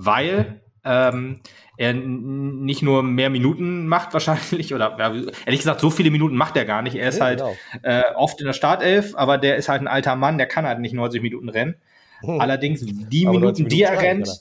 weil 0.04 0.60
ähm, 0.84 1.40
er 1.76 1.92
nicht 1.94 2.82
nur 2.82 3.02
mehr 3.02 3.30
Minuten 3.30 3.86
macht 3.86 4.12
wahrscheinlich, 4.12 4.74
oder 4.74 4.98
ehrlich 4.98 5.60
gesagt, 5.60 5.80
so 5.80 5.90
viele 5.90 6.10
Minuten 6.10 6.36
macht 6.36 6.56
er 6.56 6.64
gar 6.64 6.82
nicht. 6.82 6.94
Er 6.94 7.08
ist 7.08 7.18
ja, 7.18 7.24
halt 7.26 7.38
genau. 7.38 7.54
äh, 7.82 8.02
oft 8.16 8.40
in 8.40 8.46
der 8.46 8.52
Startelf, 8.52 9.14
aber 9.14 9.38
der 9.38 9.56
ist 9.56 9.68
halt 9.68 9.82
ein 9.82 9.88
alter 9.88 10.16
Mann, 10.16 10.38
der 10.38 10.46
kann 10.46 10.66
halt 10.66 10.80
nicht 10.80 10.94
90 10.94 11.22
Minuten 11.22 11.48
rennen. 11.48 11.76
Hm. 12.20 12.40
Allerdings 12.40 12.84
die 12.84 13.26
aber 13.26 13.38
Minuten, 13.38 13.68
die 13.68 13.82
er 13.82 14.00
rennt, 14.00 14.28
oder? 14.28 14.36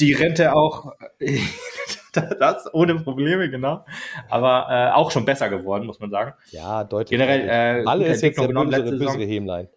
die 0.00 0.12
rennt 0.12 0.38
er 0.38 0.56
auch 0.56 0.92
das 2.12 2.72
ohne 2.74 2.96
Probleme, 2.96 3.48
genau. 3.50 3.84
Aber 4.28 4.66
äh, 4.70 4.92
auch 4.92 5.10
schon 5.10 5.24
besser 5.24 5.48
geworden, 5.48 5.86
muss 5.86 6.00
man 6.00 6.10
sagen. 6.10 6.34
Ja, 6.50 6.84
deutlich. 6.84 7.18
Generell, 7.18 7.48
äh, 7.48 7.82
Malle 7.82 8.06
ist 8.06 8.22
jetzt 8.22 8.38
der 8.38 8.48
bösere, 8.48 8.92
bösere 8.92 9.24
Hämlein. 9.24 9.68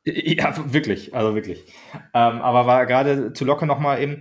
Ja, 0.04 0.54
wirklich, 0.72 1.14
also 1.14 1.34
wirklich. 1.34 1.64
Ähm, 2.14 2.40
aber 2.40 2.66
war 2.66 2.86
gerade 2.86 3.32
zu 3.32 3.44
Locke 3.44 3.66
nochmal 3.66 4.02
eben, 4.02 4.20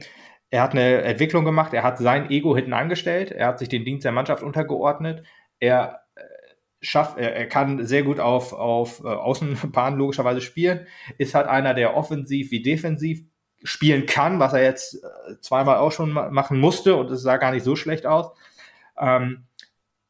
er 0.49 0.63
hat 0.63 0.71
eine 0.71 1.01
Entwicklung 1.03 1.45
gemacht, 1.45 1.73
er 1.73 1.83
hat 1.83 1.99
sein 1.99 2.29
Ego 2.29 2.55
hinten 2.55 2.73
angestellt, 2.73 3.31
er 3.31 3.47
hat 3.47 3.59
sich 3.59 3.69
den 3.69 3.85
Dienst 3.85 4.05
der 4.05 4.11
Mannschaft 4.11 4.43
untergeordnet, 4.43 5.23
er 5.59 6.01
äh, 6.15 6.21
schafft, 6.81 7.17
er, 7.17 7.35
er 7.35 7.47
kann 7.47 7.85
sehr 7.85 8.03
gut 8.03 8.19
auf, 8.19 8.53
auf 8.53 9.03
äh, 9.03 9.07
Außenbahn 9.07 9.97
logischerweise 9.97 10.41
spielen, 10.41 10.87
ist 11.17 11.35
halt 11.35 11.47
einer, 11.47 11.73
der 11.73 11.95
offensiv 11.95 12.51
wie 12.51 12.61
defensiv 12.61 13.21
spielen 13.63 14.05
kann, 14.05 14.39
was 14.39 14.53
er 14.53 14.63
jetzt 14.63 14.95
äh, 14.95 15.39
zweimal 15.41 15.77
auch 15.77 15.91
schon 15.91 16.11
machen 16.11 16.59
musste 16.59 16.95
und 16.95 17.11
es 17.11 17.21
sah 17.21 17.37
gar 17.37 17.51
nicht 17.51 17.63
so 17.63 17.75
schlecht 17.75 18.05
aus. 18.05 18.31
Ähm, 18.97 19.45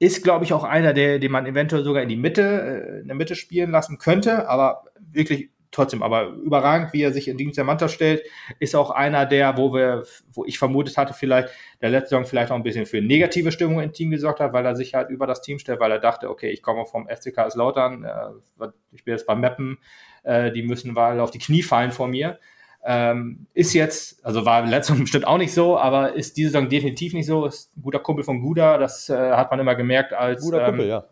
ist, 0.01 0.23
glaube 0.23 0.45
ich, 0.45 0.53
auch 0.53 0.63
einer, 0.63 0.93
der, 0.93 1.19
den 1.19 1.31
man 1.31 1.45
eventuell 1.45 1.83
sogar 1.83 2.01
in 2.01 2.07
die 2.09 2.15
Mitte, 2.15 2.99
in 3.01 3.07
der 3.07 3.17
Mitte 3.17 3.35
spielen 3.35 3.71
lassen 3.71 3.97
könnte, 3.97 4.47
aber 4.47 4.85
wirklich 4.97 5.49
trotzdem 5.71 6.01
aber 6.01 6.29
überragend, 6.29 6.93
wie 6.93 7.01
er 7.01 7.13
sich 7.13 7.27
in 7.27 7.37
Dienst 7.37 7.57
der 7.57 7.63
Mannschaft 7.63 7.93
stellt. 7.93 8.23
Ist 8.59 8.75
auch 8.75 8.89
einer 8.89 9.25
der, 9.25 9.57
wo 9.57 9.73
wir, 9.73 10.03
wo 10.33 10.45
ich 10.45 10.57
vermutet 10.57 10.97
hatte, 10.97 11.13
vielleicht 11.13 11.49
der 11.81 11.89
letzte 11.89 12.09
Saison 12.09 12.25
vielleicht 12.25 12.51
auch 12.51 12.55
ein 12.55 12.63
bisschen 12.63 12.85
für 12.85 13.01
negative 13.01 13.51
Stimmung 13.51 13.79
im 13.79 13.93
Team 13.93 14.09
gesorgt 14.09 14.39
hat, 14.39 14.53
weil 14.53 14.65
er 14.65 14.75
sich 14.75 14.95
halt 14.95 15.09
über 15.09 15.27
das 15.27 15.41
Team 15.41 15.59
stellt, 15.59 15.79
weil 15.79 15.91
er 15.91 15.99
dachte, 15.99 16.29
okay, 16.29 16.49
ich 16.49 16.63
komme 16.63 16.85
vom 16.85 17.07
FCK 17.07 17.53
Lautern, 17.55 18.03
äh, 18.03 18.67
ich 18.91 19.03
bin 19.03 19.13
jetzt 19.13 19.27
beim 19.27 19.41
Mappen, 19.41 19.77
äh, 20.23 20.51
die 20.51 20.63
müssen 20.63 20.93
mal 20.93 21.19
auf 21.19 21.31
die 21.31 21.39
Knie 21.39 21.61
fallen 21.61 21.91
vor 21.91 22.07
mir. 22.07 22.39
Ähm, 22.83 23.47
ist 23.53 23.73
jetzt, 23.73 24.25
also 24.25 24.45
war 24.45 24.65
letzte 24.65 24.93
Saison 24.93 25.03
bestimmt 25.03 25.27
auch 25.27 25.37
nicht 25.37 25.53
so, 25.53 25.77
aber 25.77 26.13
ist 26.13 26.37
diese 26.37 26.51
Saison 26.51 26.69
definitiv 26.69 27.13
nicht 27.13 27.25
so. 27.25 27.45
Ist 27.45 27.77
ein 27.77 27.81
guter 27.81 27.99
Kumpel 27.99 28.23
von 28.23 28.41
Guda, 28.41 28.77
das 28.77 29.09
äh, 29.09 29.31
hat 29.31 29.51
man 29.51 29.59
immer 29.59 29.75
gemerkt 29.75 30.13
als. 30.13 30.41
Guter 30.41 30.65
Kumpel, 30.65 30.85
ähm, 30.85 30.89
ja 30.89 31.05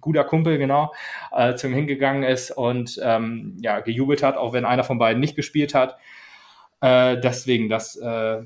guter 0.00 0.24
Kumpel, 0.24 0.58
genau, 0.58 0.92
äh, 1.32 1.54
zum 1.54 1.72
hingegangen 1.72 2.22
ist 2.22 2.50
und 2.50 3.00
ähm, 3.02 3.56
ja, 3.60 3.80
gejubelt 3.80 4.22
hat, 4.22 4.36
auch 4.36 4.52
wenn 4.52 4.64
einer 4.64 4.84
von 4.84 4.98
beiden 4.98 5.20
nicht 5.20 5.36
gespielt 5.36 5.74
hat. 5.74 5.96
Äh, 6.80 7.18
deswegen, 7.20 7.68
das 7.68 7.96
äh, 7.96 8.42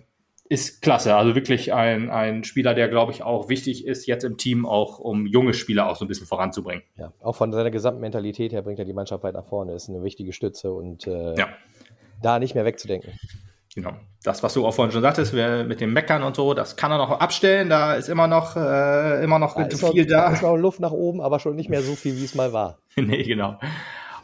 ist 0.49 0.83
klasse. 0.83 1.17
Also 1.17 1.35
wirklich 1.35 1.73
ein, 1.73 2.11
ein 2.11 2.45
Spieler, 2.45 2.75
der, 2.75 2.89
glaube 2.89 3.13
ich, 3.13 3.23
auch 3.23 3.49
wichtig 3.49 3.87
ist, 3.87 4.07
jetzt 4.07 4.25
im 4.25 4.37
Team 4.37 4.67
auch, 4.67 4.99
um 4.99 5.27
junge 5.27 5.55
Spieler 5.55 5.89
auch 5.89 5.97
so 5.97 6.05
ein 6.05 6.09
bisschen 6.09 6.27
voranzubringen. 6.27 6.83
Ja, 6.97 7.13
auch 7.21 7.35
von 7.35 7.53
seiner 7.53 7.71
gesamten 7.71 8.01
Mentalität 8.01 8.53
her 8.53 8.63
bringt 8.63 8.79
er 8.79 8.85
die 8.85 8.93
Mannschaft 8.93 9.25
weit 9.25 9.35
nach 9.35 9.47
vorne, 9.47 9.73
ist 9.75 9.89
eine 9.89 10.03
wichtige 10.03 10.33
Stütze 10.33 10.73
und 10.73 11.07
äh, 11.07 11.35
ja. 11.37 11.49
da 12.23 12.39
nicht 12.39 12.55
mehr 12.55 12.65
wegzudenken. 12.65 13.13
Genau. 13.77 13.93
Das, 14.25 14.43
was 14.43 14.55
du 14.55 14.67
auch 14.67 14.73
vorhin 14.73 14.91
schon 14.91 15.03
sagtest, 15.03 15.35
mit 15.35 15.83
dem 15.83 15.93
Meckern 15.93 16.23
und 16.23 16.35
so, 16.35 16.55
das 16.55 16.77
kann 16.77 16.91
er 16.91 16.97
noch 16.97 17.11
abstellen. 17.21 17.69
Da 17.69 17.93
ist 17.93 18.09
immer 18.09 18.27
noch, 18.27 18.57
äh, 18.57 19.23
immer 19.23 19.39
noch 19.39 19.55
da 19.55 19.69
viel 19.69 20.05
noch, 20.05 20.09
da. 20.09 20.33
ist 20.33 20.43
noch 20.43 20.57
Luft 20.57 20.81
nach 20.81 20.93
oben, 20.93 21.21
aber 21.21 21.39
schon 21.41 21.55
nicht 21.57 21.69
mehr 21.69 21.83
so 21.83 21.95
viel, 21.95 22.17
wie 22.17 22.25
es 22.25 22.35
mal 22.35 22.55
war. 22.55 22.79
nee, 22.97 23.23
genau. 23.23 23.61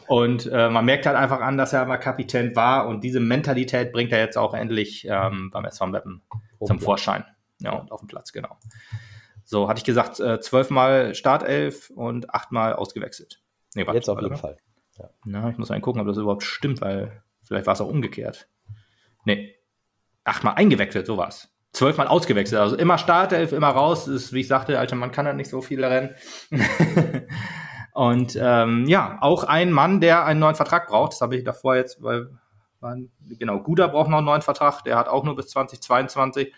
Und 0.07 0.47
äh, 0.51 0.69
man 0.71 0.85
merkt 0.85 1.05
halt 1.05 1.15
einfach 1.15 1.39
an, 1.39 1.55
dass 1.55 1.71
er 1.71 1.85
mal 1.85 1.97
Kapitän 1.97 2.55
war 2.55 2.87
und 2.87 3.03
diese 3.03 3.19
Mentalität 3.19 3.93
bringt 3.93 4.11
er 4.11 4.19
jetzt 4.19 4.39
auch 4.39 4.55
endlich 4.55 5.07
ähm, 5.07 5.51
beim 5.51 5.65
SV 5.65 5.85
Meppen 5.85 6.23
zum. 6.65 6.79
Vorschein. 6.79 7.23
Ja, 7.59 7.73
und 7.73 7.91
auf 7.91 7.99
dem 7.99 8.07
Platz, 8.07 8.33
genau. 8.33 8.57
So, 9.43 9.69
hatte 9.69 9.77
ich 9.77 9.83
gesagt, 9.83 10.19
äh, 10.19 10.39
zwölfmal 10.39 11.13
Startelf 11.13 11.91
und 11.91 12.33
achtmal 12.33 12.73
ausgewechselt. 12.73 13.43
Nee, 13.75 13.85
warte, 13.85 13.97
jetzt 13.97 14.09
auf 14.09 14.19
jeden 14.19 14.35
Fall. 14.35 14.57
Ja. 14.97 15.09
Na, 15.25 15.49
ich 15.51 15.59
muss 15.59 15.69
mal 15.69 15.79
gucken, 15.79 16.01
ob 16.01 16.07
das 16.07 16.17
überhaupt 16.17 16.43
stimmt, 16.43 16.81
weil 16.81 17.21
vielleicht 17.43 17.67
war 17.67 17.73
es 17.73 17.81
auch 17.81 17.87
umgekehrt. 17.87 18.47
Nee. 19.25 19.55
Achtmal 20.23 20.55
eingewechselt, 20.55 21.05
sowas. 21.05 21.49
Zwölfmal 21.71 22.07
ausgewechselt. 22.07 22.61
Also 22.61 22.75
immer 22.75 22.97
Startelf, 22.97 23.51
immer 23.51 23.69
raus. 23.69 24.05
Das 24.05 24.13
ist, 24.13 24.33
wie 24.33 24.41
ich 24.41 24.47
sagte, 24.47 24.79
alter 24.79 24.95
Mann 24.95 25.11
kann 25.11 25.25
ja 25.25 25.33
nicht 25.33 25.49
so 25.49 25.61
viel 25.61 25.83
rennen. 25.83 26.15
und 27.93 28.37
ähm, 28.39 28.85
ja, 28.87 29.17
auch 29.21 29.43
ein 29.43 29.71
Mann, 29.71 29.99
der 29.99 30.25
einen 30.25 30.39
neuen 30.39 30.55
Vertrag 30.55 30.87
braucht. 30.87 31.13
Das 31.13 31.21
habe 31.21 31.35
ich 31.35 31.43
davor 31.43 31.75
jetzt, 31.75 32.01
weil, 32.03 32.29
weil 32.79 33.09
genau, 33.39 33.59
Guda 33.59 33.87
braucht 33.87 34.09
noch 34.09 34.19
einen 34.19 34.27
neuen 34.27 34.41
Vertrag. 34.41 34.83
Der 34.83 34.97
hat 34.97 35.07
auch 35.07 35.23
nur 35.23 35.35
bis 35.35 35.47
2022 35.47 36.53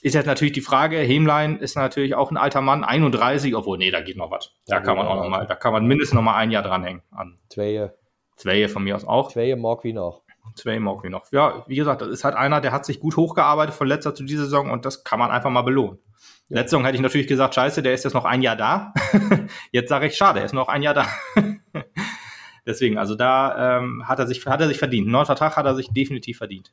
ist 0.00 0.14
jetzt 0.14 0.26
natürlich 0.26 0.52
die 0.52 0.60
Frage, 0.60 0.98
Hemlein 0.98 1.58
ist 1.58 1.76
natürlich 1.76 2.14
auch 2.14 2.30
ein 2.30 2.36
alter 2.36 2.60
Mann, 2.60 2.84
31, 2.84 3.54
obwohl, 3.56 3.78
nee, 3.78 3.90
da 3.90 4.00
geht 4.00 4.16
noch 4.16 4.30
was. 4.30 4.52
Da 4.66 4.80
kann 4.80 4.96
man 4.96 5.06
auch 5.06 5.16
noch 5.16 5.28
mal, 5.28 5.46
da 5.46 5.54
kann 5.56 5.72
man 5.72 5.86
mindestens 5.86 6.14
noch 6.14 6.22
mal 6.22 6.36
ein 6.36 6.50
Jahr 6.50 6.62
dranhängen. 6.62 7.02
An 7.10 7.38
Zweie. 7.48 7.94
Zweie 8.36 8.68
von 8.68 8.84
mir 8.84 8.94
aus 8.94 9.04
auch. 9.04 9.32
Zweie 9.32 9.56
mag 9.56 9.82
wie 9.82 9.92
noch. 9.92 10.22
Sway 10.58 10.78
Mogli 10.78 11.10
noch. 11.10 11.30
Ja, 11.32 11.64
wie 11.66 11.76
gesagt, 11.76 12.02
das 12.02 12.08
ist 12.08 12.24
halt 12.24 12.34
einer, 12.34 12.60
der 12.60 12.72
hat 12.72 12.84
sich 12.84 13.00
gut 13.00 13.16
hochgearbeitet 13.16 13.74
von 13.74 13.86
letzter 13.86 14.14
zu 14.14 14.24
dieser 14.24 14.44
Saison 14.44 14.70
und 14.70 14.84
das 14.84 15.04
kann 15.04 15.18
man 15.18 15.30
einfach 15.30 15.50
mal 15.50 15.62
belohnen. 15.62 15.98
Ja. 16.48 16.56
Letzte 16.56 16.70
Saison 16.70 16.84
hätte 16.84 16.96
ich 16.96 17.02
natürlich 17.02 17.26
gesagt, 17.26 17.54
scheiße, 17.54 17.82
der 17.82 17.94
ist 17.94 18.04
jetzt 18.04 18.14
noch 18.14 18.24
ein 18.24 18.42
Jahr 18.42 18.56
da. 18.56 18.92
jetzt 19.72 19.88
sage 19.88 20.06
ich, 20.06 20.16
schade, 20.16 20.40
er 20.40 20.46
ist 20.46 20.54
noch 20.54 20.68
ein 20.68 20.82
Jahr 20.82 20.94
da. 20.94 21.06
Deswegen, 22.66 22.98
also 22.98 23.14
da 23.14 23.78
ähm, 23.78 24.06
hat, 24.06 24.18
er 24.18 24.26
sich, 24.26 24.44
hat 24.44 24.60
er 24.60 24.68
sich 24.68 24.78
verdient. 24.78 25.06
Einen 25.06 25.12
neuen 25.12 25.26
Vertrag 25.26 25.56
hat 25.56 25.64
er 25.64 25.74
sich 25.74 25.90
definitiv 25.90 26.38
verdient. 26.38 26.72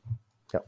Ja. 0.52 0.60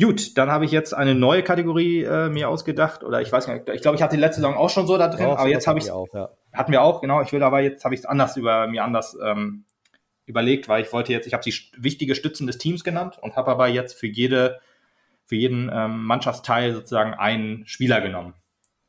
Gut, 0.00 0.38
dann 0.38 0.50
habe 0.50 0.64
ich 0.64 0.70
jetzt 0.70 0.94
eine 0.94 1.14
neue 1.14 1.42
Kategorie 1.42 2.02
äh, 2.02 2.30
mir 2.30 2.48
ausgedacht. 2.48 3.04
Oder 3.04 3.20
ich 3.20 3.30
weiß 3.30 3.48
nicht, 3.48 3.68
ich 3.68 3.82
glaube, 3.82 3.96
ich 3.96 4.02
hatte 4.02 4.16
die 4.16 4.20
letzte 4.20 4.40
Saison 4.40 4.56
auch 4.56 4.70
schon 4.70 4.86
so 4.86 4.96
da 4.96 5.08
drin, 5.08 5.28
ja, 5.28 5.36
aber 5.36 5.48
jetzt 5.48 5.66
habe 5.66 5.78
ich 5.78 5.86
ja. 5.86 6.30
Hatten 6.52 6.72
wir 6.72 6.82
auch, 6.82 7.00
genau. 7.02 7.20
Ich 7.20 7.32
will 7.32 7.42
aber 7.42 7.60
jetzt 7.60 7.84
habe 7.84 7.94
ich 7.94 8.00
es 8.00 8.06
anders 8.06 8.36
über 8.36 8.66
mir 8.66 8.84
anders 8.84 9.16
ähm, 9.22 9.64
überlegt, 10.26 10.68
weil 10.68 10.82
ich 10.82 10.92
wollte 10.92 11.12
jetzt, 11.12 11.26
ich 11.26 11.32
habe 11.32 11.42
sie 11.42 11.54
wichtige 11.76 12.14
Stützen 12.14 12.46
des 12.46 12.58
Teams 12.58 12.84
genannt 12.84 13.18
und 13.20 13.36
habe 13.36 13.50
aber 13.50 13.68
jetzt 13.68 13.98
für 13.98 14.06
jede, 14.06 14.60
für 15.24 15.36
jeden 15.36 15.70
ähm, 15.72 16.04
Mannschaftsteil 16.04 16.74
sozusagen 16.74 17.14
einen 17.14 17.66
Spieler 17.66 18.00
genommen. 18.00 18.34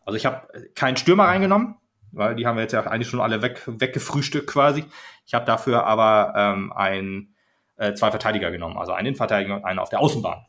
Also 0.05 0.17
ich 0.17 0.25
habe 0.25 0.47
keinen 0.75 0.97
Stürmer 0.97 1.25
reingenommen, 1.25 1.75
weil 2.11 2.35
die 2.35 2.45
haben 2.45 2.57
wir 2.57 2.63
jetzt 2.63 2.73
ja 2.73 2.85
eigentlich 2.85 3.07
schon 3.07 3.21
alle 3.21 3.41
weg, 3.41 3.61
weggefrühstückt 3.65 4.47
quasi. 4.47 4.85
Ich 5.25 5.33
habe 5.33 5.45
dafür 5.45 5.85
aber 5.85 6.33
ähm, 6.35 6.73
ein, 6.73 7.35
äh, 7.77 7.93
zwei 7.93 8.11
Verteidiger 8.11 8.51
genommen, 8.51 8.77
also 8.77 8.91
einen 8.91 9.07
Innenverteidiger 9.07 9.55
und 9.55 9.65
einen 9.65 9.79
auf 9.79 9.89
der 9.89 9.99
Außenbahn. 9.99 10.45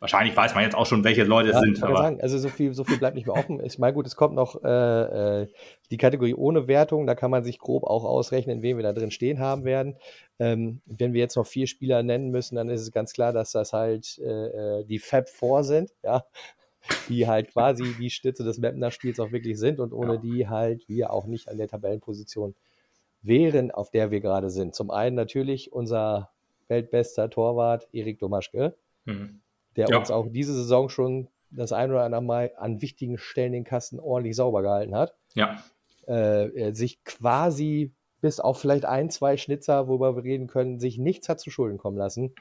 Wahrscheinlich 0.00 0.36
weiß 0.36 0.54
man 0.54 0.62
jetzt 0.62 0.76
auch 0.76 0.86
schon, 0.86 1.02
welche 1.02 1.24
Leute 1.24 1.50
es 1.50 1.58
sind. 1.58 1.82
Aber 1.82 1.96
sagen, 1.96 2.20
also 2.20 2.38
so 2.38 2.48
viel, 2.48 2.72
so 2.72 2.84
viel 2.84 2.98
bleibt 2.98 3.16
nicht 3.16 3.26
mehr 3.26 3.36
offen. 3.36 3.64
Ich 3.64 3.78
meine, 3.78 3.94
gut, 3.94 4.06
es 4.06 4.14
kommt 4.14 4.34
noch 4.34 4.62
äh, 4.62 5.42
äh, 5.42 5.48
die 5.90 5.96
Kategorie 5.96 6.34
ohne 6.34 6.68
Wertung. 6.68 7.06
Da 7.06 7.14
kann 7.16 7.30
man 7.30 7.42
sich 7.42 7.58
grob 7.58 7.82
auch 7.84 8.04
ausrechnen, 8.04 8.62
wen 8.62 8.76
wir 8.76 8.84
da 8.84 8.92
drin 8.92 9.10
stehen 9.10 9.40
haben 9.40 9.64
werden. 9.64 9.96
Ähm, 10.38 10.80
wenn 10.86 11.14
wir 11.14 11.20
jetzt 11.20 11.36
noch 11.36 11.46
vier 11.46 11.66
Spieler 11.66 12.02
nennen 12.04 12.30
müssen, 12.30 12.54
dann 12.54 12.68
ist 12.68 12.82
es 12.82 12.92
ganz 12.92 13.12
klar, 13.12 13.32
dass 13.32 13.50
das 13.50 13.72
halt 13.72 14.18
äh, 14.18 14.78
äh 14.80 14.84
die 14.84 15.00
Fab 15.00 15.28
4 15.28 15.64
sind, 15.64 15.90
ja, 16.04 16.24
die 17.08 17.26
halt 17.26 17.50
quasi 17.52 17.94
die 17.98 18.10
Stütze 18.10 18.44
des 18.44 18.58
Mapner-Spiels 18.58 19.18
auch 19.18 19.32
wirklich 19.32 19.58
sind 19.58 19.80
und 19.80 19.92
ohne 19.92 20.14
ja. 20.14 20.20
die 20.20 20.48
halt 20.48 20.88
wir 20.88 21.12
auch 21.12 21.26
nicht 21.26 21.48
an 21.48 21.58
der 21.58 21.66
Tabellenposition 21.66 22.54
wären, 23.22 23.72
auf 23.72 23.90
der 23.90 24.12
wir 24.12 24.20
gerade 24.20 24.50
sind. 24.50 24.76
Zum 24.76 24.92
einen 24.92 25.16
natürlich 25.16 25.72
unser 25.72 26.30
weltbester 26.68 27.30
Torwart 27.30 27.88
Erik 27.92 28.20
Domaschke. 28.20 28.76
Mhm 29.04 29.40
der 29.78 29.88
ja. 29.88 29.98
uns 29.98 30.10
auch 30.10 30.26
diese 30.28 30.52
Saison 30.52 30.88
schon 30.88 31.28
das 31.50 31.72
ein 31.72 31.90
oder 31.90 32.02
andere 32.02 32.22
Mal 32.22 32.52
an 32.58 32.82
wichtigen 32.82 33.16
Stellen 33.16 33.52
den 33.52 33.64
Kasten 33.64 33.98
ordentlich 33.98 34.36
sauber 34.36 34.60
gehalten 34.60 34.94
hat. 34.94 35.14
Ja. 35.34 35.62
Äh, 36.06 36.72
sich 36.74 37.02
quasi 37.04 37.94
bis 38.20 38.40
auf 38.40 38.60
vielleicht 38.60 38.84
ein, 38.84 39.08
zwei 39.08 39.36
Schnitzer, 39.36 39.88
worüber 39.88 40.16
wir 40.16 40.24
reden 40.24 40.48
können, 40.48 40.80
sich 40.80 40.98
nichts 40.98 41.28
hat 41.28 41.40
zu 41.40 41.50
Schulden 41.50 41.78
kommen 41.78 41.96
lassen 41.96 42.34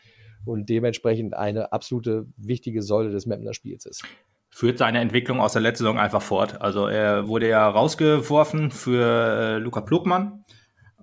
und 0.45 0.67
dementsprechend 0.69 1.35
eine 1.35 1.71
absolute 1.71 2.25
wichtige 2.37 2.81
Säule 2.81 3.11
des 3.11 3.25
Mapner 3.25 3.53
Spiels 3.53 3.85
ist. 3.85 4.03
Führt 4.49 4.79
seine 4.79 4.99
Entwicklung 4.99 5.39
aus 5.39 5.53
der 5.53 5.61
letzten 5.61 5.83
Saison 5.83 5.99
einfach 5.99 6.21
fort. 6.21 6.61
Also 6.61 6.87
er 6.87 7.27
wurde 7.27 7.47
ja 7.47 7.69
rausgeworfen 7.69 8.71
für 8.71 9.03
äh, 9.03 9.57
Luca 9.59 9.81
Plugmann 9.81 10.43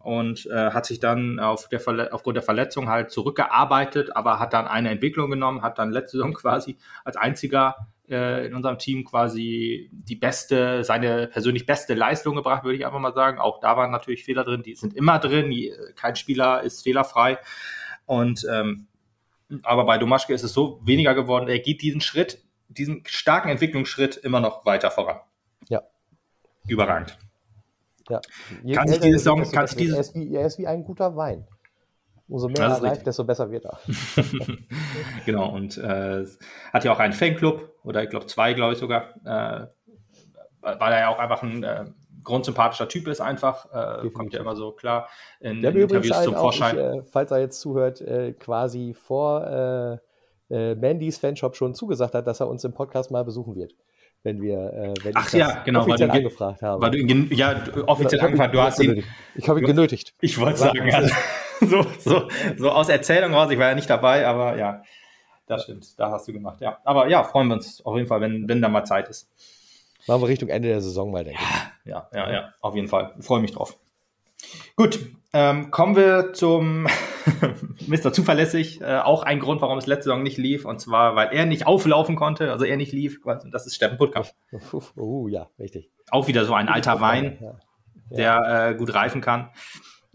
und 0.04 0.46
äh, 0.46 0.70
hat 0.70 0.84
sich 0.84 1.00
dann 1.00 1.40
auf 1.40 1.68
der 1.68 1.80
aufgrund 2.12 2.36
der 2.36 2.42
Verletzung 2.42 2.90
halt 2.90 3.10
zurückgearbeitet, 3.10 4.14
aber 4.14 4.38
hat 4.38 4.52
dann 4.52 4.66
eine 4.66 4.90
Entwicklung 4.90 5.30
genommen, 5.30 5.62
hat 5.62 5.78
dann 5.78 5.90
letzte 5.90 6.18
Saison 6.18 6.34
quasi 6.34 6.76
als 7.04 7.16
einziger 7.16 7.88
äh, 8.08 8.46
in 8.46 8.54
unserem 8.54 8.78
Team 8.78 9.04
quasi 9.04 9.88
die 9.92 10.16
beste, 10.16 10.84
seine 10.84 11.26
persönlich 11.28 11.64
beste 11.64 11.94
Leistung 11.94 12.36
gebracht, 12.36 12.64
würde 12.64 12.76
ich 12.76 12.84
einfach 12.84 12.98
mal 12.98 13.14
sagen. 13.14 13.38
Auch 13.38 13.60
da 13.60 13.78
waren 13.78 13.90
natürlich 13.90 14.24
Fehler 14.24 14.44
drin, 14.44 14.62
die 14.62 14.74
sind 14.74 14.94
immer 14.94 15.18
drin, 15.18 15.52
kein 15.96 16.16
Spieler 16.16 16.62
ist 16.62 16.82
fehlerfrei. 16.82 17.38
Und 18.04 18.46
ähm, 18.50 18.86
aber 19.62 19.84
bei 19.84 19.96
Domaschke 19.96 20.34
ist 20.34 20.42
es 20.42 20.52
so 20.52 20.80
weniger 20.84 21.14
geworden, 21.14 21.48
er 21.48 21.58
geht 21.60 21.80
diesen 21.80 22.00
Schritt, 22.00 22.42
diesen 22.68 23.04
starken 23.06 23.48
Entwicklungsschritt 23.48 24.16
immer 24.16 24.40
noch 24.40 24.66
weiter 24.66 24.90
voran. 24.90 25.20
Ja. 25.68 25.82
Überragend. 26.66 27.18
Ja. 28.08 28.20
Je 28.62 28.74
kann 28.74 28.88
ich 28.88 29.00
diese 29.00 29.18
Song, 29.18 29.50
kann 29.50 29.64
ich 29.66 29.76
diese... 29.76 29.94
Er 29.94 30.00
ist, 30.00 30.14
wie, 30.14 30.34
er 30.34 30.46
ist 30.46 30.58
wie 30.58 30.66
ein 30.66 30.84
guter 30.84 31.16
Wein. 31.16 31.46
Umso 32.28 32.48
mehr 32.48 32.62
er 32.62 32.82
reift, 32.82 33.06
desto 33.06 33.24
besser 33.24 33.50
wird 33.50 33.66
er. 33.66 33.78
genau, 35.26 35.50
und 35.50 35.76
äh, 35.76 36.24
hat 36.72 36.84
ja 36.84 36.92
auch 36.92 36.98
einen 36.98 37.12
Fanclub, 37.12 37.70
oder 37.84 38.02
ich 38.02 38.08
glaube 38.08 38.26
zwei, 38.26 38.54
glaube 38.54 38.72
ich 38.72 38.78
sogar, 38.78 39.14
äh, 39.24 39.66
weil 40.62 40.92
er 40.92 41.00
ja 41.00 41.08
auch 41.08 41.18
einfach 41.18 41.42
ein 41.42 41.62
äh, 41.62 41.84
grundsympathischer 42.22 42.88
Typ 42.88 43.08
ist, 43.08 43.20
einfach. 43.20 44.02
Äh, 44.02 44.08
kommt 44.10 44.32
ja 44.32 44.40
immer 44.40 44.56
so 44.56 44.72
klar 44.72 45.08
in, 45.40 45.62
in 45.62 45.76
Interviews 45.76 46.22
zum 46.22 46.34
Vorschein. 46.34 46.76
Ich, 46.78 46.82
äh, 46.82 47.02
falls 47.02 47.30
er 47.30 47.40
jetzt 47.40 47.60
zuhört, 47.60 48.00
äh, 48.00 48.32
quasi 48.32 48.94
vor 48.94 50.00
äh, 50.50 50.74
Mandys 50.74 51.18
Fanshop 51.18 51.56
schon 51.56 51.74
zugesagt 51.74 52.14
hat, 52.14 52.26
dass 52.26 52.40
er 52.40 52.48
uns 52.48 52.64
im 52.64 52.72
Podcast 52.72 53.10
mal 53.10 53.24
besuchen 53.24 53.54
wird 53.54 53.74
wenn 54.24 54.40
wir, 54.40 54.72
äh, 54.72 54.94
wenn 55.04 55.16
Ach 55.16 55.26
ich 55.26 55.34
ja, 55.34 55.62
genau, 55.64 55.82
offiziell 55.82 56.08
weil 56.08 56.20
du, 56.20 56.26
angefragt 56.26 56.62
habe. 56.62 56.82
Weil 56.82 56.90
du 56.90 56.98
ihn, 56.98 57.28
ja, 57.30 57.62
offiziell 57.86 58.18
genau, 58.18 58.24
angefragt, 58.24 58.54
du 58.54 58.60
hast 58.60 58.82
ihn. 58.82 59.04
Ich 59.34 59.48
habe 59.48 59.60
ihn 59.60 59.66
genötigt. 59.66 60.14
Ich 60.20 60.40
wollte 60.40 60.58
sagen, 60.58 60.88
ja, 60.88 61.06
so, 61.60 61.86
so, 61.98 62.28
so 62.56 62.70
aus 62.70 62.88
Erzählung 62.88 63.34
raus, 63.34 63.50
ich 63.50 63.58
war 63.58 63.68
ja 63.68 63.74
nicht 63.74 63.88
dabei, 63.88 64.26
aber 64.26 64.56
ja, 64.56 64.82
das 65.46 65.64
stimmt, 65.64 65.98
da 66.00 66.10
hast 66.10 66.26
du 66.26 66.32
gemacht, 66.32 66.62
ja. 66.62 66.78
Aber 66.84 67.08
ja, 67.08 67.22
freuen 67.22 67.48
wir 67.48 67.54
uns 67.54 67.84
auf 67.84 67.96
jeden 67.96 68.08
Fall, 68.08 68.22
wenn, 68.22 68.48
wenn 68.48 68.62
da 68.62 68.68
mal 68.68 68.84
Zeit 68.84 69.08
ist. 69.08 69.28
Machen 70.06 70.22
wir 70.22 70.28
Richtung 70.28 70.48
Ende 70.48 70.68
der 70.68 70.80
Saison 70.80 71.12
mal, 71.12 71.24
denke 71.24 71.40
ich. 71.40 71.90
Ja, 71.90 72.08
ja, 72.14 72.32
ja, 72.32 72.54
auf 72.60 72.74
jeden 72.74 72.88
Fall. 72.88 73.14
Freue 73.20 73.40
mich 73.40 73.52
drauf. 73.52 73.78
Gut, 74.76 74.98
ähm, 75.32 75.70
kommen 75.70 75.96
wir 75.96 76.32
zum 76.32 76.86
Mr. 77.86 78.12
Zuverlässig. 78.12 78.80
Äh, 78.80 78.98
auch 78.98 79.22
ein 79.22 79.40
Grund, 79.40 79.60
warum 79.60 79.78
es 79.78 79.86
letzte 79.86 80.04
Saison 80.04 80.22
nicht 80.22 80.38
lief. 80.38 80.64
Und 80.64 80.80
zwar, 80.80 81.16
weil 81.16 81.28
er 81.32 81.46
nicht 81.46 81.66
auflaufen 81.66 82.16
konnte. 82.16 82.52
Also 82.52 82.64
er 82.64 82.76
nicht 82.76 82.92
lief. 82.92 83.20
Das 83.50 83.66
ist 83.66 83.74
Steffen 83.74 83.98
Puttkamp. 83.98 84.28
Oh 84.96 85.28
ja, 85.28 85.48
richtig. 85.58 85.90
Auch 86.10 86.28
wieder 86.28 86.44
so 86.44 86.54
ein 86.54 86.68
alter 86.68 87.00
Wein, 87.00 87.38
ja. 87.40 87.56
der 88.10 88.68
äh, 88.70 88.74
gut 88.74 88.94
reifen 88.94 89.20
kann. 89.20 89.50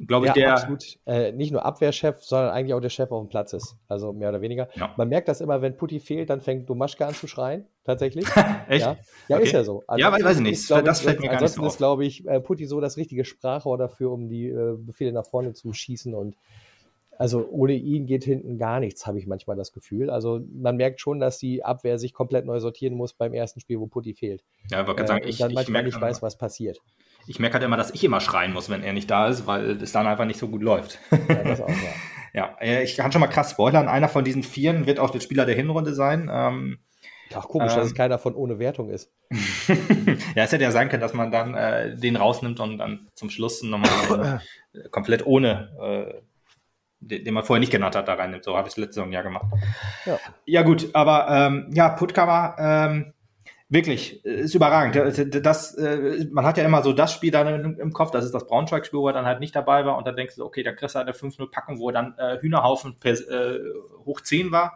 Glaube 0.07 0.25
ich, 0.25 0.29
ja, 0.29 0.33
der. 0.33 0.53
absolut. 0.53 0.99
Äh, 1.05 1.31
nicht 1.31 1.51
nur 1.51 1.65
Abwehrchef, 1.65 2.21
sondern 2.23 2.49
eigentlich 2.51 2.73
auch 2.73 2.79
der 2.79 2.89
Chef 2.89 3.11
auf 3.11 3.21
dem 3.23 3.29
Platz 3.29 3.53
ist. 3.53 3.75
Also 3.87 4.13
mehr 4.13 4.29
oder 4.29 4.41
weniger. 4.41 4.69
Ja. 4.75 4.93
Man 4.97 5.09
merkt 5.09 5.27
das 5.27 5.41
immer, 5.41 5.61
wenn 5.61 5.75
Putti 5.77 5.99
fehlt, 5.99 6.29
dann 6.29 6.41
fängt 6.41 6.69
Domaschke 6.69 7.05
an 7.05 7.13
zu 7.13 7.27
schreien. 7.27 7.65
Tatsächlich. 7.83 8.25
Echt? 8.67 8.85
Ja, 8.85 8.97
ja 9.27 9.37
Okay. 9.37 9.45
ist 9.45 9.51
ja 9.53 9.63
so. 9.63 9.83
Ja, 9.95 10.11
weiß- 10.13 10.23
weiß 10.23 10.37
ich 10.37 10.43
nicht. 10.43 10.53
ist, 10.53 10.67
glaub 10.67 10.83
Das 10.85 11.01
fällt 11.01 11.19
mir 11.19 11.27
gar 11.27 11.33
nicht 11.33 11.41
ansonsten 11.43 11.61
so 11.61 11.65
auf. 11.67 11.73
ist, 11.73 11.77
glaube 11.77 12.05
ich, 12.05 12.27
äh, 12.27 12.39
Putti 12.39 12.65
so 12.65 12.79
das 12.79 12.97
richtige 12.97 13.25
Sprachrohr 13.25 13.77
dafür, 13.77 14.11
um 14.11 14.29
die 14.29 14.47
äh, 14.47 14.75
Befehle 14.77 15.11
nach 15.11 15.25
vorne 15.25 15.53
zu 15.53 15.73
schießen. 15.73 16.13
Und 16.13 16.35
also 17.17 17.45
ohne 17.51 17.73
ihn 17.73 18.05
geht 18.05 18.23
hinten 18.23 18.57
gar 18.57 18.79
nichts, 18.79 19.05
habe 19.05 19.19
ich 19.19 19.27
manchmal 19.27 19.57
das 19.57 19.73
Gefühl. 19.73 20.09
Also 20.09 20.39
man 20.53 20.77
merkt 20.77 21.01
schon, 21.01 21.19
dass 21.19 21.37
die 21.37 21.65
Abwehr 21.65 21.99
sich 21.99 22.13
komplett 22.13 22.45
neu 22.45 22.61
sortieren 22.61 22.93
muss 22.95 23.11
beim 23.13 23.33
ersten 23.33 23.59
Spiel, 23.59 23.77
wo 23.79 23.87
Putti 23.87 24.13
fehlt. 24.13 24.45
Ja, 24.71 24.81
ich 24.81 24.87
wollte 24.87 25.03
Äh, 25.03 25.07
sagen, 25.07 25.27
ich, 25.27 25.37
dann 25.37 25.53
manchmal 25.53 25.83
nicht 25.83 25.99
weiß, 25.99 26.21
was 26.21 26.37
passiert. 26.37 26.79
Ich 27.27 27.39
merke 27.39 27.55
halt 27.55 27.63
immer, 27.63 27.77
dass 27.77 27.91
ich 27.91 28.03
immer 28.03 28.21
schreien 28.21 28.53
muss, 28.53 28.69
wenn 28.69 28.83
er 28.83 28.93
nicht 28.93 29.09
da 29.09 29.27
ist, 29.27 29.47
weil 29.47 29.81
es 29.81 29.91
dann 29.91 30.07
einfach 30.07 30.25
nicht 30.25 30.39
so 30.39 30.47
gut 30.47 30.63
läuft. 30.63 30.99
Ja, 31.11 31.43
das 31.43 31.61
auch, 31.61 31.69
ja. 31.69 31.75
ja, 32.33 32.57
äh, 32.59 32.83
ich 32.83 32.97
kann 32.97 33.11
schon 33.11 33.21
mal 33.21 33.27
krass 33.27 33.51
spoilern. 33.51 33.87
Einer 33.87 34.09
von 34.09 34.23
diesen 34.23 34.43
Vieren 34.43 34.85
wird 34.85 34.99
auch 34.99 35.09
der 35.09 35.19
Spieler 35.19 35.45
der 35.45 35.55
Hinrunde 35.55 35.93
sein. 35.93 36.29
Ähm, 36.31 36.79
Ach, 37.33 37.47
komisch, 37.47 37.73
Ähm, 37.73 37.79
dass 37.79 37.87
es 37.87 37.95
keiner 37.95 38.17
von 38.17 38.35
ohne 38.35 38.59
Wertung 38.59 38.89
ist. 38.89 39.11
ja, 40.35 40.43
es 40.43 40.51
hätte 40.51 40.63
ja 40.63 40.71
sein 40.71 40.89
können, 40.89 41.01
dass 41.01 41.13
man 41.13 41.31
dann 41.31 41.53
äh, 41.53 41.95
den 41.95 42.15
rausnimmt 42.15 42.59
und 42.59 42.77
dann 42.77 43.07
zum 43.13 43.29
Schluss 43.29 43.61
nochmal 43.61 44.41
äh, 44.73 44.89
komplett 44.89 45.25
ohne, 45.25 45.69
äh, 45.79 46.21
den, 46.99 47.23
den 47.23 47.33
man 47.33 47.43
vorher 47.43 47.59
nicht 47.59 47.71
genannt 47.71 47.95
hat, 47.95 48.07
da 48.07 48.15
reinnimmt. 48.15 48.43
So 48.43 48.57
habe 48.57 48.67
ich 48.67 48.73
es 48.73 48.77
letzte 48.77 48.95
Saison 48.95 49.11
ja 49.11 49.21
gemacht. 49.21 49.45
Ja. 50.05 50.19
Ja, 50.45 50.61
gut, 50.63 50.89
aber 50.93 51.27
ähm, 51.29 51.69
ja, 51.73 51.89
Puttkammer, 51.89 52.55
ähm, 52.57 53.13
wirklich, 53.69 54.25
äh, 54.25 54.41
ist 54.41 54.55
überragend. 54.55 55.45
Das, 55.45 55.75
äh, 55.75 56.27
man 56.31 56.45
hat 56.45 56.57
ja 56.57 56.65
immer 56.65 56.83
so 56.83 56.91
das 56.91 57.13
Spiel 57.13 57.31
dann 57.31 57.77
im, 57.77 57.93
Kopf, 57.93 58.11
das 58.11 58.25
ist 58.25 58.33
das 58.33 58.47
Braunschweig-Spiel, 58.47 58.99
wo 58.99 59.07
er 59.07 59.13
dann 59.13 59.25
halt 59.25 59.39
nicht 59.39 59.55
dabei 59.55 59.85
war 59.85 59.97
und 59.97 60.05
dann 60.05 60.15
denkst 60.15 60.35
du, 60.35 60.45
okay, 60.45 60.63
da 60.63 60.73
kriegst 60.73 60.95
du 60.95 60.99
halt 60.99 61.07
eine 61.07 61.15
5-0-Packung, 61.15 61.79
wo 61.79 61.91
dann 61.91 62.15
äh, 62.17 62.39
Hühnerhaufen 62.41 62.97
per, 62.99 63.13
äh, 63.13 63.59
hoch 64.05 64.21
10 64.21 64.51
war. 64.51 64.75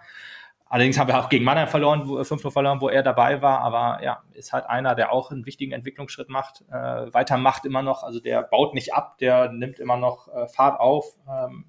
Allerdings 0.65 0.97
haben 0.97 1.07
wir 1.07 1.19
auch 1.19 1.29
gegen 1.29 1.43
Mannheim 1.43 1.67
verloren, 1.67 2.07
wo, 2.07 2.19
5-0 2.19 2.49
verloren, 2.49 2.81
wo 2.81 2.89
er 2.89 3.03
dabei 3.03 3.41
war, 3.41 3.59
aber 3.59 4.03
ja, 4.03 4.23
ist 4.33 4.53
halt 4.53 4.65
einer, 4.65 4.95
der 4.95 5.11
auch 5.11 5.29
einen 5.29 5.45
wichtigen 5.45 5.71
Entwicklungsschritt 5.71 6.29
macht, 6.29 6.63
äh, 6.71 7.13
weitermacht 7.13 7.65
immer 7.65 7.83
noch, 7.83 8.03
also 8.03 8.19
der 8.19 8.41
baut 8.41 8.73
nicht 8.73 8.93
ab, 8.93 9.17
der 9.19 9.51
nimmt 9.51 9.79
immer 9.79 9.97
noch 9.97 10.27
äh, 10.29 10.47
Fahrt 10.47 10.79
auf 10.79 11.05
ähm, 11.29 11.65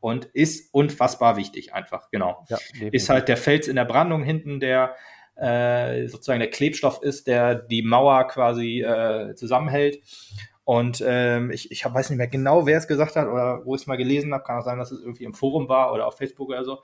und 0.00 0.24
ist 0.26 0.72
unfassbar 0.72 1.36
wichtig 1.36 1.74
einfach, 1.74 2.10
genau 2.10 2.46
Ja, 2.48 2.58
ist 2.80 3.10
halt 3.10 3.28
der 3.28 3.36
Fels 3.36 3.68
in 3.68 3.76
der 3.76 3.84
Brandung 3.84 4.22
hinten, 4.22 4.58
der 4.58 4.94
äh, 5.38 6.06
sozusagen 6.08 6.40
der 6.40 6.50
Klebstoff 6.50 7.02
ist, 7.02 7.26
der 7.26 7.54
die 7.54 7.82
Mauer 7.82 8.26
quasi 8.26 8.82
äh, 8.82 9.34
zusammenhält. 9.34 10.00
Und 10.64 11.02
ähm, 11.06 11.50
ich, 11.50 11.70
ich 11.70 11.84
hab, 11.84 11.94
weiß 11.94 12.10
nicht 12.10 12.18
mehr 12.18 12.28
genau, 12.28 12.66
wer 12.66 12.76
es 12.76 12.88
gesagt 12.88 13.16
hat 13.16 13.26
oder 13.26 13.64
wo 13.64 13.74
ich 13.74 13.82
es 13.82 13.86
mal 13.86 13.96
gelesen 13.96 14.34
habe. 14.34 14.44
Kann 14.44 14.58
auch 14.58 14.64
sein, 14.64 14.78
dass 14.78 14.90
es 14.90 15.00
irgendwie 15.00 15.24
im 15.24 15.32
Forum 15.32 15.68
war 15.68 15.94
oder 15.94 16.06
auf 16.06 16.18
Facebook 16.18 16.48
oder 16.48 16.64
so. 16.64 16.80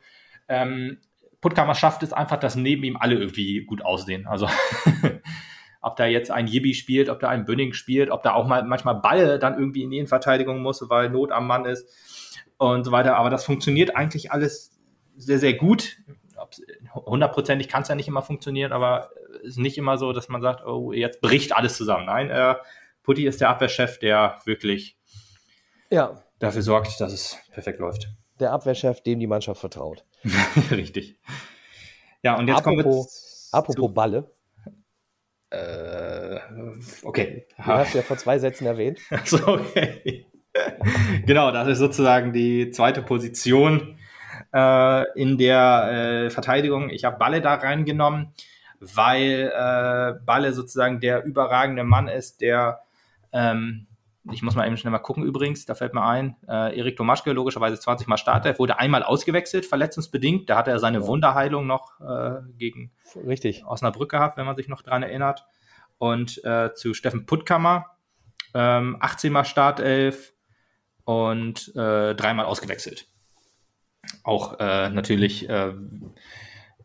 Ähm, 0.48 0.98
Puttkammer 1.40 1.74
schafft 1.74 2.02
es 2.02 2.14
einfach, 2.14 2.38
dass 2.38 2.56
neben 2.56 2.84
ihm 2.84 2.96
alle 2.96 3.16
irgendwie 3.16 3.64
gut 3.64 3.84
aussehen. 3.84 4.26
Also 4.26 4.48
ob 5.82 5.96
da 5.96 6.06
jetzt 6.06 6.30
ein 6.30 6.46
Yibi 6.46 6.72
spielt, 6.72 7.10
ob 7.10 7.20
da 7.20 7.28
ein 7.28 7.44
Bünning 7.44 7.74
spielt, 7.74 8.10
ob 8.10 8.22
da 8.22 8.32
auch 8.32 8.46
mal 8.46 8.62
manchmal 8.64 8.94
Ball 8.94 9.38
dann 9.38 9.58
irgendwie 9.58 9.82
in 9.82 9.90
die 9.90 9.98
Innenverteidigung 9.98 10.62
muss, 10.62 10.88
weil 10.88 11.10
Not 11.10 11.32
am 11.32 11.46
Mann 11.46 11.66
ist 11.66 11.86
und 12.56 12.84
so 12.84 12.92
weiter. 12.92 13.16
Aber 13.16 13.28
das 13.28 13.44
funktioniert 13.44 13.94
eigentlich 13.94 14.32
alles 14.32 14.80
sehr, 15.16 15.38
sehr 15.38 15.52
gut. 15.52 15.98
Hundertprozentig 16.94 17.68
kann 17.68 17.82
es 17.82 17.88
ja 17.88 17.94
nicht 17.94 18.08
immer 18.08 18.22
funktionieren, 18.22 18.72
aber 18.72 19.10
es 19.42 19.50
ist 19.50 19.58
nicht 19.58 19.78
immer 19.78 19.98
so, 19.98 20.12
dass 20.12 20.28
man 20.28 20.42
sagt, 20.42 20.64
oh, 20.64 20.92
jetzt 20.92 21.20
bricht 21.20 21.54
alles 21.54 21.76
zusammen. 21.76 22.06
Nein, 22.06 22.30
äh, 22.30 22.54
Putti 23.02 23.26
ist 23.26 23.40
der 23.40 23.50
Abwehrchef, 23.50 23.98
der 23.98 24.38
wirklich 24.44 24.96
Ja, 25.90 26.22
dafür 26.38 26.62
sorgt, 26.62 27.00
dass 27.00 27.12
es 27.12 27.38
perfekt 27.52 27.78
läuft. 27.80 28.08
der 28.40 28.52
Abwehrchef, 28.52 29.02
dem 29.02 29.20
die 29.20 29.26
Mannschaft 29.26 29.60
vertraut. 29.60 30.04
Richtig. 30.70 31.18
Ja, 32.22 32.36
und 32.38 32.48
jetzt 32.48 32.62
kommen 32.62 32.78
wir 32.78 32.84
Apropos- 32.86 33.48
Apropos 33.52 33.92
Balle, 33.94 34.30
zu, 35.50 35.56
äh, 35.56 36.40
okay. 37.02 37.46
du 37.56 37.64
hast 37.64 37.94
ja 37.94 38.02
vor 38.02 38.16
zwei 38.16 38.38
Sätzen 38.38 38.66
erwähnt. 38.66 38.98
Also, 39.10 39.46
okay. 39.46 40.26
genau, 41.26 41.50
das 41.50 41.68
ist 41.68 41.78
sozusagen 41.78 42.32
die 42.32 42.70
zweite 42.70 43.02
Position 43.02 43.98
äh, 44.54 45.20
in 45.20 45.36
der 45.36 46.26
äh, 46.26 46.30
Verteidigung. 46.30 46.88
Ich 46.90 47.04
habe 47.04 47.18
Balle 47.18 47.40
da 47.40 47.54
reingenommen, 47.54 48.32
weil 48.80 49.52
äh, 49.54 50.24
Balle 50.24 50.52
sozusagen 50.52 51.00
der 51.00 51.24
überragende 51.24 51.84
Mann 51.84 52.08
ist, 52.08 52.40
der 52.40 52.80
ähm, 53.32 53.88
ich 54.30 54.42
muss 54.42 54.54
mal 54.54 54.66
eben 54.66 54.76
schnell 54.76 54.90
mal 54.90 55.00
gucken 55.00 55.22
übrigens, 55.22 55.66
da 55.66 55.74
fällt 55.74 55.92
mir 55.92 56.02
ein, 56.02 56.36
äh, 56.48 56.78
Erik 56.78 56.96
Tomaschke, 56.96 57.32
logischerweise 57.32 57.78
20 57.78 58.06
Mal 58.06 58.16
Starter, 58.16 58.58
wurde 58.58 58.78
einmal 58.78 59.02
ausgewechselt, 59.02 59.66
verletzungsbedingt. 59.66 60.48
Da 60.48 60.56
hatte 60.56 60.70
er 60.70 60.78
seine 60.78 61.00
Ja. 61.00 61.06
Wunderheilung 61.06 61.66
noch 61.66 62.00
äh, 62.00 62.40
gegen 62.56 62.92
Richtig. 63.26 63.66
Osnabrück 63.66 64.10
gehabt, 64.10 64.38
wenn 64.38 64.46
man 64.46 64.56
sich 64.56 64.68
noch 64.68 64.80
dran 64.80 65.02
erinnert. 65.02 65.44
Und 65.98 66.42
äh, 66.44 66.72
zu 66.74 66.94
Steffen 66.94 67.26
Puttkammer, 67.26 67.86
ähm, 68.54 68.96
18 69.00 69.30
Mal 69.30 69.44
Startelf 69.44 70.32
und 71.04 71.74
äh, 71.76 72.14
dreimal 72.14 72.46
ausgewechselt. 72.46 73.06
Auch 74.22 74.58
äh, 74.58 74.90
natürlich 74.90 75.48
äh, 75.48 75.72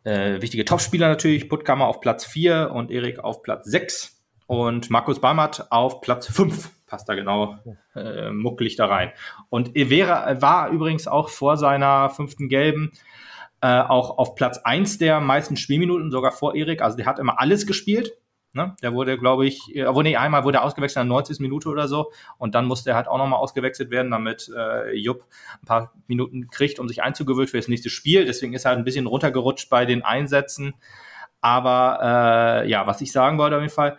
äh, 0.04 0.41
wichtige 0.41 0.66
Topspieler 0.66 1.08
natürlich, 1.08 1.50
Puttkammer 1.50 1.88
auf 1.88 2.02
Platz 2.02 2.26
4 2.26 2.72
und 2.74 2.91
Erik 2.91 3.20
auf 3.20 3.44
Platz 3.44 3.66
6 3.66 4.22
und 4.48 4.90
Markus 4.90 5.20
Balmert 5.20 5.72
auf 5.72 6.02
Platz 6.02 6.28
5. 6.28 6.72
Passt 6.88 7.08
da 7.08 7.14
genau 7.14 7.58
äh, 7.96 8.32
muckelig 8.32 8.76
da 8.76 8.88
rein. 8.88 9.12
Und 9.50 9.76
Evera 9.76 10.41
war 10.41 10.70
übrigens 10.70 11.08
auch 11.08 11.30
vor 11.30 11.58
seiner 11.58 12.10
fünften 12.10 12.50
Gelben 12.50 12.91
äh, 13.62 13.82
auch 13.82 14.18
auf 14.18 14.36
Platz 14.36 14.58
1 14.58 14.98
der 14.98 15.20
meisten 15.20 15.58
Spielminuten, 15.58 16.12
sogar 16.12 16.32
vor 16.32 16.56
Erik. 16.56 16.82
Also 16.82 16.98
der 16.98 17.06
hat 17.06 17.20
immer 17.20 17.40
alles 17.40 17.68
gespielt. 17.68 18.14
Ne? 18.53 18.76
Der 18.81 18.93
wurde, 18.93 19.17
glaube 19.19 19.45
ich, 19.45 19.76
äh, 19.76 19.85
obwohl 19.85 20.03
nee, 20.03 20.17
einmal 20.17 20.43
wurde 20.43 20.57
er 20.57 20.63
ausgewechselt 20.63 21.03
in 21.03 21.07
der 21.09 21.15
90. 21.15 21.39
Minute 21.39 21.69
oder 21.69 21.88
so. 21.88 22.11
Und 22.39 22.55
dann 22.55 22.65
musste 22.65 22.89
er 22.89 22.95
halt 22.95 23.07
auch 23.07 23.17
nochmal 23.19 23.39
ausgewechselt 23.39 23.91
werden, 23.91 24.09
damit 24.11 24.51
äh, 24.55 24.91
Jupp 24.95 25.23
ein 25.61 25.65
paar 25.67 25.93
Minuten 26.07 26.47
kriegt, 26.49 26.80
um 26.80 26.88
sich 26.88 27.03
einzugewöhnen 27.03 27.47
für 27.47 27.57
das 27.57 27.67
nächste 27.67 27.89
Spiel. 27.91 28.26
Deswegen 28.26 28.53
ist 28.53 28.65
er 28.65 28.69
halt 28.69 28.80
ein 28.80 28.85
bisschen 28.85 29.05
runtergerutscht 29.05 29.69
bei 29.69 29.85
den 29.85 30.01
Einsätzen. 30.03 30.73
Aber 31.41 32.61
äh, 32.63 32.69
ja, 32.69 32.88
was 32.88 33.01
ich 33.01 33.11
sagen 33.11 33.38
wollte 33.38 33.55
auf 33.55 33.61
jeden 33.61 33.73
Fall, 33.73 33.97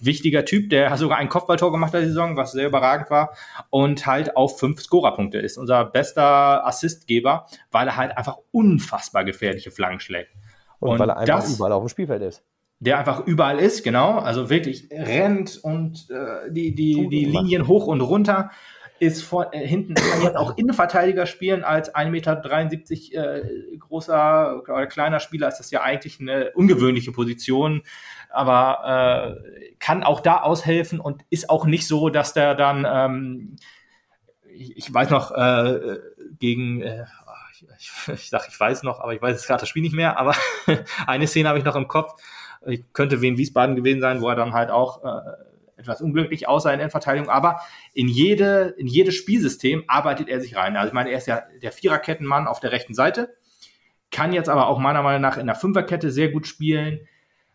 wichtiger 0.00 0.44
Typ, 0.44 0.70
der 0.70 0.90
hat 0.90 0.98
sogar 0.98 1.18
ein 1.18 1.28
Kopfballtor 1.28 1.72
gemacht 1.72 1.94
der 1.94 2.04
Saison, 2.04 2.36
was 2.36 2.52
sehr 2.52 2.66
überragend 2.66 3.10
war 3.10 3.34
und 3.70 4.06
halt 4.06 4.36
auf 4.36 4.58
fünf 4.58 4.80
Scorerpunkte 4.82 5.38
ist. 5.38 5.56
Unser 5.56 5.84
bester 5.84 6.66
Assistgeber, 6.66 7.46
weil 7.70 7.88
er 7.88 7.96
halt 7.96 8.16
einfach 8.16 8.38
unfassbar 8.52 9.24
gefährliche 9.24 9.70
Flanken 9.70 10.00
schlägt. 10.00 10.32
Und, 10.80 10.90
Und 10.90 10.98
weil 10.98 11.10
er 11.10 11.16
einfach 11.18 11.36
das- 11.40 11.54
überall 11.54 11.72
auf 11.72 11.82
dem 11.84 11.88
Spielfeld 11.88 12.22
ist. 12.22 12.44
Der 12.80 12.98
einfach 12.98 13.26
überall 13.26 13.58
ist, 13.58 13.82
genau, 13.82 14.18
also 14.18 14.50
wirklich 14.50 14.88
rennt 14.92 15.58
und 15.62 16.08
äh, 16.10 16.50
die, 16.50 16.74
die, 16.74 17.08
die. 17.08 17.24
Linien 17.24 17.66
hoch 17.66 17.88
und 17.88 18.00
runter 18.00 18.50
ist 19.00 19.22
vor, 19.22 19.52
äh, 19.52 19.66
hinten 19.66 19.94
kann 19.94 20.22
jetzt 20.22 20.36
auch 20.36 20.56
Innenverteidiger 20.56 21.26
spielen. 21.26 21.64
Als 21.64 21.94
1,73 21.94 22.10
Meter 22.10 23.44
äh, 23.44 23.76
großer 23.78 24.62
oder 24.62 24.86
kleiner 24.86 25.20
Spieler 25.20 25.48
ist 25.48 25.58
das 25.58 25.70
ja 25.70 25.82
eigentlich 25.82 26.20
eine 26.20 26.52
ungewöhnliche 26.52 27.12
Position, 27.12 27.82
aber 28.30 29.38
äh, 29.38 29.74
kann 29.78 30.02
auch 30.02 30.20
da 30.20 30.42
aushelfen 30.42 31.00
und 31.00 31.22
ist 31.30 31.50
auch 31.50 31.64
nicht 31.64 31.86
so, 31.86 32.08
dass 32.08 32.32
der 32.32 32.54
dann, 32.54 32.86
ähm, 32.88 33.56
ich, 34.52 34.76
ich 34.76 34.92
weiß 34.92 35.10
noch, 35.10 35.30
äh, 35.30 35.98
gegen, 36.38 36.82
äh, 36.82 37.04
ich, 37.52 37.66
ich, 37.78 38.08
ich 38.14 38.30
sag, 38.30 38.48
ich 38.48 38.58
weiß 38.58 38.82
noch, 38.82 39.00
aber 39.00 39.14
ich 39.14 39.22
weiß 39.22 39.32
jetzt 39.32 39.46
gerade 39.46 39.60
das 39.60 39.68
Spiel 39.68 39.82
nicht 39.82 39.94
mehr, 39.94 40.18
aber 40.18 40.34
eine 41.06 41.26
Szene 41.26 41.48
habe 41.48 41.58
ich 41.58 41.64
noch 41.64 41.76
im 41.76 41.88
Kopf, 41.88 42.20
ich 42.66 42.92
könnte 42.92 43.20
Wien 43.20 43.38
Wiesbaden 43.38 43.76
gewesen 43.76 44.00
sein, 44.00 44.20
wo 44.20 44.28
er 44.28 44.36
dann 44.36 44.52
halt 44.52 44.70
auch 44.70 45.04
äh, 45.04 45.20
etwas 45.78 46.00
unglücklich 46.00 46.48
aussah 46.48 46.72
in 46.72 46.80
der 46.80 46.90
Verteidigung, 46.90 47.30
aber 47.30 47.60
in 47.94 48.08
jede, 48.08 48.74
in 48.76 48.86
jedes 48.86 49.14
Spielsystem 49.14 49.84
arbeitet 49.86 50.28
er 50.28 50.40
sich 50.40 50.56
rein. 50.56 50.76
Also 50.76 50.88
ich 50.88 50.94
meine, 50.94 51.10
er 51.10 51.18
ist 51.18 51.26
ja 51.26 51.42
der 51.62 51.72
Viererkettenmann 51.72 52.46
auf 52.46 52.60
der 52.60 52.72
rechten 52.72 52.94
Seite, 52.94 53.34
kann 54.10 54.32
jetzt 54.32 54.48
aber 54.48 54.66
auch 54.66 54.78
meiner 54.78 55.02
Meinung 55.02 55.22
nach 55.22 55.38
in 55.38 55.46
der 55.46 55.54
Fünferkette 55.54 56.10
sehr 56.10 56.30
gut 56.30 56.46
spielen, 56.46 57.06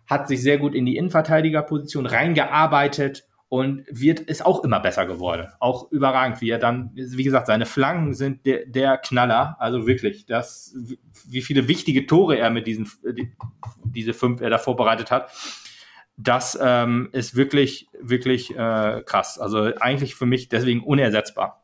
hat 0.08 0.28
sich 0.28 0.42
sehr 0.42 0.58
gut 0.58 0.76
in 0.76 0.86
die 0.86 0.98
Innenverteidigerposition 0.98 2.06
reingearbeitet 2.06 3.26
und 3.54 3.86
wird 3.88 4.20
ist 4.20 4.44
auch 4.44 4.64
immer 4.64 4.80
besser 4.80 5.06
geworden. 5.06 5.48
Auch 5.60 5.92
überragend, 5.92 6.42
wie 6.42 6.50
er 6.50 6.58
dann, 6.58 6.90
wie 6.96 7.24
gesagt, 7.24 7.46
seine 7.46 7.68
Flanken 7.68 8.16
sind 8.16 8.48
der, 8.48 8.66
der 8.66 8.98
Knaller. 8.98 9.58
Also 9.60 9.86
wirklich, 9.86 10.26
das, 10.26 10.76
wie 11.28 11.44
viele 11.44 11.68
wichtige 11.68 12.08
Tore 12.08 12.36
er 12.36 12.50
mit 12.50 12.66
diesen, 12.66 12.90
die, 13.04 13.32
diese 13.86 14.16
fünf 14.16 14.42
er 14.42 14.50
da 14.50 14.58
vorbereitet 14.58 15.12
hat. 15.12 15.30
Das 16.18 16.58
ähm, 16.60 17.10
ist 17.12 17.36
wirklich, 17.36 17.88
wirklich 18.02 18.50
äh, 18.58 19.04
krass. 19.06 19.38
Also 19.38 19.70
eigentlich 19.80 20.16
für 20.16 20.26
mich 20.26 20.50
deswegen 20.50 20.82
unersetzbar. 20.82 21.64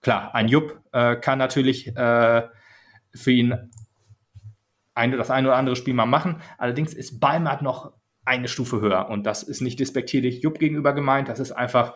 Klar, 0.00 0.34
ein 0.34 0.48
Jupp 0.48 0.80
äh, 0.90 1.14
kann 1.14 1.38
natürlich 1.38 1.96
äh, 1.96 2.48
für 3.14 3.30
ihn 3.30 3.70
ein, 4.94 5.12
das 5.12 5.30
eine 5.30 5.46
oder 5.46 5.56
andere 5.56 5.76
Spiel 5.76 5.94
mal 5.94 6.06
machen. 6.06 6.42
Allerdings 6.58 6.92
ist 6.94 7.20
Balmert 7.20 7.62
noch 7.62 7.92
eine 8.24 8.48
Stufe 8.48 8.80
höher 8.80 9.08
und 9.08 9.24
das 9.24 9.42
ist 9.42 9.60
nicht 9.60 9.80
despektierlich 9.80 10.42
Jupp 10.42 10.58
gegenüber 10.58 10.92
gemeint. 10.92 11.28
Das 11.28 11.40
ist 11.40 11.52
einfach 11.52 11.94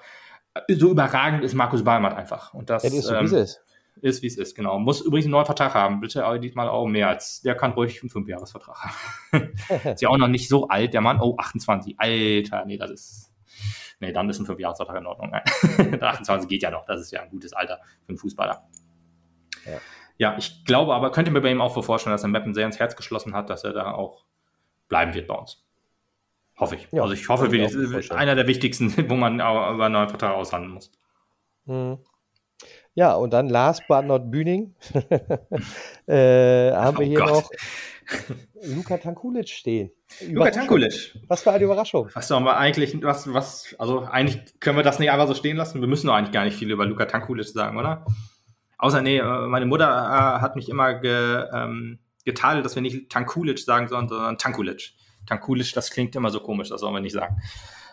so 0.69 0.91
überragend 0.91 1.45
ist 1.45 1.55
Markus 1.55 1.85
Ballmatt 1.85 2.17
einfach. 2.17 2.55
Und 2.55 2.71
das, 2.71 2.83
Ja, 2.83 2.91
das 2.91 2.99
ist 2.99 3.05
so, 3.07 3.15
ähm, 3.15 3.21
wie 3.23 3.25
es 3.27 3.33
ist. 3.33 3.65
ist, 4.01 4.23
wie 4.23 4.27
es 4.27 4.39
ist, 4.39 4.55
genau. 4.55 4.79
Muss 4.79 5.01
übrigens 5.01 5.27
einen 5.27 5.33
neuen 5.33 5.47
Vertrag 5.47 5.75
haben. 5.75 6.01
Bitte 6.01 6.25
aber 6.25 6.39
diesmal 6.39 6.69
auch 6.69 6.87
mehr 6.87 7.09
als. 7.09 7.43
Der 7.43 7.55
kann 7.55 7.73
ruhig 7.73 8.01
einen 8.03 8.11
Fünfjahresvertrag 8.11 8.77
haben. 9.33 9.53
ist 9.85 10.03
ja 10.03 10.09
auch 10.09 10.19
noch 10.19 10.29
nicht 10.29 10.49
so 10.49 10.69
alt, 10.69 10.95
der 10.95 11.01
Mann. 11.01 11.21
Oh, 11.21 11.37
28. 11.39 11.97
Alter, 11.99 12.65
nee, 12.65 12.79
das 12.79 12.91
ist. 12.91 13.33
Nee, 13.99 14.13
dann 14.13 14.29
ist 14.29 14.39
ein 14.39 14.47
Fünfjahresvertrag 14.47 14.99
in 14.99 15.07
Ordnung. 15.07 15.31
Nein. 15.31 16.03
28 16.03 16.49
geht 16.49 16.63
ja 16.63 16.71
noch. 16.71 16.85
Das 16.85 17.01
ist 17.01 17.11
ja 17.11 17.23
ein 17.23 17.31
gutes 17.31 17.53
Alter 17.53 17.79
für 18.05 18.11
einen 18.11 18.19
Fußballer. 18.19 18.67
Ja. 19.65 19.79
Ja, 20.19 20.35
ich 20.39 20.65
glaube 20.65 20.95
aber, 20.95 21.13
könnte 21.13 21.31
mir 21.31 21.43
bei 21.43 21.51
ihm 21.51 21.61
auch 21.61 21.83
vorstellen, 21.83 22.15
dass 22.15 22.23
er 22.23 22.29
Mappen 22.29 22.55
sehr 22.55 22.65
ins 22.65 22.79
Herz 22.79 22.97
geschlossen 22.97 23.35
hat, 23.35 23.51
dass 23.51 23.65
er 23.65 23.75
da 23.75 23.93
auch 23.93 24.25
bleiben 24.89 25.13
wird 25.13 25.27
bei 25.27 25.35
uns. 25.35 25.66
Hoffe 26.59 26.77
ich. 26.77 26.89
Ja, 26.93 27.03
also 27.03 27.15
ich 27.15 27.29
hoffe, 27.29 27.51
wir- 27.53 27.69
gut 27.71 27.91
vorstellen. 27.93 28.19
einer 28.21 28.35
der 28.35 28.47
wichtigsten, 28.47 28.93
wo 29.11 29.15
man 29.17 29.35
über 29.37 29.85
einen 29.85 29.93
neuen 29.93 30.09
Vertrag 30.09 30.35
aushandeln 30.35 30.75
muss. 30.75 30.91
Mhm. 31.67 31.99
Ja, 32.95 33.15
und 33.15 33.33
dann 33.35 33.51
last 33.51 33.83
but 33.89 34.07
not 34.07 34.31
Bühning 34.31 34.75
äh, 36.07 36.73
haben 36.73 36.99
wir 36.99 37.07
Oh 37.07 37.09
hier 37.09 37.19
Gott. 37.19 37.29
noch 37.31 37.51
Luka 38.75 38.97
Tankulic 38.99 39.49
stehen. 39.49 39.91
Luka. 40.31 40.51
Tankulic, 40.51 41.15
Was 41.29 41.43
für 41.43 41.53
eine 41.53 41.65
Überraschung. 41.65 42.09
Was 42.15 42.29
sollen 42.29 42.45
wir 42.45 42.57
eigentlich, 42.57 43.03
was, 43.03 43.33
was, 43.33 43.75
also 43.79 44.03
eigentlich 44.05 44.41
können 44.61 44.77
wir 44.79 44.83
das 44.85 44.99
nicht 44.99 45.11
einfach 45.11 45.27
so 45.27 45.35
stehen 45.35 45.57
lassen. 45.57 45.81
Wir 45.81 45.89
müssen 45.89 46.07
doch 46.07 46.15
eigentlich 46.15 46.33
gar 46.33 46.45
nicht 46.45 46.57
viel 46.57 46.71
über 46.71 46.87
Luka 46.87 47.05
Tankulic 47.07 47.47
sagen, 47.49 47.77
oder? 47.77 48.07
Außer, 48.79 49.03
nee, 49.03 49.19
äh, 49.19 49.47
meine 49.47 49.67
Mutter 49.67 49.89
äh, 49.89 50.41
hat 50.41 50.57
mich 50.57 50.69
immer 50.69 50.95
ge, 50.95 51.45
ähm, 51.53 51.99
getadelt, 52.25 52.65
dass 52.65 52.75
wir 52.77 52.83
nicht 52.83 53.11
Tankulic 53.11 53.59
sagen 53.59 53.89
sollen, 53.89 54.09
sondern 54.09 54.39
Tankulic. 54.39 54.93
Tankulic, 55.27 55.73
das 55.75 55.91
klingt 55.91 56.15
immer 56.17 56.31
so 56.31 56.41
komisch, 56.41 56.69
das 56.69 56.81
sollen 56.81 56.95
wir 56.95 57.01
nicht 57.01 57.15
sagen. 57.15 57.41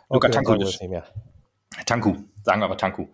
Luka 0.09 0.27
wir 0.27 0.31
Tankulic. 0.31 0.79
Tanku, 1.85 2.15
sagen 2.43 2.61
wir 2.61 2.65
aber 2.65 2.77
Tanku. 2.77 3.07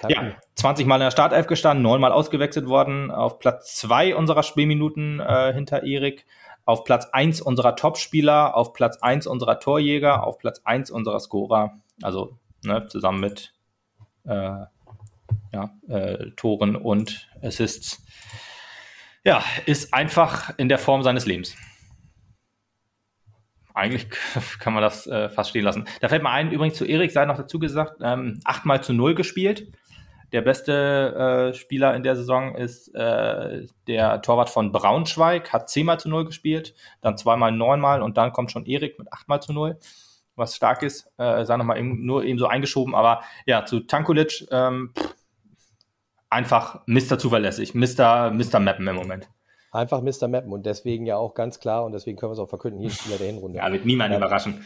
Tanku. 0.00 0.14
Ja, 0.14 0.36
20 0.54 0.86
Mal 0.86 0.96
in 0.96 1.02
der 1.02 1.10
Startelf 1.10 1.46
gestanden, 1.46 1.82
9 1.82 2.00
Mal 2.00 2.12
ausgewechselt 2.12 2.66
worden, 2.66 3.10
auf 3.10 3.38
Platz 3.38 3.76
2 3.76 4.16
unserer 4.16 4.42
Spielminuten 4.42 5.20
äh, 5.20 5.52
hinter 5.52 5.82
Erik, 5.82 6.26
auf 6.64 6.84
Platz 6.84 7.08
1 7.12 7.40
unserer 7.42 7.76
Topspieler, 7.76 8.56
auf 8.56 8.72
Platz 8.72 8.98
1 8.98 9.26
unserer 9.26 9.60
Torjäger, 9.60 10.26
auf 10.26 10.38
Platz 10.38 10.62
1 10.64 10.90
unserer 10.90 11.20
Scorer, 11.20 11.78
also 12.02 12.38
ne, 12.64 12.86
zusammen 12.88 13.20
mit 13.20 13.52
äh, 14.24 14.64
ja, 15.52 15.70
äh, 15.88 16.30
Toren 16.36 16.76
und 16.76 17.28
Assists. 17.42 18.04
Ja, 19.24 19.42
ist 19.66 19.92
einfach 19.92 20.56
in 20.56 20.68
der 20.68 20.78
Form 20.78 21.02
seines 21.02 21.26
Lebens. 21.26 21.56
Eigentlich 23.76 24.08
kann 24.58 24.72
man 24.72 24.82
das 24.82 25.06
äh, 25.06 25.28
fast 25.28 25.50
stehen 25.50 25.64
lassen. 25.64 25.84
Da 26.00 26.08
fällt 26.08 26.22
mir 26.22 26.30
ein, 26.30 26.50
übrigens 26.50 26.78
zu 26.78 26.86
Erik 26.86 27.12
sei 27.12 27.26
noch 27.26 27.36
dazu 27.36 27.58
gesagt, 27.58 28.00
ähm, 28.02 28.40
achtmal 28.44 28.82
zu 28.82 28.94
null 28.94 29.14
gespielt. 29.14 29.70
Der 30.32 30.40
beste 30.40 31.52
äh, 31.52 31.54
Spieler 31.54 31.94
in 31.94 32.02
der 32.02 32.16
Saison 32.16 32.54
ist 32.56 32.88
äh, 32.94 33.66
der 33.86 34.22
Torwart 34.22 34.48
von 34.48 34.72
Braunschweig, 34.72 35.52
hat 35.52 35.68
zehnmal 35.68 36.00
zu 36.00 36.08
null 36.08 36.24
gespielt, 36.24 36.74
dann 37.02 37.18
zweimal 37.18 37.52
neunmal 37.52 38.00
und 38.00 38.16
dann 38.16 38.32
kommt 38.32 38.50
schon 38.50 38.64
Erik 38.64 38.98
mit 38.98 39.12
achtmal 39.12 39.42
zu 39.42 39.52
null, 39.52 39.78
was 40.36 40.56
stark 40.56 40.82
ist. 40.82 41.12
Äh, 41.18 41.44
sei 41.44 41.58
nochmal 41.58 41.78
eben, 41.78 42.04
nur 42.06 42.24
eben 42.24 42.38
so 42.38 42.46
eingeschoben, 42.46 42.94
aber 42.94 43.22
ja, 43.44 43.66
zu 43.66 43.80
Tankulic 43.80 44.48
ähm, 44.50 44.94
einfach 46.30 46.80
Mr. 46.86 47.18
zuverlässig, 47.18 47.74
Mr. 47.74 48.30
Mr. 48.30 48.58
Mappen 48.58 48.88
im 48.88 48.96
Moment. 48.96 49.28
Einfach 49.72 50.00
Mr. 50.00 50.28
Mappen 50.28 50.52
und 50.52 50.64
deswegen 50.64 51.06
ja 51.06 51.16
auch 51.16 51.34
ganz 51.34 51.60
klar 51.60 51.84
und 51.84 51.92
deswegen 51.92 52.16
können 52.16 52.30
wir 52.30 52.34
es 52.34 52.38
auch 52.38 52.48
verkünden, 52.48 52.80
hier 52.80 52.88
ist 52.88 53.00
Spieler 53.00 53.18
der 53.18 53.26
Hinrunde. 53.26 53.58
Ja, 53.62 53.70
wird 53.72 53.84
niemand 53.84 54.12
Ähm, 54.12 54.18
überraschen. 54.18 54.64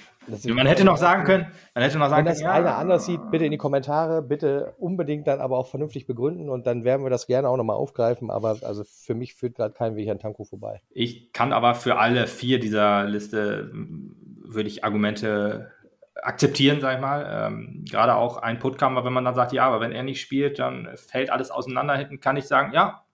Man 0.48 0.66
hätte 0.66 0.84
noch 0.84 0.96
sagen 0.96 1.24
können, 1.24 1.46
man 1.74 1.82
hätte 1.82 1.98
noch 1.98 2.08
sagen 2.08 2.26
Wenn 2.26 2.32
das 2.32 2.40
können, 2.40 2.50
einer 2.50 2.76
anders 2.76 3.06
sieht, 3.06 3.20
bitte 3.30 3.44
in 3.44 3.50
die 3.50 3.56
Kommentare, 3.56 4.22
bitte 4.22 4.74
unbedingt 4.78 5.26
dann 5.26 5.40
aber 5.40 5.58
auch 5.58 5.66
vernünftig 5.66 6.06
begründen 6.06 6.48
und 6.48 6.66
dann 6.66 6.84
werden 6.84 7.04
wir 7.04 7.10
das 7.10 7.26
gerne 7.26 7.48
auch 7.48 7.56
nochmal 7.56 7.76
aufgreifen, 7.76 8.30
aber 8.30 8.56
also 8.62 8.84
für 8.84 9.14
mich 9.14 9.34
führt 9.34 9.56
gerade 9.56 9.74
kein 9.74 9.96
Weg 9.96 10.08
an 10.08 10.18
Tanko 10.18 10.44
vorbei. 10.44 10.80
Ich 10.90 11.32
kann 11.32 11.52
aber 11.52 11.74
für 11.74 11.98
alle 11.98 12.26
vier 12.26 12.60
dieser 12.60 13.04
Liste 13.04 13.70
m, 13.72 14.16
würde 14.44 14.68
ich 14.68 14.84
Argumente 14.84 15.70
akzeptieren, 16.22 16.80
sag 16.80 16.96
ich 16.96 17.00
mal. 17.00 17.48
Ähm, 17.48 17.84
gerade 17.90 18.14
auch 18.14 18.36
ein 18.36 18.58
Puttkammer, 18.58 19.04
wenn 19.04 19.12
man 19.12 19.24
dann 19.24 19.34
sagt, 19.34 19.52
ja, 19.52 19.66
aber 19.66 19.80
wenn 19.80 19.92
er 19.92 20.02
nicht 20.02 20.20
spielt, 20.20 20.58
dann 20.58 20.88
fällt 20.96 21.30
alles 21.30 21.50
auseinander 21.50 21.96
hinten, 21.96 22.20
kann 22.20 22.36
ich 22.36 22.46
sagen, 22.46 22.72
ja, 22.72 23.04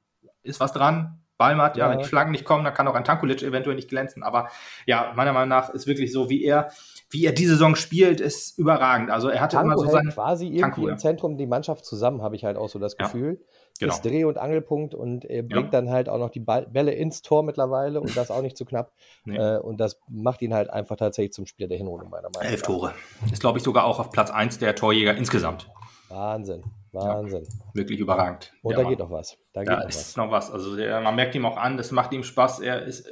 ist 0.42 0.60
was 0.60 0.72
dran. 0.72 1.20
Ballmatt, 1.38 1.76
ja, 1.76 1.84
Ja. 1.86 1.90
wenn 1.92 1.98
die 1.98 2.04
Flaggen 2.04 2.32
nicht 2.32 2.44
kommen, 2.44 2.64
dann 2.64 2.72
kann 2.74 2.88
auch 2.88 2.94
ein 2.94 3.04
Tankulic 3.04 3.42
eventuell 3.42 3.76
nicht 3.76 3.88
glänzen. 3.88 4.22
Aber 4.22 4.48
ja, 4.86 5.12
meiner 5.16 5.32
Meinung 5.32 5.48
nach 5.50 5.70
ist 5.70 5.86
wirklich 5.86 6.12
so, 6.12 6.30
wie 6.30 6.42
er, 6.44 6.70
wie 7.10 7.24
er 7.24 7.32
die 7.32 7.46
Saison 7.46 7.76
spielt, 7.76 8.20
ist 8.20 8.58
überragend. 8.58 9.10
Also 9.10 9.28
er 9.28 9.40
hatte 9.40 9.58
immer 9.58 9.76
so 9.76 9.86
sein. 9.86 10.08
quasi 10.08 10.46
irgendwie 10.46 10.60
Tanko, 10.60 10.86
ja. 10.86 10.92
im 10.92 10.98
Zentrum 10.98 11.36
die 11.36 11.46
Mannschaft 11.46 11.84
zusammen, 11.84 12.22
habe 12.22 12.36
ich 12.36 12.44
halt 12.44 12.56
auch 12.56 12.68
so 12.68 12.78
das 12.78 12.96
Ja, 12.98 13.04
Gefühl. 13.06 13.40
Genau. 13.78 13.92
Ist 13.92 14.02
Dreh- 14.06 14.24
und 14.24 14.38
Angelpunkt 14.38 14.94
und 14.94 15.26
er 15.26 15.42
bringt 15.42 15.66
Ja. 15.74 15.80
dann 15.82 15.90
halt 15.90 16.08
auch 16.08 16.16
noch 16.18 16.30
die 16.30 16.40
Bälle 16.40 16.92
ins 16.92 17.20
Tor 17.20 17.42
mittlerweile 17.42 18.00
und 18.00 18.16
das 18.16 18.30
auch 18.30 18.40
nicht 18.40 18.56
zu 18.56 18.64
knapp. 18.64 18.90
Nee. 19.26 19.36
Äh, 19.36 19.58
und 19.58 19.78
das 19.78 20.00
macht 20.08 20.40
ihn 20.40 20.54
halt 20.54 20.70
einfach 20.70 20.96
tatsächlich 20.96 21.34
zum 21.34 21.44
Spieler 21.44 21.68
der 21.68 21.76
Hinrunde, 21.76 22.06
meiner 22.06 22.22
Meinung 22.30 22.42
nach. 22.42 22.50
Elf 22.50 22.62
Tore. 22.62 22.94
Ist, 23.30 23.40
glaube 23.40 23.58
ich, 23.58 23.64
sogar 23.64 23.84
auch 23.84 24.00
auf 24.00 24.10
Platz 24.10 24.30
1 24.30 24.58
der 24.60 24.74
Torjäger 24.74 25.14
insgesamt. 25.14 25.68
Wahnsinn, 26.08 26.62
Wahnsinn. 26.92 27.46
Wirklich 27.74 27.98
überragend. 27.98 28.52
Und 28.62 28.76
da 28.76 28.82
Mann. 28.82 28.90
geht 28.90 28.98
noch 29.00 29.10
was. 29.10 29.36
Da 29.52 29.60
geht 29.60 29.68
Da 29.70 29.80
noch 29.80 29.88
ist 29.88 29.98
was. 29.98 30.16
noch 30.16 30.30
was. 30.30 30.50
Also 30.50 30.76
der, 30.76 31.00
man 31.00 31.14
merkt 31.14 31.34
ihm 31.34 31.44
auch 31.44 31.56
an, 31.56 31.76
das 31.76 31.90
macht 31.90 32.12
ihm 32.12 32.22
Spaß. 32.22 32.60
Er 32.60 32.82
ist, 32.82 33.08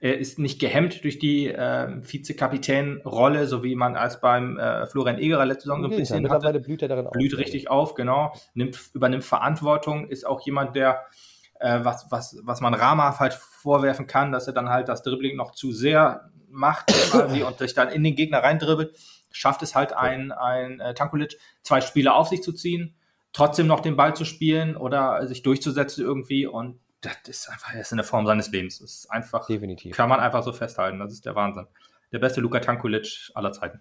er 0.00 0.18
ist 0.18 0.38
nicht 0.38 0.60
gehemmt 0.60 1.02
durch 1.04 1.18
die 1.18 1.48
äh, 1.48 1.88
Vizekapitän-Rolle, 2.00 3.46
so 3.46 3.62
wie 3.64 3.74
man 3.74 3.96
als 3.96 4.20
beim 4.20 4.58
äh, 4.58 4.86
Florian 4.86 5.18
Egerer 5.18 5.46
letzte 5.46 5.64
Saison 5.64 5.82
so 5.82 5.88
ein 5.88 5.96
bisschen 5.96 6.16
hatte. 6.16 6.22
mittlerweile 6.22 6.60
blüht 6.60 6.82
er 6.82 6.88
darin 6.88 7.06
auf. 7.06 7.12
Blüht 7.12 7.36
richtig 7.36 7.70
auf, 7.70 7.94
genau. 7.94 8.32
Nimmt, 8.54 8.78
übernimmt 8.94 9.24
Verantwortung, 9.24 10.08
ist 10.08 10.26
auch 10.26 10.40
jemand, 10.40 10.76
der 10.76 11.04
äh, 11.60 11.80
was, 11.82 12.06
was, 12.10 12.38
was 12.42 12.60
man 12.60 12.74
Rama 12.74 13.18
halt 13.18 13.34
vorwerfen 13.34 14.06
kann, 14.06 14.32
dass 14.32 14.46
er 14.46 14.52
dann 14.52 14.68
halt 14.68 14.88
das 14.88 15.02
Dribbling 15.02 15.36
noch 15.36 15.52
zu 15.52 15.72
sehr 15.72 16.30
macht 16.50 16.86
quasi 17.10 17.42
und 17.44 17.58
sich 17.58 17.74
dann 17.74 17.88
in 17.88 18.04
den 18.04 18.14
Gegner 18.14 18.38
reindribbelt, 18.38 18.96
schafft 19.30 19.62
es 19.62 19.74
halt 19.74 19.92
ein, 19.92 20.32
ein 20.32 20.80
äh, 20.80 20.94
Tankulic, 20.94 21.38
zwei 21.62 21.80
Spieler 21.80 22.16
auf 22.16 22.28
sich 22.28 22.42
zu 22.42 22.52
ziehen, 22.52 22.96
trotzdem 23.32 23.66
noch 23.66 23.80
den 23.80 23.96
Ball 23.96 24.14
zu 24.14 24.24
spielen 24.24 24.76
oder 24.76 25.26
sich 25.26 25.42
durchzusetzen 25.42 26.04
irgendwie 26.04 26.46
und 26.46 26.80
das 27.00 27.16
ist 27.28 27.48
einfach, 27.48 27.74
er 27.74 27.80
ist 27.80 27.92
in 27.92 27.98
der 27.98 28.04
Form 28.04 28.26
seines 28.26 28.50
Lebens. 28.50 28.80
Das 28.80 28.90
ist 28.90 29.10
einfach, 29.10 29.46
Definitiv. 29.46 29.96
kann 29.96 30.08
man 30.08 30.20
einfach 30.20 30.42
so 30.42 30.52
festhalten. 30.52 30.98
Das 30.98 31.12
ist 31.12 31.24
der 31.24 31.34
Wahnsinn. 31.36 31.66
Der 32.12 32.18
beste 32.18 32.40
Luka 32.40 32.58
Tankulic 32.60 33.30
aller 33.34 33.52
Zeiten. 33.52 33.80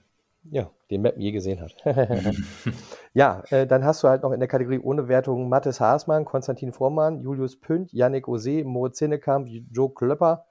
Ja, 0.50 0.70
den 0.90 1.02
Mappen 1.02 1.22
je 1.22 1.32
gesehen 1.32 1.60
hat. 1.60 1.76
ja, 3.14 3.44
äh, 3.50 3.68
dann 3.68 3.84
hast 3.84 4.04
du 4.04 4.08
halt 4.08 4.24
noch 4.24 4.32
in 4.32 4.40
der 4.40 4.48
Kategorie 4.48 4.80
ohne 4.80 5.08
Wertung 5.08 5.50
Mathis 5.50 5.80
Haasmann, 5.80 6.26
Konstantin 6.26 6.72
Vormann, 6.72 7.22
Julius 7.22 7.60
Pünd, 7.60 7.92
Yannick 7.92 8.28
Ose, 8.28 8.64
Moritz 8.64 9.00
Hinnekamp, 9.00 9.48
Joe 9.72 9.94
Klöpper, 9.94 10.46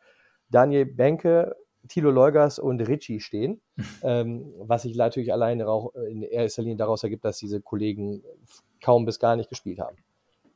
Daniel 0.51 0.85
Benke, 0.85 1.55
Thilo 1.89 2.11
Leugers 2.11 2.59
und 2.59 2.81
Ritchie 2.81 3.21
stehen. 3.21 3.61
ähm, 4.03 4.53
was 4.59 4.83
sich 4.83 4.97
natürlich 4.97 5.33
alleine 5.33 5.69
auch 5.69 5.95
in 5.95 6.23
erster 6.23 6.63
Linie 6.63 6.77
daraus 6.77 7.03
ergibt, 7.03 7.25
dass 7.25 7.39
diese 7.39 7.61
Kollegen 7.61 8.23
kaum 8.81 9.05
bis 9.05 9.19
gar 9.19 9.37
nicht 9.37 9.49
gespielt 9.49 9.79
haben. 9.79 9.97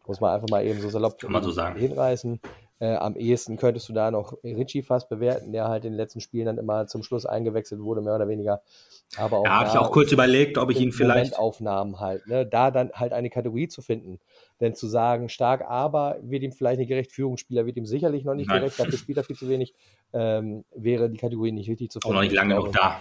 Muss 0.06 0.20
man 0.20 0.34
einfach 0.34 0.48
mal 0.48 0.66
eben 0.66 0.80
so 0.80 0.88
salopp 0.88 1.20
so 1.20 1.50
sagen. 1.50 1.78
hinreißen. 1.78 2.40
Äh, 2.82 2.94
am 2.94 3.14
ehesten 3.14 3.58
könntest 3.58 3.90
du 3.90 3.92
da 3.92 4.10
noch 4.10 4.32
Ritchie 4.42 4.80
fast 4.80 5.10
bewerten, 5.10 5.52
der 5.52 5.68
halt 5.68 5.84
in 5.84 5.92
den 5.92 5.98
letzten 5.98 6.22
Spielen 6.22 6.46
dann 6.46 6.56
immer 6.56 6.86
zum 6.86 7.02
Schluss 7.02 7.26
eingewechselt 7.26 7.82
wurde, 7.82 8.00
mehr 8.00 8.14
oder 8.14 8.26
weniger. 8.26 8.62
Aber 9.18 9.40
auch 9.40 9.44
Da 9.44 9.60
habe 9.60 9.68
ich 9.68 9.76
auch 9.76 9.90
kurz 9.92 10.10
überlegt, 10.12 10.56
ob 10.56 10.70
ich 10.70 10.80
ihn 10.80 10.90
vielleicht. 10.90 11.32
Momentaufnahmen 11.32 12.00
halt, 12.00 12.26
ne? 12.26 12.46
da 12.46 12.70
dann 12.70 12.90
halt 12.94 13.12
eine 13.12 13.28
Kategorie 13.28 13.68
zu 13.68 13.82
finden. 13.82 14.18
Denn 14.60 14.74
zu 14.74 14.86
sagen, 14.86 15.28
stark, 15.28 15.62
aber 15.68 16.16
wird 16.22 16.42
ihm 16.42 16.52
vielleicht 16.52 16.78
nicht 16.78 16.88
gerecht, 16.88 17.12
Führungsspieler 17.12 17.66
wird 17.66 17.76
ihm 17.76 17.84
sicherlich 17.84 18.24
noch 18.24 18.34
nicht 18.34 18.48
Nein. 18.48 18.60
gerecht, 18.60 18.80
dafür 18.80 18.98
spielt 18.98 19.18
er 19.18 19.24
viel 19.24 19.36
zu 19.36 19.48
wenig, 19.50 19.74
ähm, 20.12 20.64
wäre 20.74 21.10
die 21.10 21.18
Kategorie 21.18 21.52
nicht 21.52 21.68
richtig 21.68 21.90
zu 21.90 22.00
Auch 22.04 22.12
noch 22.12 22.20
nicht 22.22 22.32
lange 22.32 22.54
genug 22.54 22.72
glaube, 22.72 22.78
da. 22.78 23.00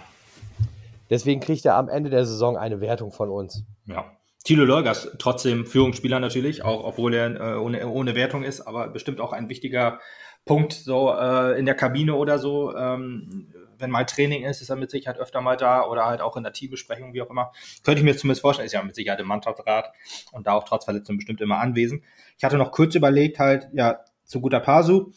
Deswegen 1.08 1.40
kriegt 1.40 1.64
er 1.64 1.76
am 1.76 1.88
Ende 1.88 2.10
der 2.10 2.24
Saison 2.24 2.56
eine 2.56 2.80
Wertung 2.80 3.12
von 3.12 3.30
uns. 3.30 3.64
Ja. 3.86 4.04
Thilo 4.44 4.64
Leugers, 4.64 5.10
trotzdem 5.18 5.66
Führungsspieler 5.66 6.18
natürlich, 6.18 6.64
auch 6.64 6.84
obwohl 6.84 7.12
er 7.12 7.40
äh, 7.40 7.58
ohne, 7.58 7.86
ohne 7.86 8.14
Wertung 8.14 8.42
ist, 8.42 8.62
aber 8.62 8.88
bestimmt 8.88 9.20
auch 9.20 9.32
ein 9.32 9.50
wichtiger 9.50 10.00
Punkt 10.46 10.72
so 10.72 11.12
äh, 11.12 11.58
in 11.58 11.66
der 11.66 11.74
Kabine 11.74 12.14
oder 12.14 12.38
so. 12.38 12.74
Ähm, 12.74 13.52
wenn 13.78 13.90
mal 13.90 14.04
Training 14.04 14.44
ist, 14.44 14.62
ist 14.62 14.70
er 14.70 14.76
mit 14.76 14.90
Sicherheit 14.90 15.18
öfter 15.18 15.40
mal 15.40 15.56
da 15.56 15.86
oder 15.86 16.06
halt 16.06 16.20
auch 16.20 16.36
in 16.36 16.42
der 16.42 16.52
Teambesprechung, 16.52 17.14
wie 17.14 17.22
auch 17.22 17.30
immer. 17.30 17.52
Könnte 17.82 18.00
ich 18.00 18.04
mir 18.04 18.16
zumindest 18.16 18.42
vorstellen, 18.42 18.66
ist 18.66 18.72
ja 18.72 18.82
mit 18.82 18.94
Sicherheit 18.94 19.20
im 19.20 19.26
Mannschaftsrat 19.26 19.92
und 20.32 20.46
da 20.46 20.52
auch 20.52 20.64
trotz 20.64 20.84
Verletzung 20.84 21.16
bestimmt 21.16 21.40
immer 21.40 21.58
anwesend. 21.58 22.02
Ich 22.38 22.44
hatte 22.44 22.58
noch 22.58 22.72
kurz 22.72 22.94
überlegt, 22.94 23.38
halt, 23.38 23.68
ja, 23.72 24.00
zu 24.24 24.40
guter 24.40 24.60
Pasu, 24.60 25.12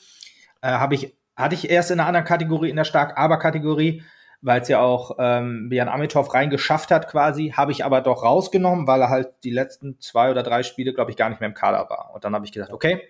äh, 0.62 0.70
habe 0.70 0.96
ich, 0.96 1.14
hatte 1.36 1.56
ich 1.56 1.70
erst 1.70 1.92
in 1.92 2.00
einer 2.00 2.08
anderen 2.08 2.26
Kategorie, 2.26 2.70
in 2.70 2.76
der 2.76 2.84
Stark-Aber-Kategorie, 2.84 4.04
weil 4.42 4.62
es 4.62 4.68
ja 4.68 4.82
auch 4.82 5.16
ähm, 5.20 5.70
Bian 5.70 5.88
Amitov 5.88 6.34
reingeschafft 6.34 6.92
hat 6.92 7.10
quasi, 7.10 7.54
habe 7.56 7.72
ich 7.72 7.86
aber 7.86 8.02
doch 8.02 8.24
rausgenommen, 8.24 8.88
weil 8.88 9.02
er 9.02 9.10
halt 9.10 9.30
die 9.44 9.52
letzten 9.52 10.00
zwei 10.00 10.32
oder 10.32 10.44
drei 10.44 10.64
Spiele, 10.64 10.94
glaube 10.94 11.12
ich, 11.12 11.18
gar 11.18 11.30
nicht 11.30 11.40
mehr 11.40 11.50
im 11.50 11.56
Kader 11.56 11.90
war. 11.90 12.12
Und 12.14 12.26
dann 12.26 12.36
habe 12.36 12.46
ich 12.46 12.52
gesagt, 12.52 12.74
okay, 12.74 13.02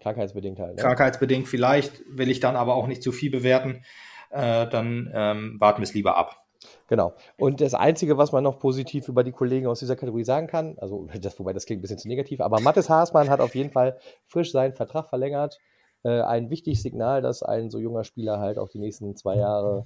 Krankheitsbedingt 0.00 0.58
halt. 0.58 0.76
Ne? 0.76 0.82
krankheitsbedingt 0.82 1.46
vielleicht, 1.46 2.02
will 2.08 2.30
ich 2.30 2.40
dann 2.40 2.56
aber 2.56 2.74
auch 2.74 2.86
nicht 2.86 3.02
zu 3.02 3.12
viel 3.12 3.30
bewerten, 3.30 3.84
äh, 4.30 4.66
dann 4.66 5.10
ähm, 5.14 5.56
warten 5.60 5.80
wir 5.80 5.84
es 5.84 5.94
lieber 5.94 6.16
ab. 6.16 6.44
Genau. 6.88 7.14
Und 7.38 7.60
das 7.60 7.74
Einzige, 7.74 8.18
was 8.18 8.32
man 8.32 8.44
noch 8.44 8.58
positiv 8.58 9.08
über 9.08 9.24
die 9.24 9.32
Kollegen 9.32 9.66
aus 9.66 9.78
dieser 9.78 9.96
Kategorie 9.96 10.24
sagen 10.24 10.46
kann, 10.46 10.76
also 10.78 11.06
das, 11.20 11.38
wobei 11.38 11.52
das 11.52 11.66
klingt 11.66 11.80
ein 11.80 11.82
bisschen 11.82 11.98
zu 11.98 12.08
negativ, 12.08 12.40
aber 12.40 12.60
Mathis 12.60 12.88
Haasmann 12.88 13.30
hat 13.30 13.40
auf 13.40 13.54
jeden 13.54 13.70
Fall 13.70 13.98
frisch 14.26 14.52
seinen 14.52 14.74
Vertrag 14.74 15.08
verlängert. 15.08 15.58
Äh, 16.02 16.22
ein 16.22 16.50
wichtiges 16.50 16.82
Signal, 16.82 17.22
dass 17.22 17.42
ein 17.42 17.70
so 17.70 17.78
junger 17.78 18.04
Spieler 18.04 18.38
halt 18.38 18.58
auch 18.58 18.68
die 18.68 18.78
nächsten 18.78 19.16
zwei 19.16 19.36
Jahre 19.36 19.84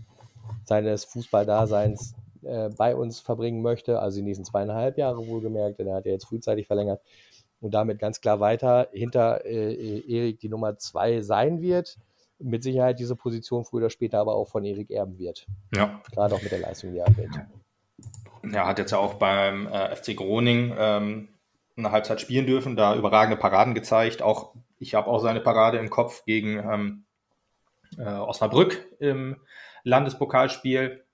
seines 0.65 1.05
Fußballdaseins 1.05 2.15
äh, 2.43 2.69
bei 2.77 2.95
uns 2.95 3.21
verbringen 3.21 3.63
möchte, 3.63 4.01
also 4.01 4.19
die 4.19 4.25
nächsten 4.25 4.45
zweieinhalb 4.45 4.99
Jahre 4.99 5.27
wohlgemerkt, 5.27 5.79
denn 5.79 5.89
er 5.89 5.97
hat 5.97 6.07
ja 6.07 6.13
jetzt 6.13 6.27
frühzeitig 6.27 6.67
verlängert 6.67 7.01
und 7.61 7.73
damit 7.73 7.99
ganz 7.99 8.21
klar 8.21 8.41
weiter 8.41 8.89
hinter 8.93 9.45
äh, 9.45 10.01
Erik 10.07 10.41
die 10.41 10.49
Nummer 10.49 10.77
zwei 10.79 11.21
sein 11.23 11.61
wird 11.61 11.99
mit 12.39 12.63
Sicherheit 12.63 12.99
diese 12.99 13.17
Position 13.17 13.65
früher 13.65 13.83
oder 13.83 13.91
später 13.91 14.19
aber 14.19 14.35
auch 14.35 14.49
von 14.49 14.65
Erik 14.65 14.91
erben 14.91 15.19
wird. 15.19 15.47
Ja. 15.75 16.01
Gerade 16.13 16.35
auch 16.35 16.43
mit 16.43 16.53
der 16.53 16.61
Leistung, 16.61 16.93
die 16.93 16.99
er 16.99 17.07
abwählt. 17.07 17.31
Er 18.53 18.67
hat 18.67 18.79
jetzt 18.79 18.91
ja 18.91 18.99
auch 18.99 19.15
beim 19.15 19.67
äh, 19.67 19.97
FC 19.97 20.17
Groningen 20.17 20.75
ähm, 20.77 21.29
eine 21.77 21.91
Halbzeit 21.91 22.21
spielen 22.21 22.47
dürfen, 22.47 22.77
da 22.77 22.95
überragende 22.95 23.37
Paraden 23.37 23.75
gezeigt. 23.75 24.21
Auch 24.21 24.53
ich 24.85 24.95
habe 24.95 25.09
auch 25.09 25.19
seine 25.19 25.41
Parade 25.41 25.79
im 25.79 25.91
Kopf 25.91 26.25
gegen 26.25 26.59
ähm, 26.59 27.05
äh, 27.99 28.05
Osnabrück 28.05 28.87
im 28.99 29.37
Landespokalspiel 29.83 31.05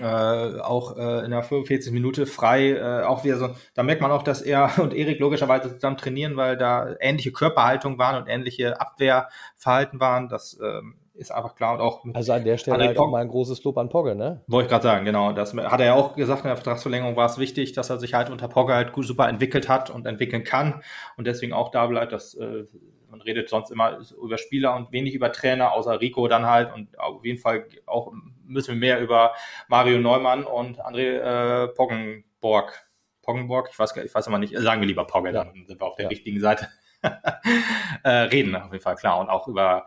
äh, 0.00 0.60
auch 0.60 0.96
äh, 0.96 1.24
in 1.24 1.32
der 1.32 1.42
45 1.42 1.92
Minute 1.92 2.26
frei, 2.26 2.70
äh, 2.70 3.02
auch 3.02 3.24
wieder 3.24 3.36
so, 3.36 3.54
da 3.74 3.82
merkt 3.82 4.00
man 4.00 4.10
auch, 4.10 4.22
dass 4.22 4.40
er 4.40 4.78
und 4.78 4.94
Erik 4.94 5.18
logischerweise 5.18 5.74
zusammen 5.74 5.96
trainieren, 5.96 6.36
weil 6.36 6.56
da 6.56 6.94
ähnliche 7.00 7.32
Körperhaltung 7.32 7.98
waren 7.98 8.22
und 8.22 8.28
ähnliche 8.28 8.80
Abwehrverhalten 8.80 10.00
waren. 10.00 10.28
Das 10.28 10.58
ähm, 10.62 10.94
ist 11.14 11.30
einfach 11.30 11.54
klar 11.54 11.74
und 11.74 11.80
auch. 11.80 12.04
Also 12.14 12.32
an 12.32 12.44
der 12.44 12.58
Stelle 12.58 12.84
halt 12.84 12.98
auch 12.98 13.10
mal 13.10 13.20
ein 13.20 13.28
großes 13.28 13.62
Lob 13.64 13.78
an 13.78 13.88
Pogge, 13.88 14.14
ne? 14.14 14.42
Wollte 14.46 14.66
ich 14.66 14.70
gerade 14.70 14.82
sagen, 14.82 15.04
genau. 15.04 15.32
Das 15.32 15.54
hat 15.54 15.80
er 15.80 15.86
ja 15.86 15.94
auch 15.94 16.14
gesagt, 16.16 16.42
in 16.42 16.48
der 16.48 16.56
Vertragsverlängerung 16.56 17.16
war 17.16 17.26
es 17.26 17.38
wichtig, 17.38 17.72
dass 17.72 17.90
er 17.90 17.98
sich 17.98 18.14
halt 18.14 18.30
unter 18.30 18.48
Pogge 18.48 18.74
halt 18.74 18.92
gut 18.92 19.06
super 19.06 19.28
entwickelt 19.28 19.68
hat 19.68 19.90
und 19.90 20.06
entwickeln 20.06 20.44
kann 20.44 20.82
und 21.16 21.26
deswegen 21.26 21.52
auch 21.52 21.70
da 21.70 21.86
bleibt. 21.86 22.12
Das 22.12 22.34
äh, 22.34 22.64
man 23.12 23.20
redet 23.20 23.50
sonst 23.50 23.70
immer 23.70 23.98
über 24.22 24.38
Spieler 24.38 24.74
und 24.74 24.90
wenig 24.90 25.14
über 25.14 25.30
Trainer, 25.32 25.72
außer 25.72 26.00
Rico 26.00 26.26
dann 26.28 26.46
halt. 26.46 26.72
Und 26.72 26.98
auf 26.98 27.24
jeden 27.24 27.38
Fall 27.38 27.68
auch 27.86 28.10
müssen 28.44 28.68
wir 28.68 28.80
mehr 28.80 29.00
über 29.00 29.34
Mario 29.68 29.98
Neumann 29.98 30.44
und 30.44 30.82
André 30.82 31.64
äh, 31.64 31.68
Poggenborg. 31.68 32.88
Poggenborg, 33.20 33.68
ich 33.70 33.78
weiß, 33.78 33.96
ich 33.98 34.14
weiß 34.14 34.26
immer 34.26 34.38
nicht, 34.38 34.56
sagen 34.58 34.80
wir 34.80 34.88
lieber 34.88 35.06
Pogge, 35.06 35.30
ja. 35.30 35.44
dann 35.44 35.66
sind 35.66 35.80
wir 35.80 35.86
auf 35.86 35.94
der 35.94 36.06
ja. 36.06 36.08
richtigen 36.08 36.40
Seite. 36.40 36.68
äh, 38.02 38.08
reden 38.08 38.56
auf 38.56 38.72
jeden 38.72 38.82
Fall, 38.82 38.96
klar. 38.96 39.20
Und 39.20 39.28
auch 39.28 39.46
über 39.46 39.86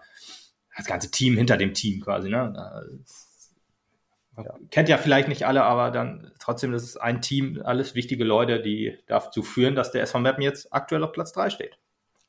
das 0.75 0.85
ganze 0.85 1.11
Team 1.11 1.37
hinter 1.37 1.57
dem 1.57 1.73
Team 1.73 2.01
quasi. 2.01 2.29
Ne? 2.29 2.53
Ja. 4.37 4.57
Kennt 4.69 4.89
ja 4.89 4.97
vielleicht 4.97 5.29
nicht 5.29 5.45
alle, 5.45 5.63
aber 5.63 5.91
dann 5.91 6.31
trotzdem, 6.39 6.71
das 6.71 6.83
ist 6.83 6.97
ein 6.97 7.21
Team, 7.21 7.61
alles 7.63 7.95
wichtige 7.95 8.25
Leute, 8.25 8.61
die 8.61 8.97
dazu 9.07 9.43
führen, 9.43 9.75
dass 9.75 9.91
der 9.91 10.01
SV 10.01 10.19
Mappen 10.19 10.43
jetzt 10.43 10.73
aktuell 10.73 11.03
auf 11.03 11.13
Platz 11.13 11.31
3 11.31 11.49
steht. 11.49 11.77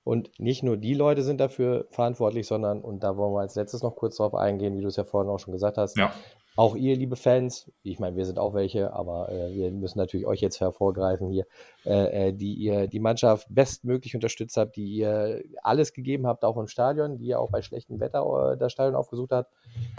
Und 0.06 0.30
nicht 0.38 0.62
nur 0.62 0.76
die 0.76 0.94
Leute 0.94 1.24
sind 1.24 1.40
dafür 1.40 1.88
verantwortlich, 1.90 2.46
sondern, 2.46 2.80
und 2.80 3.02
da 3.02 3.16
wollen 3.16 3.34
wir 3.34 3.40
als 3.40 3.56
letztes 3.56 3.82
noch 3.82 3.96
kurz 3.96 4.18
drauf 4.18 4.36
eingehen, 4.36 4.76
wie 4.76 4.80
du 4.80 4.86
es 4.86 4.94
ja 4.94 5.02
vorhin 5.02 5.28
auch 5.28 5.40
schon 5.40 5.50
gesagt 5.52 5.78
hast, 5.78 5.96
ja. 5.96 6.12
auch 6.54 6.76
ihr, 6.76 6.94
liebe 6.94 7.16
Fans, 7.16 7.72
ich 7.82 7.98
meine, 7.98 8.14
wir 8.14 8.24
sind 8.24 8.38
auch 8.38 8.54
welche, 8.54 8.92
aber 8.92 9.32
äh, 9.32 9.52
wir 9.52 9.72
müssen 9.72 9.98
natürlich 9.98 10.24
euch 10.24 10.40
jetzt 10.40 10.60
hervorgreifen 10.60 11.28
hier, 11.28 11.44
äh, 11.84 12.28
äh, 12.28 12.32
die 12.32 12.54
ihr 12.54 12.86
die 12.86 13.00
Mannschaft 13.00 13.48
bestmöglich 13.50 14.14
unterstützt 14.14 14.56
habt, 14.56 14.76
die 14.76 14.86
ihr 14.86 15.42
alles 15.64 15.92
gegeben 15.92 16.28
habt, 16.28 16.44
auch 16.44 16.56
im 16.56 16.68
Stadion, 16.68 17.18
die 17.18 17.26
ihr 17.26 17.40
auch 17.40 17.50
bei 17.50 17.60
schlechtem 17.60 17.98
Wetter 17.98 18.52
äh, 18.52 18.56
das 18.56 18.70
Stadion 18.70 18.94
aufgesucht 18.94 19.32
habt. 19.32 19.50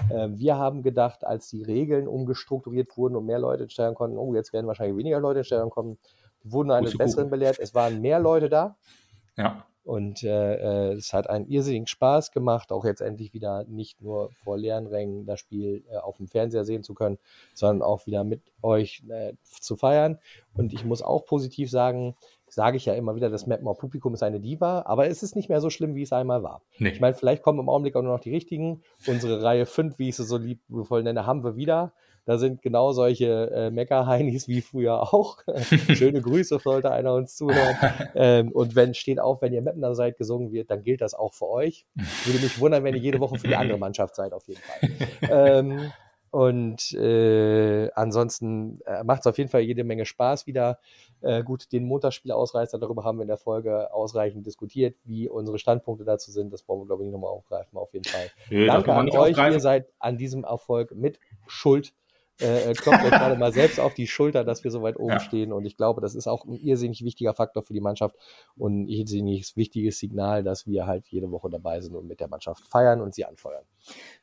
Äh, 0.09 0.29
wir 0.29 0.55
haben 0.57 0.83
gedacht, 0.83 1.25
als 1.25 1.49
die 1.49 1.63
Regeln 1.63 2.07
umgestrukturiert 2.07 2.95
wurden 2.95 3.17
und 3.17 3.25
mehr 3.25 3.39
Leute 3.39 3.63
ins 3.63 3.73
Stadion 3.73 3.95
konnten, 3.95 4.17
oh, 4.17 4.33
jetzt 4.33 4.53
werden 4.53 4.67
wahrscheinlich 4.67 4.95
weniger 4.95 5.19
Leute 5.19 5.39
ins 5.39 5.47
Stadion 5.47 5.69
kommen, 5.69 5.97
wurden 6.45 6.71
eines 6.71 6.97
Besseren 6.97 7.29
belehrt. 7.29 7.59
Es 7.59 7.75
waren 7.75 7.99
mehr 7.99 8.19
Leute 8.21 8.47
da. 8.47 8.77
Ja. 9.37 9.65
Und 9.87 10.21
äh, 10.21 10.55
äh, 10.89 10.93
es 10.95 11.13
hat 11.13 11.29
einen 11.29 11.47
irrsinnigen 11.47 11.87
Spaß 11.87 12.33
gemacht, 12.33 12.73
auch 12.73 12.83
jetzt 12.83 12.99
endlich 12.99 13.33
wieder 13.33 13.63
nicht 13.69 14.01
nur 14.01 14.31
vor 14.43 14.57
leeren 14.57 14.85
Rängen 14.85 15.25
das 15.25 15.39
Spiel 15.39 15.85
äh, 15.89 15.95
auf 15.95 16.17
dem 16.17 16.27
Fernseher 16.27 16.65
sehen 16.65 16.83
zu 16.83 16.93
können, 16.93 17.17
sondern 17.53 17.87
auch 17.87 18.05
wieder 18.05 18.25
mit 18.25 18.41
euch 18.61 19.01
äh, 19.07 19.31
zu 19.43 19.77
feiern. 19.77 20.19
Und 20.55 20.73
ich 20.73 20.83
muss 20.83 21.01
auch 21.01 21.25
positiv 21.25 21.71
sagen, 21.71 22.17
sage 22.49 22.75
ich 22.75 22.85
ja 22.85 22.95
immer 22.95 23.15
wieder, 23.15 23.29
das 23.29 23.47
Mapmore 23.47 23.77
Publikum 23.77 24.13
ist 24.13 24.23
eine 24.23 24.41
Diva, 24.41 24.81
aber 24.85 25.07
es 25.07 25.23
ist 25.23 25.37
nicht 25.37 25.47
mehr 25.47 25.61
so 25.61 25.69
schlimm, 25.69 25.95
wie 25.95 26.03
es 26.03 26.11
einmal 26.11 26.43
war. 26.43 26.61
Nee. 26.79 26.89
Ich 26.89 26.99
meine, 26.99 27.15
vielleicht 27.15 27.41
kommen 27.41 27.59
im 27.59 27.69
Augenblick 27.69 27.95
auch 27.95 28.01
nur 28.01 28.11
noch 28.11 28.19
die 28.19 28.31
richtigen. 28.31 28.81
Unsere 29.05 29.41
Reihe 29.41 29.65
5, 29.65 29.97
wie 29.99 30.09
ich 30.09 30.17
sie 30.17 30.25
so 30.25 30.35
liebevoll 30.35 31.03
nenne, 31.03 31.25
haben 31.25 31.45
wir 31.45 31.55
wieder. 31.55 31.93
Da 32.27 32.37
sind 32.37 32.61
genau 32.61 32.91
solche 32.91 33.49
äh, 33.51 33.71
Mecker-Heinis 33.71 34.49
wie 34.49 34.59
früher 34.59 35.01
auch. 35.13 35.37
Schöne 35.93 36.21
Grüße, 36.21 36.59
sollte 36.61 36.91
einer 36.91 37.13
uns 37.13 37.37
zuhören. 37.37 37.77
ähm, 38.15 38.51
und 38.51 38.75
wenn 38.75 38.93
steht 38.93 39.21
auf, 39.21 39.41
wenn 39.41 39.53
ihr 39.53 39.61
Mapner 39.61 39.95
seid, 39.95 40.17
gesungen 40.17 40.51
wird, 40.51 40.69
dann 40.69 40.83
gilt 40.83 40.99
das 40.99 41.13
auch 41.13 41.33
für 41.33 41.47
euch. 41.47 41.85
Würde 42.25 42.39
mich 42.39 42.59
wundern, 42.59 42.83
wenn 42.83 42.95
ihr 42.95 42.99
jede 42.99 43.21
Woche 43.21 43.39
für 43.39 43.47
die 43.47 43.55
andere 43.55 43.77
Mannschaft 43.77 44.13
seid, 44.13 44.33
auf 44.33 44.45
jeden 44.45 44.59
Fall. 44.59 44.89
ähm, 45.31 45.93
und 46.29 46.91
äh, 46.95 47.89
ansonsten 47.93 48.81
äh, 48.85 49.05
macht 49.05 49.21
es 49.21 49.27
auf 49.27 49.37
jeden 49.37 49.49
Fall 49.49 49.61
jede 49.61 49.85
Menge 49.85 50.05
Spaß 50.05 50.47
wieder. 50.47 50.79
Äh, 51.21 51.43
gut, 51.43 51.71
den 51.71 51.85
Montagsspielausreißer, 51.85 52.77
darüber 52.77 53.05
haben 53.05 53.19
wir 53.19 53.21
in 53.21 53.29
der 53.29 53.37
Folge 53.37 53.93
ausreichend 53.93 54.45
diskutiert, 54.45 54.97
wie 55.05 55.29
unsere 55.29 55.59
Standpunkte 55.59 56.03
dazu 56.03 56.29
sind. 56.31 56.51
Das 56.51 56.67
wollen 56.67 56.81
wir, 56.81 56.87
glaube 56.87 57.03
ich, 57.03 57.07
nicht 57.07 57.13
nochmal 57.13 57.31
aufgreifen, 57.31 57.77
auf 57.77 57.93
jeden 57.93 58.03
Fall. 58.03 58.29
Nee, 58.49 58.65
Danke 58.65 58.93
an 58.93 59.09
euch, 59.09 59.15
aufgreifen. 59.15 59.53
ihr 59.53 59.59
seid 59.61 59.87
an 59.99 60.17
diesem 60.17 60.43
Erfolg 60.43 60.93
mit 60.93 61.21
Schuld 61.47 61.93
äh, 62.41 62.69
äh, 62.69 62.73
klopft 62.73 63.03
euch 63.03 63.09
gerade 63.09 63.35
mal 63.35 63.51
selbst 63.53 63.79
auf 63.79 63.93
die 63.93 64.07
Schulter, 64.07 64.43
dass 64.43 64.63
wir 64.63 64.71
so 64.71 64.81
weit 64.81 64.97
oben 64.97 65.13
ja. 65.13 65.19
stehen. 65.19 65.51
Und 65.51 65.65
ich 65.65 65.75
glaube, 65.75 66.01
das 66.01 66.15
ist 66.15 66.27
auch 66.27 66.45
ein 66.45 66.53
irrsinnig 66.53 67.03
wichtiger 67.03 67.33
Faktor 67.33 67.63
für 67.63 67.73
die 67.73 67.81
Mannschaft 67.81 68.15
und 68.55 68.83
ein 68.83 68.87
irrsinnig 68.87 69.55
wichtiges 69.55 69.97
Signal, 69.99 70.43
dass 70.43 70.67
wir 70.67 70.85
halt 70.85 71.07
jede 71.07 71.31
Woche 71.31 71.49
dabei 71.49 71.81
sind 71.81 71.95
und 71.95 72.07
mit 72.07 72.19
der 72.19 72.27
Mannschaft 72.27 72.63
feiern 72.67 73.01
und 73.01 73.15
sie 73.15 73.25
anfeuern. 73.25 73.63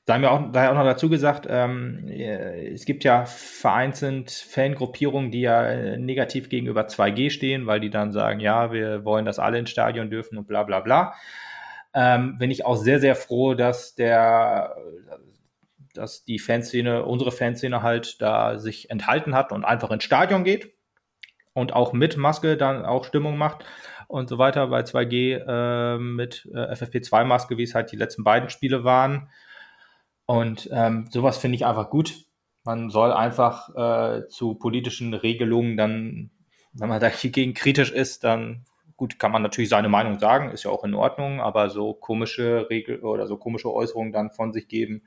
Da 0.04 0.14
haben 0.14 0.22
wir 0.22 0.32
auch, 0.32 0.52
daher 0.52 0.70
auch 0.70 0.76
noch 0.76 0.84
dazu 0.84 1.08
gesagt, 1.08 1.46
ähm, 1.48 2.06
äh, 2.08 2.68
es 2.72 2.84
gibt 2.84 3.04
ja 3.04 3.24
vereinzelt 3.26 4.30
Fangruppierungen, 4.30 5.30
die 5.30 5.40
ja 5.40 5.64
äh, 5.64 5.96
negativ 5.96 6.48
gegenüber 6.48 6.82
2G 6.82 7.30
stehen, 7.30 7.66
weil 7.66 7.80
die 7.80 7.90
dann 7.90 8.12
sagen, 8.12 8.38
ja, 8.40 8.72
wir 8.72 9.04
wollen, 9.04 9.24
dass 9.24 9.38
alle 9.38 9.58
ins 9.58 9.70
Stadion 9.70 10.10
dürfen 10.10 10.38
und 10.38 10.46
bla 10.46 10.62
bla 10.62 10.80
bla. 10.80 11.14
Ähm, 11.94 12.38
bin 12.38 12.50
ich 12.50 12.66
auch 12.66 12.76
sehr, 12.76 13.00
sehr 13.00 13.14
froh, 13.14 13.54
dass 13.54 13.94
der 13.94 14.76
dass 15.94 16.24
die 16.24 16.38
Fanszene, 16.38 17.04
unsere 17.04 17.32
Fanszene 17.32 17.82
halt 17.82 18.20
da 18.20 18.58
sich 18.58 18.90
enthalten 18.90 19.34
hat 19.34 19.52
und 19.52 19.64
einfach 19.64 19.90
ins 19.90 20.04
Stadion 20.04 20.44
geht 20.44 20.74
und 21.54 21.72
auch 21.72 21.92
mit 21.92 22.16
Maske 22.16 22.56
dann 22.56 22.84
auch 22.84 23.04
Stimmung 23.04 23.38
macht 23.38 23.64
und 24.08 24.28
so 24.28 24.38
weiter 24.38 24.66
bei 24.68 24.80
2G 24.80 25.36
äh, 25.46 25.98
mit 25.98 26.48
äh, 26.52 26.72
FFP2-Maske, 26.72 27.56
wie 27.56 27.62
es 27.62 27.74
halt 27.74 27.92
die 27.92 27.96
letzten 27.96 28.24
beiden 28.24 28.50
Spiele 28.50 28.84
waren. 28.84 29.30
Und 30.26 30.68
ähm, 30.72 31.08
sowas 31.10 31.38
finde 31.38 31.56
ich 31.56 31.66
einfach 31.66 31.90
gut. 31.90 32.14
Man 32.64 32.90
soll 32.90 33.12
einfach 33.12 33.74
äh, 33.74 34.28
zu 34.28 34.54
politischen 34.54 35.14
Regelungen 35.14 35.76
dann, 35.76 36.30
wenn 36.72 36.88
man 36.88 37.00
dagegen 37.00 37.54
kritisch 37.54 37.92
ist, 37.92 38.24
dann 38.24 38.64
gut, 38.96 39.18
kann 39.18 39.32
man 39.32 39.42
natürlich 39.42 39.70
seine 39.70 39.88
Meinung 39.88 40.18
sagen, 40.18 40.50
ist 40.50 40.64
ja 40.64 40.70
auch 40.70 40.84
in 40.84 40.94
Ordnung, 40.94 41.40
aber 41.40 41.68
so 41.68 41.94
komische 41.94 42.68
Regel 42.70 43.00
oder 43.00 43.26
so 43.26 43.36
komische 43.36 43.72
Äußerungen 43.72 44.12
dann 44.12 44.30
von 44.30 44.52
sich 44.52 44.68
geben, 44.68 45.02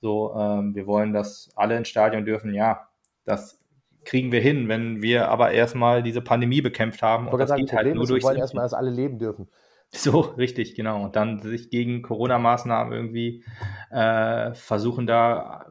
so, 0.00 0.34
ähm, 0.36 0.74
wir 0.74 0.86
wollen, 0.86 1.12
dass 1.12 1.50
alle 1.56 1.76
ins 1.76 1.88
Stadion 1.88 2.24
dürfen. 2.24 2.52
Ja, 2.54 2.88
das 3.24 3.60
kriegen 4.04 4.32
wir 4.32 4.40
hin, 4.40 4.68
wenn 4.68 5.02
wir 5.02 5.28
aber 5.28 5.52
erstmal 5.52 6.02
diese 6.02 6.20
Pandemie 6.20 6.60
bekämpft 6.60 7.02
haben. 7.02 7.28
Und 7.28 7.38
das 7.38 7.48
sagen, 7.48 7.62
geht 7.62 7.72
halt 7.72 7.94
nur 7.94 8.06
durch. 8.06 8.22
Wir 8.22 8.28
wollen 8.28 8.38
erstmal, 8.38 8.64
dass 8.64 8.74
alle 8.74 8.90
leben 8.90 9.18
dürfen. 9.18 9.48
So, 9.90 10.20
richtig, 10.20 10.74
genau. 10.74 11.04
Und 11.04 11.14
dann 11.14 11.40
sich 11.40 11.70
gegen 11.70 12.02
Corona-Maßnahmen 12.02 12.92
irgendwie 12.92 13.44
äh, 13.90 14.52
versuchen, 14.54 15.06
da 15.06 15.66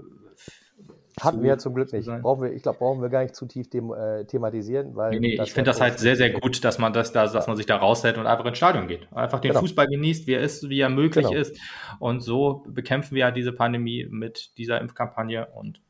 hatten 1.22 1.42
wir 1.42 1.50
ja 1.50 1.58
zum 1.58 1.74
Glück 1.76 1.92
nicht. 1.94 2.08
Brauchen 2.08 2.44
wir, 2.44 2.54
ich 2.54 2.64
glaube, 2.64 2.80
brauchen 2.80 3.02
wir 3.02 3.10
gar 3.10 3.22
nicht 3.22 3.36
zu 3.36 3.46
tief 3.46 3.70
dem, 3.70 3.94
äh, 3.94 4.26
thematisieren, 4.26 4.96
weil. 4.96 5.12
Nee, 5.12 5.20
nee 5.20 5.42
ich 5.42 5.54
finde 5.54 5.70
das 5.70 5.80
halt 5.80 6.00
sehr, 6.00 6.16
sehr 6.16 6.32
gut, 6.32 6.64
dass 6.64 6.80
man 6.80 6.94
das, 6.94 7.12
da, 7.12 7.28
dass 7.28 7.48
man 7.48 7.56
sich 7.56 7.66
da 7.66 7.78
raushält 7.78 8.18
und 8.18 8.26
einfach 8.26 8.46
ins 8.46 8.58
Stadion 8.58 8.88
geht. 8.88 9.08
Einfach 9.14 9.40
den 9.40 9.50
genau. 9.50 9.62
Fußball 9.62 9.88
genießt, 9.88 10.28
wie 10.28 10.34
er 10.34 10.42
ist, 10.42 10.70
wie 10.70 10.80
er 10.80 10.90
möglich 10.90 11.28
genau. 11.28 11.40
ist. 11.40 11.58
Und 12.00 12.22
so 12.22 12.64
bekämpfen 12.68 13.16
wir 13.16 13.22
ja 13.22 13.32
diese 13.32 13.52
Pandemie 13.52 14.08
mit 14.10 14.58
dieser 14.58 14.82
Impfkampagne 14.82 15.48
und 15.54 15.82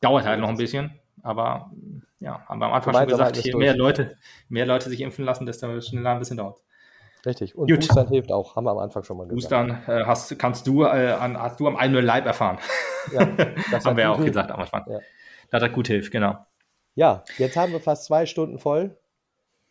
dauert 0.00 0.24
halt 0.24 0.40
noch 0.40 0.48
ein 0.48 0.56
bisschen. 0.56 0.92
Aber 1.22 1.72
ja, 2.20 2.44
haben 2.46 2.60
wir 2.60 2.66
am 2.66 2.72
Anfang 2.72 2.94
schon 2.94 3.08
gesagt, 3.08 3.36
je 3.38 3.54
mehr 3.54 3.76
Leute, 3.76 4.16
mehr 4.48 4.66
Leute 4.66 4.88
sich 4.88 5.00
impfen 5.00 5.24
lassen, 5.24 5.46
desto 5.46 5.80
schneller 5.80 6.10
ein 6.10 6.18
bisschen 6.18 6.36
dauert. 6.36 6.60
Richtig. 7.26 7.56
Und 7.56 7.68
Gut. 7.68 7.80
Boostern 7.80 8.08
hilft 8.08 8.30
auch, 8.30 8.54
haben 8.54 8.64
wir 8.64 8.70
am 8.70 8.78
Anfang 8.78 9.02
schon 9.02 9.16
mal 9.16 9.26
gesagt. 9.26 9.50
Boostern 9.50 9.82
äh, 9.88 10.04
hast, 10.06 10.38
kannst 10.38 10.66
du, 10.68 10.84
äh, 10.84 11.10
an, 11.10 11.36
hast 11.36 11.58
du 11.58 11.66
am 11.66 11.76
eigenen 11.76 12.04
Leib 12.04 12.24
erfahren. 12.24 12.58
Ja, 13.12 13.24
das 13.72 13.84
haben 13.84 13.96
wir 13.96 14.04
ja 14.04 14.10
auch 14.10 14.16
hilft. 14.16 14.28
gesagt 14.28 14.52
am 14.52 14.60
Anfang. 14.60 14.84
Ja. 14.88 15.00
Das 15.50 15.62
hat 15.62 15.72
gut 15.72 15.88
hilft, 15.88 16.12
genau. 16.12 16.38
Ja, 16.94 17.24
jetzt 17.36 17.56
haben 17.56 17.72
wir 17.72 17.80
fast 17.80 18.04
zwei 18.04 18.26
Stunden 18.26 18.58
voll. 18.58 18.96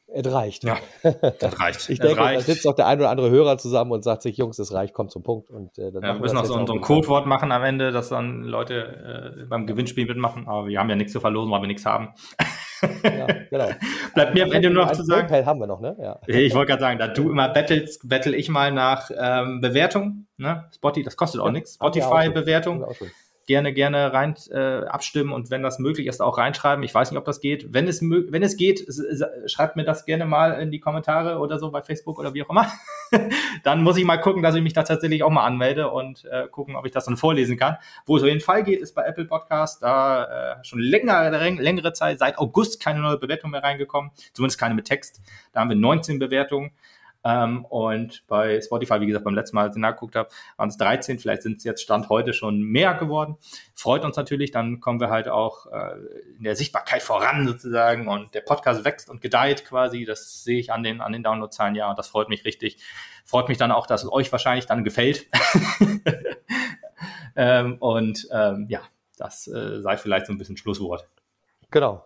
Es 0.07 0.31
reicht. 0.31 0.63
Ja, 0.63 0.77
das 1.01 1.59
reicht. 1.59 1.89
ich 1.89 1.99
denke, 1.99 2.21
reicht. 2.21 2.41
da 2.41 2.53
sitzt 2.53 2.67
auch 2.67 2.75
der 2.75 2.87
ein 2.87 2.99
oder 2.99 3.09
andere 3.09 3.29
Hörer 3.31 3.57
zusammen 3.57 3.91
und 3.91 4.03
sagt 4.03 4.21
sich, 4.21 4.37
Jungs, 4.37 4.59
es 4.59 4.71
reicht, 4.71 4.93
kommt 4.93 5.11
zum 5.11 5.23
Punkt. 5.23 5.49
Und, 5.49 5.77
äh, 5.77 5.91
dann 5.91 6.03
ja, 6.03 6.13
wir 6.13 6.19
müssen 6.19 6.35
noch 6.35 6.45
so, 6.45 6.65
so 6.65 6.73
ein 6.73 6.81
Codewort 6.81 7.25
machen 7.25 7.51
am 7.51 7.63
Ende, 7.63 7.91
dass 7.91 8.09
dann 8.09 8.43
Leute 8.43 9.39
äh, 9.41 9.45
beim 9.45 9.65
Gewinnspiel 9.65 10.05
mitmachen, 10.05 10.47
aber 10.47 10.67
wir 10.67 10.79
haben 10.79 10.89
ja 10.89 10.95
nichts 10.95 11.11
zu 11.11 11.19
verlosen, 11.19 11.51
weil 11.51 11.61
wir 11.61 11.67
nichts 11.67 11.85
haben. 11.85 12.09
ja, 13.03 13.27
genau. 13.49 13.69
Bleibt 14.13 14.33
mir 14.35 14.43
am 14.45 14.51
Ende 14.51 14.69
nur 14.69 14.85
noch 14.85 14.91
zu 14.91 15.03
sagen. 15.03 15.27
PayPal 15.27 15.45
haben 15.45 15.59
wir 15.59 15.67
noch, 15.67 15.81
ne? 15.81 15.95
Ja. 15.99 16.19
Ich 16.27 16.53
wollte 16.53 16.69
gerade 16.69 16.81
sagen, 16.81 16.99
da 16.99 17.07
du 17.07 17.31
immer 17.31 17.49
battlest, 17.49 18.07
battle 18.07 18.35
ich 18.35 18.49
mal 18.49 18.71
nach 18.71 19.09
ähm, 19.17 19.59
Bewertung. 19.59 20.27
Ne? 20.37 20.65
Spotify, 20.73 21.03
das 21.03 21.17
kostet 21.17 21.41
auch 21.41 21.47
ja, 21.47 21.51
nichts. 21.53 21.75
Spotify-Bewertung 21.75 22.85
gerne, 23.45 23.73
gerne 23.73 24.11
rein 24.13 24.35
äh, 24.51 24.85
abstimmen 24.85 25.31
und 25.31 25.49
wenn 25.51 25.61
das 25.61 25.79
möglich 25.79 26.07
ist, 26.07 26.21
auch 26.21 26.37
reinschreiben. 26.37 26.83
Ich 26.83 26.93
weiß 26.93 27.11
nicht, 27.11 27.17
ob 27.17 27.25
das 27.25 27.39
geht. 27.39 27.73
Wenn 27.73 27.87
es, 27.87 28.01
wenn 28.01 28.43
es 28.43 28.57
geht, 28.57 28.85
schreibt 29.45 29.75
mir 29.75 29.83
das 29.83 30.05
gerne 30.05 30.25
mal 30.25 30.59
in 30.61 30.71
die 30.71 30.79
Kommentare 30.79 31.39
oder 31.39 31.59
so 31.59 31.71
bei 31.71 31.81
Facebook 31.81 32.17
oder 32.19 32.33
wie 32.33 32.43
auch 32.43 32.49
immer. 32.49 32.71
dann 33.63 33.83
muss 33.83 33.97
ich 33.97 34.05
mal 34.05 34.17
gucken, 34.17 34.41
dass 34.41 34.55
ich 34.55 34.63
mich 34.63 34.73
da 34.73 34.83
tatsächlich 34.83 35.23
auch 35.23 35.29
mal 35.29 35.45
anmelde 35.45 35.91
und 35.91 36.25
äh, 36.25 36.47
gucken, 36.47 36.75
ob 36.75 36.85
ich 36.85 36.91
das 36.91 37.05
dann 37.05 37.17
vorlesen 37.17 37.57
kann. 37.57 37.77
Wo 38.05 38.17
es 38.17 38.23
auf 38.23 38.29
jeden 38.29 38.41
Fall 38.41 38.63
geht, 38.63 38.81
ist 38.81 38.95
bei 38.95 39.03
Apple 39.03 39.25
Podcast. 39.25 39.83
Da 39.83 40.55
äh, 40.59 40.63
schon 40.63 40.79
länger, 40.79 41.29
längere 41.29 41.93
Zeit, 41.93 42.19
seit 42.19 42.37
August 42.39 42.81
keine 42.81 42.99
neue 42.99 43.17
Bewertung 43.17 43.51
mehr 43.51 43.63
reingekommen. 43.63 44.11
Zumindest 44.33 44.59
keine 44.59 44.73
mit 44.73 44.85
Text. 44.85 45.21
Da 45.51 45.61
haben 45.61 45.69
wir 45.69 45.75
19 45.75 46.19
Bewertungen. 46.19 46.71
Ähm, 47.25 47.65
und 47.65 48.23
bei 48.27 48.61
Spotify, 48.61 49.01
wie 49.01 49.07
gesagt, 49.07 49.25
beim 49.25 49.33
letzten 49.33 49.55
Mal, 49.55 49.63
als 49.63 49.75
ich 49.75 49.81
nachgeguckt 49.81 50.15
habe, 50.15 50.29
waren 50.57 50.69
es 50.69 50.77
13. 50.77 51.17
Vielleicht 51.17 51.41
sind 51.41 51.57
es 51.57 51.63
jetzt 51.63 51.81
Stand 51.81 52.07
heute 52.09 52.33
schon 52.33 52.61
mehr 52.61 52.93
geworden. 52.93 53.37
Freut 53.73 54.05
uns 54.05 54.15
natürlich. 54.15 54.51
Dann 54.51 54.79
kommen 54.79 54.99
wir 54.99 55.09
halt 55.09 55.27
auch 55.27 55.65
äh, 55.65 55.95
in 56.37 56.43
der 56.43 56.55
Sichtbarkeit 56.55 57.01
voran 57.01 57.47
sozusagen 57.47 58.07
und 58.07 58.35
der 58.35 58.41
Podcast 58.41 58.85
wächst 58.85 59.09
und 59.09 59.21
gedeiht 59.21 59.65
quasi. 59.65 60.05
Das 60.05 60.43
sehe 60.43 60.59
ich 60.59 60.71
an 60.71 60.83
den, 60.83 61.01
an 61.01 61.13
den 61.13 61.23
Downloadzahlen 61.23 61.73
ja 61.73 61.89
und 61.89 61.97
das 61.97 62.07
freut 62.07 62.29
mich 62.29 62.45
richtig. 62.45 62.77
Freut 63.25 63.49
mich 63.49 63.57
dann 63.57 63.71
auch, 63.71 63.87
dass 63.87 64.03
es 64.03 64.11
euch 64.11 64.31
wahrscheinlich 64.31 64.67
dann 64.67 64.83
gefällt. 64.83 65.25
ähm, 67.35 67.77
und 67.79 68.27
ähm, 68.31 68.67
ja, 68.69 68.81
das 69.17 69.47
äh, 69.47 69.81
sei 69.81 69.97
vielleicht 69.97 70.27
so 70.27 70.33
ein 70.33 70.37
bisschen 70.37 70.57
Schlusswort. 70.57 71.09
Genau. 71.71 72.05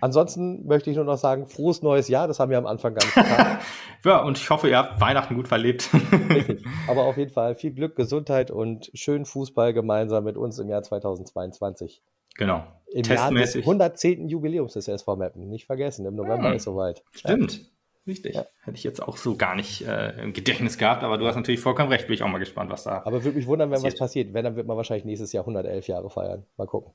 Ansonsten 0.00 0.66
möchte 0.66 0.90
ich 0.90 0.96
nur 0.96 1.06
noch 1.06 1.16
sagen, 1.16 1.46
frohes 1.46 1.80
neues 1.82 2.08
Jahr, 2.08 2.28
das 2.28 2.38
haben 2.38 2.50
wir 2.50 2.58
am 2.58 2.66
Anfang 2.66 2.94
gar 2.94 3.04
nicht 3.04 3.14
getan. 3.14 3.58
ja, 4.04 4.22
und 4.22 4.36
ich 4.36 4.50
hoffe, 4.50 4.68
ihr 4.68 4.76
habt 4.76 5.00
Weihnachten 5.00 5.34
gut 5.34 5.48
verlebt. 5.48 5.88
Richtig. 6.28 6.64
Aber 6.86 7.04
auf 7.04 7.16
jeden 7.16 7.32
Fall 7.32 7.54
viel 7.54 7.72
Glück, 7.72 7.96
Gesundheit 7.96 8.50
und 8.50 8.90
schönen 8.92 9.24
Fußball 9.24 9.72
gemeinsam 9.72 10.24
mit 10.24 10.36
uns 10.36 10.58
im 10.58 10.68
Jahr 10.68 10.82
2022. 10.82 12.02
Genau. 12.36 12.64
Im 12.92 13.04
Testmäßig. 13.04 13.64
Jahr 13.66 13.78
des 13.78 14.00
110. 14.00 14.28
Jubiläums 14.28 14.74
des 14.74 14.88
SV 14.88 15.16
Meppen. 15.16 15.48
Nicht 15.48 15.64
vergessen, 15.64 16.04
im 16.04 16.14
November 16.14 16.50
hm. 16.50 16.56
ist 16.56 16.64
soweit. 16.64 17.02
Stimmt. 17.12 17.54
Ja. 17.54 17.64
Richtig. 18.06 18.34
Ja. 18.36 18.46
Hätte 18.62 18.76
ich 18.76 18.84
jetzt 18.84 19.02
auch 19.02 19.16
so 19.16 19.36
gar 19.36 19.56
nicht 19.56 19.86
äh, 19.86 20.22
im 20.22 20.32
Gedächtnis 20.32 20.78
gehabt, 20.78 21.02
aber 21.02 21.18
du 21.18 21.26
hast 21.26 21.34
natürlich 21.34 21.60
vollkommen 21.60 21.90
recht. 21.90 22.06
Bin 22.06 22.14
ich 22.14 22.22
auch 22.22 22.28
mal 22.28 22.38
gespannt, 22.38 22.70
was 22.70 22.84
da. 22.84 23.02
Aber 23.04 23.24
würde 23.24 23.36
mich 23.36 23.46
wundern, 23.46 23.70
wenn 23.70 23.76
passiert. 23.76 23.94
was 23.94 23.98
passiert. 23.98 24.34
Wenn, 24.34 24.44
dann 24.44 24.54
wird 24.54 24.66
man 24.66 24.76
wahrscheinlich 24.76 25.04
nächstes 25.04 25.32
Jahr 25.32 25.42
111 25.42 25.88
Jahre 25.88 26.08
feiern. 26.08 26.44
Mal 26.56 26.66
gucken. 26.66 26.92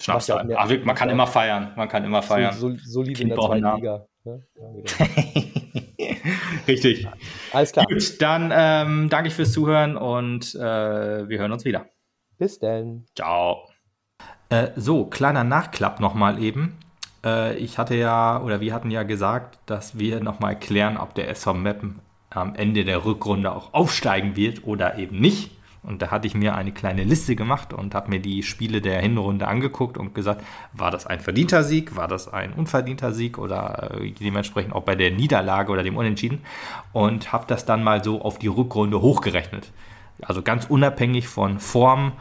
Schnapszahl. 0.00 0.50
Ja 0.50 0.58
Aber 0.58 0.78
man 0.78 0.96
kann 0.96 1.10
immer 1.10 1.26
feiern. 1.26 1.72
Man 1.76 1.88
kann 1.88 2.04
immer 2.04 2.22
feiern. 2.22 2.54
So, 2.54 2.70
so, 2.70 2.76
solide 2.84 3.22
in 3.22 3.28
der 3.28 3.38
zweiten 3.38 3.76
Liga. 3.76 4.06
Ne? 4.24 4.42
Richtig. 6.68 7.06
Alles 7.52 7.72
klar. 7.72 7.86
Gut, 7.86 8.20
dann 8.20 8.52
ähm, 8.54 9.08
danke 9.08 9.28
ich 9.28 9.34
fürs 9.34 9.52
Zuhören 9.52 9.96
und 9.96 10.54
äh, 10.54 11.28
wir 11.28 11.38
hören 11.38 11.52
uns 11.52 11.64
wieder. 11.64 11.86
Bis 12.38 12.58
dann. 12.58 13.06
Ciao. 13.14 13.68
Äh, 14.48 14.68
so, 14.76 15.06
kleiner 15.06 15.44
Nachklapp 15.44 16.00
nochmal 16.00 16.42
eben. 16.42 16.78
Äh, 17.24 17.56
ich 17.56 17.78
hatte 17.78 17.94
ja, 17.94 18.40
oder 18.42 18.60
wir 18.60 18.72
hatten 18.72 18.90
ja 18.90 19.02
gesagt, 19.02 19.58
dass 19.66 19.98
wir 19.98 20.20
nochmal 20.20 20.58
klären, 20.58 20.96
ob 20.96 21.14
der 21.14 21.28
SV 21.30 21.54
Meppen 21.54 22.00
am 22.30 22.54
Ende 22.54 22.84
der 22.84 23.04
Rückrunde 23.04 23.52
auch 23.52 23.74
aufsteigen 23.74 24.36
wird 24.36 24.64
oder 24.64 24.98
eben 24.98 25.20
nicht. 25.20 25.50
Und 25.84 26.00
da 26.00 26.10
hatte 26.10 26.26
ich 26.26 26.34
mir 26.34 26.54
eine 26.54 26.72
kleine 26.72 27.04
Liste 27.04 27.36
gemacht 27.36 27.74
und 27.74 27.94
habe 27.94 28.08
mir 28.08 28.18
die 28.18 28.42
Spiele 28.42 28.80
der 28.80 29.00
Hinrunde 29.00 29.46
angeguckt 29.46 29.98
und 29.98 30.14
gesagt, 30.14 30.42
war 30.72 30.90
das 30.90 31.06
ein 31.06 31.20
verdienter 31.20 31.62
Sieg, 31.62 31.94
war 31.94 32.08
das 32.08 32.32
ein 32.32 32.54
unverdienter 32.54 33.12
Sieg 33.12 33.36
oder 33.36 33.90
äh, 34.00 34.10
dementsprechend 34.10 34.72
auch 34.72 34.84
bei 34.84 34.94
der 34.94 35.10
Niederlage 35.10 35.70
oder 35.70 35.82
dem 35.82 35.98
Unentschieden 35.98 36.40
und 36.94 37.32
habe 37.32 37.44
das 37.46 37.66
dann 37.66 37.84
mal 37.84 38.02
so 38.02 38.22
auf 38.22 38.38
die 38.38 38.46
Rückrunde 38.46 39.02
hochgerechnet. 39.02 39.72
Also 40.22 40.40
ganz 40.40 40.64
unabhängig 40.64 41.28
von 41.28 41.58
Form 41.58 42.12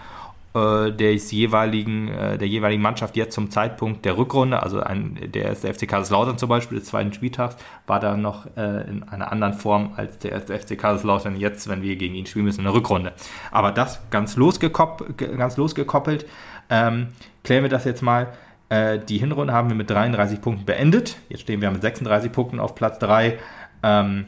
des 0.56 1.32
jeweiligen, 1.32 2.10
äh, 2.10 2.38
der 2.38 2.48
jeweiligen 2.48 2.82
Mannschaft 2.82 3.16
jetzt 3.16 3.34
zum 3.34 3.50
Zeitpunkt 3.50 4.06
der 4.06 4.18
Rückrunde, 4.18 4.62
also 4.62 4.82
ein, 4.82 5.18
der 5.34 5.46
erste 5.46 5.74
FC 5.74 5.88
Kaiserslautern 5.88 6.38
zum 6.38 6.50
Beispiel 6.50 6.78
des 6.78 6.88
zweiten 6.88 7.12
Spieltags, 7.12 7.58
war 7.88 8.00
da 8.00 8.16
noch 8.16 8.46
äh, 8.56 8.88
in 8.88 9.04
einer 9.04 9.32
anderen 9.32 9.54
Form 9.54 9.94
als 9.96 10.20
der 10.20 10.32
erste 10.32 10.58
FC 10.58 10.78
Kaiserslautern 10.78 11.38
jetzt, 11.38 11.68
wenn 11.70 11.82
wir 11.82 11.96
gegen 11.96 12.14
ihn 12.14 12.28
spielen 12.28 12.46
müssen 12.46 12.60
in 12.60 12.66
der 12.66 12.76
Rückrunde. 12.76 13.14
Aber 13.52 13.72
das 13.72 14.00
ganz, 14.12 14.36
losgekopp 14.36 15.18
ganz 15.18 15.58
losgekoppelt, 15.58 16.28
ähm, 16.70 17.08
klären 17.44 17.64
wir 17.64 17.70
das 17.70 17.86
jetzt 17.86 18.04
mal. 18.04 18.34
Äh, 18.70 19.00
die 19.00 19.18
Hinrunde 19.18 19.54
haben 19.54 19.70
wir 19.70 19.76
mit 19.76 19.90
33 19.90 20.40
Punkten 20.40 20.66
beendet. 20.66 21.18
Jetzt 21.30 21.42
stehen 21.42 21.62
wir 21.62 21.72
mit 21.72 21.82
36 21.82 22.32
Punkten 22.32 22.60
auf 22.60 22.76
Platz 22.76 23.00
3. 23.00 23.40
Ähm, 23.82 24.26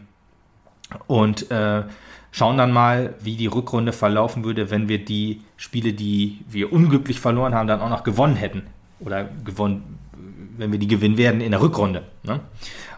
und 1.08 1.52
äh, 1.52 1.84
schauen 2.36 2.58
dann 2.58 2.74
mal, 2.74 3.14
wie 3.22 3.38
die 3.38 3.48
Rückrunde 3.48 3.94
verlaufen 3.94 4.44
würde, 4.44 4.70
wenn 4.70 4.90
wir 4.90 5.04
die 5.04 5.40
Spiele, 5.56 5.94
die 5.94 6.40
wir 6.50 6.74
unglücklich 6.74 7.22
verloren 7.22 7.56
haben, 7.56 7.68
dann 7.68 7.80
auch 7.80 7.90
noch 7.90 8.04
gewonnen 8.04 8.36
hätten. 8.36 8.64
Oder 9.00 9.30
gewonnen, 9.46 9.98
wenn 10.58 10.70
wir 10.74 10.78
die 10.78 10.88
gewinnen 10.90 11.18
werden 11.18 11.40
in 11.40 11.52
der 11.52 11.62
Rückrunde. 11.62 12.04
Ne? 12.24 12.42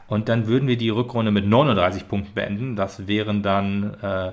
Und 0.07 0.27
dann 0.27 0.47
würden 0.47 0.67
wir 0.67 0.75
die 0.75 0.89
Rückrunde 0.89 1.29
mit 1.29 1.45
39 1.45 2.07
Punkten 2.07 2.33
beenden. 2.33 2.75
Das 2.75 3.07
wären 3.07 3.43
dann 3.43 3.93
äh, 4.01 4.31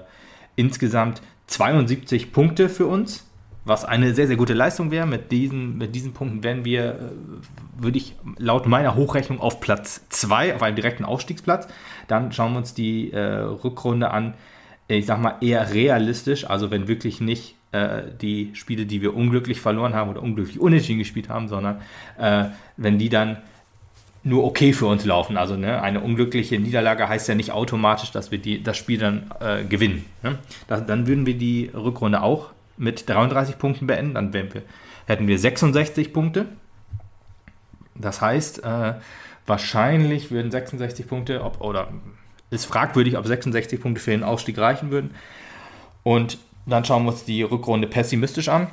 insgesamt 0.57 1.21
72 1.49 2.33
Punkte 2.33 2.71
für 2.71 2.87
uns, 2.87 3.29
was 3.67 3.85
eine 3.85 4.15
sehr, 4.15 4.27
sehr 4.27 4.37
gute 4.37 4.55
Leistung 4.55 4.91
wäre. 4.91 5.07
Mit 5.07 5.31
diesen, 5.33 5.77
mit 5.77 5.95
diesen 5.95 6.15
Punkten 6.15 6.43
wären 6.43 6.65
wir, 6.65 6.85
äh, 6.85 6.99
würde 7.77 7.99
ich 7.99 8.17
laut 8.39 8.67
meiner 8.67 8.95
Hochrechnung 8.95 9.39
auf 9.39 9.61
Platz 9.61 10.07
2, 10.09 10.55
auf 10.55 10.63
einem 10.63 10.77
direkten 10.77 11.05
Aufstiegsplatz. 11.05 11.69
Dann 12.09 12.33
schauen 12.33 12.53
wir 12.53 12.59
uns 12.59 12.73
die 12.73 13.13
äh, 13.13 13.21
Rückrunde 13.21 14.11
an 14.11 14.33
ich 14.89 15.07
sag 15.07 15.21
mal, 15.21 15.37
eher 15.41 15.73
realistisch. 15.73 16.49
Also 16.49 16.71
wenn 16.71 16.89
wirklich 16.89 17.21
nicht 17.21 17.57
äh, 17.73 18.03
die 18.21 18.51
Spiele, 18.55 18.87
die 18.87 19.03
wir 19.03 19.15
unglücklich 19.15 19.61
verloren 19.61 19.95
haben 19.95 20.11
oder 20.11 20.23
unglücklich 20.23 20.61
unentschieden 20.61 20.99
gespielt 20.99 21.29
haben, 21.29 21.49
sondern 21.49 21.81
äh, 22.19 22.47
wenn 22.77 22.99
die 22.99 23.09
dann 23.09 23.39
nur 24.25 24.45
okay 24.45 24.73
für 24.73 24.87
uns 24.87 25.05
laufen. 25.05 25.37
Also 25.37 25.57
ne, 25.57 25.83
eine 25.83 26.01
unglückliche 26.01 26.59
Niederlage 26.59 27.09
heißt 27.09 27.29
ja 27.29 27.35
nicht 27.35 27.53
automatisch, 27.53 28.11
dass 28.11 28.31
wir 28.31 28.39
die, 28.39 28.63
das 28.63 28.77
Spiel 28.77 28.99
dann 28.99 29.31
äh, 29.41 29.65
gewinnen. 29.65 30.07
Ne? 30.23 30.39
Das, 30.67 30.87
dann 30.87 31.07
würden 31.07 31.27
wir 31.27 31.37
die 31.37 31.71
Rückrunde 31.75 32.23
auch 32.23 32.51
mit 32.77 33.09
33 33.09 33.59
Punkten 33.59 33.87
beenden. 33.87 34.15
Dann 34.15 34.33
wir, 34.33 34.47
hätten 35.07 35.29
wir 35.29 35.39
66 35.39 36.13
Punkte. 36.13 36.47
Das 37.95 38.21
heißt, 38.21 38.65
äh, 38.65 38.95
wahrscheinlich 39.47 40.31
würden 40.31 40.51
66 40.51 41.07
Punkte, 41.07 41.45
ob, 41.45 41.61
oder 41.61 41.89
ist 42.55 42.65
fragwürdig, 42.67 43.17
ob 43.17 43.27
66 43.27 43.81
Punkte 43.81 44.01
für 44.01 44.11
den 44.11 44.23
Aufstieg 44.23 44.59
reichen 44.59 44.91
würden. 44.91 45.15
Und 46.03 46.39
dann 46.67 46.85
schauen 46.85 47.05
wir 47.05 47.13
uns 47.13 47.25
die 47.25 47.43
Rückrunde 47.43 47.87
pessimistisch 47.89 48.49
an. 48.49 48.69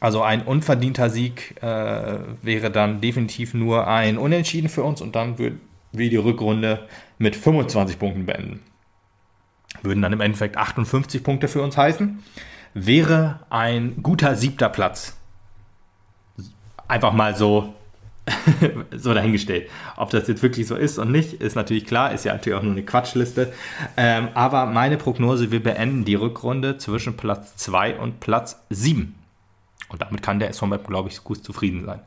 Also 0.00 0.22
ein 0.22 0.42
unverdienter 0.42 1.10
Sieg 1.10 1.62
äh, 1.62 2.18
wäre 2.42 2.70
dann 2.70 3.00
definitiv 3.00 3.54
nur 3.54 3.86
ein 3.86 4.18
Unentschieden 4.18 4.68
für 4.68 4.82
uns 4.82 5.00
und 5.00 5.14
dann 5.14 5.38
würden 5.38 5.60
wir 5.92 6.10
die 6.10 6.16
Rückrunde 6.16 6.88
mit 7.18 7.36
25 7.36 7.98
Punkten 7.98 8.26
beenden. 8.26 8.60
Würden 9.82 10.02
dann 10.02 10.12
im 10.12 10.20
Endeffekt 10.20 10.56
58 10.56 11.22
Punkte 11.22 11.48
für 11.48 11.62
uns 11.62 11.76
heißen. 11.76 12.22
Wäre 12.72 13.40
ein 13.50 14.02
guter 14.02 14.36
siebter 14.36 14.68
Platz. 14.68 15.16
Einfach 16.88 17.12
mal 17.12 17.36
so 17.36 17.74
so 18.96 19.12
dahingestellt. 19.12 19.68
Ob 19.96 20.10
das 20.10 20.28
jetzt 20.28 20.42
wirklich 20.42 20.66
so 20.66 20.76
ist 20.76 20.98
und 20.98 21.12
nicht, 21.12 21.34
ist 21.34 21.56
natürlich 21.56 21.84
klar, 21.84 22.12
ist 22.12 22.24
ja 22.24 22.32
natürlich 22.32 22.58
auch 22.58 22.62
nur 22.62 22.72
eine 22.72 22.82
Quatschliste. 22.82 23.52
Ähm, 23.96 24.28
aber 24.34 24.66
meine 24.66 24.96
Prognose, 24.96 25.50
wir 25.50 25.62
beenden 25.62 26.04
die 26.04 26.14
Rückrunde 26.14 26.78
zwischen 26.78 27.16
Platz 27.16 27.56
2 27.56 27.98
und 27.98 28.20
Platz 28.20 28.62
7. 28.70 29.14
Und 29.88 30.02
damit 30.02 30.22
kann 30.22 30.38
der 30.38 30.48
SV 30.48 30.66
Map, 30.66 30.86
glaube 30.86 31.10
ich, 31.10 31.22
gut 31.22 31.44
zufrieden 31.44 31.84
sein. 31.84 32.00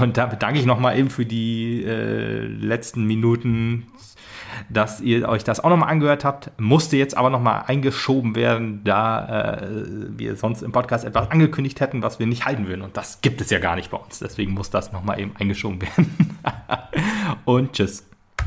Und 0.00 0.16
da 0.16 0.26
bedanke 0.26 0.58
ich 0.58 0.66
nochmal 0.66 0.98
eben 0.98 1.10
für 1.10 1.26
die 1.26 1.84
äh, 1.84 2.44
letzten 2.44 3.04
Minuten 3.04 3.86
dass 4.68 5.00
ihr 5.00 5.28
euch 5.28 5.44
das 5.44 5.60
auch 5.60 5.70
nochmal 5.70 5.90
angehört 5.90 6.24
habt. 6.24 6.50
Musste 6.58 6.96
jetzt 6.96 7.16
aber 7.16 7.30
nochmal 7.30 7.64
eingeschoben 7.66 8.34
werden, 8.34 8.82
da 8.84 9.54
äh, 9.54 9.68
wir 10.16 10.36
sonst 10.36 10.62
im 10.62 10.72
Podcast 10.72 11.04
etwas 11.04 11.30
angekündigt 11.30 11.80
hätten, 11.80 12.02
was 12.02 12.18
wir 12.18 12.26
nicht 12.26 12.44
halten 12.46 12.68
würden. 12.68 12.82
Und 12.82 12.96
das 12.96 13.20
gibt 13.20 13.40
es 13.40 13.50
ja 13.50 13.58
gar 13.58 13.76
nicht 13.76 13.90
bei 13.90 13.98
uns. 13.98 14.18
Deswegen 14.18 14.52
muss 14.52 14.70
das 14.70 14.92
nochmal 14.92 15.20
eben 15.20 15.32
eingeschoben 15.38 15.82
werden. 15.82 16.38
Und 17.44 17.72
tschüss. 17.72 18.09